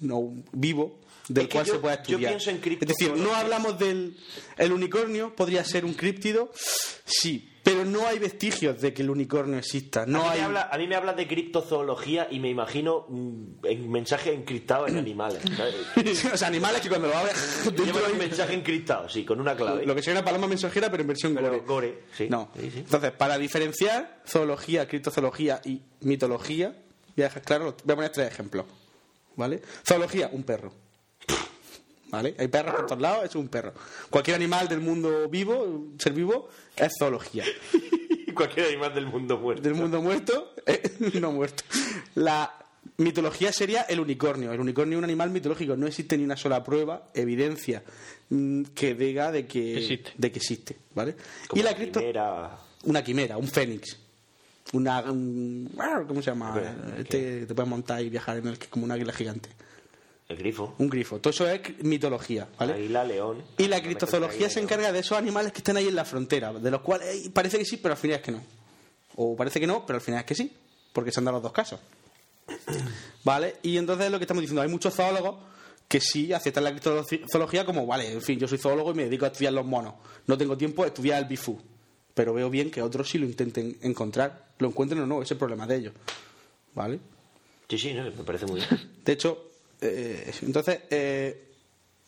no 0.01 0.33
vivo 0.51 0.99
del 1.27 1.45
Es 1.45 1.51
cual 1.53 1.65
yo- 1.65 1.73
se 1.73 1.79
pueda 1.79 1.95
yo 1.95 2.01
estudiar. 2.01 2.31
pienso 2.33 2.49
en 2.51 2.57
es 2.81 2.87
decir, 2.87 3.15
no 3.17 3.33
hablamos 3.35 3.79
del 3.79 4.15
el 4.57 4.71
unicornio, 4.71 5.35
podría 5.35 5.63
ser 5.65 5.83
un 5.85 5.93
críptido, 5.93 6.51
sí, 7.05 7.49
pero 7.65 7.83
no 7.83 8.05
hay 8.05 8.19
vestigios 8.19 8.79
de 8.79 8.93
que 8.93 9.01
el 9.01 9.09
unicornio 9.09 9.57
exista. 9.57 10.05
No 10.05 10.19
a, 10.19 10.23
mí 10.25 10.29
hay. 10.33 10.37
me 10.37 10.45
habla, 10.45 10.69
a 10.71 10.77
mí 10.77 10.85
me 10.87 10.95
habla 10.95 11.13
de 11.13 11.27
criptozoología 11.27 12.27
y 12.29 12.39
me 12.39 12.47
imagino 12.47 13.07
mm, 13.09 13.65
en 13.65 13.91
mensaje 13.91 14.31
encriptado 14.31 14.87
en 14.87 14.97
animales. 14.97 15.41
o 16.33 16.37
sea, 16.37 16.47
animales 16.47 16.81
que 16.81 16.89
cuando 16.89 17.07
lo 17.07 17.17
abres 17.17 17.63
dentro 17.65 17.85
Lleva 17.85 18.05
hay 18.05 18.13
un 18.13 18.19
mensaje 18.19 18.53
encriptado, 18.53 19.09
sí, 19.09 19.25
con 19.25 19.41
una 19.41 19.55
clave. 19.55 19.83
lo 19.83 19.95
que 19.95 20.03
sería 20.03 20.19
una 20.19 20.25
paloma 20.25 20.45
mensajera, 20.47 20.91
pero 20.91 21.01
en 21.01 21.07
versión 21.07 21.33
Pero 21.33 21.47
gore. 21.47 21.63
gore, 21.65 22.03
sí. 22.15 22.27
No. 22.29 22.51
Sí, 22.55 22.69
sí. 22.69 22.79
Entonces, 22.81 23.11
para 23.13 23.39
diferenciar 23.39 24.21
zoología, 24.27 24.87
criptozoología 24.87 25.59
y 25.65 25.81
mitología, 26.01 26.67
voy 27.15 27.23
a 27.23 27.27
dejar 27.29 27.41
claro, 27.41 27.75
voy 27.83 27.93
a 27.93 27.95
poner 27.95 28.11
tres 28.11 28.27
ejemplos. 28.27 28.65
¿Vale? 29.37 29.59
Zoología, 29.83 30.29
un 30.31 30.43
perro. 30.43 30.84
¿Vale? 32.15 32.35
Hay 32.37 32.47
perros 32.47 32.75
por 32.75 32.85
todos 32.87 33.01
lados, 33.01 33.25
es 33.25 33.35
un 33.35 33.47
perro. 33.47 33.73
Cualquier 34.09 34.35
animal 34.37 34.67
del 34.67 34.79
mundo 34.81 35.27
vivo, 35.29 35.87
ser 35.99 36.13
vivo, 36.13 36.49
es 36.75 36.93
zoología. 36.97 37.43
Cualquier 38.33 38.67
animal 38.67 38.93
del 38.93 39.05
mundo 39.07 39.37
muerto. 39.37 39.61
del 39.61 39.75
mundo 39.75 40.01
muerto, 40.01 40.53
eh, 40.65 40.81
no 41.21 41.31
muerto. 41.31 41.63
La 42.15 42.51
mitología 42.97 43.51
sería 43.51 43.81
el 43.83 43.99
unicornio. 43.99 44.51
El 44.51 44.59
unicornio 44.59 44.97
es 44.97 44.99
un 44.99 45.03
animal 45.05 45.29
mitológico. 45.29 45.75
No 45.75 45.87
existe 45.87 46.17
ni 46.17 46.23
una 46.23 46.35
sola 46.37 46.63
prueba, 46.63 47.09
evidencia 47.13 47.83
mm, 48.29 48.63
que 48.75 48.93
diga 48.95 49.31
de 49.31 49.45
que 49.47 49.77
Existe. 49.77 50.11
de 50.17 50.31
que 50.31 50.39
existe, 50.39 50.77
¿vale? 50.93 51.15
Como 51.47 51.61
y 51.61 51.63
la 51.63 51.75
cripto 51.75 51.99
quimera. 51.99 52.57
una 52.83 53.03
quimera, 53.03 53.37
un 53.37 53.47
fénix. 53.47 53.97
Una 54.73 54.99
un- 55.03 55.69
¿cómo 56.07 56.21
se 56.21 56.31
llama? 56.31 56.59
Este 56.97 57.39
que 57.41 57.45
te 57.45 57.53
puedes 57.55 57.69
montar 57.69 58.01
y 58.01 58.09
viajar 58.09 58.37
en 58.37 58.47
el 58.47 58.57
como 58.67 58.83
un 58.85 58.91
águila 58.91 59.13
gigante. 59.13 59.49
El 60.27 60.37
grifo. 60.37 60.73
Un 60.79 60.89
grifo. 60.89 61.19
Todo 61.19 61.31
eso 61.31 61.47
es 61.47 61.61
mitología, 61.83 62.47
¿vale? 62.57 62.73
Águila, 62.73 63.03
león. 63.03 63.43
Y 63.57 63.67
la 63.67 63.77
Me 63.77 63.83
criptozoología 63.83 64.49
se 64.49 64.59
encarga 64.59 64.91
de 64.91 64.99
esos 64.99 65.17
animales 65.17 65.51
que 65.51 65.59
están 65.59 65.77
ahí 65.77 65.87
en 65.87 65.95
la 65.95 66.05
frontera, 66.05 66.51
de 66.51 66.71
los 66.71 66.81
cuales 66.81 67.25
eh, 67.27 67.29
parece 67.31 67.59
que 67.59 67.65
sí, 67.65 67.77
pero 67.77 67.93
al 67.93 67.99
final 67.99 68.17
es 68.17 68.23
que 68.23 68.31
no. 68.31 68.41
O 69.15 69.35
parece 69.35 69.59
que 69.59 69.67
no, 69.67 69.85
pero 69.85 69.97
al 69.97 70.01
final 70.01 70.21
es 70.21 70.25
que 70.25 70.35
sí, 70.35 70.51
porque 70.93 71.11
se 71.11 71.19
han 71.19 71.25
dado 71.25 71.37
los 71.37 71.43
dos 71.43 71.51
casos. 71.51 71.79
¿Vale? 73.23 73.57
Y 73.61 73.77
entonces 73.77 74.09
lo 74.11 74.17
que 74.17 74.23
estamos 74.23 74.41
diciendo, 74.41 74.61
hay 74.61 74.67
muchos 74.67 74.93
zoólogos 74.93 75.35
que 75.87 75.99
sí 75.99 76.33
aceptan 76.33 76.63
la 76.63 76.71
criptozoología 76.71 77.65
como, 77.65 77.85
vale, 77.85 78.11
en 78.11 78.21
fin, 78.21 78.39
yo 78.39 78.47
soy 78.47 78.57
zoólogo 78.57 78.91
y 78.91 78.95
me 78.95 79.03
dedico 79.03 79.25
a 79.25 79.27
estudiar 79.27 79.53
los 79.53 79.65
monos. 79.65 79.93
No 80.25 80.37
tengo 80.37 80.57
tiempo 80.57 80.81
de 80.81 80.87
estudiar 80.89 81.21
el 81.21 81.27
bifú. 81.27 81.59
Pero 82.15 82.33
veo 82.33 82.49
bien 82.49 82.71
que 82.71 82.81
otros 82.81 83.09
sí 83.09 83.17
lo 83.17 83.25
intenten 83.25 83.77
encontrar. 83.81 84.47
Lo 84.57 84.69
encuentren 84.69 85.01
o 85.01 85.05
no, 85.05 85.17
ese 85.17 85.25
es 85.25 85.31
el 85.31 85.37
problema 85.37 85.67
de 85.67 85.75
ellos. 85.75 85.93
¿Vale? 86.73 86.99
Sí, 87.69 87.77
sí, 87.77 87.93
no, 87.93 88.03
me 88.03 88.23
parece 88.23 88.45
muy 88.45 88.61
bien. 88.61 88.69
De 89.03 89.11
hecho, 89.11 89.51
eh, 89.87 90.33
entonces 90.41 90.79
eh, 90.89 91.51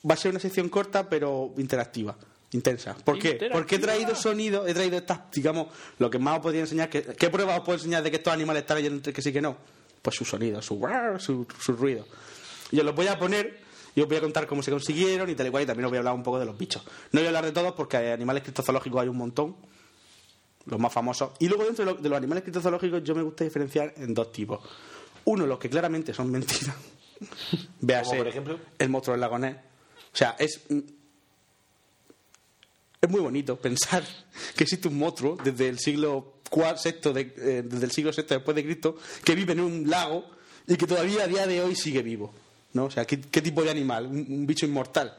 va 0.09 0.13
a 0.13 0.17
ser 0.17 0.31
una 0.31 0.39
sección 0.39 0.69
corta 0.69 1.09
pero 1.09 1.53
interactiva, 1.57 2.15
intensa. 2.51 2.95
¿Por 2.95 3.19
qué? 3.19 3.29
Interactiva. 3.31 3.53
Porque 3.53 3.75
he 3.75 3.79
traído 3.79 4.15
sonido, 4.15 4.67
he 4.67 4.73
traído 4.73 4.97
estas, 4.97 5.31
digamos, 5.31 5.67
lo 5.99 6.09
que 6.09 6.19
más 6.19 6.37
os 6.37 6.43
podría 6.43 6.61
enseñar, 6.61 6.89
que, 6.89 7.01
¿qué 7.03 7.29
pruebas 7.29 7.59
os 7.59 7.65
puedo 7.65 7.77
enseñar 7.77 8.03
de 8.03 8.11
que 8.11 8.17
estos 8.17 8.33
animales 8.33 8.61
están 8.61 8.77
ahí 8.77 8.85
entre 8.87 9.11
que 9.13 9.21
sí 9.21 9.31
que 9.33 9.41
no? 9.41 9.57
Pues 10.01 10.15
su 10.15 10.23
sonido, 10.25 10.61
su, 10.61 10.79
su, 11.19 11.45
su 11.59 11.73
ruido. 11.73 12.05
Y 12.71 12.79
os 12.79 12.85
los 12.85 12.95
voy 12.95 13.07
a 13.07 13.17
poner 13.17 13.59
y 13.95 14.01
os 14.01 14.07
voy 14.07 14.17
a 14.17 14.21
contar 14.21 14.45
cómo 14.47 14.61
se 14.61 14.71
consiguieron 14.71 15.29
y 15.29 15.35
tal 15.35 15.47
y 15.47 15.49
cual, 15.49 15.63
y 15.63 15.65
también 15.65 15.85
os 15.85 15.91
voy 15.91 15.97
a 15.97 15.99
hablar 15.99 16.13
un 16.13 16.23
poco 16.23 16.39
de 16.39 16.45
los 16.45 16.57
bichos. 16.57 16.83
No 17.11 17.19
voy 17.19 17.25
a 17.25 17.29
hablar 17.29 17.45
de 17.45 17.51
todos 17.51 17.73
porque 17.73 17.97
animales 17.97 18.43
criptozoológicos 18.43 19.01
hay 19.01 19.07
un 19.09 19.17
montón, 19.17 19.55
los 20.65 20.79
más 20.79 20.93
famosos. 20.93 21.31
Y 21.39 21.47
luego 21.47 21.63
dentro 21.65 21.83
de, 21.85 21.91
lo- 21.93 21.97
de 21.99 22.07
los 22.09 22.17
animales 22.17 22.43
criptozoológicos 22.43 23.03
yo 23.03 23.15
me 23.15 23.23
gusta 23.23 23.43
diferenciar 23.43 23.93
en 23.97 24.13
dos 24.13 24.31
tipos. 24.31 24.59
Uno, 25.25 25.45
los 25.47 25.57
que 25.59 25.69
claramente 25.69 26.13
son 26.13 26.29
mentiras. 26.31 26.75
Véase, 27.81 28.09
¿Como 28.09 28.17
por 28.19 28.27
ejemplo? 28.27 28.59
el 28.79 28.89
monstruo 28.89 29.13
del 29.13 29.21
lagonés. 29.21 29.55
O 29.55 30.15
sea, 30.17 30.35
es... 30.39 30.61
mm, 30.69 30.79
Es 33.01 33.09
muy 33.09 33.21
bonito 33.21 33.55
pensar 33.57 34.03
que 34.55 34.63
existe 34.63 34.87
un 34.87 34.97
monstruo 34.97 35.37
desde 35.43 35.67
el 35.69 35.79
siglo 35.79 36.33
sexto 36.77 37.13
de- 37.13 37.33
eh, 37.37 37.61
desde 37.63 37.85
el 37.85 37.91
siglo 37.91 38.11
VI 38.15 38.23
después 38.27 38.55
de 38.55 38.63
Cristo 38.63 38.95
que 39.23 39.35
vive 39.35 39.53
en 39.53 39.59
un 39.59 39.89
lago 39.89 40.25
y 40.67 40.75
que 40.77 40.87
todavía 40.87 41.23
a 41.23 41.27
día 41.27 41.45
de 41.45 41.61
hoy 41.61 41.75
sigue 41.75 42.01
vivo. 42.01 42.33
¿no? 42.73 42.85
O 42.85 42.91
sea, 42.91 43.05
¿qué, 43.05 43.19
qué 43.21 43.41
tipo 43.41 43.63
de 43.63 43.69
animal? 43.71 44.05
Un, 44.07 44.25
un 44.29 44.47
bicho 44.47 44.65
inmortal. 44.65 45.17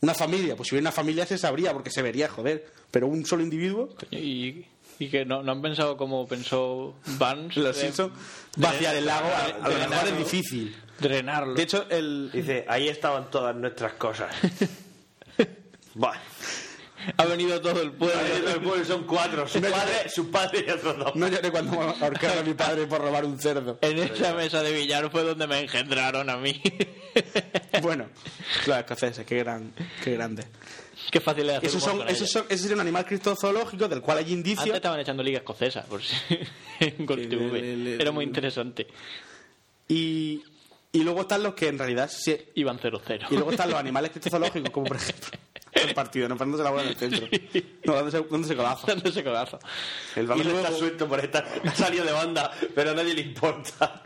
Una 0.00 0.14
familia, 0.14 0.54
pues 0.56 0.68
si 0.68 0.74
hubiera 0.74 0.84
una 0.90 0.92
familia 0.92 1.26
se 1.26 1.38
sabría 1.38 1.72
porque 1.72 1.90
se 1.90 2.02
vería, 2.02 2.28
joder. 2.28 2.66
Pero 2.90 3.08
un 3.08 3.24
solo 3.26 3.42
individuo, 3.42 3.88
Y, 4.10 4.64
y 4.98 5.08
que 5.08 5.24
no, 5.24 5.42
no 5.42 5.52
han 5.52 5.62
pensado 5.62 5.96
como 5.96 6.26
pensó 6.26 6.96
Vance. 7.18 7.60
los 7.60 7.76
de 7.76 7.82
Simpsons, 7.82 8.12
vaciar 8.56 8.96
el 8.96 9.06
lago 9.06 9.28
a, 9.28 9.64
a 9.64 9.68
lo 9.68 9.88
mejor 9.88 10.08
es 10.08 10.18
difícil. 10.18 10.76
Drenarlo. 10.98 11.54
De 11.54 11.62
hecho, 11.62 11.86
el, 11.88 12.30
Dice, 12.32 12.64
ahí 12.68 12.88
estaban 12.88 13.30
todas 13.30 13.54
nuestras 13.54 13.94
cosas. 13.94 14.34
Bueno. 15.94 16.20
ha 17.16 17.24
venido 17.24 17.60
todo 17.60 17.82
el 17.82 17.90
pueblo. 17.90 18.20
El 18.20 18.60
pueblo 18.60 18.84
son 18.84 19.04
cuatro. 19.04 19.48
Su 19.48 19.60
padre, 19.62 20.08
su 20.08 20.30
padre 20.30 20.64
y 20.68 20.70
otros 20.70 20.96
dos. 20.96 21.16
no 21.16 21.26
lloré 21.26 21.50
cuando 21.50 21.80
ahorcaron 21.80 22.38
a 22.38 22.42
mi 22.42 22.54
padre 22.54 22.86
por 22.86 23.00
robar 23.00 23.24
un 23.24 23.36
cerdo. 23.40 23.78
En 23.80 23.98
esa 23.98 24.32
mesa 24.34 24.62
de 24.62 24.72
billar 24.72 25.10
fue 25.10 25.24
donde 25.24 25.48
me 25.48 25.58
engendraron 25.58 26.30
a 26.30 26.36
mí. 26.36 26.62
Bueno, 27.82 28.06
los 28.66 28.76
escoceses, 28.76 29.26
qué, 29.26 29.38
gran, 29.38 29.72
qué 30.04 30.12
grande. 30.12 30.44
Qué 31.10 31.20
fácil 31.20 31.48
es 31.50 31.56
hacer 31.56 31.68
Esos 31.70 31.82
humor 31.82 31.90
son, 31.90 31.98
con 32.00 32.08
esos 32.08 32.20
ellos. 32.22 32.30
son, 32.32 32.46
ese 32.48 32.58
sería 32.62 32.74
un 32.76 32.80
animal 32.80 33.04
criptozoológico 33.06 33.88
del 33.88 34.00
cual 34.02 34.18
hay 34.18 34.24
Antes 34.24 34.36
indicios. 34.36 34.76
estaban 34.76 35.00
echando 35.00 35.22
liga 35.22 35.38
escocesa, 35.38 35.82
por 35.84 36.02
si 36.02 36.14
en 36.80 38.00
Era 38.00 38.10
muy 38.12 38.24
interesante. 38.24 38.86
Y, 39.88 40.42
y 40.92 41.02
luego 41.02 41.22
están 41.22 41.42
los 41.42 41.54
que 41.54 41.68
en 41.68 41.78
realidad. 41.78 42.08
se- 42.10 42.50
Iban 42.54 42.78
0-0. 42.78 43.26
y 43.30 43.34
luego 43.34 43.50
están 43.50 43.70
los 43.70 43.78
animales 43.80 44.10
criptozoológicos, 44.10 44.70
como 44.70 44.86
por 44.86 44.96
ejemplo. 44.96 45.30
El 45.72 45.94
partido, 45.94 46.28
no 46.28 46.36
parándose 46.36 46.64
la 46.64 46.70
bola 46.70 46.82
en 46.82 46.88
el 46.88 46.96
centro. 46.96 47.28
No, 47.84 47.94
dándose, 47.94 48.24
dándose 48.30 48.56
codazo. 48.56 48.86
dándose. 48.86 49.20
El 50.16 50.26
balón 50.26 50.40
Y 50.44 50.44
luego- 50.50 50.60
está 50.66 50.72
suelto 50.76 51.06
por 51.08 51.20
estar. 51.20 51.46
Ha 51.64 51.74
salido 51.74 52.04
de 52.04 52.10
banda, 52.12 52.50
pero 52.74 52.90
a 52.90 52.94
nadie 52.94 53.14
le 53.14 53.20
importa. 53.20 54.02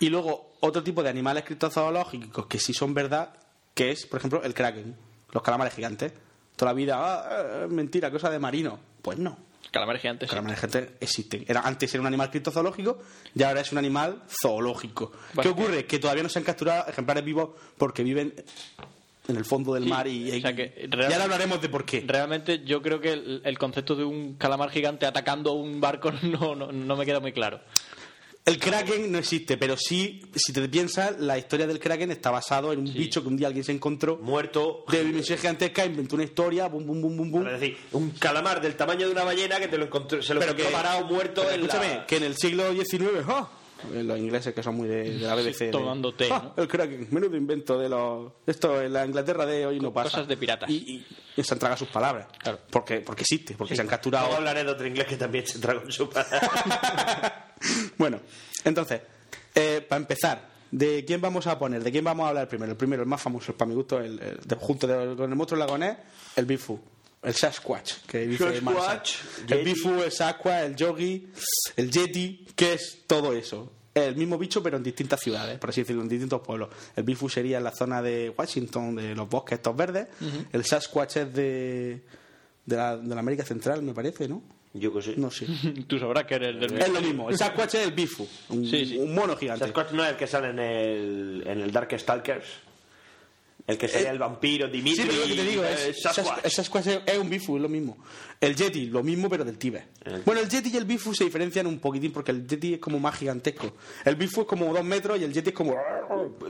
Y 0.00 0.10
luego 0.10 0.56
otro 0.60 0.82
tipo 0.82 1.02
de 1.02 1.08
animales 1.08 1.44
criptozoológicos 1.44 2.46
que 2.46 2.58
sí 2.58 2.74
son 2.74 2.92
verdad, 2.92 3.34
que 3.72 3.92
es, 3.92 4.04
por 4.06 4.18
ejemplo, 4.18 4.42
el 4.42 4.52
kraken, 4.52 4.94
los 5.34 5.42
calamares 5.42 5.74
gigantes. 5.74 6.12
Toda 6.56 6.70
la 6.70 6.74
vida, 6.74 6.96
ah, 6.96 7.64
eh, 7.64 7.66
mentira, 7.68 8.10
cosa 8.10 8.30
de 8.30 8.38
marino. 8.38 8.78
Pues 9.02 9.18
no. 9.18 9.36
Calamares 9.70 10.00
gigantes. 10.02 10.30
Calamares 10.30 10.58
gigantes 10.60 10.92
existen. 11.00 11.44
Era, 11.48 11.60
antes 11.62 11.92
era 11.92 12.00
un 12.00 12.06
animal 12.06 12.30
criptozoológico 12.30 12.98
y 13.34 13.42
ahora 13.42 13.60
es 13.60 13.72
un 13.72 13.78
animal 13.78 14.22
zoológico. 14.28 15.10
¿Qué 15.42 15.48
ocurre? 15.48 15.84
Que 15.84 15.98
todavía 15.98 16.22
no 16.22 16.28
se 16.28 16.38
han 16.38 16.44
capturado 16.44 16.86
ejemplares 16.88 17.24
vivos 17.24 17.50
porque 17.76 18.04
viven 18.04 18.32
en 19.26 19.36
el 19.36 19.44
fondo 19.44 19.74
del 19.74 19.84
Sí, 19.84 19.88
mar 19.90 20.06
y, 20.06 20.30
o 20.30 20.40
sea 20.40 20.54
que 20.54 20.62
y 20.76 20.86
realmente- 20.86 21.04
ahora 21.14 21.24
hablaremos 21.24 21.60
de 21.60 21.68
por 21.70 21.84
qué. 21.84 22.04
Realmente 22.06 22.62
yo 22.64 22.80
creo 22.82 23.00
que 23.00 23.14
el, 23.14 23.42
el 23.44 23.58
concepto 23.58 23.96
de 23.96 24.04
un 24.04 24.34
calamar 24.34 24.70
gigante 24.70 25.06
atacando 25.06 25.54
un 25.54 25.80
barco 25.80 26.12
no, 26.22 26.54
no, 26.54 26.70
no 26.70 26.96
me 26.96 27.04
queda 27.04 27.18
muy 27.18 27.32
claro. 27.32 27.60
El 28.44 28.58
kraken 28.58 29.10
no 29.10 29.16
existe, 29.18 29.56
pero 29.56 29.74
sí, 29.78 30.20
si 30.34 30.52
te 30.52 30.68
piensas, 30.68 31.18
la 31.18 31.38
historia 31.38 31.66
del 31.66 31.78
kraken 31.78 32.10
está 32.10 32.30
basado 32.30 32.74
en 32.74 32.80
un 32.80 32.92
bicho 32.92 33.22
que 33.22 33.28
un 33.28 33.38
día 33.38 33.46
alguien 33.46 33.64
se 33.64 33.72
encontró 33.72 34.18
Muerto. 34.18 34.84
de 34.90 35.02
dimensión 35.02 35.38
gigantesca, 35.38 35.86
inventó 35.86 36.16
una 36.16 36.24
historia, 36.24 36.68
bum, 36.68 36.84
bum, 36.86 37.00
bum, 37.00 37.16
bum, 37.16 37.30
bum. 37.30 37.46
Es 37.46 37.58
decir, 37.58 37.78
un 37.92 38.10
calamar 38.10 38.60
del 38.60 38.76
tamaño 38.76 39.06
de 39.06 39.12
una 39.12 39.24
ballena 39.24 39.58
que 39.58 39.68
te 39.68 39.78
lo 39.78 39.86
encontró, 39.86 40.22
se 40.22 40.34
lo 40.34 40.40
Pero 40.40 40.52
encontró 40.52 40.70
que- 40.70 40.76
parado 40.76 41.06
muerto 41.06 41.40
Pero 41.42 41.54
en 41.54 41.60
escúchame, 41.62 41.88
la... 41.94 42.06
que 42.06 42.16
en 42.18 42.22
el 42.24 42.36
siglo 42.36 42.70
XIX, 42.74 43.24
¡ah! 43.28 43.48
Eh, 43.92 44.02
los 44.02 44.18
ingleses 44.18 44.54
que 44.54 44.62
son 44.62 44.76
muy 44.76 44.88
de, 44.88 45.02
de 45.18 45.26
la 45.26 45.34
BBC. 45.34 45.58
de- 45.66 45.70
tomando 45.70 46.14
té, 46.14 46.28
¡ah! 46.32 46.52
¿no? 46.56 46.62
El 46.62 46.68
Kraken, 46.68 47.08
menudo 47.10 47.36
invento 47.36 47.78
de 47.78 47.88
los. 47.88 48.32
Esto 48.46 48.80
en 48.80 48.92
la 48.92 49.04
Inglaterra 49.04 49.44
de 49.46 49.66
hoy 49.66 49.80
no 49.80 49.92
pasa. 49.92 50.10
Cosas 50.10 50.28
de 50.28 50.36
piratas. 50.36 50.70
Y, 50.70 50.74
y- 50.74 51.06
y 51.36 51.42
se 51.42 51.52
han 51.54 51.58
tragado 51.58 51.78
sus 51.78 51.88
palabras. 51.88 52.28
Claro. 52.38 52.60
Porque, 52.70 53.00
porque 53.00 53.22
existe, 53.22 53.54
porque 53.56 53.74
se 53.74 53.82
han 53.82 53.88
capturado. 53.88 54.26
Luego 54.26 54.38
hablaré 54.38 54.62
de 54.64 54.70
otro 54.70 54.86
inglés 54.86 55.06
que 55.06 55.16
también 55.16 55.46
se 55.46 55.58
tragó 55.58 55.82
en 55.82 55.90
su 55.92 56.08
padre. 56.08 56.28
bueno, 57.98 58.20
entonces, 58.64 59.00
eh, 59.54 59.84
para 59.88 60.00
empezar, 60.00 60.48
¿de 60.70 61.04
quién 61.04 61.20
vamos 61.20 61.46
a 61.46 61.58
poner? 61.58 61.82
¿De 61.82 61.90
quién 61.92 62.04
vamos 62.04 62.24
a 62.26 62.28
hablar 62.30 62.48
primero? 62.48 62.72
El 62.72 62.78
primero, 62.78 63.02
el 63.02 63.08
más 63.08 63.20
famoso, 63.22 63.52
para 63.56 63.68
mi 63.68 63.74
gusto, 63.74 63.98
el, 64.00 64.18
el- 64.20 64.40
de- 64.44 64.56
junto 64.56 64.86
de- 64.86 65.16
con 65.16 65.30
el 65.30 65.36
monstruo 65.36 65.58
lagonés, 65.58 65.96
el 66.36 66.46
Bifu. 66.46 66.80
El 67.22 67.34
Sasquatch, 67.34 68.02
que 68.06 68.26
dice 68.26 68.44
Sasquatch, 68.60 68.62
Marcel. 68.62 69.58
El. 69.58 69.64
Bifu, 69.64 70.02
el 70.02 70.12
Sasquatch, 70.12 70.64
el 70.66 70.76
Yogi, 70.76 71.26
el 71.76 71.90
Yeti, 71.90 72.46
¿qué 72.54 72.74
es 72.74 73.04
todo 73.06 73.32
eso? 73.32 73.72
El 73.94 74.16
mismo 74.16 74.36
bicho, 74.38 74.60
pero 74.62 74.76
en 74.76 74.82
distintas 74.82 75.20
ciudades, 75.20 75.56
por 75.58 75.70
así 75.70 75.82
decirlo, 75.82 76.02
en 76.02 76.08
distintos 76.08 76.40
pueblos. 76.40 76.68
El 76.96 77.04
Bifu 77.04 77.28
sería 77.28 77.58
en 77.58 77.64
la 77.64 77.70
zona 77.70 78.02
de 78.02 78.34
Washington, 78.36 78.96
de 78.96 79.14
los 79.14 79.28
bosques 79.28 79.58
estos 79.58 79.76
verdes. 79.76 80.08
El 80.52 80.64
Sasquatch 80.64 81.16
es 81.18 81.32
de, 81.32 82.02
de, 82.66 82.76
la, 82.76 82.96
de 82.96 83.14
la 83.14 83.20
América 83.20 83.44
Central, 83.44 83.82
me 83.82 83.94
parece, 83.94 84.26
¿no? 84.28 84.42
Yo 84.72 84.92
que 84.92 85.00
sé. 85.02 85.14
No 85.16 85.30
sé. 85.30 85.46
Tú 85.86 86.00
sabrás 86.00 86.24
que 86.24 86.34
eres 86.34 86.58
del 86.58 86.76
Es 86.76 86.88
lo 86.88 87.00
mismo. 87.00 87.30
El 87.30 87.38
Sasquatch 87.38 87.74
es 87.76 87.86
el 87.86 87.92
Bifu. 87.92 88.26
Un, 88.48 88.66
Sí, 88.66 88.84
sí. 88.84 88.98
un 88.98 89.14
mono 89.14 89.36
gigante. 89.36 89.64
Sasquatch 89.64 89.92
no 89.92 90.02
es 90.04 90.10
el 90.10 90.16
que 90.16 90.26
sale 90.26 90.48
en 90.50 90.58
el, 90.58 91.44
en 91.46 91.60
el 91.60 91.70
Dark 91.70 91.96
Stalkers. 91.96 92.46
El 93.66 93.78
que 93.78 93.88
sería 93.88 94.10
el 94.10 94.18
vampiro 94.18 94.68
Dimitri. 94.68 95.04
Sí, 95.04 95.08
pero 95.08 95.22
lo 95.22 95.26
que 95.28 95.34
te 95.36 95.48
digo 95.48 95.64
eh, 95.64 95.88
es. 95.88 96.02
Sasquatch. 96.02 96.44
Es, 97.08 97.18
un 97.18 97.30
Bifu, 97.30 97.56
es 97.56 97.62
lo 97.62 97.68
mismo. 97.70 97.96
El 98.38 98.54
Yeti, 98.54 98.86
lo 98.86 99.02
mismo, 99.02 99.30
pero 99.30 99.42
del 99.42 99.56
Tíbet. 99.56 99.86
Bueno, 100.26 100.42
el 100.42 100.50
Yeti 100.50 100.68
y 100.70 100.76
el 100.76 100.84
Bifu 100.84 101.14
se 101.14 101.24
diferencian 101.24 101.66
un 101.66 101.78
poquitín 101.78 102.12
porque 102.12 102.30
el 102.32 102.46
Yeti 102.46 102.74
es 102.74 102.78
como 102.80 103.00
más 103.00 103.16
gigantesco. 103.16 103.72
El 104.04 104.16
Bifu 104.16 104.42
es 104.42 104.46
como 104.46 104.70
dos 104.74 104.84
metros 104.84 105.18
y 105.18 105.24
el 105.24 105.32
Yeti 105.32 105.48
es 105.48 105.54
como. 105.54 105.74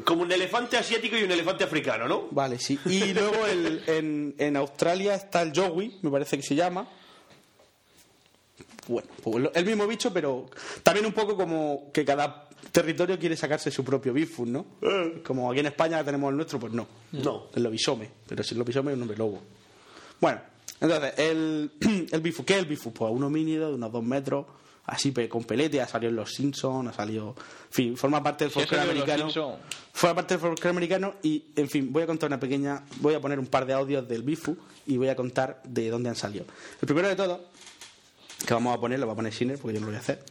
Como 0.04 0.22
un 0.22 0.32
elefante 0.32 0.76
asiático 0.76 1.16
y 1.16 1.22
un 1.22 1.30
elefante 1.30 1.62
africano, 1.62 2.08
¿no? 2.08 2.26
Vale, 2.32 2.58
sí. 2.58 2.78
Y 2.86 3.04
luego 3.14 3.46
el- 3.46 3.82
en, 3.86 4.34
en 4.38 4.56
Australia 4.56 5.14
está 5.14 5.42
el 5.42 5.52
Yowie, 5.52 5.92
me 6.02 6.10
parece 6.10 6.36
que 6.36 6.42
se 6.42 6.56
llama. 6.56 6.88
Bueno, 8.88 9.08
pues 9.22 9.48
el 9.54 9.64
mismo 9.64 9.86
bicho, 9.86 10.12
pero 10.12 10.46
también 10.82 11.06
un 11.06 11.12
poco 11.12 11.36
como 11.36 11.90
que 11.92 12.04
cada 12.04 12.48
territorio 12.70 13.18
quiere 13.18 13.36
sacarse 13.36 13.70
su 13.70 13.84
propio 13.84 14.12
Bigfoot, 14.12 14.48
¿no? 14.48 14.66
Como 15.24 15.50
aquí 15.50 15.60
en 15.60 15.66
España 15.66 16.02
tenemos 16.04 16.30
el 16.30 16.36
nuestro, 16.36 16.58
pues 16.58 16.72
no. 16.72 16.86
No. 17.12 17.48
El 17.54 17.62
lobisome, 17.62 18.10
pero 18.26 18.42
si 18.42 18.54
el 18.54 18.58
lobisome 18.58 18.92
es 18.92 18.96
un 18.96 19.02
hombre 19.02 19.16
lobo. 19.16 19.42
Bueno, 20.20 20.40
entonces, 20.80 21.14
el, 21.18 21.72
el 22.12 22.20
Bigfoot, 22.20 22.46
¿qué 22.46 22.54
es 22.54 22.58
el 22.60 22.66
Bigfoot? 22.66 22.94
Pues 22.94 23.12
un 23.12 23.22
homínido 23.22 23.68
de 23.68 23.74
unos 23.74 23.92
dos 23.92 24.04
metros, 24.04 24.46
así 24.86 25.12
con 25.28 25.44
pelete, 25.44 25.80
ha 25.80 25.88
salido 25.88 26.10
en 26.10 26.16
Los 26.16 26.32
Simpsons, 26.32 26.90
ha 26.90 26.92
salido... 26.92 27.34
En 27.38 27.72
fin, 27.72 27.96
forma 27.96 28.22
parte 28.22 28.44
del 28.44 28.52
folclore 28.52 28.82
americano. 28.82 29.28
Forma 29.92 30.14
parte 30.14 30.34
del 30.34 30.40
folclore 30.40 30.70
americano 30.70 31.14
y, 31.22 31.44
en 31.56 31.68
fin, 31.68 31.92
voy 31.92 32.02
a 32.02 32.06
contar 32.06 32.28
una 32.28 32.38
pequeña... 32.38 32.84
Voy 33.00 33.14
a 33.14 33.20
poner 33.20 33.38
un 33.38 33.46
par 33.46 33.66
de 33.66 33.72
audios 33.72 34.06
del 34.08 34.22
Bigfoot 34.22 34.58
y 34.86 34.96
voy 34.96 35.08
a 35.08 35.16
contar 35.16 35.62
de 35.64 35.88
dónde 35.88 36.10
han 36.10 36.16
salido. 36.16 36.44
El 36.80 36.86
primero 36.86 37.08
de 37.08 37.16
todo 37.16 37.54
que 38.44 38.54
vamos 38.54 38.76
a 38.76 38.80
poner, 38.80 39.00
lo 39.00 39.06
va 39.06 39.14
a 39.14 39.16
poner 39.16 39.32
Shiner 39.32 39.58
porque 39.58 39.74
yo 39.74 39.80
no 39.80 39.86
lo 39.86 39.92
voy 39.92 39.96
a 39.96 40.00
hacer. 40.00 40.22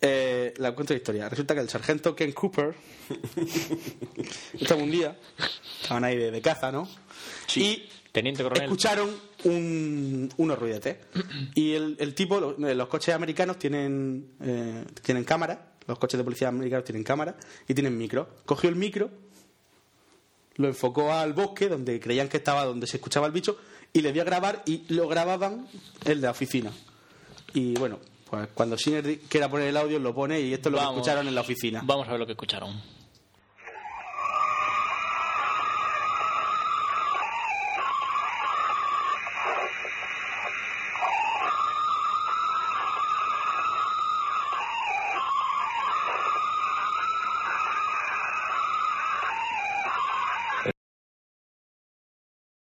Eh, 0.00 0.52
la 0.58 0.74
cuento 0.74 0.92
la 0.92 0.98
historia. 0.98 1.28
Resulta 1.28 1.54
que 1.54 1.60
el 1.60 1.68
sargento 1.70 2.14
Ken 2.14 2.32
Cooper 2.32 2.74
estaba 4.60 4.82
un 4.82 4.90
día, 4.90 5.16
estaban 5.82 6.04
ahí 6.04 6.16
de, 6.16 6.30
de 6.30 6.40
caza, 6.42 6.70
¿no? 6.72 6.88
Y 7.54 7.88
Teniente 8.12 8.42
coronel. 8.42 8.64
escucharon 8.64 9.10
un- 9.44 10.32
unos 10.36 10.58
ruidetes. 10.58 10.96
Y 11.54 11.72
el, 11.74 11.96
el 11.98 12.14
tipo, 12.14 12.56
eh, 12.66 12.74
los 12.74 12.88
coches 12.88 13.14
americanos 13.14 13.58
tienen, 13.58 14.32
eh, 14.40 14.84
tienen 15.02 15.24
cámara, 15.24 15.72
los 15.86 15.98
coches 15.98 16.18
de 16.18 16.24
policía 16.24 16.48
americanos 16.48 16.84
tienen 16.84 17.04
cámara 17.04 17.36
y 17.68 17.74
tienen 17.74 17.96
micro. 17.96 18.28
Cogió 18.46 18.68
el 18.70 18.76
micro, 18.76 19.10
lo 20.56 20.68
enfocó 20.68 21.12
al 21.12 21.32
bosque 21.34 21.68
donde 21.68 22.00
creían 22.00 22.28
que 22.28 22.38
estaba, 22.38 22.64
donde 22.64 22.86
se 22.86 22.96
escuchaba 22.96 23.26
el 23.26 23.32
bicho, 23.32 23.58
y 23.92 24.00
le 24.00 24.12
dio 24.12 24.22
a 24.22 24.24
grabar 24.24 24.62
y 24.66 24.84
lo 24.92 25.08
grababan 25.08 25.68
el 26.04 26.20
de 26.20 26.26
la 26.26 26.30
oficina. 26.30 26.72
Y 27.54 27.74
bueno, 27.78 27.98
pues 28.28 28.48
cuando 28.54 28.76
Sinner 28.76 29.20
quiera 29.28 29.48
poner 29.48 29.68
el 29.68 29.76
audio 29.76 29.98
lo 29.98 30.14
pone 30.14 30.40
y 30.40 30.52
esto 30.52 30.68
es 30.68 30.72
lo 30.72 30.78
Vamos. 30.78 30.94
que 30.94 31.00
escucharon 31.00 31.28
en 31.28 31.34
la 31.34 31.40
oficina. 31.42 31.82
Vamos 31.84 32.08
a 32.08 32.10
ver 32.10 32.20
lo 32.20 32.26
que 32.26 32.32
escucharon. 32.32 32.82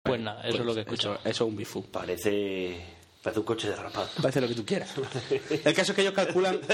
Pues 0.03 0.19
nada, 0.19 0.41
eso 0.47 0.59
es 0.59 0.65
lo 0.65 0.73
que 0.73 0.81
escucho. 0.81 1.13
Eso, 1.13 1.21
eso 1.21 1.29
es 1.45 1.49
un 1.49 1.55
bifú. 1.55 1.83
Parece, 1.91 3.00
parece 3.21 3.39
un 3.39 3.45
coche 3.45 3.69
derrapado. 3.69 4.09
Parece 4.21 4.41
lo 4.41 4.47
que 4.47 4.55
tú 4.55 4.65
quieras. 4.65 4.89
El 5.49 5.73
caso 5.73 5.91
es 5.91 5.95
que 5.95 6.01
ellos 6.01 6.13
calculan... 6.13 6.59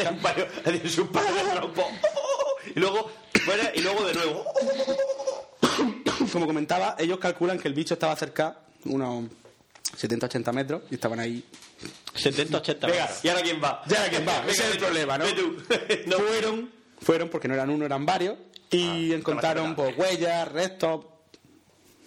Y 2.75 2.79
luego, 2.79 3.09
fuera, 3.45 3.71
y 3.73 3.81
luego 3.81 4.05
de 4.05 4.13
nuevo. 4.13 4.45
como 6.31 6.45
comentaba, 6.45 6.95
ellos 6.99 7.17
calculan 7.17 7.57
que 7.57 7.67
el 7.69 7.73
bicho 7.73 7.93
estaba 7.93 8.15
cerca, 8.15 8.59
unos 8.85 9.25
70-80 9.97 10.53
metros, 10.53 10.81
y 10.91 10.95
estaban 10.95 11.19
ahí. 11.19 11.43
70-80 12.13 12.79
Venga, 12.81 13.09
¿y 13.23 13.27
ahora 13.29 13.41
quién 13.41 13.63
va? 13.63 13.83
¿Y 13.89 13.95
ahora 13.95 14.09
quién 14.09 14.27
va? 14.27 14.39
Venga, 14.41 14.51
Ese 14.51 14.65
es 14.67 14.71
el 14.73 14.77
problema, 14.79 15.17
¿no? 15.17 15.25
Fueron, 16.17 16.71
fueron, 17.01 17.29
porque 17.29 17.47
no 17.47 17.53
eran 17.53 17.69
uno, 17.69 17.85
eran 17.85 18.05
varios, 18.05 18.35
y 18.69 19.13
Ah, 19.13 19.15
encontraron 19.15 19.75
pues, 19.75 19.97
huellas, 19.97 20.51
restos, 20.51 21.05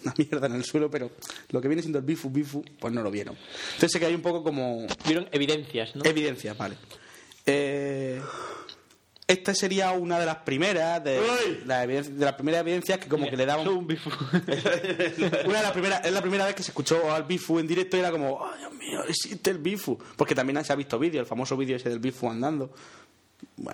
una 0.03 0.13
mierda 0.17 0.47
en 0.47 0.53
el 0.55 0.63
suelo, 0.65 0.89
pero 0.89 1.11
lo 1.49 1.61
que 1.61 1.67
viene 1.67 1.81
siendo 1.81 1.99
el 1.99 2.05
bifu, 2.05 2.29
bifu, 2.29 2.63
pues 2.79 2.93
no 2.93 3.01
lo 3.03 3.11
vieron. 3.11 3.37
Entonces 3.75 3.99
que 3.99 4.05
hay 4.05 4.15
un 4.15 4.21
poco 4.21 4.43
como 4.43 4.85
Vieron 5.05 5.27
evidencias, 5.31 5.95
¿no? 5.95 6.03
evidencias, 6.05 6.57
vale. 6.57 6.75
Eh, 7.45 8.21
esta 9.27 9.55
sería 9.55 9.91
una 9.91 10.19
de 10.19 10.25
las 10.25 10.37
primeras 10.37 11.01
de, 11.03 11.21
la 11.65 11.83
evidencia- 11.85 12.13
de 12.13 12.25
las 12.25 12.33
primeras 12.33 12.61
evidencias 12.61 12.99
que 12.99 13.07
como 13.07 13.29
que 13.29 13.37
le 13.37 13.45
daban 13.45 13.65
un 13.67 13.87
bifu. 13.87 14.09
una 15.45 15.57
de 15.57 15.63
las 15.63 15.71
primeras 15.71 16.05
es 16.05 16.11
la 16.11 16.21
primera 16.21 16.45
vez 16.45 16.53
que 16.55 16.63
se 16.63 16.71
escuchó 16.71 17.11
al 17.13 17.23
Bifu 17.23 17.57
en 17.59 17.65
directo 17.67 17.95
y 17.95 18.01
era 18.01 18.11
como 18.11 18.45
¡ay, 18.45 18.59
Dios 18.59 18.73
mío, 18.73 19.03
existe 19.07 19.51
el 19.51 19.59
Bifu! 19.59 19.97
Porque 20.17 20.35
también 20.35 20.63
se 20.65 20.73
ha 20.73 20.75
visto 20.75 20.99
vídeo, 20.99 21.21
el 21.21 21.25
famoso 21.27 21.55
vídeo 21.55 21.77
ese 21.77 21.89
del 21.89 21.99
Bifu 21.99 22.29
andando. 22.29 22.73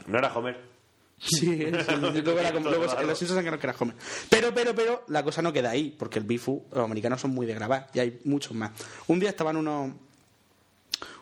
No 0.06 0.18
era 0.20 0.32
Homer. 0.36 0.77
Sí, 1.20 1.40
sí, 1.40 1.58
luego, 2.22 2.40
era 2.40 2.54
como, 2.54 2.70
luego 2.70 2.86
los 2.86 3.18
Simpsons 3.18 3.42
que 3.42 3.48
era. 3.48 3.76
Pero, 4.30 4.54
pero, 4.54 4.76
pero, 4.76 5.04
la 5.08 5.24
cosa 5.24 5.42
no 5.42 5.52
queda 5.52 5.72
ahí, 5.72 5.96
porque 5.98 6.20
el 6.20 6.26
Bifu, 6.26 6.66
los 6.72 6.86
americanos 6.86 7.20
son 7.20 7.32
muy 7.32 7.48
de 7.48 7.56
grabar 7.56 7.90
y 7.94 8.00
hay 8.00 8.20
muchos 8.26 8.54
más. 8.54 8.72
Un 9.08 9.20
día 9.20 9.30
estaban 9.30 9.58
unos. 9.58 9.94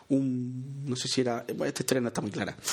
Un, 0.08 0.84
no 0.84 0.96
sé 0.96 1.08
si 1.08 1.22
era. 1.22 1.44
Esta 1.48 1.82
historia 1.82 2.00
no 2.00 2.08
está 2.08 2.20
muy 2.20 2.30
clara. 2.30 2.56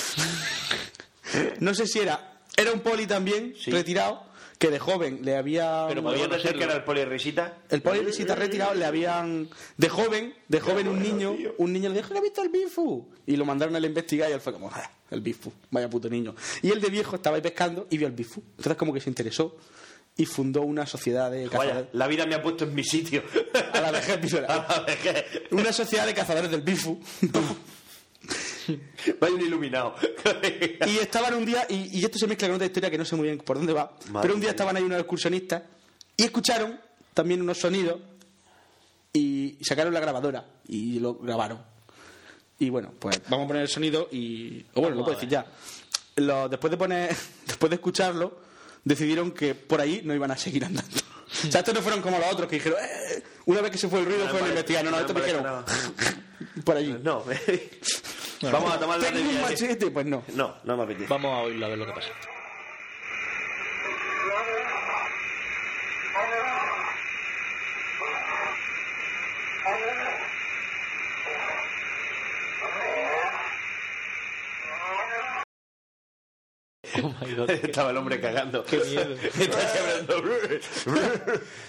No 1.58 1.74
sé 1.74 1.88
si 1.88 1.98
era. 1.98 2.42
Era 2.56 2.70
un 2.70 2.78
poli 2.78 3.08
también, 3.08 3.54
retirado, 3.66 4.22
que 4.58 4.70
de 4.70 4.78
joven 4.78 5.20
le 5.22 5.36
había. 5.36 5.86
Pero 5.88 6.02
podía 6.02 6.28
no 6.28 6.38
ser 6.38 6.56
que 6.56 6.64
era 6.64 6.74
el 6.74 6.84
poli 6.84 7.04
risita. 7.04 7.58
El 7.68 7.82
poli 7.82 8.00
risita 8.00 8.34
retirado 8.34 8.74
le 8.74 8.84
habían. 8.84 9.48
De 9.76 9.88
joven, 9.88 10.34
de 10.48 10.60
joven 10.60 10.88
un 10.88 11.02
niño, 11.02 11.36
un 11.58 11.72
niño 11.72 11.88
le 11.90 11.96
dijo, 11.96 12.10
¿no 12.10 12.16
has 12.16 12.22
visto 12.22 12.42
el 12.42 12.48
Bifu? 12.48 13.08
Y 13.26 13.36
lo 13.36 13.44
mandaron 13.44 13.74
a 13.76 13.80
la 13.80 13.86
investigar 13.86 14.30
y 14.30 14.32
él 14.32 14.40
fue 14.40 14.52
como, 14.52 14.70
"Ah, 14.72 14.90
el 15.10 15.20
Bifu, 15.20 15.52
vaya 15.70 15.88
puto 15.90 16.08
niño. 16.08 16.34
Y 16.62 16.70
el 16.70 16.80
de 16.80 16.88
viejo 16.88 17.16
estaba 17.16 17.36
ahí 17.36 17.42
pescando 17.42 17.86
y 17.90 17.98
vio 17.98 18.06
el 18.06 18.12
Bifu. 18.14 18.42
Entonces 18.56 18.76
como 18.76 18.92
que 18.92 19.00
se 19.00 19.10
interesó 19.10 19.56
y 20.16 20.26
fundó 20.26 20.62
una 20.62 20.86
sociedad 20.86 21.30
de 21.30 21.46
Vaya, 21.48 21.50
cazadores. 21.58 21.88
la 21.92 22.06
vida 22.06 22.24
me 22.26 22.34
ha 22.36 22.42
puesto 22.42 22.64
en 22.64 22.74
mi 22.74 22.84
sitio. 22.84 23.22
A 23.72 23.80
la 23.80 23.90
vejez, 23.90 24.34
A 24.34 24.40
la 24.40 24.84
vejez. 24.86 25.24
Una 25.50 25.72
sociedad 25.72 26.06
de 26.06 26.14
cazadores 26.14 26.50
del 26.50 26.62
Bifu. 26.62 27.00
Vaya 29.20 29.34
un 29.34 29.40
iluminado. 29.40 29.94
Y 30.86 30.98
estaban 30.98 31.34
un 31.34 31.44
día, 31.44 31.66
y, 31.68 31.98
y 31.98 32.04
esto 32.04 32.18
se 32.18 32.26
mezcla 32.26 32.48
con 32.48 32.56
otra 32.56 32.66
historia 32.66 32.90
que 32.90 32.98
no 32.98 33.04
sé 33.04 33.16
muy 33.16 33.26
bien 33.28 33.38
por 33.38 33.56
dónde 33.56 33.72
va, 33.72 33.96
Madre 34.10 34.22
pero 34.22 34.34
un 34.34 34.40
día 34.40 34.50
estaban 34.50 34.76
ahí 34.76 34.82
unos 34.82 34.98
excursionistas 34.98 35.62
y 36.16 36.24
escucharon 36.24 36.78
también 37.14 37.40
unos 37.42 37.58
sonidos 37.58 38.00
y 39.12 39.58
sacaron 39.62 39.94
la 39.94 40.00
grabadora 40.00 40.44
y 40.66 40.98
lo 40.98 41.14
grabaron. 41.14 41.60
Y 42.58 42.70
bueno, 42.70 42.92
pues 42.98 43.20
vamos 43.28 43.44
a 43.44 43.48
poner 43.48 43.62
el 43.62 43.68
sonido 43.68 44.08
y... 44.10 44.64
O 44.74 44.80
bueno, 44.80 44.96
lo 44.96 45.04
puedo 45.04 45.16
decir 45.16 45.28
ya. 45.28 45.46
Lo- 46.16 46.48
después, 46.48 46.70
de 46.70 46.76
poner, 46.76 47.14
después 47.46 47.70
de 47.70 47.76
escucharlo, 47.76 48.38
decidieron 48.84 49.32
que 49.32 49.54
por 49.54 49.80
ahí 49.80 50.02
no 50.04 50.14
iban 50.14 50.30
a 50.30 50.36
seguir 50.36 50.64
andando. 50.64 50.96
O 51.48 51.50
sea, 51.50 51.60
estos 51.60 51.74
no 51.74 51.82
fueron 51.82 52.00
como 52.00 52.18
los 52.18 52.32
otros 52.32 52.48
que 52.48 52.56
dijeron, 52.56 52.78
"Eh", 52.80 53.22
una 53.46 53.60
vez 53.60 53.70
que 53.72 53.78
se 53.78 53.88
fue 53.88 54.00
el 54.00 54.06
ruido, 54.06 54.24
No, 54.24 54.30
fueron 54.30 54.48
a 54.48 54.50
investigar. 54.52 54.84
No, 54.84 54.90
no, 54.92 54.98
estos 55.00 55.16
dijeron. 55.16 55.64
Por 56.64 56.76
allí. 56.76 56.96
No, 57.02 57.24
vamos 58.42 58.72
a 58.72 58.78
tomar 58.78 59.00
la 59.00 59.10
¿Tengo 59.10 59.30
un 59.30 59.40
machete? 59.40 59.90
Pues 59.90 60.06
no. 60.06 60.22
No, 60.34 60.56
no 60.64 60.76
me 60.76 60.82
apetece. 60.84 61.06
Vamos 61.08 61.32
a 61.32 61.42
oírlo 61.42 61.66
a 61.66 61.68
ver 61.68 61.78
lo 61.78 61.86
que 61.86 61.92
pasa. 61.92 62.08
Oh 77.02 77.12
my 77.20 77.34
God. 77.34 77.50
Estaba 77.62 77.90
el 77.90 77.96
hombre 77.96 78.20
cagando. 78.20 78.64
Qué 78.64 78.78
miedo. 78.78 79.14
Está 79.38 79.72
quebrando. 79.72 80.22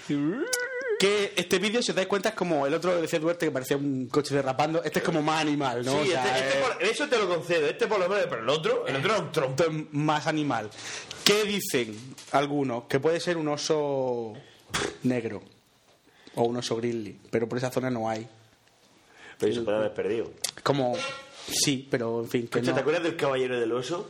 Que 0.98 1.32
este 1.36 1.58
vídeo, 1.58 1.82
si 1.82 1.90
os 1.90 1.94
dais 1.96 2.08
cuenta, 2.08 2.30
es 2.30 2.34
como 2.34 2.66
el 2.66 2.72
otro 2.72 3.00
de 3.00 3.18
Duarte 3.18 3.46
que 3.46 3.52
parecía 3.52 3.76
un 3.76 4.06
coche 4.08 4.34
derrapando. 4.34 4.82
Este 4.82 5.00
es 5.00 5.04
como 5.04 5.20
más 5.20 5.42
animal, 5.42 5.84
¿no? 5.84 5.92
Sí, 6.02 6.08
O 6.08 6.12
sea, 6.12 6.24
este- 6.38 6.48
este 6.48 6.58
es- 6.60 6.66
por- 6.66 6.82
eso 6.84 7.08
te 7.08 7.18
lo 7.18 7.28
concedo. 7.28 7.66
Este 7.66 7.86
por 7.86 7.98
lo 7.98 8.08
menos, 8.08 8.26
pero 8.30 8.42
el 8.42 8.48
otro, 8.48 8.86
el 8.86 8.96
otro 8.96 9.12
era 9.14 9.22
un 9.22 9.32
trompo. 9.32 9.62
esto 9.62 9.72
es 9.76 9.92
más 9.92 10.26
animal. 10.26 10.70
¿Qué 11.24 11.44
dicen 11.44 12.14
algunos? 12.32 12.84
Que 12.84 12.98
puede 13.00 13.20
ser 13.20 13.36
un 13.36 13.48
oso 13.48 14.32
negro 15.02 15.42
o 16.34 16.44
un 16.44 16.56
oso 16.56 16.76
grizzly, 16.76 17.18
pero 17.30 17.46
por 17.48 17.58
esa 17.58 17.70
zona 17.70 17.90
no 17.90 18.08
hay. 18.08 18.26
Pero 19.38 19.52
eso 19.52 19.64
puede 19.64 19.76
haber 19.76 19.92
perdido. 19.92 20.30
Como, 20.62 20.94
sí, 21.46 21.86
pero 21.90 22.20
en 22.22 22.28
fin, 22.30 22.48
que 22.48 22.62
no, 22.62 22.72
¿Te 22.74 22.80
acuerdas 22.80 23.02
del 23.02 23.16
caballero 23.16 23.60
del 23.60 23.72
oso? 23.72 24.08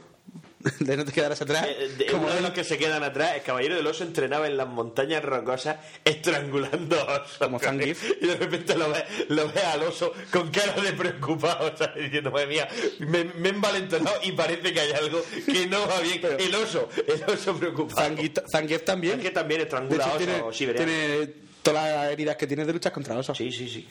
de 0.81 0.97
no 0.97 1.05
te 1.05 1.13
quedarás 1.13 1.41
atrás. 1.43 1.67
Eh, 1.69 1.89
de- 1.99 2.07
como 2.07 2.27
uno 2.27 2.35
de 2.35 2.41
los 2.41 2.51
que 2.53 2.65
se 2.65 2.79
quedan 2.79 3.03
atrás, 3.03 3.35
el 3.37 3.43
caballero 3.43 3.75
del 3.77 3.87
oso 3.87 4.05
entrenaba 4.05 4.47
en 4.47 4.57
las 4.57 4.69
montañas 4.69 5.25
rocosas 5.25 5.77
estrangulando 6.05 6.97
osos. 7.05 7.39
Como 7.39 7.59
Zangief. 7.59 8.03
Y 8.21 8.27
de 8.27 8.37
repente 8.37 8.75
lo 8.77 8.91
ves, 8.91 9.05
lo 9.29 9.47
ves 9.49 9.65
al 9.65 9.83
oso 9.83 10.13
con 10.33 10.51
cara 10.51 10.73
de 10.81 10.93
preocupado, 10.93 11.73
¿sabes? 11.79 12.05
diciendo, 12.05 12.31
madre 12.31 12.47
mía, 12.47 12.69
me, 13.01 13.25
me 13.25 13.49
he 13.49 13.53
envalentonado 13.53 14.17
y 14.23 14.33
parece 14.33 14.73
que 14.73 14.81
hay 14.81 14.93
algo 14.93 15.23
que 15.47 15.67
no 15.67 15.87
va 15.87 16.01
bien. 16.01 16.21
el 16.39 16.55
oso, 16.55 16.89
el 17.07 17.23
oso 17.25 17.57
preocupado. 17.57 18.15
Zangief 18.51 18.85
también. 18.85 19.21
que 19.21 19.31
también 19.31 19.61
estrangula 19.63 20.05
hecho, 20.05 20.15
osos 20.17 20.19
tiene, 20.19 20.53
siberianos. 20.53 20.95
tiene 20.95 21.33
todas 21.63 21.95
las 21.95 22.13
heridas 22.13 22.37
que 22.37 22.47
tiene 22.47 22.65
de 22.65 22.73
luchas 22.73 22.93
contra 22.93 23.17
osos. 23.17 23.37
Sí, 23.37 23.51
sí, 23.53 23.69
sí. 23.69 23.89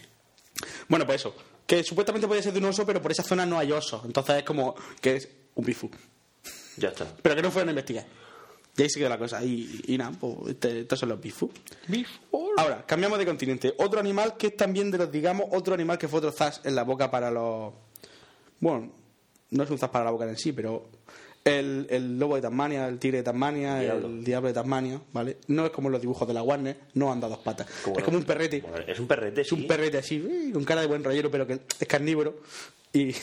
Bueno, 0.88 1.06
pues 1.06 1.22
eso. 1.22 1.36
Que 1.68 1.84
supuestamente 1.84 2.28
puede 2.28 2.44
ser 2.44 2.54
de 2.54 2.60
un 2.60 2.66
oso, 2.66 2.86
pero 2.86 3.02
por 3.02 3.12
esa 3.12 3.24
zona 3.24 3.46
no 3.46 3.58
hay 3.58 3.72
osos. 3.72 4.04
Entonces 4.06 4.38
es 4.38 4.44
como 4.44 4.76
que 5.02 5.16
es 5.18 5.28
un 5.56 5.66
bifu. 5.66 5.90
Ya 6.78 6.90
está. 6.90 7.08
Pero 7.22 7.36
que 7.36 7.42
no 7.42 7.52
fueron 7.52 7.70
a 7.70 7.72
investigar. 7.72 8.06
Y 8.78 8.82
ahí 8.82 8.90
se 8.90 9.00
quedó 9.00 9.10
la 9.10 9.18
cosa. 9.18 9.44
Y, 9.44 9.82
y 9.88 9.98
nada, 9.98 10.12
pues 10.20 10.36
este- 10.50 10.82
estos 10.82 11.00
son 11.00 11.10
los 11.10 11.22
bifu. 11.22 11.50
Ahora, 12.58 12.86
cambiamos 12.86 13.18
de 13.20 13.26
continente. 13.26 13.74
Otro 13.78 14.00
animal 14.00 14.36
que 14.38 14.48
es 14.48 14.58
también 14.58 14.92
de 14.92 14.98
los, 14.98 15.12
digamos, 15.12 15.48
otro 15.52 15.74
animal 15.74 15.98
que 15.98 16.08
fue 16.08 16.20
otro 16.20 16.32
zas 16.32 16.62
en 16.66 16.76
la 16.76 16.84
boca 16.84 17.10
para 17.10 17.32
los. 17.32 17.74
Bueno, 18.60 18.92
no 19.52 19.64
es 19.64 19.70
un 19.70 19.78
zas 19.78 19.90
para 19.90 20.06
la 20.06 20.12
boca 20.12 20.28
en 20.28 20.38
sí, 20.38 20.52
pero 20.52 20.90
el, 21.44 21.88
el 21.90 22.18
lobo 22.20 22.36
de 22.36 22.42
Tasmania, 22.42 22.88
el 22.88 22.98
tigre 23.00 23.18
de 23.20 23.24
Tasmania, 23.24 23.80
Diablo. 23.80 24.08
el 24.08 24.24
diablo 24.24 24.48
de 24.48 24.54
Tasmania, 24.54 25.02
¿vale? 25.14 25.38
No 25.48 25.66
es 25.66 25.72
como 25.72 25.88
en 25.90 25.94
los 25.94 26.02
dibujos 26.02 26.28
de 26.28 26.34
la 26.34 26.42
Warner, 26.44 26.78
no 26.96 27.12
anda 27.12 27.28
a 27.28 27.30
dos 27.30 27.40
patas. 27.40 27.68
Como 27.84 27.98
es 27.98 28.04
como 28.04 28.18
un 28.18 28.24
perrete. 28.24 28.64
Es 28.88 29.00
un 29.00 29.08
perrete, 29.08 29.42
Es 29.42 29.52
un 29.52 29.68
perrete 29.68 29.98
así, 30.00 30.50
con 30.54 30.64
cara 30.66 30.82
de 30.82 30.88
buen 30.88 31.04
rollero, 31.04 31.30
pero 31.32 31.46
que 31.46 31.60
es 31.80 31.88
carnívoro 31.88 32.40
y, 32.92 33.14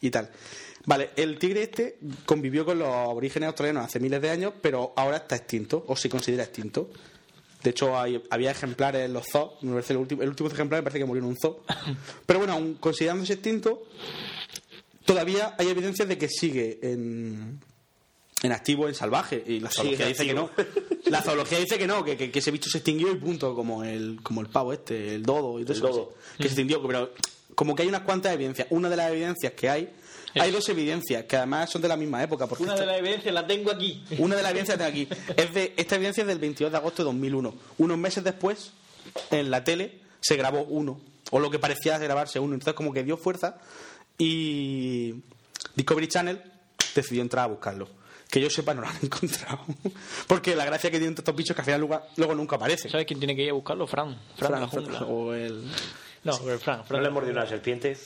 y 0.00 0.10
tal. 0.10 0.28
Vale, 0.88 1.10
el 1.16 1.38
tigre 1.38 1.64
este 1.64 1.98
convivió 2.24 2.64
con 2.64 2.78
los 2.78 2.88
aborígenes 2.88 3.48
australianos 3.48 3.84
hace 3.84 4.00
miles 4.00 4.22
de 4.22 4.30
años, 4.30 4.54
pero 4.62 4.94
ahora 4.96 5.18
está 5.18 5.36
extinto, 5.36 5.84
o 5.86 5.94
se 5.94 6.08
considera 6.08 6.44
extinto. 6.44 6.88
De 7.62 7.70
hecho, 7.70 7.98
hay- 7.98 8.22
había 8.30 8.52
ejemplares 8.52 9.04
en 9.04 9.12
los 9.12 9.26
zoos. 9.30 9.62
Me 9.62 9.72
parece 9.72 9.92
el, 9.92 9.98
último, 9.98 10.22
el 10.22 10.30
último 10.30 10.48
ejemplar 10.48 10.80
me 10.80 10.84
parece 10.84 10.98
que 11.00 11.04
murió 11.04 11.22
en 11.22 11.28
un 11.28 11.36
zoo. 11.36 11.62
Pero 12.26 12.38
bueno, 12.38 12.54
aun 12.54 12.74
considerándose 12.76 13.34
extinto, 13.34 13.82
todavía 15.04 15.54
hay 15.58 15.68
evidencias 15.68 16.08
de 16.08 16.16
que 16.16 16.28
sigue 16.28 16.78
en, 16.82 17.60
en 18.42 18.52
activo, 18.52 18.88
en 18.88 18.94
salvaje. 18.94 19.42
Y 19.46 19.60
la 19.60 19.70
zoología 19.70 20.06
dice 20.06 20.24
que 20.26 20.34
no. 20.34 20.50
La 21.06 21.20
zoología 21.22 21.58
dice 21.58 21.76
que 21.78 21.86
no, 21.86 22.02
que, 22.04 22.16
que- 22.16 22.30
que 22.30 22.38
ese 22.38 22.50
bicho 22.50 22.70
se 22.70 22.78
extinguió 22.78 23.12
y 23.12 23.16
punto, 23.16 23.54
como 23.54 23.84
el, 23.84 24.20
como 24.22 24.40
el 24.40 24.46
pavo 24.48 24.72
este, 24.72 25.14
el 25.16 25.22
dodo 25.22 25.58
y 25.60 25.64
todo 25.64 25.72
El 25.74 25.78
eso. 25.78 25.88
dodo. 25.88 26.14
Que 26.36 26.44
se 26.44 26.48
extinguió, 26.48 26.82
pero 26.86 27.12
como 27.54 27.74
que 27.74 27.82
hay 27.82 27.88
unas 27.88 28.02
cuantas 28.02 28.32
evidencias. 28.32 28.68
Una 28.70 28.88
de 28.88 28.96
las 28.96 29.10
evidencias 29.10 29.52
que 29.54 29.68
hay, 29.68 29.90
hay 30.34 30.50
dos 30.50 30.68
evidencias 30.68 31.24
que 31.24 31.36
además 31.36 31.70
son 31.70 31.82
de 31.82 31.88
la 31.88 31.96
misma 31.96 32.22
época. 32.22 32.46
Porque 32.46 32.64
Una 32.64 32.74
esta- 32.74 32.84
de 32.84 32.92
las 32.92 32.98
evidencias 33.00 33.34
la 33.34 33.46
tengo 33.46 33.70
aquí. 33.70 34.04
una 34.18 34.36
de 34.36 34.42
las 34.42 34.50
evidencias 34.50 34.76
que 34.78 34.84
tengo 34.84 35.14
aquí. 35.14 35.32
Es 35.40 35.54
de, 35.54 35.74
esta 35.76 35.96
evidencia 35.96 36.22
es 36.22 36.26
del 36.28 36.38
22 36.38 36.70
de 36.72 36.78
agosto 36.78 37.02
de 37.02 37.06
2001. 37.06 37.54
Unos 37.78 37.98
meses 37.98 38.22
después, 38.24 38.72
en 39.30 39.50
la 39.50 39.64
tele, 39.64 40.00
se 40.20 40.36
grabó 40.36 40.62
uno. 40.62 41.00
O 41.30 41.40
lo 41.40 41.50
que 41.50 41.58
parecía 41.58 41.98
grabarse 41.98 42.38
uno. 42.40 42.54
Entonces, 42.54 42.74
como 42.74 42.92
que 42.92 43.04
dio 43.04 43.16
fuerza 43.16 43.58
y 44.16 45.14
Discovery 45.74 46.08
Channel 46.08 46.42
decidió 46.94 47.22
entrar 47.22 47.44
a 47.44 47.48
buscarlo. 47.48 47.88
Que 48.30 48.40
yo 48.40 48.50
sepa, 48.50 48.74
no 48.74 48.82
lo 48.82 48.88
han 48.88 48.96
encontrado. 49.02 49.60
Porque 50.26 50.54
la 50.54 50.64
gracia 50.64 50.90
que 50.90 50.98
tienen 50.98 51.16
estos 51.16 51.34
bichos 51.34 51.50
es 51.50 51.54
que 51.56 51.60
al 51.62 51.64
final 51.64 51.80
luego, 51.80 52.02
luego 52.16 52.34
nunca 52.34 52.56
aparecen. 52.56 52.90
¿Sabes 52.90 53.06
quién 53.06 53.18
tiene 53.18 53.34
que 53.34 53.42
ir 53.44 53.50
a 53.50 53.54
buscarlo? 53.54 53.86
Fran. 53.86 54.18
Fran, 54.36 54.52
la 54.60 54.68
Fran, 54.68 54.84
jungla. 54.84 55.02
o 55.04 55.32
el... 55.32 55.64
No, 56.32 56.38
pero 56.44 56.58
Fran. 56.58 56.78
¿No 56.78 56.84
Fran 56.84 57.02
le 57.02 57.10
mordió 57.10 57.32
una 57.32 57.46
serpiente? 57.46 57.96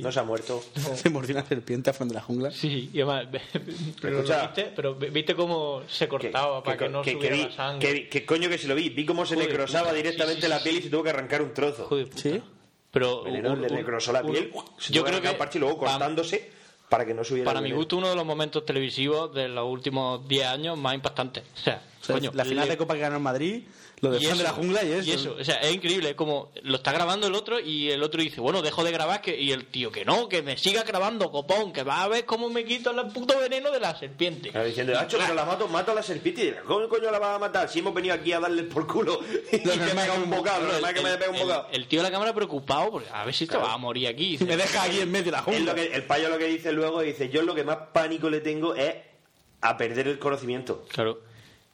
¿No 0.00 0.10
se 0.12 0.20
ha 0.20 0.22
muerto? 0.22 0.62
Se 0.94 1.10
mordió 1.10 1.34
una 1.36 1.44
serpiente 1.44 1.90
a 1.90 1.92
Fran 1.92 2.08
de 2.08 2.14
la 2.14 2.20
jungla. 2.22 2.50
Sí, 2.50 2.90
y 2.92 3.00
además, 3.00 3.26
pero, 4.00 4.16
Escucha. 4.20 4.46
viste, 4.46 4.72
pero 4.74 4.94
viste 4.94 5.34
cómo 5.34 5.82
se 5.88 6.08
cortaba 6.08 6.62
para 6.62 6.76
que, 6.76 6.88
no 6.88 7.02
que, 7.02 7.12
subiera 7.12 7.36
vi- 7.36 7.42
la 7.44 7.52
sangre. 7.52 7.92
que- 7.92 8.08
que 8.08 8.26
coño 8.26 8.48
que 8.48 8.58
se 8.58 8.68
lo 8.68 8.74
vi. 8.74 8.88
Vi 8.90 9.04
cómo 9.06 9.24
se 9.26 9.34
Joder, 9.34 9.48
necrosaba 9.50 9.84
puta. 9.88 9.94
directamente 9.96 10.40
Sí, 10.42 10.46
sí, 10.46 10.50
la 10.50 10.58
sí, 10.58 10.64
piel 10.64 10.76
y 10.76 10.82
se 10.82 10.90
tuvo 10.90 11.02
que 11.02 11.10
arrancar 11.10 11.42
un 11.42 11.52
trozo. 11.54 11.86
Joder, 11.86 12.08
puta. 12.08 12.22
¿Sí? 12.22 12.42
Pero 12.90 13.22
Veneno, 13.24 13.52
un- 13.52 13.62
le 13.62 13.68
un- 13.68 13.74
necrosó 13.74 14.12
la 14.12 14.22
un- 14.22 14.32
piel. 14.32 14.52
se 14.78 14.92
yo 14.92 15.00
tuvo 15.02 15.10
que 15.12 15.18
creo 15.20 15.32
que 15.32 15.38
parche 15.38 15.58
y 15.58 15.60
luego 15.60 15.78
para- 15.80 15.92
cortándose 15.92 16.50
para 16.88 17.06
que 17.06 17.14
no 17.14 17.24
subiera 17.24 17.46
Para 17.46 17.62
mi 17.62 17.70
gusto, 17.72 17.96
uno 17.96 18.10
de 18.10 18.16
los 18.16 18.26
momentos 18.26 18.66
televisivos 18.66 19.34
de 19.34 19.48
los 19.48 19.66
últimos 19.66 20.28
10 20.28 20.46
años 20.46 20.76
más 20.76 20.94
impactantes. 20.94 21.42
O 21.54 21.58
sea, 21.58 21.82
O 22.00 22.04
sea, 22.04 22.14
coño, 22.16 22.30
la 22.34 22.44
final 22.44 22.66
le- 22.66 22.72
de 22.72 22.76
Copa 22.76 22.92
que 22.94 23.00
ganó 23.00 23.16
en 23.16 23.22
Madrid, 23.22 23.62
lo 24.02 24.10
de 24.10 24.18
y 24.18 24.24
Fran 24.26 24.36
de 24.38 24.42
la 24.44 24.50
eso, 24.50 24.58
jungla 24.58 24.82
y 24.84 24.92
eso. 25.10 25.36
o 25.40 25.44
sea, 25.44 25.56
es 25.62 25.72
increíble, 25.72 26.10
es 26.10 26.14
como 26.16 26.50
lo 26.64 26.76
está 26.76 26.90
grabando 26.92 27.28
el 27.28 27.34
otro 27.36 27.60
y 27.60 27.88
el 27.90 28.02
otro 28.02 28.20
dice, 28.20 28.40
bueno, 28.40 28.60
dejo 28.60 28.82
de 28.82 28.90
grabar 28.90 29.22
que 29.22 29.40
y 29.40 29.52
el 29.52 29.66
tío 29.66 29.90
que 29.92 30.04
no, 30.04 30.28
que 30.28 30.42
me 30.42 30.56
siga 30.58 30.82
grabando, 30.82 31.30
copón, 31.30 31.72
que 31.72 31.84
va 31.84 32.02
a 32.02 32.08
ver 32.08 32.24
cómo 32.24 32.50
me 32.50 32.64
quito 32.64 32.90
el 32.90 33.12
puto 33.12 33.38
veneno 33.38 33.70
de 33.70 33.78
la 33.80 33.96
serpiente. 33.96 34.50
Claro, 34.50 34.66
diciendo, 34.66 34.98
Hacho, 34.98 35.18
pero 35.18 35.34
la 35.34 35.44
mato, 35.44 35.68
mato 35.68 35.92
a 35.92 35.94
la 35.94 36.02
serpiente 36.02 36.44
y 36.44 36.66
¿cómo 36.66 36.88
coño 36.88 37.10
la 37.12 37.18
vas 37.20 37.36
a 37.36 37.38
matar? 37.38 37.68
Si 37.68 37.78
hemos 37.78 37.94
venido 37.94 38.14
aquí 38.14 38.32
a 38.32 38.40
darle 38.40 38.64
por 38.64 38.86
culo 38.88 39.20
y 39.52 39.58
pega 39.58 40.14
un 40.14 40.28
bocado, 40.28 40.66
que 40.92 41.00
me 41.00 41.16
pega 41.16 41.30
un 41.30 41.38
bocado. 41.38 41.68
el 41.72 41.86
tío 41.86 42.00
de 42.00 42.04
la 42.04 42.10
cámara 42.10 42.34
preocupado 42.34 42.90
porque 42.90 43.08
a 43.12 43.24
ver 43.24 43.34
si 43.34 43.46
te 43.46 43.56
va 43.56 43.72
a 43.72 43.78
morir 43.78 44.08
aquí. 44.08 44.36
Y 44.40 44.44
me 44.44 44.56
deja 44.56 44.82
aquí 44.82 44.98
en 45.00 45.12
medio 45.12 45.26
de 45.26 45.30
la 45.32 45.42
jungla. 45.42 45.72
lo 45.72 45.74
que- 45.76 45.94
el 45.94 46.02
payo 46.04 46.28
lo 46.28 46.38
que 46.38 46.46
dice 46.46 46.72
luego, 46.72 47.02
dice, 47.02 47.28
yo 47.28 47.42
lo 47.42 47.54
que 47.54 47.62
más 47.62 47.78
pánico 47.92 48.28
le 48.28 48.40
tengo 48.40 48.74
es 48.74 48.94
a 49.60 49.76
perder 49.76 50.08
el 50.08 50.18
conocimiento. 50.18 50.84
Claro. 50.88 51.20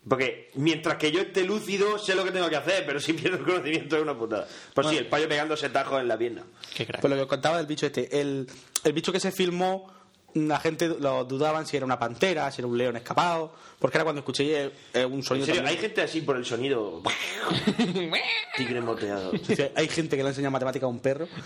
Porque 0.09 0.51
mientras 0.55 0.97
que 0.97 1.13
yo 1.13 1.21
esté 1.21 1.45
lúcido, 1.45 1.99
sé 1.99 2.15
lo 2.15 2.25
que 2.25 2.31
tengo 2.31 2.49
que 2.49 2.57
hacer, 2.57 2.87
pero 2.87 2.99
si 3.01 3.13
pierdo 3.13 3.39
el 3.39 3.45
conocimiento 3.45 3.97
es 3.97 4.03
una 4.03 4.17
putada. 4.17 4.47
Pues 4.75 4.89
sí, 4.89 4.97
el 4.97 5.07
payo 5.07 5.29
pegándose 5.29 5.69
tajos 5.69 6.01
en 6.01 6.09
la 6.09 6.17
pierna. 6.17 6.45
Qué 6.75 6.87
crack. 6.87 7.01
Pues 7.01 7.11
lo 7.11 7.17
que 7.17 7.23
os 7.23 7.29
contaba 7.29 7.59
del 7.59 7.67
bicho 7.67 7.87
este, 7.87 8.21
el, 8.21 8.49
el 8.85 8.93
bicho 8.93 9.13
que 9.13 9.21
se 9.21 9.33
filmó, 9.33 9.93
la 10.35 10.61
gente 10.61 10.89
lo 10.89 11.25
dudaban 11.25 11.67
si 11.67 11.77
era 11.77 11.87
una 11.87 11.99
pantera, 11.99 12.51
si 12.53 12.61
era 12.61 12.69
un 12.69 12.77
león 12.79 12.97
escapado, 12.97 13.53
porque 13.79 13.97
era 13.97 14.05
cuando 14.05 14.21
escuché 14.21 14.65
eh, 14.67 14.71
eh, 14.95 15.05
un 15.05 15.15
En 15.15 15.23
sonido. 15.23 15.47
serio, 15.47 15.63
hay 15.67 15.77
gente 15.79 16.03
así 16.03 16.21
por 16.21 16.37
el 16.37 16.45
sonido. 16.45 17.03
Tigre 18.57 18.81
moteado. 18.81 19.33
Hay 19.75 19.89
gente 19.89 20.17
que 20.17 20.23
le 20.23 20.29
enseña 20.31 20.51
matemática 20.51 20.87
a 20.87 20.89
un 20.89 21.01
perro. 21.01 21.29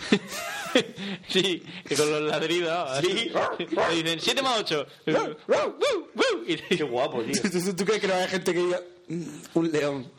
Sí, 1.29 1.63
que 1.87 1.95
con 1.97 2.11
los 2.11 2.23
ladridos. 2.23 2.99
Sí. 3.01 3.31
Le 3.91 4.03
dicen 4.03 4.21
7 4.21 4.41
más 4.43 4.61
8. 4.61 4.87
Qué 6.69 6.83
guapo, 6.85 7.23
tío. 7.23 7.43
¿Tú, 7.51 7.77
tú 7.77 7.85
crees 7.85 8.01
que 8.01 8.09
no 8.09 8.15
hay 8.15 8.29
gente 8.29 8.55
que 8.55 8.59
diga 8.59 8.81
"Mm, 9.09 9.23
un 9.55 9.71
león? 9.73 10.11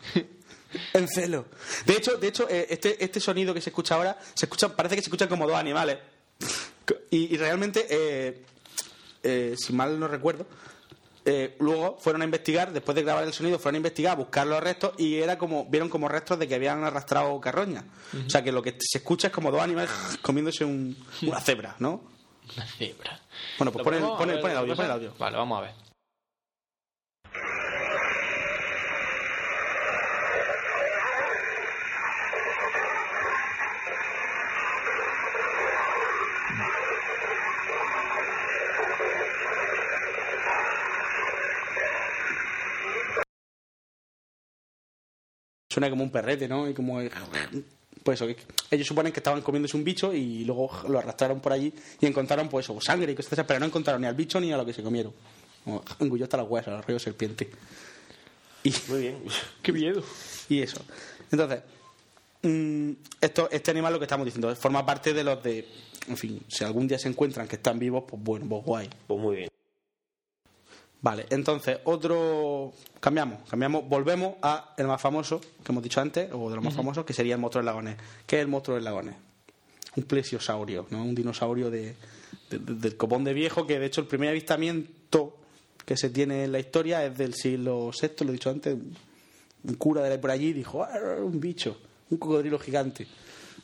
En 0.93 1.07
celo. 1.07 1.45
De 1.87 1.93
hecho, 1.93 2.17
de 2.17 2.27
hecho 2.27 2.47
eh, 2.49 2.67
este, 2.69 3.03
este 3.03 3.19
sonido 3.19 3.53
que 3.53 3.61
se 3.61 3.69
escucha 3.71 3.95
ahora, 3.95 4.17
se 4.35 4.45
escucha, 4.45 4.75
parece 4.75 4.95
que 4.95 5.01
se 5.01 5.07
escuchan 5.07 5.27
como 5.27 5.47
dos 5.47 5.55
animales. 5.57 5.97
Y, 7.09 7.33
y 7.33 7.37
realmente, 7.37 7.85
eh, 7.89 8.43
eh, 9.23 9.55
si 9.57 9.73
mal 9.73 9.99
no 9.99 10.07
recuerdo, 10.07 10.45
eh, 11.25 11.55
luego 11.59 11.97
fueron 11.99 12.21
a 12.21 12.25
investigar, 12.25 12.73
después 12.73 12.95
de 12.95 13.03
grabar 13.03 13.23
el 13.23 13.31
sonido, 13.33 13.57
fueron 13.57 13.75
a 13.75 13.77
investigar, 13.77 14.11
a 14.13 14.15
buscar 14.15 14.45
los 14.45 14.61
restos 14.61 14.93
y 14.97 15.15
era 15.15 15.37
como 15.37 15.65
vieron 15.65 15.87
como 15.89 16.09
restos 16.09 16.37
de 16.37 16.47
que 16.47 16.55
habían 16.55 16.83
arrastrado 16.83 17.39
carroña. 17.39 17.85
O 18.27 18.29
sea 18.29 18.43
que 18.43 18.51
lo 18.51 18.61
que 18.61 18.75
se 18.79 18.97
escucha 18.97 19.27
es 19.27 19.33
como 19.33 19.49
dos 19.51 19.61
animales 19.61 19.89
comiéndose 20.21 20.65
un- 20.65 20.97
una 21.21 21.39
cebra, 21.39 21.75
¿no? 21.79 22.01
Una 22.55 22.65
cebra. 22.65 23.19
Bueno, 23.57 23.71
pues 23.71 23.85
¿Lo 23.85 23.91
pon 23.91 23.93
el, 23.93 24.01
pon 24.01 24.29
el- 24.29 24.31
A 24.31 24.33
ver, 24.33 24.41
pon 24.41 24.49
el 24.49 24.55
¿lo 24.55 24.59
audio, 24.61 24.75
pon 24.75 24.85
el 24.85 24.91
audio. 24.91 25.13
Vale, 25.17 25.37
vamos 25.37 25.57
a 25.57 25.61
ver. 25.61 25.71
Suena 45.73 45.89
como 45.89 46.03
un 46.03 46.11
perrete, 46.11 46.47
¿no? 46.47 46.69
Y 46.69 46.73
como... 46.75 46.99
Pues 48.03 48.21
eso, 48.21 48.27
que 48.27 48.37
ellos 48.69 48.85
suponen 48.85 49.11
que 49.11 49.21
estaban 49.21 49.41
comiéndose 49.41 49.75
un 49.75 49.83
bicho 49.83 50.13
y 50.13 50.43
luego 50.43 50.69
lo 50.87 50.99
arrastraron 50.99 51.39
por 51.39 51.51
allí 51.51 51.73
y 51.99 52.05
encontraron, 52.05 52.47
pues 52.47 52.65
eso, 52.65 52.77
sangre 52.79 53.11
y 53.11 53.15
cosas 53.15 53.33
así, 53.33 53.43
pero 53.47 53.59
no 53.59 53.65
encontraron 53.65 54.01
ni 54.01 54.07
al 54.07 54.13
bicho 54.13 54.39
ni 54.39 54.51
a 54.51 54.57
lo 54.57 54.65
que 54.65 54.73
se 54.73 54.83
comieron. 54.83 55.13
Como 55.63 55.83
engulló 55.99 56.25
hasta 56.25 56.37
las 56.37 56.47
huesas, 56.47 56.75
al 56.75 56.83
río 56.83 56.99
serpiente. 56.99 57.49
Y, 58.61 58.71
Muy 58.87 59.01
bien. 59.01 59.23
Qué 59.63 59.71
miedo. 59.71 60.03
y 60.47 60.61
eso. 60.61 60.79
Entonces, 61.31 61.61
mm, 62.43 62.91
esto, 63.19 63.49
este 63.51 63.71
animal, 63.71 63.93
lo 63.93 63.99
que 63.99 64.05
estamos 64.05 64.25
diciendo, 64.25 64.55
forma 64.55 64.85
parte 64.85 65.13
de 65.13 65.23
los 65.23 65.41
de... 65.41 65.67
En 66.07 66.17
fin, 66.17 66.39
si 66.49 66.63
algún 66.63 66.87
día 66.87 66.99
se 66.99 67.07
encuentran 67.07 67.47
que 67.47 67.55
están 67.55 67.79
vivos, 67.79 68.03
pues 68.07 68.21
bueno, 68.21 68.45
pues 68.47 68.63
guay. 68.63 68.89
Pues 69.07 69.19
muy 69.19 69.35
bien. 69.37 69.49
Vale, 71.03 71.25
entonces, 71.29 71.77
otro. 71.83 72.71
Cambiamos, 72.99 73.47
cambiamos, 73.49 73.87
volvemos 73.87 74.35
a 74.41 74.73
el 74.77 74.87
más 74.87 74.99
famoso 75.01 75.39
que 75.41 75.71
hemos 75.71 75.83
dicho 75.83 75.99
antes, 75.99 76.29
o 76.31 76.49
de 76.49 76.55
los 76.55 76.63
más 76.63 76.73
famosos, 76.73 77.03
que 77.05 77.13
sería 77.13 77.35
el 77.35 77.41
monstruo 77.41 77.59
del 77.59 77.65
lagonés. 77.65 77.97
¿Qué 78.25 78.37
es 78.37 78.41
el 78.41 78.47
monstruo 78.47 78.75
del 78.75 78.85
lagonés? 78.85 79.15
Un 79.97 80.03
plesiosaurio, 80.03 80.87
¿no? 80.89 81.03
Un 81.03 81.13
dinosaurio 81.13 81.69
de, 81.69 81.95
de- 82.49 82.57
de- 82.59 82.73
del 82.75 82.95
copón 82.97 83.25
de 83.25 83.33
viejo, 83.33 83.67
que 83.67 83.77
de 83.79 83.85
hecho 83.85 83.99
el 84.01 84.07
primer 84.07 84.29
avistamiento 84.29 85.37
que 85.85 85.97
se 85.97 86.09
tiene 86.09 86.45
en 86.45 86.53
la 86.53 86.59
historia 86.59 87.05
es 87.05 87.17
del 87.17 87.33
siglo 87.33 87.91
VI, 87.91 88.23
lo 88.23 88.29
he 88.29 88.33
dicho 88.33 88.49
antes. 88.49 88.73
Un 89.65 89.73
cura 89.75 90.03
de 90.03 90.17
por 90.17 90.31
allí 90.31 90.53
dijo: 90.53 90.83
"Ah, 90.83 90.97
un 91.21 91.39
bicho, 91.39 91.77
un 92.11 92.17
cocodrilo 92.17 92.57
gigante, 92.59 93.05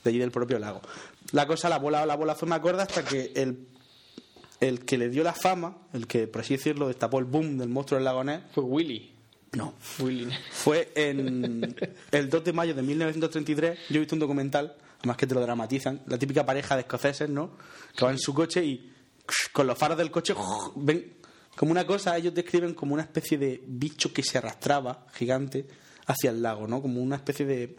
de 0.04 0.10
allí 0.10 0.20
del 0.20 0.32
propio 0.32 0.60
lago. 0.60 0.82
La 1.32 1.48
cosa, 1.48 1.70
la 1.70 1.80
bola, 1.80 2.06
la 2.06 2.16
bola 2.16 2.36
fue 2.36 2.50
más 2.50 2.62
gorda 2.62 2.84
hasta 2.84 3.06
que 3.06 3.32
el 3.36 3.66
el 4.60 4.86
que 4.86 4.98
le 4.98 5.10
dio 5.10 5.24
la 5.24 5.34
fama, 5.34 5.78
el 5.94 6.06
que, 6.08 6.28
por 6.28 6.42
así 6.42 6.56
decirlo, 6.58 6.88
destapó 6.88 7.20
el 7.20 7.26
boom 7.26 7.58
del 7.58 7.70
monstruo 7.70 7.98
del 7.98 8.06
lagonés, 8.06 8.42
Fue 8.54 8.64
Willy. 8.64 9.12
no, 9.54 9.74
Willy. 10.00 10.30
fue 10.52 10.92
en 10.96 11.76
el 12.12 12.30
2 12.30 12.44
de 12.44 12.54
mayo 12.54 12.74
de 12.74 12.82
1933. 12.82 13.80
Yo 13.90 13.96
he 13.96 14.00
visto 14.00 14.16
un 14.16 14.20
documental, 14.20 14.76
además 15.00 15.18
que 15.18 15.28
te 15.28 15.34
lo 15.36 15.42
dramatizan, 15.42 16.02
la 16.08 16.18
típica 16.18 16.46
pareja 16.46 16.76
de 16.76 16.82
escoceses, 16.82 17.30
¿no? 17.30 17.52
Que 17.96 18.06
va 18.06 18.12
en 18.12 18.20
su 18.20 18.34
coche 18.34 18.64
y 18.66 18.94
con 19.54 19.68
los 19.68 19.78
faros 19.78 19.98
del 19.98 20.12
coche 20.12 20.34
ven 20.76 21.14
como 21.56 21.72
una 21.72 21.86
cosa, 21.86 22.16
ellos 22.18 22.34
describen 22.34 22.74
como 22.74 22.94
una 22.94 23.04
especie 23.04 23.38
de 23.38 23.62
bicho 23.68 24.14
que 24.14 24.24
se 24.24 24.38
arrastraba, 24.38 25.06
gigante, 25.14 25.68
hacia 26.06 26.30
el 26.32 26.42
lago, 26.42 26.68
¿no? 26.68 26.82
Como 26.82 27.02
una 27.02 27.18
especie 27.18 27.46
de 27.46 27.76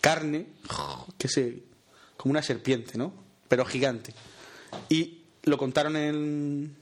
carne 0.00 0.46
que 1.18 1.28
se. 1.28 1.62
como 2.16 2.30
una 2.32 2.42
serpiente, 2.42 2.96
¿no? 2.98 3.12
Pero 3.48 3.64
gigante. 3.64 4.14
Y 4.88 5.19
lo 5.44 5.56
contaron 5.58 5.96
en. 5.96 6.76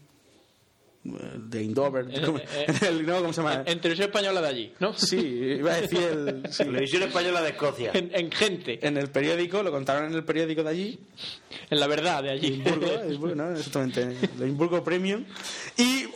de 1.05 1.63
Indover. 1.63 2.07
Eh, 2.11 2.23
¿cómo, 2.25 2.39
eh, 2.39 2.67
en 2.67 2.85
el- 2.89 3.07
no, 3.07 3.21
¿cómo 3.21 3.33
se 3.33 3.41
llama? 3.41 3.63
En 3.67 3.81
televisión 3.81 4.09
española 4.09 4.41
de 4.43 4.49
allí, 4.49 4.73
¿no? 4.81 4.93
Sí, 4.95 5.17
iba 5.17 5.73
a 5.75 5.81
decir 5.81 6.01
el. 6.03 6.43
sí. 6.53 6.65
Televisión 6.65 7.03
Española 7.05 7.41
de 7.43 7.49
Escocia. 7.51 7.91
En, 7.95 8.11
en 8.15 8.31
gente. 8.31 8.87
En 8.87 8.97
el 8.99 9.09
periódico, 9.11 9.63
lo 9.63 9.71
contaron 9.71 10.07
en 10.11 10.15
el 10.15 10.25
periódico 10.25 10.63
de 10.65 10.71
allí, 10.71 10.99
En 11.71 11.81
la 11.81 11.87
verdad 11.87 12.23
de 12.23 12.31
allí. 12.31 12.49
Edimburgo, 12.49 12.87
Edimburgo, 13.03 13.35
¿no? 13.37 13.51
Exactamente, 13.57 14.03
el 14.03 14.43
Edimburgo 14.43 14.83
Premium. 14.85 15.25
Y 15.77 16.07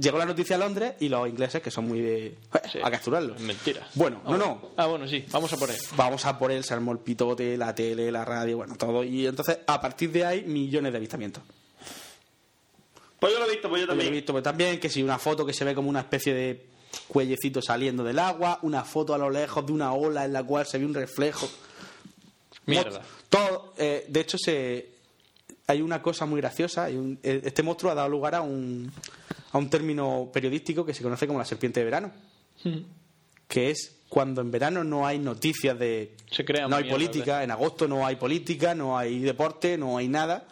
llegó 0.00 0.18
la 0.18 0.24
noticia 0.24 0.56
a 0.56 0.58
Londres 0.58 0.94
y 1.00 1.08
los 1.08 1.28
ingleses, 1.28 1.60
que 1.62 1.70
son 1.70 1.86
muy 1.88 2.00
de. 2.00 2.36
a 2.82 2.90
capturarlo. 2.90 3.34
Mentira. 3.40 3.86
Bueno, 3.94 4.20
no, 4.24 4.36
no. 4.36 4.70
Ah, 4.76 4.86
bueno, 4.86 5.06
sí. 5.06 5.24
Vamos 5.30 5.52
a 5.52 5.56
por 5.56 5.70
él. 5.70 5.76
Vamos 5.96 6.24
a 6.24 6.38
por 6.38 6.50
él, 6.52 6.64
se 6.64 6.74
armó 6.74 6.92
el 6.92 6.98
pitote, 6.98 7.56
la 7.56 7.74
tele, 7.74 8.10
la 8.10 8.24
radio, 8.24 8.56
bueno, 8.58 8.76
todo. 8.76 9.04
Y 9.04 9.26
entonces, 9.26 9.58
a 9.66 9.80
partir 9.80 10.10
de 10.12 10.24
ahí, 10.24 10.42
millones 10.44 10.92
de 10.92 10.98
avistamientos. 10.98 11.42
Pues 13.18 13.32
yo 13.34 13.38
lo 13.38 13.46
he 13.46 13.50
visto, 13.50 13.68
pues 13.68 13.82
yo 13.82 13.86
Yo 13.86 13.92
he 13.92 13.96
también. 13.96 14.12
visto 14.14 14.32
pues, 14.32 14.42
también 14.44 14.80
que 14.80 14.88
si 14.88 15.02
una 15.02 15.18
foto 15.18 15.44
que 15.44 15.52
se 15.52 15.64
ve 15.64 15.74
como 15.74 15.90
una 15.90 16.00
especie 16.00 16.32
de 16.32 16.66
cuellecito 17.06 17.60
saliendo 17.60 18.02
del 18.02 18.18
agua, 18.18 18.58
una 18.62 18.82
foto 18.82 19.12
a 19.14 19.18
lo 19.18 19.28
lejos 19.28 19.66
de 19.66 19.72
una 19.72 19.92
ola 19.92 20.24
en 20.24 20.32
la 20.32 20.42
cual 20.42 20.66
se 20.66 20.78
ve 20.78 20.86
un 20.86 20.94
reflejo. 20.94 21.48
Mierda. 22.66 23.02
Todo, 23.28 23.74
eh, 23.76 24.06
de 24.08 24.20
hecho, 24.20 24.38
se 24.38 24.88
hay 25.66 25.82
una 25.82 26.00
cosa 26.02 26.24
muy 26.26 26.40
graciosa. 26.40 26.84
hay 26.84 26.96
un- 26.96 27.18
eh, 27.22 27.42
este 27.44 27.62
monstruo 27.62 27.92
ha 27.92 27.94
dado 27.94 28.08
lugar 28.08 28.34
a 28.34 28.40
un, 28.40 28.90
a 29.52 29.58
un 29.58 29.68
término 29.68 30.30
periodístico 30.32 30.84
que 30.84 30.94
se 30.94 31.02
conoce 31.02 31.26
como 31.26 31.38
la 31.38 31.44
serpiente 31.44 31.80
de 31.80 31.84
verano, 31.84 32.12
que 33.48 33.70
es 33.70 33.96
cuando 34.08 34.40
en 34.40 34.50
verano 34.50 34.84
no 34.84 35.06
hay 35.06 35.18
noticias 35.18 35.78
de... 35.78 36.14
Se 36.30 36.44
crea 36.44 36.66
no 36.66 36.76
hay 36.76 36.90
política, 36.90 37.42
en 37.42 37.50
agosto 37.50 37.86
no 37.88 38.04
hay 38.04 38.16
política, 38.16 38.74
no 38.74 38.98
hay 38.98 39.20
deporte, 39.20 39.78
no 39.78 39.96
hay 39.96 40.08
nada. 40.08 40.46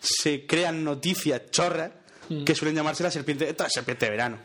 Se 0.00 0.46
crean 0.46 0.84
noticias 0.84 1.50
chorras 1.50 1.92
que 2.44 2.54
suelen 2.54 2.76
llamarse 2.76 3.02
la 3.02 3.10
serpiente, 3.10 3.48
esta 3.48 3.64
es 3.64 3.68
la 3.68 3.80
serpiente 3.80 4.06
de 4.06 4.10
verano. 4.10 4.38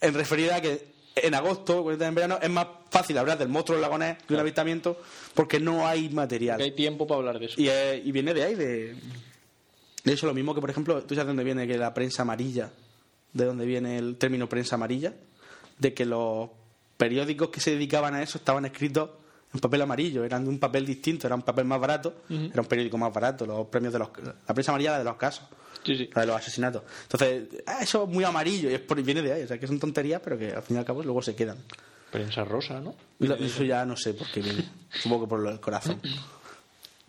En 0.00 0.14
referida 0.14 0.56
a 0.56 0.60
que 0.60 0.92
en 1.16 1.34
agosto, 1.34 1.90
en 1.90 2.14
verano, 2.14 2.38
es 2.40 2.50
más 2.50 2.66
fácil 2.90 3.18
hablar 3.18 3.38
del 3.38 3.48
monstruo 3.48 3.78
lagonés 3.78 4.18
de 4.28 4.34
un 4.34 4.40
avistamiento 4.40 5.00
porque 5.34 5.58
no 5.58 5.86
hay 5.86 6.08
material. 6.10 6.58
Que 6.58 6.64
hay 6.64 6.74
tiempo 6.74 7.06
para 7.06 7.18
hablar 7.18 7.38
de 7.38 7.46
eso. 7.46 7.60
Y, 7.60 7.68
eh, 7.68 8.00
y 8.04 8.12
viene 8.12 8.34
de 8.34 8.42
ahí, 8.44 8.54
de... 8.54 8.96
De 10.04 10.12
hecho, 10.12 10.26
lo 10.26 10.34
mismo 10.34 10.54
que, 10.54 10.60
por 10.60 10.70
ejemplo, 10.70 11.02
¿tú 11.02 11.14
sabes 11.14 11.26
de 11.26 11.30
dónde 11.30 11.44
viene 11.44 11.66
que 11.66 11.76
la 11.76 11.92
prensa 11.92 12.22
amarilla? 12.22 12.70
¿De 13.32 13.44
dónde 13.44 13.66
viene 13.66 13.98
el 13.98 14.16
término 14.16 14.48
prensa 14.48 14.76
amarilla? 14.76 15.14
De 15.78 15.94
que 15.94 16.04
los 16.04 16.50
periódicos 16.96 17.48
que 17.50 17.60
se 17.60 17.70
dedicaban 17.72 18.14
a 18.14 18.22
eso 18.22 18.38
estaban 18.38 18.64
escritos 18.64 19.10
en 19.54 19.60
papel 19.60 19.80
amarillo, 19.82 20.24
eran 20.24 20.44
de 20.44 20.50
un 20.50 20.58
papel 20.58 20.84
distinto, 20.84 21.26
era 21.26 21.34
un 21.36 21.42
papel 21.42 21.64
más 21.64 21.80
barato, 21.80 22.22
era 22.28 22.60
un 22.60 22.66
periódico 22.68 22.98
más 22.98 23.12
barato, 23.12 23.46
los 23.46 23.66
premios 23.68 23.92
de 23.94 23.98
los... 24.00 24.10
La 24.46 24.52
prensa 24.54 24.72
amarilla 24.72 24.92
la 24.92 24.98
de 24.98 25.04
los 25.04 25.16
casos, 25.16 25.44
Sí, 25.84 25.96
sí. 25.96 26.10
la 26.14 26.20
de 26.22 26.26
los 26.26 26.36
asesinatos. 26.36 26.82
Entonces, 27.04 27.48
ah, 27.66 27.78
eso 27.80 28.02
es 28.04 28.08
muy 28.10 28.24
amarillo 28.24 28.68
y 28.70 28.74
es 28.74 28.80
por, 28.80 29.00
viene 29.02 29.22
de 29.22 29.32
ahí, 29.32 29.42
o 29.44 29.46
sea, 29.48 29.58
que 29.58 29.66
son 29.66 29.78
tonterías, 29.78 30.20
pero 30.22 30.36
que 30.36 30.52
al 30.52 30.62
fin 30.62 30.76
y 30.76 30.80
al 30.80 30.84
cabo 30.84 31.02
luego 31.02 31.22
se 31.22 31.34
quedan. 31.34 31.56
Prensa 32.10 32.44
rosa, 32.44 32.80
¿no? 32.80 32.94
Eso 33.20 33.64
ya 33.64 33.86
no 33.86 33.96
sé 33.96 34.12
por 34.12 34.30
qué 34.30 34.40
viene, 34.40 34.68
supongo 34.90 35.24
que 35.24 35.28
por 35.30 35.40
lo 35.40 35.48
del 35.50 35.60
corazón. 35.60 36.00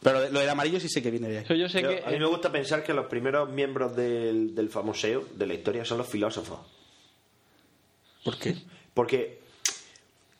Pero 0.02 0.30
lo 0.30 0.40
del 0.40 0.50
amarillo 0.50 0.80
sí 0.80 0.88
sé 0.88 1.02
que 1.02 1.12
viene 1.12 1.28
de 1.28 1.38
ahí. 1.40 1.44
Eso 1.44 1.54
yo 1.56 1.68
sé 1.68 1.82
Yo- 1.82 1.90
que... 1.90 2.04
a 2.06 2.10
mí 2.10 2.20
me 2.20 2.26
gusta 2.26 2.52
pensar 2.52 2.84
que 2.84 2.94
los 2.94 3.08
primeros 3.08 3.50
miembros 3.50 3.96
del, 3.96 4.56
del 4.56 4.70
famoseo 4.70 5.26
de 5.34 5.46
la 5.48 5.54
historia 5.54 5.84
son 5.84 5.98
los 5.98 6.08
filósofos. 6.08 6.60
¿Por 8.24 8.38
qué? 8.38 8.56
Porque, 8.94 9.42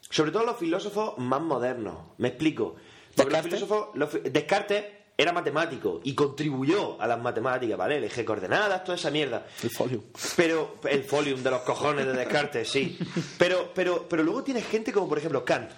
sobre 0.10 0.32
todo 0.32 0.46
los 0.46 0.58
filósofos 0.58 1.18
más 1.18 1.42
modernos, 1.42 1.98
me 2.18 2.30
explico. 2.30 2.76
Porque 3.16 3.34
los 3.34 3.42
filósofos, 3.44 3.88
los 3.96 4.10
Descartes 4.32 4.86
era 5.18 5.34
matemático 5.34 6.00
y 6.06 6.16
contribuyó 6.16 7.02
a 7.02 7.06
las 7.08 7.20
matemáticas, 7.20 7.78
¿vale? 7.78 7.98
El 7.98 8.06
eje 8.06 8.22
de 8.22 8.26
coordenadas, 8.26 8.84
toda 8.86 8.98
esa 8.98 9.12
mierda. 9.12 9.46
El 9.62 9.70
folio. 9.70 10.04
Pero 10.38 10.78
el 10.90 11.04
folium 11.04 11.44
de 11.44 11.52
los 11.52 11.62
cojones 11.64 12.06
de 12.06 12.14
Descartes, 12.14 12.70
sí. 12.70 12.98
Pero, 13.38 13.72
pero, 13.74 14.08
pero 14.08 14.24
luego 14.24 14.44
tienes 14.44 14.66
gente 14.68 14.94
como, 14.94 15.10
por 15.10 15.18
ejemplo, 15.18 15.44
Kant. 15.44 15.70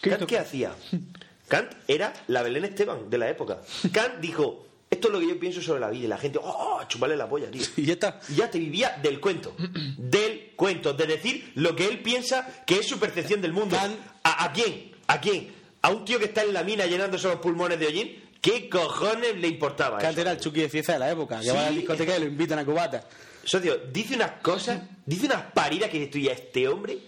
¿Kant 0.00 0.24
qué 0.24 0.38
hacía? 0.38 0.72
Kant 1.48 1.70
era 1.86 2.12
la 2.28 2.42
Belén 2.42 2.64
Esteban 2.64 3.08
de 3.10 3.18
la 3.18 3.28
época. 3.30 3.60
Kant 3.92 4.18
dijo, 4.20 4.66
esto 4.90 5.08
es 5.08 5.14
lo 5.14 5.20
que 5.20 5.28
yo 5.28 5.38
pienso 5.38 5.60
sobre 5.62 5.80
la 5.80 5.90
vida. 5.90 6.04
Y 6.04 6.08
la 6.08 6.18
gente, 6.18 6.38
oh, 6.42 6.80
chuparle 6.88 7.16
la 7.16 7.28
polla, 7.28 7.50
tío. 7.50 7.62
Y 7.76 7.84
ya 7.84 7.92
está. 7.94 8.20
Y 8.28 8.34
ya 8.36 8.50
te 8.50 8.58
vivía 8.58 8.98
del 9.02 9.20
cuento. 9.20 9.54
Del 9.96 10.52
cuento. 10.56 10.92
De 10.92 11.06
decir 11.06 11.52
lo 11.56 11.74
que 11.76 11.86
él 11.86 12.00
piensa 12.02 12.62
que 12.66 12.78
es 12.80 12.86
su 12.88 12.98
percepción 12.98 13.40
del 13.42 13.52
mundo. 13.52 13.76
¿A, 14.22 14.44
a 14.44 14.52
quién? 14.52 14.92
¿A 15.06 15.20
quién? 15.20 15.52
¿A 15.82 15.90
un 15.90 16.04
tío 16.04 16.18
que 16.18 16.24
está 16.26 16.42
en 16.42 16.52
la 16.52 16.62
mina 16.64 16.86
llenándose 16.86 17.28
los 17.28 17.38
pulmones 17.38 17.78
de 17.78 17.86
hollín? 17.86 18.24
¿Qué 18.40 18.68
cojones 18.68 19.36
le 19.36 19.48
importaba 19.48 19.98
Kant 19.98 20.12
eso? 20.12 20.20
era 20.20 20.32
el 20.32 20.38
Chucky 20.40 20.60
de 20.60 20.68
Cieza 20.68 20.92
de 20.94 20.98
la 21.00 21.10
época, 21.10 21.40
que 21.40 21.50
va 21.50 21.60
a 21.60 21.62
la 21.64 21.68
Sí. 21.70 21.76
discoteca 21.78 22.16
y 22.16 22.20
lo 22.20 22.26
invitan 22.26 22.58
a 22.60 22.64
cubata. 22.64 23.04
Socio, 23.44 23.76
dice 23.92 24.14
unas 24.14 24.32
cosas, 24.42 24.80
dice 25.04 25.26
unas 25.26 25.42
paridas 25.52 25.90
que 25.90 25.98
dices 25.98 26.10
tú, 26.12 26.18
y 26.18 26.28
a 26.28 26.32
este 26.32 26.68
hombre 26.68 26.98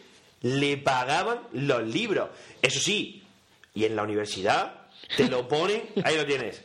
le 0.43 0.77
pagaban 0.79 1.39
los 1.53 1.83
libros. 1.87 2.29
Eso 2.63 2.81
sí, 2.81 3.23
y 3.79 3.85
en 3.85 3.95
la 3.95 4.03
universidad 4.03 4.89
te 5.17 5.29
lo 5.29 5.47
ponen, 5.47 5.85
ahí 6.03 6.17
lo 6.17 6.27
tienes. 6.27 6.63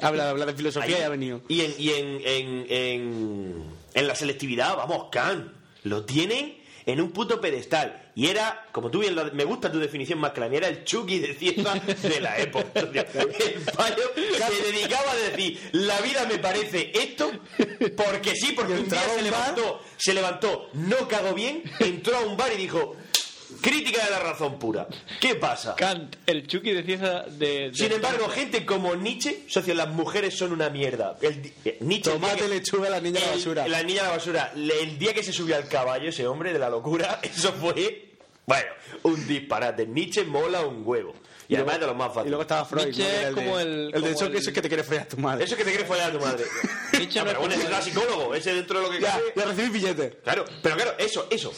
Habla, 0.00 0.30
habla 0.30 0.46
de 0.46 0.54
filosofía 0.54 0.94
Ahí. 0.96 1.02
y 1.02 1.04
ha 1.04 1.08
venido. 1.08 1.42
Y 1.48 1.62
en, 1.62 1.74
y 1.76 1.90
en, 1.90 2.20
en, 2.24 2.66
en, 2.68 3.64
en 3.94 4.06
la 4.06 4.14
selectividad, 4.14 4.76
vamos, 4.76 5.08
Kant, 5.10 5.50
lo 5.82 6.04
tienen 6.04 6.58
en 6.86 7.00
un 7.00 7.10
puto 7.10 7.40
pedestal. 7.40 8.10
Y 8.14 8.28
era, 8.28 8.66
como 8.72 8.88
tú 8.88 9.00
bien 9.00 9.16
lo, 9.16 9.30
me 9.32 9.44
gusta 9.44 9.70
tu 9.70 9.78
definición 9.80 10.20
más 10.20 10.32
mía, 10.36 10.48
era 10.52 10.68
el 10.68 10.84
Chucky 10.84 11.18
de 11.18 11.34
Cieza 11.34 11.74
de 11.74 12.20
la 12.20 12.38
época. 12.38 12.68
El 12.80 13.60
payo 13.76 14.04
se 14.14 14.72
dedicaba 14.72 15.10
a 15.12 15.16
decir, 15.16 15.60
la 15.72 16.00
vida 16.00 16.24
me 16.26 16.38
parece 16.38 16.92
esto, 16.94 17.30
porque 17.96 18.34
sí, 18.36 18.52
porque 18.56 18.74
un 18.74 18.88
día 18.88 19.02
se 19.02 19.22
levantó, 19.22 19.82
se 19.96 20.14
levantó, 20.14 20.70
no 20.74 21.06
cagó 21.08 21.34
bien, 21.34 21.62
entró 21.80 22.16
a 22.16 22.20
un 22.20 22.36
bar 22.36 22.52
y 22.54 22.56
dijo, 22.56 22.96
crítica 23.60 24.04
de 24.04 24.10
la 24.10 24.18
razón 24.20 24.58
pura. 24.58 24.86
¿Qué 25.20 25.34
pasa? 25.34 25.74
Kant, 25.76 26.16
el 26.26 26.46
Chucky 26.46 26.72
de 26.72 26.82
Cieza 26.82 27.22
de... 27.22 27.70
de- 27.70 27.74
Sin 27.74 27.92
embargo, 27.92 28.28
gente 28.28 28.64
como 28.66 28.94
Nietzsche, 28.96 29.44
socio, 29.48 29.74
las 29.74 29.88
mujeres 29.88 30.36
son 30.36 30.52
una 30.52 30.68
mierda. 30.70 31.16
El 31.20 31.52
eh, 31.64 31.78
Nietzsche, 31.80 32.10
el 32.12 32.16
Tomate, 32.20 32.42
que- 32.42 32.48
lechuga, 32.48 32.90
la 32.90 33.00
niña 33.00 33.20
de 33.20 33.26
la 33.26 33.32
el- 33.32 33.38
basura. 33.38 33.68
La 33.68 33.82
niña 33.82 34.02
de 34.02 34.08
la 34.08 34.14
basura. 34.16 34.52
El 34.54 34.98
día 34.98 35.14
que 35.14 35.22
se 35.22 35.32
subió 35.32 35.56
al 35.56 35.68
caballo, 35.68 36.08
ese 36.10 36.26
hombre 36.26 36.52
de 36.52 36.58
la 36.58 36.68
locura, 36.70 37.20
eso 37.22 37.52
fue, 37.52 38.14
bueno, 38.46 38.68
un 39.04 39.26
disparate. 39.26 39.86
Nietzsche 39.86 40.24
mola 40.24 40.60
un 40.66 40.82
huevo. 40.84 41.14
Y, 41.50 41.54
además 41.56 41.76
es 41.76 41.80
de 41.80 41.86
los 41.86 41.96
más 41.96 42.08
Y 42.08 42.14
fáciles. 42.14 42.28
luego 42.30 42.42
estaba 42.42 42.64
Freud. 42.66 42.84
Nietzsche 42.84 43.02
¿no? 43.22 43.28
Es 43.28 43.34
como 43.34 43.56
de- 43.56 43.62
el- 43.62 43.70
El 43.70 43.90
de 43.90 43.96
el- 43.96 44.02
que 44.32 44.38
eso 44.38 44.50
es 44.50 44.54
que 44.54 44.60
te 44.62 44.68
quiere 44.68 44.84
follar 44.84 45.02
a 45.04 45.08
tu 45.08 45.16
madre. 45.16 45.44
Eso 45.44 45.56
que 45.56 45.64
te 45.64 45.70
quiere 45.70 45.86
follar 45.86 46.10
a 46.10 46.12
tu 46.12 46.20
madre. 46.20 46.44
Nietzsche 46.92 47.20
Ah, 47.20 47.24
no 47.24 47.30
es 47.30 47.36
pero 47.36 47.40
bueno, 47.40 47.54
el- 47.54 47.66
era 47.66 47.80
psicólogo, 47.80 48.34
ese 48.34 48.52
dentro 48.54 48.80
de 48.80 48.84
lo 48.86 48.90
que 48.92 49.00
Ya, 49.00 49.12
cabe. 49.12 49.24
ya 49.34 49.44
recibí 49.46 49.68
billetes. 49.70 50.14
Claro, 50.22 50.44
pero 50.62 50.76
claro, 50.76 50.94
eso, 50.98 51.26
eso. 51.30 51.50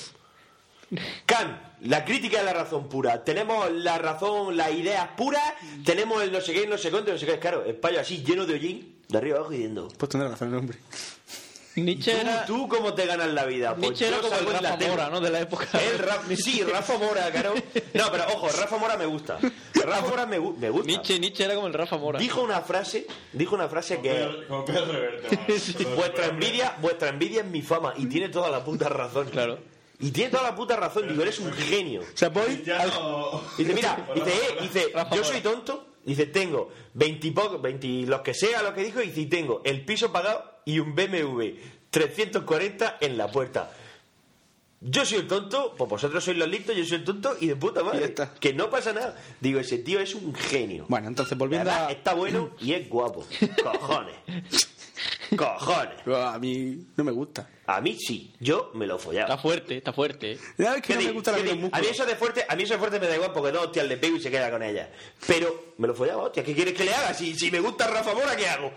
Kant, 1.26 1.58
la 1.82 2.04
crítica 2.04 2.38
de 2.38 2.44
la 2.44 2.52
razón 2.52 2.88
pura. 2.88 3.22
Tenemos 3.24 3.70
la 3.72 3.98
razón, 3.98 4.56
las 4.56 4.72
ideas 4.72 5.08
puras, 5.16 5.42
tenemos 5.84 6.22
el 6.22 6.32
no 6.32 6.40
sé 6.40 6.52
qué, 6.52 6.66
no 6.66 6.76
sé 6.78 6.90
cuánto, 6.90 7.12
no 7.12 7.18
sé 7.18 7.26
qué. 7.26 7.38
Claro, 7.38 7.64
el 7.64 7.76
payo 7.76 8.00
así, 8.00 8.22
lleno 8.22 8.46
de 8.46 8.54
hollín, 8.54 8.96
de 9.08 9.18
arriba 9.18 9.38
abajo 9.38 9.52
y 9.52 9.56
diciendo. 9.56 9.88
Pues 9.96 10.08
tendrá 10.10 10.28
razón 10.30 10.48
el 10.48 10.54
hombre. 10.56 10.78
Nietzsche 11.76 12.12
¿Tú, 12.12 12.18
era... 12.20 12.44
tú 12.46 12.68
cómo 12.68 12.94
te 12.94 13.06
ganas 13.06 13.28
la 13.28 13.44
vida? 13.46 13.70
Pues 13.76 13.80
Nietzsche 13.90 14.08
era 14.08 14.18
como 14.18 14.34
el 14.34 14.44
la 14.62 14.72
Rafa. 14.76 14.88
Mora, 14.88 15.08
¿no? 15.08 15.20
De 15.20 15.30
la 15.30 15.40
época. 15.40 15.66
El 15.80 15.98
Ra- 16.00 16.20
sí, 16.36 16.62
Rafa 16.64 16.98
Mora, 16.98 17.30
claro. 17.30 17.54
No, 17.94 18.10
pero 18.10 18.24
ojo, 18.34 18.48
Rafa 18.48 18.76
Mora 18.76 18.96
me 18.96 19.06
gusta. 19.06 19.38
Rafa 19.74 20.08
Mora 20.08 20.26
me, 20.26 20.40
gu- 20.40 20.56
me 20.56 20.68
gusta. 20.68 20.86
Nietzsche, 20.88 21.18
Nietzsche 21.20 21.44
era 21.44 21.54
como 21.54 21.68
el 21.68 21.72
Rafa 21.72 21.96
Mora. 21.96 22.18
Dijo 22.18 22.42
una 22.42 22.60
frase, 22.60 23.06
dijo 23.32 23.54
una 23.54 23.68
frase 23.68 24.00
que 24.00 24.44
Como 24.48 24.64
Pedro 24.64 24.86
Reverte, 24.86 25.38
vuestra 25.96 26.26
envidia, 26.26 26.76
vuestra 26.82 27.08
envidia 27.08 27.42
es 27.42 27.46
mi 27.46 27.62
fama 27.62 27.94
y 27.96 28.06
tiene 28.06 28.28
toda 28.30 28.50
la 28.50 28.64
puta 28.64 28.88
razón. 28.88 29.28
Claro. 29.30 29.58
Y 30.00 30.10
tiene 30.10 30.30
toda 30.30 30.44
la 30.44 30.54
puta 30.54 30.76
razón, 30.76 31.06
digo, 31.08 31.22
eres 31.22 31.38
un 31.40 31.52
genio. 31.52 32.00
O 32.00 32.16
sea, 32.16 32.30
voy 32.30 32.62
Ya 32.64 32.80
al- 32.80 32.88
no- 32.90 33.42
Dice, 33.58 33.74
mira, 33.74 34.08
dice, 34.14 34.30
eh, 34.30 34.56
dice, 34.62 34.92
yo 35.14 35.24
soy 35.24 35.40
tonto, 35.40 35.88
dice, 36.04 36.26
tengo 36.26 36.70
20 36.94 37.26
y 37.26 37.30
poco, 37.32 37.58
20 37.58 37.86
y 37.86 38.06
los 38.06 38.20
que 38.22 38.32
sea 38.34 38.62
lo 38.62 38.72
que 38.74 38.82
dijo, 38.82 39.00
dice, 39.00 39.20
y 39.20 39.26
tengo 39.26 39.60
el 39.64 39.84
piso 39.84 40.10
pagado 40.10 40.60
y 40.64 40.78
un 40.78 40.94
BMW 40.94 41.56
340 41.90 42.96
en 43.00 43.18
la 43.18 43.30
puerta. 43.30 43.70
Yo 44.82 45.04
soy 45.04 45.18
el 45.18 45.26
tonto, 45.26 45.74
pues 45.76 45.90
vosotros 45.90 46.24
sois 46.24 46.38
los 46.38 46.48
listos, 46.48 46.74
yo 46.74 46.82
soy 46.86 46.96
el 46.98 47.04
tonto 47.04 47.36
y 47.38 47.48
de 47.48 47.56
puta 47.56 47.84
madre. 47.84 48.06
está. 48.06 48.32
Que 48.32 48.54
no 48.54 48.70
pasa 48.70 48.94
nada. 48.94 49.14
Digo, 49.38 49.60
ese 49.60 49.76
tío 49.78 50.00
es 50.00 50.14
un 50.14 50.34
genio. 50.34 50.86
Bueno, 50.88 51.08
entonces 51.08 51.32
La 51.32 51.38
volviendo 51.38 51.66
verdad, 51.70 51.86
a... 51.88 51.92
está 51.92 52.14
bueno 52.14 52.52
y 52.60 52.72
es 52.72 52.88
guapo. 52.88 53.26
Cojones. 53.62 54.14
Cojones. 55.36 55.98
A 56.16 56.38
mí 56.38 56.78
no 56.96 57.04
me 57.04 57.12
gusta. 57.12 57.46
A 57.76 57.80
mí 57.80 57.96
sí, 57.98 58.34
yo 58.40 58.70
me 58.74 58.86
lo 58.86 58.96
Está 58.96 59.04
follaba. 59.06 59.38
fuerte, 59.38 59.76
está 59.76 59.92
fuerte. 59.92 60.38
Ya 60.58 60.74
es 60.74 60.82
que 60.82 60.94
¿Qué 60.94 60.94
no 60.96 61.02
me 61.06 61.12
gusta 61.12 61.32
la 61.32 61.38
A 61.38 61.80
mí 61.80 61.86
eso 61.88 62.04
de 62.04 62.16
fuerte, 62.16 62.44
a 62.48 62.56
mí 62.56 62.64
eso 62.64 62.72
de 62.74 62.78
fuerte 62.80 62.98
me 62.98 63.06
da 63.06 63.14
igual 63.14 63.32
porque 63.32 63.52
dos 63.52 63.66
hostias 63.66 63.86
le 63.86 63.96
pego 63.96 64.16
y 64.16 64.20
se 64.20 64.30
queda 64.30 64.50
con 64.50 64.62
ella. 64.62 64.90
Pero 65.26 65.74
me 65.78 65.86
lo 65.86 65.94
follaba, 65.94 66.24
hostia, 66.24 66.42
¿qué 66.42 66.54
quieres 66.54 66.74
que 66.74 66.84
le 66.84 66.92
haga? 66.94 67.14
Si, 67.14 67.34
si 67.34 67.50
me 67.50 67.60
gusta 67.60 67.86
Rafa 67.86 68.12
Mora, 68.14 68.34
¿qué 68.36 68.48
hago? 68.48 68.72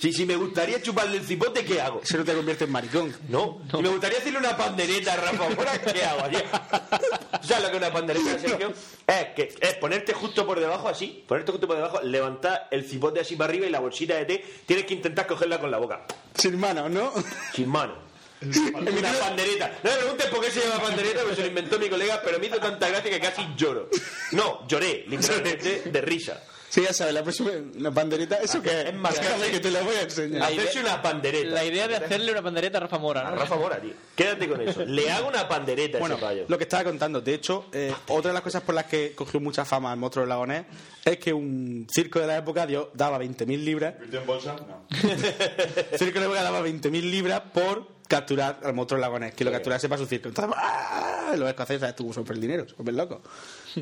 Si, 0.00 0.12
si 0.12 0.26
me 0.26 0.34
gustaría 0.36 0.82
chuparle 0.82 1.18
el 1.18 1.24
cipote, 1.24 1.64
¿qué 1.64 1.80
hago? 1.80 2.00
Eso 2.02 2.18
no 2.18 2.24
te 2.24 2.34
convierte 2.34 2.64
en 2.64 2.72
maricón. 2.72 3.16
No, 3.28 3.60
si 3.70 3.76
me 3.80 3.88
gustaría 3.88 4.18
hacerle 4.18 4.40
una 4.40 4.56
pandereta 4.56 5.12
a 5.12 5.16
Rafa 5.16 5.48
Mora, 5.50 5.80
¿qué 5.80 6.04
hago? 6.04 6.20
¿Sabes 7.42 7.62
lo 7.62 7.70
que 7.70 7.76
es 7.76 7.82
una 7.82 7.92
pandereta, 7.92 8.38
Sergio? 8.40 8.72
Es 9.06 9.26
que 9.36 9.54
es 9.60 9.74
ponerte 9.74 10.12
justo 10.12 10.44
por 10.44 10.58
debajo 10.58 10.88
así, 10.88 11.24
ponerte 11.28 11.52
justo 11.52 11.66
por 11.68 11.76
debajo, 11.76 12.00
levantar 12.02 12.66
el 12.72 12.84
cipote 12.84 13.20
así 13.20 13.36
para 13.36 13.50
arriba 13.50 13.66
y 13.66 13.70
la 13.70 13.78
bolsita 13.80 14.16
de 14.16 14.24
té, 14.24 14.44
tienes 14.66 14.84
que 14.86 14.94
intentar 14.94 15.26
cogerla 15.28 15.60
con 15.60 15.70
la 15.70 15.78
boca, 15.78 16.04
Sin 16.34 16.58
manos, 16.58 16.90
¿no? 16.90 17.12
sin 17.54 17.68
mano. 17.68 17.94
Una 18.42 19.12
pandereta. 19.12 19.78
No 19.82 19.90
me 19.90 19.96
preguntes 19.96 20.26
por 20.26 20.44
qué 20.44 20.50
se 20.50 20.60
llama 20.60 20.82
pandereta, 20.82 21.20
porque 21.20 21.36
se 21.36 21.42
lo 21.42 21.48
inventó 21.48 21.78
mi 21.78 21.88
colega, 21.88 22.20
pero 22.24 22.38
me 22.38 22.46
hizo 22.46 22.58
tanta 22.58 22.88
gracia 22.88 23.10
que 23.10 23.20
casi 23.20 23.42
lloro. 23.56 23.88
No, 24.32 24.66
lloré, 24.68 25.04
literalmente, 25.08 25.82
de 25.86 26.00
risa. 26.00 26.42
Sí, 26.68 26.82
ya 26.82 26.92
sabes, 26.92 27.14
la 27.14 27.22
próxima 27.22 27.52
una 27.76 27.92
pandereta, 27.94 28.34
¿eso 28.42 28.60
qué 28.60 28.88
es? 28.88 28.94
Más, 28.94 29.14
Déjame 29.14 29.48
que 29.52 29.60
te 29.60 29.70
la 29.70 29.80
voy 29.82 29.94
a 29.94 30.02
enseñar. 30.02 30.42
Hacerse 30.42 30.80
una 30.80 31.00
pandereta. 31.00 31.48
La 31.50 31.64
idea 31.64 31.86
de 31.86 31.94
hacerle 31.94 32.32
una 32.32 32.42
pandereta 32.42 32.78
a 32.78 32.80
Rafa 32.80 32.98
Mora, 32.98 33.28
A 33.28 33.30
¿no? 33.30 33.36
Rafa 33.36 33.54
Mora, 33.54 33.80
tío. 33.80 33.92
Quédate 34.16 34.48
con 34.48 34.60
eso. 34.60 34.84
Le 34.84 35.08
hago 35.08 35.28
una 35.28 35.46
pandereta 35.48 35.98
a 35.98 36.00
Bueno, 36.00 36.16
ese 36.16 36.24
payo. 36.24 36.44
lo 36.48 36.58
que 36.58 36.64
estaba 36.64 36.82
contando, 36.82 37.20
de 37.20 37.32
hecho, 37.32 37.66
eh, 37.72 37.94
otra 38.08 38.30
de 38.30 38.34
las 38.34 38.42
cosas 38.42 38.62
por 38.62 38.74
las 38.74 38.86
que 38.86 39.12
cogió 39.14 39.38
mucha 39.38 39.64
fama 39.64 39.92
el 39.92 40.00
monstruo 40.00 40.22
del 40.22 40.30
lagonés 40.30 40.64
es 41.04 41.16
que 41.18 41.32
un 41.32 41.86
circo 41.94 42.18
de 42.18 42.26
la 42.26 42.38
época 42.38 42.66
dio, 42.66 42.90
daba 42.92 43.20
20.000 43.20 43.56
libras. 43.62 43.94
¿Invirtió 43.94 44.20
en 44.22 44.26
bolsa? 44.26 44.56
No. 44.56 44.84
Circo 45.96 46.14
de 46.14 46.20
la 46.20 46.24
época 46.26 46.42
daba 46.42 46.60
20.000 46.60 46.90
libras 47.08 47.40
por 47.52 47.93
capturar 48.08 48.60
al 48.62 48.74
monstruo 48.74 49.00
lagonés, 49.00 49.34
que 49.34 49.44
lo 49.44 49.50
capturase 49.52 49.88
para 49.88 50.00
su 50.00 50.06
circo. 50.06 50.28
Entonces, 50.28 50.54
¡ah! 50.56 51.34
los 51.36 51.48
escoceses, 51.48 51.80
¿sabes 51.80 51.96
tú 51.96 52.12
son 52.12 52.24
el 52.28 52.40
dinero? 52.40 52.66
Súper 52.68 52.94
locos. 52.94 53.20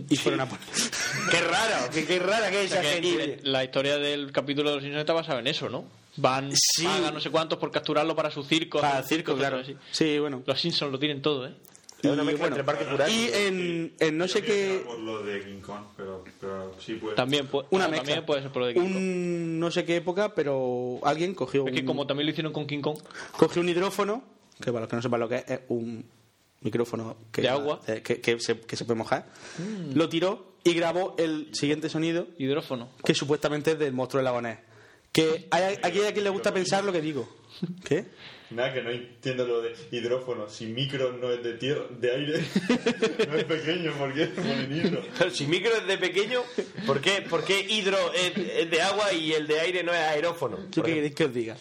Y 0.09 0.17
fueron 0.17 0.41
a 0.43 0.47
por... 0.49 0.59
Qué 1.31 1.41
raro, 1.41 1.91
qué, 1.93 2.07
qué 2.07 2.19
rara 2.19 2.51
que 2.51 2.65
es 2.65 2.71
O 2.71 2.75
sea 2.75 2.83
esa 2.83 3.01
que 3.01 3.03
gente. 3.09 3.41
la 3.43 3.63
historia 3.65 3.99
del 3.99 4.33
capítulo 4.33 4.71
de 4.71 4.77
los 4.77 4.83
Simpsons 4.83 5.01
está 5.01 5.13
basada 5.13 5.41
en 5.41 5.47
eso, 5.49 5.69
¿no? 5.69 5.85
Van, 6.17 6.51
Sí. 6.55 6.85
pagan 6.85 7.15
no 7.15 7.21
sé 7.21 7.31
cuántos 7.31 7.59
por 7.59 7.71
capturarlo 7.71 8.15
para 8.17 8.31
su 8.31 8.43
circo. 8.43 8.81
Para 8.81 8.99
el 9.01 9.05
circo, 9.05 9.37
claro. 9.37 9.59
así. 9.59 9.77
Sí, 9.91 10.19
bueno. 10.19 10.43
Los 10.47 10.61
Simpsons 10.61 10.93
lo 10.93 10.99
tienen 10.99 11.21
todo, 11.23 11.47
¿eh? 11.47 11.55
Y, 12.03 12.09
mezcla 12.09 12.25
bueno, 12.25 12.47
entre 12.47 12.65
Parque 12.65 12.85
Jurásico. 12.85 13.21
y 13.21 13.31
en, 13.33 13.95
en 14.01 14.19
no 14.19 14.27
sé 14.27 14.43
que 14.43 14.47
qué... 14.47 14.83
Por 14.85 14.99
lo 14.99 15.23
de 15.23 15.45
King 15.45 15.61
Kong, 15.61 15.85
pero, 15.97 16.25
pero 16.41 16.75
sí 16.81 16.95
puede. 16.95 17.15
También, 17.15 17.47
puede, 17.47 17.69
Una 17.71 17.85
ah, 17.85 17.89
mezcla. 17.89 18.07
también 18.07 18.27
puede 18.27 18.43
ser 18.43 18.51
por 18.51 18.63
lo 18.63 18.67
de 18.67 18.75
King 18.75 18.81
Kong. 18.81 18.97
Un 18.97 19.61
no 19.61 19.71
sé 19.71 19.85
qué 19.85 19.97
época, 19.97 20.35
pero 20.35 20.99
alguien 21.05 21.35
cogió 21.35 21.67
Es 21.67 21.73
que 21.73 21.81
un, 21.81 21.87
como 21.87 22.07
también 22.07 22.27
lo 22.27 22.33
hicieron 22.33 22.53
con 22.53 22.67
King 22.67 22.81
Kong, 22.81 22.99
cogió 23.37 23.63
un 23.63 23.69
hidrófono, 23.69 24.25
que 24.61 24.73
para 24.73 24.81
los 24.81 24.89
que 24.89 24.97
no 24.97 25.03
sepan 25.03 25.21
lo 25.21 25.29
que 25.29 25.37
es, 25.37 25.45
es 25.49 25.61
un 25.69 26.05
micrófono 26.63 27.17
que, 27.31 27.43
De 27.43 27.49
agua. 27.49 27.81
Mm. 27.87 27.91
eh, 27.91 28.03
que, 28.03 28.21
que 28.21 28.41
se, 28.41 28.61
que 28.61 28.77
se 28.77 28.85
puede 28.85 28.99
mojar, 28.99 29.29
lo 29.95 30.09
tiró 30.09 30.53
y 30.65 30.75
grabó 30.75 31.15
el 31.19 31.49
siguiente 31.53 31.89
sonido 31.89 32.29
hidrófono. 32.39 32.91
que 33.05 33.15
supuestamente 33.15 33.73
es 33.73 33.79
del 33.79 33.93
monstruo 33.93 34.19
del 34.19 34.25
lago 34.25 34.41
Ness. 34.41 34.59
Que 35.11 35.47
hay, 35.51 35.79
aquí 35.83 36.01
hay 36.01 36.07
a 36.07 36.13
quien 36.13 36.25
le 36.25 36.31
gusta 36.31 36.55
pensar 36.55 36.85
lo 36.85 36.93
que 36.93 37.01
digo. 37.03 37.29
¿Qué? 37.85 38.07
Nada, 38.55 38.73
que 38.73 38.83
no 38.83 38.91
entiendo 38.91 39.47
lo 39.47 39.63
de 39.63 39.75
hidrófono. 39.91 40.49
Si 40.49 40.67
micro 40.67 41.13
no 41.13 41.31
es 41.31 41.43
de 41.43 41.55
tierra, 41.55 41.83
de 41.91 42.11
aire, 42.11 42.41
no 43.29 43.37
es 43.37 43.45
pequeño, 43.45 43.93
porque 43.99 44.25
es 44.25 44.29
ponen 44.31 44.73
hidro. 44.73 45.03
Si 45.31 45.47
micro 45.47 45.73
es 45.75 45.87
de 45.87 45.99
pequeño, 45.99 46.43
¿por 46.87 47.01
qué, 47.01 47.23
por 47.23 47.45
qué 47.45 47.61
hidro 47.61 47.99
es, 48.13 48.33
es 48.37 48.71
de 48.71 48.83
agua 48.83 49.13
y 49.13 49.33
el 49.33 49.47
de 49.47 49.61
aire 49.61 49.83
no 49.83 49.93
es 49.93 49.99
aerófono? 49.99 50.59
¿Yo 50.71 50.83
qué 50.83 50.95
queréis 50.95 51.15
que 51.15 51.25
os 51.25 51.35
diga? 51.35 51.57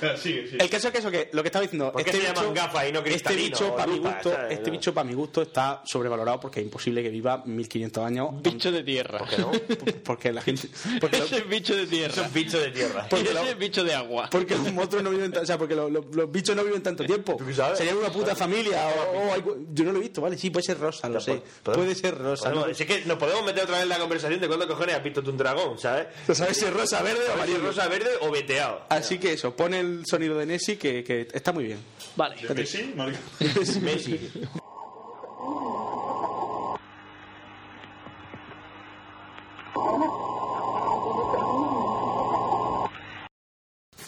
Sigue, 0.22 0.46
sigue. 0.48 0.62
El 0.62 0.70
caso 0.70 0.88
es 0.88 0.92
que 0.92 0.98
eso 0.98 1.10
que 1.10 1.28
lo 1.32 1.42
que 1.42 1.48
estaba 1.48 1.62
diciendo, 1.62 1.92
¿Por 1.92 2.04
qué 2.04 2.12
se 2.12 2.22
llaman 2.22 2.54
gafas 2.54 2.88
y 2.88 2.92
no 2.92 3.00
este 3.00 3.34
bicho 3.36 3.74
para 3.74 3.90
mi 3.92 3.98
gusto, 3.98 4.30
sabes? 4.30 4.52
este 4.58 4.70
bicho 4.70 4.94
para 4.94 5.04
mi 5.08 5.14
gusto 5.14 5.42
está 5.42 5.82
sobrevalorado 5.84 6.40
porque 6.40 6.60
es 6.60 6.64
imposible 6.66 7.02
que 7.02 7.08
viva 7.10 7.42
1500 7.44 8.04
años. 8.04 8.28
Bicho 8.42 8.70
de 8.72 8.82
tierra. 8.82 9.18
¿Por 9.18 9.28
qué 9.28 9.38
no? 9.38 9.52
Porque 10.04 10.32
la 10.32 10.42
gente 10.42 10.68
porque, 11.00 11.18
lo- 11.18 11.24
Ese 11.24 11.38
es 11.38 11.48
bicho 11.48 11.74
de 11.76 11.86
tierra. 11.86 12.12
Es 12.12 12.18
un 12.28 12.32
bicho 12.32 12.58
de 12.60 12.70
tierra. 12.70 13.06
Porque 13.08 13.24
ese 13.24 13.34
lo- 13.34 13.42
es 13.42 13.58
bicho 13.58 13.84
de 13.84 13.94
agua. 13.94 14.28
porque 14.30 14.54
los 14.56 14.72
monstruos 14.72 15.02
no 15.04 15.10
viven, 15.10 15.36
o 15.36 15.46
sea, 15.46 15.58
porque 15.58 15.74
los, 15.74 15.90
los- 15.90 16.04
los 16.14 16.30
bichos 16.30 16.54
no 16.56 16.64
viven 16.64 16.82
tanto 16.82 17.04
tiempo. 17.04 17.36
¿Tú 17.36 17.46
qué 17.46 17.54
sabes? 17.54 17.78
Serían 17.78 17.96
una 17.98 18.10
puta 18.10 18.34
familia 18.34 18.88
o, 18.88 19.18
o 19.28 19.32
algo- 19.32 19.56
yo 19.72 19.84
no 19.84 19.92
lo 19.92 19.98
he 19.98 20.02
visto, 20.02 20.20
vale, 20.20 20.38
sí 20.38 20.50
puede 20.50 20.64
ser 20.64 20.78
rosa, 20.78 21.08
lo 21.08 21.20
sé. 21.20 21.42
Podemos- 21.62 21.84
Puede 21.84 21.94
ser 21.94 22.16
rosa, 22.18 22.50
¿no? 22.50 22.72
si 22.74 22.82
es 22.82 22.88
que 22.88 23.04
nos 23.04 23.18
podemos 23.18 23.44
meter 23.44 23.64
otra 23.64 23.74
vez 23.76 23.82
en 23.84 23.88
la 23.90 23.98
conversación 23.98 24.40
de 24.40 24.46
cuándo 24.48 24.66
cojones 24.66 24.94
has 24.96 25.02
visto 25.02 25.22
tú 25.22 25.30
un 25.30 25.36
dragón, 25.36 25.78
¿sabes? 25.78 26.06
¿Tú 26.26 26.34
sabes 26.34 26.56
si 26.56 26.64
es 26.64 26.72
rosa, 26.72 27.02
verde 27.02 27.20
o 27.20 27.24
es 27.26 27.30
amarillo? 27.30 27.58
rosa, 27.60 27.88
verde 27.88 28.10
o 28.20 28.30
veteado. 28.30 28.82
Así 28.88 29.18
que 29.18 29.32
eso, 29.34 29.54
pone 29.54 29.78
el 29.88 30.04
sonido 30.06 30.38
de 30.38 30.46
Nessie 30.46 30.76
que, 30.78 31.02
que 31.04 31.28
está 31.32 31.52
muy 31.52 31.64
bien. 31.64 31.78
Vale. 32.16 32.36
¿De 32.46 32.54
Messi? 32.54 32.94
Messi. 33.82 34.30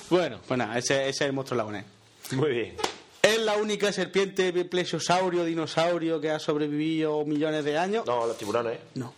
Bueno, 0.09 0.40
Pues 0.47 0.59
nada, 0.59 0.77
ese, 0.78 1.02
ese 1.02 1.09
es 1.11 1.20
el 1.23 1.32
monstruo 1.32 1.57
lagonés. 1.59 1.85
Muy 2.32 2.51
bien. 2.51 2.77
¿Es 3.23 3.39
la 3.40 3.57
única 3.57 3.93
serpiente 3.93 4.52
plesiosaurio, 4.65 5.44
dinosaurio 5.44 6.20
que 6.20 6.31
ha 6.31 6.39
sobrevivido 6.39 7.24
millones 7.24 7.65
de 7.65 7.78
años? 7.78 8.07
No, 8.07 8.27
los 8.27 8.36
tiburones. 8.36 8.74
¿eh? 8.78 8.81
No. 8.94 9.15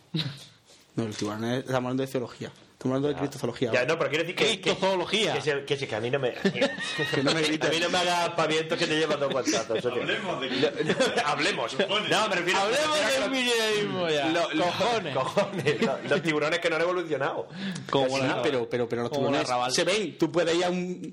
No, 0.97 1.05
el 1.05 1.15
tiburón 1.17 1.45
es- 1.45 1.61
estamos 1.61 1.79
hablando 1.85 2.03
de 2.03 2.07
zoología. 2.09 2.53
Estamos 2.83 2.97
hablando 2.97 3.09
de 3.09 3.15
cristozoología. 3.15 3.71
Ya, 3.73 3.85
no, 3.85 3.97
pero 3.97 4.11
quiero 4.11 4.25
decir 4.25 4.35
que. 4.35 4.45
que- 4.45 4.61
Cristozoología. 4.61 5.35
Que, 5.35 5.41
se- 5.41 5.65
que, 5.65 5.77
se- 5.77 5.87
que 5.87 5.95
a 5.95 6.01
mí 6.01 6.11
no 6.11 6.19
me. 6.19 6.33
Que 7.15 7.23
no 7.23 7.33
me 7.33 7.43
grites. 7.43 7.69
A 7.71 7.73
mí 7.73 7.79
no 7.79 7.89
me 7.91 7.99
hagas 7.99 8.31
pavientos 8.31 8.77
que 8.77 8.87
te 8.89 8.97
llevas 8.99 9.21
dos 9.21 9.31
guantazos. 9.33 9.85
Hablemos 9.87 10.41
de 10.41 11.23
Hablemos. 11.25 11.77
No, 11.79 12.29
me 12.29 12.37
refiero 12.37 12.59
hablemos 12.61 12.89
me 12.99 13.03
refiero 13.05 13.07
a 13.07 13.11
del 13.11 13.21
los- 13.21 13.31
milenarismo 13.31 14.09
ya. 14.09 14.27
lo- 14.31 14.53
lo- 14.55 14.65
Cojones. 14.65 15.15
cojones. 15.15 15.81
Los, 15.83 16.11
los 16.11 16.23
tiburones 16.23 16.59
que 16.59 16.71
no 16.71 16.77
han 16.77 16.83
evolucionado. 16.83 17.49
Como 17.89 18.17
Sí, 18.17 18.23
la- 18.27 18.43
pero, 18.43 18.69
pero, 18.69 18.89
pero 18.89 19.03
los 19.03 19.11
como 19.11 19.23
tiburones 19.27 19.49
la 19.49 19.55
Raval. 19.55 19.73
se 19.73 19.85
ven. 19.85 20.19
Tú 20.19 20.33
puedes 20.33 20.55
ir 20.57 20.65
a 20.65 20.71
un. 20.71 21.13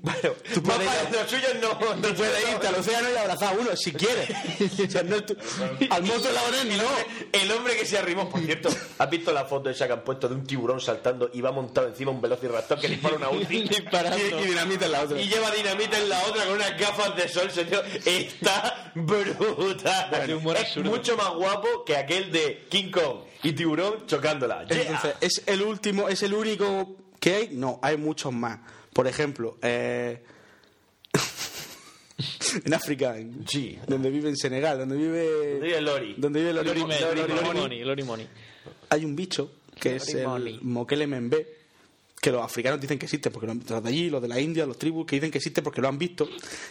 tú 0.52 0.62
puedes 0.62 0.82
ir 0.82 0.88
a- 0.88 1.10
los 1.22 1.30
suyos 1.30 1.54
no. 1.62 1.68
Tú 1.78 2.08
no 2.08 2.14
puedes 2.14 2.50
irte 2.50 2.66
al 2.66 2.74
océano 2.74 3.08
y 3.14 3.16
abrazar 3.16 3.54
a 3.54 3.58
uno 3.60 3.76
si 3.76 3.92
quieres. 3.92 4.28
O 4.88 4.90
sea, 4.90 5.02
no, 5.04 5.22
tú- 5.22 5.36
al 5.88 6.02
monstruo 6.02 6.32
lagonés 6.34 6.64
no. 6.76 6.88
El 7.32 7.52
hombre 7.52 7.76
que 7.76 7.86
se 7.86 7.96
arrimó, 7.98 8.28
por 8.28 8.40
cierto, 8.40 8.70
¿has 8.98 9.08
visto 9.10 9.32
la 9.32 9.44
foto 9.44 9.70
esa 9.70 9.86
que 9.86 9.92
han 9.92 10.02
puesto 10.04 10.28
de 10.28 10.34
un 10.34 10.44
tiburón 10.46 10.80
saltando 10.80 11.30
y 11.32 11.40
va 11.40 11.52
montado 11.62 11.88
encima 11.88 12.10
un 12.10 12.20
velociraptor 12.20 12.78
que 12.80 12.88
dispara 12.88 13.16
una 13.16 13.30
UCI? 13.30 13.68
Disparando. 13.68 14.18
Y, 14.40 14.42
y 14.42 14.46
dinamita 14.48 14.86
en 14.86 14.92
la 14.92 15.02
otra. 15.02 15.20
Y 15.20 15.28
lleva 15.28 15.50
dinamita 15.50 15.98
en 15.98 16.08
la 16.08 16.22
otra 16.26 16.44
con 16.44 16.54
unas 16.54 16.78
gafas 16.78 17.16
de 17.16 17.28
sol, 17.28 17.50
señor. 17.50 17.84
Está 18.04 18.92
brutal. 18.94 20.34
Humor 20.36 20.56
es 20.56 20.62
absurdo. 20.62 20.90
mucho 20.90 21.16
más 21.16 21.30
guapo 21.34 21.84
que 21.84 21.96
aquel 21.96 22.30
de 22.32 22.66
King 22.68 22.90
Kong 22.90 23.20
y 23.42 23.52
tiburón 23.52 24.06
chocándola. 24.06 24.66
Yeah. 24.66 24.82
Entonces, 24.82 25.14
¿es 25.20 25.42
el 25.46 25.62
último, 25.62 26.08
es 26.08 26.22
el 26.22 26.34
único 26.34 26.96
que 27.18 27.34
hay? 27.34 27.48
No, 27.52 27.78
hay 27.82 27.96
muchos 27.96 28.32
más. 28.32 28.58
Por 28.92 29.06
ejemplo, 29.06 29.56
eh, 29.62 30.22
en 32.64 32.74
África, 32.74 33.16
en- 33.16 33.46
Sí. 33.48 33.78
donde 33.86 34.10
vive 34.10 34.28
en 34.28 34.36
Senegal, 34.36 34.78
donde 34.78 34.96
vive, 34.96 35.80
Lori. 35.80 36.14
donde 36.18 36.40
vive 36.40 36.52
Lori, 36.52 36.68
Lori, 36.80 36.80
Lori- 36.90 37.84
Lori, 37.84 38.02
Money. 38.02 38.28
hay 38.88 39.04
un 39.04 39.14
bicho 39.16 39.52
que 39.80 39.96
es 39.96 40.14
el. 40.14 40.58
Mokele 40.62 41.06
Membe, 41.06 41.46
que 42.20 42.30
los 42.30 42.42
africanos 42.42 42.80
dicen 42.80 42.98
que 42.98 43.06
existe 43.06 43.30
porque 43.30 43.46
los 43.46 43.82
de 43.82 43.88
allí, 43.88 44.10
los 44.10 44.20
de 44.20 44.28
la 44.28 44.38
India, 44.38 44.66
los 44.66 44.78
tribus 44.78 45.06
que 45.06 45.16
dicen 45.16 45.30
que 45.30 45.38
existe 45.38 45.62
porque 45.62 45.80
lo 45.80 45.88
han 45.88 45.98
visto 45.98 46.28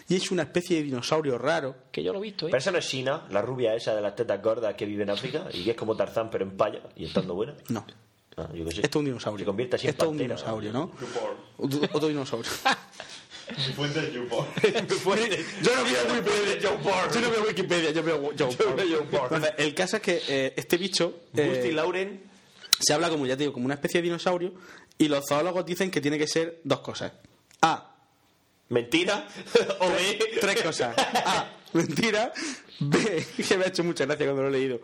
y 0.07 0.15
es 0.15 0.29
una 0.31 0.43
especie 0.43 0.77
de 0.77 0.83
dinosaurio 0.83 1.37
raro. 1.39 1.75
Que 1.91 2.03
yo 2.03 2.13
lo 2.13 2.19
he 2.19 2.23
visto, 2.23 2.45
¿eh? 2.45 2.49
Pero 2.51 2.59
esa 2.59 2.71
no 2.71 2.77
es 2.77 2.87
China, 2.87 3.25
la 3.31 3.41
rubia 3.41 3.73
esa 3.73 3.95
de 3.95 4.01
las 4.01 4.15
tetas 4.15 4.41
gordas 4.43 4.75
que 4.75 4.85
vive 4.85 5.03
en 5.03 5.09
África 5.09 5.47
y 5.51 5.63
que 5.63 5.71
es 5.71 5.75
como 5.77 5.95
Tarzán 5.97 6.29
pero 6.29 6.45
en 6.45 6.51
paya 6.55 6.81
y 6.95 7.05
estando 7.05 7.33
buena. 7.33 7.55
No, 7.69 7.85
Ah, 8.37 8.47
yo 8.53 8.63
sé. 8.71 8.81
esto 8.83 8.87
es 8.87 8.95
un 8.95 9.05
dinosaurio. 9.05 9.39
Se 9.39 9.45
convierte 9.45 9.75
así 9.75 9.87
en 9.87 9.89
Esto 9.89 10.05
es 10.05 10.11
un 10.11 10.17
dinosaurio, 10.17 10.71
¿no? 10.71 10.91
Otro, 11.57 11.79
otro 11.91 12.07
dinosaurio. 12.07 12.49
Mi 13.67 13.73
fuente 13.73 13.99
es 13.99 14.13
YouPorn. 14.13 14.47
Yo 15.61 15.75
no 15.75 15.83
veo 15.83 16.13
Wikipedia, 16.13 16.59
yo 16.59 16.71
Yo 17.11 17.21
no 17.21 17.31
veo 17.31 17.43
Wikipedia, 17.47 17.91
yo 17.91 18.03
veo 18.03 18.31
Joe 18.37 18.55
Porn. 19.11 19.35
Entonces, 19.35 19.53
el 19.57 19.73
caso 19.73 19.97
es 19.97 20.01
que 20.03 20.21
eh, 20.29 20.53
este 20.55 20.77
bicho 20.77 21.21
eh, 21.35 21.47
Busti 21.49 21.71
Lauren. 21.71 22.28
Se 22.79 22.93
habla 22.93 23.09
como 23.09 23.25
ya 23.25 23.35
te 23.35 23.43
digo, 23.43 23.53
como 23.53 23.65
una 23.65 23.75
especie 23.75 23.99
de 24.01 24.03
dinosaurio 24.03 24.53
y 24.97 25.07
los 25.07 25.25
zoólogos 25.27 25.65
dicen 25.65 25.91
que 25.91 26.01
tiene 26.01 26.17
que 26.17 26.27
ser 26.27 26.61
dos 26.63 26.79
cosas. 26.79 27.11
A, 27.61 27.89
Mentira. 28.69 29.27
o 29.79 29.89
B. 29.89 30.19
tres 30.39 30.61
cosas. 30.61 30.95
A, 30.97 31.51
mentira. 31.73 32.31
B, 32.79 33.25
que 33.47 33.57
me 33.57 33.65
ha 33.65 33.67
hecho 33.67 33.83
mucha 33.83 34.05
gracia 34.05 34.25
cuando 34.25 34.43
lo 34.43 34.49
he 34.49 34.51
leído. 34.51 34.81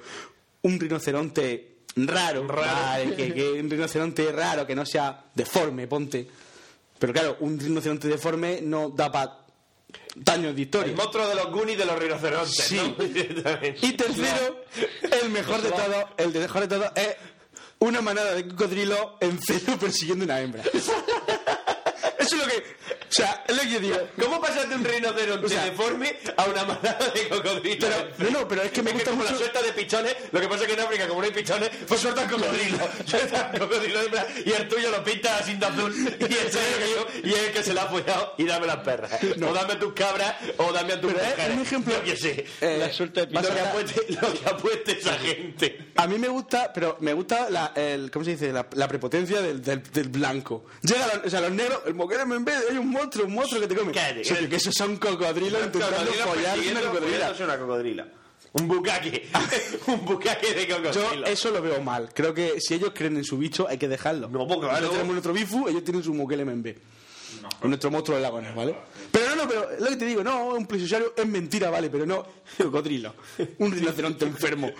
Un 0.63 0.79
rinoceronte 0.79 1.75
raro, 1.97 2.45
vale, 2.45 3.15
que, 3.15 3.33
que 3.33 3.51
un 3.53 3.69
rinoceronte 3.69 4.31
raro 4.31 4.65
que 4.65 4.75
no 4.75 4.85
sea 4.85 5.25
deforme, 5.33 5.87
ponte. 5.87 6.27
Pero 6.97 7.13
claro, 7.13 7.37
un 7.41 7.59
rinoceronte 7.59 8.07
deforme 8.07 8.59
no 8.61 8.89
da 8.89 9.11
para 9.11 9.45
años 10.27 10.55
de 10.55 10.61
historia. 10.61 10.91
El 10.91 10.97
monstruo 10.97 11.27
de 11.27 11.35
los 11.35 11.51
Goonies 11.51 11.77
de 11.77 11.85
los 11.85 11.99
rinocerontes. 11.99 12.55
Sí. 12.55 12.79
Y 13.81 13.93
tercero, 13.93 14.63
el 15.21 15.29
mejor 15.29 15.61
de 15.61 15.69
todo, 15.69 16.09
el 16.17 16.33
de 16.33 16.39
mejor 16.39 16.61
de 16.61 16.67
todo 16.67 16.91
es 16.95 17.15
una 17.79 18.01
manada 18.01 18.33
de 18.33 18.47
cocodrilos 18.47 18.99
en 19.21 19.39
celo 19.41 19.77
persiguiendo 19.77 20.25
una 20.25 20.39
hembra. 20.39 20.63
Eso 22.25 22.35
es 22.35 22.41
lo 22.41 22.47
que, 22.47 22.57
o 22.57 23.11
sea, 23.11 23.43
es 23.47 23.55
lo 23.55 23.61
que 23.63 23.69
yo 23.71 23.79
digo. 23.79 23.97
¿Cómo 24.21 24.41
pasas 24.41 24.67
de 24.69 24.75
un 24.75 24.83
rinoceronte 24.83 25.45
O 25.45 25.49
sea, 25.49 25.63
deforme 25.65 26.17
a 26.37 26.43
una 26.45 26.63
manada 26.65 27.11
de 27.13 27.29
cocodrilos? 27.29 27.89
Pero, 28.17 28.29
no, 28.31 28.39
no, 28.41 28.47
pero 28.47 28.61
es 28.63 28.71
que 28.71 28.81
me 28.83 28.91
Es 28.91 28.93
que 28.95 28.99
gusta 29.03 29.11
como 29.11 29.23
la 29.23 29.29
mucho. 29.31 29.43
suelta 29.43 29.61
de 29.61 29.71
pichones, 29.73 30.15
lo 30.31 30.39
que 30.41 30.47
pasa 30.47 30.61
es 30.63 30.67
que 30.67 30.73
en 30.73 30.79
África, 30.79 31.07
como 31.07 31.21
no 31.21 31.25
hay 31.27 31.33
pichones, 31.33 31.69
pues 31.87 31.99
sueltan 32.01 32.29
cocodrilos. 32.29 32.81
Sueltan 33.05 33.57
cocodrilos 33.57 34.05
y 34.45 34.51
el 34.51 34.67
tuyo 34.67 34.89
lo 34.91 35.03
pintas 35.03 35.41
así 35.41 35.53
de 35.55 35.65
azul. 35.65 35.93
Y 36.19 36.33
ese 36.33 36.47
es 36.47 36.55
el 36.55 36.83
que 36.83 36.89
yo, 36.91 37.07
y 37.29 37.33
es 37.33 37.39
el 37.47 37.51
que 37.53 37.63
se 37.63 37.73
la 37.73 37.83
ha 37.83 37.87
follado. 37.87 38.33
Y 38.37 38.45
dame 38.45 38.65
las 38.67 38.77
perras. 38.77 39.11
O 39.47 39.53
dame 39.53 39.75
tus 39.75 39.93
cabras, 39.93 40.35
o 40.57 40.71
dame 40.71 40.93
a 40.93 41.01
tus 41.01 41.13
Pero 41.13 41.23
es 41.25 41.29
mujeres. 41.37 41.55
un 41.55 41.61
ejemplo- 41.61 41.93
Yo 41.95 42.03
qué 42.03 42.17
sé. 42.17 42.45
Eh, 42.61 42.77
La 42.79 42.91
suelta 42.91 43.25
de 43.25 43.33
Lo 43.33 43.41
que, 43.41 43.59
a- 43.59 43.69
apueste, 43.69 44.01
lo 44.21 44.33
que 44.33 44.49
apueste 44.49 44.91
esa 44.99 45.13
gente. 45.19 45.87
A 45.95 46.07
mí 46.07 46.17
me 46.17 46.27
gusta, 46.27 46.71
pero 46.73 46.97
me 46.99 47.13
gusta 47.13 47.49
la, 47.49 47.71
el, 47.75 48.09
¿cómo 48.11 48.25
se 48.25 48.31
dice? 48.31 48.51
La, 48.51 48.67
la 48.73 48.87
prepotencia 48.87 49.41
del, 49.41 49.61
del, 49.63 49.83
del 49.91 50.09
blanco. 50.09 50.65
Llega, 50.81 51.07
la- 51.07 51.21
o 51.25 51.29
sea, 51.29 51.41
los 51.41 51.51
negros, 51.51 51.79
el 51.85 51.93
moquero 52.23 52.35
en 52.35 52.45
vez 52.45 52.55
hay 52.69 52.77
un 52.77 52.89
monstruo, 52.89 53.25
un 53.25 53.33
monstruo 53.33 53.61
que 53.61 53.67
te 53.67 53.75
come. 53.75 53.91
Cállate, 53.91 54.21
O 54.21 54.23
sea, 54.23 54.35
cállate. 54.35 54.49
que 54.49 54.55
esos 54.57 54.73
son 54.75 54.97
cocodrilos 54.97 55.65
intentando 55.65 56.11
follar 56.13 56.57
una 56.59 56.81
cocodrila. 56.81 57.15
follándose 57.17 57.43
una 57.43 57.57
cocodrila. 57.57 58.07
Un 58.53 58.67
bucaque. 58.69 59.27
un 59.87 60.05
bucaque 60.05 60.53
de 60.53 60.65
Yo 60.67 60.77
cocodrilo. 60.81 61.25
eso 61.27 61.51
lo 61.51 61.61
veo 61.61 61.81
mal. 61.81 62.09
Creo 62.13 62.33
que 62.33 62.59
si 62.61 62.73
ellos 62.75 62.91
creen 62.93 63.17
en 63.17 63.23
su 63.25 63.37
bicho, 63.37 63.67
hay 63.67 63.77
que 63.77 63.87
dejarlo. 63.89 64.27
No, 64.29 64.39
porque 64.47 64.53
Nosotros 64.67 64.69
claro. 64.79 64.89
tenemos 64.91 65.11
nuestro 65.13 65.33
bifu, 65.33 65.67
ellos 65.67 65.83
tienen 65.83 66.03
su 66.03 66.13
Mukele 66.13 66.45
MB. 67.61 67.65
nuestro 67.67 67.91
monstruo 67.91 68.17
de 68.17 68.23
lagones, 68.23 68.53
¿vale? 68.55 68.75
Pero 69.11 69.29
no, 69.29 69.35
no, 69.35 69.47
pero 69.47 69.67
lo 69.79 69.87
que 69.87 69.95
te 69.95 70.05
digo, 70.05 70.23
no, 70.23 70.47
un 70.49 70.65
plesiosario 70.65 71.13
es 71.15 71.25
mentira, 71.25 71.69
¿vale? 71.69 71.89
Pero 71.89 72.05
no, 72.05 72.25
cocodrilo. 72.57 73.13
Un 73.59 73.71
rinoceronte 73.71 74.25
enfermo. 74.25 74.71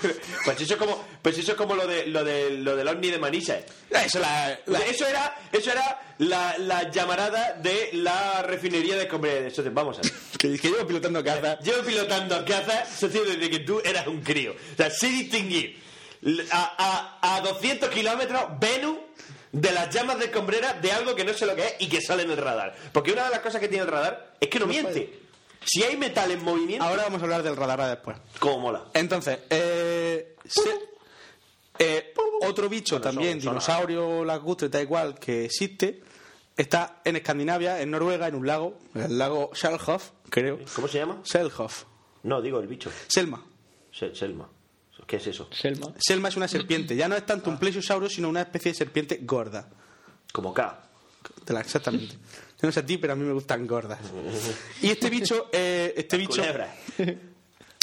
Pues 0.44 0.62
eso 0.62 0.74
es 0.74 0.80
como, 0.80 1.04
pues 1.22 1.38
eso 1.38 1.52
es 1.52 1.58
como 1.58 1.76
lo 1.76 1.86
de 1.88 2.08
lo 2.08 2.24
de 2.24 2.52
lo 2.52 2.76
del 2.76 2.88
ovni 2.88 3.10
de 3.12 3.18
Manises. 3.20 3.64
Eso, 3.90 4.20
la, 4.20 4.60
la- 4.68 4.80
Eso 4.80 5.08
era, 5.08 5.36
eso 5.52 5.72
era 5.72 6.16
la, 6.20 6.58
la 6.60 6.90
llamarada 6.92 7.54
de 7.54 7.90
la 7.94 8.42
refinería 8.44 8.98
de 8.98 9.08
comer. 9.08 9.44
Eso 9.46 9.64
te- 9.64 9.70
vamos 9.70 9.98
a 10.00 10.02
ver. 10.02 10.12
que, 10.40 10.60
que 10.60 10.70
llevo 10.70 10.86
pilotando 10.88 11.24
caza. 11.24 11.60
Llevo 11.60 11.84
pilotando 11.84 12.44
caza, 12.46 12.86
socio, 12.86 13.24
desde 13.26 13.50
que 13.50 13.60
tú 13.60 13.82
eras 13.84 14.08
un 14.08 14.22
crío. 14.22 14.54
O 14.54 14.76
sea, 14.78 14.90
sé 14.90 15.08
distinguir 15.08 15.80
a, 16.52 17.20
a, 17.22 17.36
a 17.38 17.42
200 17.42 17.90
kilómetros 17.90 18.42
Venus 18.60 18.98
de 19.62 19.72
las 19.72 19.94
llamas 19.94 20.20
de 20.20 20.26
escombrera 20.26 20.74
de 20.74 20.92
algo 20.92 21.16
que 21.16 21.24
no 21.24 21.34
sé 21.34 21.46
lo 21.46 21.56
que 21.56 21.66
es 21.66 21.76
y 21.80 21.88
que 21.88 22.02
sale 22.02 22.24
en 22.24 22.32
el 22.32 22.38
radar. 22.38 22.76
Porque 22.92 23.12
una 23.14 23.24
de 23.26 23.30
las 23.32 23.40
cosas 23.40 23.62
que 23.62 23.68
tiene 23.70 23.84
el 23.86 23.90
radar 23.92 24.36
es 24.40 24.50
que 24.50 24.60
no 24.60 24.68
miente. 24.68 25.20
Si 25.64 25.82
hay 25.82 25.96
metal 25.98 26.30
en 26.30 26.44
movimiento, 26.44 26.84
Ahora 26.86 27.04
vamos 27.04 27.22
a 27.22 27.24
hablar 27.24 27.42
del 27.42 27.56
radar 27.56 27.80
después. 27.90 28.18
como 28.40 28.60
mola. 28.60 28.84
Entonces, 28.94 29.40
eh, 29.50 30.36
se- 30.46 30.80
eh, 31.80 32.14
otro 32.42 32.70
bicho 32.70 33.00
también, 33.02 33.42
son- 33.42 33.52
dinosaurio, 33.52 34.24
lacustre, 34.26 34.70
tal 34.70 34.82
igual, 34.84 35.18
que 35.20 35.46
existe, 35.46 36.02
está 36.56 37.02
en 37.04 37.16
Escandinavia, 37.16 37.82
en 37.82 37.92
Noruega, 37.92 38.28
en 38.28 38.36
un 38.36 38.46
lago, 38.46 38.78
el 38.94 39.18
lago 39.18 39.52
Selhof, 39.54 40.10
creo. 40.30 40.60
¿Cómo 40.76 40.88
se 40.88 41.00
llama? 41.00 41.22
Selhof. 41.24 41.84
No, 42.24 42.42
digo 42.42 42.60
el 42.60 42.68
bicho. 42.68 42.92
Selma. 43.08 43.44
Se- 43.92 44.14
Selma. 44.14 44.50
¿Qué 45.06 45.18
es 45.18 45.28
eso? 45.28 45.50
Selma. 45.52 45.94
Selma 46.00 46.30
es 46.30 46.38
una 46.38 46.48
serpiente. 46.48 46.96
Ya 46.96 47.08
no 47.08 47.16
es 47.16 47.26
tanto 47.26 47.50
un 47.50 47.58
plesiosauro, 47.60 48.10
sino 48.10 48.30
una 48.30 48.42
especie 48.42 48.72
de 48.72 48.78
serpiente 48.78 49.20
gorda. 49.24 49.70
Como 50.32 50.54
K. 50.54 50.82
Exactamente. 51.60 52.16
Yo 52.62 52.68
no 52.68 52.72
sé 52.72 52.80
a 52.80 52.86
ti, 52.86 52.98
pero 52.98 53.14
a 53.14 53.16
mí 53.16 53.24
me 53.24 53.34
gustan 53.34 53.68
gordas. 53.68 54.00
Y 54.82 54.90
este 54.90 55.10
bicho, 55.10 55.50
eh, 55.52 55.94
este 55.96 56.18
bicho, 56.18 56.42
Culebra. 56.42 56.76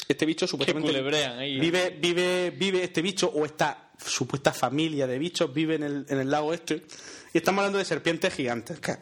este 0.08 0.26
bicho 0.26 0.46
supuestamente 0.46 0.88
culebrean 0.90 1.38
ahí. 1.38 1.60
vive, 1.60 1.90
vive, 2.00 2.50
vive 2.50 2.82
este 2.82 3.02
bicho 3.02 3.28
o 3.28 3.44
esta 3.44 3.90
supuesta 4.04 4.52
familia 4.52 5.06
de 5.06 5.18
bichos 5.18 5.52
vive 5.52 5.76
en 5.76 5.82
el, 5.84 6.06
en 6.08 6.18
el 6.18 6.30
lago 6.30 6.52
este. 6.52 6.82
Y 7.32 7.38
estamos 7.38 7.60
hablando 7.60 7.78
de 7.78 7.84
serpientes 7.84 8.34
gigantes. 8.34 8.80
que 8.80 8.96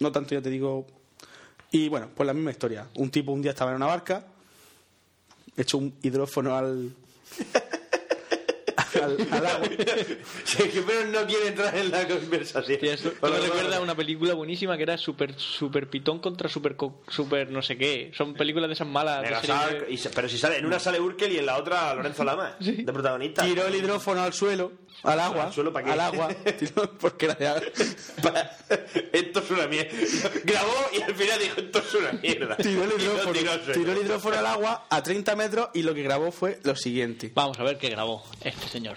no 0.00 0.10
tanto, 0.10 0.34
ya 0.34 0.42
te 0.42 0.50
digo. 0.50 0.86
Y 1.70 1.88
bueno, 1.88 2.10
pues 2.14 2.26
la 2.26 2.34
misma 2.34 2.50
historia. 2.50 2.88
Un 2.96 3.10
tipo 3.10 3.32
un 3.32 3.40
día 3.42 3.52
estaba 3.52 3.70
en 3.70 3.76
una 3.76 3.86
barca, 3.86 4.26
hecho 5.56 5.78
un 5.78 5.94
hidrófono 6.02 6.56
al. 6.56 6.94
Al, 9.02 9.28
al 9.30 9.46
agua. 9.46 9.68
Sergio 10.44 10.84
Pérez 10.84 11.06
no 11.08 11.26
quiere 11.26 11.48
entrar 11.48 11.76
en 11.76 11.90
la 11.90 12.06
conversación. 12.06 12.78
Me 12.82 13.10
bueno, 13.20 13.36
recuerda 13.44 13.80
una 13.80 13.94
película 13.94 14.34
buenísima 14.34 14.76
que 14.76 14.82
era 14.82 14.98
Super, 14.98 15.34
super 15.38 15.88
Pitón 15.88 16.18
contra 16.20 16.48
Super, 16.48 16.76
super 17.08 17.50
no 17.50 17.62
sé 17.62 17.76
qué. 17.76 18.10
Son 18.14 18.34
películas 18.34 18.68
de 18.68 18.74
esas 18.74 18.86
malas. 18.86 19.22
de 19.22 19.86
y 19.88 19.98
pero 20.14 20.28
si 20.28 20.38
sale, 20.38 20.58
en 20.58 20.66
una 20.66 20.78
sale 20.78 21.00
Urkel 21.00 21.32
y 21.32 21.38
en 21.38 21.46
la 21.46 21.56
otra 21.56 21.94
Lorenzo 21.94 22.24
Lama, 22.24 22.56
de 22.58 22.92
protagonista. 22.92 23.44
Tiró 23.44 23.66
el 23.66 23.74
hidrófono 23.74 24.22
al 24.22 24.32
suelo, 24.32 24.72
al 25.02 25.20
agua. 25.20 25.44
¿Al 25.44 25.52
suelo 25.52 25.72
para 25.72 25.86
qué? 25.86 25.92
Al 25.92 26.00
agua. 26.00 26.28
Tiró- 26.58 26.90
porque 26.98 27.26
era 27.26 27.34
de- 27.54 27.72
esto 29.12 29.40
es 29.40 29.50
una 29.50 29.66
mierda. 29.66 29.90
Grabó 30.44 30.74
y 30.92 31.02
al 31.02 31.14
final 31.14 31.38
dijo, 31.40 31.60
esto 31.60 31.78
es 31.80 31.94
una 31.94 32.12
mierda. 32.12 32.56
el 32.58 32.70
hidrófono, 32.70 33.32
tiró 33.72 33.92
el 33.92 33.98
hidrófono 33.98 34.38
al 34.38 34.46
agua 34.46 34.86
a 34.88 35.02
30 35.02 35.36
metros 35.36 35.68
y 35.74 35.82
lo 35.82 35.94
que 35.94 36.02
grabó 36.02 36.30
fue 36.32 36.60
lo 36.62 36.76
siguiente. 36.76 37.30
Vamos 37.34 37.58
a 37.58 37.62
ver 37.64 37.78
qué 37.78 37.88
grabó 37.90 38.24
este 38.42 38.68
señor. 38.68 38.96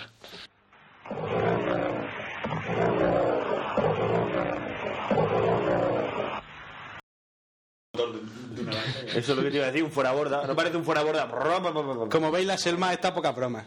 Eso 7.93 9.17
es 9.17 9.27
lo 9.37 9.43
que 9.43 9.49
te 9.51 9.57
iba 9.57 9.65
a 9.65 9.67
decir, 9.67 9.83
un 9.83 9.91
fuera 9.91 10.11
borda. 10.11 10.45
No 10.45 10.55
parece 10.55 10.75
un 10.77 10.83
fuera 10.83 11.01
borda. 11.03 11.29
Como 12.09 12.31
veis, 12.31 12.45
la 12.45 12.57
selma 12.57 12.91
está 12.93 13.13
poca 13.13 13.31
broma. 13.31 13.65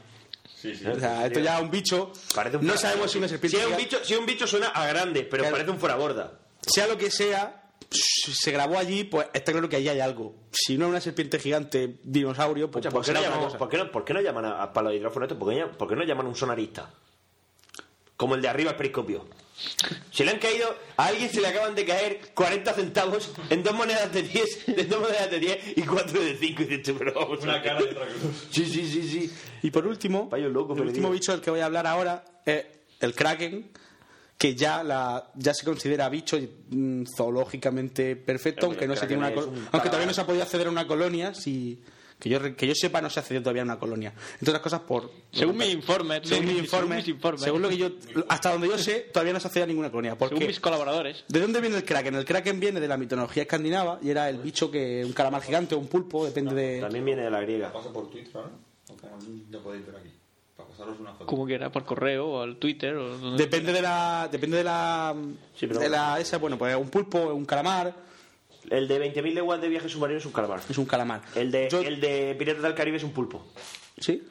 O 0.65 0.99
sea, 1.01 1.27
esto 1.27 1.41
ya 1.41 1.57
es 1.57 1.63
un 1.63 1.71
bicho. 1.71 2.13
Un 2.61 2.67
no 2.67 2.77
sabemos 2.77 3.11
si 3.13 3.19
una 3.19 3.29
serpiente. 3.29 3.57
Si 3.59 3.63
es 3.63 3.69
un 3.71 3.77
bicho, 3.77 3.99
si 4.05 4.13
es 4.15 4.19
un 4.19 4.27
bicho 4.27 4.47
suena 4.47 4.69
a 4.69 4.87
grande, 4.87 5.23
pero 5.23 5.43
Claro. 5.43 5.55
parece 5.57 5.71
un 5.71 5.79
fuera 5.79 5.95
borda. 5.97 6.39
Sea 6.67 6.87
lo 6.87 6.99
que 6.99 7.11
sea, 7.11 7.71
se 7.91 8.51
grabó 8.51 8.79
allí, 8.79 9.05
pues 9.05 9.29
está 9.33 9.53
claro 9.53 9.69
que 9.69 9.77
allí 9.77 9.89
hay 9.89 10.01
algo. 10.01 10.35
Si 10.51 10.77
no 10.77 10.87
es 10.87 10.91
una 10.91 11.01
serpiente 11.01 11.39
gigante 11.39 11.99
dinosaurio, 12.03 12.71
pues, 12.71 12.87
¿por 12.89 13.05
qué, 13.05 13.13
no 13.13 13.23
llamamos- 13.23 13.55
por 13.57 13.69
qué 13.69 13.77
no, 13.79 13.91
por 13.93 14.05
qué 14.05 14.15
no 14.15 14.21
llaman 14.21 14.45
a, 14.47 14.63
a- 14.63 14.73
para 14.73 14.89
los 14.89 14.97
hidrófonos 14.99 15.27
estos? 15.27 15.39
¿Por 15.39 15.53
qué, 15.55 15.61
no- 15.61 15.73
por 15.73 15.89
qué 15.89 15.97
no 15.97 16.05
llaman 16.05 16.27
a 16.27 16.29
un 16.29 16.37
sonarista? 16.37 16.91
Como 18.17 18.35
el 18.35 18.43
de 18.43 18.49
arriba 18.49 18.71
al 18.73 18.77
periscopio. 18.77 19.27
Se 20.13 20.25
le 20.25 20.31
han 20.31 20.39
caído, 20.39 20.75
a 20.97 21.07
alguien 21.07 21.31
se 21.31 21.41
le 21.41 21.49
acaban 21.49 21.75
de 21.75 21.85
caer 21.85 22.21
40 22.35 22.73
centavos 22.75 23.33
en 23.51 23.63
dos 23.63 23.75
monedas 23.75 24.13
de 24.13 24.23
10, 24.23 24.69
en 24.69 24.89
dos 24.89 25.01
monedas 25.01 25.31
de 25.31 25.39
10 25.41 25.79
y 25.79 25.83
cuatro 25.83 26.21
de 26.21 26.37
5. 26.37 26.63
Y 26.63 26.65
dices, 26.65 26.83
tú, 26.85 26.97
pero 26.99 27.15
vamos 27.15 27.41
a 27.41 27.43
Una 27.43 27.63
cara 27.63 27.81
y 27.81 27.85
otra 27.85 28.07
cruz. 28.07 28.47
Sí, 28.51 28.65
sí, 28.67 28.89
sí, 28.89 29.03
sí. 29.09 29.33
Y 29.63 29.71
por 29.71 29.87
último, 29.87 30.29
Payo 30.29 30.49
loco, 30.49 30.75
el 30.75 30.83
último 30.83 31.11
bicho 31.11 31.33
del 31.33 31.41
que 31.41 31.51
voy 31.51 31.61
a 31.61 31.67
hablar 31.67 31.87
ahora 31.87 32.25
es 32.45 32.65
el 33.01 33.15
kraken, 33.15 33.71
que 34.37 34.55
ya 34.55 34.85
la 34.85 35.31
ya 35.35 35.53
se 35.53 35.65
considera 35.65 36.09
bicho 36.09 36.39
mm, 36.71 37.05
zoológicamente 37.17 38.15
perfecto, 38.15 38.61
Pero 38.61 38.73
aunque 38.73 38.87
no 38.87 38.97
se 38.97 39.07
tiene 39.07 39.27
una 39.27 39.43
aunque 39.73 39.89
todavía 39.89 40.07
no 40.07 40.15
se 40.15 40.21
ha 40.21 40.27
podido 40.27 40.45
acceder 40.45 40.69
a 40.69 40.71
una 40.71 40.87
colonia, 40.87 41.35
si 41.35 41.83
que 42.19 42.29
yo 42.29 42.39
re- 42.39 42.57
que 42.57 42.67
yo 42.67 42.75
sepa 42.75 43.01
no 43.01 43.09
se 43.11 43.19
ha 43.19 43.23
accedido 43.23 43.43
todavía 43.43 43.63
a 43.63 43.65
una 43.65 43.79
colonia. 43.79 44.13
Entre 44.35 44.51
otras 44.51 44.61
cosas 44.63 44.81
por 44.81 45.11
Según 45.33 45.57
mi 45.57 45.67
informe, 45.67 46.21
según 46.25 46.45
mi 46.47 46.51
según 46.53 46.65
informe, 46.65 46.97
mis 46.97 47.09
informes. 47.09 47.43
según 47.43 47.63
lo 47.63 47.69
que 47.69 47.77
yo 47.77 47.91
hasta 48.29 48.51
donde 48.53 48.69
yo 48.69 48.77
sé, 48.79 49.09
todavía 49.13 49.33
no 49.33 49.41
se 49.41 49.47
ha 49.47 49.49
accedido 49.49 49.65
a 49.65 49.67
ninguna 49.69 49.91
colonia. 49.91 50.17
¿Por 50.19 50.29
Según 50.31 50.47
mis 50.47 50.59
colaboradores. 50.61 51.25
¿De 51.29 51.41
dónde 51.41 51.61
viene 51.61 51.77
el 51.77 51.85
kraken? 51.85 52.15
El 52.17 52.25
kraken 52.25 52.59
viene 52.61 52.81
de 52.81 52.89
la 52.89 52.97
mitología 52.97 53.43
escandinava 53.45 53.99
y 54.03 54.11
era 54.11 54.29
el 54.29 54.39
bicho 54.39 54.71
que 54.71 55.05
un 55.05 55.13
calamar 55.13 55.43
gigante 55.43 55.75
o 55.75 55.79
un 55.79 55.87
pulpo, 55.89 56.25
depende 56.25 56.55
de 56.55 56.81
También 56.81 57.05
viene 57.05 57.23
de 57.23 57.31
la 57.31 57.41
griega. 57.41 57.73
Pasa 57.73 57.93
por 57.93 58.11
Twitter 58.11 58.33
ahora. 58.37 58.51
Ya 59.51 59.59
podéis 59.61 59.87
ver 59.87 59.97
aquí. 59.97 60.11
Para 60.57 60.69
pasaros 60.71 60.99
una 60.99 61.13
foto. 61.13 61.27
Como 61.27 61.47
quiera, 61.47 61.71
por 61.71 61.85
correo 61.85 62.27
o 62.27 62.43
al 62.43 62.57
Twitter. 62.57 62.97
O 62.97 63.17
donde- 63.17 63.43
Depende 63.45 63.73
de 63.73 63.83
la. 63.83 64.29
Depende 64.31 64.57
de 64.57 64.65
la. 64.65 65.15
Sí, 65.55 65.67
pero- 65.69 65.79
de 65.79 65.89
la 65.89 66.19
esa, 66.19 66.39
bueno, 66.39 66.59
pues 66.59 66.75
un 66.75 66.89
pulpo, 66.89 67.33
un 67.33 67.45
calamar. 67.45 68.08
El 68.71 68.87
de 68.89 69.13
20.000 69.15 69.33
leguas 69.35 69.61
de 69.61 69.69
viaje 69.69 69.89
submarino 69.89 70.19
es 70.19 70.27
un 70.27 70.33
calamar. 70.33 70.61
Es 70.69 70.79
un 70.79 70.85
calamar. 70.87 71.23
El 71.35 71.51
de, 71.51 71.69
Yo- 71.71 71.81
el 71.81 72.01
de 72.01 72.35
Piratas 72.39 72.63
del 72.63 72.75
Caribe 72.75 72.97
es 72.99 73.05
un 73.05 73.13
pulpo. 73.13 73.45
¿Sí? 73.99 74.23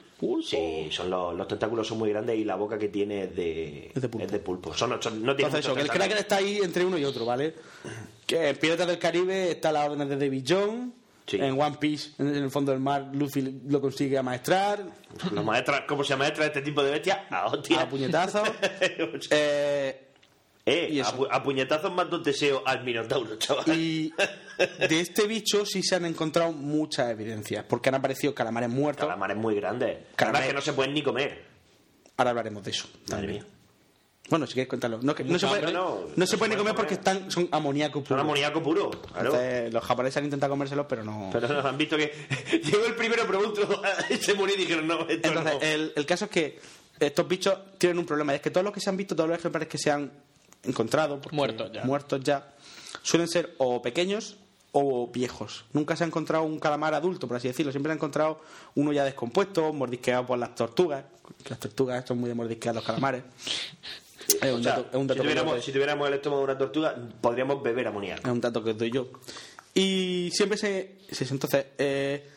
Sí, 0.43 0.88
son 0.89 1.11
los, 1.11 1.35
los 1.35 1.47
tentáculos 1.47 1.88
son 1.88 1.99
muy 1.99 2.09
grandes 2.09 2.35
y 2.39 2.43
la 2.43 2.55
boca 2.55 2.80
que 2.80 2.88
tiene 2.88 3.26
es 3.26 3.35
de, 3.35 3.91
Es 3.93 4.01
de 4.01 4.09
pulpo. 4.09 4.26
es 4.26 4.31
de 4.31 4.39
pulpo. 4.39 4.73
Son, 4.73 4.99
son- 5.01 5.22
no 5.23 5.35
tiene 5.35 5.49
Entonces, 5.49 5.65
eso, 5.65 5.76
que 5.76 5.81
el. 5.81 5.89
Kraken 5.89 6.18
está 6.18 6.38
ahí 6.38 6.57
entre 6.64 6.84
uno 6.85 6.97
y 6.97 7.05
otro, 7.05 7.23
¿vale? 7.26 7.53
Que 8.26 8.49
en 8.49 8.55
Piratas 8.57 8.88
del 8.88 8.97
Caribe 8.97 9.51
está 9.51 9.72
la 9.72 9.85
orden 9.85 10.09
de 10.09 10.15
David 10.18 10.43
John. 10.47 10.93
Sí. 11.27 11.38
En 11.41 11.59
One 11.61 11.76
Piece, 11.77 12.11
en 12.19 12.34
el 12.35 12.49
fondo 12.49 12.72
del 12.72 12.80
mar, 12.80 13.09
Luffy 13.14 13.59
lo 13.68 13.81
consigue 13.81 14.18
amaestrar. 14.18 14.81
Los 15.34 15.43
maestras, 15.43 15.81
¿Cómo 15.85 16.01
se 16.03 16.15
maestra 16.15 16.45
este 16.45 16.61
tipo 16.61 16.81
de 16.81 16.89
bestias? 16.91 17.19
A 17.30 17.47
hostia. 17.47 17.81
A 17.81 17.89
puñetazos. 17.89 18.47
Eh, 19.30 20.06
Eh, 20.69 21.02
a, 21.02 21.15
pu- 21.15 21.27
a 21.31 21.41
puñetazos 21.41 21.94
más 21.94 22.10
dos 22.10 22.22
deseos 22.26 22.61
al 22.65 22.84
Minotauro, 22.84 23.38
chaval. 23.38 23.64
y 23.80 24.14
de 24.89 24.99
este 24.99 25.26
bicho 25.26 25.65
sí 25.65 25.81
se 25.81 25.95
han 25.95 26.03
encontrado 26.06 26.52
muchas 26.52 27.10
evidencias, 27.10 27.64
porque 27.64 27.88
han 27.88 27.95
aparecido 27.95 28.35
calamares 28.35 28.69
muertos. 28.69 29.06
Calamares 29.06 29.38
muy 29.38 29.56
grandes. 29.56 29.99
Calamares- 30.18 30.48
que 30.48 30.53
no 30.53 30.61
se 30.61 30.73
pueden 30.73 30.94
ni 30.94 31.02
comer. 31.02 31.41
Ahora 32.18 32.31
hablaremos 32.31 32.64
de 32.65 32.72
eso. 32.72 32.89
Madre 33.10 33.27
mía. 33.27 33.45
Bueno, 34.30 34.45
si 34.45 34.56
quieres 34.56 34.68
contarlo. 34.68 34.99
No, 35.02 35.15
que- 35.15 35.23
no 35.23 35.39
se 35.39 35.48
puede, 35.48 35.72
no, 35.72 36.02
no. 36.18 36.27
se 36.27 36.38
puede 36.38 36.49
ni 36.49 36.56
No 36.56 36.64
se 36.64 36.68
comer 36.68 36.73
puede 36.73 36.73
porque 36.73 36.98
comer. 36.98 37.15
están, 37.15 37.31
son 37.31 37.48
amoníaco 37.49 38.03
puro. 38.03 38.10
Son 38.10 38.19
amoníaco 38.19 38.61
puro. 38.61 38.91
Claro. 38.91 39.30
Entonces, 39.30 39.73
los 39.73 39.84
japoneses 39.85 40.18
han 40.18 40.26
intentado 40.26 40.52
comérselos, 40.52 40.85
pero 40.89 41.02
no. 41.06 41.30
Pero 41.31 41.48
no, 41.48 41.65
han 41.65 41.77
visto 41.77 41.95
que 41.95 42.11
llegó 42.61 42.85
el 42.88 42.95
primero 42.95 43.26
producto, 43.26 43.81
se 44.19 44.34
murió 44.34 44.53
y 44.56 44.57
dijeron, 44.57 44.85
no, 44.85 44.99
esto 45.07 45.30
Entonces, 45.30 45.53
el, 45.61 45.94
el 45.95 46.06
caso 46.06 46.26
es 46.26 46.31
que 46.31 46.60
estos 46.99 47.26
bichos 47.26 47.57
tienen 47.78 47.99
un 47.99 48.05
problema. 48.05 48.36
Es 48.36 48.41
que 48.41 48.52
todos 48.52 48.65
los 48.65 48.73
que 48.73 48.81
se 48.81 48.89
han 48.89 48.97
visto, 48.97 49.15
todos 49.15 49.29
los 49.29 49.39
ejemplares 49.39 49.70
que 49.70 49.78
se 49.78 49.91
han 49.91 50.12
encontrado, 50.63 51.19
Muertos 51.31 51.71
ya. 51.73 51.84
muertos 51.84 52.21
ya, 52.23 52.53
suelen 53.03 53.27
ser 53.27 53.53
o 53.57 53.81
pequeños 53.81 54.37
o 54.71 55.07
viejos. 55.07 55.65
Nunca 55.73 55.95
se 55.95 56.03
ha 56.03 56.07
encontrado 56.07 56.44
un 56.44 56.60
calamar 56.60 56.94
adulto, 56.94 57.27
por 57.27 57.37
así 57.37 57.47
decirlo. 57.47 57.71
Siempre 57.71 57.89
se 57.89 57.94
ha 57.94 57.95
encontrado 57.95 58.41
uno 58.76 58.91
ya 58.94 59.03
descompuesto, 59.05 59.73
mordisqueado 59.73 60.26
por 60.26 60.37
las 60.37 60.53
tortugas. 60.55 61.05
Las 61.49 61.60
tortugas 61.60 62.05
son 62.07 62.19
muy 62.19 62.29
de 62.29 62.36
mordisquear 62.36 62.76
los 62.76 62.84
calamares. 62.84 63.23
Es 64.27 64.52
un 64.52 64.60
O 64.60 64.63
sea, 64.63 64.76
dato, 64.76 64.89
es 64.91 64.95
un 64.97 65.07
dato 65.07 65.21
si, 65.21 65.23
tuviéramos, 65.23 65.53
os 65.57 65.63
si 65.63 65.71
tuviéramos 65.71 66.05
el 66.10 66.13
estómago 66.15 66.41
de 66.41 66.52
una 66.52 66.57
tortuga, 66.57 66.95
podríamos 67.21 67.63
beber 67.63 67.87
amoníaco. 67.87 68.27
es 68.27 68.34
un 68.34 68.41
dato 68.41 68.61
que 68.61 68.71
os 68.71 68.77
doy 68.77 68.91
yo. 68.91 69.07
Y 69.73 70.29
siempre 70.34 70.57
se. 70.57 70.97
se- 71.10 71.23
entonces, 71.34 71.65
eh, 71.77 72.27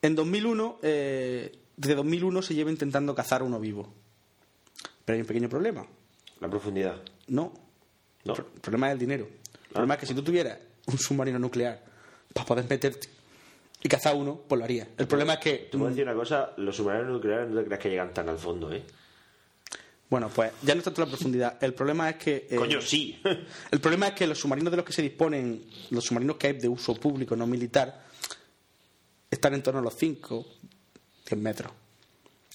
en 0.00 0.14
2001, 0.14 0.78
eh, 0.82 1.50
desde 1.76 1.96
2001 1.96 2.42
se 2.42 2.54
lleva 2.54 2.70
intentando 2.70 3.16
cazar 3.16 3.42
uno 3.42 3.58
vivo. 3.58 3.92
Pero 5.04 5.14
hay 5.16 5.22
un 5.22 5.26
pequeño 5.26 5.48
problema. 5.48 5.84
La 6.40 6.48
profundidad. 6.48 7.02
No. 7.26 7.52
No. 8.24 8.32
El 8.34 8.42
pro- 8.42 8.50
el 8.54 8.60
problema 8.60 8.88
es 8.88 8.92
el 8.94 8.98
dinero. 8.98 9.28
El 9.68 9.72
problema 9.72 9.94
es 9.94 10.00
que 10.00 10.06
si 10.06 10.14
tú 10.14 10.22
tuvieras 10.22 10.58
un 10.86 10.98
submarino 10.98 11.38
nuclear 11.38 11.82
para 12.34 12.46
poder 12.46 12.66
meterte 12.68 13.08
y 13.82 13.88
cazar 13.88 14.14
uno, 14.14 14.40
pues 14.48 14.58
lo 14.58 14.64
harías. 14.64 14.88
El 14.98 15.06
problema 15.06 15.34
es 15.34 15.40
que. 15.40 15.68
Te 15.70 15.78
puedo 15.78 15.90
decir 15.90 16.04
una 16.04 16.14
cosa, 16.14 16.52
los 16.56 16.76
submarinos 16.76 17.12
nucleares 17.12 17.48
no 17.50 17.60
te 17.60 17.66
creas 17.66 17.80
que 17.80 17.88
llegan 17.90 18.12
tan 18.12 18.28
al 18.28 18.38
fondo, 18.38 18.72
¿eh? 18.72 18.82
Bueno, 20.10 20.28
pues 20.34 20.50
ya 20.62 20.74
no 20.74 20.78
es 20.80 20.84
tanto 20.84 21.00
la 21.02 21.06
profundidad. 21.06 21.56
El 21.62 21.72
problema 21.72 22.10
es 22.10 22.16
que. 22.16 22.48
eh, 22.50 22.56
Coño, 22.56 22.80
sí. 22.80 23.20
El 23.70 23.80
problema 23.80 24.08
es 24.08 24.14
que 24.14 24.26
los 24.26 24.38
submarinos 24.38 24.70
de 24.72 24.76
los 24.78 24.84
que 24.84 24.92
se 24.92 25.02
disponen, 25.02 25.64
los 25.90 26.04
submarinos 26.04 26.36
que 26.36 26.48
hay 26.48 26.52
de 26.54 26.68
uso 26.68 26.94
público, 26.96 27.36
no 27.36 27.46
militar, 27.46 28.04
están 29.30 29.54
en 29.54 29.62
torno 29.62 29.78
a 29.80 29.82
los 29.82 29.94
5, 29.94 30.46
10 31.28 31.40
metros. 31.40 31.72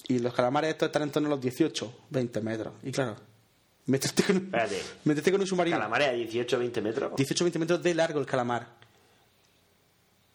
Y 0.10 0.20
los 0.20 0.34
calamares 0.34 0.72
estos 0.72 0.88
están 0.88 1.04
en 1.04 1.12
torno 1.12 1.28
a 1.30 1.32
los 1.32 1.42
18, 1.42 1.94
20 2.10 2.42
metros. 2.42 2.74
Y 2.84 2.92
claro, 2.92 3.16
meterte 3.88 4.24
con, 4.24 4.38
un- 4.38 4.44
Espérate. 4.46 4.82
meterte 5.06 5.32
con 5.32 5.42
un 5.42 5.48
submarino. 5.48 5.78
Calamares 5.78 6.08
a 6.10 6.12
18 6.14 6.60
20 6.60 6.82
metros. 6.82 7.16
18, 7.16 7.44
20 7.46 7.60
metros 7.60 7.84
de 7.84 7.94
largo 7.96 8.20
el 8.20 8.26
calamar. 8.26 8.68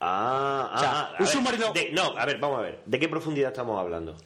Ah, 0.02 0.70
ah, 0.72 0.76
O 0.76 0.78
sea, 0.80 0.90
ah, 0.92 1.10
un 1.18 1.24
ver, 1.26 1.34
submarino- 1.58 1.72
de- 1.74 1.90
no, 1.92 2.16
a 2.16 2.24
ver, 2.24 2.38
vamos 2.38 2.58
a 2.58 2.62
ver. 2.62 2.80
¿De 2.86 2.98
qué 2.98 3.08
profundidad 3.08 3.50
estamos 3.50 3.78
hablando? 3.78 4.16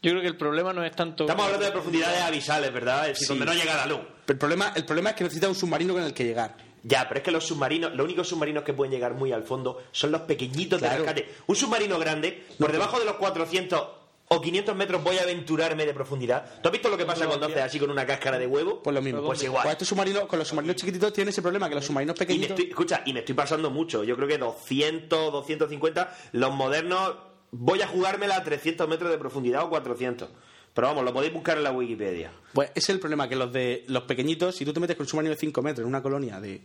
Yo 0.00 0.10
creo 0.12 0.20
que 0.22 0.28
el 0.28 0.36
problema 0.36 0.72
no 0.72 0.84
es 0.84 0.94
tanto. 0.94 1.24
Estamos 1.24 1.44
hablando 1.46 1.66
de 1.66 1.72
profundidades 1.72 2.20
abisales, 2.22 2.72
¿verdad? 2.72 3.02
Es 3.10 3.18
decir, 3.18 3.26
Sí. 3.26 3.32
donde 3.38 3.46
no 3.46 3.54
llega 3.54 3.76
la 3.76 3.86
luz. 3.86 4.00
Pero 4.26 4.34
el 4.34 4.38
problema, 4.38 4.72
el 4.76 4.84
problema 4.84 5.10
es 5.10 5.16
que 5.16 5.24
necesita 5.24 5.48
un 5.48 5.54
submarino 5.56 5.92
con 5.94 6.02
el 6.04 6.14
que 6.14 6.24
llegar. 6.24 6.56
Ya, 6.84 7.06
pero 7.08 7.18
es 7.18 7.24
que 7.24 7.32
los 7.32 7.44
submarinos, 7.44 7.92
los 7.94 8.04
únicos 8.04 8.28
submarinos 8.28 8.62
que 8.62 8.72
pueden 8.72 8.92
llegar 8.92 9.14
muy 9.14 9.32
al 9.32 9.42
fondo 9.42 9.82
son 9.90 10.12
los 10.12 10.20
pequeñitos 10.22 10.78
Claro. 10.78 11.02
de 11.04 11.12
rescate. 11.12 11.34
Un 11.48 11.56
submarino 11.56 11.98
grande, 11.98 12.46
por 12.58 12.70
debajo 12.70 13.00
de 13.00 13.04
los 13.04 13.16
400 13.16 13.88
o 14.28 14.40
500 14.40 14.76
metros 14.76 15.02
voy 15.02 15.16
a 15.18 15.22
aventurarme 15.22 15.86
de 15.86 15.94
profundidad. 15.94 16.60
¿Tú 16.60 16.68
has 16.68 16.72
visto 16.72 16.88
lo 16.88 16.96
que 16.96 17.04
pasa 17.04 17.26
cuando 17.26 17.46
haces 17.46 17.62
así 17.62 17.78
con 17.78 17.90
una 17.90 18.06
cáscara 18.06 18.38
de 18.38 18.46
huevo? 18.46 18.82
Pues 18.82 18.94
lo 18.94 19.02
mismo. 19.02 19.22
Pues 19.22 19.42
igual. 19.42 19.62
Pues 19.62 19.72
estos 19.72 19.88
submarinos, 19.88 20.26
con 20.26 20.38
los 20.38 20.48
submarinos 20.48 20.76
chiquititos 20.76 21.12
tienen 21.12 21.30
ese 21.30 21.42
problema, 21.42 21.68
que 21.68 21.74
los 21.74 21.84
submarinos 21.84 22.16
Y 22.16 22.20
me 22.20 22.26
pequeñitos... 22.26 22.50
estoy, 22.50 22.70
escucha, 22.70 23.02
y 23.06 23.12
me 23.12 23.20
estoy 23.20 23.34
pasando 23.34 23.70
mucho. 23.70 24.04
Yo 24.04 24.16
creo 24.16 24.28
que 24.28 24.38
200, 24.38 25.32
250. 25.32 26.16
Los 26.32 26.54
modernos, 26.54 27.14
voy 27.50 27.80
a 27.82 27.88
jugármela 27.88 28.36
a 28.36 28.44
300 28.44 28.88
metros 28.88 29.10
de 29.10 29.18
profundidad 29.18 29.64
o 29.64 29.70
400. 29.70 30.28
Pero 30.74 30.86
vamos, 30.86 31.04
lo 31.04 31.12
podéis 31.12 31.32
buscar 31.32 31.56
en 31.56 31.64
la 31.64 31.72
Wikipedia. 31.72 32.30
Pues 32.52 32.70
ese 32.70 32.78
es 32.78 32.88
el 32.90 33.00
problema, 33.00 33.28
que 33.28 33.36
los 33.36 33.52
de 33.52 33.84
los 33.88 34.04
pequeñitos, 34.04 34.54
si 34.54 34.64
tú 34.64 34.72
te 34.72 34.80
metes 34.80 34.96
con 34.96 35.04
un 35.04 35.08
submarino 35.08 35.34
de 35.34 35.40
5 35.40 35.62
metros 35.62 35.82
en 35.82 35.88
una 35.88 36.02
colonia 36.02 36.40
de... 36.40 36.62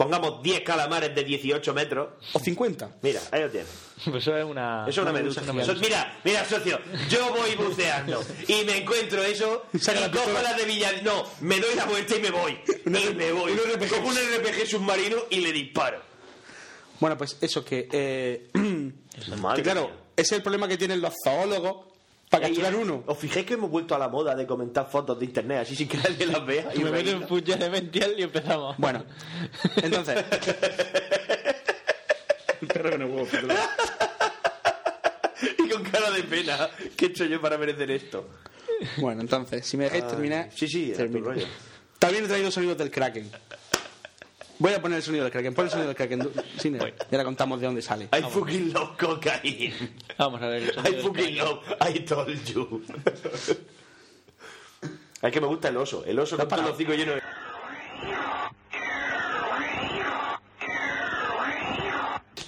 Pongamos 0.00 0.42
10 0.42 0.62
calamares 0.62 1.14
de 1.14 1.24
18 1.24 1.74
metros. 1.74 2.08
O 2.32 2.38
50. 2.40 2.90
Mira, 3.02 3.20
ahí 3.30 3.42
lo 3.42 3.50
tienes. 3.50 3.68
Pues 4.06 4.22
eso 4.22 4.34
es 4.34 4.46
una. 4.46 4.86
Eso 4.88 5.02
es 5.02 5.06
una 5.06 5.12
medusa. 5.12 5.42
Eso 5.42 5.74
mira, 5.74 6.18
mira, 6.24 6.42
socio, 6.46 6.80
yo 7.10 7.34
voy 7.34 7.54
buceando 7.54 8.24
y 8.48 8.64
me 8.64 8.78
encuentro 8.78 9.22
eso 9.22 9.66
y 9.74 9.78
Saca 9.78 10.00
la 10.00 10.10
cojo 10.10 10.30
las 10.42 10.56
de 10.56 10.64
Villar. 10.64 11.02
No, 11.02 11.24
me 11.42 11.60
doy 11.60 11.74
la 11.74 11.84
vuelta 11.84 12.16
y 12.16 12.20
me 12.20 12.30
voy. 12.30 12.58
Y 12.86 13.14
me 13.14 13.30
voy. 13.30 13.52
Cojo 13.90 14.08
un 14.08 14.14
RPG 14.14 14.68
submarino 14.70 15.16
y 15.28 15.40
le 15.40 15.52
disparo. 15.52 16.00
Bueno, 16.98 17.18
pues 17.18 17.36
eso 17.42 17.62
que... 17.62 17.86
eh, 17.92 18.50
que 19.56 19.62
claro, 19.62 19.90
ese 20.16 20.22
es 20.22 20.32
el 20.32 20.42
problema 20.42 20.66
que 20.66 20.78
tienen 20.78 21.02
los 21.02 21.12
zoólogos 21.22 21.89
para 22.30 22.46
capturar 22.46 22.74
uno. 22.76 23.02
¿Os 23.06 23.18
fijáis 23.18 23.44
que 23.44 23.54
hemos 23.54 23.68
vuelto 23.70 23.94
a 23.94 23.98
la 23.98 24.08
moda 24.08 24.34
de 24.36 24.46
comentar 24.46 24.88
fotos 24.88 25.18
de 25.18 25.24
internet 25.26 25.58
así 25.62 25.74
sin 25.74 25.88
que 25.88 25.98
nadie 25.98 26.26
las 26.26 26.46
vea? 26.46 26.70
Y 26.74 26.78
me 26.78 26.92
meto 26.92 27.16
un 27.16 27.26
puño 27.26 27.56
de 27.56 27.68
mential 27.68 28.14
y 28.16 28.22
empezamos. 28.22 28.76
Bueno, 28.78 29.04
entonces... 29.82 30.24
y 35.58 35.68
con 35.68 35.82
cara 35.84 36.10
de 36.12 36.22
pena. 36.22 36.70
¿Qué 36.96 37.06
he 37.06 37.08
hecho 37.08 37.24
yo 37.24 37.40
para 37.40 37.58
merecer 37.58 37.90
esto? 37.90 38.28
Bueno, 38.98 39.22
entonces, 39.22 39.66
si 39.66 39.76
me 39.76 39.84
dejáis 39.84 40.04
Ay, 40.04 40.10
terminar... 40.10 40.50
sí, 40.54 40.68
sí, 40.68 40.92
termino. 40.96 41.26
rollo. 41.26 41.46
También 41.98 42.24
he 42.24 42.28
traído 42.28 42.50
sonidos 42.50 42.78
del 42.78 42.90
Kraken. 42.90 43.30
Voy 44.60 44.74
a 44.74 44.80
poner 44.82 44.98
el 44.98 45.02
sonido 45.02 45.24
del 45.24 45.32
Kraken. 45.32 45.54
Pon 45.54 45.64
el 45.64 45.70
sonido 45.70 45.88
del 45.88 45.96
Kraken. 45.96 46.30
Cine. 46.58 46.78
Y 47.10 47.14
ahora 47.14 47.24
contamos 47.24 47.60
de 47.60 47.66
dónde 47.66 47.80
sale. 47.80 48.10
I 48.12 48.22
fucking 48.22 48.72
love 48.74 48.96
cocaine. 48.98 49.74
Vamos 50.18 50.42
a 50.42 50.48
ver. 50.48 50.62
el 50.62 50.68
I 50.68 50.72
sonido 50.74 50.92
del 50.92 51.02
fucking 51.02 51.38
love. 51.38 51.60
I 51.80 52.00
told 52.00 52.44
you. 52.44 52.84
Es 55.22 55.32
que 55.32 55.40
me 55.40 55.46
gusta 55.46 55.68
el 55.68 55.76
oso. 55.76 56.02
El 56.06 56.18
oso 56.18 56.36
con 56.36 56.48
todo 56.48 56.60
el 56.60 56.66
hocico 56.68 56.94
lleno 56.94 57.12
de... 57.12 57.22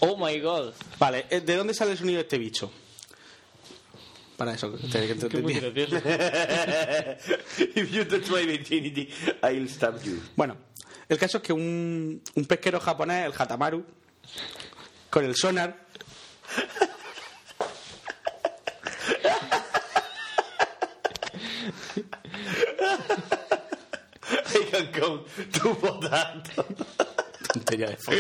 Oh 0.01 0.17
my 0.17 0.41
god. 0.41 0.73
Vale, 0.99 1.27
eh, 1.29 1.41
¿de 1.43 1.57
dónde 1.57 1.75
sale 1.75 1.93
el 1.93 1.99
sonido 1.99 2.17
de 2.17 2.23
este 2.23 2.39
bicho? 2.39 2.73
Para 4.39 4.55
eso, 4.55 4.75
que 4.75 4.89
te-. 4.89 5.05
If 7.77 7.93
you 7.93 8.05
touch 8.07 8.31
my 8.31 8.47
virginity, 8.47 9.11
I'll 9.43 9.69
stab 9.69 10.03
you. 10.03 10.19
Bueno, 10.35 10.57
el 11.13 11.19
caso 11.19 11.39
es 11.39 11.43
que 11.43 11.53
un, 11.53 12.23
un 12.35 12.45
pesquero 12.47 12.81
japonés, 12.81 13.27
el 13.27 13.35
Hatamaru, 13.37 13.85
con 15.11 15.25
el 15.25 15.37
sonar, 15.37 15.77
come 25.03 25.25
to 25.53 25.75
potato. 25.75 26.65
tontería 27.53 27.89
de. 27.89 27.95
Estoy 27.95 28.19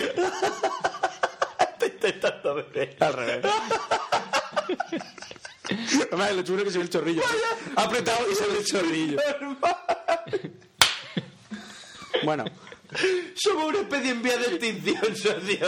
intentando 1.89 2.55
beber. 2.55 2.97
Al 3.01 3.13
revés. 3.13 3.53
Además, 6.09 6.35
lo 6.35 6.43
chulo 6.43 6.59
es 6.59 6.65
que 6.65 6.71
se 6.71 6.79
ve 6.79 6.85
el 6.85 6.91
chorrillo. 6.91 7.23
Ha 7.77 7.83
apretado 7.83 8.31
y 8.31 8.35
se 8.35 8.47
ve 8.47 8.59
el 8.59 8.65
chorrillo. 8.65 9.19
Bueno, 12.25 12.45
Somos 13.35 13.69
una 13.69 13.79
especie 13.81 14.11
en 14.11 14.23
vía 14.23 14.37
de 14.37 14.45
extinción, 14.47 15.17
socio. 15.17 15.59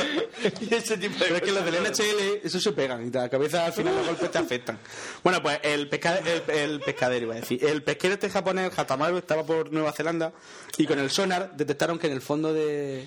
Y 0.61 0.75
ese 0.75 0.97
tipo 0.99 1.15
de 1.19 1.25
pero 1.25 1.37
es 1.37 1.43
que 1.43 1.53
los 1.53 1.65
del. 1.65 1.75
NHL, 1.83 2.41
eso 2.47 2.61
se 2.61 2.73
pegan 2.73 3.07
y 3.07 3.11
la 3.11 3.29
cabeza 3.29 3.67
al 3.67 3.73
final 3.73 3.95
los 3.97 4.07
golpes 4.07 4.31
te 4.31 4.39
afectan. 4.39 4.79
Bueno, 5.23 5.43
pues 5.43 5.59
el, 5.63 5.89
pesca- 5.89 6.19
el, 6.19 6.43
el 6.51 6.81
pescadero, 6.81 7.27
iba 7.27 7.35
a 7.35 7.41
decir. 7.41 7.65
El 7.65 7.83
pesquero 7.83 8.15
este 8.15 8.29
japonés, 8.31 8.71
el 8.73 8.79
Hatamaru, 8.79 9.17
estaba 9.19 9.45
por 9.45 9.73
Nueva 9.73 9.93
Zelanda 9.93 10.33
y 10.77 10.87
con 10.87 10.99
el 10.99 11.11
sonar 11.11 11.57
detectaron 11.57 11.99
que 11.99 12.07
en 12.09 12.13
el 12.13 12.21
fondo 12.21 12.53
de, 12.53 13.07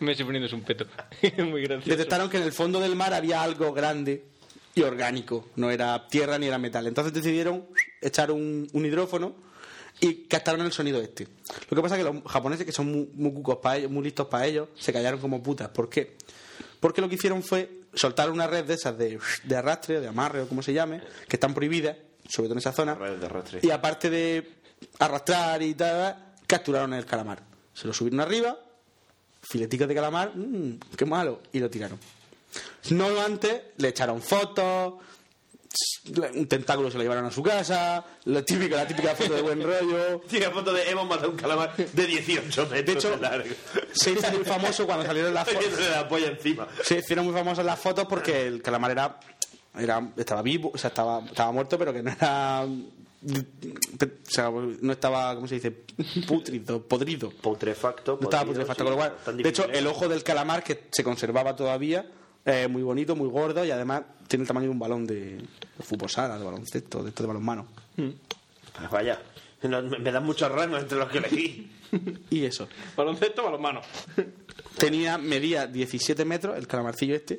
Me 0.00 0.12
estoy 0.12 0.26
poniendo 0.26 0.54
un 0.56 0.62
peto. 0.62 0.86
muy 1.44 1.62
gracioso. 1.62 1.90
detectaron 1.90 2.28
que 2.30 2.36
en 2.38 2.42
el 2.44 2.52
fondo 2.52 2.80
del 2.80 2.96
mar 2.96 3.14
había 3.14 3.42
algo 3.42 3.72
grande 3.72 4.24
y 4.74 4.82
orgánico, 4.82 5.48
no 5.56 5.70
era 5.70 6.06
tierra 6.08 6.38
ni 6.38 6.46
era 6.46 6.58
metal. 6.58 6.86
Entonces 6.86 7.12
decidieron 7.12 7.66
echar 8.00 8.30
un, 8.30 8.68
un 8.72 8.86
hidrófono 8.86 9.34
y 10.00 10.26
captaron 10.26 10.64
el 10.64 10.72
sonido 10.72 11.00
este. 11.00 11.26
Lo 11.68 11.76
que 11.76 11.82
pasa 11.82 11.96
es 11.96 12.04
que 12.04 12.12
los 12.12 12.22
japoneses, 12.24 12.64
que 12.64 12.72
son 12.72 12.90
muy, 12.90 13.10
muy 13.14 13.32
cucos 13.32 13.58
para 13.58 13.76
ellos, 13.76 13.90
muy 13.90 14.04
listos 14.04 14.26
para 14.28 14.46
ellos, 14.46 14.68
se 14.78 14.92
callaron 14.92 15.20
como 15.20 15.42
putas. 15.42 15.68
¿Por 15.68 15.88
qué? 15.88 16.16
Porque 16.80 17.00
lo 17.00 17.08
que 17.08 17.16
hicieron 17.16 17.42
fue 17.42 17.82
soltar 17.94 18.30
una 18.30 18.46
red 18.46 18.64
de 18.64 18.74
esas 18.74 18.96
de, 18.96 19.18
de 19.44 19.56
arrastre, 19.56 20.00
de 20.00 20.08
amarre 20.08 20.42
o 20.42 20.48
como 20.48 20.62
se 20.62 20.72
llame, 20.72 21.02
que 21.28 21.36
están 21.36 21.54
prohibidas, 21.54 21.96
sobre 22.28 22.48
todo 22.48 22.54
en 22.54 22.58
esa 22.58 22.72
zona. 22.72 22.94
De. 22.94 23.60
Y 23.62 23.70
aparte 23.70 24.10
de 24.10 24.52
arrastrar 24.98 25.62
y 25.62 25.74
tal, 25.74 26.34
capturaron 26.46 26.94
el 26.94 27.04
calamar. 27.04 27.42
Se 27.74 27.86
lo 27.86 27.92
subieron 27.92 28.20
arriba, 28.20 28.58
fileticos 29.42 29.88
de 29.88 29.94
calamar, 29.94 30.32
mmm, 30.34 30.78
qué 30.96 31.04
malo, 31.04 31.42
y 31.52 31.58
lo 31.58 31.68
tiraron. 31.68 31.98
No 32.90 33.20
antes, 33.20 33.62
le 33.76 33.88
echaron 33.88 34.22
fotos, 34.22 34.94
un 36.34 36.46
tentáculo 36.46 36.90
se 36.90 36.96
lo 36.96 37.02
llevaron 37.02 37.26
a 37.26 37.30
su 37.30 37.42
casa, 37.42 38.04
lo 38.24 38.44
típico, 38.44 38.76
la 38.76 38.86
típica 38.86 39.14
foto 39.14 39.34
de 39.34 39.42
buen 39.42 39.62
rollo. 39.62 40.20
Tiene 40.28 40.50
foto 40.50 40.72
de 40.72 40.88
hemos 40.90 41.06
matado 41.06 41.30
un 41.30 41.36
calamar 41.36 41.76
de 41.76 42.06
18 42.06 42.66
metros 42.68 42.86
De 42.86 42.92
hecho, 42.92 43.16
largo. 43.16 43.54
se 43.92 44.12
hizo 44.12 44.30
muy 44.32 44.44
famoso 44.44 44.86
cuando 44.86 45.04
salieron 45.06 45.34
las 45.34 45.48
fotos. 45.50 45.78
La 45.90 46.08
polla 46.08 46.28
encima. 46.28 46.66
Se 46.82 46.98
hicieron 46.98 47.26
muy 47.26 47.34
famosas 47.34 47.64
las 47.64 47.78
fotos 47.78 48.06
porque 48.08 48.46
el 48.46 48.62
calamar 48.62 48.90
era, 48.92 49.20
era 49.76 50.10
estaba 50.16 50.42
vivo, 50.42 50.70
o 50.74 50.78
sea, 50.78 50.88
estaba, 50.88 51.20
estaba 51.24 51.52
muerto, 51.52 51.78
pero 51.78 51.92
que 51.92 52.02
no 52.02 52.10
era. 52.10 52.64
O 52.64 54.30
sea, 54.30 54.50
no 54.50 54.92
estaba, 54.92 55.34
¿cómo 55.34 55.48
se 55.48 55.56
dice? 55.56 55.72
Putrido, 56.26 56.82
podrido. 56.82 57.30
Putrefacto. 57.30 58.16
No 58.20 58.28
estaba 58.28 58.44
putrefacto, 58.44 58.84
sí, 58.84 58.90
con 58.90 58.90
lo 58.92 58.96
cual. 58.96 59.36
De 59.42 59.48
hecho, 59.48 59.62
difícil, 59.62 59.80
el 59.80 59.86
¿eh? 59.86 59.90
ojo 59.90 60.08
del 60.08 60.22
calamar 60.22 60.62
que 60.62 60.84
se 60.92 61.02
conservaba 61.02 61.56
todavía, 61.56 62.06
eh, 62.48 62.66
muy 62.68 62.82
bonito, 62.82 63.14
muy 63.14 63.28
gordo 63.28 63.64
y 63.64 63.70
además 63.70 64.02
tiene 64.26 64.42
el 64.42 64.48
tamaño 64.48 64.66
de 64.66 64.70
un 64.72 64.78
balón 64.78 65.06
de, 65.06 65.36
de 65.36 65.82
fútbol 65.84 66.10
sala, 66.10 66.38
de 66.38 66.44
baloncesto, 66.44 67.02
de 67.02 67.10
esto 67.10 67.22
de 67.22 67.26
balonmano. 67.28 67.66
Pues 67.96 68.90
vaya, 68.90 69.20
no, 69.62 69.82
me, 69.82 69.98
me 69.98 70.10
dan 70.12 70.24
muchos 70.24 70.50
rangos 70.50 70.80
entre 70.82 70.98
los 70.98 71.08
que 71.08 71.18
elegí. 71.18 71.72
Y 72.30 72.44
eso. 72.44 72.68
Baloncesto, 72.96 73.42
balonmano. 73.42 73.80
Tenía, 74.76 75.16
medía 75.16 75.66
17 75.66 76.22
metros 76.26 76.58
el 76.58 76.66
calamarcillo 76.66 77.14
este. 77.14 77.38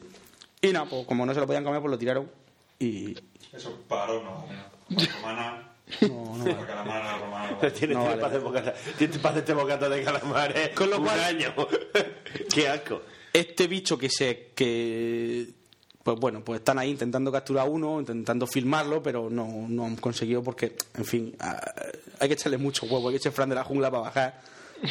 Y 0.59 0.69
no, 0.69 0.89
pues 0.89 1.05
como 1.05 1.23
no 1.25 1.33
se 1.35 1.39
lo 1.39 1.45
podían 1.45 1.63
comer, 1.63 1.79
pues 1.81 1.91
lo 1.91 1.97
tiraron. 1.99 2.31
Y. 2.79 3.15
Eso 3.53 3.77
paró, 3.87 4.23
no. 4.23 4.45
Romana. 4.89 5.69
No, 6.01 6.35
no 6.37 6.43
vale. 6.45 6.65
Calamara, 6.65 7.17
romana. 7.19 7.57
Tiene, 7.59 7.69
No 7.69 7.73
tiene 7.73 7.95
vale. 7.95 8.15
para 8.15 8.27
hacer 8.27 8.41
bocata- 8.41 8.73
tiene 8.97 9.19
para 9.19 9.53
bocata 9.53 9.89
de 9.89 10.03
calamares 10.03 10.69
Con 10.69 10.89
lo 10.89 10.97
un 10.97 11.05
cual- 11.05 11.19
año. 11.19 11.53
Qué 12.53 12.67
asco. 12.67 13.01
Este 13.33 13.67
bicho 13.67 13.97
que 13.97 14.09
se. 14.09 14.51
que. 14.55 15.47
Pues 16.03 16.17
bueno, 16.17 16.43
pues 16.43 16.59
están 16.61 16.79
ahí 16.79 16.89
intentando 16.91 17.31
capturar 17.31 17.67
uno, 17.69 17.99
intentando 17.99 18.47
filmarlo, 18.47 19.03
pero 19.03 19.29
no, 19.29 19.67
no 19.67 19.85
han 19.85 19.97
conseguido 19.97 20.41
porque, 20.41 20.75
en 20.95 21.05
fin, 21.05 21.35
hay 22.19 22.27
que 22.27 22.33
echarle 22.33 22.57
mucho 22.57 22.85
huevo, 22.85 23.09
hay 23.09 23.13
que 23.13 23.17
echar 23.17 23.33
Fran 23.33 23.49
de 23.49 23.55
la 23.55 23.63
jungla 23.65 23.91
para 23.91 24.03
bajar 24.03 24.41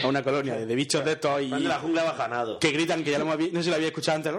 a 0.03 0.07
una 0.07 0.23
colonia 0.23 0.55
de, 0.55 0.67
de 0.67 0.75
bichos 0.77 1.03
de 1.05 1.13
estos 1.13 1.41
y 1.43 1.49
Van 1.49 1.63
de 1.63 1.69
la 1.69 1.81
jungla 1.81 2.05
bajanado. 2.05 2.59
que 2.59 2.71
gritan 2.71 3.03
que 3.03 3.11
ya 3.11 3.19
lo 3.19 3.25
hemos 3.25 3.39
vi- 3.39 3.51
no 3.51 3.59
sé 3.61 3.65
si 3.65 3.71
lo 3.71 3.77
había 3.77 3.89
escuchado 3.89 4.17
antes, 4.17 4.33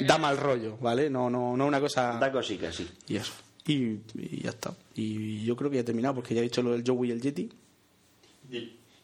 da 0.00 0.18
mal 0.18 0.38
rollo, 0.38 0.78
¿vale? 0.80 1.10
No, 1.10 1.28
no, 1.28 1.54
no 1.56 1.66
una 1.66 1.78
cosa. 1.80 2.16
Da 2.18 2.32
cosica, 2.32 2.72
sí. 2.72 2.88
Y 3.06 3.16
eso. 3.16 3.32
Y, 3.66 3.98
y 4.18 4.40
ya 4.42 4.50
está. 4.50 4.74
Y 4.94 5.44
yo 5.44 5.54
creo 5.54 5.70
que 5.70 5.76
ya 5.76 5.80
he 5.82 5.84
terminado 5.84 6.14
porque 6.16 6.34
ya 6.34 6.40
he 6.40 6.44
dicho 6.44 6.62
lo 6.62 6.72
del 6.72 6.82
Joey 6.84 7.10
y 7.10 7.12
el 7.12 7.20
Yeti. 7.20 7.50
¿Y, 8.50 8.56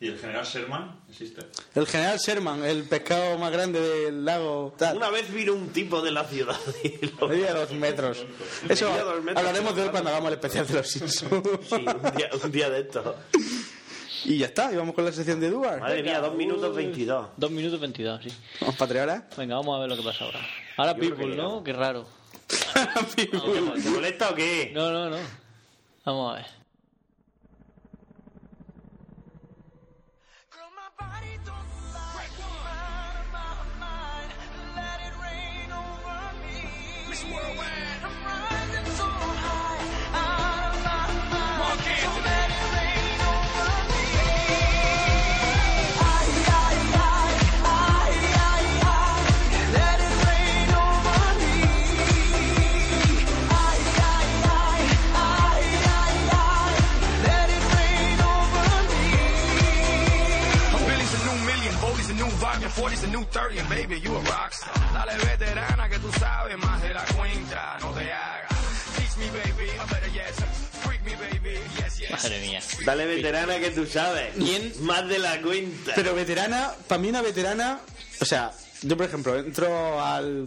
¿Y 0.03 0.09
el 0.09 0.19
general 0.19 0.47
Sherman 0.47 0.99
existe? 1.11 1.43
El 1.75 1.87
general 1.87 2.19
Sherman, 2.19 2.65
el 2.65 2.85
pescado 2.85 3.37
más 3.37 3.53
grande 3.53 3.79
del 3.81 4.25
lago. 4.25 4.75
tal. 4.79 4.97
Una 4.97 5.11
vez 5.11 5.31
vino 5.31 5.53
un 5.53 5.69
tipo 5.69 6.01
de 6.01 6.11
la 6.11 6.25
ciudad 6.25 6.57
y 6.83 7.07
lo... 7.07 7.29
Medía 7.29 7.53
dos 7.53 7.71
metros. 7.73 8.25
Eso 8.69 8.89
dos 8.89 9.23
metros. 9.23 9.37
hablaremos 9.37 9.77
de 9.77 9.85
él 9.85 9.91
cuando 9.91 10.09
hagamos 10.09 10.29
el 10.29 10.35
especial 10.35 10.67
de 10.67 10.75
los 10.75 10.89
Simpsons. 10.89 11.49
Sí, 11.69 11.75
un 11.75 12.17
día, 12.17 12.31
un 12.43 12.51
día 12.51 12.71
de 12.71 12.81
esto. 12.81 13.15
y 14.25 14.39
ya 14.39 14.47
está, 14.47 14.73
y 14.73 14.77
vamos 14.77 14.95
con 14.95 15.05
la 15.05 15.13
sección 15.13 15.39
de 15.39 15.51
Duar. 15.51 15.81
Madre 15.81 16.03
mía, 16.03 16.19
dos 16.21 16.35
minutos 16.35 16.75
22. 16.75 17.29
Dos 17.37 17.51
minutos 17.51 17.79
22, 17.79 18.23
sí. 18.25 18.33
Vamos 18.63 18.77
para 18.77 18.89
tres 18.89 19.03
horas. 19.03 19.23
Venga, 19.37 19.57
vamos 19.57 19.77
a 19.77 19.81
ver 19.81 19.89
lo 19.91 19.97
que 19.99 20.03
pasa 20.03 20.25
ahora. 20.25 20.41
Ahora 20.79 20.95
Yo 20.95 21.01
People, 21.01 21.37
¿no? 21.37 21.63
Qué 21.63 21.75
raro. 21.75 22.07
¿Te 23.17 23.91
molesta 23.91 24.31
o 24.31 24.35
qué? 24.35 24.73
No, 24.75 24.91
no, 24.91 25.11
no. 25.11 25.19
Vamos 26.07 26.33
a 26.33 26.37
ver. 26.39 26.60
30, 63.31 63.59
and 63.59 63.69
baby, 63.69 64.01
you 64.01 64.17
a 64.17 64.21
rockstar. 64.21 64.93
Dale 64.93 65.17
veterana 65.25 65.89
que 65.89 65.99
tú 65.99 66.11
sabes 66.19 66.59
más 66.59 66.83
de 66.83 66.95
la 66.95 67.05
cuenta, 67.17 67.79
no 67.81 67.93
te 67.93 68.13
hagas. 68.13 68.51
Teach 68.97 69.17
me, 69.19 69.27
baby, 69.31 69.71
I 69.71 69.93
better 69.93 70.11
yes. 70.13 70.37
Freak 70.83 71.05
me, 71.05 71.15
baby, 71.17 71.59
yes, 71.77 71.99
yes. 71.99 72.11
Madre 72.11 72.41
mía. 72.41 72.61
Dale 72.85 73.07
veterana 73.07 73.59
que 73.59 73.71
tú 73.71 73.87
sabes. 73.87 74.35
¿Quién? 74.37 74.73
Más 74.81 75.09
de 75.09 75.19
la 75.19 75.41
cuenta. 75.41 75.93
Pero 75.95 76.15
veterana, 76.15 76.73
para 76.89 77.01
mí 77.01 77.09
una 77.09 77.23
veterana, 77.23 77.81
o 78.21 78.25
sea, 78.25 78.53
yo 78.83 78.97
por 78.97 79.07
ejemplo 79.07 79.39
entro 79.39 80.05
al... 80.05 80.47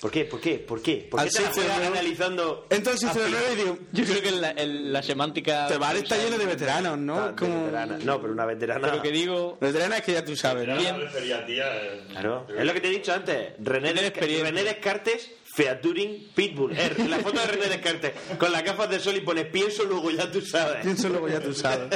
¿Por 0.00 0.10
qué? 0.10 0.24
¿Por 0.26 0.38
qué? 0.40 0.58
¿Por 0.58 0.82
qué? 0.82 1.08
¿Por 1.10 1.22
qué 1.22 1.30
te 1.30 1.40
la 1.42 1.48
juegas 1.48 1.54
609? 1.54 1.86
analizando? 1.98 2.66
Entro 2.68 2.92
al 2.92 2.98
609 2.98 3.46
y 3.52 3.56
digo, 3.56 3.78
Yo 3.92 4.04
creo 4.04 4.22
que 4.22 4.30
la, 4.32 4.50
el- 4.50 4.92
la 4.92 5.02
semántica. 5.02 5.68
bar 5.78 5.96
está 5.96 6.16
lleno 6.18 6.36
de 6.36 6.44
veteranos, 6.46 6.98
¿no? 6.98 7.28
De 7.28 7.34
Como... 7.36 7.64
veterana. 7.64 7.98
No, 8.04 8.20
pero 8.20 8.32
una 8.34 8.44
veterana. 8.44 8.88
Pero 8.90 9.02
que 9.02 9.10
digo. 9.10 9.56
Veterana 9.62 9.96
es 9.98 10.02
que 10.04 10.12
ya 10.12 10.24
tú 10.24 10.36
sabes, 10.36 10.68
¿no? 10.68 10.76
Yo 10.78 10.92
me 10.92 11.04
refería 11.04 11.38
a 11.38 11.46
tía. 11.46 11.64
eh, 11.74 12.02
Claro. 12.10 12.46
Es 12.56 12.64
lo 12.66 12.72
que 12.74 12.80
te 12.80 12.88
he 12.88 12.90
dicho 12.90 13.14
antes. 13.14 13.52
René, 13.58 13.92
Tiene 13.92 14.02
Desca- 14.02 14.08
experiencia. 14.08 14.50
René 14.50 14.64
Descartes, 14.64 15.30
featuring 15.44 16.28
Pitbull. 16.34 16.72
Eh, 16.76 16.92
la 17.08 17.18
foto 17.20 17.40
de 17.40 17.46
René 17.46 17.66
Descartes 17.68 18.12
con 18.38 18.52
las 18.52 18.62
gafas 18.62 18.90
de 18.90 19.00
sol 19.00 19.16
y 19.16 19.20
pones 19.20 19.46
pienso, 19.46 19.84
luego 19.84 20.10
ya 20.10 20.30
tú 20.30 20.42
sabes. 20.42 20.82
Pienso 20.84 21.08
luego 21.08 21.28
ya 21.30 21.40
tú 21.40 21.54
sabes. 21.54 21.88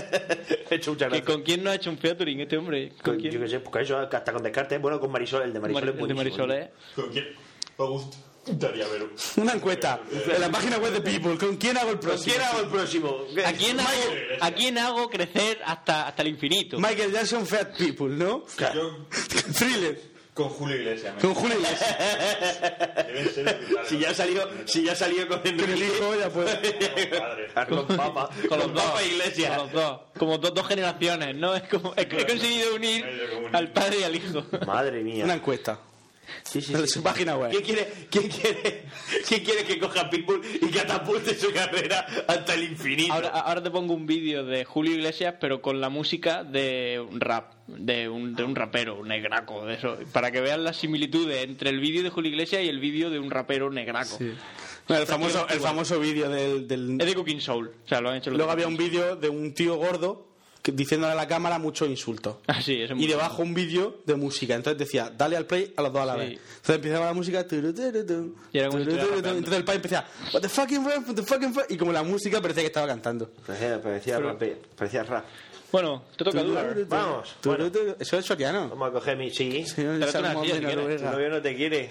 He 0.70 0.74
hecho 0.76 0.92
muchas 0.92 1.08
que 1.10 1.16
gracias. 1.18 1.26
¿Con 1.34 1.42
quién 1.42 1.62
no 1.62 1.70
ha 1.70 1.74
hecho 1.74 1.90
un 1.90 1.98
featuring 1.98 2.40
este 2.40 2.56
hombre? 2.56 2.88
¿Con 2.90 2.98
Con- 3.14 3.16
quién? 3.20 3.34
Yo 3.34 3.40
qué 3.40 3.48
sé, 3.48 3.60
pues 3.60 3.84
eso, 3.84 3.98
hasta 3.98 4.32
con 4.32 4.42
Descartes. 4.42 4.80
Bueno, 4.80 4.98
con 4.98 5.10
Marisol, 5.12 5.42
el 5.42 5.52
de 5.52 5.60
Marisol 5.60 5.82
Mar- 5.84 5.90
es 5.94 6.00
el 6.00 6.08
de 6.08 6.14
buenísimo. 6.14 6.46
Marisol, 6.46 6.52
¿eh? 6.52 6.70
¿Con 6.94 7.10
quién? 7.10 7.26
Me 7.78 7.84
gustaría 7.86 8.88
ver 8.88 9.02
un- 9.04 9.42
Una 9.42 9.52
encuesta 9.52 10.00
en 10.10 10.40
la 10.40 10.50
página 10.50 10.78
web 10.78 10.92
de 10.92 11.00
People. 11.00 11.36
¿Con 11.38 11.56
quién 11.56 11.76
hago 11.76 11.90
el 11.90 11.98
¿Con 11.98 12.08
próximo? 12.08 12.34
quién 12.34 12.42
hago 12.46 12.60
el 12.60 12.66
próximo? 12.68 13.16
¿A 13.44 13.52
quién, 13.52 13.78
hago, 13.80 13.90
¿A 14.40 14.50
quién 14.52 14.78
hago 14.78 15.10
crecer 15.10 15.60
hasta, 15.64 16.08
hasta 16.08 16.22
el 16.22 16.28
infinito? 16.28 16.78
Michael 16.78 17.12
Jackson, 17.12 17.46
Fat 17.46 17.76
People, 17.76 18.08
¿no? 18.08 18.44
Yo 18.74 19.06
Thriller, 19.58 20.00
con 20.32 20.48
Julio 20.48 20.76
Iglesias. 20.76 21.14
con 21.20 21.34
Julio 21.34 21.56
Iglesias. 21.58 21.96
Deben 23.06 23.28
ser 23.34 23.58
brutales. 23.58 23.88
Si 23.88 23.98
ya 23.98 24.14
salió, 24.14 24.48
si 24.64 24.82
ya 24.84 24.94
salió 24.94 25.28
con 25.28 25.40
Con 25.40 25.48
el 25.48 25.60
Enrique. 25.60 25.86
hijo 25.86 26.14
ya 26.18 26.30
pues. 26.30 26.56
Padre. 27.18 27.68
Con 27.68 27.86
Papa. 27.96 28.30
Con 28.48 28.58
los 28.58 28.66
Con 28.68 28.74
dos. 28.74 28.82
Papa 28.84 29.02
Iglesias. 29.02 29.56
Con 29.58 29.66
los 29.66 29.72
dos. 29.72 30.00
Como 30.18 30.38
dos, 30.38 30.54
dos 30.54 30.66
generaciones, 30.66 31.36
¿no? 31.36 31.54
Es 31.54 31.62
como, 31.68 31.92
he, 31.96 32.02
he 32.02 32.08
conseguido 32.26 32.74
unir 32.74 33.04
al 33.52 33.72
padre 33.72 33.98
y 34.00 34.02
al 34.04 34.16
hijo. 34.16 34.42
Madre 34.66 35.02
mía. 35.02 35.24
Una 35.24 35.34
encuesta. 35.34 35.80
Sí, 36.42 36.60
sí, 36.60 36.72
En 36.74 36.80
sí. 36.82 36.86
su 36.88 37.02
página 37.02 37.36
web. 37.36 37.50
¿Quién 37.50 37.62
quiere, 37.62 37.88
quién, 38.10 38.28
quiere, 38.28 38.84
¿Quién 39.26 39.44
quiere 39.44 39.64
que 39.64 39.78
coja 39.78 40.08
Pitbull 40.10 40.40
y 40.62 40.66
catapulte 40.68 41.34
su 41.34 41.52
carrera 41.52 42.06
hasta 42.26 42.54
el 42.54 42.64
infinito? 42.64 43.12
Ahora, 43.12 43.28
ahora 43.28 43.62
te 43.62 43.70
pongo 43.70 43.94
un 43.94 44.06
vídeo 44.06 44.44
de 44.44 44.64
Julio 44.64 44.92
Iglesias, 44.94 45.34
pero 45.40 45.60
con 45.62 45.80
la 45.80 45.88
música 45.88 46.44
de 46.44 46.98
un 47.10 47.20
rap, 47.20 47.52
de 47.66 48.08
un, 48.08 48.34
de 48.34 48.44
un 48.44 48.54
rapero, 48.56 49.04
negraco, 49.04 49.64
de 49.66 49.74
eso, 49.74 49.98
para 50.12 50.30
que 50.30 50.40
vean 50.40 50.64
las 50.64 50.76
similitudes 50.76 51.44
entre 51.44 51.70
el 51.70 51.80
vídeo 51.80 52.02
de 52.02 52.10
Julio 52.10 52.30
Iglesias 52.30 52.62
y 52.62 52.68
el 52.68 52.78
vídeo 52.80 53.10
de 53.10 53.18
un 53.18 53.30
rapero 53.30 53.70
negraco. 53.70 54.18
No, 54.88 54.96
el 54.96 55.06
famoso, 55.06 55.46
el 55.50 55.60
famoso 55.60 56.00
vídeo 56.00 56.30
del, 56.30 56.66
del- 56.66 56.98
Es 57.00 57.06
de 57.06 57.14
Cooking 57.14 57.40
Soul, 57.42 57.68
o 57.84 57.88
sea, 57.88 58.00
lo 58.00 58.08
han 58.10 58.16
hecho 58.16 58.30
Luego 58.30 58.46
de 58.46 58.52
había 58.52 58.68
un 58.68 58.76
vídeo 58.78 59.16
de 59.16 59.28
un 59.28 59.52
tío 59.52 59.76
gordo 59.76 60.27
diciéndole 60.64 61.12
a 61.12 61.16
la 61.16 61.26
cámara 61.26 61.58
muchos 61.58 61.88
insultos. 61.88 62.36
Ah, 62.46 62.60
sí, 62.62 62.74
ese 62.74 62.92
es 62.92 62.94
muy 62.96 63.04
Y 63.04 63.08
debajo 63.08 63.42
un 63.42 63.54
vídeo 63.54 63.98
de 64.06 64.14
música. 64.16 64.54
Entonces 64.54 64.78
decía, 64.78 65.10
dale 65.16 65.36
al 65.36 65.46
play 65.46 65.72
a 65.76 65.82
los 65.82 65.92
dos 65.92 66.02
a 66.02 66.06
la 66.06 66.12
Sí. 66.14 66.18
vez. 66.20 66.28
Entonces 66.38 66.74
empezaba 66.76 67.06
la 67.06 67.12
música. 67.14 67.46
turu, 67.46 67.72
turu, 67.74 68.06
tu, 68.06 68.36
Y 68.52 68.58
era 68.58 68.68
turu, 68.70 68.84
turu. 68.84 69.14
Entonces 69.18 69.52
el 69.54 69.64
pai 69.64 69.76
empezaba, 69.76 70.06
what 70.32 70.40
the 70.42 70.48
fucking 70.48 70.82
fuck, 70.84 71.08
what 71.08 71.14
the 71.14 71.22
fucking 71.22 71.54
fuck. 71.54 71.64
Y 71.70 71.76
como 71.76 71.92
la 71.92 72.02
música 72.02 72.40
parecía 72.40 72.62
que 72.62 72.68
estaba 72.68 72.86
cantando. 72.86 73.30
Parecía, 73.46 73.80
parecía, 73.82 74.18
rap, 74.18 74.42
parecía 74.76 75.02
rap. 75.04 75.24
Bueno, 75.70 76.04
te 76.16 76.24
toca 76.24 76.42
dudar. 76.42 76.74
Vamos, 76.86 77.36
Turu, 77.40 77.56
bueno. 77.56 77.70
turu. 77.72 77.96
Eso 77.98 78.18
es 78.18 78.24
soriano. 78.24 78.68
Vamos 78.70 78.88
a 78.88 78.92
coger 78.92 79.16
mi... 79.18 79.30
Sí. 79.30 79.64
Señor 79.66 79.98
de 79.98 80.10
si 80.10 81.04
novio 81.04 81.28
no 81.28 81.42
te 81.42 81.54
quiere. 81.54 81.90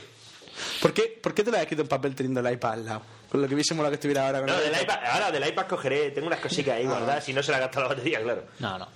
¿Por 0.81 0.93
qué, 0.93 1.19
¿Por 1.21 1.33
qué 1.35 1.43
te 1.43 1.51
lo 1.51 1.57
has 1.57 1.63
escrito 1.63 1.83
en 1.83 1.87
papel 1.87 2.15
teniendo 2.15 2.39
el 2.39 2.51
iPad 2.53 2.71
al 2.73 2.85
lado? 2.85 3.01
Con 3.38 3.43
lo 3.43 3.48
que 3.48 3.53
hubiese 3.53 3.75
molado 3.75 3.91
que 3.91 3.98
estuviera 3.98 4.25
ahora 4.25 4.40
con 4.40 4.48
No, 4.48 4.57
el 4.57 4.72
del 4.72 4.82
iPad, 4.82 4.98
ahora 5.11 5.32
del 5.32 5.48
iPad 5.48 5.67
cogeré... 5.67 6.09
Tengo 6.09 6.25
unas 6.25 6.40
cositas 6.40 6.75
ahí 6.75 6.88
guardadas, 6.88 7.24
si 7.24 7.33
no 7.33 7.43
se 7.43 7.51
la 7.51 7.59
gasta 7.59 7.82
la 7.82 7.90
batería, 7.90 8.19
claro. 8.19 8.45
No, 8.57 8.80
no. 8.80 8.88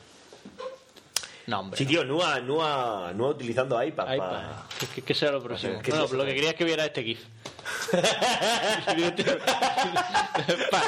No, 1.45 1.59
hombre. 1.59 1.77
Sí, 1.77 1.85
tío, 1.85 2.03
Nua, 2.03 2.39
Nua, 2.39 3.11
Nua 3.13 3.29
utilizando 3.29 3.81
iPad. 3.83 4.05
Ay, 4.07 4.17
pa-. 4.17 4.65
¿Qué, 4.95 5.03
qué, 5.03 5.13
será 5.13 5.33
lo 5.33 5.43
próximo? 5.43 5.79
¿Qué 5.83 5.91
es 5.91 5.95
no, 5.95 6.05
eso? 6.05 6.15
lo 6.15 6.25
que 6.25 6.33
quería 6.33 6.49
es 6.49 6.55
que 6.55 6.63
viera 6.63 6.83
este 6.85 7.03
GIF. 7.03 7.19
pa, 10.71 10.81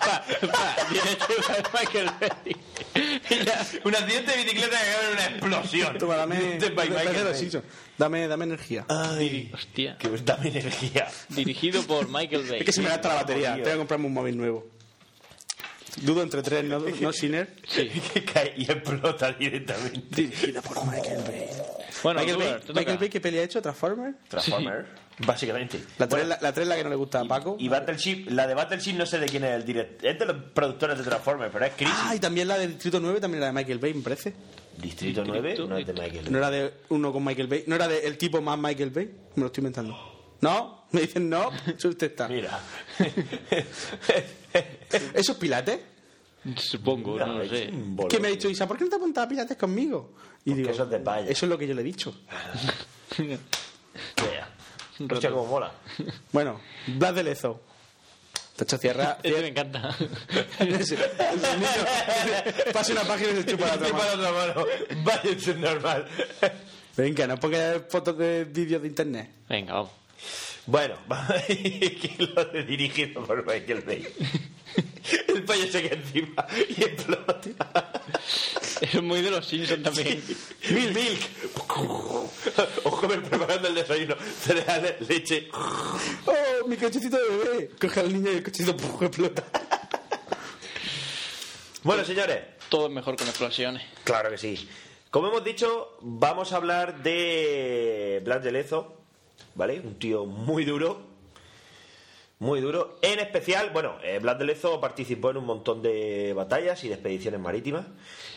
pa, 0.00 0.24
este 1.80 2.56
un 3.82 3.94
accidente 3.94 4.32
de 4.32 4.36
bicicleta 4.44 4.76
que 4.78 4.90
acaba 4.90 5.06
en 5.06 5.12
una 5.12 5.24
explosión. 5.26 5.96
Toma, 5.98 6.16
dame, 6.16 6.58
Dame, 8.00 8.26
dame 8.28 8.46
energía. 8.46 8.86
Ay, 8.88 9.50
Hostia. 9.52 9.98
que 9.98 10.08
dame 10.08 10.48
energía. 10.48 11.06
Dirigido 11.28 11.82
por 11.82 12.08
Michael 12.08 12.44
Bay. 12.48 12.60
Es 12.60 12.64
que 12.64 12.72
se 12.72 12.80
me 12.80 12.88
gasta 12.88 13.08
la 13.08 13.14
batería. 13.16 13.56
Tengo 13.56 13.72
que 13.72 13.76
comprarme 13.76 14.06
un 14.06 14.14
móvil 14.14 14.38
nuevo. 14.38 14.66
Dudo 16.00 16.22
entre 16.22 16.40
tres, 16.40 16.64
¿no, 16.64 16.78
no 17.00 17.12
Sinner? 17.12 17.48
que 18.14 18.24
cae 18.24 18.54
y 18.56 18.62
explota 18.62 19.32
directamente. 19.32 20.00
Dirigida 20.22 20.62
por 20.62 20.82
Michael 20.86 21.22
Bay. 21.26 21.46
Bueno, 22.02 22.20
Michael, 22.20 22.38
Bay, 22.38 22.54
te 22.54 22.60
toca. 22.68 22.80
Michael 22.80 22.98
Bay, 22.98 23.08
¿qué 23.10 23.20
peli 23.20 23.38
ha 23.38 23.42
hecho? 23.42 23.60
¿Transformer? 23.60 24.14
Transformer, 24.28 24.86
básicamente. 25.26 25.78
La 25.98 26.08
3 26.08 26.10
Bueno, 26.10 26.28
la, 26.28 26.38
la 26.40 26.52
tres 26.52 26.64
es 26.64 26.68
la 26.68 26.76
que 26.76 26.84
no 26.84 26.90
le 26.90 26.96
gusta 26.96 27.20
a 27.20 27.24
Paco. 27.24 27.56
y 27.58 27.68
Battleship, 27.68 28.26
la 28.30 28.46
de 28.46 28.54
Battleship 28.54 28.94
no 28.94 29.06
sé 29.06 29.18
de 29.18 29.26
quién 29.26 29.44
es 29.44 29.50
el 29.52 29.64
director. 29.64 30.06
Es 30.08 30.18
de 30.18 30.26
los 30.26 30.36
productores 30.54 30.98
de 30.98 31.04
Transformers, 31.04 31.50
pero 31.52 31.64
es 31.64 31.72
Chris. 31.76 31.88
Ah, 31.92 32.14
y 32.14 32.18
también 32.20 32.48
la 32.48 32.58
del 32.58 32.72
Distrito 32.72 33.00
9, 33.00 33.20
también 33.20 33.42
era 33.42 33.46
de 33.48 33.52
Michael 33.52 33.78
Bay, 33.78 33.94
me 33.94 34.02
parece. 34.02 34.34
Distrito 34.80 35.22
9 35.24 35.56
no 35.68 35.76
es 35.76 35.86
de 35.86 35.92
Michael. 35.92 36.32
No 36.32 36.38
era 36.38 36.50
de 36.50 36.72
uno 36.88 37.12
con 37.12 37.24
Michael 37.24 37.48
Bay. 37.48 37.64
No 37.66 37.74
era 37.76 37.86
de 37.88 38.06
el 38.06 38.16
tipo 38.16 38.40
más 38.40 38.58
Michael 38.58 38.90
Bay. 38.90 39.10
Me 39.34 39.40
lo 39.42 39.46
estoy 39.46 39.60
inventando. 39.62 39.96
¿No? 40.40 40.84
Me 40.92 41.02
dicen 41.02 41.28
no. 41.28 41.50
Eso 41.66 41.88
usted 41.90 42.10
está. 42.12 42.26
Mira. 42.28 42.58
¿Eso 45.14 45.32
es 45.32 45.38
Pilates? 45.38 45.78
Supongo, 46.56 47.18
no 47.18 47.38
lo 47.38 47.48
sé. 47.48 47.70
Que 48.08 48.18
me 48.18 48.28
ha 48.28 48.30
dicho 48.30 48.48
Isa, 48.48 48.66
¿por 48.66 48.78
qué 48.78 48.84
no 48.84 48.90
te 48.90 48.96
apuntas 48.96 49.24
a 49.24 49.28
Pilates 49.28 49.56
conmigo? 49.58 50.14
Y 50.44 50.54
digo, 50.54 50.70
eso 50.70 50.84
es 50.84 50.90
de 50.90 50.98
paya. 50.98 51.28
eso 51.30 51.44
es 51.44 51.50
lo 51.50 51.58
que 51.58 51.66
yo 51.68 51.74
le 51.74 51.82
he 51.82 51.84
dicho. 51.84 52.14
Hostia, 55.10 55.30
cómo 55.30 55.46
mola. 55.46 55.72
Bueno, 56.32 56.60
Blas 56.86 57.14
de 57.14 57.22
Lezo. 57.22 57.60
Tacho, 58.56 58.76
cierra. 58.76 59.18
Este 59.22 59.40
me 59.40 59.48
encanta. 59.48 59.96
Ese- 60.58 60.94
el 60.96 61.40
niño- 61.60 62.72
Pasa 62.72 62.92
una 62.92 63.04
página 63.04 63.30
y 63.30 63.36
se 63.36 63.46
chupa 63.46 63.66
la 63.68 63.74
otra 63.74 63.92
mano. 63.92 64.12
otra 64.14 64.32
mano. 64.32 64.66
Vaya, 65.04 65.30
es 65.30 65.56
normal. 65.56 66.06
Venga, 66.96 67.26
no 67.26 67.38
pongas 67.40 67.80
fotos 67.88 68.18
de 68.18 68.44
vídeos 68.44 68.82
de 68.82 68.88
internet. 68.88 69.30
Venga, 69.48 69.74
vamos. 69.74 69.90
Bueno, 70.66 70.96
que 71.46 72.14
lo 72.18 72.44
de 72.44 72.62
dirigido 72.64 73.24
por 73.24 73.44
Michael 73.46 73.80
Bay. 73.80 74.06
El 75.28 75.44
payo 75.44 75.70
se 75.70 75.82
queda 75.82 75.94
encima 75.96 76.46
y 76.68 76.82
explota. 76.82 78.02
Es 78.80 79.02
muy 79.02 79.20
de 79.22 79.30
los 79.30 79.46
Simpsons 79.46 79.82
también. 79.82 80.22
Milk. 80.70 80.94
Milk. 80.94 81.20
Homer 82.84 83.22
preparando 83.22 83.68
el 83.68 83.74
desayuno. 83.74 84.16
Cereales, 84.40 85.08
leche. 85.08 85.48
¡Oh, 85.52 86.66
mi 86.66 86.76
cochecito 86.76 87.16
de 87.18 87.36
bebé! 87.36 87.70
Coge 87.80 88.00
al 88.00 88.12
niño 88.12 88.32
y 88.32 88.36
el 88.36 88.42
cochecito 88.42 88.76
explota. 89.02 89.44
Bueno, 91.82 92.04
señores. 92.04 92.38
Todo 92.68 92.86
es 92.86 92.92
mejor 92.92 93.16
con 93.16 93.26
explosiones. 93.26 93.82
Claro 94.04 94.30
que 94.30 94.38
sí. 94.38 94.68
Como 95.10 95.28
hemos 95.28 95.42
dicho, 95.42 95.96
vamos 96.02 96.52
a 96.52 96.56
hablar 96.56 97.02
de 97.02 98.20
Blas 98.24 98.44
de 98.44 98.52
Lezo, 98.52 98.96
¿vale? 99.56 99.80
Un 99.80 99.98
tío 99.98 100.24
muy 100.24 100.64
duro. 100.64 101.09
Muy 102.40 102.62
duro. 102.62 102.98
En 103.02 103.18
especial, 103.18 103.68
bueno, 103.70 103.98
eh, 104.02 104.18
Blas 104.18 104.38
de 104.38 104.46
Lezo 104.46 104.80
participó 104.80 105.30
en 105.30 105.36
un 105.36 105.44
montón 105.44 105.82
de 105.82 106.32
batallas 106.34 106.82
y 106.84 106.88
de 106.88 106.94
expediciones 106.94 107.38
marítimas, 107.38 107.84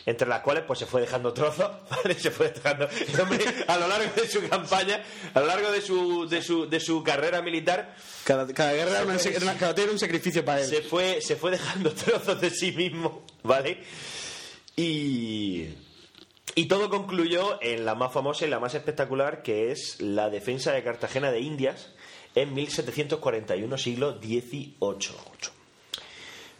entre 0.04 0.28
las 0.28 0.42
cuales 0.42 0.64
pues 0.66 0.78
se 0.78 0.84
fue 0.84 1.00
dejando 1.00 1.32
trozos, 1.32 1.70
¿vale? 1.90 2.14
Se 2.14 2.30
fue 2.30 2.50
dejando. 2.50 2.86
hombre, 3.22 3.42
a 3.66 3.78
lo 3.78 3.88
largo 3.88 4.12
de 4.14 4.28
su 4.28 4.46
campaña, 4.46 5.02
a 5.32 5.40
lo 5.40 5.46
largo 5.46 5.72
de 5.72 5.80
su, 5.80 6.28
de 6.28 6.42
su, 6.42 6.68
de 6.68 6.80
su 6.80 7.02
carrera 7.02 7.40
militar, 7.40 7.96
Cada, 8.24 8.46
cada 8.52 8.74
guerra 8.74 8.90
era, 8.90 9.04
una- 9.04 9.16
una- 9.42 9.56
cada 9.56 9.82
era 9.82 9.90
un 9.90 9.98
sacrificio 9.98 10.44
para 10.44 10.60
él. 10.60 10.68
se 10.68 10.82
fue, 10.82 11.22
se 11.22 11.34
fue 11.36 11.50
dejando 11.52 11.90
trozos 11.94 12.38
de 12.42 12.50
sí 12.50 12.72
mismo, 12.72 13.24
¿vale? 13.42 13.78
Y, 14.76 15.68
y 16.56 16.66
todo 16.68 16.90
concluyó 16.90 17.58
en 17.62 17.86
la 17.86 17.94
más 17.94 18.12
famosa 18.12 18.44
y 18.44 18.50
la 18.50 18.60
más 18.60 18.74
espectacular, 18.74 19.42
que 19.42 19.72
es 19.72 19.98
la 20.02 20.28
defensa 20.28 20.72
de 20.72 20.82
Cartagena 20.82 21.32
de 21.32 21.40
Indias 21.40 21.88
en 22.34 22.52
1741, 22.54 23.78
siglo 23.78 24.18
XVIII. 24.20 24.74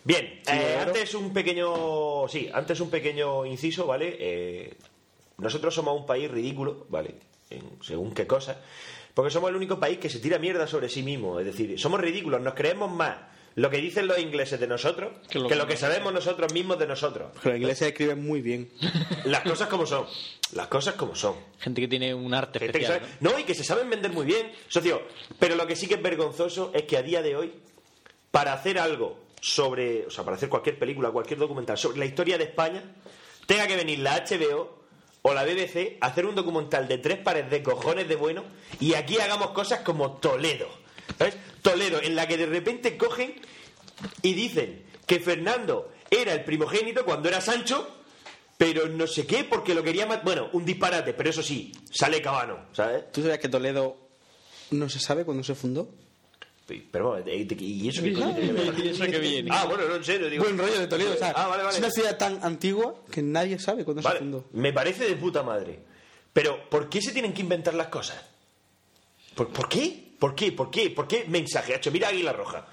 Bien, 0.04 0.40
eh, 0.46 0.78
antes 0.86 1.14
un 1.14 1.32
pequeño, 1.32 2.28
sí, 2.28 2.50
antes 2.52 2.78
un 2.80 2.90
pequeño 2.90 3.46
inciso, 3.46 3.86
¿vale? 3.86 4.16
Eh, 4.20 4.74
nosotros 5.38 5.74
somos 5.74 5.98
un 5.98 6.04
país 6.06 6.30
ridículo, 6.30 6.86
¿vale? 6.90 7.14
En- 7.50 7.82
según 7.82 8.12
qué 8.12 8.26
cosa, 8.26 8.60
porque 9.14 9.30
somos 9.30 9.48
el 9.50 9.56
único 9.56 9.80
país 9.80 9.98
que 9.98 10.10
se 10.10 10.20
tira 10.20 10.38
mierda 10.38 10.66
sobre 10.66 10.88
sí 10.88 11.02
mismo, 11.02 11.40
es 11.40 11.46
decir, 11.46 11.78
somos 11.80 12.00
ridículos, 12.00 12.40
nos 12.42 12.54
creemos 12.54 12.90
más 12.92 13.16
lo 13.56 13.70
que 13.70 13.76
dicen 13.78 14.06
los 14.08 14.18
ingleses 14.18 14.58
de 14.58 14.66
nosotros 14.66 15.12
que 15.28 15.38
lo 15.38 15.66
que, 15.66 15.76
sabemos 15.76 16.12
nosotros 16.12 16.52
mismos 16.52 16.78
de 16.78 16.86
nosotros. 16.88 17.30
Pero 17.42 17.50
los 17.54 17.60
ingleses 17.60 17.88
escriben 17.88 18.24
muy 18.24 18.40
bien. 18.40 18.68
Las 19.24 19.42
cosas 19.42 19.68
como 19.68 19.86
son, 19.86 20.06
las 20.52 20.66
cosas 20.66 20.94
como 20.94 21.14
son. 21.14 21.34
Gente 21.60 21.80
que 21.80 21.88
tiene 21.88 22.12
un 22.14 22.34
arte 22.34 22.58
Gente 22.58 22.78
que 22.78 22.84
especial. 22.84 23.08
sabe- 23.08 23.18
no, 23.20 23.38
y 23.38 23.44
que 23.44 23.54
se 23.54 23.64
saben 23.64 23.88
vender 23.88 24.12
muy 24.12 24.26
bien, 24.26 24.50
socio. 24.68 25.02
Pero 25.38 25.54
lo 25.56 25.66
que 25.66 25.76
sí 25.76 25.86
que 25.86 25.94
es 25.94 26.02
vergonzoso 26.02 26.72
es 26.74 26.82
que 26.82 26.96
a 26.96 27.02
día 27.02 27.22
de 27.22 27.36
hoy, 27.36 27.52
para 28.30 28.52
hacer 28.52 28.78
algo 28.78 29.18
sobre, 29.40 30.06
o 30.06 30.10
sea, 30.10 30.24
para 30.24 30.36
hacer 30.36 30.48
cualquier 30.48 30.78
película, 30.78 31.10
cualquier 31.10 31.38
documental 31.38 31.78
sobre 31.78 31.98
la 31.98 32.04
historia 32.06 32.36
de 32.38 32.44
España, 32.44 32.82
tenga 33.46 33.66
que 33.66 33.76
venir 33.76 33.98
la 34.00 34.16
HBO 34.24 34.82
o 35.22 35.32
la 35.32 35.44
BBC 35.44 35.96
a 36.00 36.06
hacer 36.08 36.26
un 36.26 36.34
documental 36.34 36.86
de 36.88 36.98
tres 36.98 37.18
pares 37.18 37.48
de 37.50 37.62
cojones 37.62 38.08
de 38.08 38.16
bueno 38.16 38.44
y 38.80 38.94
aquí 38.94 39.18
hagamos 39.20 39.50
cosas 39.50 39.80
como 39.80 40.12
Toledo. 40.18 40.68
¿Sabes? 41.18 41.36
Toledo, 41.62 42.00
en 42.02 42.14
la 42.14 42.26
que 42.26 42.36
de 42.36 42.46
repente 42.46 42.96
cogen 42.96 43.34
y 44.22 44.34
dicen 44.34 44.84
que 45.06 45.20
Fernando 45.20 45.92
era 46.10 46.32
el 46.32 46.44
primogénito 46.44 47.04
cuando 47.04 47.28
era 47.28 47.40
Sancho, 47.40 47.88
pero 48.58 48.88
no 48.88 49.06
sé 49.06 49.26
qué, 49.26 49.44
porque 49.44 49.74
lo 49.74 49.82
quería 49.82 50.06
matar. 50.06 50.24
Bueno, 50.24 50.48
un 50.52 50.64
disparate, 50.64 51.14
pero 51.14 51.30
eso 51.30 51.42
sí, 51.42 51.72
sale 51.90 52.20
Cabano, 52.22 52.66
¿sabes? 52.72 53.10
¿Tú 53.12 53.20
sabías 53.22 53.38
que 53.38 53.48
Toledo 53.48 53.96
no 54.70 54.88
se 54.88 55.00
sabe 55.00 55.24
cuándo 55.24 55.42
se 55.44 55.54
fundó? 55.54 55.88
Pero, 56.90 57.18
eh, 57.18 57.46
¿y 57.58 57.88
eso 57.88 58.02
qué 58.02 58.14
coño 58.14 58.34
que 58.36 59.18
viene? 59.18 59.50
Ah, 59.52 59.66
bueno, 59.66 59.86
no 59.86 59.96
en 59.96 60.04
serio, 60.04 60.30
digo. 60.30 60.44
Buen 60.44 60.56
rollo 60.56 60.78
de 60.80 60.86
Toledo. 60.86 61.12
O 61.12 61.16
sea, 61.16 61.32
Ah, 61.36 61.46
vale, 61.48 61.62
vale. 61.62 61.74
Es 61.74 61.78
una 61.78 61.90
ciudad 61.90 62.16
tan 62.16 62.42
antigua 62.42 62.94
que 63.10 63.20
nadie 63.20 63.58
sabe 63.58 63.84
cuándo 63.84 64.00
Vale, 64.00 64.16
se 64.18 64.24
fundó. 64.24 64.46
Me 64.52 64.72
parece 64.72 65.04
de 65.04 65.14
puta 65.16 65.42
madre. 65.42 65.80
Pero, 66.32 66.70
¿por 66.70 66.88
qué 66.88 67.02
se 67.02 67.12
tienen 67.12 67.34
que 67.34 67.42
inventar 67.42 67.74
las 67.74 67.88
cosas? 67.88 68.16
¿Por, 69.34 69.48
por 69.48 69.68
qué? 69.68 70.13
¿Por 70.24 70.34
qué? 70.34 70.52
¿Por 70.52 70.70
qué? 70.70 70.88
¿Por 70.88 71.06
qué 71.06 71.26
mensaje? 71.28 71.74
Hacho, 71.74 71.90
mira 71.90 72.08
Águila 72.08 72.32
Roja. 72.32 72.64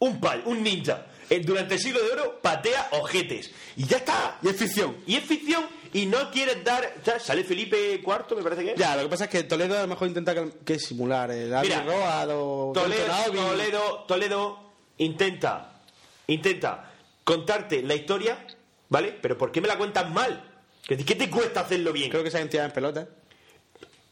Un 0.00 0.18
pal, 0.18 0.42
un 0.46 0.60
ninja. 0.60 1.06
durante 1.44 1.74
el 1.74 1.80
siglo 1.80 2.02
de 2.02 2.10
oro 2.10 2.40
patea 2.42 2.88
ojetes. 2.90 3.52
Y 3.76 3.84
ya 3.86 3.98
está. 3.98 4.38
Y 4.42 4.48
es 4.48 4.56
ficción. 4.56 4.96
Y 5.06 5.14
es 5.14 5.22
ficción. 5.22 5.64
Y 5.92 6.06
no 6.06 6.32
quieres 6.32 6.64
dar. 6.64 6.94
sea, 7.04 7.20
Sale 7.20 7.44
Felipe 7.44 8.02
IV, 8.04 8.36
me 8.36 8.42
parece 8.42 8.64
que 8.64 8.72
es. 8.72 8.76
Ya, 8.76 8.96
lo 8.96 9.04
que 9.04 9.08
pasa 9.08 9.26
es 9.26 9.30
que 9.30 9.44
Toledo 9.44 9.78
a 9.78 9.82
lo 9.82 9.86
mejor 9.86 10.08
intenta 10.08 10.34
que, 10.34 10.50
que 10.64 10.80
simular 10.80 11.30
el 11.30 11.54
Mira, 11.62 11.84
Road 11.84 12.30
o 12.32 12.72
Toledo. 12.74 13.06
Toledo, 13.34 14.04
Toledo 14.08 14.58
intenta, 14.98 15.82
intenta 16.26 16.90
contarte 17.22 17.84
la 17.84 17.94
historia, 17.94 18.44
¿vale? 18.88 19.16
Pero 19.22 19.38
¿por 19.38 19.52
qué 19.52 19.60
me 19.60 19.68
la 19.68 19.78
cuentas 19.78 20.10
mal? 20.10 20.60
¿Qué 20.88 20.96
te 20.96 21.30
cuesta 21.30 21.60
hacerlo 21.60 21.92
bien? 21.92 22.10
Creo 22.10 22.24
que 22.24 22.32
se 22.32 22.38
han 22.38 22.48
tirado 22.50 22.66
en 22.68 22.74
pelota. 22.74 23.06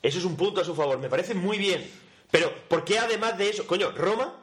Eso 0.01 0.19
es 0.19 0.25
un 0.25 0.37
punto 0.37 0.61
a 0.61 0.65
su 0.65 0.77
favor, 0.77 1.01
me 1.01 1.09
parece 1.09 1.35
muy 1.35 1.59
bien. 1.59 2.08
Pero, 2.31 2.53
¿por 2.69 2.85
qué 2.85 2.99
además 2.99 3.39
de 3.39 3.51
eso? 3.51 3.67
Coño, 3.67 3.91
Roma, 3.93 4.35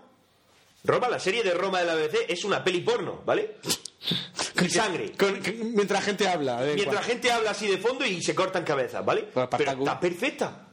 Roma, 0.84 1.10
la 1.10 1.20
serie 1.20 1.44
de 1.44 1.54
Roma 1.54 1.80
de 1.80 1.86
la 1.86 1.96
BBC 1.96 2.26
es 2.30 2.44
una 2.44 2.64
peli 2.64 2.82
porno, 2.82 3.22
¿vale? 3.26 3.58
Con 4.58 4.70
sangre. 4.70 5.12
Con- 5.14 5.42
mientras 5.74 6.00
la 6.00 6.06
gente 6.06 6.28
habla. 6.28 6.58
Mientras 6.74 6.94
la 6.96 7.04
gente 7.04 7.32
habla 7.32 7.52
así 7.52 7.68
de 7.68 7.78
fondo 7.78 8.06
y 8.06 8.22
se 8.22 8.34
cortan 8.36 8.64
cabezas, 8.64 9.04
¿vale? 9.06 9.28
Pero 9.34 9.72
está 9.72 10.00
perfecta. 10.00 10.68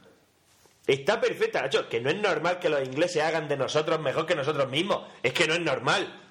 Está 0.85 1.19
perfecta, 1.19 1.61
Nacho. 1.61 1.87
Que 1.89 1.99
no 2.01 2.09
es 2.09 2.17
normal 2.17 2.59
que 2.59 2.69
los 2.69 2.83
ingleses 2.85 3.21
hagan 3.23 3.47
de 3.47 3.57
nosotros 3.57 3.99
mejor 3.99 4.25
que 4.25 4.35
nosotros 4.35 4.69
mismos. 4.69 5.07
Es 5.21 5.33
que 5.33 5.47
no 5.47 5.53
es 5.53 5.61
normal. 5.61 6.21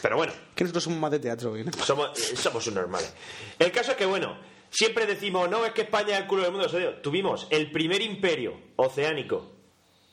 Pero 0.00 0.16
bueno, 0.16 0.32
Que 0.54 0.64
nosotros 0.64 0.84
somos 0.84 0.98
más 1.00 1.10
de 1.10 1.18
teatro. 1.18 1.54
¿no? 1.56 1.72
somos, 1.84 2.18
eh, 2.32 2.36
somos 2.36 2.66
un 2.66 2.74
normales. 2.74 3.12
El 3.58 3.70
caso 3.72 3.90
es 3.92 3.96
que, 3.96 4.06
bueno, 4.06 4.38
siempre 4.70 5.06
decimos, 5.06 5.50
no, 5.50 5.66
es 5.66 5.72
que 5.72 5.82
España 5.82 6.14
es 6.14 6.20
el 6.22 6.26
culo 6.26 6.42
del 6.44 6.52
mundo. 6.52 6.68
Tuvimos 7.02 7.46
el 7.50 7.70
primer 7.72 8.00
imperio 8.00 8.54
oceánico 8.76 9.52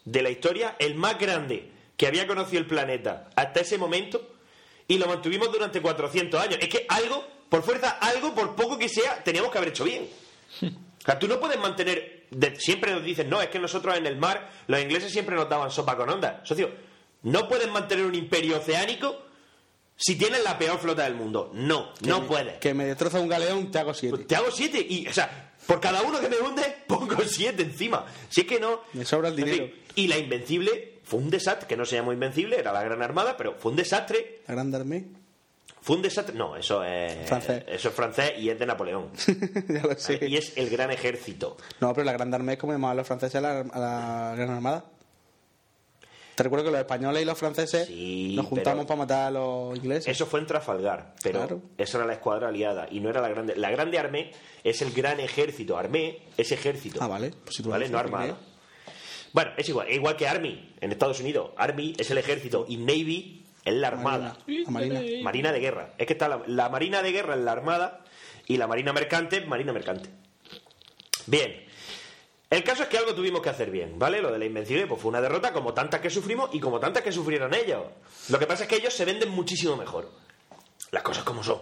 de 0.05 0.21
la 0.21 0.29
historia, 0.29 0.75
el 0.79 0.95
más 0.95 1.17
grande 1.19 1.71
que 1.97 2.07
había 2.07 2.25
conocido 2.27 2.59
el 2.61 2.67
planeta 2.67 3.29
hasta 3.35 3.59
ese 3.61 3.77
momento, 3.77 4.35
y 4.87 4.97
lo 4.97 5.07
mantuvimos 5.07 5.51
durante 5.51 5.81
400 5.81 6.41
años. 6.41 6.57
Es 6.61 6.69
que 6.69 6.85
algo, 6.89 7.25
por 7.49 7.61
fuerza, 7.63 7.89
algo, 8.01 8.33
por 8.33 8.55
poco 8.55 8.77
que 8.77 8.89
sea, 8.89 9.23
teníamos 9.23 9.51
que 9.51 9.57
haber 9.57 9.69
hecho 9.71 9.83
bien. 9.83 10.07
O 10.61 11.05
sea, 11.05 11.19
tú 11.19 11.27
no 11.27 11.39
puedes 11.39 11.59
mantener. 11.59 12.19
de- 12.31 12.55
siempre 12.59 12.91
nos 12.91 13.03
dicen, 13.03 13.27
no, 13.29 13.41
es 13.41 13.49
que 13.49 13.57
nosotros 13.57 13.97
en 13.97 14.05
el 14.05 14.15
mar, 14.15 14.51
los 14.67 14.79
ingleses 14.79 15.11
siempre 15.11 15.35
nos 15.35 15.49
daban 15.49 15.71
sopa 15.71 15.97
con 15.97 16.07
ondas. 16.09 16.47
Socio, 16.47 16.69
no 17.23 17.47
puedes 17.47 17.67
mantener 17.71 18.05
un 18.05 18.13
imperio 18.13 18.57
oceánico 18.57 19.23
si 19.97 20.15
tienes 20.15 20.43
la 20.43 20.57
peor 20.59 20.77
flota 20.79 21.03
del 21.05 21.15
mundo. 21.15 21.49
No, 21.55 21.93
Que 21.95 22.07
no 22.07 22.21
me- 22.21 22.27
puedes. 22.27 22.59
Que 22.59 22.73
me 22.75 22.85
destroza 22.85 23.19
un 23.19 23.27
galeón, 23.27 23.71
te 23.71 23.79
hago 23.79 23.93
siete. 23.95 24.25
Te 24.25 24.35
hago 24.35 24.51
siete 24.51 24.85
y, 24.87 25.07
o 25.07 25.13
sea, 25.13 25.53
por 25.65 25.79
cada 25.81 26.01
uno 26.03 26.19
que 26.21 26.29
me 26.29 26.37
hunde, 26.37 26.63
pongo 26.87 27.15
siete 27.27 27.63
encima. 27.63 28.05
Si 28.29 28.41
es 28.41 28.47
que 28.47 28.59
no. 28.59 28.81
Me 28.93 29.03
sobra 29.05 29.29
el 29.29 29.39
En 29.39 29.45
fin, 29.45 29.53
dinero. 29.55 29.73
Y 30.03 30.07
la 30.07 30.17
Invencible 30.17 30.99
fue 31.03 31.19
un 31.19 31.29
desastre, 31.29 31.67
que 31.67 31.75
no 31.77 31.85
se 31.85 31.95
llamó 31.95 32.13
Invencible, 32.13 32.59
era 32.59 32.71
la 32.71 32.83
Gran 32.83 33.01
Armada, 33.01 33.35
pero 33.37 33.55
fue 33.57 33.71
un 33.71 33.77
desastre. 33.77 34.41
La 34.47 34.53
Grande 34.53 34.77
Armée. 34.77 35.05
Fue 35.81 35.95
un 35.95 36.01
desastre. 36.01 36.35
No, 36.35 36.55
eso 36.57 36.83
es. 36.83 37.27
Francés. 37.27 37.63
Eso 37.67 37.89
es 37.89 37.95
francés 37.95 38.33
y 38.37 38.49
es 38.49 38.59
de 38.59 38.65
Napoleón. 38.65 39.09
ya 39.69 39.81
lo 39.81 39.95
sé. 39.97 40.19
Y 40.27 40.35
es 40.35 40.57
el 40.57 40.69
gran 40.69 40.91
ejército. 40.91 41.55
No, 41.79 41.93
pero 41.93 42.03
la 42.05 42.11
Grande 42.13 42.35
Armée 42.35 42.53
es 42.53 42.59
como 42.59 42.73
llamaban 42.73 42.97
los 42.97 43.07
franceses 43.07 43.35
a 43.35 43.41
la, 43.41 43.59
a 43.61 43.79
la 43.79 44.35
Gran 44.35 44.49
Armada. 44.51 44.85
Te 46.35 46.43
recuerdo 46.43 46.65
que 46.65 46.71
los 46.71 46.79
españoles 46.79 47.21
y 47.21 47.25
los 47.25 47.37
franceses 47.37 47.87
Sí, 47.87 48.33
nos 48.35 48.45
juntamos 48.45 48.85
para 48.85 48.97
matar 48.97 49.27
a 49.27 49.31
los 49.31 49.75
ingleses. 49.77 50.07
Eso 50.07 50.25
fue 50.25 50.39
en 50.39 50.45
Trafalgar, 50.47 51.13
pero 51.21 51.39
Claro. 51.39 51.61
esa 51.77 51.97
era 51.97 52.07
la 52.07 52.13
escuadra 52.13 52.47
aliada 52.47 52.87
y 52.89 53.01
no 53.01 53.09
era 53.09 53.19
la 53.21 53.27
grande. 53.27 53.55
La 53.57 53.69
grande 53.71 53.99
armée 53.99 54.31
es 54.63 54.81
el 54.81 54.91
gran 54.93 55.19
ejército. 55.19 55.77
Armée 55.77 56.21
es 56.37 56.51
ejército. 56.53 56.99
Ah, 57.01 57.07
vale. 57.07 57.31
Pues 57.43 57.55
si 57.57 57.61
tú 57.63 57.67
lo 57.69 57.73
¿Vale? 57.73 57.89
No 57.89 57.97
armada. 57.97 58.37
Bueno, 59.33 59.51
es 59.57 59.69
igual. 59.69 59.87
Es 59.87 59.95
igual 59.95 60.15
que 60.15 60.27
Army 60.27 60.73
en 60.81 60.91
Estados 60.91 61.19
Unidos. 61.19 61.51
Army 61.57 61.93
es 61.97 62.09
el 62.11 62.17
ejército 62.17 62.65
y 62.67 62.77
Navy 62.77 63.45
es 63.65 63.73
la 63.73 63.87
armada. 63.89 64.37
La 64.47 64.71
Marina. 64.71 65.01
Marina 65.23 65.51
de 65.51 65.59
guerra. 65.59 65.93
Es 65.97 66.07
que 66.07 66.13
está 66.13 66.27
la, 66.27 66.41
la 66.47 66.69
Marina 66.69 67.01
de 67.01 67.11
guerra 67.11 67.33
en 67.35 67.45
la 67.45 67.51
armada 67.51 68.03
y 68.47 68.57
la 68.57 68.67
Marina 68.67 68.93
mercante, 68.93 69.41
Marina 69.41 69.71
mercante. 69.73 70.09
Bien. 71.27 71.65
El 72.49 72.63
caso 72.63 72.81
es 72.81 72.89
que 72.89 72.97
algo 72.97 73.13
tuvimos 73.13 73.41
que 73.41 73.49
hacer 73.49 73.69
bien, 73.69 73.99
¿vale? 73.99 74.21
Lo 74.23 74.31
de 74.31 74.39
la 74.39 74.45
Invencible 74.45 74.87
pues 74.87 74.99
fue 74.99 75.09
una 75.09 75.21
derrota 75.21 75.53
como 75.53 75.75
tantas 75.75 76.01
que 76.01 76.09
sufrimos 76.09 76.49
y 76.51 76.59
como 76.59 76.79
tantas 76.79 77.03
que 77.03 77.11
sufrieron 77.11 77.53
ellos. 77.53 77.83
Lo 78.29 78.39
que 78.39 78.47
pasa 78.47 78.63
es 78.63 78.69
que 78.69 78.77
ellos 78.77 78.93
se 78.93 79.05
venden 79.05 79.29
muchísimo 79.29 79.75
mejor. 79.75 80.09
Las 80.89 81.03
cosas 81.03 81.23
como 81.23 81.43
son. 81.43 81.59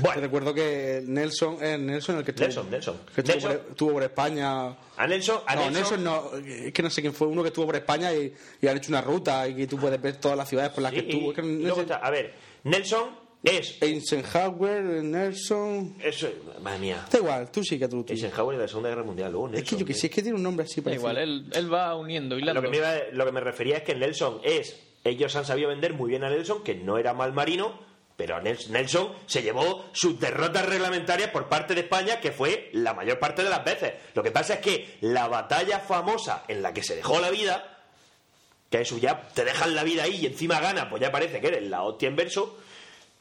Te 0.00 0.20
recuerdo 0.20 0.54
que 0.54 1.02
Nelson, 1.04 1.58
eh, 1.60 1.76
Nelson 1.78 2.18
el 2.18 2.24
que 2.24 2.30
estuvo, 2.30 2.46
Nelson, 2.46 2.70
Nelson. 2.70 2.96
que 3.14 3.20
estuvo, 3.20 3.34
Nelson. 3.34 3.52
por, 3.58 3.70
estuvo 3.70 3.92
por 3.92 4.02
España. 4.02 4.66
A 4.96 5.06
Nelson, 5.06 5.40
a 5.46 5.54
no, 5.54 5.70
Nelson, 5.70 6.02
Nelson 6.02 6.04
no, 6.04 6.30
es 6.66 6.72
que 6.72 6.82
no 6.82 6.90
sé 6.90 7.00
quién 7.02 7.12
fue, 7.14 7.26
uno 7.28 7.42
que 7.42 7.48
estuvo 7.48 7.66
por 7.66 7.76
España 7.76 8.12
y, 8.14 8.32
y 8.60 8.66
han 8.66 8.76
hecho 8.76 8.90
una 8.90 9.00
ruta 9.00 9.46
y 9.48 9.54
que 9.54 9.66
tú 9.66 9.76
puedes 9.78 10.00
ver 10.00 10.16
todas 10.16 10.36
las 10.36 10.48
ciudades 10.48 10.72
por 10.72 10.82
las 10.82 10.92
Sí, 10.92 11.00
que 11.02 11.08
estuvo. 11.10 11.30
Es 11.32 11.36
que 11.36 11.74
sé- 11.74 11.80
está- 11.82 11.96
a 11.96 12.10
ver, 12.10 12.34
Nelson 12.64 13.22
es. 13.44 13.76
Eisenhower, 13.82 14.82
Nelson. 15.02 15.96
Eso, 16.02 16.28
madre 16.62 16.78
mía. 16.78 17.06
Da 17.10 17.18
igual, 17.18 17.50
tú 17.50 17.62
sí 17.64 17.78
que 17.78 17.88
tú. 17.88 18.04
tú. 18.04 18.12
Eisenhower 18.12 18.56
de 18.56 18.62
la 18.62 18.68
Segunda 18.68 18.88
Guerra 18.90 19.02
Mundial. 19.02 19.32
Luego 19.32 19.46
Es 19.48 19.52
Nelson, 19.54 19.78
que 19.78 19.80
yo 19.80 19.86
que 19.86 19.94
sé, 19.94 20.06
es 20.06 20.12
que 20.12 20.22
tiene 20.22 20.36
un 20.36 20.42
nombre 20.42 20.64
así 20.64 20.80
Da 20.80 20.84
parecido. 20.84 21.10
igual, 21.10 21.22
él, 21.22 21.46
él 21.52 21.72
va 21.72 21.94
uniendo, 21.96 22.38
hilando. 22.38 22.60
Lo 22.60 22.66
que, 22.66 22.70
me 22.70 22.76
iba- 22.78 22.94
lo 23.12 23.24
que 23.26 23.32
me 23.32 23.40
refería 23.40 23.78
es 23.78 23.82
que 23.82 23.94
Nelson 23.94 24.40
es. 24.44 24.78
Ellos 25.04 25.34
han 25.34 25.44
sabido 25.44 25.68
vender 25.68 25.94
muy 25.94 26.10
bien 26.10 26.22
a 26.22 26.30
Nelson, 26.30 26.62
que 26.62 26.76
no 26.76 26.96
era 26.98 27.12
mal 27.14 27.32
marino, 27.32 27.76
pero 28.16 28.40
Nels- 28.40 28.68
Nelson 28.68 29.12
se 29.26 29.42
llevó 29.42 29.86
sus 29.92 30.18
derrotas 30.20 30.66
reglamentarias 30.66 31.30
por 31.30 31.48
parte 31.48 31.74
de 31.74 31.80
España, 31.82 32.20
que 32.20 32.32
fue 32.32 32.70
la 32.72 32.94
mayor 32.94 33.18
parte 33.18 33.42
de 33.42 33.50
las 33.50 33.64
veces. 33.64 33.92
Lo 34.14 34.22
que 34.22 34.30
pasa 34.30 34.54
es 34.54 34.60
que 34.60 34.98
la 35.00 35.28
batalla 35.28 35.80
famosa 35.80 36.44
en 36.48 36.62
la 36.62 36.72
que 36.72 36.82
se 36.82 36.96
dejó 36.96 37.20
la 37.20 37.30
vida, 37.30 37.78
que 38.70 38.80
eso 38.80 38.96
ya 38.98 39.28
te 39.34 39.44
dejan 39.44 39.74
la 39.74 39.84
vida 39.84 40.04
ahí 40.04 40.16
y 40.22 40.26
encima 40.26 40.60
gana, 40.60 40.88
pues 40.88 41.02
ya 41.02 41.10
parece 41.12 41.40
que 41.40 41.48
eres 41.48 41.68
la 41.68 41.82
hostia 41.82 42.08
en 42.08 42.16
verso. 42.16 42.58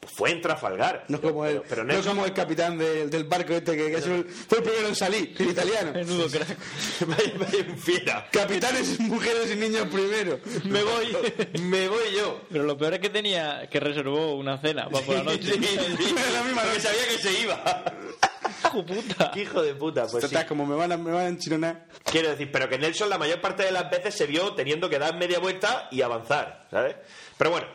Pues 0.01 0.13
fue 0.13 0.31
en 0.31 0.41
Trafalgar. 0.41 1.05
No 1.09 1.21
como 1.21 1.45
el, 1.45 1.57
pero, 1.61 1.65
pero 1.69 1.83
no 1.83 1.93
Nelson- 1.93 2.07
como 2.07 2.25
el 2.25 2.33
capitán 2.33 2.75
del, 2.75 3.07
del 3.11 3.23
barco 3.25 3.53
este 3.53 3.77
que, 3.77 3.91
que 3.91 3.97
es 3.97 4.07
el- 4.07 4.25
fue 4.25 4.57
el 4.57 4.63
primero 4.63 4.87
en 4.87 4.95
salir, 4.95 5.35
el 5.37 5.49
italiano. 5.51 5.91
Menudo 5.93 6.27
crack. 6.27 6.57
vaya, 7.07 7.33
vaya 7.37 7.75
fiera. 7.77 8.27
Capitanes, 8.31 8.99
mujeres 8.99 9.51
y 9.51 9.57
niños 9.57 9.87
primero. 9.91 10.39
Me 10.63 10.81
voy, 10.81 11.15
me 11.61 11.87
voy 11.87 12.15
yo. 12.17 12.41
Pero 12.51 12.63
lo 12.63 12.75
peor 12.79 12.95
es 12.95 12.99
que 12.99 13.09
tenía 13.11 13.67
que 13.69 13.79
reservó 13.79 14.33
una 14.37 14.57
cena 14.59 14.89
para 14.89 15.05
por 15.05 15.15
la 15.17 15.23
noche. 15.33 15.43
Sí, 15.53 15.63
sí, 15.63 16.15
La 16.33 16.41
misma 16.43 16.63
noche. 16.63 16.79
sabía 16.79 17.07
que 17.07 17.17
se 17.19 17.39
iba. 17.39 17.83
Hijo 18.65 18.83
puta. 18.85 19.31
Qué 19.31 19.41
hijo 19.43 19.61
de 19.61 19.75
puta, 19.75 20.07
pues 20.07 20.23
sí. 20.23 20.29
Total, 20.31 20.47
como 20.47 20.65
me 20.65 20.75
van 20.75 20.91
a, 20.93 20.97
me 20.97 21.11
van 21.11 21.25
a 21.25 21.27
enchironar. 21.27 21.85
Quiero 22.05 22.29
decir, 22.31 22.49
pero 22.51 22.67
que 22.67 22.79
Nelson 22.79 23.07
la 23.07 23.19
mayor 23.19 23.39
parte 23.39 23.61
de 23.63 23.71
las 23.71 23.87
veces 23.91 24.15
se 24.15 24.25
vio 24.25 24.53
teniendo 24.55 24.89
que 24.89 24.97
dar 24.97 25.15
media 25.15 25.37
vuelta 25.37 25.87
y 25.91 26.01
avanzar, 26.01 26.67
¿sabes? 26.71 26.95
Pero 27.37 27.51
bueno, 27.51 27.67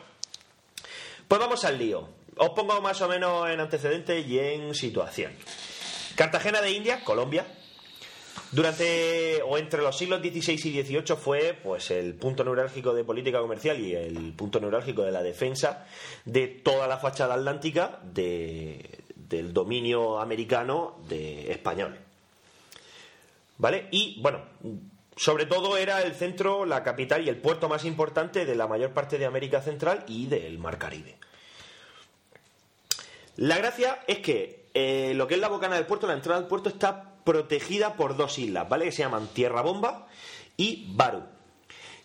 pues 1.28 1.40
vamos 1.40 1.64
al 1.64 1.78
lío. 1.78 2.15
Os 2.36 2.50
pongo 2.50 2.80
más 2.80 3.00
o 3.02 3.08
menos 3.08 3.48
en 3.50 3.60
antecedentes 3.60 4.26
y 4.26 4.38
en 4.38 4.74
situación. 4.74 5.32
Cartagena 6.14 6.60
de 6.60 6.70
Indias, 6.70 7.02
Colombia, 7.02 7.46
durante 8.52 9.42
o 9.42 9.58
entre 9.58 9.82
los 9.82 9.96
siglos 9.96 10.20
XVI 10.20 10.52
y 10.54 10.82
XVIII 10.82 11.16
fue 11.16 11.58
pues 11.62 11.90
el 11.90 12.14
punto 12.14 12.44
neurálgico 12.44 12.94
de 12.94 13.04
política 13.04 13.40
comercial 13.40 13.80
y 13.80 13.94
el 13.94 14.32
punto 14.34 14.60
neurálgico 14.60 15.02
de 15.02 15.12
la 15.12 15.22
defensa 15.22 15.86
de 16.24 16.46
toda 16.48 16.86
la 16.86 16.98
fachada 16.98 17.34
atlántica 17.34 17.98
de- 18.02 19.00
del 19.14 19.52
dominio 19.52 20.20
americano 20.20 20.98
de 21.08 21.50
español. 21.50 21.98
¿Vale? 23.58 23.88
Y 23.90 24.20
bueno, 24.20 24.42
sobre 25.16 25.46
todo 25.46 25.76
era 25.76 26.02
el 26.02 26.14
centro, 26.14 26.64
la 26.66 26.82
capital 26.82 27.24
y 27.24 27.28
el 27.30 27.36
puerto 27.38 27.68
más 27.68 27.84
importante 27.84 28.44
de 28.44 28.54
la 28.54 28.66
mayor 28.68 28.92
parte 28.92 29.18
de 29.18 29.24
América 29.26 29.62
Central 29.62 30.04
y 30.06 30.26
del 30.26 30.58
Mar 30.58 30.78
Caribe. 30.78 31.16
La 33.36 33.58
gracia 33.58 34.02
es 34.06 34.18
que 34.20 34.66
eh, 34.74 35.12
lo 35.14 35.26
que 35.26 35.34
es 35.34 35.40
la 35.40 35.48
bocana 35.48 35.76
del 35.76 35.86
puerto, 35.86 36.06
la 36.06 36.14
entrada 36.14 36.38
al 36.40 36.48
puerto, 36.48 36.68
está 36.68 37.14
protegida 37.24 37.94
por 37.94 38.16
dos 38.16 38.38
islas, 38.38 38.68
¿vale? 38.68 38.86
Que 38.86 38.92
se 38.92 39.02
llaman 39.02 39.28
Tierra 39.28 39.62
Bomba 39.62 40.06
y 40.56 40.86
Baru. 40.94 41.22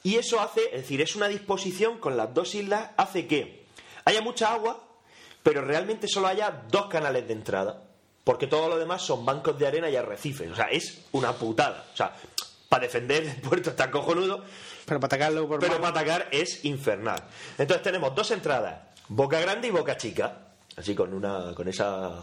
Y 0.04 0.16
eso 0.16 0.40
hace, 0.40 0.62
es 0.66 0.82
decir, 0.82 1.02
es 1.02 1.16
una 1.16 1.28
disposición 1.28 2.00
con 2.00 2.18
las 2.18 2.34
dos 2.34 2.56
islas, 2.56 2.90
hace 2.98 3.28
que 3.28 3.66
haya 4.04 4.22
mucha 4.22 4.52
agua, 4.52 4.84
pero 5.44 5.62
realmente 5.62 6.08
solo 6.08 6.28
haya 6.28 6.64
dos 6.70 6.88
canales 6.88 7.28
de 7.28 7.34
entrada, 7.34 7.84
porque 8.24 8.48
todo 8.48 8.68
lo 8.68 8.80
demás 8.80 9.04
son 9.04 9.26
bancos 9.26 9.58
de 9.60 9.68
arena 9.68 9.90
y 9.90 9.96
arrecifes. 9.96 10.52
O 10.52 10.56
sea, 10.56 10.66
es 10.66 11.06
una 11.12 11.34
putada. 11.34 11.86
O 11.94 11.98
sea, 11.98 12.16
para 12.68 12.84
defender 12.84 13.24
el 13.24 13.42
puerto 13.42 13.70
está 13.70 13.92
cojonudo, 13.92 14.44
Pero 14.86 15.00
para 15.00 15.08
atacarlo 15.08 15.48
por 15.48 15.60
pero 15.60 15.76
para 15.76 15.90
atacar 15.90 16.30
es 16.32 16.66
infernal. 16.66 17.22
Entonces 17.58 17.84
tenemos 17.84 18.16
dos 18.16 18.32
entradas, 18.32 18.82
Boca 19.08 19.40
Grande 19.40 19.68
y 19.68 19.72
Boca 19.72 19.98
Chica, 19.98 20.51
así 20.78 20.96
con 20.96 21.14
una 21.14 21.54
con 21.56 21.68
esa 21.68 22.22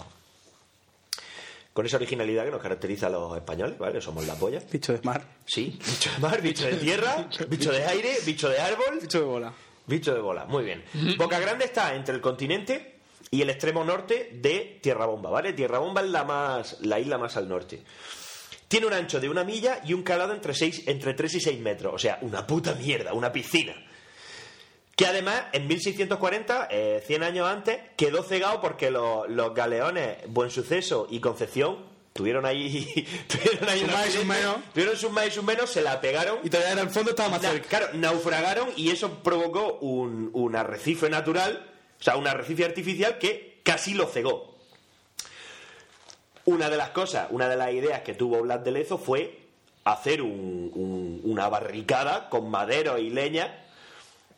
con 1.73 1.86
esa 1.86 1.97
originalidad 1.97 2.44
que 2.44 2.51
nos 2.51 2.60
caracteriza 2.62 3.07
a 3.07 3.10
los 3.10 3.36
españoles, 3.36 3.78
¿vale? 3.78 4.01
Somos 4.01 4.27
la 4.27 4.35
polla. 4.35 4.60
Bicho 4.70 4.93
de 4.93 5.01
mar. 5.02 5.25
Sí, 5.47 5.78
bicho 5.86 6.10
de 6.10 6.18
mar, 6.18 6.43
bicho 6.43 6.67
de 6.67 6.75
tierra, 6.75 7.28
bicho 7.49 7.70
de 7.70 7.85
aire, 7.86 8.17
bicho 8.27 8.49
de 8.49 8.59
árbol, 8.59 8.99
Bicho 9.01 9.20
de 9.20 9.25
bola. 9.25 9.52
bicho 9.86 10.12
de 10.12 10.20
bola. 10.20 10.44
Muy 10.47 10.65
bien. 10.65 10.83
Boca 11.17 11.39
Grande 11.39 11.67
está 11.67 11.94
entre 11.94 12.15
el 12.17 12.20
continente 12.20 12.99
y 13.31 13.43
el 13.43 13.51
extremo 13.51 13.85
norte 13.85 14.31
de 14.41 14.81
Tierra 14.83 15.07
Bomba, 15.07 15.31
¿vale? 15.31 15.52
Tierra 15.52 15.78
Bomba 15.78 16.01
es 16.01 16.09
la 16.09 16.25
más 16.25 16.78
la 16.81 16.99
isla 16.99 17.17
más 17.17 17.36
al 17.36 17.49
norte. 17.49 17.83
Tiene 18.67 18.86
un 18.86 18.93
ancho 18.93 19.20
de 19.20 19.28
una 19.28 19.44
milla 19.44 19.81
y 19.85 19.93
un 19.94 20.02
calado 20.02 20.35
entre, 20.35 20.55
seis, 20.55 20.83
entre 20.86 21.15
3 21.15 21.35
y 21.36 21.41
6 21.41 21.60
metros. 21.60 21.94
O 21.94 21.99
sea, 21.99 22.18
una 22.23 22.47
puta 22.47 22.75
mierda, 22.75 23.12
una 23.15 23.31
piscina. 23.33 23.75
Que 24.99 25.07
además, 25.07 25.44
en 25.52 25.68
1640, 25.68 26.67
eh, 26.73 27.05
100 27.07 27.23
años 27.23 27.47
antes, 27.49 27.78
quedó 27.97 28.25
cegado 28.25 28.60
porque 28.60 28.91
los, 28.91 29.28
los 29.28 29.55
galeones 29.55 30.17
Buen 30.27 30.51
Suceso 30.51 31.07
y 31.09 31.20
Concepción 31.20 31.86
tuvieron 32.15 32.44
ahí. 32.44 33.07
tuvieron 33.28 33.68
ahí 33.68 33.78
Sus 33.83 33.93
más 33.93 34.09
y 34.09 34.10
sus 34.10 34.25
menos. 34.25 34.57
Tuvieron 34.75 34.97
sus 34.97 35.12
más 35.12 35.28
y 35.28 35.31
sus 35.31 35.44
menos, 35.44 35.70
se 35.70 35.83
la 35.83 36.01
pegaron. 36.01 36.41
Y 36.43 36.51
todavía 36.51 36.73
en 36.73 36.81
el 36.81 36.91
fondo 36.91 37.10
estaba 37.10 37.28
más 37.28 37.43
Na- 37.43 37.51
cerca. 37.52 37.68
claro, 37.68 37.86
naufragaron 37.94 38.70
y 38.75 38.91
eso 38.91 39.23
provocó 39.23 39.75
un, 39.83 40.31
un 40.33 40.57
arrecife 40.57 41.09
natural, 41.09 41.65
o 42.01 42.02
sea, 42.02 42.17
un 42.17 42.27
arrecife 42.27 42.65
artificial 42.65 43.18
que 43.18 43.60
casi 43.62 43.94
lo 43.94 44.07
cegó. 44.09 44.59
Una 46.44 46.70
de 46.70 46.77
las 46.77 46.91
cosas, 46.91 47.28
una 47.31 47.49
de 47.49 47.55
las 47.57 47.73
ideas 47.73 48.01
que 48.01 48.15
tuvo 48.15 48.41
Blas 48.43 48.65
de 48.65 48.73
Lezo 48.73 48.99
fue 48.99 49.39
hacer 49.85 50.23
un- 50.23 50.73
un- 50.75 51.20
una 51.23 51.49
barricada 51.49 52.28
con 52.31 52.51
madero 52.51 52.99
y 52.99 53.10
leña, 53.10 53.65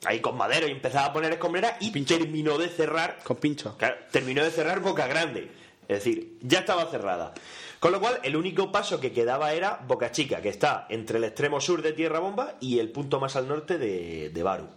ahí 0.04 0.20
con 0.20 0.36
madero 0.36 0.66
y 0.68 0.72
empezaba 0.72 1.06
a 1.06 1.12
poner 1.12 1.32
escombreras 1.32 1.74
y 1.80 1.90
terminó 2.04 2.58
de 2.58 2.68
cerrar 2.68 3.18
Con 3.22 3.36
pincho. 3.36 3.76
Claro, 3.76 3.96
terminó 4.10 4.42
de 4.42 4.50
cerrar 4.50 4.80
Boca 4.80 5.06
Grande. 5.06 5.50
Es 5.88 6.04
decir, 6.04 6.38
ya 6.42 6.60
estaba 6.60 6.86
cerrada. 6.86 7.34
Con 7.80 7.92
lo 7.92 8.00
cual, 8.00 8.20
el 8.22 8.36
único 8.36 8.70
paso 8.70 9.00
que 9.00 9.12
quedaba 9.12 9.52
era 9.52 9.80
Boca 9.86 10.12
Chica, 10.12 10.40
que 10.40 10.50
está 10.50 10.86
entre 10.90 11.18
el 11.18 11.24
extremo 11.24 11.60
sur 11.60 11.82
de 11.82 11.92
Tierra 11.92 12.20
Bomba 12.20 12.56
y 12.60 12.78
el 12.78 12.90
punto 12.90 13.18
más 13.18 13.36
al 13.36 13.48
norte 13.48 13.78
de, 13.78 14.30
de 14.30 14.42
Baru. 14.42 14.68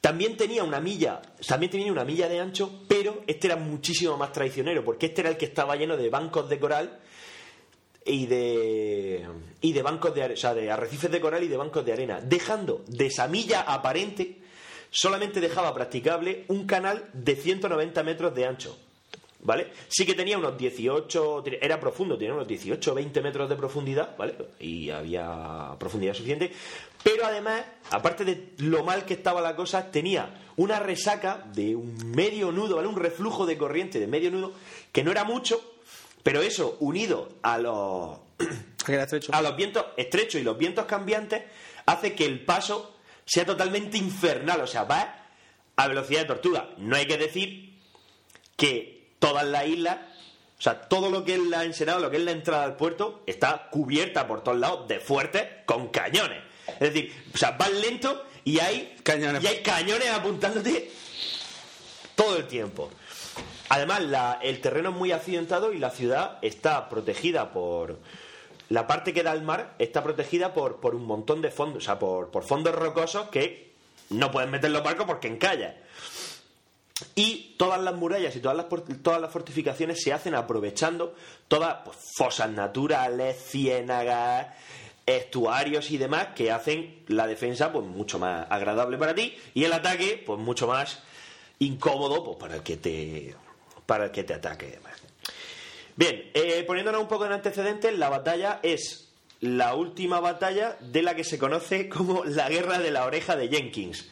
También 0.00 0.36
tenía 0.36 0.62
una 0.62 0.78
milla, 0.78 1.20
también 1.48 1.72
tenía 1.72 1.90
una 1.90 2.04
milla 2.04 2.28
de 2.28 2.38
ancho, 2.38 2.84
pero 2.86 3.24
este 3.26 3.48
era 3.48 3.56
muchísimo 3.56 4.16
más 4.16 4.30
traicionero, 4.30 4.84
porque 4.84 5.06
este 5.06 5.22
era 5.22 5.30
el 5.30 5.36
que 5.36 5.46
estaba 5.46 5.74
lleno 5.74 5.96
de 5.96 6.08
bancos 6.10 6.48
de 6.48 6.60
coral 6.60 7.00
y 8.06 8.26
de 8.26 9.26
y 9.60 9.72
de 9.72 9.82
bancos 9.82 10.14
de 10.14 10.24
o 10.24 10.54
de 10.54 10.70
arrecifes 10.70 11.10
de 11.10 11.20
coral 11.20 11.42
y 11.42 11.48
de 11.48 11.56
bancos 11.56 11.84
de 11.84 11.92
arena, 11.92 12.20
dejando 12.22 12.84
de 12.86 13.06
esa 13.06 13.26
milla 13.28 13.62
aparente 13.62 14.38
solamente 14.90 15.40
dejaba 15.40 15.74
practicable 15.74 16.44
un 16.48 16.66
canal 16.66 17.10
de 17.12 17.36
190 17.36 18.02
metros 18.02 18.34
de 18.34 18.46
ancho. 18.46 18.78
¿Vale? 19.40 19.68
Sí 19.86 20.04
que 20.04 20.14
tenía 20.14 20.38
unos 20.38 20.58
18, 20.58 21.44
era 21.60 21.78
profundo, 21.78 22.18
tenía 22.18 22.34
unos 22.34 22.48
18 22.48 22.94
20 22.94 23.20
metros 23.20 23.48
de 23.48 23.54
profundidad, 23.54 24.16
¿vale? 24.16 24.34
Y 24.58 24.90
había 24.90 25.76
profundidad 25.78 26.14
suficiente. 26.14 26.50
Pero 27.04 27.24
además, 27.26 27.62
aparte 27.90 28.24
de 28.24 28.54
lo 28.58 28.82
mal 28.82 29.04
que 29.04 29.14
estaba 29.14 29.40
la 29.40 29.54
cosa, 29.54 29.92
tenía 29.92 30.34
una 30.56 30.80
resaca 30.80 31.46
de 31.54 31.76
un 31.76 32.10
medio 32.10 32.50
nudo, 32.50 32.76
¿vale? 32.76 32.88
Un 32.88 32.96
reflujo 32.96 33.46
de 33.46 33.56
corriente 33.56 34.00
de 34.00 34.08
medio 34.08 34.32
nudo, 34.32 34.52
que 34.90 35.04
no 35.04 35.12
era 35.12 35.22
mucho, 35.22 35.75
pero 36.26 36.42
eso, 36.42 36.76
unido 36.80 37.28
a 37.40 37.56
los, 37.56 38.18
a 39.30 39.42
los 39.42 39.56
vientos 39.56 39.86
estrechos 39.96 40.40
y 40.40 40.42
los 40.42 40.58
vientos 40.58 40.84
cambiantes, 40.86 41.44
hace 41.86 42.16
que 42.16 42.24
el 42.24 42.44
paso 42.44 42.96
sea 43.24 43.46
totalmente 43.46 43.96
infernal. 43.96 44.60
O 44.60 44.66
sea, 44.66 44.82
va 44.82 45.24
a 45.76 45.86
velocidad 45.86 46.22
de 46.22 46.26
tortuga. 46.26 46.70
No 46.78 46.96
hay 46.96 47.06
que 47.06 47.16
decir 47.16 47.78
que 48.56 49.12
todas 49.20 49.46
las 49.46 49.68
islas, 49.68 49.98
o 50.58 50.62
sea, 50.62 50.88
todo 50.88 51.10
lo 51.10 51.24
que 51.24 51.34
es 51.34 51.40
la 51.42 51.62
ensenada, 51.62 52.00
lo 52.00 52.10
que 52.10 52.16
es 52.16 52.24
la 52.24 52.32
entrada 52.32 52.64
al 52.64 52.76
puerto, 52.76 53.22
está 53.28 53.68
cubierta 53.70 54.26
por 54.26 54.42
todos 54.42 54.58
lados 54.58 54.88
de 54.88 54.98
fuertes 54.98 55.44
con 55.64 55.90
cañones. 55.90 56.42
Es 56.80 56.92
decir, 56.92 57.14
o 57.32 57.38
sea, 57.38 57.52
vas 57.52 57.70
lento 57.70 58.24
y 58.42 58.58
hay 58.58 58.96
Cañones. 59.04 59.44
y 59.44 59.46
hay 59.46 59.62
cañones 59.62 60.10
apuntándote 60.10 60.90
todo 62.16 62.38
el 62.38 62.48
tiempo. 62.48 62.90
Además, 63.68 64.02
el 64.42 64.60
terreno 64.60 64.90
es 64.90 64.96
muy 64.96 65.12
accidentado 65.12 65.72
y 65.72 65.78
la 65.78 65.90
ciudad 65.90 66.38
está 66.42 66.88
protegida 66.88 67.52
por. 67.52 67.98
La 68.68 68.86
parte 68.88 69.12
que 69.12 69.22
da 69.22 69.30
al 69.30 69.42
mar 69.42 69.74
está 69.78 70.02
protegida 70.02 70.52
por, 70.52 70.80
por 70.80 70.96
un 70.96 71.04
montón 71.04 71.40
de 71.40 71.52
fondos, 71.52 71.84
o 71.84 71.86
sea, 71.86 71.98
por, 72.00 72.30
por 72.30 72.42
fondos 72.42 72.74
rocosos 72.74 73.28
que 73.28 73.74
no 74.10 74.30
pueden 74.30 74.50
meter 74.50 74.70
los 74.70 74.82
barcos 74.82 75.06
porque 75.06 75.28
encallan. 75.28 75.74
Y 77.14 77.54
todas 77.58 77.80
las 77.80 77.94
murallas 77.94 78.34
y 78.34 78.40
todas 78.40 78.56
las, 78.56 78.66
todas 79.02 79.20
las 79.20 79.30
fortificaciones 79.30 80.02
se 80.02 80.12
hacen 80.12 80.34
aprovechando 80.34 81.14
todas 81.46 81.76
pues, 81.84 81.96
fosas 82.16 82.50
naturales, 82.50 83.36
ciénagas, 83.36 84.48
estuarios 85.04 85.90
y 85.90 85.98
demás 85.98 86.28
que 86.34 86.50
hacen 86.50 87.04
la 87.08 87.26
defensa 87.26 87.70
pues 87.70 87.86
mucho 87.86 88.18
más 88.18 88.46
agradable 88.50 88.98
para 88.98 89.14
ti 89.14 89.36
y 89.54 89.64
el 89.64 89.72
ataque 89.72 90.22
pues 90.24 90.40
mucho 90.40 90.66
más 90.66 91.00
incómodo 91.58 92.24
pues, 92.24 92.38
para 92.38 92.56
el 92.56 92.62
que 92.62 92.76
te 92.76 93.36
para 93.86 94.06
el 94.06 94.10
que 94.10 94.24
te 94.24 94.34
ataque 94.34 94.66
y 94.68 94.70
demás. 94.72 94.92
Bien, 95.96 96.30
eh, 96.34 96.62
poniéndonos 96.66 97.00
un 97.00 97.08
poco 97.08 97.24
en 97.26 97.32
antecedentes, 97.32 97.96
la 97.96 98.08
batalla 98.10 98.60
es 98.62 99.08
la 99.40 99.74
última 99.74 100.20
batalla 100.20 100.76
de 100.80 101.02
la 101.02 101.14
que 101.14 101.24
se 101.24 101.38
conoce 101.38 101.88
como 101.88 102.24
la 102.24 102.48
Guerra 102.48 102.78
de 102.78 102.90
la 102.90 103.04
Oreja 103.06 103.36
de 103.36 103.48
Jenkins. 103.48 104.06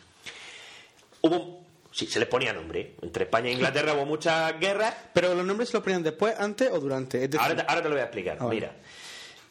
Hubo, 1.23 1.62
sí, 1.93 2.07
se 2.07 2.19
les 2.20 2.28
ponía 2.28 2.53
nombre. 2.53 2.94
Entre 3.03 3.25
España 3.25 3.49
e 3.49 3.53
Inglaterra 3.53 3.94
hubo 3.94 4.05
muchas 4.07 4.59
guerras. 4.61 4.94
Pero 5.12 5.35
los 5.35 5.44
nombres 5.44 5.69
se 5.70 5.75
los 5.77 5.83
ponían 5.83 6.03
después, 6.03 6.35
antes 6.39 6.70
o 6.70 6.78
durante. 6.81 7.25
Es 7.25 7.31
decir, 7.31 7.41
Ahora 7.41 7.57
te, 7.57 7.62
ahora 7.70 7.83
te 7.83 7.89
lo 7.89 7.94
voy 7.94 8.01
a 8.01 8.05
explicar. 8.05 8.41
Mira. 8.43 8.73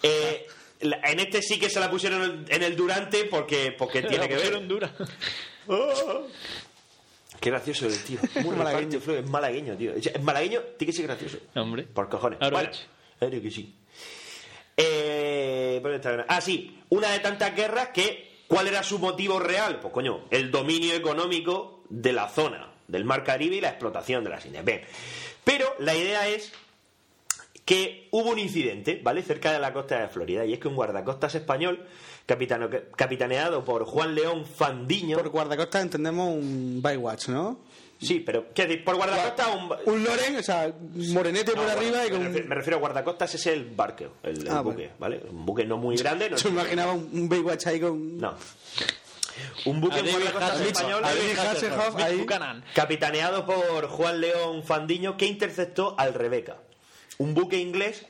Eh, 0.01 0.47
la- 0.81 0.99
en 1.05 1.19
este 1.19 1.41
sí 1.41 1.59
que 1.59 1.69
se 1.69 1.79
la 1.79 1.89
pusieron 1.89 2.21
en 2.23 2.29
el, 2.31 2.45
en 2.51 2.63
el 2.63 2.75
durante 2.75 3.25
porque, 3.25 3.73
porque 3.77 4.01
tiene 4.03 4.17
La 4.17 4.27
que 4.27 4.35
ver. 4.35 4.67
dura. 4.67 4.91
Qué 7.43 7.49
gracioso 7.49 7.87
el 7.87 8.01
tío. 8.01 8.19
Muy 8.41 8.55
Malagueño. 8.55 9.01
Flo, 9.01 9.17
Es 9.17 9.29
malagueño, 9.29 9.75
tío. 9.75 9.91
Es 9.95 10.23
malagueño 10.23 10.61
tiene 10.77 10.93
que 10.93 10.95
ser 10.95 11.07
gracioso. 11.07 11.39
Hombre. 11.55 11.83
Por 11.83 12.07
cojones. 12.07 12.41
Ahora 12.41 12.55
Bueno, 12.55 12.71
claro 13.19 13.41
que 13.41 13.51
sí. 13.51 13.75
Eh, 14.77 15.83
ah, 16.29 16.39
sí. 16.39 16.79
Una 16.87 17.11
de 17.11 17.19
tantas 17.19 17.53
guerras 17.53 17.89
que. 17.89 18.31
¿Cuál 18.47 18.67
era 18.67 18.81
su 18.81 18.97
motivo 18.97 19.39
real? 19.39 19.79
Pues 19.81 19.93
coño, 19.93 20.25
el 20.29 20.51
dominio 20.51 20.93
económico 20.93 21.83
de 21.89 22.13
la 22.13 22.29
zona 22.29 22.71
del 22.87 23.03
Mar 23.03 23.23
Caribe 23.25 23.57
y 23.57 23.61
la 23.61 23.69
explotación 23.69 24.23
de 24.23 24.29
las 24.29 24.45
Indias. 24.45 24.63
Bien, 24.63 24.81
pero 25.43 25.65
la 25.79 25.95
idea 25.95 26.27
es 26.27 26.53
que 27.65 28.09
hubo 28.11 28.29
un 28.29 28.39
incidente, 28.39 29.01
¿vale? 29.03 29.23
Cerca 29.23 29.51
de 29.51 29.59
la 29.59 29.73
costa 29.73 29.99
de 29.99 30.07
Florida, 30.07 30.45
y 30.45 30.53
es 30.53 30.59
que 30.59 30.67
un 30.67 30.75
guardacostas 30.75 31.35
español, 31.35 31.87
capitano- 32.25 32.69
capitaneado 32.95 33.63
por 33.63 33.85
Juan 33.85 34.15
León 34.15 34.45
Fandiño. 34.45 35.17
Por 35.17 35.29
guardacostas 35.29 35.83
entendemos 35.83 36.29
un 36.29 36.81
Bywatch, 36.83 37.29
¿no? 37.29 37.59
Sí, 38.01 38.19
pero, 38.19 38.51
¿qué 38.53 38.65
decir? 38.67 38.83
Por 38.83 38.95
guardacostas 38.97 39.47
un. 39.55 39.93
Un 39.93 40.03
Loren, 40.03 40.35
o 40.35 40.43
sea, 40.43 40.73
morenete 41.13 41.53
por 41.53 41.69
arriba 41.69 42.05
y 42.05 42.09
me, 42.11 42.17
con... 42.17 42.23
refiero, 42.25 42.47
me 42.49 42.55
refiero 42.55 42.77
a 42.77 42.79
guardacostas, 42.81 43.35
es 43.35 43.47
el 43.47 43.63
barco, 43.65 44.05
el, 44.23 44.41
el 44.41 44.47
Ah, 44.49 44.61
buque, 44.61 44.91
¿vale? 44.99 45.21
Un 45.29 45.45
buque 45.45 45.63
no 45.65 45.77
muy 45.77 45.95
grande. 45.95 46.29
No 46.29 46.35
Yo 46.35 46.51
me 46.51 46.61
imaginaba 46.61 46.91
un, 46.93 47.09
un 47.13 47.29
Baywatch 47.29 47.67
ahí 47.67 47.79
con... 47.79 48.17
No. 48.17 48.35
Un 49.65 49.79
buque 49.81 49.99
en 49.99 50.11
guardacostas 50.11 50.61
español 50.61 51.03
capitaneado 52.75 53.45
por 53.45 53.87
Juan 53.87 54.19
León 54.21 54.63
Fandiño 54.63 55.15
que 55.17 55.25
interceptó 55.25 55.95
al 55.97 56.13
Rebeca. 56.13 56.57
Un 57.19 57.33
buque 57.33 57.57
inglés 57.57 58.05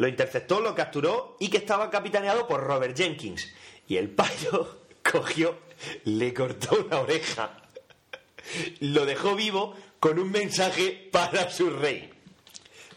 lo 0.00 0.08
interceptó, 0.08 0.60
lo 0.60 0.74
capturó 0.74 1.36
y 1.40 1.48
que 1.48 1.58
estaba 1.58 1.90
capitaneado 1.90 2.48
por 2.48 2.62
Robert 2.62 2.96
Jenkins. 2.96 3.52
Y 3.86 3.98
el 3.98 4.08
payo 4.08 4.80
cogió, 5.12 5.58
le 6.04 6.32
cortó 6.32 6.86
una 6.86 7.00
oreja, 7.00 7.60
lo 8.80 9.04
dejó 9.04 9.36
vivo 9.36 9.76
con 9.98 10.18
un 10.18 10.30
mensaje 10.30 11.10
para 11.12 11.50
su 11.50 11.68
rey. 11.68 12.10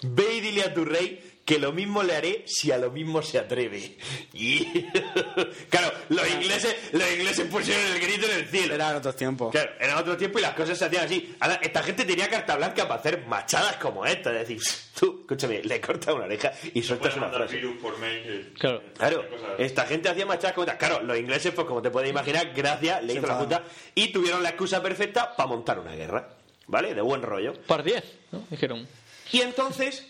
Ve 0.01 0.35
y 0.35 0.39
dile 0.39 0.63
a 0.63 0.73
tu 0.73 0.85
rey 0.85 1.32
que 1.45 1.59
lo 1.59 1.73
mismo 1.73 2.03
le 2.03 2.15
haré 2.15 2.43
si 2.47 2.71
a 2.71 2.77
lo 2.77 2.89
mismo 2.89 3.21
se 3.21 3.37
atreve. 3.37 3.97
Y 4.33 4.63
claro, 5.69 5.91
los 6.09 6.29
ingleses, 6.31 6.75
los 6.93 7.11
ingleses 7.11 7.47
pusieron 7.49 7.85
el 7.93 7.99
grito 7.99 8.25
en 8.27 8.39
el 8.39 8.47
cielo. 8.47 8.75
Era 8.75 8.91
en 8.91 8.95
otros 8.97 9.15
tiempos. 9.15 9.51
Claro, 9.51 9.71
era 9.79 9.99
otro 9.99 10.15
tiempo 10.15 10.39
y 10.39 10.41
las 10.41 10.53
cosas 10.53 10.77
se 10.77 10.85
hacían 10.85 11.05
así. 11.05 11.35
Ahora, 11.41 11.59
esta 11.61 11.83
gente 11.83 12.05
tenía 12.05 12.29
carta 12.29 12.55
blanca 12.55 12.87
para 12.87 12.99
hacer 12.99 13.25
machadas 13.27 13.75
como 13.75 14.05
esta. 14.05 14.31
Es 14.39 14.47
decir, 14.47 14.61
tú, 14.99 15.17
escúchame, 15.21 15.61
le 15.63 15.81
cortas 15.81 16.15
una 16.15 16.23
oreja 16.25 16.51
y 16.73 16.81
sueltas 16.81 17.15
una 17.17 17.29
frase. 17.29 17.55
virus 17.57 17.77
por 17.81 17.97
mail. 17.99 18.23
que- 18.23 18.53
Claro. 18.59 18.81
Claro, 18.97 19.25
esta 19.57 19.85
gente 19.85 20.07
hacía 20.09 20.25
machadas 20.25 20.53
como 20.53 20.65
esta. 20.65 20.77
Claro, 20.77 21.03
los 21.03 21.17
ingleses, 21.17 21.51
pues 21.53 21.67
como 21.67 21.81
te 21.81 21.89
puedes 21.91 22.09
imaginar, 22.09 22.53
gracias, 22.55 23.03
le 23.03 23.13
hizo 23.15 23.27
la 23.27 23.37
puta 23.37 23.63
y 23.95 24.13
tuvieron 24.13 24.41
la 24.43 24.49
excusa 24.49 24.81
perfecta 24.81 25.35
para 25.35 25.47
montar 25.47 25.77
una 25.79 25.93
guerra. 25.93 26.29
¿Vale? 26.67 26.93
De 26.95 27.01
buen 27.01 27.21
rollo. 27.21 27.53
Par 27.67 27.83
10, 27.83 28.01
¿no? 28.31 28.45
Dijeron. 28.49 28.87
Y 29.33 29.41
entonces, 29.41 30.07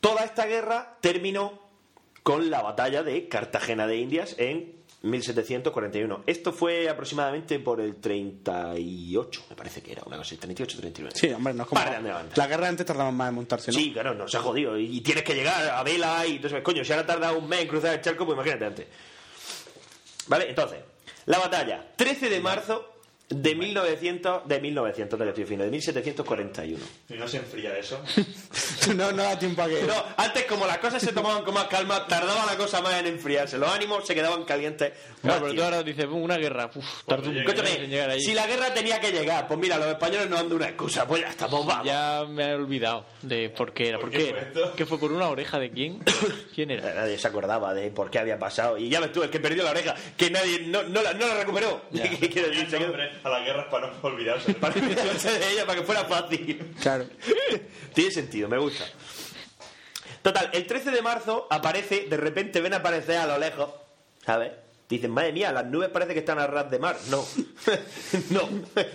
toda 0.00 0.24
esta 0.24 0.46
guerra 0.46 0.96
terminó 1.00 1.68
con 2.22 2.50
la 2.50 2.62
batalla 2.62 3.02
de 3.02 3.28
Cartagena 3.28 3.86
de 3.86 3.96
Indias 3.96 4.34
en 4.38 4.78
1741. 5.02 6.24
Esto 6.26 6.52
fue 6.52 6.88
aproximadamente 6.88 7.58
por 7.60 7.80
el 7.80 7.96
38, 7.96 9.44
me 9.50 9.56
parece 9.56 9.80
que 9.80 9.92
era, 9.92 10.02
una 10.04 10.16
cosa 10.16 10.28
así, 10.28 10.36
38, 10.36 10.78
39. 10.78 11.16
Sí, 11.18 11.32
hombre, 11.32 11.54
no 11.54 11.62
es 11.62 11.68
como... 11.68 11.80
La 12.34 12.46
guerra 12.46 12.68
antes 12.68 12.84
tardaban 12.84 13.14
más 13.14 13.28
en 13.28 13.34
montarse, 13.36 13.70
¿no? 13.70 13.78
Sí, 13.78 13.92
claro, 13.92 14.14
no 14.14 14.26
se 14.26 14.36
ha 14.36 14.40
jodido. 14.40 14.76
Y, 14.76 15.00
tienes 15.00 15.22
que 15.22 15.34
llegar 15.34 15.70
a 15.70 15.82
vela 15.82 16.26
y 16.26 16.36
entonces, 16.36 16.62
coño, 16.62 16.84
si 16.84 16.92
ahora 16.92 17.06
tarda 17.06 17.32
un 17.32 17.48
mes 17.48 17.60
en 17.60 17.68
cruzar 17.68 17.94
el 17.94 18.00
charco, 18.00 18.26
pues 18.26 18.34
imagínate 18.34 18.64
antes. 18.64 18.86
¿Vale? 20.26 20.50
Entonces, 20.50 20.80
la 21.26 21.38
batalla, 21.38 21.92
13 21.96 22.28
de 22.28 22.40
marzo 22.40 22.97
de 23.30 23.54
1900, 23.54 24.48
de 24.48 24.60
1900, 24.60 25.18
te 25.18 25.28
estoy 25.28 25.44
diciendo, 25.44 25.64
de 25.64 25.70
1741. 25.70 26.84
Y 27.10 27.14
no 27.14 27.28
se 27.28 27.36
enfría 27.36 27.76
eso. 27.76 28.00
no, 28.96 29.12
no 29.12 29.22
da 29.22 29.38
tiempo 29.38 29.62
a 29.62 29.68
que... 29.68 29.82
No, 29.82 29.94
antes 30.16 30.44
como 30.46 30.66
las 30.66 30.78
cosas 30.78 31.02
se 31.02 31.12
tomaban 31.12 31.44
con 31.44 31.52
más 31.54 31.64
calma, 31.64 32.06
tardaba 32.06 32.46
la 32.46 32.56
cosa 32.56 32.80
más 32.80 32.94
en 33.00 33.06
enfriarse. 33.06 33.58
Los 33.58 33.70
ánimos 33.70 34.06
se 34.06 34.14
quedaban 34.14 34.44
calientes. 34.44 34.92
Claro, 35.20 35.42
pero 35.42 35.54
tú 35.54 35.62
ahora 35.62 35.82
dices, 35.82 36.06
"Bum, 36.06 36.22
una 36.22 36.38
guerra. 36.38 36.70
Uf, 36.74 36.84
un 37.06 37.36
en 37.36 37.90
llegar 37.90 38.10
allí. 38.10 38.22
si 38.22 38.34
la 38.34 38.46
guerra 38.46 38.72
tenía 38.72 39.00
que 39.00 39.12
llegar, 39.12 39.46
pues 39.46 39.58
mira, 39.60 39.76
los 39.76 39.88
españoles 39.88 40.30
nos 40.30 40.38
dan 40.38 40.48
de 40.48 40.54
una 40.54 40.68
excusa, 40.68 41.06
pues 41.06 41.22
ya 41.22 41.28
estamos, 41.28 41.66
vamos. 41.66 41.84
Ya 41.86 42.24
me 42.28 42.44
he 42.50 42.54
olvidado 42.54 43.04
de 43.22 43.50
por 43.50 43.72
qué 43.72 43.88
era. 43.90 43.98
¿Por, 43.98 44.10
qué 44.10 44.18
qué 44.18 44.24
fue? 44.52 44.62
¿Qué 44.76 44.86
fue 44.86 44.98
por 44.98 45.12
una 45.12 45.28
oreja 45.28 45.58
de 45.58 45.70
quién? 45.70 45.98
¿Quién 46.54 46.70
era? 46.70 46.94
Nadie 46.94 47.18
se 47.18 47.28
acordaba 47.28 47.74
de 47.74 47.90
por 47.90 48.10
qué 48.10 48.20
había 48.20 48.38
pasado. 48.38 48.78
Y 48.78 48.88
ya 48.88 49.00
ves 49.00 49.12
tú, 49.12 49.22
el 49.22 49.30
que 49.30 49.40
perdió 49.40 49.64
la 49.64 49.70
oreja, 49.70 49.94
que 50.16 50.30
nadie 50.30 50.60
no, 50.66 50.82
no 50.84 51.02
la, 51.02 51.12
no 51.12 51.26
la 51.26 51.34
recuperó. 51.34 51.82
Ya. 51.90 52.08
¿Qué 52.18 52.30
quiero 52.30 52.48
decir? 52.48 52.70
Se 52.70 52.78
quedó- 52.78 52.94
a 53.22 53.28
la 53.28 53.40
guerra 53.40 53.62
es 53.62 53.68
para 53.68 53.88
no 53.88 53.94
olvidarse. 54.02 54.54
Para 54.60 54.74
olvidarse 54.74 55.38
de 55.38 55.52
ella, 55.52 55.66
para 55.66 55.80
que 55.80 55.84
fuera 55.86 56.04
fácil. 56.04 56.74
Claro. 56.80 57.06
Tiene 57.94 58.10
sentido, 58.10 58.48
me 58.48 58.58
gusta. 58.58 58.84
Total, 60.22 60.50
el 60.52 60.66
13 60.66 60.90
de 60.90 61.02
marzo 61.02 61.46
aparece, 61.50 62.06
de 62.08 62.16
repente 62.16 62.60
ven 62.60 62.74
aparecer 62.74 63.16
a 63.18 63.26
lo 63.26 63.38
lejos, 63.38 63.70
¿sabes? 64.24 64.52
Dicen, 64.88 65.10
madre 65.10 65.32
mía, 65.32 65.52
las 65.52 65.66
nubes 65.66 65.90
parece 65.90 66.14
que 66.14 66.20
están 66.20 66.38
a 66.38 66.46
ras 66.46 66.70
de 66.70 66.78
mar. 66.78 66.96
No, 67.10 67.24
no. 68.30 68.48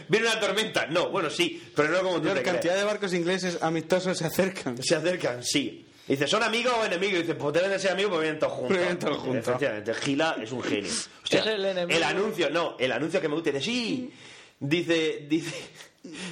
¿Viene 0.08 0.28
una 0.28 0.40
tormenta? 0.40 0.88
No, 0.88 1.10
bueno, 1.10 1.30
sí, 1.30 1.64
pero 1.76 1.90
no 1.90 2.02
como 2.02 2.16
tú 2.16 2.30
te 2.30 2.32
crees. 2.32 2.48
cantidad 2.48 2.76
de 2.76 2.84
barcos 2.84 3.14
ingleses 3.14 3.62
amistosos 3.62 4.18
se 4.18 4.26
acercan. 4.26 4.82
Se 4.82 4.96
acercan, 4.96 5.44
sí. 5.44 5.86
Dice, 6.08 6.28
¿son 6.28 6.44
amigos 6.44 6.74
o 6.80 6.86
enemigos? 6.86 7.22
Dice, 7.22 7.36
pues 7.36 7.54
deben 7.54 7.72
de 7.72 7.80
ser 7.80 7.92
amigos 7.92 8.12
porque 8.12 8.24
vienen 8.24 8.40
todos 8.40 8.54
juntos. 8.54 8.78
Vienen 8.78 9.00
todos 9.00 9.18
juntos. 9.20 9.48
Efectivamente, 9.48 9.94
Gila 9.94 10.36
es 10.42 10.52
un 10.52 10.62
genio. 10.64 10.92
Hostia, 11.24 11.40
Es 11.40 11.46
el 11.48 11.66
enemigo. 11.66 12.06
anuncio, 12.06 12.50
no, 12.50 12.76
el 12.80 12.92
anuncio 12.92 13.22
que 13.22 13.30
me 13.30 13.36
gusta, 13.36 13.52
dice, 13.52 13.64
sí. 13.66 14.12
Dice, 14.60 15.26
dice, 15.30 15.56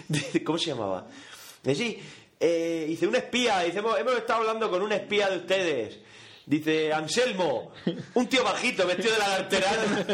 dice 0.08 0.44
¿cómo 0.44 0.58
se 0.58 0.68
llamaba? 0.68 1.08
Dice, 1.64 1.84
sí, 1.84 2.00
eh, 2.40 2.86
dice, 2.88 3.08
un 3.08 3.16
espía, 3.16 3.60
dice, 3.62 3.80
hemos, 3.80 3.98
hemos 4.00 4.16
estado 4.16 4.40
hablando 4.42 4.70
con 4.70 4.82
un 4.82 4.92
espía 4.92 5.30
de 5.30 5.38
ustedes. 5.38 6.00
Dice, 6.46 6.92
Anselmo, 6.92 7.72
un 8.16 8.28
tío 8.28 8.44
bajito 8.44 8.86
vestido 8.88 9.14
de 9.14 9.20
lagarterán. 9.20 10.06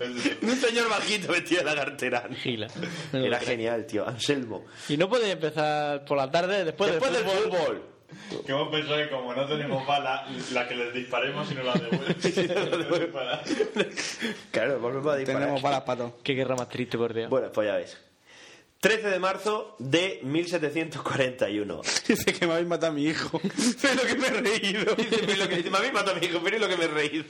un 0.42 0.56
señor 0.56 0.88
bajito 0.88 1.32
vestido 1.32 1.60
de 1.60 1.64
lagarterán. 1.66 2.34
Gila. 2.36 2.68
Era 3.12 3.38
genial, 3.40 3.86
tío, 3.86 4.06
Anselmo. 4.08 4.64
Y 4.88 4.96
no 4.96 5.08
podía 5.08 5.32
empezar 5.32 6.04
por 6.04 6.16
la 6.16 6.30
tarde 6.30 6.64
después, 6.64 6.90
Después 6.90 7.12
del 7.12 7.24
fútbol. 7.24 7.42
fútbol. 7.50 7.82
Que 8.46 8.52
hemos 8.52 8.68
pensado 8.68 8.96
que 8.98 9.08
como 9.10 9.34
no 9.34 9.46
tenemos 9.46 9.86
bala, 9.86 10.26
la 10.52 10.66
que 10.68 10.74
les 10.76 10.92
disparemos 10.94 11.50
y 11.50 11.54
no 11.54 11.62
la 11.64 11.74
devuelven. 11.74 12.16
Claro, 14.50 14.78
volvemos 14.80 15.12
a 15.12 15.16
disparar. 15.16 15.40
Tenemos 15.42 15.62
balas 15.62 15.82
para 15.82 15.98
todo. 15.98 16.18
Qué 16.22 16.34
guerra 16.34 16.56
más 16.56 16.68
triste, 16.68 16.96
por 16.98 17.12
Dios. 17.14 17.28
Bueno, 17.30 17.50
pues 17.52 17.66
ya 17.68 17.76
ves. 17.76 17.98
13 18.80 19.08
de 19.08 19.18
marzo 19.18 19.74
de 19.80 20.20
1741. 20.22 21.80
Dice 22.08 22.32
que 22.32 22.46
me 22.46 22.52
habéis 22.52 22.68
matado 22.68 22.92
a 22.92 22.94
mi 22.94 23.04
hijo. 23.06 23.40
Pero 23.82 24.02
que 24.02 24.14
me 24.14 24.28
he 24.28 24.30
reído. 24.30 24.94
Dice, 24.94 25.18
"Pero 25.26 25.36
lo 25.36 25.48
que 25.48 25.56
dice, 25.56 25.70
me 25.70 25.78
habéis 25.78 25.92
matado 25.92 26.16
a 26.16 26.20
mi 26.20 26.26
hijo, 26.26 26.40
pero 26.42 26.56
es 26.56 26.62
lo 26.62 26.68
que 26.68 26.76
me 26.76 26.84
he 26.84 26.88
reído. 26.88 27.24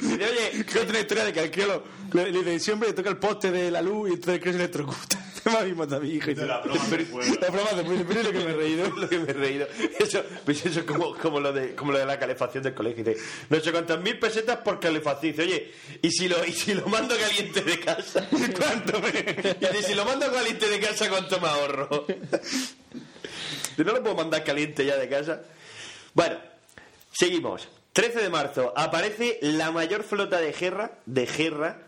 Dice, 0.00 0.24
oye, 0.24 0.64
Que 0.64 0.78
otra 0.78 1.00
historia 1.00 1.24
de 1.24 1.32
que 1.32 1.40
al 1.40 1.68
lo- 1.68 1.82
le, 2.24 2.32
le 2.32 2.38
dice, 2.38 2.60
siempre 2.60 2.88
le 2.88 2.94
toca 2.94 3.10
el 3.10 3.18
poste 3.18 3.50
de 3.50 3.70
la 3.70 3.82
luz 3.82 4.10
y 4.10 4.14
entonces 4.14 4.40
crío 4.40 4.52
se 4.52 4.58
electrocuta. 4.58 5.26
Me 5.44 5.52
habéis 5.52 5.76
matado 5.76 5.98
a 5.98 6.04
mi 6.04 6.10
hijo. 6.10 6.30
Y 6.30 6.34
la 6.34 6.58
broma 6.60 6.84
de 6.84 7.04
fuego. 7.04 7.36
La 7.40 7.50
broma 7.50 7.70
de 7.70 7.84
fuego, 7.84 8.10
es 8.10 8.24
lo 8.24 8.32
que 8.32 8.38
me 8.38 8.50
he 8.50 8.54
reído. 8.54 8.90
lo 8.96 9.08
que 9.08 9.18
me 9.18 9.30
he 9.30 9.32
reído. 9.32 9.68
Eso, 9.98 10.24
pues 10.44 10.66
eso 10.66 10.80
es 10.80 10.86
como, 10.86 11.16
como, 11.16 11.38
lo 11.38 11.52
de, 11.52 11.74
como 11.76 11.92
lo 11.92 11.98
de 11.98 12.06
la 12.06 12.18
calefacción 12.18 12.64
del 12.64 12.74
colegio. 12.74 13.04
Dice, 13.04 13.22
no 13.48 13.60
sé 13.60 13.70
cuántas 13.70 14.00
mil 14.00 14.18
pesetas 14.18 14.56
por 14.58 14.80
calefacción. 14.80 15.32
Dice, 15.32 15.42
oye, 15.42 15.72
¿y 16.02 16.10
si 16.10 16.28
lo, 16.28 16.44
y 16.44 16.52
si 16.52 16.74
lo 16.74 16.86
mando 16.88 17.14
caliente 17.16 17.62
de 17.62 17.78
casa? 17.78 18.28
¿Cuánto 18.56 19.00
me...? 19.00 19.12
Dice, 19.12 19.82
si 19.84 19.94
lo 19.94 20.04
mando 20.04 20.32
caliente 20.32 20.68
de 20.68 20.80
casa, 20.80 21.08
¿cuánto 21.08 21.40
me 21.40 21.46
ahorro? 21.46 22.06
Dice, 22.08 23.84
no 23.84 23.92
lo 23.92 24.02
puedo 24.02 24.16
mandar 24.16 24.42
caliente 24.42 24.84
ya 24.84 24.96
de 24.96 25.08
casa. 25.08 25.42
Bueno, 26.12 26.38
seguimos. 27.12 27.68
13 27.92 28.20
de 28.20 28.28
marzo 28.28 28.74
aparece 28.76 29.38
la 29.40 29.70
mayor 29.70 30.02
flota 30.02 30.38
de 30.38 30.52
guerra, 30.52 30.98
de 31.06 31.24
guerra, 31.24 31.85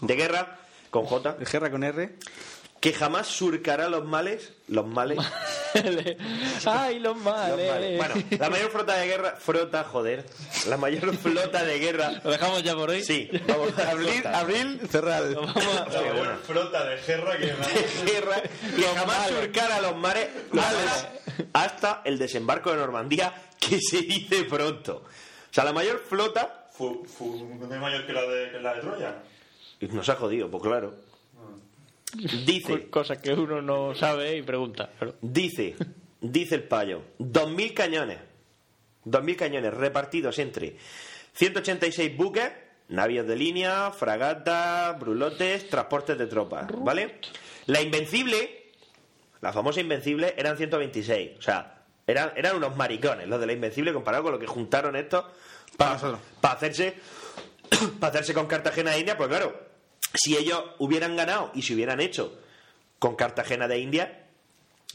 de 0.00 0.16
guerra, 0.16 0.58
con 0.90 1.04
J, 1.06 1.32
¿De 1.34 1.44
guerra 1.44 1.70
con 1.70 1.84
R? 1.84 2.16
que 2.80 2.92
jamás 2.92 3.28
surcará 3.28 3.88
los 3.88 4.04
males, 4.04 4.54
los 4.66 4.84
males, 4.88 5.18
Ay, 6.66 6.98
los 6.98 7.14
Los 7.16 7.24
males. 7.24 7.70
males. 7.70 7.96
Bueno, 7.96 8.14
la 8.38 8.50
mayor 8.50 8.70
flota 8.72 8.96
de 8.96 9.06
guerra, 9.06 9.36
frota, 9.38 9.84
joder, 9.84 10.24
la 10.68 10.76
mayor 10.76 11.16
flota 11.22 11.64
de 11.64 11.78
guerra, 11.78 12.20
¿Lo 12.24 12.30
dejamos 12.32 12.62
ya 12.64 12.74
por 12.74 12.90
hoy? 12.90 13.04
sí, 13.04 13.30
vamos 13.46 13.78
a 13.78 13.90
Abril, 13.90 14.10
flota 14.10 14.38
abril, 14.40 14.80
a- 14.92 15.20
La 16.00 16.12
buena 16.12 16.36
flota 16.44 16.84
de 16.84 16.96
guerra 17.02 17.36
que 17.38 17.46
de 17.46 18.12
guerra 18.12 18.42
que 18.42 18.82
jamás 18.82 19.28
surcará 19.28 19.80
los 19.80 19.96
mares, 19.96 20.28
mares 20.50 21.06
hasta 21.52 22.02
el 22.04 22.18
desembarco 22.18 22.70
de 22.72 22.76
Normandía, 22.78 23.32
que 23.60 23.78
se 23.80 23.98
dice 24.02 24.44
pronto. 24.44 25.04
O 25.04 25.54
sea, 25.54 25.64
la 25.64 25.72
mayor 25.72 26.00
flota 26.00 26.68
fu, 26.72 27.04
fu, 27.04 27.46
¿no 27.60 27.72
es 27.72 27.80
mayor 27.80 28.06
que 28.06 28.12
la 28.12 28.22
de, 28.22 28.50
que 28.50 28.58
la 28.58 28.74
de 28.74 28.80
Troya. 28.80 29.22
Nos 29.90 30.08
ha 30.08 30.16
jodido, 30.16 30.50
pues 30.50 30.62
claro. 30.62 30.94
Dice, 32.44 32.88
Cosas 32.90 33.18
que 33.18 33.32
uno 33.32 33.62
no 33.62 33.94
sabe 33.94 34.36
y 34.36 34.42
pregunta. 34.42 34.90
Pero... 34.98 35.14
dice, 35.22 35.76
dice 36.20 36.54
el 36.56 36.64
payo, 36.64 37.02
2.000 37.18 37.74
cañones, 37.74 38.18
2.000 39.06 39.36
cañones 39.36 39.72
repartidos 39.74 40.38
entre 40.38 40.76
186 41.32 42.16
buques, 42.16 42.52
navíos 42.88 43.26
de 43.26 43.36
línea, 43.36 43.90
fragatas, 43.92 44.98
brulotes, 45.00 45.68
transportes 45.70 46.18
de 46.18 46.26
tropas, 46.26 46.66
¿vale? 46.78 47.18
La 47.66 47.80
Invencible, 47.80 48.72
la 49.40 49.52
famosa 49.52 49.80
Invencible, 49.80 50.34
eran 50.36 50.58
126, 50.58 51.38
o 51.38 51.42
sea, 51.42 51.82
eran, 52.06 52.32
eran 52.36 52.56
unos 52.56 52.76
maricones 52.76 53.26
los 53.26 53.40
de 53.40 53.46
la 53.46 53.52
Invencible 53.54 53.94
comparado 53.94 54.24
con 54.24 54.32
lo 54.32 54.38
que 54.38 54.46
juntaron 54.46 54.96
estos 54.96 55.24
Para 55.78 55.94
nosotros. 55.94 56.20
para 56.42 56.54
hacerse 56.54 56.94
para 58.00 58.10
hacerse 58.10 58.34
con 58.34 58.46
Cartagena 58.46 58.90
de 58.90 58.98
India, 58.98 59.16
pues 59.16 59.30
claro, 59.30 59.71
si 60.14 60.36
ellos 60.36 60.62
hubieran 60.78 61.16
ganado 61.16 61.50
y 61.54 61.62
se 61.62 61.74
hubieran 61.74 62.00
hecho 62.00 62.38
con 62.98 63.16
Cartagena 63.16 63.68
de 63.68 63.78
India, 63.78 64.26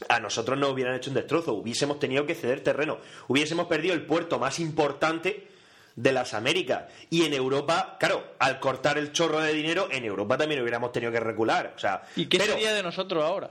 a 0.08 0.20
nosotros 0.20 0.58
nos 0.58 0.72
hubieran 0.72 0.94
hecho 0.94 1.10
un 1.10 1.14
destrozo, 1.14 1.54
hubiésemos 1.54 1.98
tenido 1.98 2.24
que 2.24 2.34
ceder 2.34 2.62
terreno, 2.62 2.98
hubiésemos 3.26 3.66
perdido 3.66 3.94
el 3.94 4.06
puerto 4.06 4.38
más 4.38 4.58
importante 4.60 5.48
de 5.96 6.12
las 6.12 6.32
Américas. 6.32 6.84
Y 7.10 7.24
en 7.24 7.34
Europa, 7.34 7.96
claro, 7.98 8.34
al 8.38 8.60
cortar 8.60 8.98
el 8.98 9.12
chorro 9.12 9.40
de 9.40 9.52
dinero, 9.52 9.88
en 9.90 10.04
Europa 10.04 10.38
también 10.38 10.60
hubiéramos 10.62 10.92
tenido 10.92 11.10
que 11.10 11.18
recular. 11.18 11.72
O 11.74 11.78
sea, 11.78 12.02
¿Y 12.14 12.26
qué 12.26 12.38
pero, 12.38 12.52
sería 12.52 12.72
de 12.72 12.84
nosotros 12.84 13.24
ahora? 13.24 13.50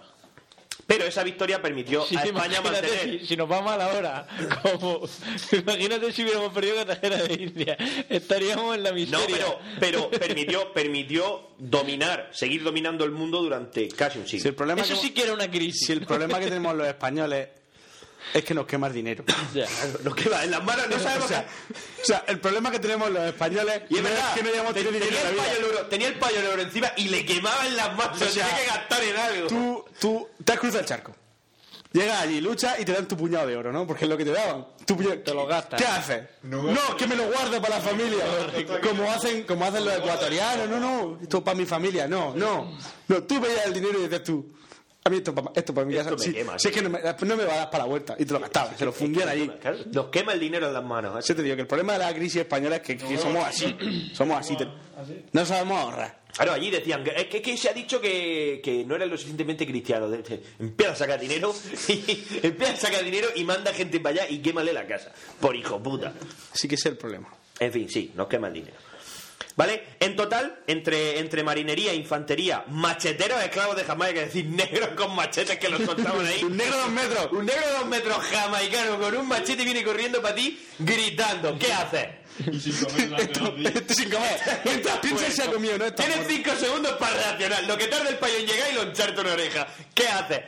Pero 0.88 1.04
esa 1.06 1.22
victoria 1.24 1.62
permitió 1.62 2.06
Sí, 2.06 2.16
a 2.16 2.24
España 2.24 2.62
mantener. 2.62 3.20
si, 3.20 3.26
si 3.28 3.36
nos 3.38 3.52
va 3.52 3.62
mal 3.62 3.80
ahora. 3.82 4.26
Como, 4.72 5.02
imagínate 5.52 6.12
si 6.14 6.24
hubiéramos 6.24 6.54
perdido 6.54 6.76
Cartagena 6.78 7.18
de 7.24 7.34
India. 7.34 7.78
Estaríamos 8.10 8.76
en 8.76 8.84
la 8.84 8.90
No, 8.92 8.96
miseria. 8.96 9.28
pero, 9.28 9.60
pero 9.80 10.10
permitió, 10.20 10.72
permitió 10.74 11.50
dominar, 11.58 12.30
seguir 12.32 12.64
dominando 12.64 13.04
el 13.04 13.12
mundo 13.12 13.42
durante 13.42 13.88
casi 13.90 14.20
un 14.20 14.28
siglo. 14.28 14.42
Si 14.44 14.48
el 14.48 14.56
problema 14.56 14.82
Eso 14.82 14.96
que- 14.96 15.02
sí 15.02 15.12
que 15.12 15.24
era 15.24 15.34
una 15.34 15.52
crisis. 15.52 15.86
Si 15.88 15.92
el 15.92 16.06
problema 16.06 16.40
que 16.40 16.46
tenemos 16.46 16.74
los 16.76 16.88
españoles 16.88 17.50
es 18.34 18.44
que 18.44 18.54
nos 18.54 18.66
quema 18.66 18.88
el 18.88 18.94
dinero. 18.94 19.24
Nos 20.04 20.16
queda 20.16 20.44
en 20.44 20.52
las 20.52 20.64
manos, 20.64 20.88
no 20.90 21.00
sabemos 21.00 21.26
o, 21.26 21.28
sea, 21.28 21.46
o 22.02 22.06
sea, 22.06 22.24
el 22.28 22.40
problema 22.40 22.70
que 22.72 22.80
tenemos 22.80 23.10
los 23.10 23.24
españoles 23.24 23.82
Y 23.90 23.96
es 23.98 24.02
no 24.04 24.10
verdad, 24.10 24.30
es 24.30 24.36
que 24.38 24.44
no 24.44 24.50
hayamos 24.50 24.74
tenido 24.74 24.92
dinero 24.92 25.12
tenía, 25.16 25.22
en 25.22 25.28
el 25.30 25.38
la 25.38 25.44
vida. 25.44 25.54
payo 25.56 25.66
euro, 25.68 25.86
tenía 25.88 26.08
el 26.08 26.20
payo 26.20 26.40
euro 26.42 26.62
encima 26.62 26.92
y 26.98 27.10
le 27.10 27.26
quemaba 27.26 27.66
en 27.68 27.76
las 27.78 27.96
manos. 27.96 28.22
O 28.22 28.26
O 28.26 28.28
sea, 28.28 28.46
tenía 28.48 28.60
que 28.62 28.68
gastar 28.68 29.04
en 29.04 29.18
algo. 29.18 29.48
Tú, 29.48 29.86
tú 30.00 30.28
te 30.44 30.54
has 30.54 30.60
cruzado 30.60 30.80
el 30.82 30.86
charco. 30.86 31.16
Llegas 31.94 32.22
allí, 32.22 32.42
luchas 32.42 32.80
y 32.80 32.86
te 32.86 32.92
dan 32.92 33.08
tu 33.08 33.16
puñado 33.18 33.48
de 33.48 33.56
oro, 33.56 33.72
¿no? 33.72 33.88
Porque 33.88 34.04
es 34.06 34.10
lo 34.10 34.18
que 34.18 34.26
te 34.26 34.32
daban. 34.32 34.68
Tu 34.86 34.96
puñado- 34.96 35.24
Te 35.24 35.34
lo 35.34 35.48
gastas. 35.48 35.82
¿Qué 35.82 35.88
haces? 35.88 36.24
No, 36.44 36.96
que 36.98 37.08
me 37.08 37.16
lo 37.16 37.24
guardo 37.32 37.62
para 37.62 37.78
la 37.78 37.82
familia. 37.82 38.24
Como 38.84 39.10
hacen, 39.10 39.44
como 39.44 39.66
hacen 39.66 39.86
los 39.86 39.96
ecuatorianos. 39.96 40.68
No, 40.70 40.80
no, 40.80 41.20
esto 41.22 41.38
es 41.38 41.44
para 41.44 41.58
mi 41.58 41.66
familia. 41.66 42.08
No, 42.08 42.36
no. 42.36 42.78
No, 43.08 43.24
tú 43.24 43.40
veías 43.40 43.66
el 43.66 43.74
dinero 43.74 44.00
y 44.00 44.04
dices 44.04 44.24
tú. 44.24 44.54
A 45.08 45.10
mí 45.10 45.18
esto, 45.18 45.34
pa- 45.34 45.52
esto 45.56 45.74
para 45.74 45.88
mi 45.88 45.94
casa. 45.96 46.10
Esto 46.10 46.20
me 46.20 46.26
sí, 46.26 46.34
quema, 46.34 46.60
si 46.60 46.68
es 46.68 46.74
que 46.74 46.82
no 46.82 46.90
me, 46.90 47.00
no 47.02 47.36
me 47.38 47.46
va 47.46 47.54
a 47.54 47.58
dar 47.60 47.70
para 47.70 47.86
la 47.86 47.90
vuelta. 47.90 48.16
Y 48.20 48.26
te 48.26 48.34
lo 48.34 48.40
gastabas, 48.42 48.78
se 48.78 48.84
lo 48.84 48.92
fundían 48.92 49.30
allí. 49.30 49.48
Claro, 49.62 49.78
nos 49.94 50.08
quema 50.08 50.34
el 50.34 50.40
dinero 50.42 50.68
en 50.68 50.74
las 50.74 50.84
manos. 50.84 51.26
Yo 51.26 51.34
te 51.36 51.44
digo 51.44 51.56
que 51.56 51.62
el 51.62 51.68
problema 51.68 51.94
de 51.94 52.00
la 52.00 52.14
crisis 52.14 52.42
española 52.42 52.76
es 52.76 52.82
que, 52.82 52.98
que 52.98 53.18
somos 53.18 53.46
así. 53.46 53.74
Somos 54.14 54.38
así. 54.38 54.58
te- 54.58 54.68
no 55.32 55.46
sabemos 55.46 55.78
ahorrar. 55.80 56.20
Claro, 56.36 56.52
allí 56.54 56.70
decían 56.70 57.04
que, 57.04 57.12
es 57.16 57.26
que, 57.28 57.42
que 57.42 57.56
se 57.58 57.70
ha 57.70 57.74
dicho 57.74 58.02
que, 58.02 58.60
que 58.64 58.84
no 58.86 58.96
eran 58.96 59.10
lo 59.10 59.16
suficientemente 59.18 59.66
cristianos. 59.66 60.14
Empieza 60.60 60.92
a 60.92 60.96
sacar 60.96 61.20
dinero 61.20 61.54
y 61.88 62.28
empieza 62.44 62.74
a 62.74 62.76
sacar 62.76 63.04
dinero 63.04 63.30
y 63.36 63.44
manda 63.46 63.74
gente 63.74 64.00
para 64.00 64.24
allá 64.24 64.30
y 64.30 64.40
quémale 64.40 64.74
la 64.74 64.86
casa. 64.86 65.12
Por 65.40 65.56
hijo 65.56 65.82
puta. 65.82 66.14
Sí 66.54 66.68
que 66.68 66.76
ese 66.76 66.90
es 66.90 66.92
el 66.94 66.98
problema. 66.98 67.30
En 67.60 67.72
fin, 67.72 67.90
sí, 67.90 68.12
nos 68.16 68.28
quema 68.28 68.48
el 68.50 68.54
dinero. 68.54 68.76
¿Vale? 69.58 69.84
En 70.00 70.16
total, 70.16 70.60
entre, 70.68 71.18
entre 71.18 71.44
marinería, 71.44 71.92
infantería, 71.92 72.64
macheteros, 72.70 73.42
esclavos 73.44 73.76
de 73.76 73.84
Jamaica, 73.84 74.22
es 74.22 74.28
decir, 74.28 74.46
negros 74.46 74.90
con 74.90 75.16
machetes 75.16 75.58
que 75.58 75.68
los 75.68 75.82
soltaban 75.82 76.28
ahí. 76.28 76.44
Un 76.44 76.56
negro 76.56 76.76
de 76.76 76.82
dos 76.84 76.92
metros. 76.92 77.32
Un 77.32 77.46
negro 77.48 77.68
de 77.68 77.74
dos 77.74 77.88
metros 77.88 78.18
jamaicano 78.18 79.00
con 79.00 79.18
un 79.18 79.28
machete 79.28 79.64
viene 79.64 79.84
corriendo 79.84 80.22
para 80.22 80.36
ti 80.36 80.60
gritando. 80.78 81.58
¿Qué 81.58 81.74
haces? 81.74 82.08
Este 82.40 83.96
sin 83.96 84.10
comer. 84.12 84.40
Mientras 84.64 84.98
piensa 85.00 85.32
se 85.32 85.42
ha 85.42 85.52
comido, 85.52 85.76
¿no? 85.80 85.86
Está 85.86 86.04
Tienes 86.04 86.28
cinco 86.28 86.52
segundos 86.56 86.94
para 86.94 87.16
reaccionar. 87.16 87.64
Lo 87.64 87.76
que 87.80 87.88
tarda 87.88 88.10
el 88.10 88.18
payo 88.18 88.38
en 88.38 88.46
llegar 88.46 88.72
y 88.72 88.76
lo 88.76 88.84
encharta 88.84 89.22
una 89.22 89.34
oreja. 89.34 89.68
¿Qué 89.96 90.08
haces? 90.08 90.42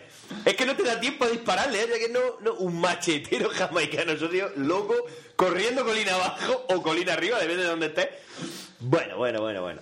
Es 0.46 0.56
que 0.56 0.68
no 0.68 0.76
te 0.76 0.84
da 0.84 1.00
tiempo 1.00 1.26
a 1.26 1.30
dispararle, 1.30 1.82
¿eh? 1.82 1.88
Ya 1.90 1.98
que 1.98 2.10
no, 2.10 2.20
no, 2.42 2.54
un 2.60 2.80
machetero 2.80 3.50
jamaicano, 3.50 4.12
eso 4.12 4.30
tío, 4.30 4.52
loco, 4.58 4.94
corriendo 5.36 5.84
colina 5.84 6.14
abajo 6.14 6.68
o 6.70 6.84
colina 6.84 7.14
arriba, 7.14 7.40
depende 7.40 7.64
de 7.64 7.70
dónde 7.70 7.88
estés. 7.88 8.10
Bueno, 8.80 9.18
bueno, 9.18 9.42
bueno, 9.42 9.62
bueno. 9.62 9.82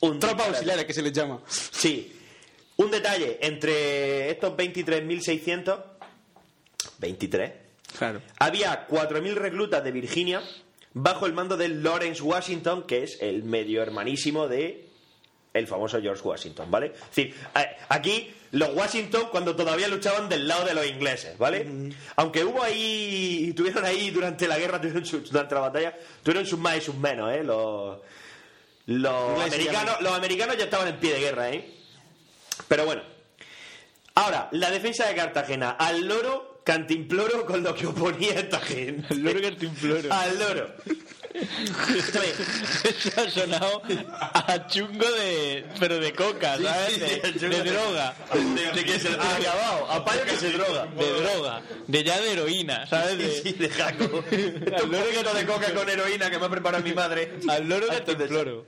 Un 0.00 0.18
Tropas 0.18 0.30
disparate. 0.36 0.48
auxiliares 0.56 0.84
que 0.86 0.94
se 0.94 1.02
les 1.02 1.12
llama. 1.12 1.40
Sí. 1.48 2.12
Un 2.76 2.90
detalle, 2.90 3.38
entre 3.40 4.30
estos 4.30 4.52
23.600, 4.56 5.78
23, 6.98 7.52
Claro. 7.98 8.20
había 8.38 8.86
4.000 8.86 9.34
reclutas 9.34 9.82
de 9.82 9.92
Virginia 9.92 10.42
bajo 10.92 11.26
el 11.26 11.32
mando 11.32 11.56
de 11.56 11.68
Lawrence 11.68 12.22
Washington, 12.22 12.84
que 12.86 13.04
es 13.04 13.18
el 13.22 13.42
medio 13.44 13.82
hermanísimo 13.82 14.48
de 14.48 14.86
el 15.54 15.66
famoso 15.66 16.00
George 16.02 16.22
Washington, 16.22 16.70
¿vale? 16.70 16.92
Es 16.94 17.00
decir, 17.16 17.34
a- 17.54 17.66
aquí 17.88 18.30
los 18.58 18.74
Washington 18.74 19.28
cuando 19.30 19.54
todavía 19.56 19.88
luchaban 19.88 20.28
del 20.28 20.46
lado 20.48 20.64
de 20.64 20.74
los 20.74 20.86
ingleses, 20.86 21.36
¿vale? 21.38 21.66
Aunque 22.16 22.44
hubo 22.44 22.62
ahí, 22.62 23.52
tuvieron 23.56 23.84
ahí 23.84 24.10
durante 24.10 24.46
la 24.48 24.58
guerra, 24.58 24.80
tuvieron 24.80 25.04
sus- 25.04 25.30
durante 25.30 25.54
la 25.54 25.60
batalla, 25.62 25.96
tuvieron 26.22 26.46
sus 26.46 26.58
más 26.58 26.76
y 26.76 26.80
sus 26.80 26.94
menos, 26.94 27.32
¿eh? 27.32 27.42
Los, 27.44 27.98
los, 28.86 29.30
Ingleses 29.30 29.54
americanos, 29.54 30.00
los 30.00 30.12
americanos 30.12 30.56
ya 30.56 30.64
estaban 30.64 30.88
en 30.88 30.96
pie 30.98 31.12
de 31.14 31.20
guerra, 31.20 31.50
¿eh? 31.50 31.74
Pero 32.68 32.84
bueno. 32.86 33.02
Ahora, 34.14 34.48
la 34.52 34.70
defensa 34.70 35.06
de 35.06 35.14
Cartagena. 35.14 35.70
Al 35.72 36.06
loro 36.06 36.55
cantimploro 36.66 37.46
con 37.46 37.62
lo 37.62 37.72
que 37.74 37.86
oponía 37.86 38.32
esta 38.40 38.58
gente. 38.60 39.14
El 39.14 39.22
loro 39.22 39.40
cantimploro. 39.40 40.12
Al 40.12 40.38
loro. 40.38 40.74
Escúchame, 41.32 42.26
Eso 42.84 43.10
ha 43.20 43.30
sonado 43.30 43.82
a 44.32 44.66
chungo 44.66 45.06
de. 45.12 45.64
pero 45.78 45.98
de 46.00 46.12
coca, 46.12 46.56
¿sabes? 46.58 46.98
De, 47.38 47.48
de 47.48 47.62
droga. 47.62 48.14
De, 48.32 48.72
de 48.72 48.84
que 48.84 48.98
se 48.98 49.08
ha 49.08 49.36
acabado. 49.36 49.90
A 49.92 50.04
payo 50.04 50.24
que 50.24 50.36
se 50.36 50.50
droga. 50.50 50.86
De 50.86 51.12
droga. 51.22 51.62
De 51.86 52.02
ya 52.02 52.20
de 52.20 52.32
heroína, 52.32 52.86
¿sabes? 52.86 53.18
De, 53.18 53.42
Sí, 53.42 53.52
de 53.52 53.68
jaco. 53.68 54.24
Al 54.76 54.90
loro 54.90 55.04
poquito 55.04 55.34
de 55.34 55.46
coca 55.46 55.74
con 55.74 55.88
heroína 55.88 56.30
que 56.30 56.38
me 56.38 56.46
ha 56.46 56.50
preparado 56.50 56.82
mi 56.82 56.94
madre. 56.94 57.38
al 57.48 57.68
loro 57.68 57.86
cantimploro. 57.86 58.66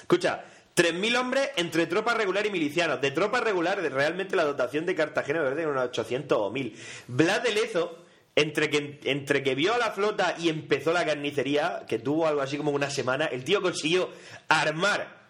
Escucha, 0.00 0.44
3.000 0.74 1.16
hombres 1.18 1.50
entre 1.56 1.86
tropas 1.86 2.16
regular 2.16 2.46
y 2.46 2.50
milicianos. 2.50 3.00
De 3.00 3.10
tropas 3.10 3.42
regular, 3.42 3.78
realmente 3.78 4.36
la 4.36 4.44
dotación 4.44 4.86
de 4.86 4.94
Cartagena 4.94 5.40
me 5.40 5.44
parece 5.46 5.62
que 5.62 5.68
unos 5.68 5.84
800 5.84 6.38
o 6.38 6.50
1.000. 6.52 6.74
Blas 7.08 7.42
de 7.42 7.52
Lezo, 7.52 7.98
entre 8.34 8.70
que, 8.70 9.00
entre 9.04 9.42
que 9.42 9.54
vio 9.54 9.74
a 9.74 9.78
la 9.78 9.90
flota 9.90 10.36
y 10.38 10.48
empezó 10.48 10.92
la 10.92 11.04
carnicería, 11.04 11.84
que 11.86 11.98
tuvo 11.98 12.26
algo 12.26 12.40
así 12.40 12.56
como 12.56 12.70
una 12.70 12.90
semana, 12.90 13.26
el 13.26 13.44
tío 13.44 13.60
consiguió 13.60 14.10
armar 14.48 15.22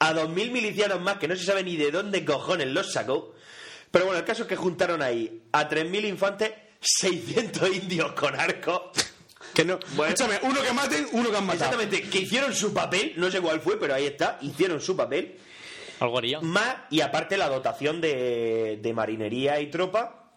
a 0.00 0.12
2.000 0.12 0.50
milicianos 0.50 1.00
más, 1.00 1.18
que 1.18 1.28
no 1.28 1.36
se 1.36 1.44
sabe 1.44 1.62
ni 1.62 1.76
de 1.76 1.90
dónde 1.90 2.24
cojones 2.24 2.68
los 2.68 2.92
sacó. 2.92 3.34
Pero 3.90 4.06
bueno, 4.06 4.20
el 4.20 4.26
caso 4.26 4.42
es 4.42 4.48
que 4.48 4.56
juntaron 4.56 5.02
ahí 5.02 5.42
a 5.52 5.68
3.000 5.68 6.08
infantes, 6.08 6.52
600 6.80 7.74
indios 7.74 8.12
con 8.12 8.38
arcos. 8.38 8.82
Que 9.58 9.64
no. 9.64 9.80
Bueno. 9.96 10.14
Escúchame, 10.14 10.38
uno 10.44 10.62
que 10.62 10.72
maten, 10.72 11.08
uno 11.10 11.32
que 11.32 11.36
han 11.36 11.44
matado. 11.44 11.72
Exactamente, 11.72 12.08
que 12.08 12.20
hicieron 12.20 12.54
su 12.54 12.72
papel, 12.72 13.14
no 13.16 13.28
sé 13.28 13.40
cuál 13.40 13.60
fue, 13.60 13.76
pero 13.76 13.92
ahí 13.92 14.06
está, 14.06 14.38
hicieron 14.40 14.80
su 14.80 14.96
papel. 14.96 15.36
Algo 15.98 16.16
haría. 16.16 16.40
Más, 16.40 16.76
y 16.90 17.00
aparte 17.00 17.36
la 17.36 17.48
dotación 17.48 18.00
de, 18.00 18.78
de 18.80 18.92
marinería 18.92 19.58
y 19.58 19.68
tropa, 19.68 20.30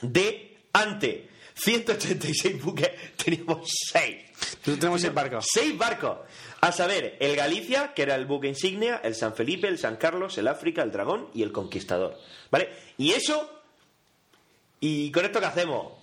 de 0.00 0.58
ante 0.72 1.28
186 1.54 2.62
buques, 2.62 2.88
teníamos 3.16 3.68
6. 3.90 4.16
Nosotros 4.38 4.78
tenemos 4.78 5.00
seis 5.00 5.12
barcos. 5.12 5.46
6 5.52 5.76
barcos. 5.76 6.18
A 6.60 6.70
saber, 6.70 7.16
el 7.18 7.34
Galicia, 7.34 7.94
que 7.94 8.02
era 8.02 8.14
el 8.14 8.26
buque 8.26 8.46
insignia, 8.46 9.00
el 9.02 9.16
San 9.16 9.34
Felipe, 9.34 9.66
el 9.66 9.80
San 9.80 9.96
Carlos, 9.96 10.38
el 10.38 10.46
África, 10.46 10.84
el 10.84 10.92
Dragón 10.92 11.30
y 11.34 11.42
el 11.42 11.50
Conquistador. 11.50 12.16
¿Vale? 12.52 12.68
Y 12.96 13.10
eso, 13.10 13.60
y 14.78 15.10
con 15.10 15.24
esto 15.24 15.40
que 15.40 15.46
hacemos, 15.46 15.94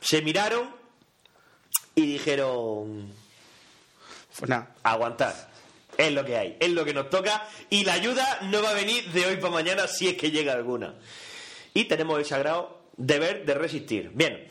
se 0.00 0.22
miraron 0.22 0.77
y 1.98 2.06
dijeron, 2.06 3.12
Pues 4.38 4.48
nada. 4.48 4.74
aguantar. 4.82 5.34
Es 5.96 6.12
lo 6.12 6.24
que 6.24 6.36
hay, 6.36 6.56
es 6.60 6.70
lo 6.70 6.84
que 6.84 6.94
nos 6.94 7.10
toca 7.10 7.44
y 7.70 7.84
la 7.84 7.94
ayuda 7.94 8.38
no 8.42 8.62
va 8.62 8.70
a 8.70 8.74
venir 8.74 9.10
de 9.10 9.26
hoy 9.26 9.36
para 9.38 9.52
mañana 9.52 9.88
si 9.88 10.08
es 10.08 10.16
que 10.16 10.30
llega 10.30 10.52
alguna. 10.52 10.94
Y 11.74 11.84
tenemos 11.86 12.18
el 12.18 12.24
sagrado 12.24 12.82
deber 12.96 13.44
de 13.44 13.54
resistir. 13.54 14.10
Bien, 14.14 14.46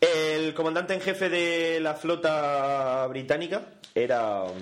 el 0.00 0.54
comandante 0.54 0.94
en 0.94 1.02
jefe 1.02 1.28
de 1.28 1.80
la 1.80 1.94
flota 1.94 3.06
británica 3.08 3.62
era 3.94 4.44
um, 4.44 4.56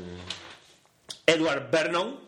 Edward 1.25 1.71
Vernon. 1.71 2.19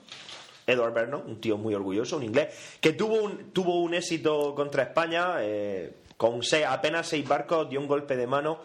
Edward 0.66 0.92
Vernon, 0.94 1.24
un 1.26 1.40
tío 1.40 1.56
muy 1.56 1.74
orgulloso, 1.74 2.16
un 2.16 2.22
inglés, 2.22 2.54
que 2.80 2.92
tuvo 2.92 3.16
un, 3.16 3.50
tuvo 3.52 3.80
un 3.80 3.92
éxito 3.94 4.54
contra 4.54 4.84
España 4.84 5.36
eh, 5.40 5.94
con 6.16 6.44
se- 6.44 6.64
apenas 6.64 7.08
seis 7.08 7.26
barcos, 7.26 7.68
dio 7.68 7.80
un 7.80 7.88
golpe 7.88 8.14
de 8.16 8.28
mano. 8.28 8.60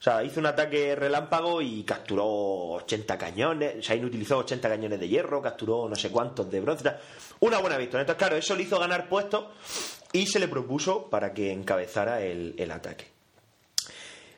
O 0.00 0.02
sea, 0.02 0.24
hizo 0.24 0.40
un 0.40 0.46
ataque 0.46 0.96
relámpago 0.96 1.60
y 1.60 1.84
capturó 1.84 2.24
80 2.26 3.18
cañones, 3.18 3.76
o 3.80 3.82
sea, 3.82 3.96
inutilizó 3.96 4.38
80 4.38 4.66
cañones 4.66 4.98
de 4.98 5.06
hierro, 5.06 5.42
capturó 5.42 5.86
no 5.90 5.94
sé 5.94 6.10
cuántos 6.10 6.50
de 6.50 6.58
bronce. 6.62 6.84
tal. 6.84 6.98
Una 7.40 7.58
buena 7.58 7.76
victoria. 7.76 8.00
Entonces, 8.00 8.18
claro, 8.18 8.36
eso 8.36 8.56
le 8.56 8.62
hizo 8.62 8.78
ganar 8.78 9.10
puestos 9.10 9.44
y 10.12 10.26
se 10.26 10.38
le 10.38 10.48
propuso 10.48 11.10
para 11.10 11.34
que 11.34 11.52
encabezara 11.52 12.22
el, 12.22 12.54
el 12.56 12.70
ataque. 12.70 13.08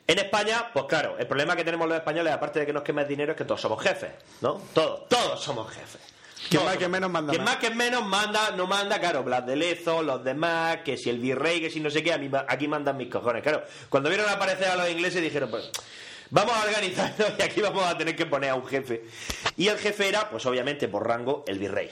En 0.05 0.19
España, 0.19 0.69
pues 0.73 0.83
claro, 0.85 1.17
el 1.17 1.27
problema 1.27 1.55
que 1.55 1.63
tenemos 1.63 1.87
los 1.87 1.95
españoles, 1.97 2.33
aparte 2.33 2.59
de 2.59 2.65
que 2.65 2.73
nos 2.73 2.83
quema 2.83 3.03
el 3.03 3.07
dinero, 3.07 3.31
es 3.31 3.37
que 3.37 3.45
todos 3.45 3.61
somos 3.61 3.81
jefes, 3.81 4.11
¿no? 4.41 4.61
Todos, 4.73 5.07
todos 5.07 5.41
somos 5.41 5.71
jefes. 5.71 6.01
Todos 6.49 6.65
más 6.65 6.77
que 6.77 6.87
menos 6.87 7.09
manda 7.09 7.31
Quien 7.31 7.43
más. 7.43 7.57
que 7.57 7.69
menos 7.71 8.05
manda, 8.05 8.51
no 8.51 8.67
manda, 8.67 8.99
claro, 8.99 9.23
Blas 9.23 9.45
de 9.45 9.55
Lezo, 9.55 10.03
los 10.03 10.23
demás, 10.23 10.77
que 10.83 10.97
si 10.97 11.09
el 11.09 11.19
virrey, 11.19 11.61
que 11.61 11.69
si 11.69 11.79
no 11.79 11.89
sé 11.89 12.03
qué, 12.03 12.13
a 12.13 12.17
mí 12.17 12.29
ma- 12.29 12.45
aquí 12.47 12.67
mandan 12.67 12.97
mis 12.97 13.09
cojones. 13.09 13.41
Claro, 13.43 13.63
cuando 13.89 14.09
vieron 14.09 14.29
aparecer 14.29 14.67
a 14.67 14.75
los 14.75 14.89
ingleses 14.89 15.21
dijeron, 15.21 15.49
pues, 15.49 15.69
vamos 16.29 16.53
a 16.55 16.63
organizarnos 16.63 17.33
y 17.39 17.41
aquí 17.41 17.61
vamos 17.61 17.83
a 17.85 17.97
tener 17.97 18.15
que 18.15 18.25
poner 18.25 18.51
a 18.51 18.55
un 18.55 18.65
jefe. 18.65 19.03
Y 19.57 19.67
el 19.67 19.77
jefe 19.77 20.07
era, 20.09 20.29
pues 20.29 20.45
obviamente 20.45 20.87
por 20.87 21.07
rango, 21.07 21.43
el 21.47 21.59
virrey. 21.59 21.89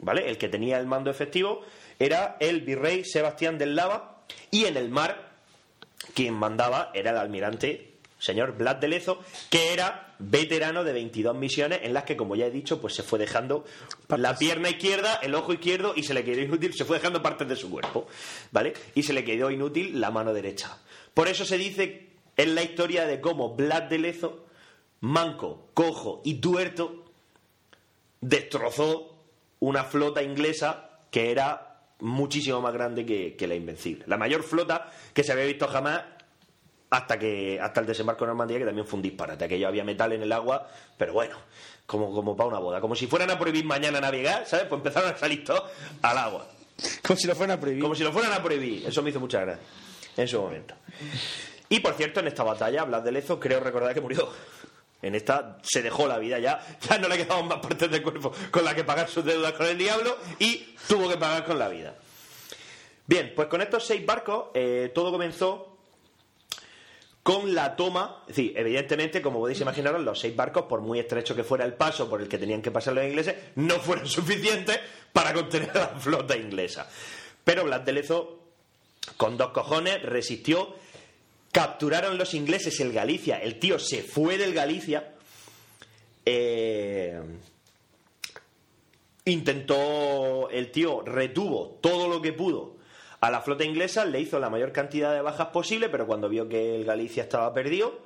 ¿Vale? 0.00 0.28
El 0.28 0.36
que 0.38 0.48
tenía 0.48 0.78
el 0.78 0.86
mando 0.86 1.10
efectivo 1.10 1.64
era 1.98 2.36
el 2.40 2.60
virrey 2.62 3.04
Sebastián 3.04 3.56
del 3.56 3.76
Lava 3.76 4.24
y 4.50 4.64
en 4.66 4.76
el 4.76 4.90
mar 4.90 5.30
quien 6.14 6.34
mandaba 6.34 6.90
era 6.94 7.12
el 7.12 7.16
almirante 7.16 7.93
señor 8.24 8.56
Blas 8.56 8.80
de 8.80 8.88
Lezo, 8.88 9.20
que 9.50 9.72
era 9.72 10.14
veterano 10.18 10.82
de 10.82 10.92
22 10.92 11.36
misiones 11.36 11.80
en 11.82 11.92
las 11.92 12.04
que, 12.04 12.16
como 12.16 12.36
ya 12.36 12.46
he 12.46 12.50
dicho, 12.50 12.80
pues 12.80 12.94
se 12.94 13.02
fue 13.02 13.18
dejando 13.18 13.64
la 14.08 14.36
pierna 14.36 14.70
izquierda, 14.70 15.20
el 15.22 15.34
ojo 15.34 15.52
izquierdo 15.52 15.92
y 15.94 16.04
se 16.04 16.14
le 16.14 16.24
quedó 16.24 16.40
inútil, 16.40 16.72
se 16.74 16.84
fue 16.84 16.96
dejando 16.96 17.22
partes 17.22 17.48
de 17.48 17.56
su 17.56 17.70
cuerpo, 17.70 18.06
¿vale? 18.50 18.72
Y 18.94 19.02
se 19.02 19.12
le 19.12 19.24
quedó 19.24 19.50
inútil 19.50 20.00
la 20.00 20.10
mano 20.10 20.32
derecha. 20.32 20.78
Por 21.12 21.28
eso 21.28 21.44
se 21.44 21.58
dice 21.58 22.08
en 22.36 22.54
la 22.54 22.62
historia 22.62 23.06
de 23.06 23.20
cómo 23.20 23.54
Blas 23.54 23.90
de 23.90 23.98
Lezo, 23.98 24.46
manco, 25.00 25.68
cojo 25.74 26.22
y 26.24 26.34
tuerto, 26.34 27.04
destrozó 28.20 29.18
una 29.60 29.84
flota 29.84 30.22
inglesa 30.22 30.98
que 31.10 31.30
era 31.30 31.82
muchísimo 32.00 32.60
más 32.60 32.72
grande 32.72 33.04
que, 33.04 33.36
que 33.36 33.46
la 33.46 33.54
Invencible. 33.54 34.04
La 34.06 34.16
mayor 34.16 34.42
flota 34.42 34.90
que 35.12 35.22
se 35.22 35.32
había 35.32 35.44
visto 35.44 35.68
jamás 35.68 36.02
hasta 36.94 37.18
que 37.18 37.58
hasta 37.60 37.80
el 37.80 37.86
desembarco 37.86 38.24
en 38.24 38.28
Normandía, 38.28 38.58
que 38.58 38.64
también 38.64 38.86
fue 38.86 38.98
un 38.98 39.02
disparate. 39.02 39.44
Aquello 39.44 39.66
había 39.66 39.82
metal 39.82 40.12
en 40.12 40.22
el 40.22 40.30
agua, 40.30 40.68
pero 40.96 41.12
bueno, 41.12 41.36
como, 41.86 42.14
como 42.14 42.36
para 42.36 42.48
una 42.48 42.58
boda. 42.60 42.80
Como 42.80 42.94
si 42.94 43.08
fueran 43.08 43.30
a 43.30 43.38
prohibir 43.38 43.64
mañana 43.64 44.00
navegar, 44.00 44.46
¿sabes? 44.46 44.66
Pues 44.66 44.78
empezaron 44.78 45.12
a 45.12 45.16
salir 45.16 45.44
todos 45.44 45.64
al 46.02 46.18
agua. 46.18 46.46
Como 47.02 47.18
si 47.18 47.26
lo 47.26 47.34
fueran 47.34 47.58
a 47.58 47.60
prohibir. 47.60 47.82
Como 47.82 47.94
si 47.96 48.04
lo 48.04 48.12
fueran 48.12 48.32
a 48.32 48.40
prohibir. 48.40 48.86
Eso 48.86 49.02
me 49.02 49.10
hizo 49.10 49.18
mucha 49.18 49.40
gracia 49.40 49.64
en 50.16 50.28
su 50.28 50.40
momento. 50.40 50.74
Y 51.68 51.80
por 51.80 51.94
cierto, 51.94 52.20
en 52.20 52.28
esta 52.28 52.44
batalla, 52.44 52.84
Blas 52.84 53.02
de 53.02 53.10
Lezo, 53.10 53.40
creo 53.40 53.58
recordar 53.58 53.92
que 53.92 54.00
murió. 54.00 54.28
En 55.02 55.16
esta 55.16 55.58
se 55.62 55.82
dejó 55.82 56.06
la 56.06 56.18
vida 56.18 56.38
ya, 56.38 56.64
ya 56.80 56.98
no 56.98 57.08
le 57.08 57.16
quedaban 57.16 57.48
más 57.48 57.58
partes 57.58 57.90
del 57.90 58.02
cuerpo 58.02 58.32
con 58.50 58.64
la 58.64 58.74
que 58.74 58.84
pagar 58.84 59.08
sus 59.08 59.24
deudas 59.24 59.52
con 59.52 59.66
el 59.66 59.76
diablo 59.76 60.16
y 60.38 60.76
tuvo 60.88 61.08
que 61.08 61.16
pagar 61.16 61.44
con 61.44 61.58
la 61.58 61.68
vida. 61.68 61.94
Bien, 63.06 63.32
pues 63.34 63.48
con 63.48 63.60
estos 63.60 63.84
seis 63.84 64.06
barcos 64.06 64.46
eh, 64.54 64.92
todo 64.94 65.10
comenzó 65.10 65.73
con 67.24 67.54
la 67.54 67.74
toma, 67.74 68.22
es 68.28 68.36
decir, 68.36 68.52
evidentemente, 68.54 69.22
como 69.22 69.38
podéis 69.38 69.58
imaginaros, 69.62 70.02
los 70.02 70.20
seis 70.20 70.36
barcos, 70.36 70.66
por 70.66 70.82
muy 70.82 70.98
estrecho 70.98 71.34
que 71.34 71.42
fuera 71.42 71.64
el 71.64 71.72
paso 71.72 72.08
por 72.08 72.20
el 72.20 72.28
que 72.28 72.36
tenían 72.36 72.60
que 72.60 72.70
pasar 72.70 72.92
los 72.92 73.02
ingleses, 73.02 73.34
no 73.56 73.80
fueron 73.80 74.06
suficientes 74.06 74.78
para 75.10 75.32
contener 75.32 75.70
a 75.70 75.78
la 75.80 75.88
flota 75.88 76.36
inglesa. 76.36 76.86
Pero 77.42 77.64
Blas 77.64 77.82
de 77.86 77.92
Lezo, 77.94 78.40
con 79.16 79.38
dos 79.38 79.52
cojones, 79.52 80.02
resistió, 80.02 80.74
capturaron 81.50 82.18
los 82.18 82.34
ingleses 82.34 82.78
el 82.80 82.92
Galicia, 82.92 83.38
el 83.38 83.58
tío 83.58 83.78
se 83.78 84.02
fue 84.02 84.36
del 84.36 84.52
Galicia, 84.52 85.14
eh, 86.26 87.18
intentó, 89.24 90.50
el 90.50 90.70
tío 90.70 91.00
retuvo 91.00 91.78
todo 91.80 92.06
lo 92.06 92.20
que 92.20 92.34
pudo 92.34 92.73
a 93.24 93.30
la 93.30 93.40
flota 93.40 93.64
inglesa, 93.64 94.04
le 94.04 94.20
hizo 94.20 94.38
la 94.38 94.50
mayor 94.50 94.70
cantidad 94.70 95.14
de 95.14 95.22
bajas 95.22 95.46
posible, 95.46 95.88
pero 95.88 96.06
cuando 96.06 96.28
vio 96.28 96.46
que 96.46 96.76
el 96.76 96.84
Galicia 96.84 97.22
estaba 97.22 97.54
perdido, 97.54 97.98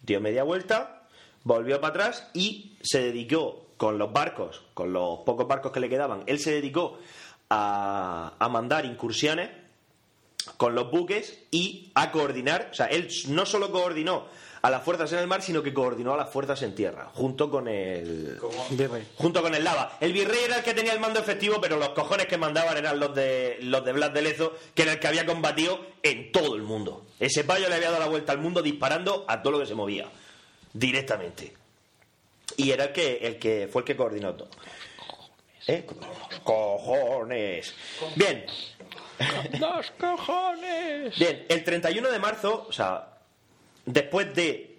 dio 0.00 0.20
media 0.20 0.44
vuelta, 0.44 1.08
volvió 1.42 1.80
para 1.80 1.90
atrás 1.90 2.30
y 2.34 2.76
se 2.80 3.02
dedicó 3.02 3.66
con 3.76 3.98
los 3.98 4.12
barcos, 4.12 4.62
con 4.72 4.92
los 4.92 5.22
pocos 5.26 5.48
barcos 5.48 5.72
que 5.72 5.80
le 5.80 5.88
quedaban, 5.88 6.22
él 6.26 6.38
se 6.38 6.52
dedicó 6.52 7.00
a, 7.48 8.32
mandar 8.48 8.84
incursiones 8.84 9.50
con 10.56 10.76
los 10.76 10.88
buques 10.88 11.42
y 11.50 11.90
a 11.96 12.12
coordinar, 12.12 12.68
o 12.70 12.74
sea, 12.74 12.86
él 12.86 13.08
no 13.26 13.46
solo 13.46 13.72
coordinó 13.72 14.28
a 14.62 14.70
las 14.70 14.82
fuerzas 14.82 15.12
en 15.12 15.18
el 15.20 15.26
mar, 15.26 15.42
sino 15.42 15.62
que 15.62 15.72
coordinó 15.72 16.14
a 16.14 16.16
las 16.16 16.30
fuerzas 16.30 16.60
en 16.62 16.74
tierra, 16.74 17.10
junto 17.14 17.50
con 17.50 17.66
el 17.66 18.38
Virrey. 18.70 19.06
junto 19.16 19.42
con 19.42 19.54
el 19.54 19.64
lava. 19.64 19.96
El 20.00 20.12
virrey 20.12 20.44
era 20.44 20.58
el 20.58 20.62
que 20.62 20.74
tenía 20.74 20.92
el 20.92 21.00
mando 21.00 21.18
efectivo, 21.18 21.60
pero 21.60 21.76
los 21.78 21.90
cojones 21.90 22.26
que 22.26 22.36
mandaban 22.36 22.76
eran 22.76 23.00
los 23.00 23.14
de 23.14 23.58
los 23.62 23.84
de 23.84 23.92
Blas 23.92 24.12
de 24.12 24.22
Lezo, 24.22 24.52
que 24.74 24.82
era 24.82 24.92
el 24.92 25.00
que 25.00 25.08
había 25.08 25.24
combatido 25.24 25.80
en 26.02 26.30
todo 26.32 26.56
el 26.56 26.62
mundo. 26.62 27.06
Ese 27.18 27.44
payo 27.44 27.68
le 27.68 27.76
había 27.76 27.90
dado 27.90 28.02
la 28.02 28.08
vuelta 28.08 28.32
al 28.32 28.38
mundo 28.38 28.62
disparando 28.62 29.24
a 29.28 29.42
todo 29.42 29.54
lo 29.54 29.60
que 29.60 29.66
se 29.66 29.74
movía 29.74 30.06
directamente. 30.72 31.54
Y 32.56 32.70
era 32.72 32.84
el 32.84 32.92
que 32.92 33.18
el 33.18 33.38
que 33.38 33.68
fue 33.72 33.82
el 33.82 33.86
que 33.86 33.96
coordinó 33.96 34.34
todo. 34.34 34.50
¿Eh? 35.66 35.86
Cojones. 36.42 37.74
Bien. 38.16 38.44
¡Dos 39.58 39.92
cojones! 39.98 41.18
Bien, 41.18 41.44
el 41.48 41.62
31 41.62 42.10
de 42.10 42.18
marzo, 42.18 42.66
o 42.68 42.72
sea, 42.72 43.06
después 43.92 44.34
de 44.34 44.78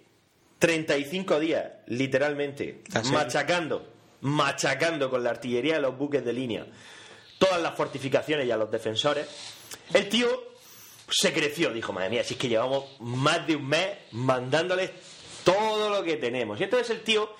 35 0.58 1.40
días, 1.40 1.64
literalmente, 1.86 2.82
Ah, 2.94 3.02
machacando, 3.12 3.88
machacando 4.20 5.10
con 5.10 5.24
la 5.24 5.30
artillería 5.30 5.74
de 5.74 5.80
los 5.80 5.96
buques 5.96 6.24
de 6.24 6.32
línea 6.32 6.66
todas 7.38 7.60
las 7.60 7.74
fortificaciones 7.74 8.46
y 8.46 8.52
a 8.52 8.56
los 8.56 8.70
defensores, 8.70 9.26
el 9.92 10.08
tío 10.08 10.28
se 11.10 11.32
creció, 11.32 11.72
dijo, 11.72 11.92
madre 11.92 12.10
mía, 12.10 12.22
si 12.22 12.34
es 12.34 12.40
que 12.40 12.48
llevamos 12.48 12.84
más 13.00 13.44
de 13.48 13.56
un 13.56 13.66
mes 13.66 13.88
mandándoles 14.12 14.92
todo 15.42 15.90
lo 15.90 16.04
que 16.04 16.16
tenemos. 16.18 16.60
Y 16.60 16.64
entonces 16.64 16.90
el 16.90 17.02
tío 17.02 17.34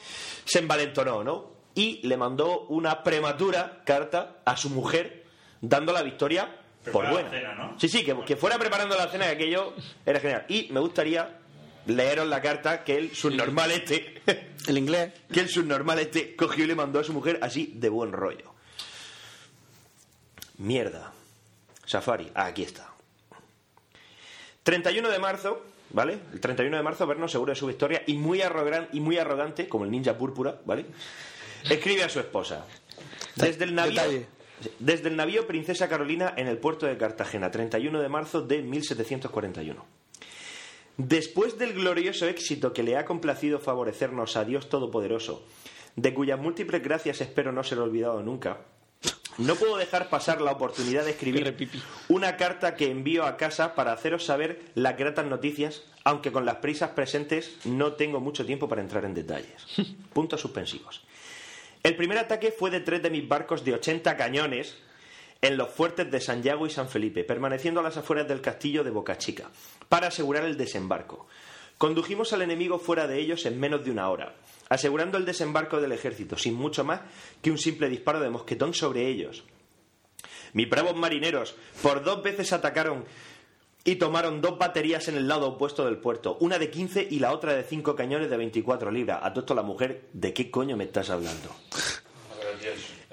se 0.44 0.58
envalentonó, 0.58 1.22
¿no? 1.22 1.52
Y 1.76 2.04
le 2.06 2.16
mandó 2.16 2.62
una 2.62 3.04
prematura 3.04 3.82
carta 3.86 4.38
a 4.44 4.56
su 4.56 4.70
mujer 4.70 5.24
dando 5.60 5.92
la 5.92 6.02
victoria 6.02 6.50
por 6.92 7.04
la 7.04 7.12
buena. 7.12 7.30
cena, 7.30 7.54
¿no? 7.54 7.78
Sí, 7.78 7.88
sí, 7.88 8.04
que, 8.04 8.16
que 8.24 8.34
fuera 8.34 8.58
preparando 8.58 8.96
la 8.96 9.06
cena, 9.06 9.26
que 9.26 9.32
aquello 9.34 9.72
era 10.04 10.18
genial. 10.18 10.44
Y 10.48 10.66
me 10.72 10.80
gustaría 10.80 11.38
leeros 11.86 12.26
la 12.28 12.40
carta 12.42 12.84
que 12.84 12.96
el 12.96 13.14
subnormal 13.14 13.70
este, 13.72 14.22
El 14.66 14.78
inglés. 14.78 15.12
que 15.32 15.40
el 15.40 15.48
subnormal 15.48 15.98
este 15.98 16.36
cogió 16.36 16.64
y 16.64 16.68
le 16.68 16.74
mandó 16.74 17.00
a 17.00 17.04
su 17.04 17.12
mujer 17.12 17.38
así 17.42 17.72
de 17.76 17.88
buen 17.88 18.12
rollo. 18.12 18.52
Mierda. 20.58 21.12
Safari, 21.86 22.30
ah, 22.34 22.46
aquí 22.46 22.62
está. 22.62 22.88
31 24.62 25.08
de 25.10 25.18
marzo, 25.18 25.64
¿vale? 25.90 26.18
El 26.32 26.40
31 26.40 26.76
de 26.76 26.82
marzo, 26.82 27.06
Verno, 27.06 27.26
seguro 27.26 27.52
de 27.52 27.56
su 27.58 27.66
victoria 27.66 28.02
y 28.06 28.14
muy, 28.14 28.40
arrogan- 28.40 28.88
y 28.92 29.00
muy 29.00 29.18
arrogante, 29.18 29.68
como 29.68 29.84
el 29.84 29.90
ninja 29.90 30.16
púrpura, 30.16 30.60
¿vale? 30.64 30.86
Escribe 31.68 32.04
a 32.04 32.08
su 32.08 32.20
esposa. 32.20 32.64
Desde 33.34 33.64
el 33.64 33.74
navío, 33.74 34.00
Detalle. 34.02 34.26
desde 34.78 35.08
el 35.08 35.16
navío 35.16 35.46
Princesa 35.46 35.88
Carolina 35.88 36.34
en 36.36 36.46
el 36.46 36.58
puerto 36.58 36.86
de 36.86 36.96
Cartagena, 36.96 37.50
31 37.50 38.00
de 38.00 38.08
marzo 38.08 38.42
de 38.42 38.62
1741. 38.62 39.84
Después 41.08 41.58
del 41.58 41.72
glorioso 41.72 42.28
éxito 42.28 42.72
que 42.72 42.84
le 42.84 42.96
ha 42.96 43.04
complacido 43.04 43.58
favorecernos 43.58 44.36
a 44.36 44.44
Dios 44.44 44.68
Todopoderoso, 44.68 45.44
de 45.96 46.14
cuyas 46.14 46.38
múltiples 46.38 46.80
gracias 46.80 47.20
espero 47.20 47.50
no 47.50 47.64
ser 47.64 47.80
olvidado 47.80 48.22
nunca, 48.22 48.58
no 49.36 49.56
puedo 49.56 49.76
dejar 49.78 50.10
pasar 50.10 50.40
la 50.40 50.52
oportunidad 50.52 51.04
de 51.04 51.10
escribir 51.10 51.56
una 52.08 52.36
carta 52.36 52.76
que 52.76 52.88
envío 52.88 53.24
a 53.24 53.36
casa 53.36 53.74
para 53.74 53.92
haceros 53.92 54.24
saber 54.24 54.60
las 54.76 54.96
gratas 54.96 55.26
noticias, 55.26 55.82
aunque 56.04 56.30
con 56.30 56.46
las 56.46 56.58
prisas 56.58 56.90
presentes 56.90 57.56
no 57.64 57.94
tengo 57.94 58.20
mucho 58.20 58.46
tiempo 58.46 58.68
para 58.68 58.82
entrar 58.82 59.04
en 59.04 59.14
detalles. 59.14 59.66
Puntos 60.12 60.40
suspensivos. 60.40 61.02
El 61.82 61.96
primer 61.96 62.18
ataque 62.18 62.52
fue 62.52 62.70
de 62.70 62.78
tres 62.78 63.02
de 63.02 63.10
mis 63.10 63.26
barcos 63.26 63.64
de 63.64 63.74
80 63.74 64.16
cañones 64.16 64.76
en 65.42 65.56
los 65.56 65.70
fuertes 65.70 66.10
de 66.10 66.20
San 66.20 66.42
Yago 66.42 66.66
y 66.66 66.70
San 66.70 66.88
Felipe, 66.88 67.24
permaneciendo 67.24 67.80
a 67.80 67.82
las 67.82 67.96
afueras 67.96 68.28
del 68.28 68.40
castillo 68.40 68.84
de 68.84 68.90
Boca 68.90 69.18
Chica, 69.18 69.50
para 69.88 70.06
asegurar 70.06 70.44
el 70.44 70.56
desembarco. 70.56 71.26
Condujimos 71.78 72.32
al 72.32 72.42
enemigo 72.42 72.78
fuera 72.78 73.08
de 73.08 73.18
ellos 73.18 73.44
en 73.44 73.58
menos 73.58 73.84
de 73.84 73.90
una 73.90 74.08
hora, 74.08 74.36
asegurando 74.68 75.18
el 75.18 75.24
desembarco 75.24 75.80
del 75.80 75.90
ejército, 75.90 76.38
sin 76.38 76.54
mucho 76.54 76.84
más 76.84 77.00
que 77.42 77.50
un 77.50 77.58
simple 77.58 77.88
disparo 77.88 78.20
de 78.20 78.30
mosquetón 78.30 78.72
sobre 78.72 79.08
ellos. 79.08 79.42
Mis 80.52 80.70
bravos 80.70 80.94
marineros 80.94 81.56
por 81.82 82.04
dos 82.04 82.22
veces 82.22 82.52
atacaron 82.52 83.04
y 83.84 83.96
tomaron 83.96 84.40
dos 84.40 84.58
baterías 84.58 85.08
en 85.08 85.16
el 85.16 85.26
lado 85.26 85.48
opuesto 85.48 85.84
del 85.84 85.96
puerto, 85.96 86.36
una 86.38 86.60
de 86.60 86.70
15 86.70 87.08
y 87.10 87.18
la 87.18 87.32
otra 87.32 87.54
de 87.54 87.64
5 87.64 87.96
cañones 87.96 88.30
de 88.30 88.36
24 88.36 88.92
libras. 88.92 89.18
A 89.22 89.32
todo 89.32 89.40
esto 89.40 89.54
la 89.56 89.62
mujer, 89.62 90.08
¿de 90.12 90.32
qué 90.32 90.52
coño 90.52 90.76
me 90.76 90.84
estás 90.84 91.10
hablando? 91.10 91.50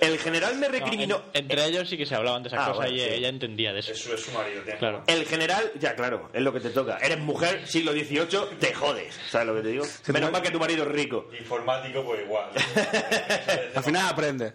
El 0.01 0.17
general 0.19 0.57
me 0.57 0.67
recriminó... 0.67 1.17
No, 1.17 1.23
en- 1.33 1.43
entre 1.43 1.65
ellos 1.65 1.89
sí 1.89 1.97
que 1.97 2.05
se 2.05 2.15
hablaban 2.15 2.41
de 2.43 2.47
esas 2.49 2.59
Ah, 2.61 2.71
cosas 2.71 2.85
bueno, 2.89 2.95
y 2.95 2.99
sí. 2.99 3.05
ella 3.15 3.27
entendía 3.29 3.73
de 3.73 3.79
eso. 3.81 3.91
Eso 3.91 4.13
es 4.13 4.21
su 4.21 4.31
marido, 4.31 4.61
tío. 4.63 4.77
Claro. 4.77 5.03
El 5.07 5.25
general, 5.25 5.71
ya 5.79 5.95
claro, 5.95 6.29
es 6.33 6.41
lo 6.41 6.53
que 6.53 6.59
te 6.59 6.69
toca. 6.69 6.97
Eres 6.99 7.19
mujer, 7.19 7.67
siglo 7.67 7.91
XVIII, 7.91 8.57
te 8.59 8.73
jodes. 8.73 9.19
¿Sabes 9.29 9.47
lo 9.47 9.55
que 9.55 9.61
te 9.61 9.67
digo? 9.69 9.85
Menos 10.13 10.31
mal 10.31 10.41
que 10.41 10.51
tu 10.51 10.59
marido 10.59 10.83
es 10.83 10.89
rico. 10.91 11.29
Informático, 11.37 12.03
pues 12.03 12.21
igual. 12.21 12.49
Al 13.75 13.83
final 13.83 14.07
aprende. 14.07 14.53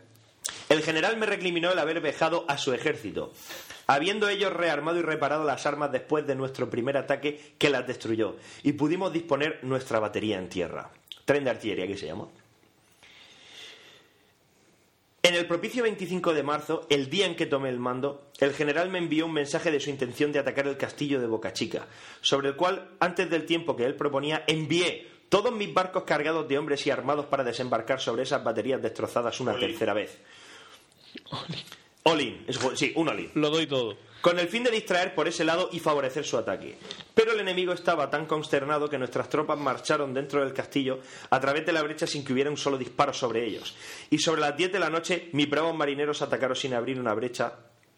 El 0.69 0.83
general 0.83 1.17
me 1.17 1.27
recriminó 1.27 1.73
el 1.73 1.79
haber 1.79 2.01
vejado 2.01 2.45
a 2.49 2.57
su 2.59 2.73
ejército, 2.73 3.33
habiendo 3.87 4.29
ellos 4.29 4.53
rearmado 4.53 4.99
y 4.99 5.03
reparado 5.03 5.45
las 5.45 5.67
armas 5.67 5.93
después 5.93 6.27
de 6.27 6.35
nuestro 6.35 6.71
primer 6.71 6.97
ataque 6.97 7.53
que 7.59 7.69
las 7.71 7.87
destruyó, 7.87 8.37
y 8.63 8.73
pudimos 8.73 9.13
disponer 9.13 9.59
nuestra 9.63 10.01
batería 10.01 10.39
en 10.39 10.49
tierra. 10.49 10.91
Tren 11.27 11.45
de 11.45 11.51
artillería, 11.51 11.87
¿qué 11.87 11.97
se 11.97 12.07
llama? 12.07 12.29
En 15.25 15.35
el 15.35 15.47
propicio 15.47 15.83
25 15.83 16.35
de 16.35 16.43
marzo, 16.43 16.87
el 16.91 17.09
día 17.09 17.25
en 17.25 17.35
que 17.35 17.47
tomé 17.47 17.71
el 17.71 17.79
mando, 17.79 18.31
el 18.41 18.53
general 18.53 18.91
me 18.91 18.99
envió 18.99 19.25
un 19.25 19.33
mensaje 19.33 19.71
de 19.71 19.81
su 19.81 19.89
intención 19.89 20.33
de 20.33 20.39
atacar 20.39 20.67
el 20.69 20.77
castillo 20.77 21.19
de 21.19 21.27
Boca 21.27 21.55
Chica, 21.55 21.87
sobre 22.21 22.49
el 22.51 22.57
cual, 22.57 22.91
antes 23.01 23.31
del 23.31 23.47
tiempo 23.47 23.75
que 23.75 23.87
él 23.87 23.95
proponía, 23.95 24.45
envié 24.47 25.09
todos 25.31 25.51
mis 25.51 25.73
barcos 25.73 26.03
cargados 26.05 26.47
de 26.47 26.59
hombres 26.59 26.87
y 26.87 26.91
armados 26.91 27.25
para 27.25 27.43
desembarcar 27.43 28.01
sobre 28.03 28.25
esas 28.25 28.45
baterías 28.45 28.83
destrozadas 28.83 29.41
una 29.41 29.59
tercera 29.59 29.95
vez. 29.95 30.19
All 32.03 32.21
in. 32.21 32.45
Es- 32.47 32.61
sí, 32.75 32.93
un 32.95 33.09
all 33.09 33.21
in. 33.21 33.31
Lo 33.35 33.49
doy 33.49 33.67
todo. 33.67 33.97
Con 34.25 34.39
el 34.39 34.49
fin 34.49 34.65
de 34.65 34.71
distraer 34.71 35.15
por 35.15 35.29
ese 35.29 35.45
lado 35.45 35.69
y 35.71 35.81
favorecer 35.81 36.25
su 36.25 36.39
ataque. 36.39 36.79
Pero 37.15 37.33
el 37.33 37.41
enemigo 37.41 37.75
estaba 37.75 38.09
tan 38.09 38.25
consternado 38.25 38.89
que 38.89 38.97
nuestras 38.97 39.29
tropas 39.29 39.59
marcharon 39.59 40.15
dentro 40.15 40.43
del 40.43 40.55
castillo 40.55 41.01
a 41.29 41.39
través 41.39 41.67
de 41.67 41.75
la 41.75 41.83
brecha 41.83 42.07
sin 42.07 42.25
que 42.25 42.33
hubiera 42.33 42.49
un 42.49 42.57
solo 42.57 42.79
disparo 42.79 43.13
sobre 43.13 43.45
ellos. 43.45 43.77
Y 44.09 44.17
sobre 44.17 44.41
las 44.41 44.57
10 44.57 44.73
de 44.73 44.79
la 44.79 44.89
noche, 44.89 45.29
mis 45.33 45.51
bravos 45.51 45.77
marineros 45.77 46.23
atacaron 46.23 46.57
sin 46.57 46.73
abrir 46.73 46.99
una 46.99 47.13
brecha. 47.13 47.53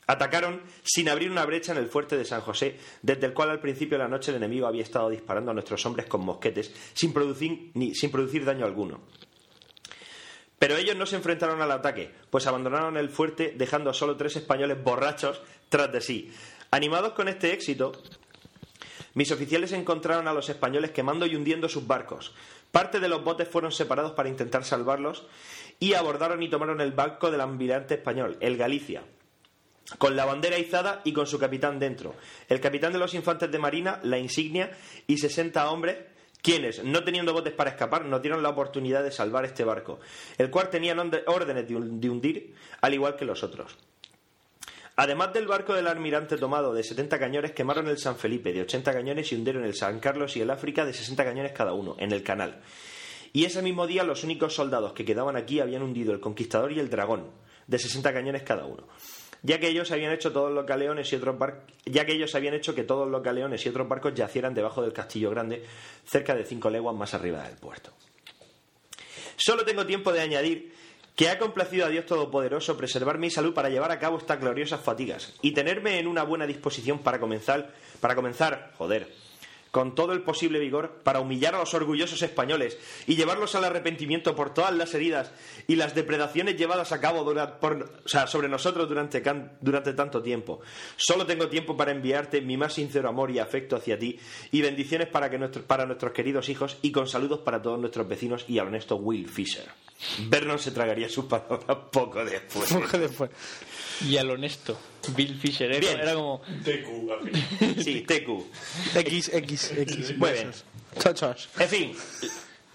Atacaron 0.09 0.63
sin 0.83 1.09
abrir 1.09 1.31
una 1.31 1.47
brecha 1.47 1.71
en 1.71 1.79
el 1.79 1.87
fuerte 1.87 2.17
de 2.17 2.25
San 2.25 2.41
José, 2.41 2.77
desde 3.03 3.27
el 3.27 3.33
cual 3.33 3.51
al 3.51 3.61
principio 3.61 3.97
de 3.97 4.03
la 4.03 4.11
noche 4.11 4.33
el 4.33 4.39
enemigo 4.39 4.67
había 4.67 4.83
estado 4.83 5.09
disparando 5.09 5.53
a 5.53 5.55
nuestros 5.55 5.87
hombres 5.87 6.07
con 6.07 6.25
mosquetes 6.25 6.75
sin 6.93 7.13
producir, 7.13 7.71
ni, 7.75 7.95
sin 7.95 8.11
producir 8.11 8.45
daño 8.45 8.65
alguno. 8.67 9.03
Pero 10.59 10.77
ellos 10.77 10.97
no 10.97 11.07
se 11.07 11.17
enfrentaron 11.17 11.61
al 11.61 11.71
ataque, 11.71 12.11
pues 12.31 12.47
abandonaron 12.47 12.97
el 12.97 13.11
fuerte 13.11 13.55
dejando 13.57 13.91
a 13.91 13.95
solo 13.95 14.17
tres 14.17 14.37
españoles 14.37 14.83
borrachos 14.83 15.41
tras 15.69 15.93
de 15.93 16.01
sí. 16.01 16.33
Animados 16.71 17.13
con 17.13 17.29
este 17.29 17.53
éxito, 17.53 17.93
mis 19.15 19.31
oficiales 19.33 19.73
encontraron 19.73 20.29
a 20.29 20.33
los 20.33 20.49
españoles 20.49 20.91
quemando 20.91 21.27
y 21.27 21.37
hundiendo 21.37 21.69
sus 21.69 21.87
barcos. 21.87 22.35
Parte 22.73 23.01
de 23.01 23.09
los 23.09 23.23
botes 23.23 23.49
fueron 23.49 23.73
separados 23.73 24.13
para 24.13 24.29
intentar 24.29 24.65
salvarlos 24.65 25.27
y 25.79 25.95
abordaron 25.95 26.43
y 26.43 26.49
tomaron 26.49 26.81
el 26.81 26.93
barco 26.93 27.31
del 27.31 27.41
almirante 27.41 27.95
español, 27.95 28.37
el 28.41 28.57
Galicia, 28.57 29.03
con 29.99 30.17
la 30.17 30.25
bandera 30.25 30.59
izada 30.59 31.03
y 31.05 31.13
con 31.13 31.27
su 31.27 31.39
capitán 31.39 31.79
dentro. 31.79 32.15
El 32.49 32.61
capitán 32.61 32.93
de 32.93 32.99
los 32.99 33.15
infantes 33.15 33.51
de 33.51 33.59
marina, 33.59 34.01
la 34.03 34.19
insignia 34.19 34.71
y 35.07 35.19
60 35.19 35.71
hombres 35.71 35.97
quienes, 36.47 36.85
no 36.85 37.03
teniendo 37.03 37.33
botes 37.33 37.53
para 37.53 37.71
escapar, 37.71 38.05
nos 38.05 38.23
dieron 38.23 38.41
la 38.41 38.51
oportunidad 38.51 39.03
de 39.03 39.11
salvar 39.11 39.45
este 39.45 39.65
barco, 39.65 39.99
el 40.39 40.49
cual 40.49 40.71
tenían 40.71 41.01
órdenes 41.27 41.67
de 41.67 42.09
hundir, 42.09 42.55
al 42.81 42.95
igual 42.95 43.17
que 43.17 43.25
los 43.25 43.43
otros. 43.43 43.77
Además 44.95 45.33
del 45.33 45.49
barco 45.49 45.75
del 45.75 45.89
almirante 45.89 46.37
tomado 46.37 46.73
de 46.73 46.85
70 46.85 47.19
cañones, 47.19 47.51
quemaron 47.51 47.89
el 47.89 47.99
San 47.99 48.17
Felipe 48.17 48.53
de 48.53 48.61
80 48.61 48.93
cañones 48.93 49.33
y 49.33 49.35
hundieron 49.35 49.65
el 49.65 49.75
San 49.75 49.99
Carlos 49.99 50.37
y 50.37 50.41
el 50.41 50.51
África 50.51 50.85
de 50.85 50.93
60 50.93 51.25
cañones 51.25 51.51
cada 51.51 51.73
uno, 51.73 51.97
en 51.99 52.13
el 52.13 52.23
canal. 52.23 52.61
Y 53.33 53.45
ese 53.45 53.61
mismo 53.61 53.89
día 53.89 54.05
los 54.05 54.23
únicos 54.23 54.55
soldados 54.55 54.93
que 54.93 55.05
quedaban 55.05 55.35
aquí 55.35 55.59
habían 55.59 55.83
hundido 55.83 56.13
el 56.13 56.21
Conquistador 56.21 56.71
y 56.71 56.79
el 56.79 56.89
Dragón, 56.89 57.29
de 57.67 57.81
60 57.81 58.13
cañones 58.13 58.45
cada 58.45 58.67
uno. 58.67 58.87
Ya 59.43 59.61
que 59.61 59.69
ellos 59.69 59.91
habían 59.93 60.13
hecho 60.13 60.33
todos 60.33 60.53
los 60.53 60.67
y 61.13 61.17
otros 61.17 61.37
ya 61.85 62.05
que 62.05 62.13
ellos 62.13 62.35
habían 62.35 62.55
hecho 62.55 62.75
que 62.75 62.85
todos 62.85 63.09
los 63.09 63.23
galeones 63.23 63.65
y 63.65 63.69
otros 63.69 63.89
barcos 63.89 64.15
yacieran 64.15 64.55
debajo 64.55 64.83
del 64.83 64.93
castillo 64.93 65.31
grande, 65.31 65.65
cerca 66.05 66.35
de 66.35 66.45
cinco 66.45 66.71
leguas 66.71 66.97
más 66.97 67.15
arriba 67.15 67.43
del 67.43 67.57
puerto. 67.57 67.93
Solo 69.37 69.65
tengo 69.65 69.87
tiempo 69.87 70.13
de 70.13 70.21
añadir 70.21 70.75
que 71.15 71.31
ha 71.31 71.39
complacido 71.39 71.87
a 71.87 71.89
Dios 71.89 72.07
Todopoderoso 72.07 72.77
preservar 72.77 73.19
mi 73.19 73.31
salud 73.31 73.55
para 73.55 73.71
llevar 73.71 73.91
a 73.91 73.99
cabo 73.99 74.19
estas 74.19 74.41
gloriosas 74.41 74.81
fatigas 74.81 75.35
y 75.41 75.53
tenerme 75.53 75.99
en 75.99 76.07
una 76.07 76.23
buena 76.23 76.47
disposición 76.47 76.99
para 76.99 77.19
comenzar, 77.19 77.73
para 78.01 78.15
comenzar, 78.15 78.73
joder, 78.77 79.09
con 79.77 79.95
todo 79.95 80.15
el 80.15 80.23
posible 80.23 80.59
vigor 80.59 81.01
para 81.03 81.21
humillar 81.21 81.55
a 81.55 81.59
los 81.59 81.75
orgullosos 81.75 82.23
españoles 82.23 82.79
y 83.07 83.15
llevarlos 83.15 83.55
al 83.57 83.65
arrepentimiento 83.65 84.35
por 84.35 84.55
todas 84.55 84.73
las 84.75 84.95
heridas 84.95 85.33
y 85.69 85.77
las 85.77 85.95
depredaciones 85.95 86.57
llevadas 86.57 86.93
a 86.93 87.01
cabo 87.03 87.25
dura- 87.25 87.61
por- 87.61 88.01
o 88.03 88.09
sea, 88.09 88.27
sobre 88.27 88.49
nosotros 88.49 88.89
durante, 88.89 89.23
durante 89.61 89.93
tanto 89.93 90.23
tiempo. 90.23 90.61
Solo 90.97 91.27
tengo 91.27 91.49
tiempo 91.49 91.77
para 91.77 91.93
enviarte 91.93 92.41
mi 92.41 92.57
más 92.57 92.73
sincero 92.73 93.11
amor 93.11 93.31
y 93.31 93.39
afecto 93.39 93.77
hacia 93.77 93.99
ti 93.99 94.19
y 94.51 94.63
bendiciones 94.63 95.09
para, 95.09 95.29
que 95.29 95.37
nuestros- 95.37 95.67
para 95.67 95.85
nuestros 95.85 96.13
queridos 96.13 96.49
hijos 96.49 96.79
y 96.81 96.91
con 96.91 97.07
saludos 97.07 97.41
para 97.41 97.61
todos 97.61 97.79
nuestros 97.79 98.09
vecinos 98.09 98.47
y 98.49 98.59
al 98.59 98.69
honesto 98.69 98.97
Will 98.97 99.29
Fisher. 99.29 99.67
Vernon 100.31 100.59
se 100.59 100.71
tragaría 100.71 101.11
sus 101.11 101.27
palabras 101.27 101.77
poco 101.93 102.25
después. 102.25 102.73
Poco 102.73 102.97
después. 102.97 103.31
Y 104.09 104.17
al 104.17 104.31
honesto, 104.31 104.79
Bill 105.15 105.39
Fisher. 105.39 105.71
Era, 105.71 105.81
Bien. 105.81 106.01
era 106.01 106.15
como. 106.15 106.41
Sí, 107.83 108.01
TQ. 108.03 108.97
X, 108.97 109.31
X, 109.35 109.73
X. 109.77 110.17
Muy 110.19 110.33
bien. 110.33 110.51
En 111.59 111.69
fin, 111.69 111.93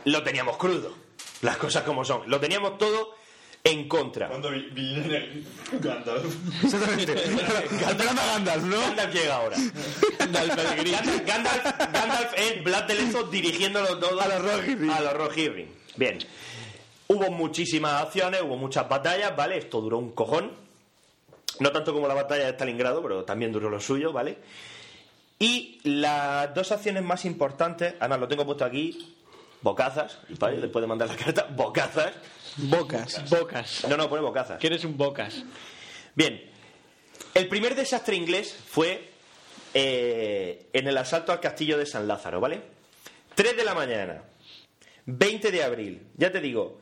lo 0.05 0.23
teníamos 0.23 0.57
crudo. 0.57 0.93
Las 1.41 1.57
cosas 1.57 1.83
como 1.83 2.05
son. 2.05 2.29
Lo 2.29 2.39
teníamos 2.39 2.77
todo 2.77 3.15
en 3.63 3.87
contra. 3.87 4.27
Cuando 4.27 4.51
vi- 4.51 4.69
viene 4.71 5.15
el 5.17 5.45
Gandalf. 5.79 6.63
Exactamente. 6.63 7.13
A 7.85 7.93
Gandalf, 7.93 8.63
¿no? 8.63 8.79
Gandalf 8.79 9.13
llega 9.13 9.35
ahora. 9.35 9.57
Gandalf, 10.19 10.55
Gandalf, 11.25 11.91
Gandalf 11.93 12.33
es 12.37 12.63
Vlad 12.63 12.83
de 12.85 12.95
Lezo 12.95 13.23
dirigiéndolo 13.23 13.97
todo 13.97 14.19
A 14.21 14.27
los 14.27 14.41
Rohirrim. 14.41 14.89
A 14.91 15.01
los 15.01 15.13
Rohirrim. 15.13 15.67
Bien. 15.95 16.19
Hubo 17.07 17.29
muchísimas 17.31 18.03
acciones, 18.03 18.41
hubo 18.41 18.55
muchas 18.55 18.87
batallas, 18.87 19.35
¿vale? 19.35 19.57
Esto 19.57 19.81
duró 19.81 19.97
un 19.97 20.11
cojón. 20.11 20.51
No 21.59 21.71
tanto 21.71 21.93
como 21.93 22.07
la 22.07 22.13
batalla 22.13 22.45
de 22.45 22.51
Stalingrado, 22.51 23.01
pero 23.01 23.23
también 23.23 23.51
duró 23.51 23.69
lo 23.69 23.79
suyo, 23.79 24.11
¿vale? 24.11 24.37
Y 25.39 25.79
las 25.83 26.53
dos 26.53 26.71
acciones 26.71 27.03
más 27.03 27.25
importantes, 27.25 27.95
además 27.99 28.19
lo 28.19 28.27
tengo 28.27 28.45
puesto 28.45 28.63
aquí, 28.63 29.15
bocazas, 29.61 30.19
¿vale? 30.39 30.61
Después 30.61 30.81
de 30.81 30.87
mandar 30.87 31.09
la 31.09 31.15
carta, 31.15 31.47
bocazas. 31.55 32.13
Bocas. 32.57 33.29
Bocas. 33.29 33.85
No, 33.87 33.97
no, 33.97 34.09
pone 34.09 34.21
bocazas. 34.21 34.63
Eres 34.63 34.83
un 34.83 34.97
bocas. 34.97 35.43
Bien, 36.15 36.49
el 37.33 37.47
primer 37.47 37.75
desastre 37.75 38.15
inglés 38.15 38.53
fue 38.53 39.09
eh, 39.73 40.67
en 40.73 40.87
el 40.87 40.97
asalto 40.97 41.31
al 41.31 41.39
castillo 41.39 41.77
de 41.77 41.85
San 41.85 42.07
Lázaro, 42.07 42.39
¿vale? 42.39 42.61
3 43.35 43.55
de 43.55 43.63
la 43.63 43.73
mañana, 43.73 44.23
20 45.05 45.51
de 45.51 45.63
abril, 45.63 46.07
ya 46.17 46.31
te 46.31 46.41
digo, 46.41 46.79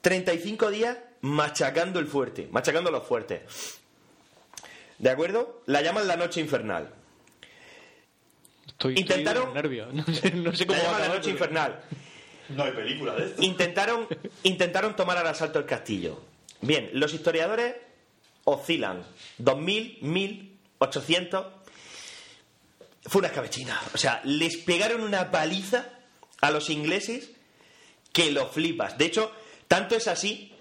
35 0.00 0.70
días 0.70 0.96
machacando 1.24 1.98
el 2.00 2.06
fuerte, 2.06 2.48
machacando 2.50 2.90
los 2.90 3.06
fuertes. 3.06 3.78
¿De 4.98 5.08
acuerdo? 5.10 5.62
La 5.66 5.80
llaman 5.80 6.06
la 6.06 6.16
noche 6.16 6.40
infernal. 6.40 6.92
Estoy, 8.66 8.94
Intentaron- 8.96 9.48
estoy 9.48 9.54
nervio. 9.54 9.86
No 9.92 10.04
sé, 10.06 10.30
no 10.32 10.54
sé 10.54 10.66
cómo 10.66 10.78
La 10.82 10.84
va 10.84 10.90
a 10.90 10.92
llaman 10.92 11.08
la 11.08 11.14
noche 11.16 11.18
porque- 11.18 11.30
infernal. 11.30 11.80
No 12.50 12.64
hay 12.64 12.72
película 12.72 13.14
de 13.14 13.24
esto. 13.26 13.42
Intentaron, 13.42 14.06
intentaron 14.42 14.94
tomar 14.96 15.16
al 15.16 15.26
asalto 15.26 15.58
el 15.58 15.64
castillo. 15.64 16.20
Bien, 16.60 16.90
los 16.92 17.14
historiadores 17.14 17.74
oscilan. 18.44 19.02
2.000, 19.40 20.00
1.000, 20.02 20.50
800. 20.78 21.46
Fue 23.06 23.18
una 23.20 23.28
escabechina. 23.28 23.80
O 23.94 23.98
sea, 23.98 24.20
les 24.24 24.58
pegaron 24.58 25.02
una 25.02 25.30
paliza 25.30 25.88
a 26.42 26.50
los 26.50 26.68
ingleses 26.68 27.30
que 28.12 28.30
lo 28.30 28.46
flipas. 28.48 28.98
De 28.98 29.06
hecho, 29.06 29.32
tanto 29.68 29.94
es 29.96 30.06
así 30.06 30.53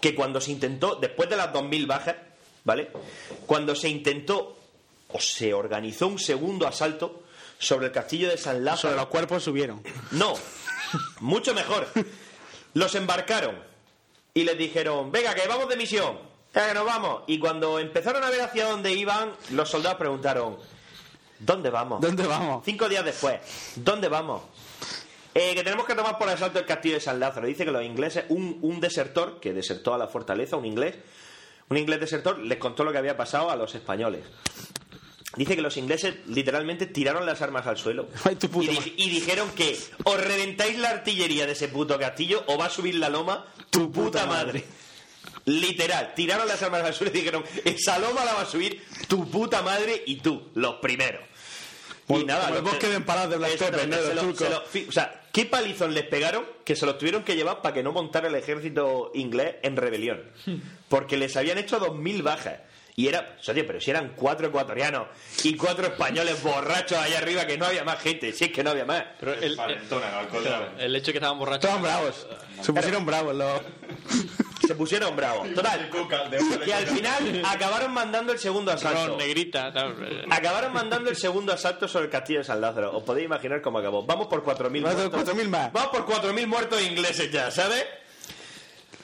que 0.00 0.14
cuando 0.14 0.40
se 0.40 0.52
intentó, 0.52 0.96
después 0.96 1.28
de 1.28 1.36
las 1.36 1.52
2.000 1.52 1.86
bajas, 1.86 2.16
¿vale? 2.64 2.90
Cuando 3.46 3.74
se 3.74 3.88
intentó 3.88 4.56
o 5.08 5.20
se 5.20 5.54
organizó 5.54 6.08
un 6.08 6.18
segundo 6.18 6.66
asalto 6.66 7.22
sobre 7.58 7.86
el 7.86 7.92
castillo 7.92 8.28
de 8.28 8.36
San 8.36 8.64
Lázaro. 8.64 8.88
Sobre 8.88 8.96
los 8.96 9.06
cuerpos 9.06 9.42
subieron. 9.42 9.82
No, 10.12 10.34
mucho 11.20 11.54
mejor. 11.54 11.88
Los 12.74 12.94
embarcaron 12.94 13.58
y 14.34 14.44
les 14.44 14.58
dijeron, 14.58 15.10
venga, 15.10 15.34
que 15.34 15.48
vamos 15.48 15.68
de 15.68 15.76
misión, 15.76 16.18
que 16.52 16.74
nos 16.74 16.84
vamos. 16.84 17.22
Y 17.26 17.38
cuando 17.38 17.78
empezaron 17.78 18.22
a 18.22 18.30
ver 18.30 18.42
hacia 18.42 18.66
dónde 18.66 18.92
iban, 18.92 19.32
los 19.50 19.70
soldados 19.70 19.98
preguntaron, 19.98 20.58
¿dónde 21.38 21.70
vamos? 21.70 22.00
¿Dónde 22.00 22.26
vamos? 22.26 22.62
Cinco 22.64 22.88
días 22.88 23.04
después, 23.04 23.40
¿dónde 23.76 24.08
vamos? 24.08 24.42
Eh, 25.38 25.54
que 25.54 25.62
tenemos 25.64 25.84
que 25.86 25.94
tomar 25.94 26.16
por 26.18 26.28
asalto 26.28 26.58
el 26.58 26.64
castillo 26.66 26.94
de 26.94 27.00
San 27.00 27.20
Lázaro. 27.20 27.46
Dice 27.46 27.64
que 27.64 27.70
los 27.70 27.84
ingleses, 27.84 28.24
un, 28.30 28.58
un 28.62 28.80
desertor 28.80 29.38
que 29.40 29.52
desertó 29.52 29.92
a 29.94 29.98
la 29.98 30.08
fortaleza, 30.08 30.56
un 30.56 30.64
inglés, 30.64 30.96
un 31.68 31.76
inglés 31.76 32.00
desertor, 32.00 32.38
les 32.38 32.58
contó 32.58 32.84
lo 32.84 32.92
que 32.92 32.98
había 32.98 33.16
pasado 33.16 33.50
a 33.50 33.56
los 33.56 33.74
españoles. 33.74 34.24
Dice 35.36 35.54
que 35.54 35.60
los 35.62 35.76
ingleses 35.76 36.14
literalmente 36.28 36.86
tiraron 36.86 37.26
las 37.26 37.42
armas 37.42 37.66
al 37.66 37.76
suelo 37.76 38.08
Ay, 38.24 38.36
tu 38.36 38.46
y, 38.46 38.48
puta 38.48 38.70
di- 38.70 38.76
madre. 38.78 38.92
y 38.96 39.10
dijeron 39.10 39.50
que 39.50 39.78
o 40.04 40.16
reventáis 40.16 40.78
la 40.78 40.88
artillería 40.90 41.44
de 41.44 41.52
ese 41.52 41.68
puto 41.68 41.98
castillo 41.98 42.42
o 42.46 42.56
va 42.56 42.66
a 42.66 42.70
subir 42.70 42.94
la 42.94 43.10
loma 43.10 43.44
tu 43.68 43.92
puta 43.92 44.24
madre. 44.26 44.64
Literal, 45.44 46.12
tiraron 46.16 46.48
las 46.48 46.60
armas 46.62 46.82
al 46.82 46.94
suelo 46.94 47.12
y 47.14 47.18
dijeron, 47.18 47.44
esa 47.64 47.98
loma 47.98 48.24
la 48.24 48.34
va 48.34 48.40
a 48.42 48.46
subir 48.46 48.82
tu 49.06 49.28
puta 49.30 49.62
madre 49.62 50.02
y 50.06 50.16
tú, 50.16 50.48
los 50.54 50.76
primeros. 50.76 51.20
Y 52.08 52.12
Como- 52.12 52.24
nada, 52.24 52.44
como 52.46 52.56
el 52.58 52.62
los- 52.64 52.72
bosque 52.72 52.88
de 52.88 52.94
empaladas 52.96 53.30
de 53.30 53.36
Black 53.36 53.58
Pepper, 53.58 53.88
¿no? 53.88 53.96
se 53.96 54.02
Los 54.06 54.14
lo- 54.14 54.20
turcos. 54.22 54.38
se 54.38 54.50
lo- 54.50 54.62
fi- 54.62 54.86
o 54.88 54.92
sea, 54.92 55.22
¿qué 55.32 55.44
palizón 55.46 55.92
les 55.92 56.04
pegaron 56.04 56.44
que 56.64 56.76
se 56.76 56.86
los 56.86 56.98
tuvieron 56.98 57.24
que 57.24 57.34
llevar 57.34 57.62
para 57.62 57.74
que 57.74 57.82
no 57.82 57.90
montara 57.92 58.28
el 58.28 58.34
ejército 58.36 59.10
inglés 59.14 59.56
en 59.62 59.76
rebelión? 59.76 60.22
Porque 60.88 61.16
les 61.16 61.36
habían 61.36 61.58
hecho 61.58 61.78
2.000 61.80 62.22
bajas. 62.22 62.60
Y 62.98 63.08
era, 63.08 63.36
pero 63.44 63.78
si 63.78 63.90
eran 63.90 64.14
cuatro 64.16 64.46
ecuatorianos 64.46 65.08
y 65.44 65.54
cuatro 65.56 65.86
españoles 65.86 66.42
borrachos 66.42 66.96
allá 66.96 67.18
arriba, 67.18 67.44
que 67.46 67.58
no 67.58 67.66
había 67.66 67.84
más 67.84 68.00
gente, 68.00 68.32
si 68.32 68.44
es 68.44 68.52
que 68.52 68.64
no 68.64 68.70
había 68.70 68.86
más. 68.86 69.04
Pero 69.20 69.34
el, 69.34 69.52
hecho 70.96 71.06
de 71.08 71.12
que 71.12 71.18
estaban 71.18 71.38
borrachos. 71.38 71.64
Estaban 71.64 71.82
bravos. 71.82 72.26
Se 72.62 72.72
pusieron 72.72 73.04
bravos 73.04 73.34
los. 73.34 73.60
se 74.64 74.74
pusieron 74.74 75.14
bravos. 75.16 75.52
Total, 75.54 75.90
que 76.64 76.74
al 76.74 76.86
final 76.86 77.42
acabaron 77.44 77.92
mandando 77.92 78.32
el 78.32 78.38
segundo 78.38 78.72
asalto. 78.72 79.08
Ron, 79.08 79.18
negrita. 79.18 79.72
Acabaron 80.30 80.72
mandando 80.72 81.10
el 81.10 81.16
segundo 81.16 81.52
asalto 81.52 81.88
sobre 81.88 82.06
el 82.06 82.10
castillo 82.10 82.40
de 82.40 82.44
San 82.44 82.60
Lázaro. 82.60 82.96
Os 82.96 83.02
podéis 83.02 83.26
imaginar 83.26 83.60
cómo 83.60 83.78
acabó. 83.78 84.04
Vamos 84.04 84.28
por 84.28 84.42
4.000 84.44 84.82
Vamos 84.82 85.02
por 85.02 85.12
muertos. 85.12 85.34
4.000 85.34 85.48
más. 85.48 85.72
Vamos 85.72 85.90
por 85.90 86.06
4.000 86.06 86.46
muertos 86.46 86.82
ingleses 86.82 87.30
ya, 87.30 87.50
¿sabes? 87.50 87.84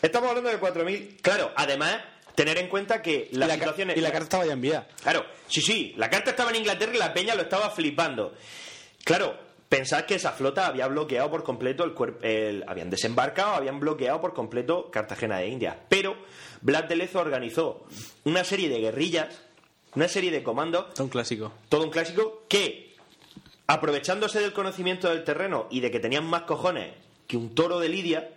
Estamos 0.00 0.30
hablando 0.30 0.50
de 0.50 0.60
4.000. 0.60 1.20
Claro, 1.20 1.52
además, 1.54 1.98
tener 2.34 2.58
en 2.58 2.68
cuenta 2.68 3.02
que 3.02 3.28
la, 3.32 3.46
y, 3.46 3.48
la, 3.48 3.54
situación 3.54 3.92
y 3.94 4.00
la 4.00 4.10
carta 4.10 4.24
estaba 4.24 4.46
ya 4.46 4.52
enviada. 4.52 4.88
Claro, 5.02 5.26
sí, 5.48 5.60
sí, 5.60 5.94
la 5.96 6.10
carta 6.10 6.30
estaba 6.30 6.50
en 6.50 6.56
Inglaterra 6.56 6.92
y 6.94 6.98
la 6.98 7.12
peña 7.12 7.34
lo 7.34 7.42
estaba 7.42 7.70
flipando. 7.70 8.34
Claro, 9.04 9.36
pensad 9.72 10.04
que 10.04 10.16
esa 10.16 10.32
flota 10.32 10.66
había 10.66 10.86
bloqueado 10.86 11.30
por 11.30 11.44
completo 11.44 11.82
el 11.84 11.94
cuerpo. 11.94 12.26
habían 12.66 12.90
desembarcado, 12.90 13.54
habían 13.54 13.80
bloqueado 13.80 14.20
por 14.20 14.34
completo 14.34 14.90
Cartagena 14.90 15.38
de 15.38 15.48
India. 15.48 15.78
Pero 15.88 16.14
Blas 16.60 16.90
de 16.90 16.96
Lezo 16.96 17.20
organizó 17.20 17.86
una 18.24 18.44
serie 18.44 18.68
de 18.68 18.80
guerrillas, 18.80 19.34
una 19.94 20.08
serie 20.08 20.30
de 20.30 20.42
comandos, 20.42 20.88
Está 20.88 21.04
un 21.04 21.08
clásico. 21.08 21.52
todo 21.70 21.84
un 21.84 21.90
clásico, 21.90 22.44
que 22.50 22.96
aprovechándose 23.66 24.40
del 24.40 24.52
conocimiento 24.52 25.08
del 25.08 25.24
terreno 25.24 25.68
y 25.70 25.80
de 25.80 25.90
que 25.90 26.00
tenían 26.00 26.26
más 26.26 26.42
cojones 26.42 26.92
que 27.26 27.38
un 27.38 27.54
toro 27.54 27.80
de 27.80 27.88
Lidia, 27.88 28.28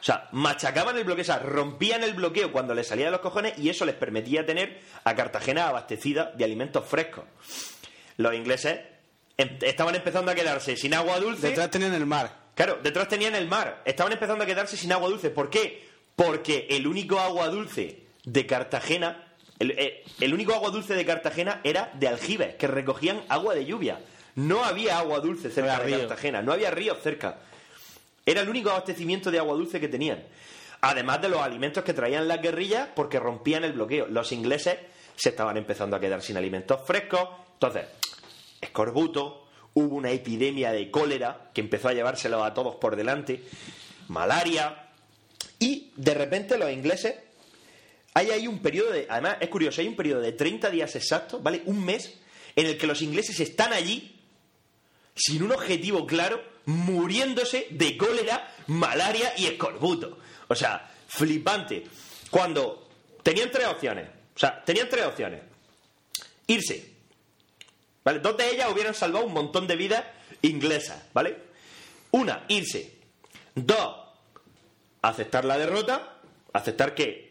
o 0.00 0.02
sea, 0.02 0.30
machacaban 0.32 0.96
el 0.96 1.04
bloqueo, 1.04 1.20
o 1.24 1.26
sea, 1.26 1.40
rompían 1.40 2.02
el 2.04 2.14
bloqueo 2.14 2.52
cuando 2.52 2.74
les 2.74 2.88
salía 2.88 3.04
de 3.04 3.10
los 3.10 3.20
cojones 3.20 3.58
y 3.58 3.68
eso 3.68 3.84
les 3.84 3.96
permitía 3.96 4.46
tener 4.46 4.80
a 5.04 5.14
Cartagena 5.14 5.68
abastecida 5.68 6.32
de 6.34 6.44
alimentos 6.44 6.86
frescos. 6.86 7.24
Los 8.16 8.34
ingleses 8.34 8.80
estaban 9.62 9.94
empezando 9.94 10.30
a 10.30 10.34
quedarse 10.34 10.76
sin 10.76 10.94
agua 10.94 11.18
dulce. 11.18 11.48
Detrás 11.48 11.70
tenían 11.70 11.94
el 11.94 12.06
mar. 12.06 12.50
Claro, 12.54 12.78
detrás 12.82 13.08
tenían 13.08 13.34
el 13.34 13.48
mar. 13.48 13.82
Estaban 13.84 14.12
empezando 14.12 14.44
a 14.44 14.46
quedarse 14.46 14.76
sin 14.76 14.92
agua 14.92 15.08
dulce. 15.08 15.30
¿Por 15.30 15.50
qué? 15.50 15.88
Porque 16.16 16.66
el 16.70 16.86
único 16.86 17.18
agua 17.18 17.48
dulce 17.48 18.04
de 18.24 18.46
Cartagena, 18.46 19.34
el, 19.58 19.70
eh, 19.72 20.04
el 20.20 20.34
único 20.34 20.54
agua 20.54 20.70
dulce 20.70 20.94
de 20.94 21.06
Cartagena 21.06 21.60
era 21.64 21.90
de 21.94 22.08
aljibes, 22.08 22.56
que 22.56 22.66
recogían 22.66 23.22
agua 23.28 23.54
de 23.54 23.64
lluvia. 23.64 24.00
No 24.34 24.64
había 24.64 24.98
agua 24.98 25.20
dulce 25.20 25.50
cerca 25.50 25.78
de 25.78 25.84
río. 25.84 25.98
Cartagena, 26.00 26.42
no 26.42 26.52
había 26.52 26.70
ríos 26.70 26.98
cerca. 27.02 27.38
Era 28.26 28.42
el 28.42 28.48
único 28.48 28.70
abastecimiento 28.70 29.30
de 29.30 29.38
agua 29.38 29.54
dulce 29.54 29.80
que 29.80 29.88
tenían. 29.88 30.22
Además 30.82 31.20
de 31.20 31.28
los 31.28 31.40
alimentos 31.40 31.84
que 31.84 31.92
traían 31.92 32.28
las 32.28 32.40
guerrillas 32.40 32.88
porque 32.94 33.18
rompían 33.18 33.64
el 33.64 33.72
bloqueo. 33.72 34.06
Los 34.06 34.32
ingleses 34.32 34.78
se 35.16 35.30
estaban 35.30 35.56
empezando 35.56 35.96
a 35.96 36.00
quedar 36.00 36.22
sin 36.22 36.36
alimentos 36.36 36.80
frescos. 36.86 37.28
Entonces, 37.54 37.86
escorbuto, 38.60 39.48
hubo 39.74 39.94
una 39.94 40.10
epidemia 40.10 40.72
de 40.72 40.90
cólera 40.90 41.50
que 41.54 41.60
empezó 41.60 41.88
a 41.88 41.94
llevárselo 41.94 42.44
a 42.44 42.54
todos 42.54 42.76
por 42.76 42.96
delante, 42.96 43.42
malaria, 44.08 44.90
y 45.58 45.92
de 45.96 46.14
repente 46.14 46.58
los 46.58 46.70
ingleses, 46.70 47.14
hay 48.14 48.30
ahí 48.30 48.46
un 48.46 48.60
periodo 48.60 48.92
de, 48.92 49.06
además 49.08 49.36
es 49.40 49.48
curioso, 49.48 49.80
hay 49.80 49.88
un 49.88 49.96
periodo 49.96 50.20
de 50.20 50.32
30 50.32 50.70
días 50.70 50.96
exactos, 50.96 51.42
¿vale? 51.42 51.62
Un 51.66 51.84
mes, 51.84 52.14
en 52.56 52.66
el 52.66 52.76
que 52.76 52.86
los 52.86 53.02
ingleses 53.02 53.38
están 53.40 53.72
allí, 53.72 54.16
sin 55.14 55.42
un 55.42 55.52
objetivo 55.52 56.06
claro, 56.06 56.42
muriéndose 56.66 57.66
de 57.70 57.96
cólera, 57.96 58.54
malaria 58.66 59.32
y 59.36 59.46
escorbuto. 59.46 60.18
O 60.48 60.54
sea, 60.54 60.90
flipante. 61.08 61.84
Cuando 62.30 62.88
tenían 63.22 63.50
tres 63.50 63.66
opciones, 63.66 64.08
o 64.34 64.38
sea, 64.38 64.64
tenían 64.64 64.88
tres 64.88 65.04
opciones. 65.04 65.42
Irse, 66.46 66.89
¿Vale? 68.04 68.20
Dos 68.20 68.36
de 68.36 68.50
ellas 68.50 68.70
hubieran 68.72 68.94
salvado 68.94 69.26
un 69.26 69.32
montón 69.32 69.66
de 69.66 69.76
vidas 69.76 70.04
inglesas, 70.42 71.02
¿vale? 71.12 71.36
Una, 72.12 72.44
irse. 72.48 72.98
Dos, 73.54 73.96
aceptar 75.02 75.44
la 75.44 75.58
derrota, 75.58 76.16
aceptar 76.52 76.94
que 76.94 77.30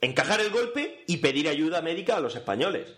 encajar 0.00 0.40
el 0.40 0.50
golpe 0.50 1.04
y 1.06 1.18
pedir 1.18 1.48
ayuda 1.48 1.80
médica 1.80 2.16
a 2.16 2.20
los 2.20 2.34
españoles, 2.34 2.88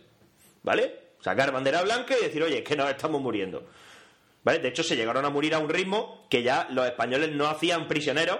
¿vale? 0.62 1.01
Sacar 1.20 1.52
bandera 1.52 1.83
blanca 1.83 2.15
y 2.18 2.25
decir, 2.25 2.43
oye, 2.43 2.62
que 2.62 2.76
nos 2.76 2.91
estamos 2.91 3.20
muriendo. 3.20 3.67
¿Vale? 4.43 4.59
De 4.59 4.68
hecho, 4.68 4.83
se 4.83 4.94
llegaron 4.94 5.25
a 5.25 5.31
morir 5.31 5.55
a 5.55 5.59
un 5.59 5.70
ritmo 5.70 6.26
que 6.28 6.43
ya 6.43 6.68
los 6.70 6.86
españoles 6.86 7.33
no 7.33 7.47
hacían 7.49 7.89
prisioneros 7.89 8.39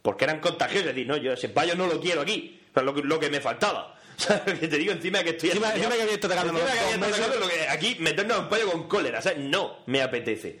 porque 0.00 0.24
eran 0.24 0.38
contagiosos. 0.40 0.88
Es 0.88 0.94
decir, 0.94 1.08
no, 1.08 1.16
yo 1.16 1.32
ese 1.32 1.48
payo 1.48 1.74
no 1.74 1.88
lo 1.88 2.00
quiero 2.00 2.20
aquí. 2.20 2.60
Pero 2.72 2.86
lo 2.86 2.94
que, 2.94 3.02
lo 3.02 3.18
que 3.18 3.28
me 3.28 3.40
faltaba. 3.40 3.97
¿Sabes? 4.18 4.58
Que 4.58 4.68
te 4.68 4.76
digo 4.76 4.92
encima 4.92 5.22
que 5.22 5.30
estoy 5.30 5.50
Encima- 5.50 5.72
encima 5.74 5.94
que 5.94 6.02
había 6.02 6.14
estado 6.14 6.34
Encima 6.34 6.54
que 6.58 7.14
había 7.14 7.36
lo 7.38 7.48
que- 7.48 7.68
aquí 7.68 7.96
meternos 8.00 8.36
a 8.36 8.40
un 8.40 8.48
payo 8.48 8.70
con 8.70 8.88
cólera. 8.88 9.22
¿sabes? 9.22 9.38
No 9.38 9.78
me 9.86 10.02
apetece. 10.02 10.60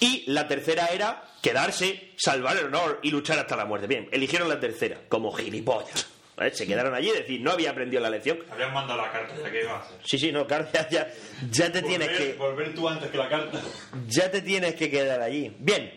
Y 0.00 0.30
la 0.30 0.46
tercera 0.46 0.86
era 0.92 1.24
quedarse, 1.42 2.12
salvar 2.16 2.56
el 2.56 2.66
honor 2.66 3.00
y 3.02 3.10
luchar 3.10 3.38
hasta 3.38 3.56
la 3.56 3.64
muerte. 3.64 3.86
Bien, 3.88 4.08
eligieron 4.12 4.48
la 4.48 4.60
tercera, 4.60 5.00
como 5.08 5.32
gilipollas. 5.32 6.06
¿Vale? 6.36 6.54
Se 6.54 6.68
quedaron 6.68 6.94
allí 6.94 7.08
y 7.08 7.12
decir, 7.14 7.40
no 7.40 7.50
había 7.50 7.70
aprendido 7.70 8.00
la 8.00 8.10
lección. 8.10 8.38
Habían 8.48 8.72
mandado 8.72 9.02
la 9.02 9.10
carta, 9.10 9.34
¿ya 9.42 9.50
qué 9.50 9.62
iba 9.62 9.72
a 9.74 9.80
hacer? 9.80 9.98
Sí, 10.04 10.18
sí, 10.20 10.30
no, 10.30 10.46
claro, 10.46 10.68
ya, 10.72 10.88
ya, 10.88 11.10
ya 11.50 11.72
te 11.72 11.82
tienes 11.82 12.10
que 12.16 12.34
Volver 12.34 12.72
tú 12.76 12.88
antes 12.88 13.10
que 13.10 13.18
la 13.18 13.28
carta. 13.28 13.60
ya 14.06 14.30
te 14.30 14.40
tienes 14.42 14.76
que 14.76 14.88
quedar 14.88 15.20
allí. 15.20 15.52
Bien, 15.58 15.90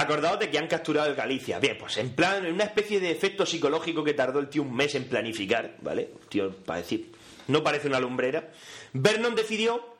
acordaos 0.00 0.38
de 0.38 0.50
que 0.50 0.58
han 0.58 0.66
capturado 0.68 1.08
el 1.08 1.14
Galicia. 1.14 1.58
Bien, 1.58 1.76
pues 1.78 1.96
en 1.96 2.14
plan, 2.14 2.44
en 2.46 2.52
una 2.54 2.64
especie 2.64 3.00
de 3.00 3.10
efecto 3.10 3.44
psicológico 3.46 4.04
que 4.04 4.14
tardó 4.14 4.38
el 4.38 4.48
tío 4.48 4.62
un 4.62 4.74
mes 4.74 4.94
en 4.94 5.04
planificar, 5.08 5.76
¿vale? 5.80 6.10
Tío, 6.28 6.54
para 6.64 6.80
decir, 6.80 7.12
no 7.48 7.62
parece 7.62 7.88
una 7.88 8.00
lumbrera. 8.00 8.50
Vernon 8.92 9.34
decidió 9.34 9.96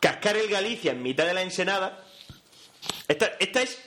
cascar 0.00 0.36
el 0.36 0.48
Galicia 0.48 0.92
en 0.92 1.02
mitad 1.02 1.26
de 1.26 1.34
la 1.34 1.42
ensenada. 1.42 2.04
Esta, 3.08 3.32
esta 3.38 3.62
es, 3.62 3.78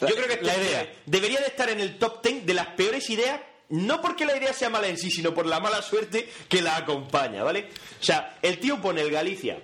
yo 0.00 0.08
creo 0.08 0.26
que 0.26 0.34
esta 0.34 0.46
la 0.46 0.54
es- 0.54 0.68
idea. 0.68 0.92
debería 1.06 1.40
de 1.40 1.46
estar 1.46 1.68
en 1.70 1.80
el 1.80 1.98
top 1.98 2.22
10 2.24 2.46
de 2.46 2.54
las 2.54 2.68
peores 2.68 3.08
ideas. 3.10 3.40
No 3.70 4.00
porque 4.00 4.24
la 4.24 4.34
idea 4.34 4.54
sea 4.54 4.70
mala 4.70 4.86
en 4.88 4.96
sí, 4.96 5.10
sino 5.10 5.34
por 5.34 5.44
la 5.44 5.60
mala 5.60 5.82
suerte 5.82 6.26
que 6.48 6.62
la 6.62 6.76
acompaña, 6.76 7.42
¿vale? 7.42 7.68
O 8.00 8.02
sea, 8.02 8.38
el 8.40 8.58
tío 8.60 8.80
pone 8.80 9.02
el 9.02 9.10
Galicia 9.10 9.60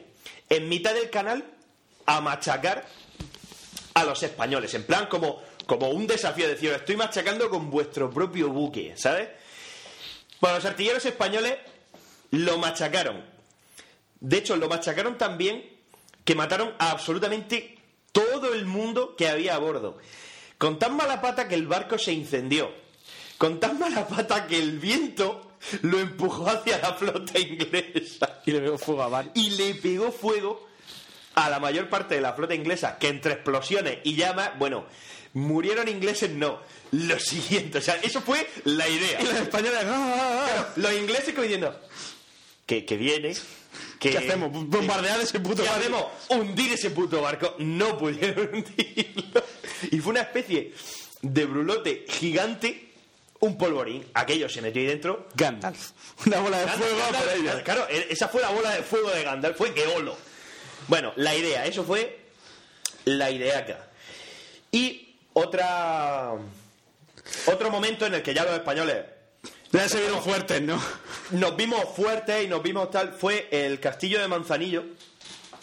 en 0.51 0.69
mitad 0.69 0.93
del 0.93 1.09
canal 1.09 1.43
a 2.05 2.21
machacar 2.21 2.87
a 3.95 4.05
los 4.05 4.23
españoles, 4.23 4.75
en 4.75 4.85
plan 4.85 5.07
como, 5.07 5.41
como 5.67 5.89
un 5.91 6.07
desafío, 6.07 6.49
decir, 6.49 6.71
"Os 6.71 6.79
estoy 6.79 6.97
machacando 6.97 7.49
con 7.49 7.71
vuestro 7.71 8.11
propio 8.11 8.49
buque, 8.51 8.95
¿sabes? 8.97 9.29
Bueno, 10.41 10.57
los 10.57 10.65
artilleros 10.65 11.05
españoles 11.05 11.55
lo 12.31 12.59
machacaron. 12.59 13.25
De 14.21 14.39
hecho, 14.39 14.57
lo 14.57 14.69
machacaron 14.69 15.17
tan 15.17 15.39
bien 15.39 15.65
que 16.25 16.35
mataron 16.35 16.75
a 16.79 16.91
absolutamente 16.91 17.79
todo 18.13 18.53
el 18.53 18.67
mundo 18.67 19.15
que 19.17 19.29
había 19.29 19.55
a 19.55 19.59
bordo. 19.59 19.99
Con 20.59 20.79
tan 20.79 20.97
mala 20.97 21.21
pata 21.21 21.47
que 21.49 21.55
el 21.55 21.67
barco 21.67 21.99
se 21.99 22.13
incendió. 22.13 22.73
Con 23.39 23.61
tan 23.61 23.79
mala 23.79 24.07
pata 24.09 24.47
que 24.47 24.59
el 24.59 24.79
viento 24.79 25.53
lo 25.83 25.99
empujó 25.99 26.49
hacia 26.49 26.79
la 26.79 26.95
flota 26.95 27.39
inglesa. 27.39 28.41
Y 28.47 28.53
le 28.53 28.61
veo 28.61 28.79
fuego 28.79 29.03
a 29.03 29.09
Van. 29.09 29.31
Y 29.35 29.51
le 29.51 29.75
pegó 29.75 30.11
fuego 30.13 30.69
a 31.35 31.51
la 31.51 31.59
mayor 31.61 31.89
parte 31.89 32.15
de 32.15 32.21
la 32.21 32.33
flota 32.35 32.55
inglesa, 32.55 32.99
que 32.99 33.09
entre 33.09 33.33
explosiones 33.35 33.99
y 34.05 34.15
llamas, 34.17 34.59
bueno, 34.59 34.87
murieron 35.33 35.89
ingleses, 35.89 36.31
no. 36.31 36.61
Lo 36.93 37.19
siguiente, 37.19 37.79
o 37.79 37.81
sea, 37.81 37.97
eso 38.03 38.21
fue 38.21 38.49
la 38.65 38.89
idea. 38.89 39.21
Y 39.21 39.25
los 39.25 39.35
españoles. 39.35 39.81
¡ah, 39.85 39.89
ah, 39.89 40.47
ah! 40.47 40.47
Claro, 40.47 40.69
los 40.77 40.93
ingleses 40.95 41.31
como 41.31 41.43
diciendo 41.43 41.81
que, 42.67 42.85
que 42.85 42.97
viene. 42.97 43.35
Que, 43.99 44.11
¿Qué 44.11 44.19
hacemos? 44.19 44.53
¿Bombardear 44.53 45.19
ese 45.21 45.41
puto 45.41 45.63
¿Qué 45.63 45.69
barco? 45.69 45.81
hacemos? 45.81 46.05
Hundir 46.29 46.73
ese 46.75 46.91
puto 46.91 47.21
barco. 47.23 47.57
No 47.59 47.99
pudieron 47.99 48.51
hundirlo. 48.53 49.43
Y 49.91 49.99
fue 49.99 50.11
una 50.13 50.21
especie 50.21 50.73
de 51.23 51.45
brulote 51.47 52.05
gigante, 52.09 52.93
un 53.41 53.59
polvorín. 53.59 54.07
Aquello 54.15 54.49
se 54.49 54.63
metió 54.63 54.83
ahí 54.83 54.87
dentro. 54.89 55.29
Gandalf. 55.35 55.91
Una 56.27 56.39
bola 56.39 56.59
de 56.59 56.67
Gandalf, 56.67 56.85
fuego 56.85 56.99
Gandalf, 57.01 57.25
por 57.25 57.37
ella. 57.41 57.63
Claro, 57.65 57.87
e- 57.91 58.07
esa 58.11 58.29
fue 58.29 58.41
la 58.43 58.51
bola 58.51 58.71
de 58.73 58.83
fuego 58.83 59.11
de 59.11 59.25
Gandalf, 59.25 59.57
fue 59.57 59.73
Eolo. 59.75 60.17
Bueno, 60.89 61.13
la 61.17 61.35
idea, 61.35 61.67
eso 61.67 61.85
fue 61.85 62.21
la 63.05 63.31
idea 63.31 63.59
acá. 63.59 63.87
Y 64.71 65.17
otra. 65.33 66.33
Otro 67.47 67.71
momento 67.71 68.07
en 68.07 68.15
el 68.15 68.23
que 68.23 68.35
ya 68.35 68.45
los 68.45 68.53
españoles 68.53 69.05
Ya 69.73 69.89
se 69.89 69.99
vieron 69.99 70.23
fuertes, 70.23 70.61
¿no? 70.61 70.81
nos 71.31 71.57
vimos 71.57 71.85
fuertes 71.97 72.45
y 72.45 72.49
nos 72.49 72.63
vimos 72.63 72.91
tal 72.91 73.13
fue 73.13 73.49
el 73.51 73.81
castillo 73.81 74.21
de 74.21 74.29
Manzanillo. 74.29 74.85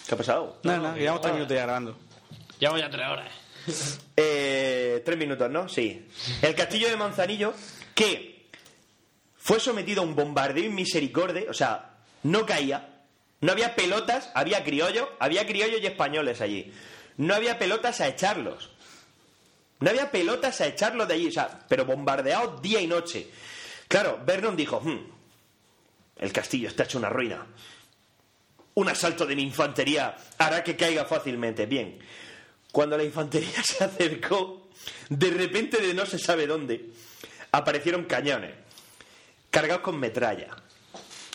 ¿Qué 0.08 0.16
ha 0.16 0.18
pasado? 0.18 0.60
No, 0.64 0.78
no, 0.78 0.96
llevamos 0.96 1.22
tres 1.22 1.34
minutos 1.34 1.56
ya 1.56 1.64
grabando. 1.64 1.98
Llevamos 2.60 2.82
ya 2.82 2.90
tres 2.90 3.08
horas. 3.08 3.32
Eh, 4.18 5.02
tres 5.06 5.18
minutos, 5.18 5.50
¿no? 5.50 5.70
Sí. 5.70 6.08
El 6.42 6.56
castillo 6.56 6.90
de 6.90 6.98
Manzanillo 6.98 7.54
que 7.94 8.50
fue 9.38 9.60
sometido 9.60 10.02
a 10.02 10.06
un 10.06 10.16
bombardeo 10.16 10.64
inmisericorde, 10.66 11.48
o 11.50 11.54
sea, 11.54 11.96
no 12.24 12.46
caía. 12.46 12.91
No 13.42 13.52
había 13.52 13.76
pelotas, 13.76 14.30
había 14.34 14.64
criollos, 14.64 15.08
había 15.20 15.46
criollos 15.46 15.82
y 15.82 15.86
españoles 15.88 16.42
allí. 16.42 16.72
No 17.18 17.34
había 17.36 17.58
pelotas 17.60 18.00
a 18.02 18.08
echarlos. 18.08 18.70
No 19.80 19.90
había 19.90 20.12
pelotas 20.12 20.62
a 20.62 20.68
echarlos 20.68 21.08
de 21.08 21.16
allí, 21.16 21.28
o 21.28 21.32
sea, 21.32 21.60
pero 21.68 21.86
bombardeados 21.86 22.62
día 22.62 22.80
y 22.80 22.88
noche. 22.88 23.28
Claro, 23.88 24.20
Vernon 24.24 24.56
dijo, 24.56 24.80
"Hmm, 24.80 25.00
el 26.18 26.32
castillo 26.32 26.68
está 26.68 26.84
hecho 26.84 27.00
una 27.00 27.10
ruina. 27.10 27.46
Un 28.76 28.88
asalto 28.90 29.26
de 29.26 29.36
mi 29.36 29.42
infantería 29.42 30.16
hará 30.38 30.64
que 30.64 30.76
caiga 30.76 31.06
fácilmente. 31.06 31.66
Bien. 31.66 32.00
cuando 32.72 32.96
la 32.98 33.04
infantería 33.04 33.62
se 33.64 33.84
acercó, 33.84 34.70
de 35.10 35.30
repente 35.32 35.82
de 35.82 35.94
no 35.94 36.06
se 36.06 36.18
sabe 36.18 36.48
dónde, 36.48 36.86
aparecieron 37.52 38.06
cañones 38.06 38.54
cargados 39.50 39.82
con 39.82 40.00
metralla. 40.00 40.48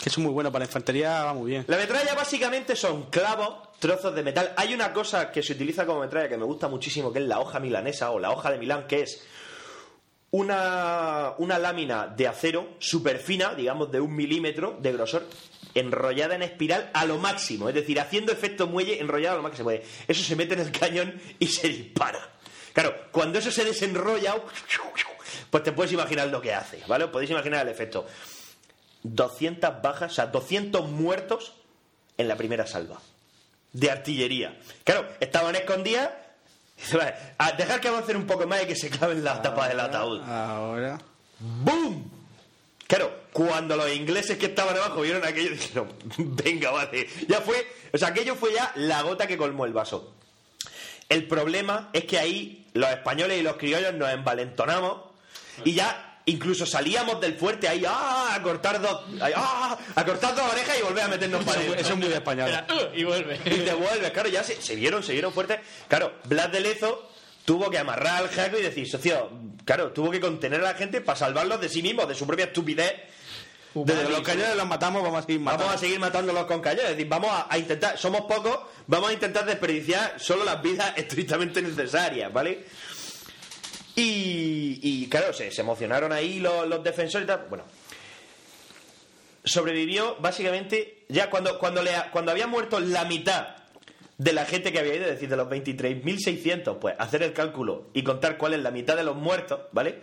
Que 0.02 0.10
es 0.10 0.18
muy 0.18 0.30
bueno 0.30 0.52
para 0.52 0.64
la 0.64 0.68
infantería, 0.68 1.24
va 1.24 1.34
muy 1.34 1.50
bien. 1.50 1.64
La 1.68 1.76
metralla 1.76 2.14
básicamente 2.14 2.76
son 2.76 3.04
clavos, 3.10 3.70
trozos 3.78 4.14
de 4.14 4.22
metal. 4.22 4.52
Hay 4.56 4.74
una 4.74 4.92
cosa 4.92 5.32
que 5.32 5.42
se 5.42 5.54
utiliza 5.54 5.86
como 5.86 6.00
metralla 6.00 6.28
que 6.28 6.36
me 6.36 6.44
gusta 6.44 6.68
muchísimo, 6.68 7.12
que 7.12 7.18
es 7.20 7.24
la 7.26 7.40
hoja 7.40 7.60
milanesa 7.60 8.10
o 8.10 8.18
la 8.18 8.30
hoja 8.30 8.50
de 8.50 8.58
Milán, 8.58 8.86
que 8.86 9.02
es 9.02 9.24
una, 10.30 11.32
una 11.38 11.58
lámina 11.58 12.08
de 12.08 12.28
acero 12.28 12.74
súper 12.78 13.18
fina, 13.18 13.54
digamos 13.54 13.90
de 13.90 14.00
un 14.00 14.14
milímetro 14.14 14.76
de 14.80 14.92
grosor, 14.92 15.26
enrollada 15.74 16.34
en 16.34 16.42
espiral 16.42 16.90
a 16.92 17.06
lo 17.06 17.18
máximo. 17.18 17.68
Es 17.68 17.74
decir, 17.74 17.98
haciendo 17.98 18.32
efecto 18.32 18.66
muelle 18.66 19.00
enrollado 19.00 19.34
a 19.34 19.36
lo 19.38 19.42
máximo. 19.42 19.70
que 19.70 19.76
se 19.78 19.82
puede. 19.82 20.04
Eso 20.08 20.22
se 20.22 20.36
mete 20.36 20.54
en 20.54 20.60
el 20.60 20.72
cañón 20.72 21.20
y 21.38 21.46
se 21.46 21.68
dispara. 21.68 22.32
Claro, 22.74 22.94
cuando 23.10 23.38
eso 23.38 23.50
se 23.50 23.64
desenrolla, 23.64 24.36
pues 25.50 25.62
te 25.62 25.72
puedes 25.72 25.92
imaginar 25.92 26.28
lo 26.28 26.42
que 26.42 26.52
hace, 26.52 26.82
¿vale? 26.86 27.06
Podéis 27.08 27.30
imaginar 27.30 27.66
el 27.66 27.72
efecto. 27.72 28.06
200 29.14 29.82
bajas, 29.82 30.12
o 30.12 30.14
sea, 30.14 30.26
200 30.26 30.88
muertos 30.88 31.54
en 32.18 32.28
la 32.28 32.36
primera 32.36 32.66
salva 32.66 33.00
de 33.72 33.90
artillería. 33.90 34.58
Claro, 34.84 35.06
estaban 35.20 35.54
escondidas. 35.54 36.10
Dice, 36.76 36.96
"Vale, 36.96 37.14
a 37.38 37.52
dejar 37.52 37.80
que 37.80 37.88
avancen 37.88 38.16
un 38.16 38.26
poco 38.26 38.46
más 38.46 38.62
y 38.62 38.66
que 38.66 38.76
se 38.76 38.90
claven 38.90 39.24
la 39.24 39.40
tapa 39.40 39.68
del 39.68 39.80
ataúd. 39.80 40.20
Ahora. 40.22 40.98
¡Boom! 41.38 42.10
Claro, 42.86 43.12
cuando 43.32 43.76
los 43.76 43.92
ingleses 43.92 44.38
que 44.38 44.46
estaban 44.46 44.76
abajo 44.76 45.00
vieron 45.00 45.24
aquello, 45.24 45.50
dijeron, 45.52 45.92
venga, 46.18 46.70
vale. 46.70 47.08
Ya 47.28 47.40
fue, 47.40 47.66
o 47.92 47.98
sea, 47.98 48.08
aquello 48.08 48.34
fue 48.36 48.52
ya 48.52 48.72
la 48.76 49.02
gota 49.02 49.26
que 49.26 49.36
colmó 49.36 49.64
el 49.64 49.72
vaso. 49.72 50.14
El 51.08 51.26
problema 51.26 51.90
es 51.92 52.04
que 52.04 52.18
ahí 52.18 52.66
los 52.74 52.90
españoles 52.90 53.38
y 53.38 53.42
los 53.42 53.56
criollos 53.56 53.94
nos 53.94 54.10
envalentonamos 54.10 55.02
y 55.64 55.74
ya 55.74 56.15
incluso 56.26 56.66
salíamos 56.66 57.20
del 57.20 57.34
fuerte 57.34 57.68
ahí 57.68 57.84
¡ah! 57.86 58.34
a 58.34 58.42
cortar 58.42 58.80
dos 58.80 59.04
¡ah! 59.34 59.78
a 59.94 60.04
cortar 60.04 60.34
dos 60.34 60.52
orejas 60.52 60.76
y 60.78 60.82
volver 60.82 61.04
a 61.04 61.08
meternos 61.08 61.44
para 61.44 61.62
Eso, 61.62 61.74
es 61.74 61.96
muy 61.96 62.08
de 62.08 62.16
español. 62.16 62.50
y 62.94 63.04
vuelve. 63.04 63.40
y 63.44 63.60
te 63.60 63.74
vuelves, 63.74 64.10
claro, 64.10 64.28
ya 64.28 64.42
se, 64.42 64.60
se 64.60 64.74
vieron, 64.74 65.02
se 65.02 65.12
vieron 65.12 65.32
fuertes. 65.32 65.60
Claro, 65.88 66.14
Blas 66.24 66.50
de 66.52 66.60
Lezo 66.60 67.10
tuvo 67.44 67.70
que 67.70 67.78
amarrar 67.78 68.24
al 68.24 68.28
jaco 68.28 68.58
y 68.58 68.62
decir, 68.62 68.88
socio, 68.88 69.30
claro, 69.64 69.92
tuvo 69.92 70.10
que 70.10 70.20
contener 70.20 70.60
a 70.60 70.64
la 70.64 70.74
gente 70.74 71.00
para 71.00 71.16
salvarlos 71.16 71.60
de 71.60 71.68
sí 71.68 71.80
mismos, 71.80 72.08
de 72.08 72.14
su 72.14 72.26
propia 72.26 72.46
estupidez. 72.46 72.92
Desde 73.72 74.08
los 74.08 74.22
cañones 74.22 74.56
los 74.56 74.66
matamos, 74.66 75.02
vamos 75.02 75.18
a 75.22 75.26
seguir 75.26 75.40
matando. 75.40 75.64
Vamos 75.66 75.76
a 75.76 75.84
seguir 75.84 76.00
matándolos 76.00 76.46
con 76.46 76.60
cañones. 76.60 76.90
Es 76.90 76.96
decir, 76.96 77.08
vamos 77.08 77.30
a, 77.30 77.46
a 77.48 77.58
intentar, 77.58 77.98
somos 77.98 78.22
pocos, 78.22 78.58
vamos 78.86 79.10
a 79.10 79.12
intentar 79.12 79.44
desperdiciar 79.44 80.14
solo 80.18 80.44
las 80.44 80.60
vidas 80.62 80.94
estrictamente 80.96 81.60
necesarias, 81.60 82.32
¿vale? 82.32 82.64
Y, 83.96 84.78
y, 84.82 85.08
claro, 85.08 85.32
se, 85.32 85.50
se 85.50 85.62
emocionaron 85.62 86.12
ahí 86.12 86.38
los, 86.38 86.68
los 86.68 86.84
defensores 86.84 87.24
y 87.24 87.28
tal. 87.28 87.46
Bueno, 87.48 87.64
sobrevivió 89.42 90.16
básicamente 90.20 91.04
ya 91.08 91.30
cuando, 91.30 91.58
cuando, 91.58 91.82
le, 91.82 91.92
cuando 92.12 92.32
había 92.32 92.46
muerto 92.46 92.78
la 92.78 93.04
mitad 93.04 93.56
de 94.18 94.32
la 94.32 94.44
gente 94.44 94.72
que 94.72 94.78
había 94.78 94.94
ido, 94.94 95.04
es 95.04 95.12
decir, 95.12 95.28
de 95.28 95.36
los 95.36 95.48
23.600, 95.48 96.78
pues 96.78 96.94
hacer 96.98 97.22
el 97.22 97.32
cálculo 97.32 97.88
y 97.94 98.02
contar 98.02 98.36
cuál 98.36 98.54
es 98.54 98.60
la 98.60 98.70
mitad 98.70 98.96
de 98.96 99.04
los 99.04 99.16
muertos, 99.16 99.60
¿vale? 99.72 100.00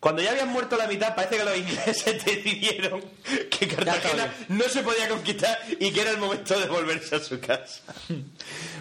Cuando 0.00 0.20
ya 0.20 0.32
habían 0.32 0.48
muerto 0.48 0.76
la 0.76 0.88
mitad, 0.88 1.14
parece 1.14 1.36
que 1.36 1.44
los 1.44 1.56
ingleses 1.58 2.24
decidieron 2.24 3.04
que 3.50 3.68
Cartagena 3.68 4.34
no 4.48 4.64
se 4.64 4.82
podía 4.82 5.08
conquistar 5.08 5.60
y 5.78 5.92
que 5.92 6.00
era 6.00 6.10
el 6.10 6.18
momento 6.18 6.58
de 6.58 6.66
volverse 6.66 7.16
a 7.16 7.20
su 7.20 7.38
casa. 7.40 7.82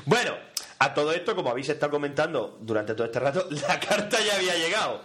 Bueno, 0.05 0.35
a 0.81 0.95
todo 0.95 1.13
esto, 1.13 1.35
como 1.35 1.51
habéis 1.51 1.69
estado 1.69 1.91
comentando 1.91 2.57
durante 2.59 2.95
todo 2.95 3.05
este 3.05 3.19
rato, 3.19 3.47
la 3.67 3.79
carta 3.79 4.17
ya 4.19 4.35
había 4.35 4.55
llegado. 4.55 5.01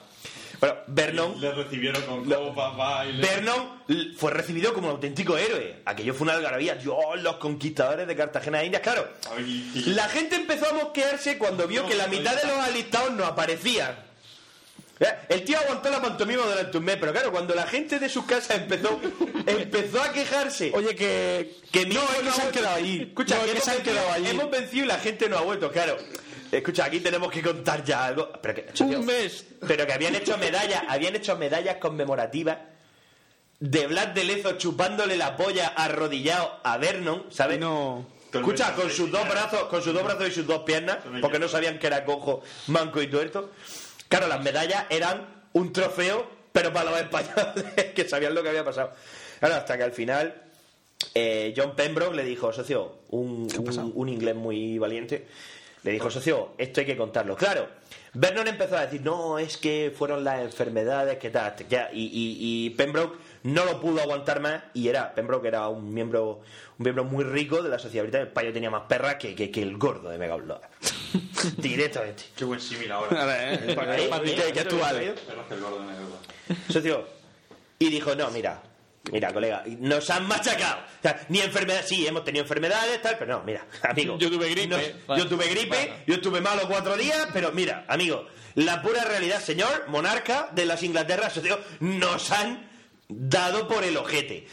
Bueno, 0.59 0.75
Vernon, 0.87 1.39
Le 1.39 1.53
recibieron 1.53 2.03
con 2.05 2.25
copas. 2.25 3.07
Vernon 3.19 3.83
fue 4.17 4.31
recibido 4.31 4.73
como 4.73 4.87
un 4.89 4.95
auténtico 4.95 5.37
héroe. 5.37 5.83
Aquello 5.85 6.15
fue 6.15 6.25
una 6.25 6.33
algarabía. 6.33 6.77
Dios, 6.77 6.97
los 7.19 7.37
conquistadores 7.37 8.07
de 8.07 8.17
Cartagena 8.17 8.61
de 8.61 8.65
Indias. 8.65 8.83
Claro, 8.83 9.07
la 9.75 10.09
gente 10.09 10.37
empezó 10.37 10.71
a 10.71 10.73
mosquearse 10.73 11.37
cuando 11.37 11.69
vio 11.69 11.87
que 11.87 11.95
la 11.95 12.07
mitad 12.07 12.35
de 12.41 12.49
los 12.49 12.59
alistados 12.59 13.13
no 13.13 13.27
aparecían. 13.27 14.06
Ya, 14.99 15.27
El 15.29 15.45
tío 15.45 15.59
aguantó 15.59 15.91
la 15.91 16.01
pantomima 16.01 16.43
durante 16.45 16.79
un 16.79 16.85
mes, 16.85 16.97
pero 16.99 17.13
claro, 17.13 17.31
cuando 17.31 17.55
la 17.55 17.67
gente 17.67 17.99
de 17.99 18.09
sus 18.09 18.25
casas 18.25 18.57
empezó, 18.57 18.99
empezó 19.47 20.03
a 20.03 20.13
quejarse. 20.13 20.73
Oye, 20.75 20.95
que. 20.97 21.57
Que 21.71 21.85
mi 21.85 21.95
No, 21.95 22.03
es 22.03 22.09
que 22.17 22.23
no 22.25 22.33
se 22.33 22.41
ha 22.41 22.45
han 22.47 22.51
quedado 22.53 22.75
allí. 22.77 23.03
Escucha, 23.03 23.37
No, 23.37 23.43
que 23.45 23.47
es 23.47 23.53
que 23.53 23.59
hemos 23.59 23.65
se 23.65 23.71
han 23.71 23.77
vencido- 23.79 23.93
quedado 23.93 24.13
allí. 24.13 24.29
Hemos 24.31 24.51
vencido 24.51 24.85
y 24.85 24.89
la 24.89 24.99
gente 24.99 25.29
no 25.29 25.37
ha 25.39 25.43
vuelto, 25.43 25.71
claro. 25.71 25.97
Escucha, 26.51 26.85
aquí 26.87 27.01
tenemos 27.01 27.31
que 27.31 27.43
contar 27.43 27.85
ya 27.85 28.07
algo. 28.07 28.31
Pero 28.41 28.55
que, 28.55 28.83
Un 28.85 29.05
mes. 29.05 29.45
pero 29.67 29.87
que 29.87 29.93
habían 29.93 30.15
hecho 30.15 30.39
medallas, 30.39 30.85
habían 30.89 31.15
hecho 31.17 31.37
medallas 31.37 31.77
conmemorativas 31.77 32.57
de 33.61 33.87
Blas 33.87 34.15
de 34.15 34.25
Lezo 34.25 34.53
chupándole 34.53 35.17
la 35.17 35.37
polla 35.37 35.69
arrodillado 35.77 36.61
a 36.63 36.77
Vernon, 36.79 37.27
¿sabes? 37.31 37.59
No. 37.59 38.07
Escucha, 38.33 38.75
con 38.75 38.91
sus 38.91 39.11
dos 39.11 39.27
brazos, 39.29 39.65
con 39.65 39.83
sus 39.83 39.95
dos 39.95 40.05
brazos 40.05 40.29
y 40.29 40.31
sus 40.33 40.47
dos 40.47 40.63
piernas, 40.63 40.99
porque 41.23 41.39
no 41.39 41.49
sabían 41.49 41.79
que 41.79 41.87
era 41.87 42.05
cojo, 42.05 42.43
manco 42.67 43.01
y 43.01 43.09
tuerto. 43.09 43.51
Claro, 44.09 44.29
las 44.29 44.43
medallas 44.43 44.85
eran 44.91 45.27
un 45.53 45.73
trofeo, 45.73 46.27
pero 46.53 46.73
para 46.73 46.91
los 46.91 47.01
españoles 47.01 47.65
que 47.95 48.09
sabían 48.09 48.35
lo 48.35 48.43
que 48.43 48.49
había 48.51 48.65
pasado. 48.65 48.93
Claro, 49.41 49.55
hasta 49.57 49.77
que 49.77 49.83
al 49.83 49.93
final 49.93 50.43
eh, 51.15 51.53
John 51.57 51.75
Pembroke 51.77 52.15
le 52.15 52.25
dijo, 52.25 52.53
socio, 52.53 52.99
un, 53.11 53.49
un- 53.59 53.93
un 53.95 54.09
inglés 54.09 54.35
muy 54.35 54.79
valiente, 54.79 55.27
le 55.83 55.93
dijo, 55.93 56.11
socio, 56.11 56.53
esto 56.59 56.81
hay 56.81 56.87
que 56.87 56.97
contarlo. 56.97 57.37
Claro, 57.37 57.69
Vernon 58.15 58.49
empezó 58.49 58.77
a 58.77 58.83
decir, 58.87 59.03
no, 59.03 59.39
es 59.39 59.57
que 59.57 59.93
fueron 59.97 60.25
las 60.25 60.41
enfermedades, 60.41 61.19
que 61.19 61.31
tal, 61.31 61.55
ya, 61.69 61.91
y, 61.93 62.05
y- 62.07 62.67
y 62.67 62.71
Pembroke 62.71 63.19
no 63.47 63.65
lo 63.65 63.81
pudo 63.81 64.01
aguantar 64.03 64.41
más 64.41 64.63
y 64.75 64.89
era, 64.89 65.15
Pembroke 65.15 65.47
era 65.49 65.69
un 65.69 65.93
miembro 65.93 66.43
un 66.79 66.83
miembro 66.85 67.05
muy 67.05 67.25
rico 67.25 67.63
de 67.63 67.71
la 67.71 67.79
sociedad 67.79 68.05
británica, 68.05 68.29
el 68.29 68.33
payo 68.35 68.53
tenía 68.53 68.71
más 68.71 68.83
perras 68.83 69.17
que, 69.17 69.35
que, 69.35 69.51
que 69.51 69.63
el 69.63 69.77
gordo 69.79 70.11
de 70.11 70.19
Mega 70.19 70.37
Upload. 70.37 70.61
Directamente. 71.57 72.25
Qué 72.37 72.45
buen 72.45 72.61
símil 72.61 72.93
ahora. 72.93 73.21
Ahora, 73.21 73.55
eh, 73.55 73.77
Ahí, 73.91 74.35
que- 74.35 74.53
que 74.53 74.61
actual. 74.61 75.15
Y 77.79 77.91
dijo, 77.91 78.15
no, 78.15 78.31
mira, 78.31 78.63
mira, 79.13 79.33
colega, 79.33 79.63
nos 79.81 80.09
han 80.11 80.27
machacado. 80.27 80.81
O 80.99 81.03
sea, 81.03 81.27
ni 81.29 81.41
enfermedad, 81.41 81.83
sí, 81.87 82.07
hemos 82.07 82.25
tenido 82.25 82.43
enfermedades, 82.45 83.01
tal, 83.03 83.17
pero 83.19 83.39
no, 83.39 83.45
mira, 83.45 83.67
amigo. 83.83 84.17
Yo 84.19 84.31
tuve 84.31 84.49
gripe. 84.51 84.69
no- 84.69 84.77
Vale. 85.07 85.23
yo 85.23 85.29
tuve 85.29 85.49
gripe, 85.49 85.93
yo 86.07 86.15
estuve 86.15 86.41
malo 86.41 86.63
cuatro 86.69 86.97
días, 86.97 87.29
pero 87.33 87.53
mira, 87.53 87.85
amigo, 87.89 88.27
la 88.55 88.81
pura 88.83 89.05
realidad, 89.05 89.41
señor, 89.41 89.89
monarca 89.89 90.49
de 90.53 90.65
las 90.65 90.83
Inglaterras, 90.83 91.33
socio, 91.35 91.59
nos 91.81 92.31
han 92.33 92.67
dado 93.09 93.67
por 93.69 93.85
el 93.85 93.97
ojete. 93.97 94.47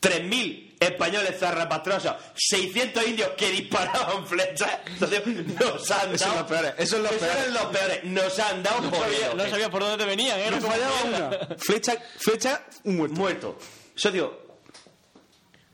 3.000 0.00 0.76
españoles 0.80 1.38
zarrapastrosos, 1.38 2.14
600 2.34 3.06
indios 3.06 3.28
que 3.36 3.50
disparaban 3.50 4.26
flechas, 4.26 4.78
socio, 4.98 5.20
nos 5.26 5.90
han 5.90 6.12
dado... 6.12 6.14
Esos 6.14 6.20
son 6.28 6.36
los 6.36 6.46
peores, 6.46 6.72
esos 6.78 6.90
son 6.90 7.02
los 7.02 7.12
Esos 7.12 7.20
peores. 7.28 7.42
eran 7.42 7.54
los 7.54 7.64
peores, 7.66 8.04
nos 8.04 8.38
han 8.38 8.62
dado 8.62 8.90
por 8.90 9.06
el 9.08 9.14
Sabía- 9.14 9.34
no 9.34 9.50
sabía 9.50 9.70
por 9.70 9.82
dónde 9.82 9.98
te 10.02 10.08
venían, 10.08 10.40
¿eh? 10.40 10.50
Nos 10.50 10.64
fallaba 10.64 11.02
una. 11.04 11.56
Flecha, 11.58 11.96
flecha, 12.18 12.64
muerto. 12.84 13.14
muerto. 13.16 13.58
Socio, 13.94 14.40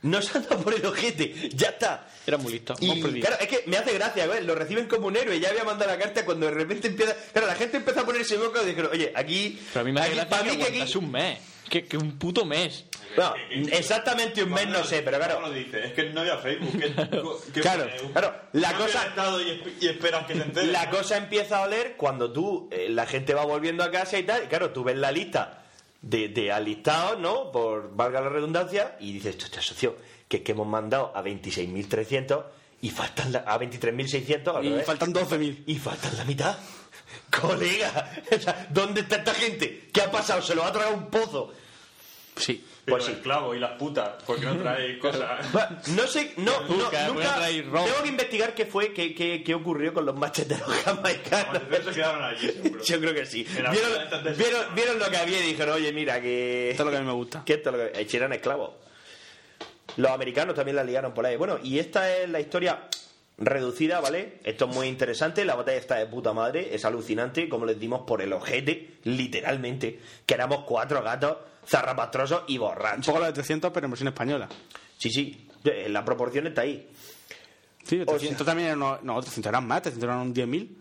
nos 0.03 0.35
han 0.35 0.43
dado 0.43 0.63
por 0.63 0.75
el 0.75 0.85
ojete, 0.85 1.51
ya 1.55 1.69
está. 1.69 2.09
Era 2.27 2.37
muy 2.39 2.53
listo. 2.55 2.75
Y 2.81 3.01
claro, 3.21 3.37
es 3.39 3.47
que 3.47 3.63
me 3.67 3.77
hace 3.77 3.93
gracia, 3.93 4.27
¿ves? 4.27 4.45
Lo 4.45 4.57
reciben 4.57 4.89
como 4.89 5.07
un 5.07 5.17
héroe. 5.17 5.39
Ya 5.39 5.51
había 5.51 5.63
mandado 5.63 5.93
la 5.93 5.99
carta 5.99 6.25
cuando 6.25 6.47
de 6.47 6.53
repente 6.53 6.89
empieza. 6.89 7.15
Claro, 7.33 7.47
la 7.47 7.55
gente 7.55 7.77
empieza 7.77 8.01
a 8.01 8.05
ponerse 8.07 8.37
loca 8.37 8.61
y 8.63 8.67
dijeron, 8.67 8.91
oye, 8.93 9.13
aquí. 9.15 9.61
Pero 9.73 9.83
a 9.83 9.85
mí 9.85 9.93
me 9.93 10.01
hace 10.01 10.09
aquí- 10.09 10.17
gracia 10.17 10.31
para 10.31 10.43
que 10.51 10.57
mí 10.57 10.65
que 10.65 10.83
aquí. 10.83 10.99
un 10.99 11.11
mes. 11.13 11.39
Que, 11.69 11.85
que 11.85 11.97
un 11.97 12.19
puto 12.19 12.45
mes. 12.45 12.85
Exactamente 13.73 14.43
un 14.43 14.51
mes 14.53 14.69
no 14.69 14.85
sé, 14.85 15.03
pero 15.03 15.19
¿Cómo 15.19 15.29
claro. 15.31 15.49
lo 15.49 15.53
dice? 15.53 15.87
Es 15.87 15.93
que 15.95 16.11
no 16.11 16.21
había 16.21 16.37
Facebook. 16.39 16.73
¿Qué, 16.81 16.95
qué 17.55 17.61
Claro, 17.61 17.85
pone? 17.99 18.13
claro, 18.13 18.35
la 18.53 18.69
Cambia 18.71 18.87
cosa- 18.87 19.01
de 19.03 19.09
estado 19.09 19.41
y, 19.43 19.45
esp- 19.51 19.73
y 19.81 19.87
esperas 19.89 20.27
que 20.27 20.35
te 20.35 20.43
enteres. 20.43 20.71
La 20.71 20.91
cosa 20.91 21.17
empieza 21.17 21.59
a 21.59 21.63
oler 21.63 21.95
cuando 21.97 22.31
tú, 22.33 22.69
eh, 22.71 22.89
la 22.89 23.07
gente 23.07 23.35
va 23.35 23.45
volviendo 23.45 23.83
a 23.85 23.91
casa 23.91 24.19
y 24.19 24.23
tal, 24.25 24.45
y 24.45 24.47
claro, 24.49 24.71
tú 24.71 24.85
ves 24.85 24.97
la 24.97 25.11
lista 25.13 25.63
de, 26.03 26.29
de 26.29 26.53
alistados, 26.53 27.19
¿no? 27.19 27.51
Por 27.51 27.95
valga 27.97 28.21
la 28.21 28.29
redundancia, 28.29 28.97
y 29.01 29.13
dices, 29.13 29.37
esto 29.43 29.61
socio, 29.63 29.97
que, 30.29 30.43
que 30.43 30.53
hemos 30.53 30.67
mandado 30.67 31.13
a 31.15 31.23
26.300 31.23 32.43
y 32.83 32.91
faltan 32.91 33.33
la- 33.33 33.41
a 33.41 33.59
23.600, 33.59 34.57
al 34.57 34.65
Y 34.65 34.71
revés. 34.71 34.87
faltan 34.87 35.13
12.000. 35.13 35.65
y 35.67 35.77
faltan 35.79 36.17
la 36.17 36.25
mitad. 36.25 36.57
Colega, 37.31 38.23
o 38.37 38.39
sea, 38.41 38.67
¿dónde 38.71 39.01
está 39.03 39.17
esta 39.17 39.35
gente? 39.35 39.89
¿Qué 39.93 40.01
ha 40.03 40.11
pasado? 40.11 40.43
¿Se 40.43 40.55
lo 40.55 40.65
ha 40.65 40.73
tragado 40.73 40.95
un 40.97 41.07
pozo? 41.11 41.53
Sí. 42.37 42.65
Pero 42.85 42.99
Pues 42.99 43.07
sí. 43.07 43.13
el 43.13 43.21
clavo 43.21 43.53
y 43.55 43.59
las 43.59 43.73
putas, 43.73 44.23
porque 44.25 44.45
no 44.45 44.57
trae 44.59 44.97
cosas. 45.01 45.41
No 45.89 46.07
sé, 46.07 46.35
no, 46.37 46.61
no, 46.69 46.77
nunca. 46.77 47.07
Tengo 47.07 48.03
que 48.03 48.09
investigar 48.09 48.55
qué 48.55 48.65
fue, 48.67 48.93
qué, 48.93 49.13
qué, 49.15 49.43
qué 49.45 49.55
ocurrió 49.55 49.93
con 49.93 50.07
los 50.07 50.15
macheteros 50.15 50.69
jamaicanos. 50.85 51.63
Pero 51.69 51.85
se 51.85 51.91
quedaron 51.93 52.23
allí, 52.23 52.47
seguro. 52.49 52.85
Yo 52.85 53.01
creo 53.01 53.15
que 53.15 53.27
sí. 53.27 53.43
Vieron, 53.45 53.73
de- 54.25 54.35
vieron- 54.35 54.75
vieron 54.75 54.99
lo 55.01 55.11
que 55.11 55.17
había 55.17 55.41
y 55.45 55.49
dijeron, 55.49 55.75
oye, 55.75 55.93
mira, 55.93 56.21
que. 56.21 56.71
Esto 56.71 56.83
es 56.83 56.87
lo 56.87 56.91
que 56.93 56.97
a 56.99 57.01
mí 57.01 57.07
me 57.07 57.13
gusta. 57.13 57.43
que 57.45 57.55
esto 57.55 57.71
es 57.71 57.77
lo 57.77 57.93
que. 57.93 58.01
eh, 58.03 58.07
eran 58.13 58.33
esclavos. 58.35 58.71
Los 59.97 60.11
americanos 60.11 60.55
también 60.55 60.77
la 60.77 60.85
ligaron 60.85 61.13
por 61.15 61.25
ahí. 61.27 61.37
Bueno, 61.37 61.59
y 61.63 61.79
esta 61.79 62.15
es 62.17 62.29
la 62.29 62.41
historia 62.41 62.89
reducida, 63.39 64.01
¿vale? 64.01 64.41
Esto 64.45 64.69
es 64.69 64.75
muy 64.75 64.87
interesante, 64.89 65.45
la 65.45 65.55
batalla 65.55 65.79
está 65.79 65.97
de 65.97 66.07
puta 66.07 66.33
madre, 66.33 66.75
es 66.75 66.85
alucinante, 66.85 67.49
como 67.49 67.67
les 67.67 67.79
dimos 67.79 68.03
por 68.07 68.23
el 68.23 68.33
ojete, 68.33 68.95
literalmente, 69.05 70.01
que 70.25 70.35
éramos 70.35 70.61
cuatro 70.67 71.03
gatos 71.03 71.37
zarrapastrosos 71.67 72.45
y 72.49 72.55
Un 72.59 72.61
borrachos. 72.67 73.07
poco 73.07 73.19
la 73.19 73.27
de 73.27 73.33
300, 73.35 73.71
pero 73.73 73.87
en 73.87 73.91
versión 73.91 74.09
española. 74.09 74.49
Sí, 74.99 75.11
sí, 75.11 75.49
eh, 75.65 75.89
la 75.91 76.05
proporción 76.05 76.47
está 76.47 76.63
ahí. 76.63 76.89
Sí, 77.85 78.01
O 78.01 78.07
300 78.07 78.39
sea- 78.39 78.47
también 78.47 78.69
eran, 78.69 78.79
no, 78.79 78.99
no, 79.03 79.21
300 79.21 79.51
eran 79.51 79.67
más, 79.67 79.83
300 79.83 80.09
eran 80.09 80.21
un 80.21 80.33
10.000. 80.35 80.77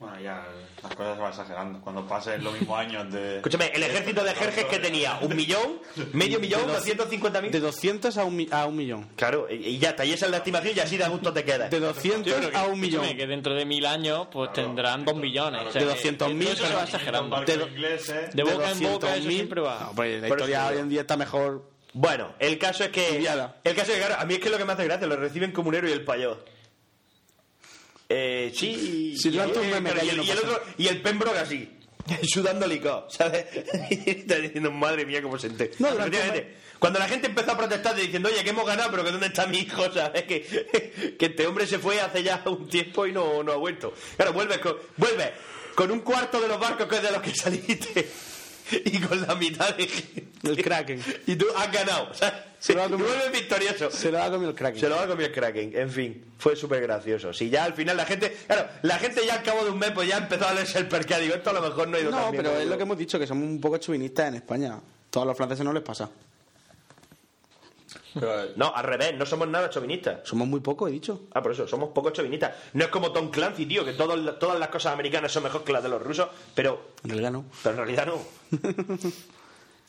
Bueno, 0.00 0.20
ya 0.20 0.46
las 0.80 0.94
cosas 0.94 1.16
se 1.16 1.20
van 1.22 1.30
exagerando. 1.30 1.80
Cuando 1.80 2.06
pasen 2.06 2.44
los 2.44 2.52
mismos 2.52 2.78
años 2.78 3.12
de. 3.12 3.38
Escúchame, 3.38 3.72
el 3.74 3.82
ejército 3.82 4.22
de 4.22 4.32
Jerjes 4.32 4.64
que 4.66 4.78
tenía 4.78 5.18
un 5.20 5.34
millón, 5.34 5.80
medio 6.12 6.38
millón, 6.38 6.60
De 6.60 6.66
dos- 6.68 6.76
doscientos 6.76 7.08
cincuenta 7.10 7.40
De 7.40 7.48
mil. 7.50 7.60
200 7.60 8.16
a 8.16 8.24
un, 8.24 8.46
a 8.52 8.66
un 8.66 8.76
millón. 8.76 9.08
Claro, 9.16 9.48
y 9.50 9.76
ya 9.78 9.90
está, 9.90 10.04
y 10.04 10.12
esa 10.12 10.26
es 10.26 10.30
la 10.30 10.36
estimación 10.36 10.76
y 10.76 10.78
así 10.80 10.96
de 10.96 11.08
gusto 11.08 11.32
te 11.32 11.42
queda. 11.44 11.68
De 11.68 11.80
200 11.80 12.24
Yo 12.26 12.36
creo 12.38 12.50
que, 12.52 12.56
a 12.56 12.66
un 12.66 12.78
millón. 12.78 13.02
escúchame, 13.02 13.16
que 13.18 13.26
dentro 13.26 13.54
de 13.54 13.64
mil 13.64 13.84
años 13.86 14.28
pues 14.30 14.52
tendrán 14.52 15.04
dos 15.04 15.16
millones. 15.16 15.62
O 15.66 15.72
sea, 15.72 15.82
De 15.82 15.88
que- 15.88 15.92
200.000, 15.94 16.16
todo 16.16 16.52
eso 16.52 16.56
se 16.56 16.62
pero- 16.62 16.76
va 16.76 16.84
exagerando. 16.84 17.40
De- 17.40 17.54
ingleses. 17.54 18.36
De 18.36 18.42
boca 18.44 18.70
en 18.70 18.78
boca 18.80 19.16
eso 19.16 19.24
200.000. 19.26 19.34
siempre 19.34 19.60
va. 19.62 19.80
No, 19.80 19.92
pues 19.96 20.20
la 20.20 20.28
historia 20.28 20.66
hoy 20.68 20.78
en 20.78 20.88
día 20.90 21.00
está 21.00 21.16
mejor. 21.16 21.68
Bueno, 21.92 22.34
el 22.38 22.56
caso 22.58 22.84
es 22.84 22.90
que. 22.90 23.16
El 23.18 23.74
caso 23.74 23.90
es 23.92 23.98
que, 23.98 24.06
claro, 24.06 24.14
a 24.20 24.24
mí 24.26 24.34
es 24.34 24.40
que 24.40 24.48
lo 24.48 24.58
que 24.58 24.64
me 24.64 24.74
hace 24.74 24.84
gracia, 24.84 25.08
lo 25.08 25.16
reciben 25.16 25.50
Comunero 25.50 25.88
y 25.88 25.92
el 25.92 26.04
Payó. 26.04 26.38
Eh, 28.08 28.52
sí. 28.54 29.16
Si 29.16 29.28
y, 29.28 29.38
el, 29.38 29.52
no 29.52 29.62
y 29.62 30.30
el 30.30 30.38
otro, 30.38 30.62
y 30.78 30.86
el 30.88 31.02
Pembroke 31.02 31.38
así, 31.38 31.68
sudando 32.22 32.66
licor, 32.66 33.06
¿sabes? 33.10 33.46
Y 33.90 34.10
está 34.10 34.36
diciendo, 34.36 34.70
madre 34.70 35.04
mía, 35.04 35.22
cómo 35.22 35.38
se 35.38 35.48
ente. 35.48 35.72
No, 35.78 35.88
Cuando 36.78 36.98
la 36.98 37.08
gente 37.08 37.26
empezó 37.26 37.52
a 37.52 37.58
protestar 37.58 37.94
diciendo, 37.94 38.28
oye, 38.28 38.42
que 38.42 38.50
hemos 38.50 38.66
ganado, 38.66 38.90
pero 38.90 39.04
que 39.04 39.10
dónde 39.10 39.26
está 39.26 39.46
mi 39.46 39.58
hijo, 39.58 39.92
¿sabes? 39.92 40.24
Que, 40.24 41.16
que 41.18 41.26
este 41.26 41.46
hombre 41.46 41.66
se 41.66 41.78
fue 41.78 42.00
hace 42.00 42.22
ya 42.22 42.42
un 42.46 42.68
tiempo 42.68 43.06
y 43.06 43.12
no, 43.12 43.42
no 43.42 43.52
ha 43.52 43.56
vuelto. 43.56 43.92
Claro, 44.16 44.32
vuelves 44.32 44.58
con, 44.58 44.76
vuelves 44.96 45.30
con 45.74 45.90
un 45.90 46.00
cuarto 46.00 46.40
de 46.40 46.48
los 46.48 46.58
barcos 46.58 46.88
que 46.88 46.96
es 46.96 47.02
de 47.02 47.10
los 47.12 47.22
que 47.22 47.34
saliste 47.34 48.10
y 48.84 49.00
con 49.00 49.20
la 49.22 49.34
mitad 49.34 49.74
de 49.76 49.86
gente. 49.86 50.24
El 50.42 50.62
Kraken. 50.62 51.02
Y 51.26 51.36
tú 51.36 51.46
has 51.56 51.72
ganado. 51.72 52.10
Se 52.60 52.74
lo 52.74 52.82
ha 52.82 52.88
comido- 52.88 53.08
victorioso. 53.32 53.90
Se 53.90 54.10
lo 54.10 54.22
ha 54.22 54.30
comido 54.30 54.50
el 54.50 54.56
Kraken. 54.56 54.80
Se 54.80 54.88
lo 54.88 54.96
va 54.96 55.02
a 55.02 55.06
comer 55.08 55.26
el 55.26 55.32
Kraken, 55.32 55.72
en 55.76 55.90
fin, 55.90 56.24
fue 56.38 56.54
súper 56.56 56.80
gracioso. 56.82 57.32
Si 57.32 57.50
ya 57.50 57.64
al 57.64 57.74
final 57.74 57.96
la 57.96 58.06
gente, 58.06 58.36
claro, 58.46 58.68
la 58.82 58.98
gente 58.98 59.24
ya 59.26 59.34
al 59.34 59.42
cabo 59.42 59.64
de 59.64 59.70
un 59.70 59.78
mes 59.78 59.90
pues 59.92 60.08
ya 60.08 60.18
empezó 60.18 60.46
a 60.46 60.54
leerse 60.54 60.78
el 60.78 60.88
perca, 60.88 61.18
digo, 61.18 61.34
esto 61.34 61.50
a 61.50 61.54
lo 61.54 61.62
mejor 61.62 61.88
no 61.88 61.96
ha 61.96 62.00
ido 62.00 62.10
No, 62.10 62.16
tan 62.18 62.30
bien 62.32 62.42
pero 62.42 62.50
como 62.54 62.62
es 62.62 62.68
lo 62.68 62.76
que 62.76 62.82
hemos 62.82 62.98
dicho, 62.98 63.18
que 63.18 63.26
somos 63.26 63.44
un 63.48 63.60
poco 63.60 63.78
chuvinistas 63.78 64.28
en 64.28 64.34
España. 64.36 64.78
Todos 65.10 65.26
los 65.26 65.36
franceses 65.36 65.64
no 65.64 65.72
les 65.72 65.82
pasa. 65.82 66.08
No, 68.56 68.74
al 68.74 68.84
revés, 68.84 69.14
no 69.16 69.24
somos 69.26 69.48
nada 69.48 69.70
chauvinistas. 69.70 70.20
Somos 70.24 70.48
muy 70.48 70.60
pocos, 70.60 70.88
he 70.88 70.92
dicho. 70.92 71.22
Ah, 71.32 71.42
por 71.42 71.52
eso, 71.52 71.66
somos 71.68 71.90
poco 71.90 72.10
chauvinistas. 72.10 72.54
No 72.72 72.84
es 72.84 72.90
como 72.90 73.12
Tom 73.12 73.30
Clancy, 73.30 73.66
tío, 73.66 73.84
que 73.84 73.92
todos- 73.92 74.38
todas 74.38 74.58
las 74.58 74.68
cosas 74.68 74.92
americanas 74.94 75.30
son 75.32 75.42
mejor 75.44 75.64
que 75.64 75.72
las 75.72 75.82
de 75.82 75.88
los 75.88 76.02
rusos, 76.02 76.28
pero, 76.54 76.88
En 77.04 77.10
realidad 77.10 77.30
no. 77.32 77.44
pero 77.62 77.70
en 77.74 77.76
realidad 77.86 78.06
no. 78.06 78.18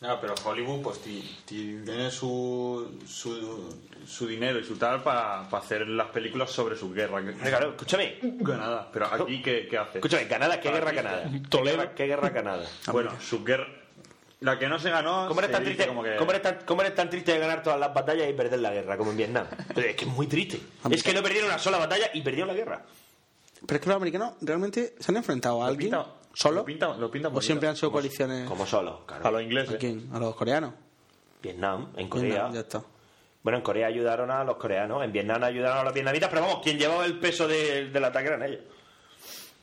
No, 0.02 0.18
pero 0.22 0.34
Hollywood 0.46 0.82
pues 0.82 1.00
ti- 1.02 1.40
ti- 1.46 1.80
tiene 1.84 2.10
su, 2.10 3.00
su, 3.06 3.76
su 4.08 4.28
dinero 4.28 4.58
y 4.58 4.64
su 4.64 4.78
tal 4.78 5.04
para 5.04 5.42
hacer 5.50 5.86
las 5.90 6.08
películas 6.08 6.50
sobre 6.52 6.78
su 6.78 6.90
guerra. 6.94 7.22
Claro, 7.44 7.72
escúchame, 7.72 8.18
Canadá. 8.46 8.88
Pero 8.94 9.08
aquí, 9.08 9.42
¿qué, 9.42 9.68
qué 9.70 9.78
hace? 9.78 9.98
escúchame, 9.98 10.26
Canadá, 10.30 10.62
¿qué 10.62 10.72
guerra 10.72 10.94
Canadá? 10.94 11.30
Toledo. 11.50 11.50
¿Qué 11.50 11.82
guerra, 11.82 11.96
qué 11.96 12.06
guerra 12.08 12.32
Canadá? 12.34 12.66
Bueno, 12.94 13.12
su 13.20 13.44
guerra... 13.44 13.68
La 14.42 14.58
que 14.58 14.68
no 14.70 14.80
se 14.80 14.90
ganó... 14.90 15.28
¿Cómo 15.28 15.42
eres, 15.42 15.50
se 15.50 15.54
tan 15.58 15.64
triste, 15.66 15.88
como 15.88 16.02
que- 16.02 16.16
cómo 16.16 16.32
eres 16.32 16.42
tan- 16.42 16.60
cómo 16.66 16.82
eres 16.82 16.96
tan 16.96 17.10
triste 17.10 17.34
de 17.34 17.40
ganar 17.40 17.62
todas 17.62 17.78
las 17.80 17.94
batallas 17.94 18.30
y 18.30 18.34
perder 18.34 18.60
la 18.60 18.72
guerra, 18.72 18.98
como 18.98 19.12
en 19.12 19.18
Vietnam? 19.18 19.48
Pero 19.76 19.88
es 19.88 19.96
que 19.96 20.06
es 20.06 20.12
muy 20.12 20.28
triste. 20.28 20.62
Es 20.90 21.04
que 21.04 21.14
no 21.14 21.22
perdieron 21.22 21.50
una 21.50 21.60
sola 21.60 21.78
batalla 21.78 22.10
y 22.14 22.22
perdieron 22.22 22.48
la 22.48 22.54
guerra. 22.54 22.86
Pero 23.66 23.76
es 23.76 23.82
que 23.82 23.88
los 23.90 23.96
americanos 23.98 24.34
realmente 24.42 24.96
se 24.98 25.12
han 25.12 25.18
enfrentado 25.18 25.62
a 25.62 25.68
alguien 25.68 25.92
pinta- 25.92 26.08
solo. 26.34 26.56
Lo 26.58 26.66
pinta, 26.66 26.88
lo 26.96 27.12
pinta 27.12 27.28
¿O 27.28 27.42
siempre 27.42 27.68
han 27.68 27.76
sido 27.76 27.90
Como- 27.90 28.00
coaliciones? 28.02 28.48
Como 28.48 28.66
solo, 28.66 29.06
claro. 29.06 29.28
A 29.28 29.32
los 29.32 29.42
ingleses. 29.42 29.76
¿A 29.76 29.78
quién? 29.78 30.10
¿A 30.14 30.20
los 30.20 30.34
coreanos? 30.36 30.74
Vietnam, 31.42 31.92
en 31.98 32.08
Corea. 32.08 32.28
Vietnam, 32.30 32.54
Ya 32.54 32.60
está. 32.62 32.84
Bueno, 33.44 33.58
en 33.58 33.64
Corea 33.64 33.88
ayudaron 33.88 34.32
a 34.32 34.44
los 34.46 34.58
coreanos, 34.58 35.04
en 35.04 35.12
Vietnam 35.12 35.44
ayudaron 35.44 35.78
a 35.80 35.84
los 35.84 35.94
vietnamitas, 35.94 36.30
pero 36.30 36.42
vamos, 36.44 36.60
quien 36.64 36.78
llevaba 36.78 37.06
el 37.06 37.20
peso 37.20 37.48
de- 37.48 37.90
del 37.90 38.04
ataque 38.06 38.28
eran 38.28 38.44
ellos. 38.44 38.62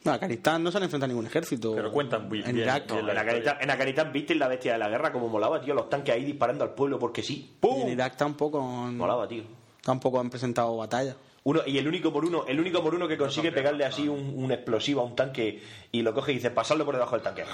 No, 0.07 0.13
Afganistán 0.13 0.63
no 0.65 0.71
se 0.71 0.77
han 0.79 0.85
enfrentado 0.85 1.07
a 1.07 1.09
ningún 1.13 1.27
ejército. 1.27 1.75
Pero 1.75 1.91
cuentan 1.93 2.29
muy 2.29 2.39
En 2.39 2.45
bien, 2.47 2.59
Irak. 2.59 2.87
bien 2.87 2.99
En 3.01 3.07
la 3.07 3.13
Afganistán, 3.13 3.39
historia. 3.39 3.63
en 3.65 3.71
Afganistán 3.71 4.13
visteis 4.13 4.39
la 4.39 4.49
bestia 4.49 4.73
de 4.73 4.79
la 4.79 4.89
guerra, 4.89 5.13
como 5.13 5.29
molaba, 5.29 5.61
tío, 5.61 5.75
los 5.75 5.89
tanques 5.91 6.15
ahí 6.15 6.25
disparando 6.25 6.65
al 6.65 6.75
pueblo 6.75 6.99
porque 6.99 7.23
sí. 7.23 7.35
Y 7.35 7.57
¡Pum! 7.61 7.83
en 7.83 7.89
Irak 7.91 8.17
tampoco 8.17 8.61
han, 8.61 8.97
Molaba, 8.97 9.27
tío. 9.29 9.43
tampoco 9.83 10.19
han 10.21 10.31
presentado 10.31 10.77
batalla. 10.77 11.17
Uno, 11.45 11.61
y 11.65 11.79
el 11.79 11.87
único 11.87 12.13
por 12.13 12.25
uno, 12.25 12.45
el 12.49 12.59
único 12.59 12.83
por 12.83 12.95
uno 12.95 13.07
que 13.07 13.17
consigue 13.17 13.53
pegarle 13.53 13.85
así 13.85 14.09
un, 14.09 14.33
un 14.37 14.51
explosivo 14.51 15.01
a 15.01 15.05
un 15.05 15.15
tanque 15.15 15.63
y 15.93 16.03
lo 16.03 16.13
coge 16.13 16.33
y 16.33 16.37
dice, 16.37 16.51
pasarlo 16.51 16.85
por 16.85 16.95
debajo 16.95 17.15
del 17.15 17.23
tanque. 17.23 17.45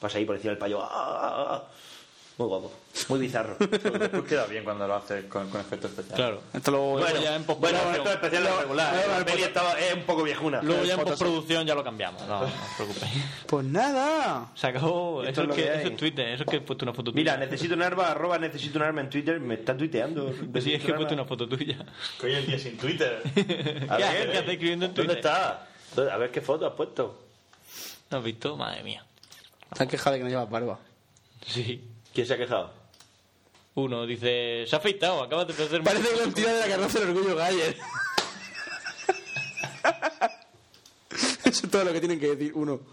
Pasa 0.00 0.18
ahí 0.18 0.24
por 0.24 0.36
encima 0.36 0.50
del 0.52 0.58
payo. 0.58 0.80
¡Ah, 0.82 0.88
ah, 0.92 1.46
ah! 1.50 1.64
Muy 2.36 2.48
guapo, 2.48 2.72
muy 3.10 3.20
bizarro. 3.20 3.56
Después 3.60 4.24
queda 4.24 4.46
bien 4.46 4.64
cuando 4.64 4.88
lo 4.88 4.96
haces 4.96 5.26
con, 5.26 5.48
con 5.50 5.60
efectos 5.60 5.92
especiales. 5.92 6.16
Claro. 6.16 6.40
Esto 6.52 6.70
lo 6.72 6.80
Bueno, 6.80 7.20
ya 7.20 7.36
en 7.36 7.46
bueno, 7.46 7.60
postproducción. 7.60 7.94
esto 7.94 8.08
es 8.08 8.14
especial 8.16 8.42
de 8.42 8.56
regular. 8.60 9.04
La 9.20 9.24
peli 9.24 9.42
estaba, 9.44 9.78
es 9.78 9.94
un 9.94 10.02
poco 10.02 10.22
viejuna. 10.24 10.60
Luego 10.60 10.82
ya 10.82 10.94
en 10.94 10.98
Photoshop. 10.98 11.18
postproducción 11.18 11.64
ya 11.68 11.76
lo 11.76 11.84
cambiamos. 11.84 12.20
No, 12.26 12.40
no 12.40 12.46
os 12.46 12.52
preocupéis. 12.76 13.12
Pues 13.46 13.64
nada. 13.66 14.50
Se 14.56 14.66
acabó. 14.66 15.22
Esto 15.22 15.30
Eso 15.30 15.42
es 15.42 15.48
lo 15.48 15.54
que, 15.54 15.62
que 15.62 15.74
eso 15.78 15.88
es 15.90 15.96
Twitter. 15.96 16.28
Eso 16.30 16.42
es 16.42 16.50
que 16.50 16.56
he 16.56 16.60
puesto 16.60 16.84
una 16.84 16.92
foto 16.92 17.12
tuya. 17.12 17.20
Mira, 17.22 17.36
necesito 17.36 17.74
un 17.74 17.82
arma, 17.82 18.08
arroba 18.08 18.36
necesito 18.38 18.78
un 18.78 18.84
arma 18.84 19.00
en 19.02 19.10
Twitter, 19.10 19.38
me 19.38 19.54
está 19.54 19.76
tuiteando. 19.76 20.34
Pues 20.50 20.64
sí, 20.64 20.74
es 20.74 20.82
que 20.82 20.90
he 20.90 20.94
puesto 20.94 21.14
una 21.14 21.26
foto 21.26 21.48
tuya. 21.48 21.78
Que 22.20 22.26
hoy 22.26 22.34
en 22.34 22.46
día 22.46 22.58
sin 22.58 22.76
Twitter. 22.76 23.22
A 23.88 23.96
¿Qué 23.96 24.02
haces? 24.04 24.26
¿Qué 24.26 24.38
haces 24.38 24.48
escribiendo 24.50 24.86
en 24.86 24.94
¿Dónde 24.94 25.14
Twitter? 25.14 25.16
está? 25.18 25.68
¿Dónde- 25.94 26.10
A 26.10 26.16
ver 26.16 26.32
qué 26.32 26.40
foto 26.40 26.66
has 26.66 26.72
puesto. 26.74 27.22
¿No 28.10 28.18
has 28.18 28.24
visto? 28.24 28.56
Madre 28.56 28.82
mía. 28.82 29.04
Han 29.78 29.86
quejado 29.86 30.14
de 30.14 30.18
que 30.18 30.24
no 30.24 30.30
llevas 30.30 30.50
barba. 30.50 30.80
Sí. 31.46 31.90
¿Quién 32.14 32.26
se 32.26 32.34
ha 32.34 32.38
quejado? 32.38 32.72
Uno 33.74 34.06
dice, 34.06 34.64
se 34.68 34.76
ha 34.76 34.78
afeitado, 34.78 35.22
acabas 35.22 35.48
de 35.48 35.54
perder... 35.54 35.82
Parece 35.82 36.08
que 36.08 36.16
lo 36.16 36.22
han 36.22 36.32
tirado 36.32 36.56
de 36.56 36.60
la 36.62 36.68
carroza 36.76 37.00
del 37.00 37.08
orgullo 37.10 37.34
Galler. 37.34 37.76
Eso 41.44 41.66
es 41.66 41.70
todo 41.70 41.84
lo 41.84 41.92
que 41.92 41.98
tienen 42.00 42.20
que 42.20 42.28
decir 42.34 42.52
uno. 42.54 42.80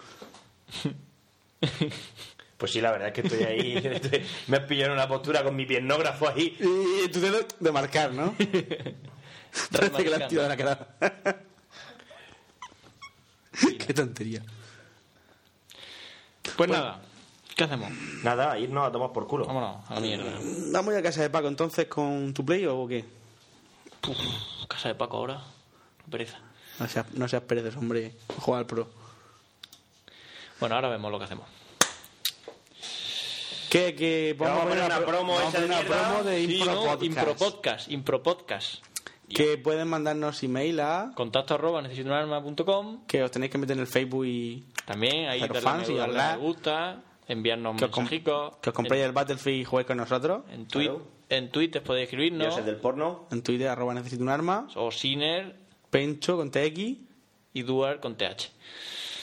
Pues 2.57 2.73
sí, 2.73 2.79
la 2.81 2.91
verdad 2.91 3.07
es 3.07 3.13
que 3.15 3.21
estoy 3.21 3.43
ahí. 3.43 3.77
estoy- 3.83 4.23
me 4.45 4.57
has 4.57 4.65
pillado 4.65 4.91
en 4.91 4.97
una 4.99 5.07
postura 5.07 5.43
con 5.43 5.55
mi 5.55 5.65
piernógrafo 5.65 6.27
ahí. 6.29 6.55
Y 6.59 7.07
tu 7.09 7.19
dedo 7.19 7.39
de 7.59 7.71
marcar, 7.71 8.13
¿no? 8.13 8.35
Parece 9.71 10.03
que 10.03 10.09
lo 10.11 10.15
han 10.17 10.27
tirado 10.27 10.47
de 10.47 10.55
la 10.55 10.57
cara. 10.57 10.95
Qué 13.79 13.93
tontería. 13.95 14.43
Pues 16.55 16.69
nada, 16.69 17.01
¿qué 17.55 17.63
hacemos? 17.63 17.91
Nada, 18.23 18.57
irnos 18.59 18.87
a 18.87 18.91
tomar 18.91 19.11
por 19.11 19.27
culo. 19.27 19.45
Vámonos, 19.45 19.77
a 19.89 19.95
la 19.95 19.99
mierda. 20.01 20.31
¿Vamos 20.71 20.93
a 20.95 21.01
casa 21.01 21.21
de 21.21 21.29
Paco 21.29 21.47
entonces 21.47 21.87
con 21.87 22.33
tu 22.33 22.43
play 22.45 22.65
o 22.65 22.87
qué? 22.87 23.05
Casa 24.67 24.89
de 24.89 24.95
Paco 24.95 25.17
ahora. 25.17 25.41
Pereza. 26.09 26.37
No 26.79 26.87
seas, 26.87 27.05
no 27.13 27.27
seas 27.27 27.43
perezoso, 27.43 27.79
hombre. 27.79 28.13
Juega 28.39 28.59
al 28.59 28.65
pro. 28.65 28.87
Bueno, 30.59 30.75
ahora 30.75 30.89
vemos 30.89 31.11
lo 31.11 31.17
que 31.19 31.25
hacemos. 31.25 31.45
¿Qué? 33.69 33.95
que 33.95 34.35
Vamos 34.37 34.63
a 34.63 34.67
poner 34.67 34.83
una 34.83 34.97
pro- 34.97 35.05
promo 35.05 35.33
vamos 35.35 35.53
esa 35.53 35.65
una 35.65 35.79
promo 35.81 36.23
de 36.23 36.45
Sí, 36.45 36.57
Impro. 36.57 36.97
Impro 37.01 37.35
Podcast. 37.35 37.89
Impro 37.91 38.21
Podcast. 38.23 38.83
Que 39.29 39.57
pueden 39.57 39.87
mandarnos 39.87 40.43
email 40.43 40.81
a... 40.81 41.13
Contacto 41.15 41.53
arroba 41.53 41.81
necesitounarma.com. 41.81 43.05
Que 43.07 43.23
os 43.23 43.31
tenéis 43.31 43.49
que 43.51 43.57
meter 43.57 43.77
en 43.77 43.81
el 43.81 43.87
Facebook 43.87 44.25
y... 44.25 44.65
También 44.85 45.29
ahí 45.29 45.39
darle, 45.39 45.61
fans 45.61 45.87
me, 45.87 45.93
y 45.93 45.97
darle 45.97 46.17
me 46.17 46.35
gusta, 46.37 47.01
enviarnos 47.31 47.75
Que 47.77 47.85
mensajicos. 47.87 48.57
que 48.57 48.69
os 48.69 48.75
compréis 48.75 49.03
el 49.05 49.11
Battlefield 49.11 49.61
y 49.61 49.63
juguéis 49.65 49.87
con 49.87 49.97
nosotros. 49.97 50.43
En, 50.49 50.61
en, 50.61 50.65
Claro. 50.65 51.07
en 51.29 51.49
Twitter 51.51 51.81
podéis 51.83 52.09
Yo 52.09 52.17
escribirnos. 52.17 52.55
sé 52.55 52.61
del 52.63 52.77
porno. 52.77 53.27
En 53.31 53.41
Twitter, 53.41 53.67
arroba 53.69 53.93
necesito 53.93 54.21
un 54.23 54.29
arma. 54.29 54.67
O 54.75 54.91
Siner 54.91 55.55
Pencho 55.89 56.37
con 56.37 56.51
TX. 56.51 56.97
y 57.53 57.61
Duar 57.63 57.99
con 57.99 58.15
TH. 58.15 58.51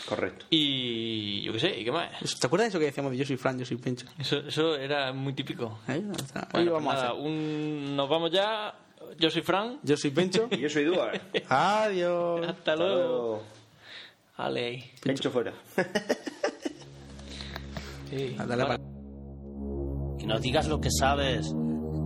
Correcto. 0.08 0.46
Y 0.48 1.42
yo 1.42 1.52
qué 1.52 1.60
sé, 1.60 1.78
¿y 1.80 1.84
qué 1.84 1.92
más? 1.92 2.10
¿Te 2.40 2.46
acuerdas 2.46 2.66
de 2.66 2.68
eso 2.70 2.78
que 2.78 2.86
decíamos 2.86 3.12
de 3.12 3.18
yo 3.18 3.24
soy 3.26 3.36
Fran, 3.36 3.58
yo 3.58 3.66
soy 3.66 3.76
Pencho? 3.76 4.06
Eso, 4.18 4.38
eso 4.38 4.74
era 4.76 5.12
muy 5.12 5.34
típico. 5.34 5.80
Está. 5.86 6.48
Bueno, 6.52 6.66
lo 6.70 6.72
vamos 6.76 6.94
pues 6.94 7.02
a 7.02 7.06
nada, 7.08 7.14
hacer. 7.14 7.26
un- 7.26 7.94
nos 7.96 8.08
vamos 8.08 8.30
ya. 8.30 8.74
Yo 9.18 9.30
soy 9.30 9.42
Fran. 9.42 9.78
Yo 9.82 9.96
soy 9.98 10.10
Pencho. 10.10 10.48
Y 10.50 10.58
yo 10.60 10.70
soy 10.70 10.84
Duar. 10.84 11.20
Adiós. 11.50 12.46
Hasta 12.48 12.74
luego. 12.76 13.42
Ale. 14.38 14.92
Pencho 15.02 15.30
fuera. 15.30 15.52
Sí. 18.10 18.34
Dale 18.36 18.64
pa- 18.64 18.78
Que 20.18 20.26
nos 20.26 20.40
digas 20.42 20.68
lo 20.68 20.80
que 20.80 20.90
sabes. 20.90 21.46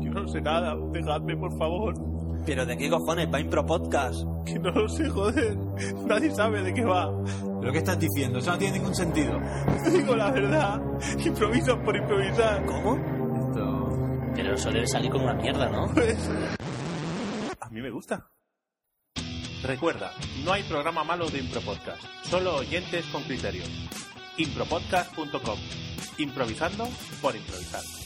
Yo 0.00 0.10
no 0.10 0.26
sé 0.28 0.40
nada, 0.40 0.74
dejadme 0.92 1.36
por 1.36 1.56
favor. 1.58 1.94
¿Pero 2.44 2.66
de 2.66 2.76
qué 2.76 2.90
cojones? 2.90 3.28
Va 3.32 3.40
Impro 3.40 3.64
Podcast. 3.64 4.24
Que 4.44 4.58
no 4.58 4.70
lo 4.70 4.88
sé, 4.88 5.08
joder. 5.08 5.56
Nadie 6.06 6.30
sabe 6.32 6.62
de 6.62 6.74
qué 6.74 6.84
va. 6.84 7.08
¿Pero 7.60 7.72
qué 7.72 7.78
estás 7.78 7.98
diciendo? 8.00 8.40
Eso 8.40 8.50
no 8.50 8.58
tiene 8.58 8.78
ningún 8.78 8.94
sentido. 8.96 9.38
Digo 9.92 10.16
la 10.16 10.30
verdad. 10.32 10.82
Improviso 11.24 11.78
por 11.82 11.96
improvisar. 11.96 12.64
¿Cómo? 12.66 12.96
Esto... 12.96 13.88
Pero 14.34 14.54
eso 14.54 14.70
debe 14.70 14.86
salir 14.88 15.10
con 15.12 15.22
una 15.22 15.34
mierda, 15.34 15.68
¿no? 15.70 15.86
Pues. 15.94 16.30
A 17.60 17.68
mí 17.70 17.80
me 17.80 17.90
gusta. 17.90 18.26
Recuerda, 19.62 20.10
no 20.44 20.52
hay 20.52 20.64
programa 20.64 21.04
malo 21.04 21.28
de 21.30 21.38
Impropodcast, 21.38 22.02
solo 22.24 22.56
oyentes 22.56 23.06
con 23.12 23.22
criterio. 23.22 23.62
impropodcast.com. 24.38 25.58
Improvisando 26.18 26.88
por 27.20 27.34
improvisar. 27.36 28.01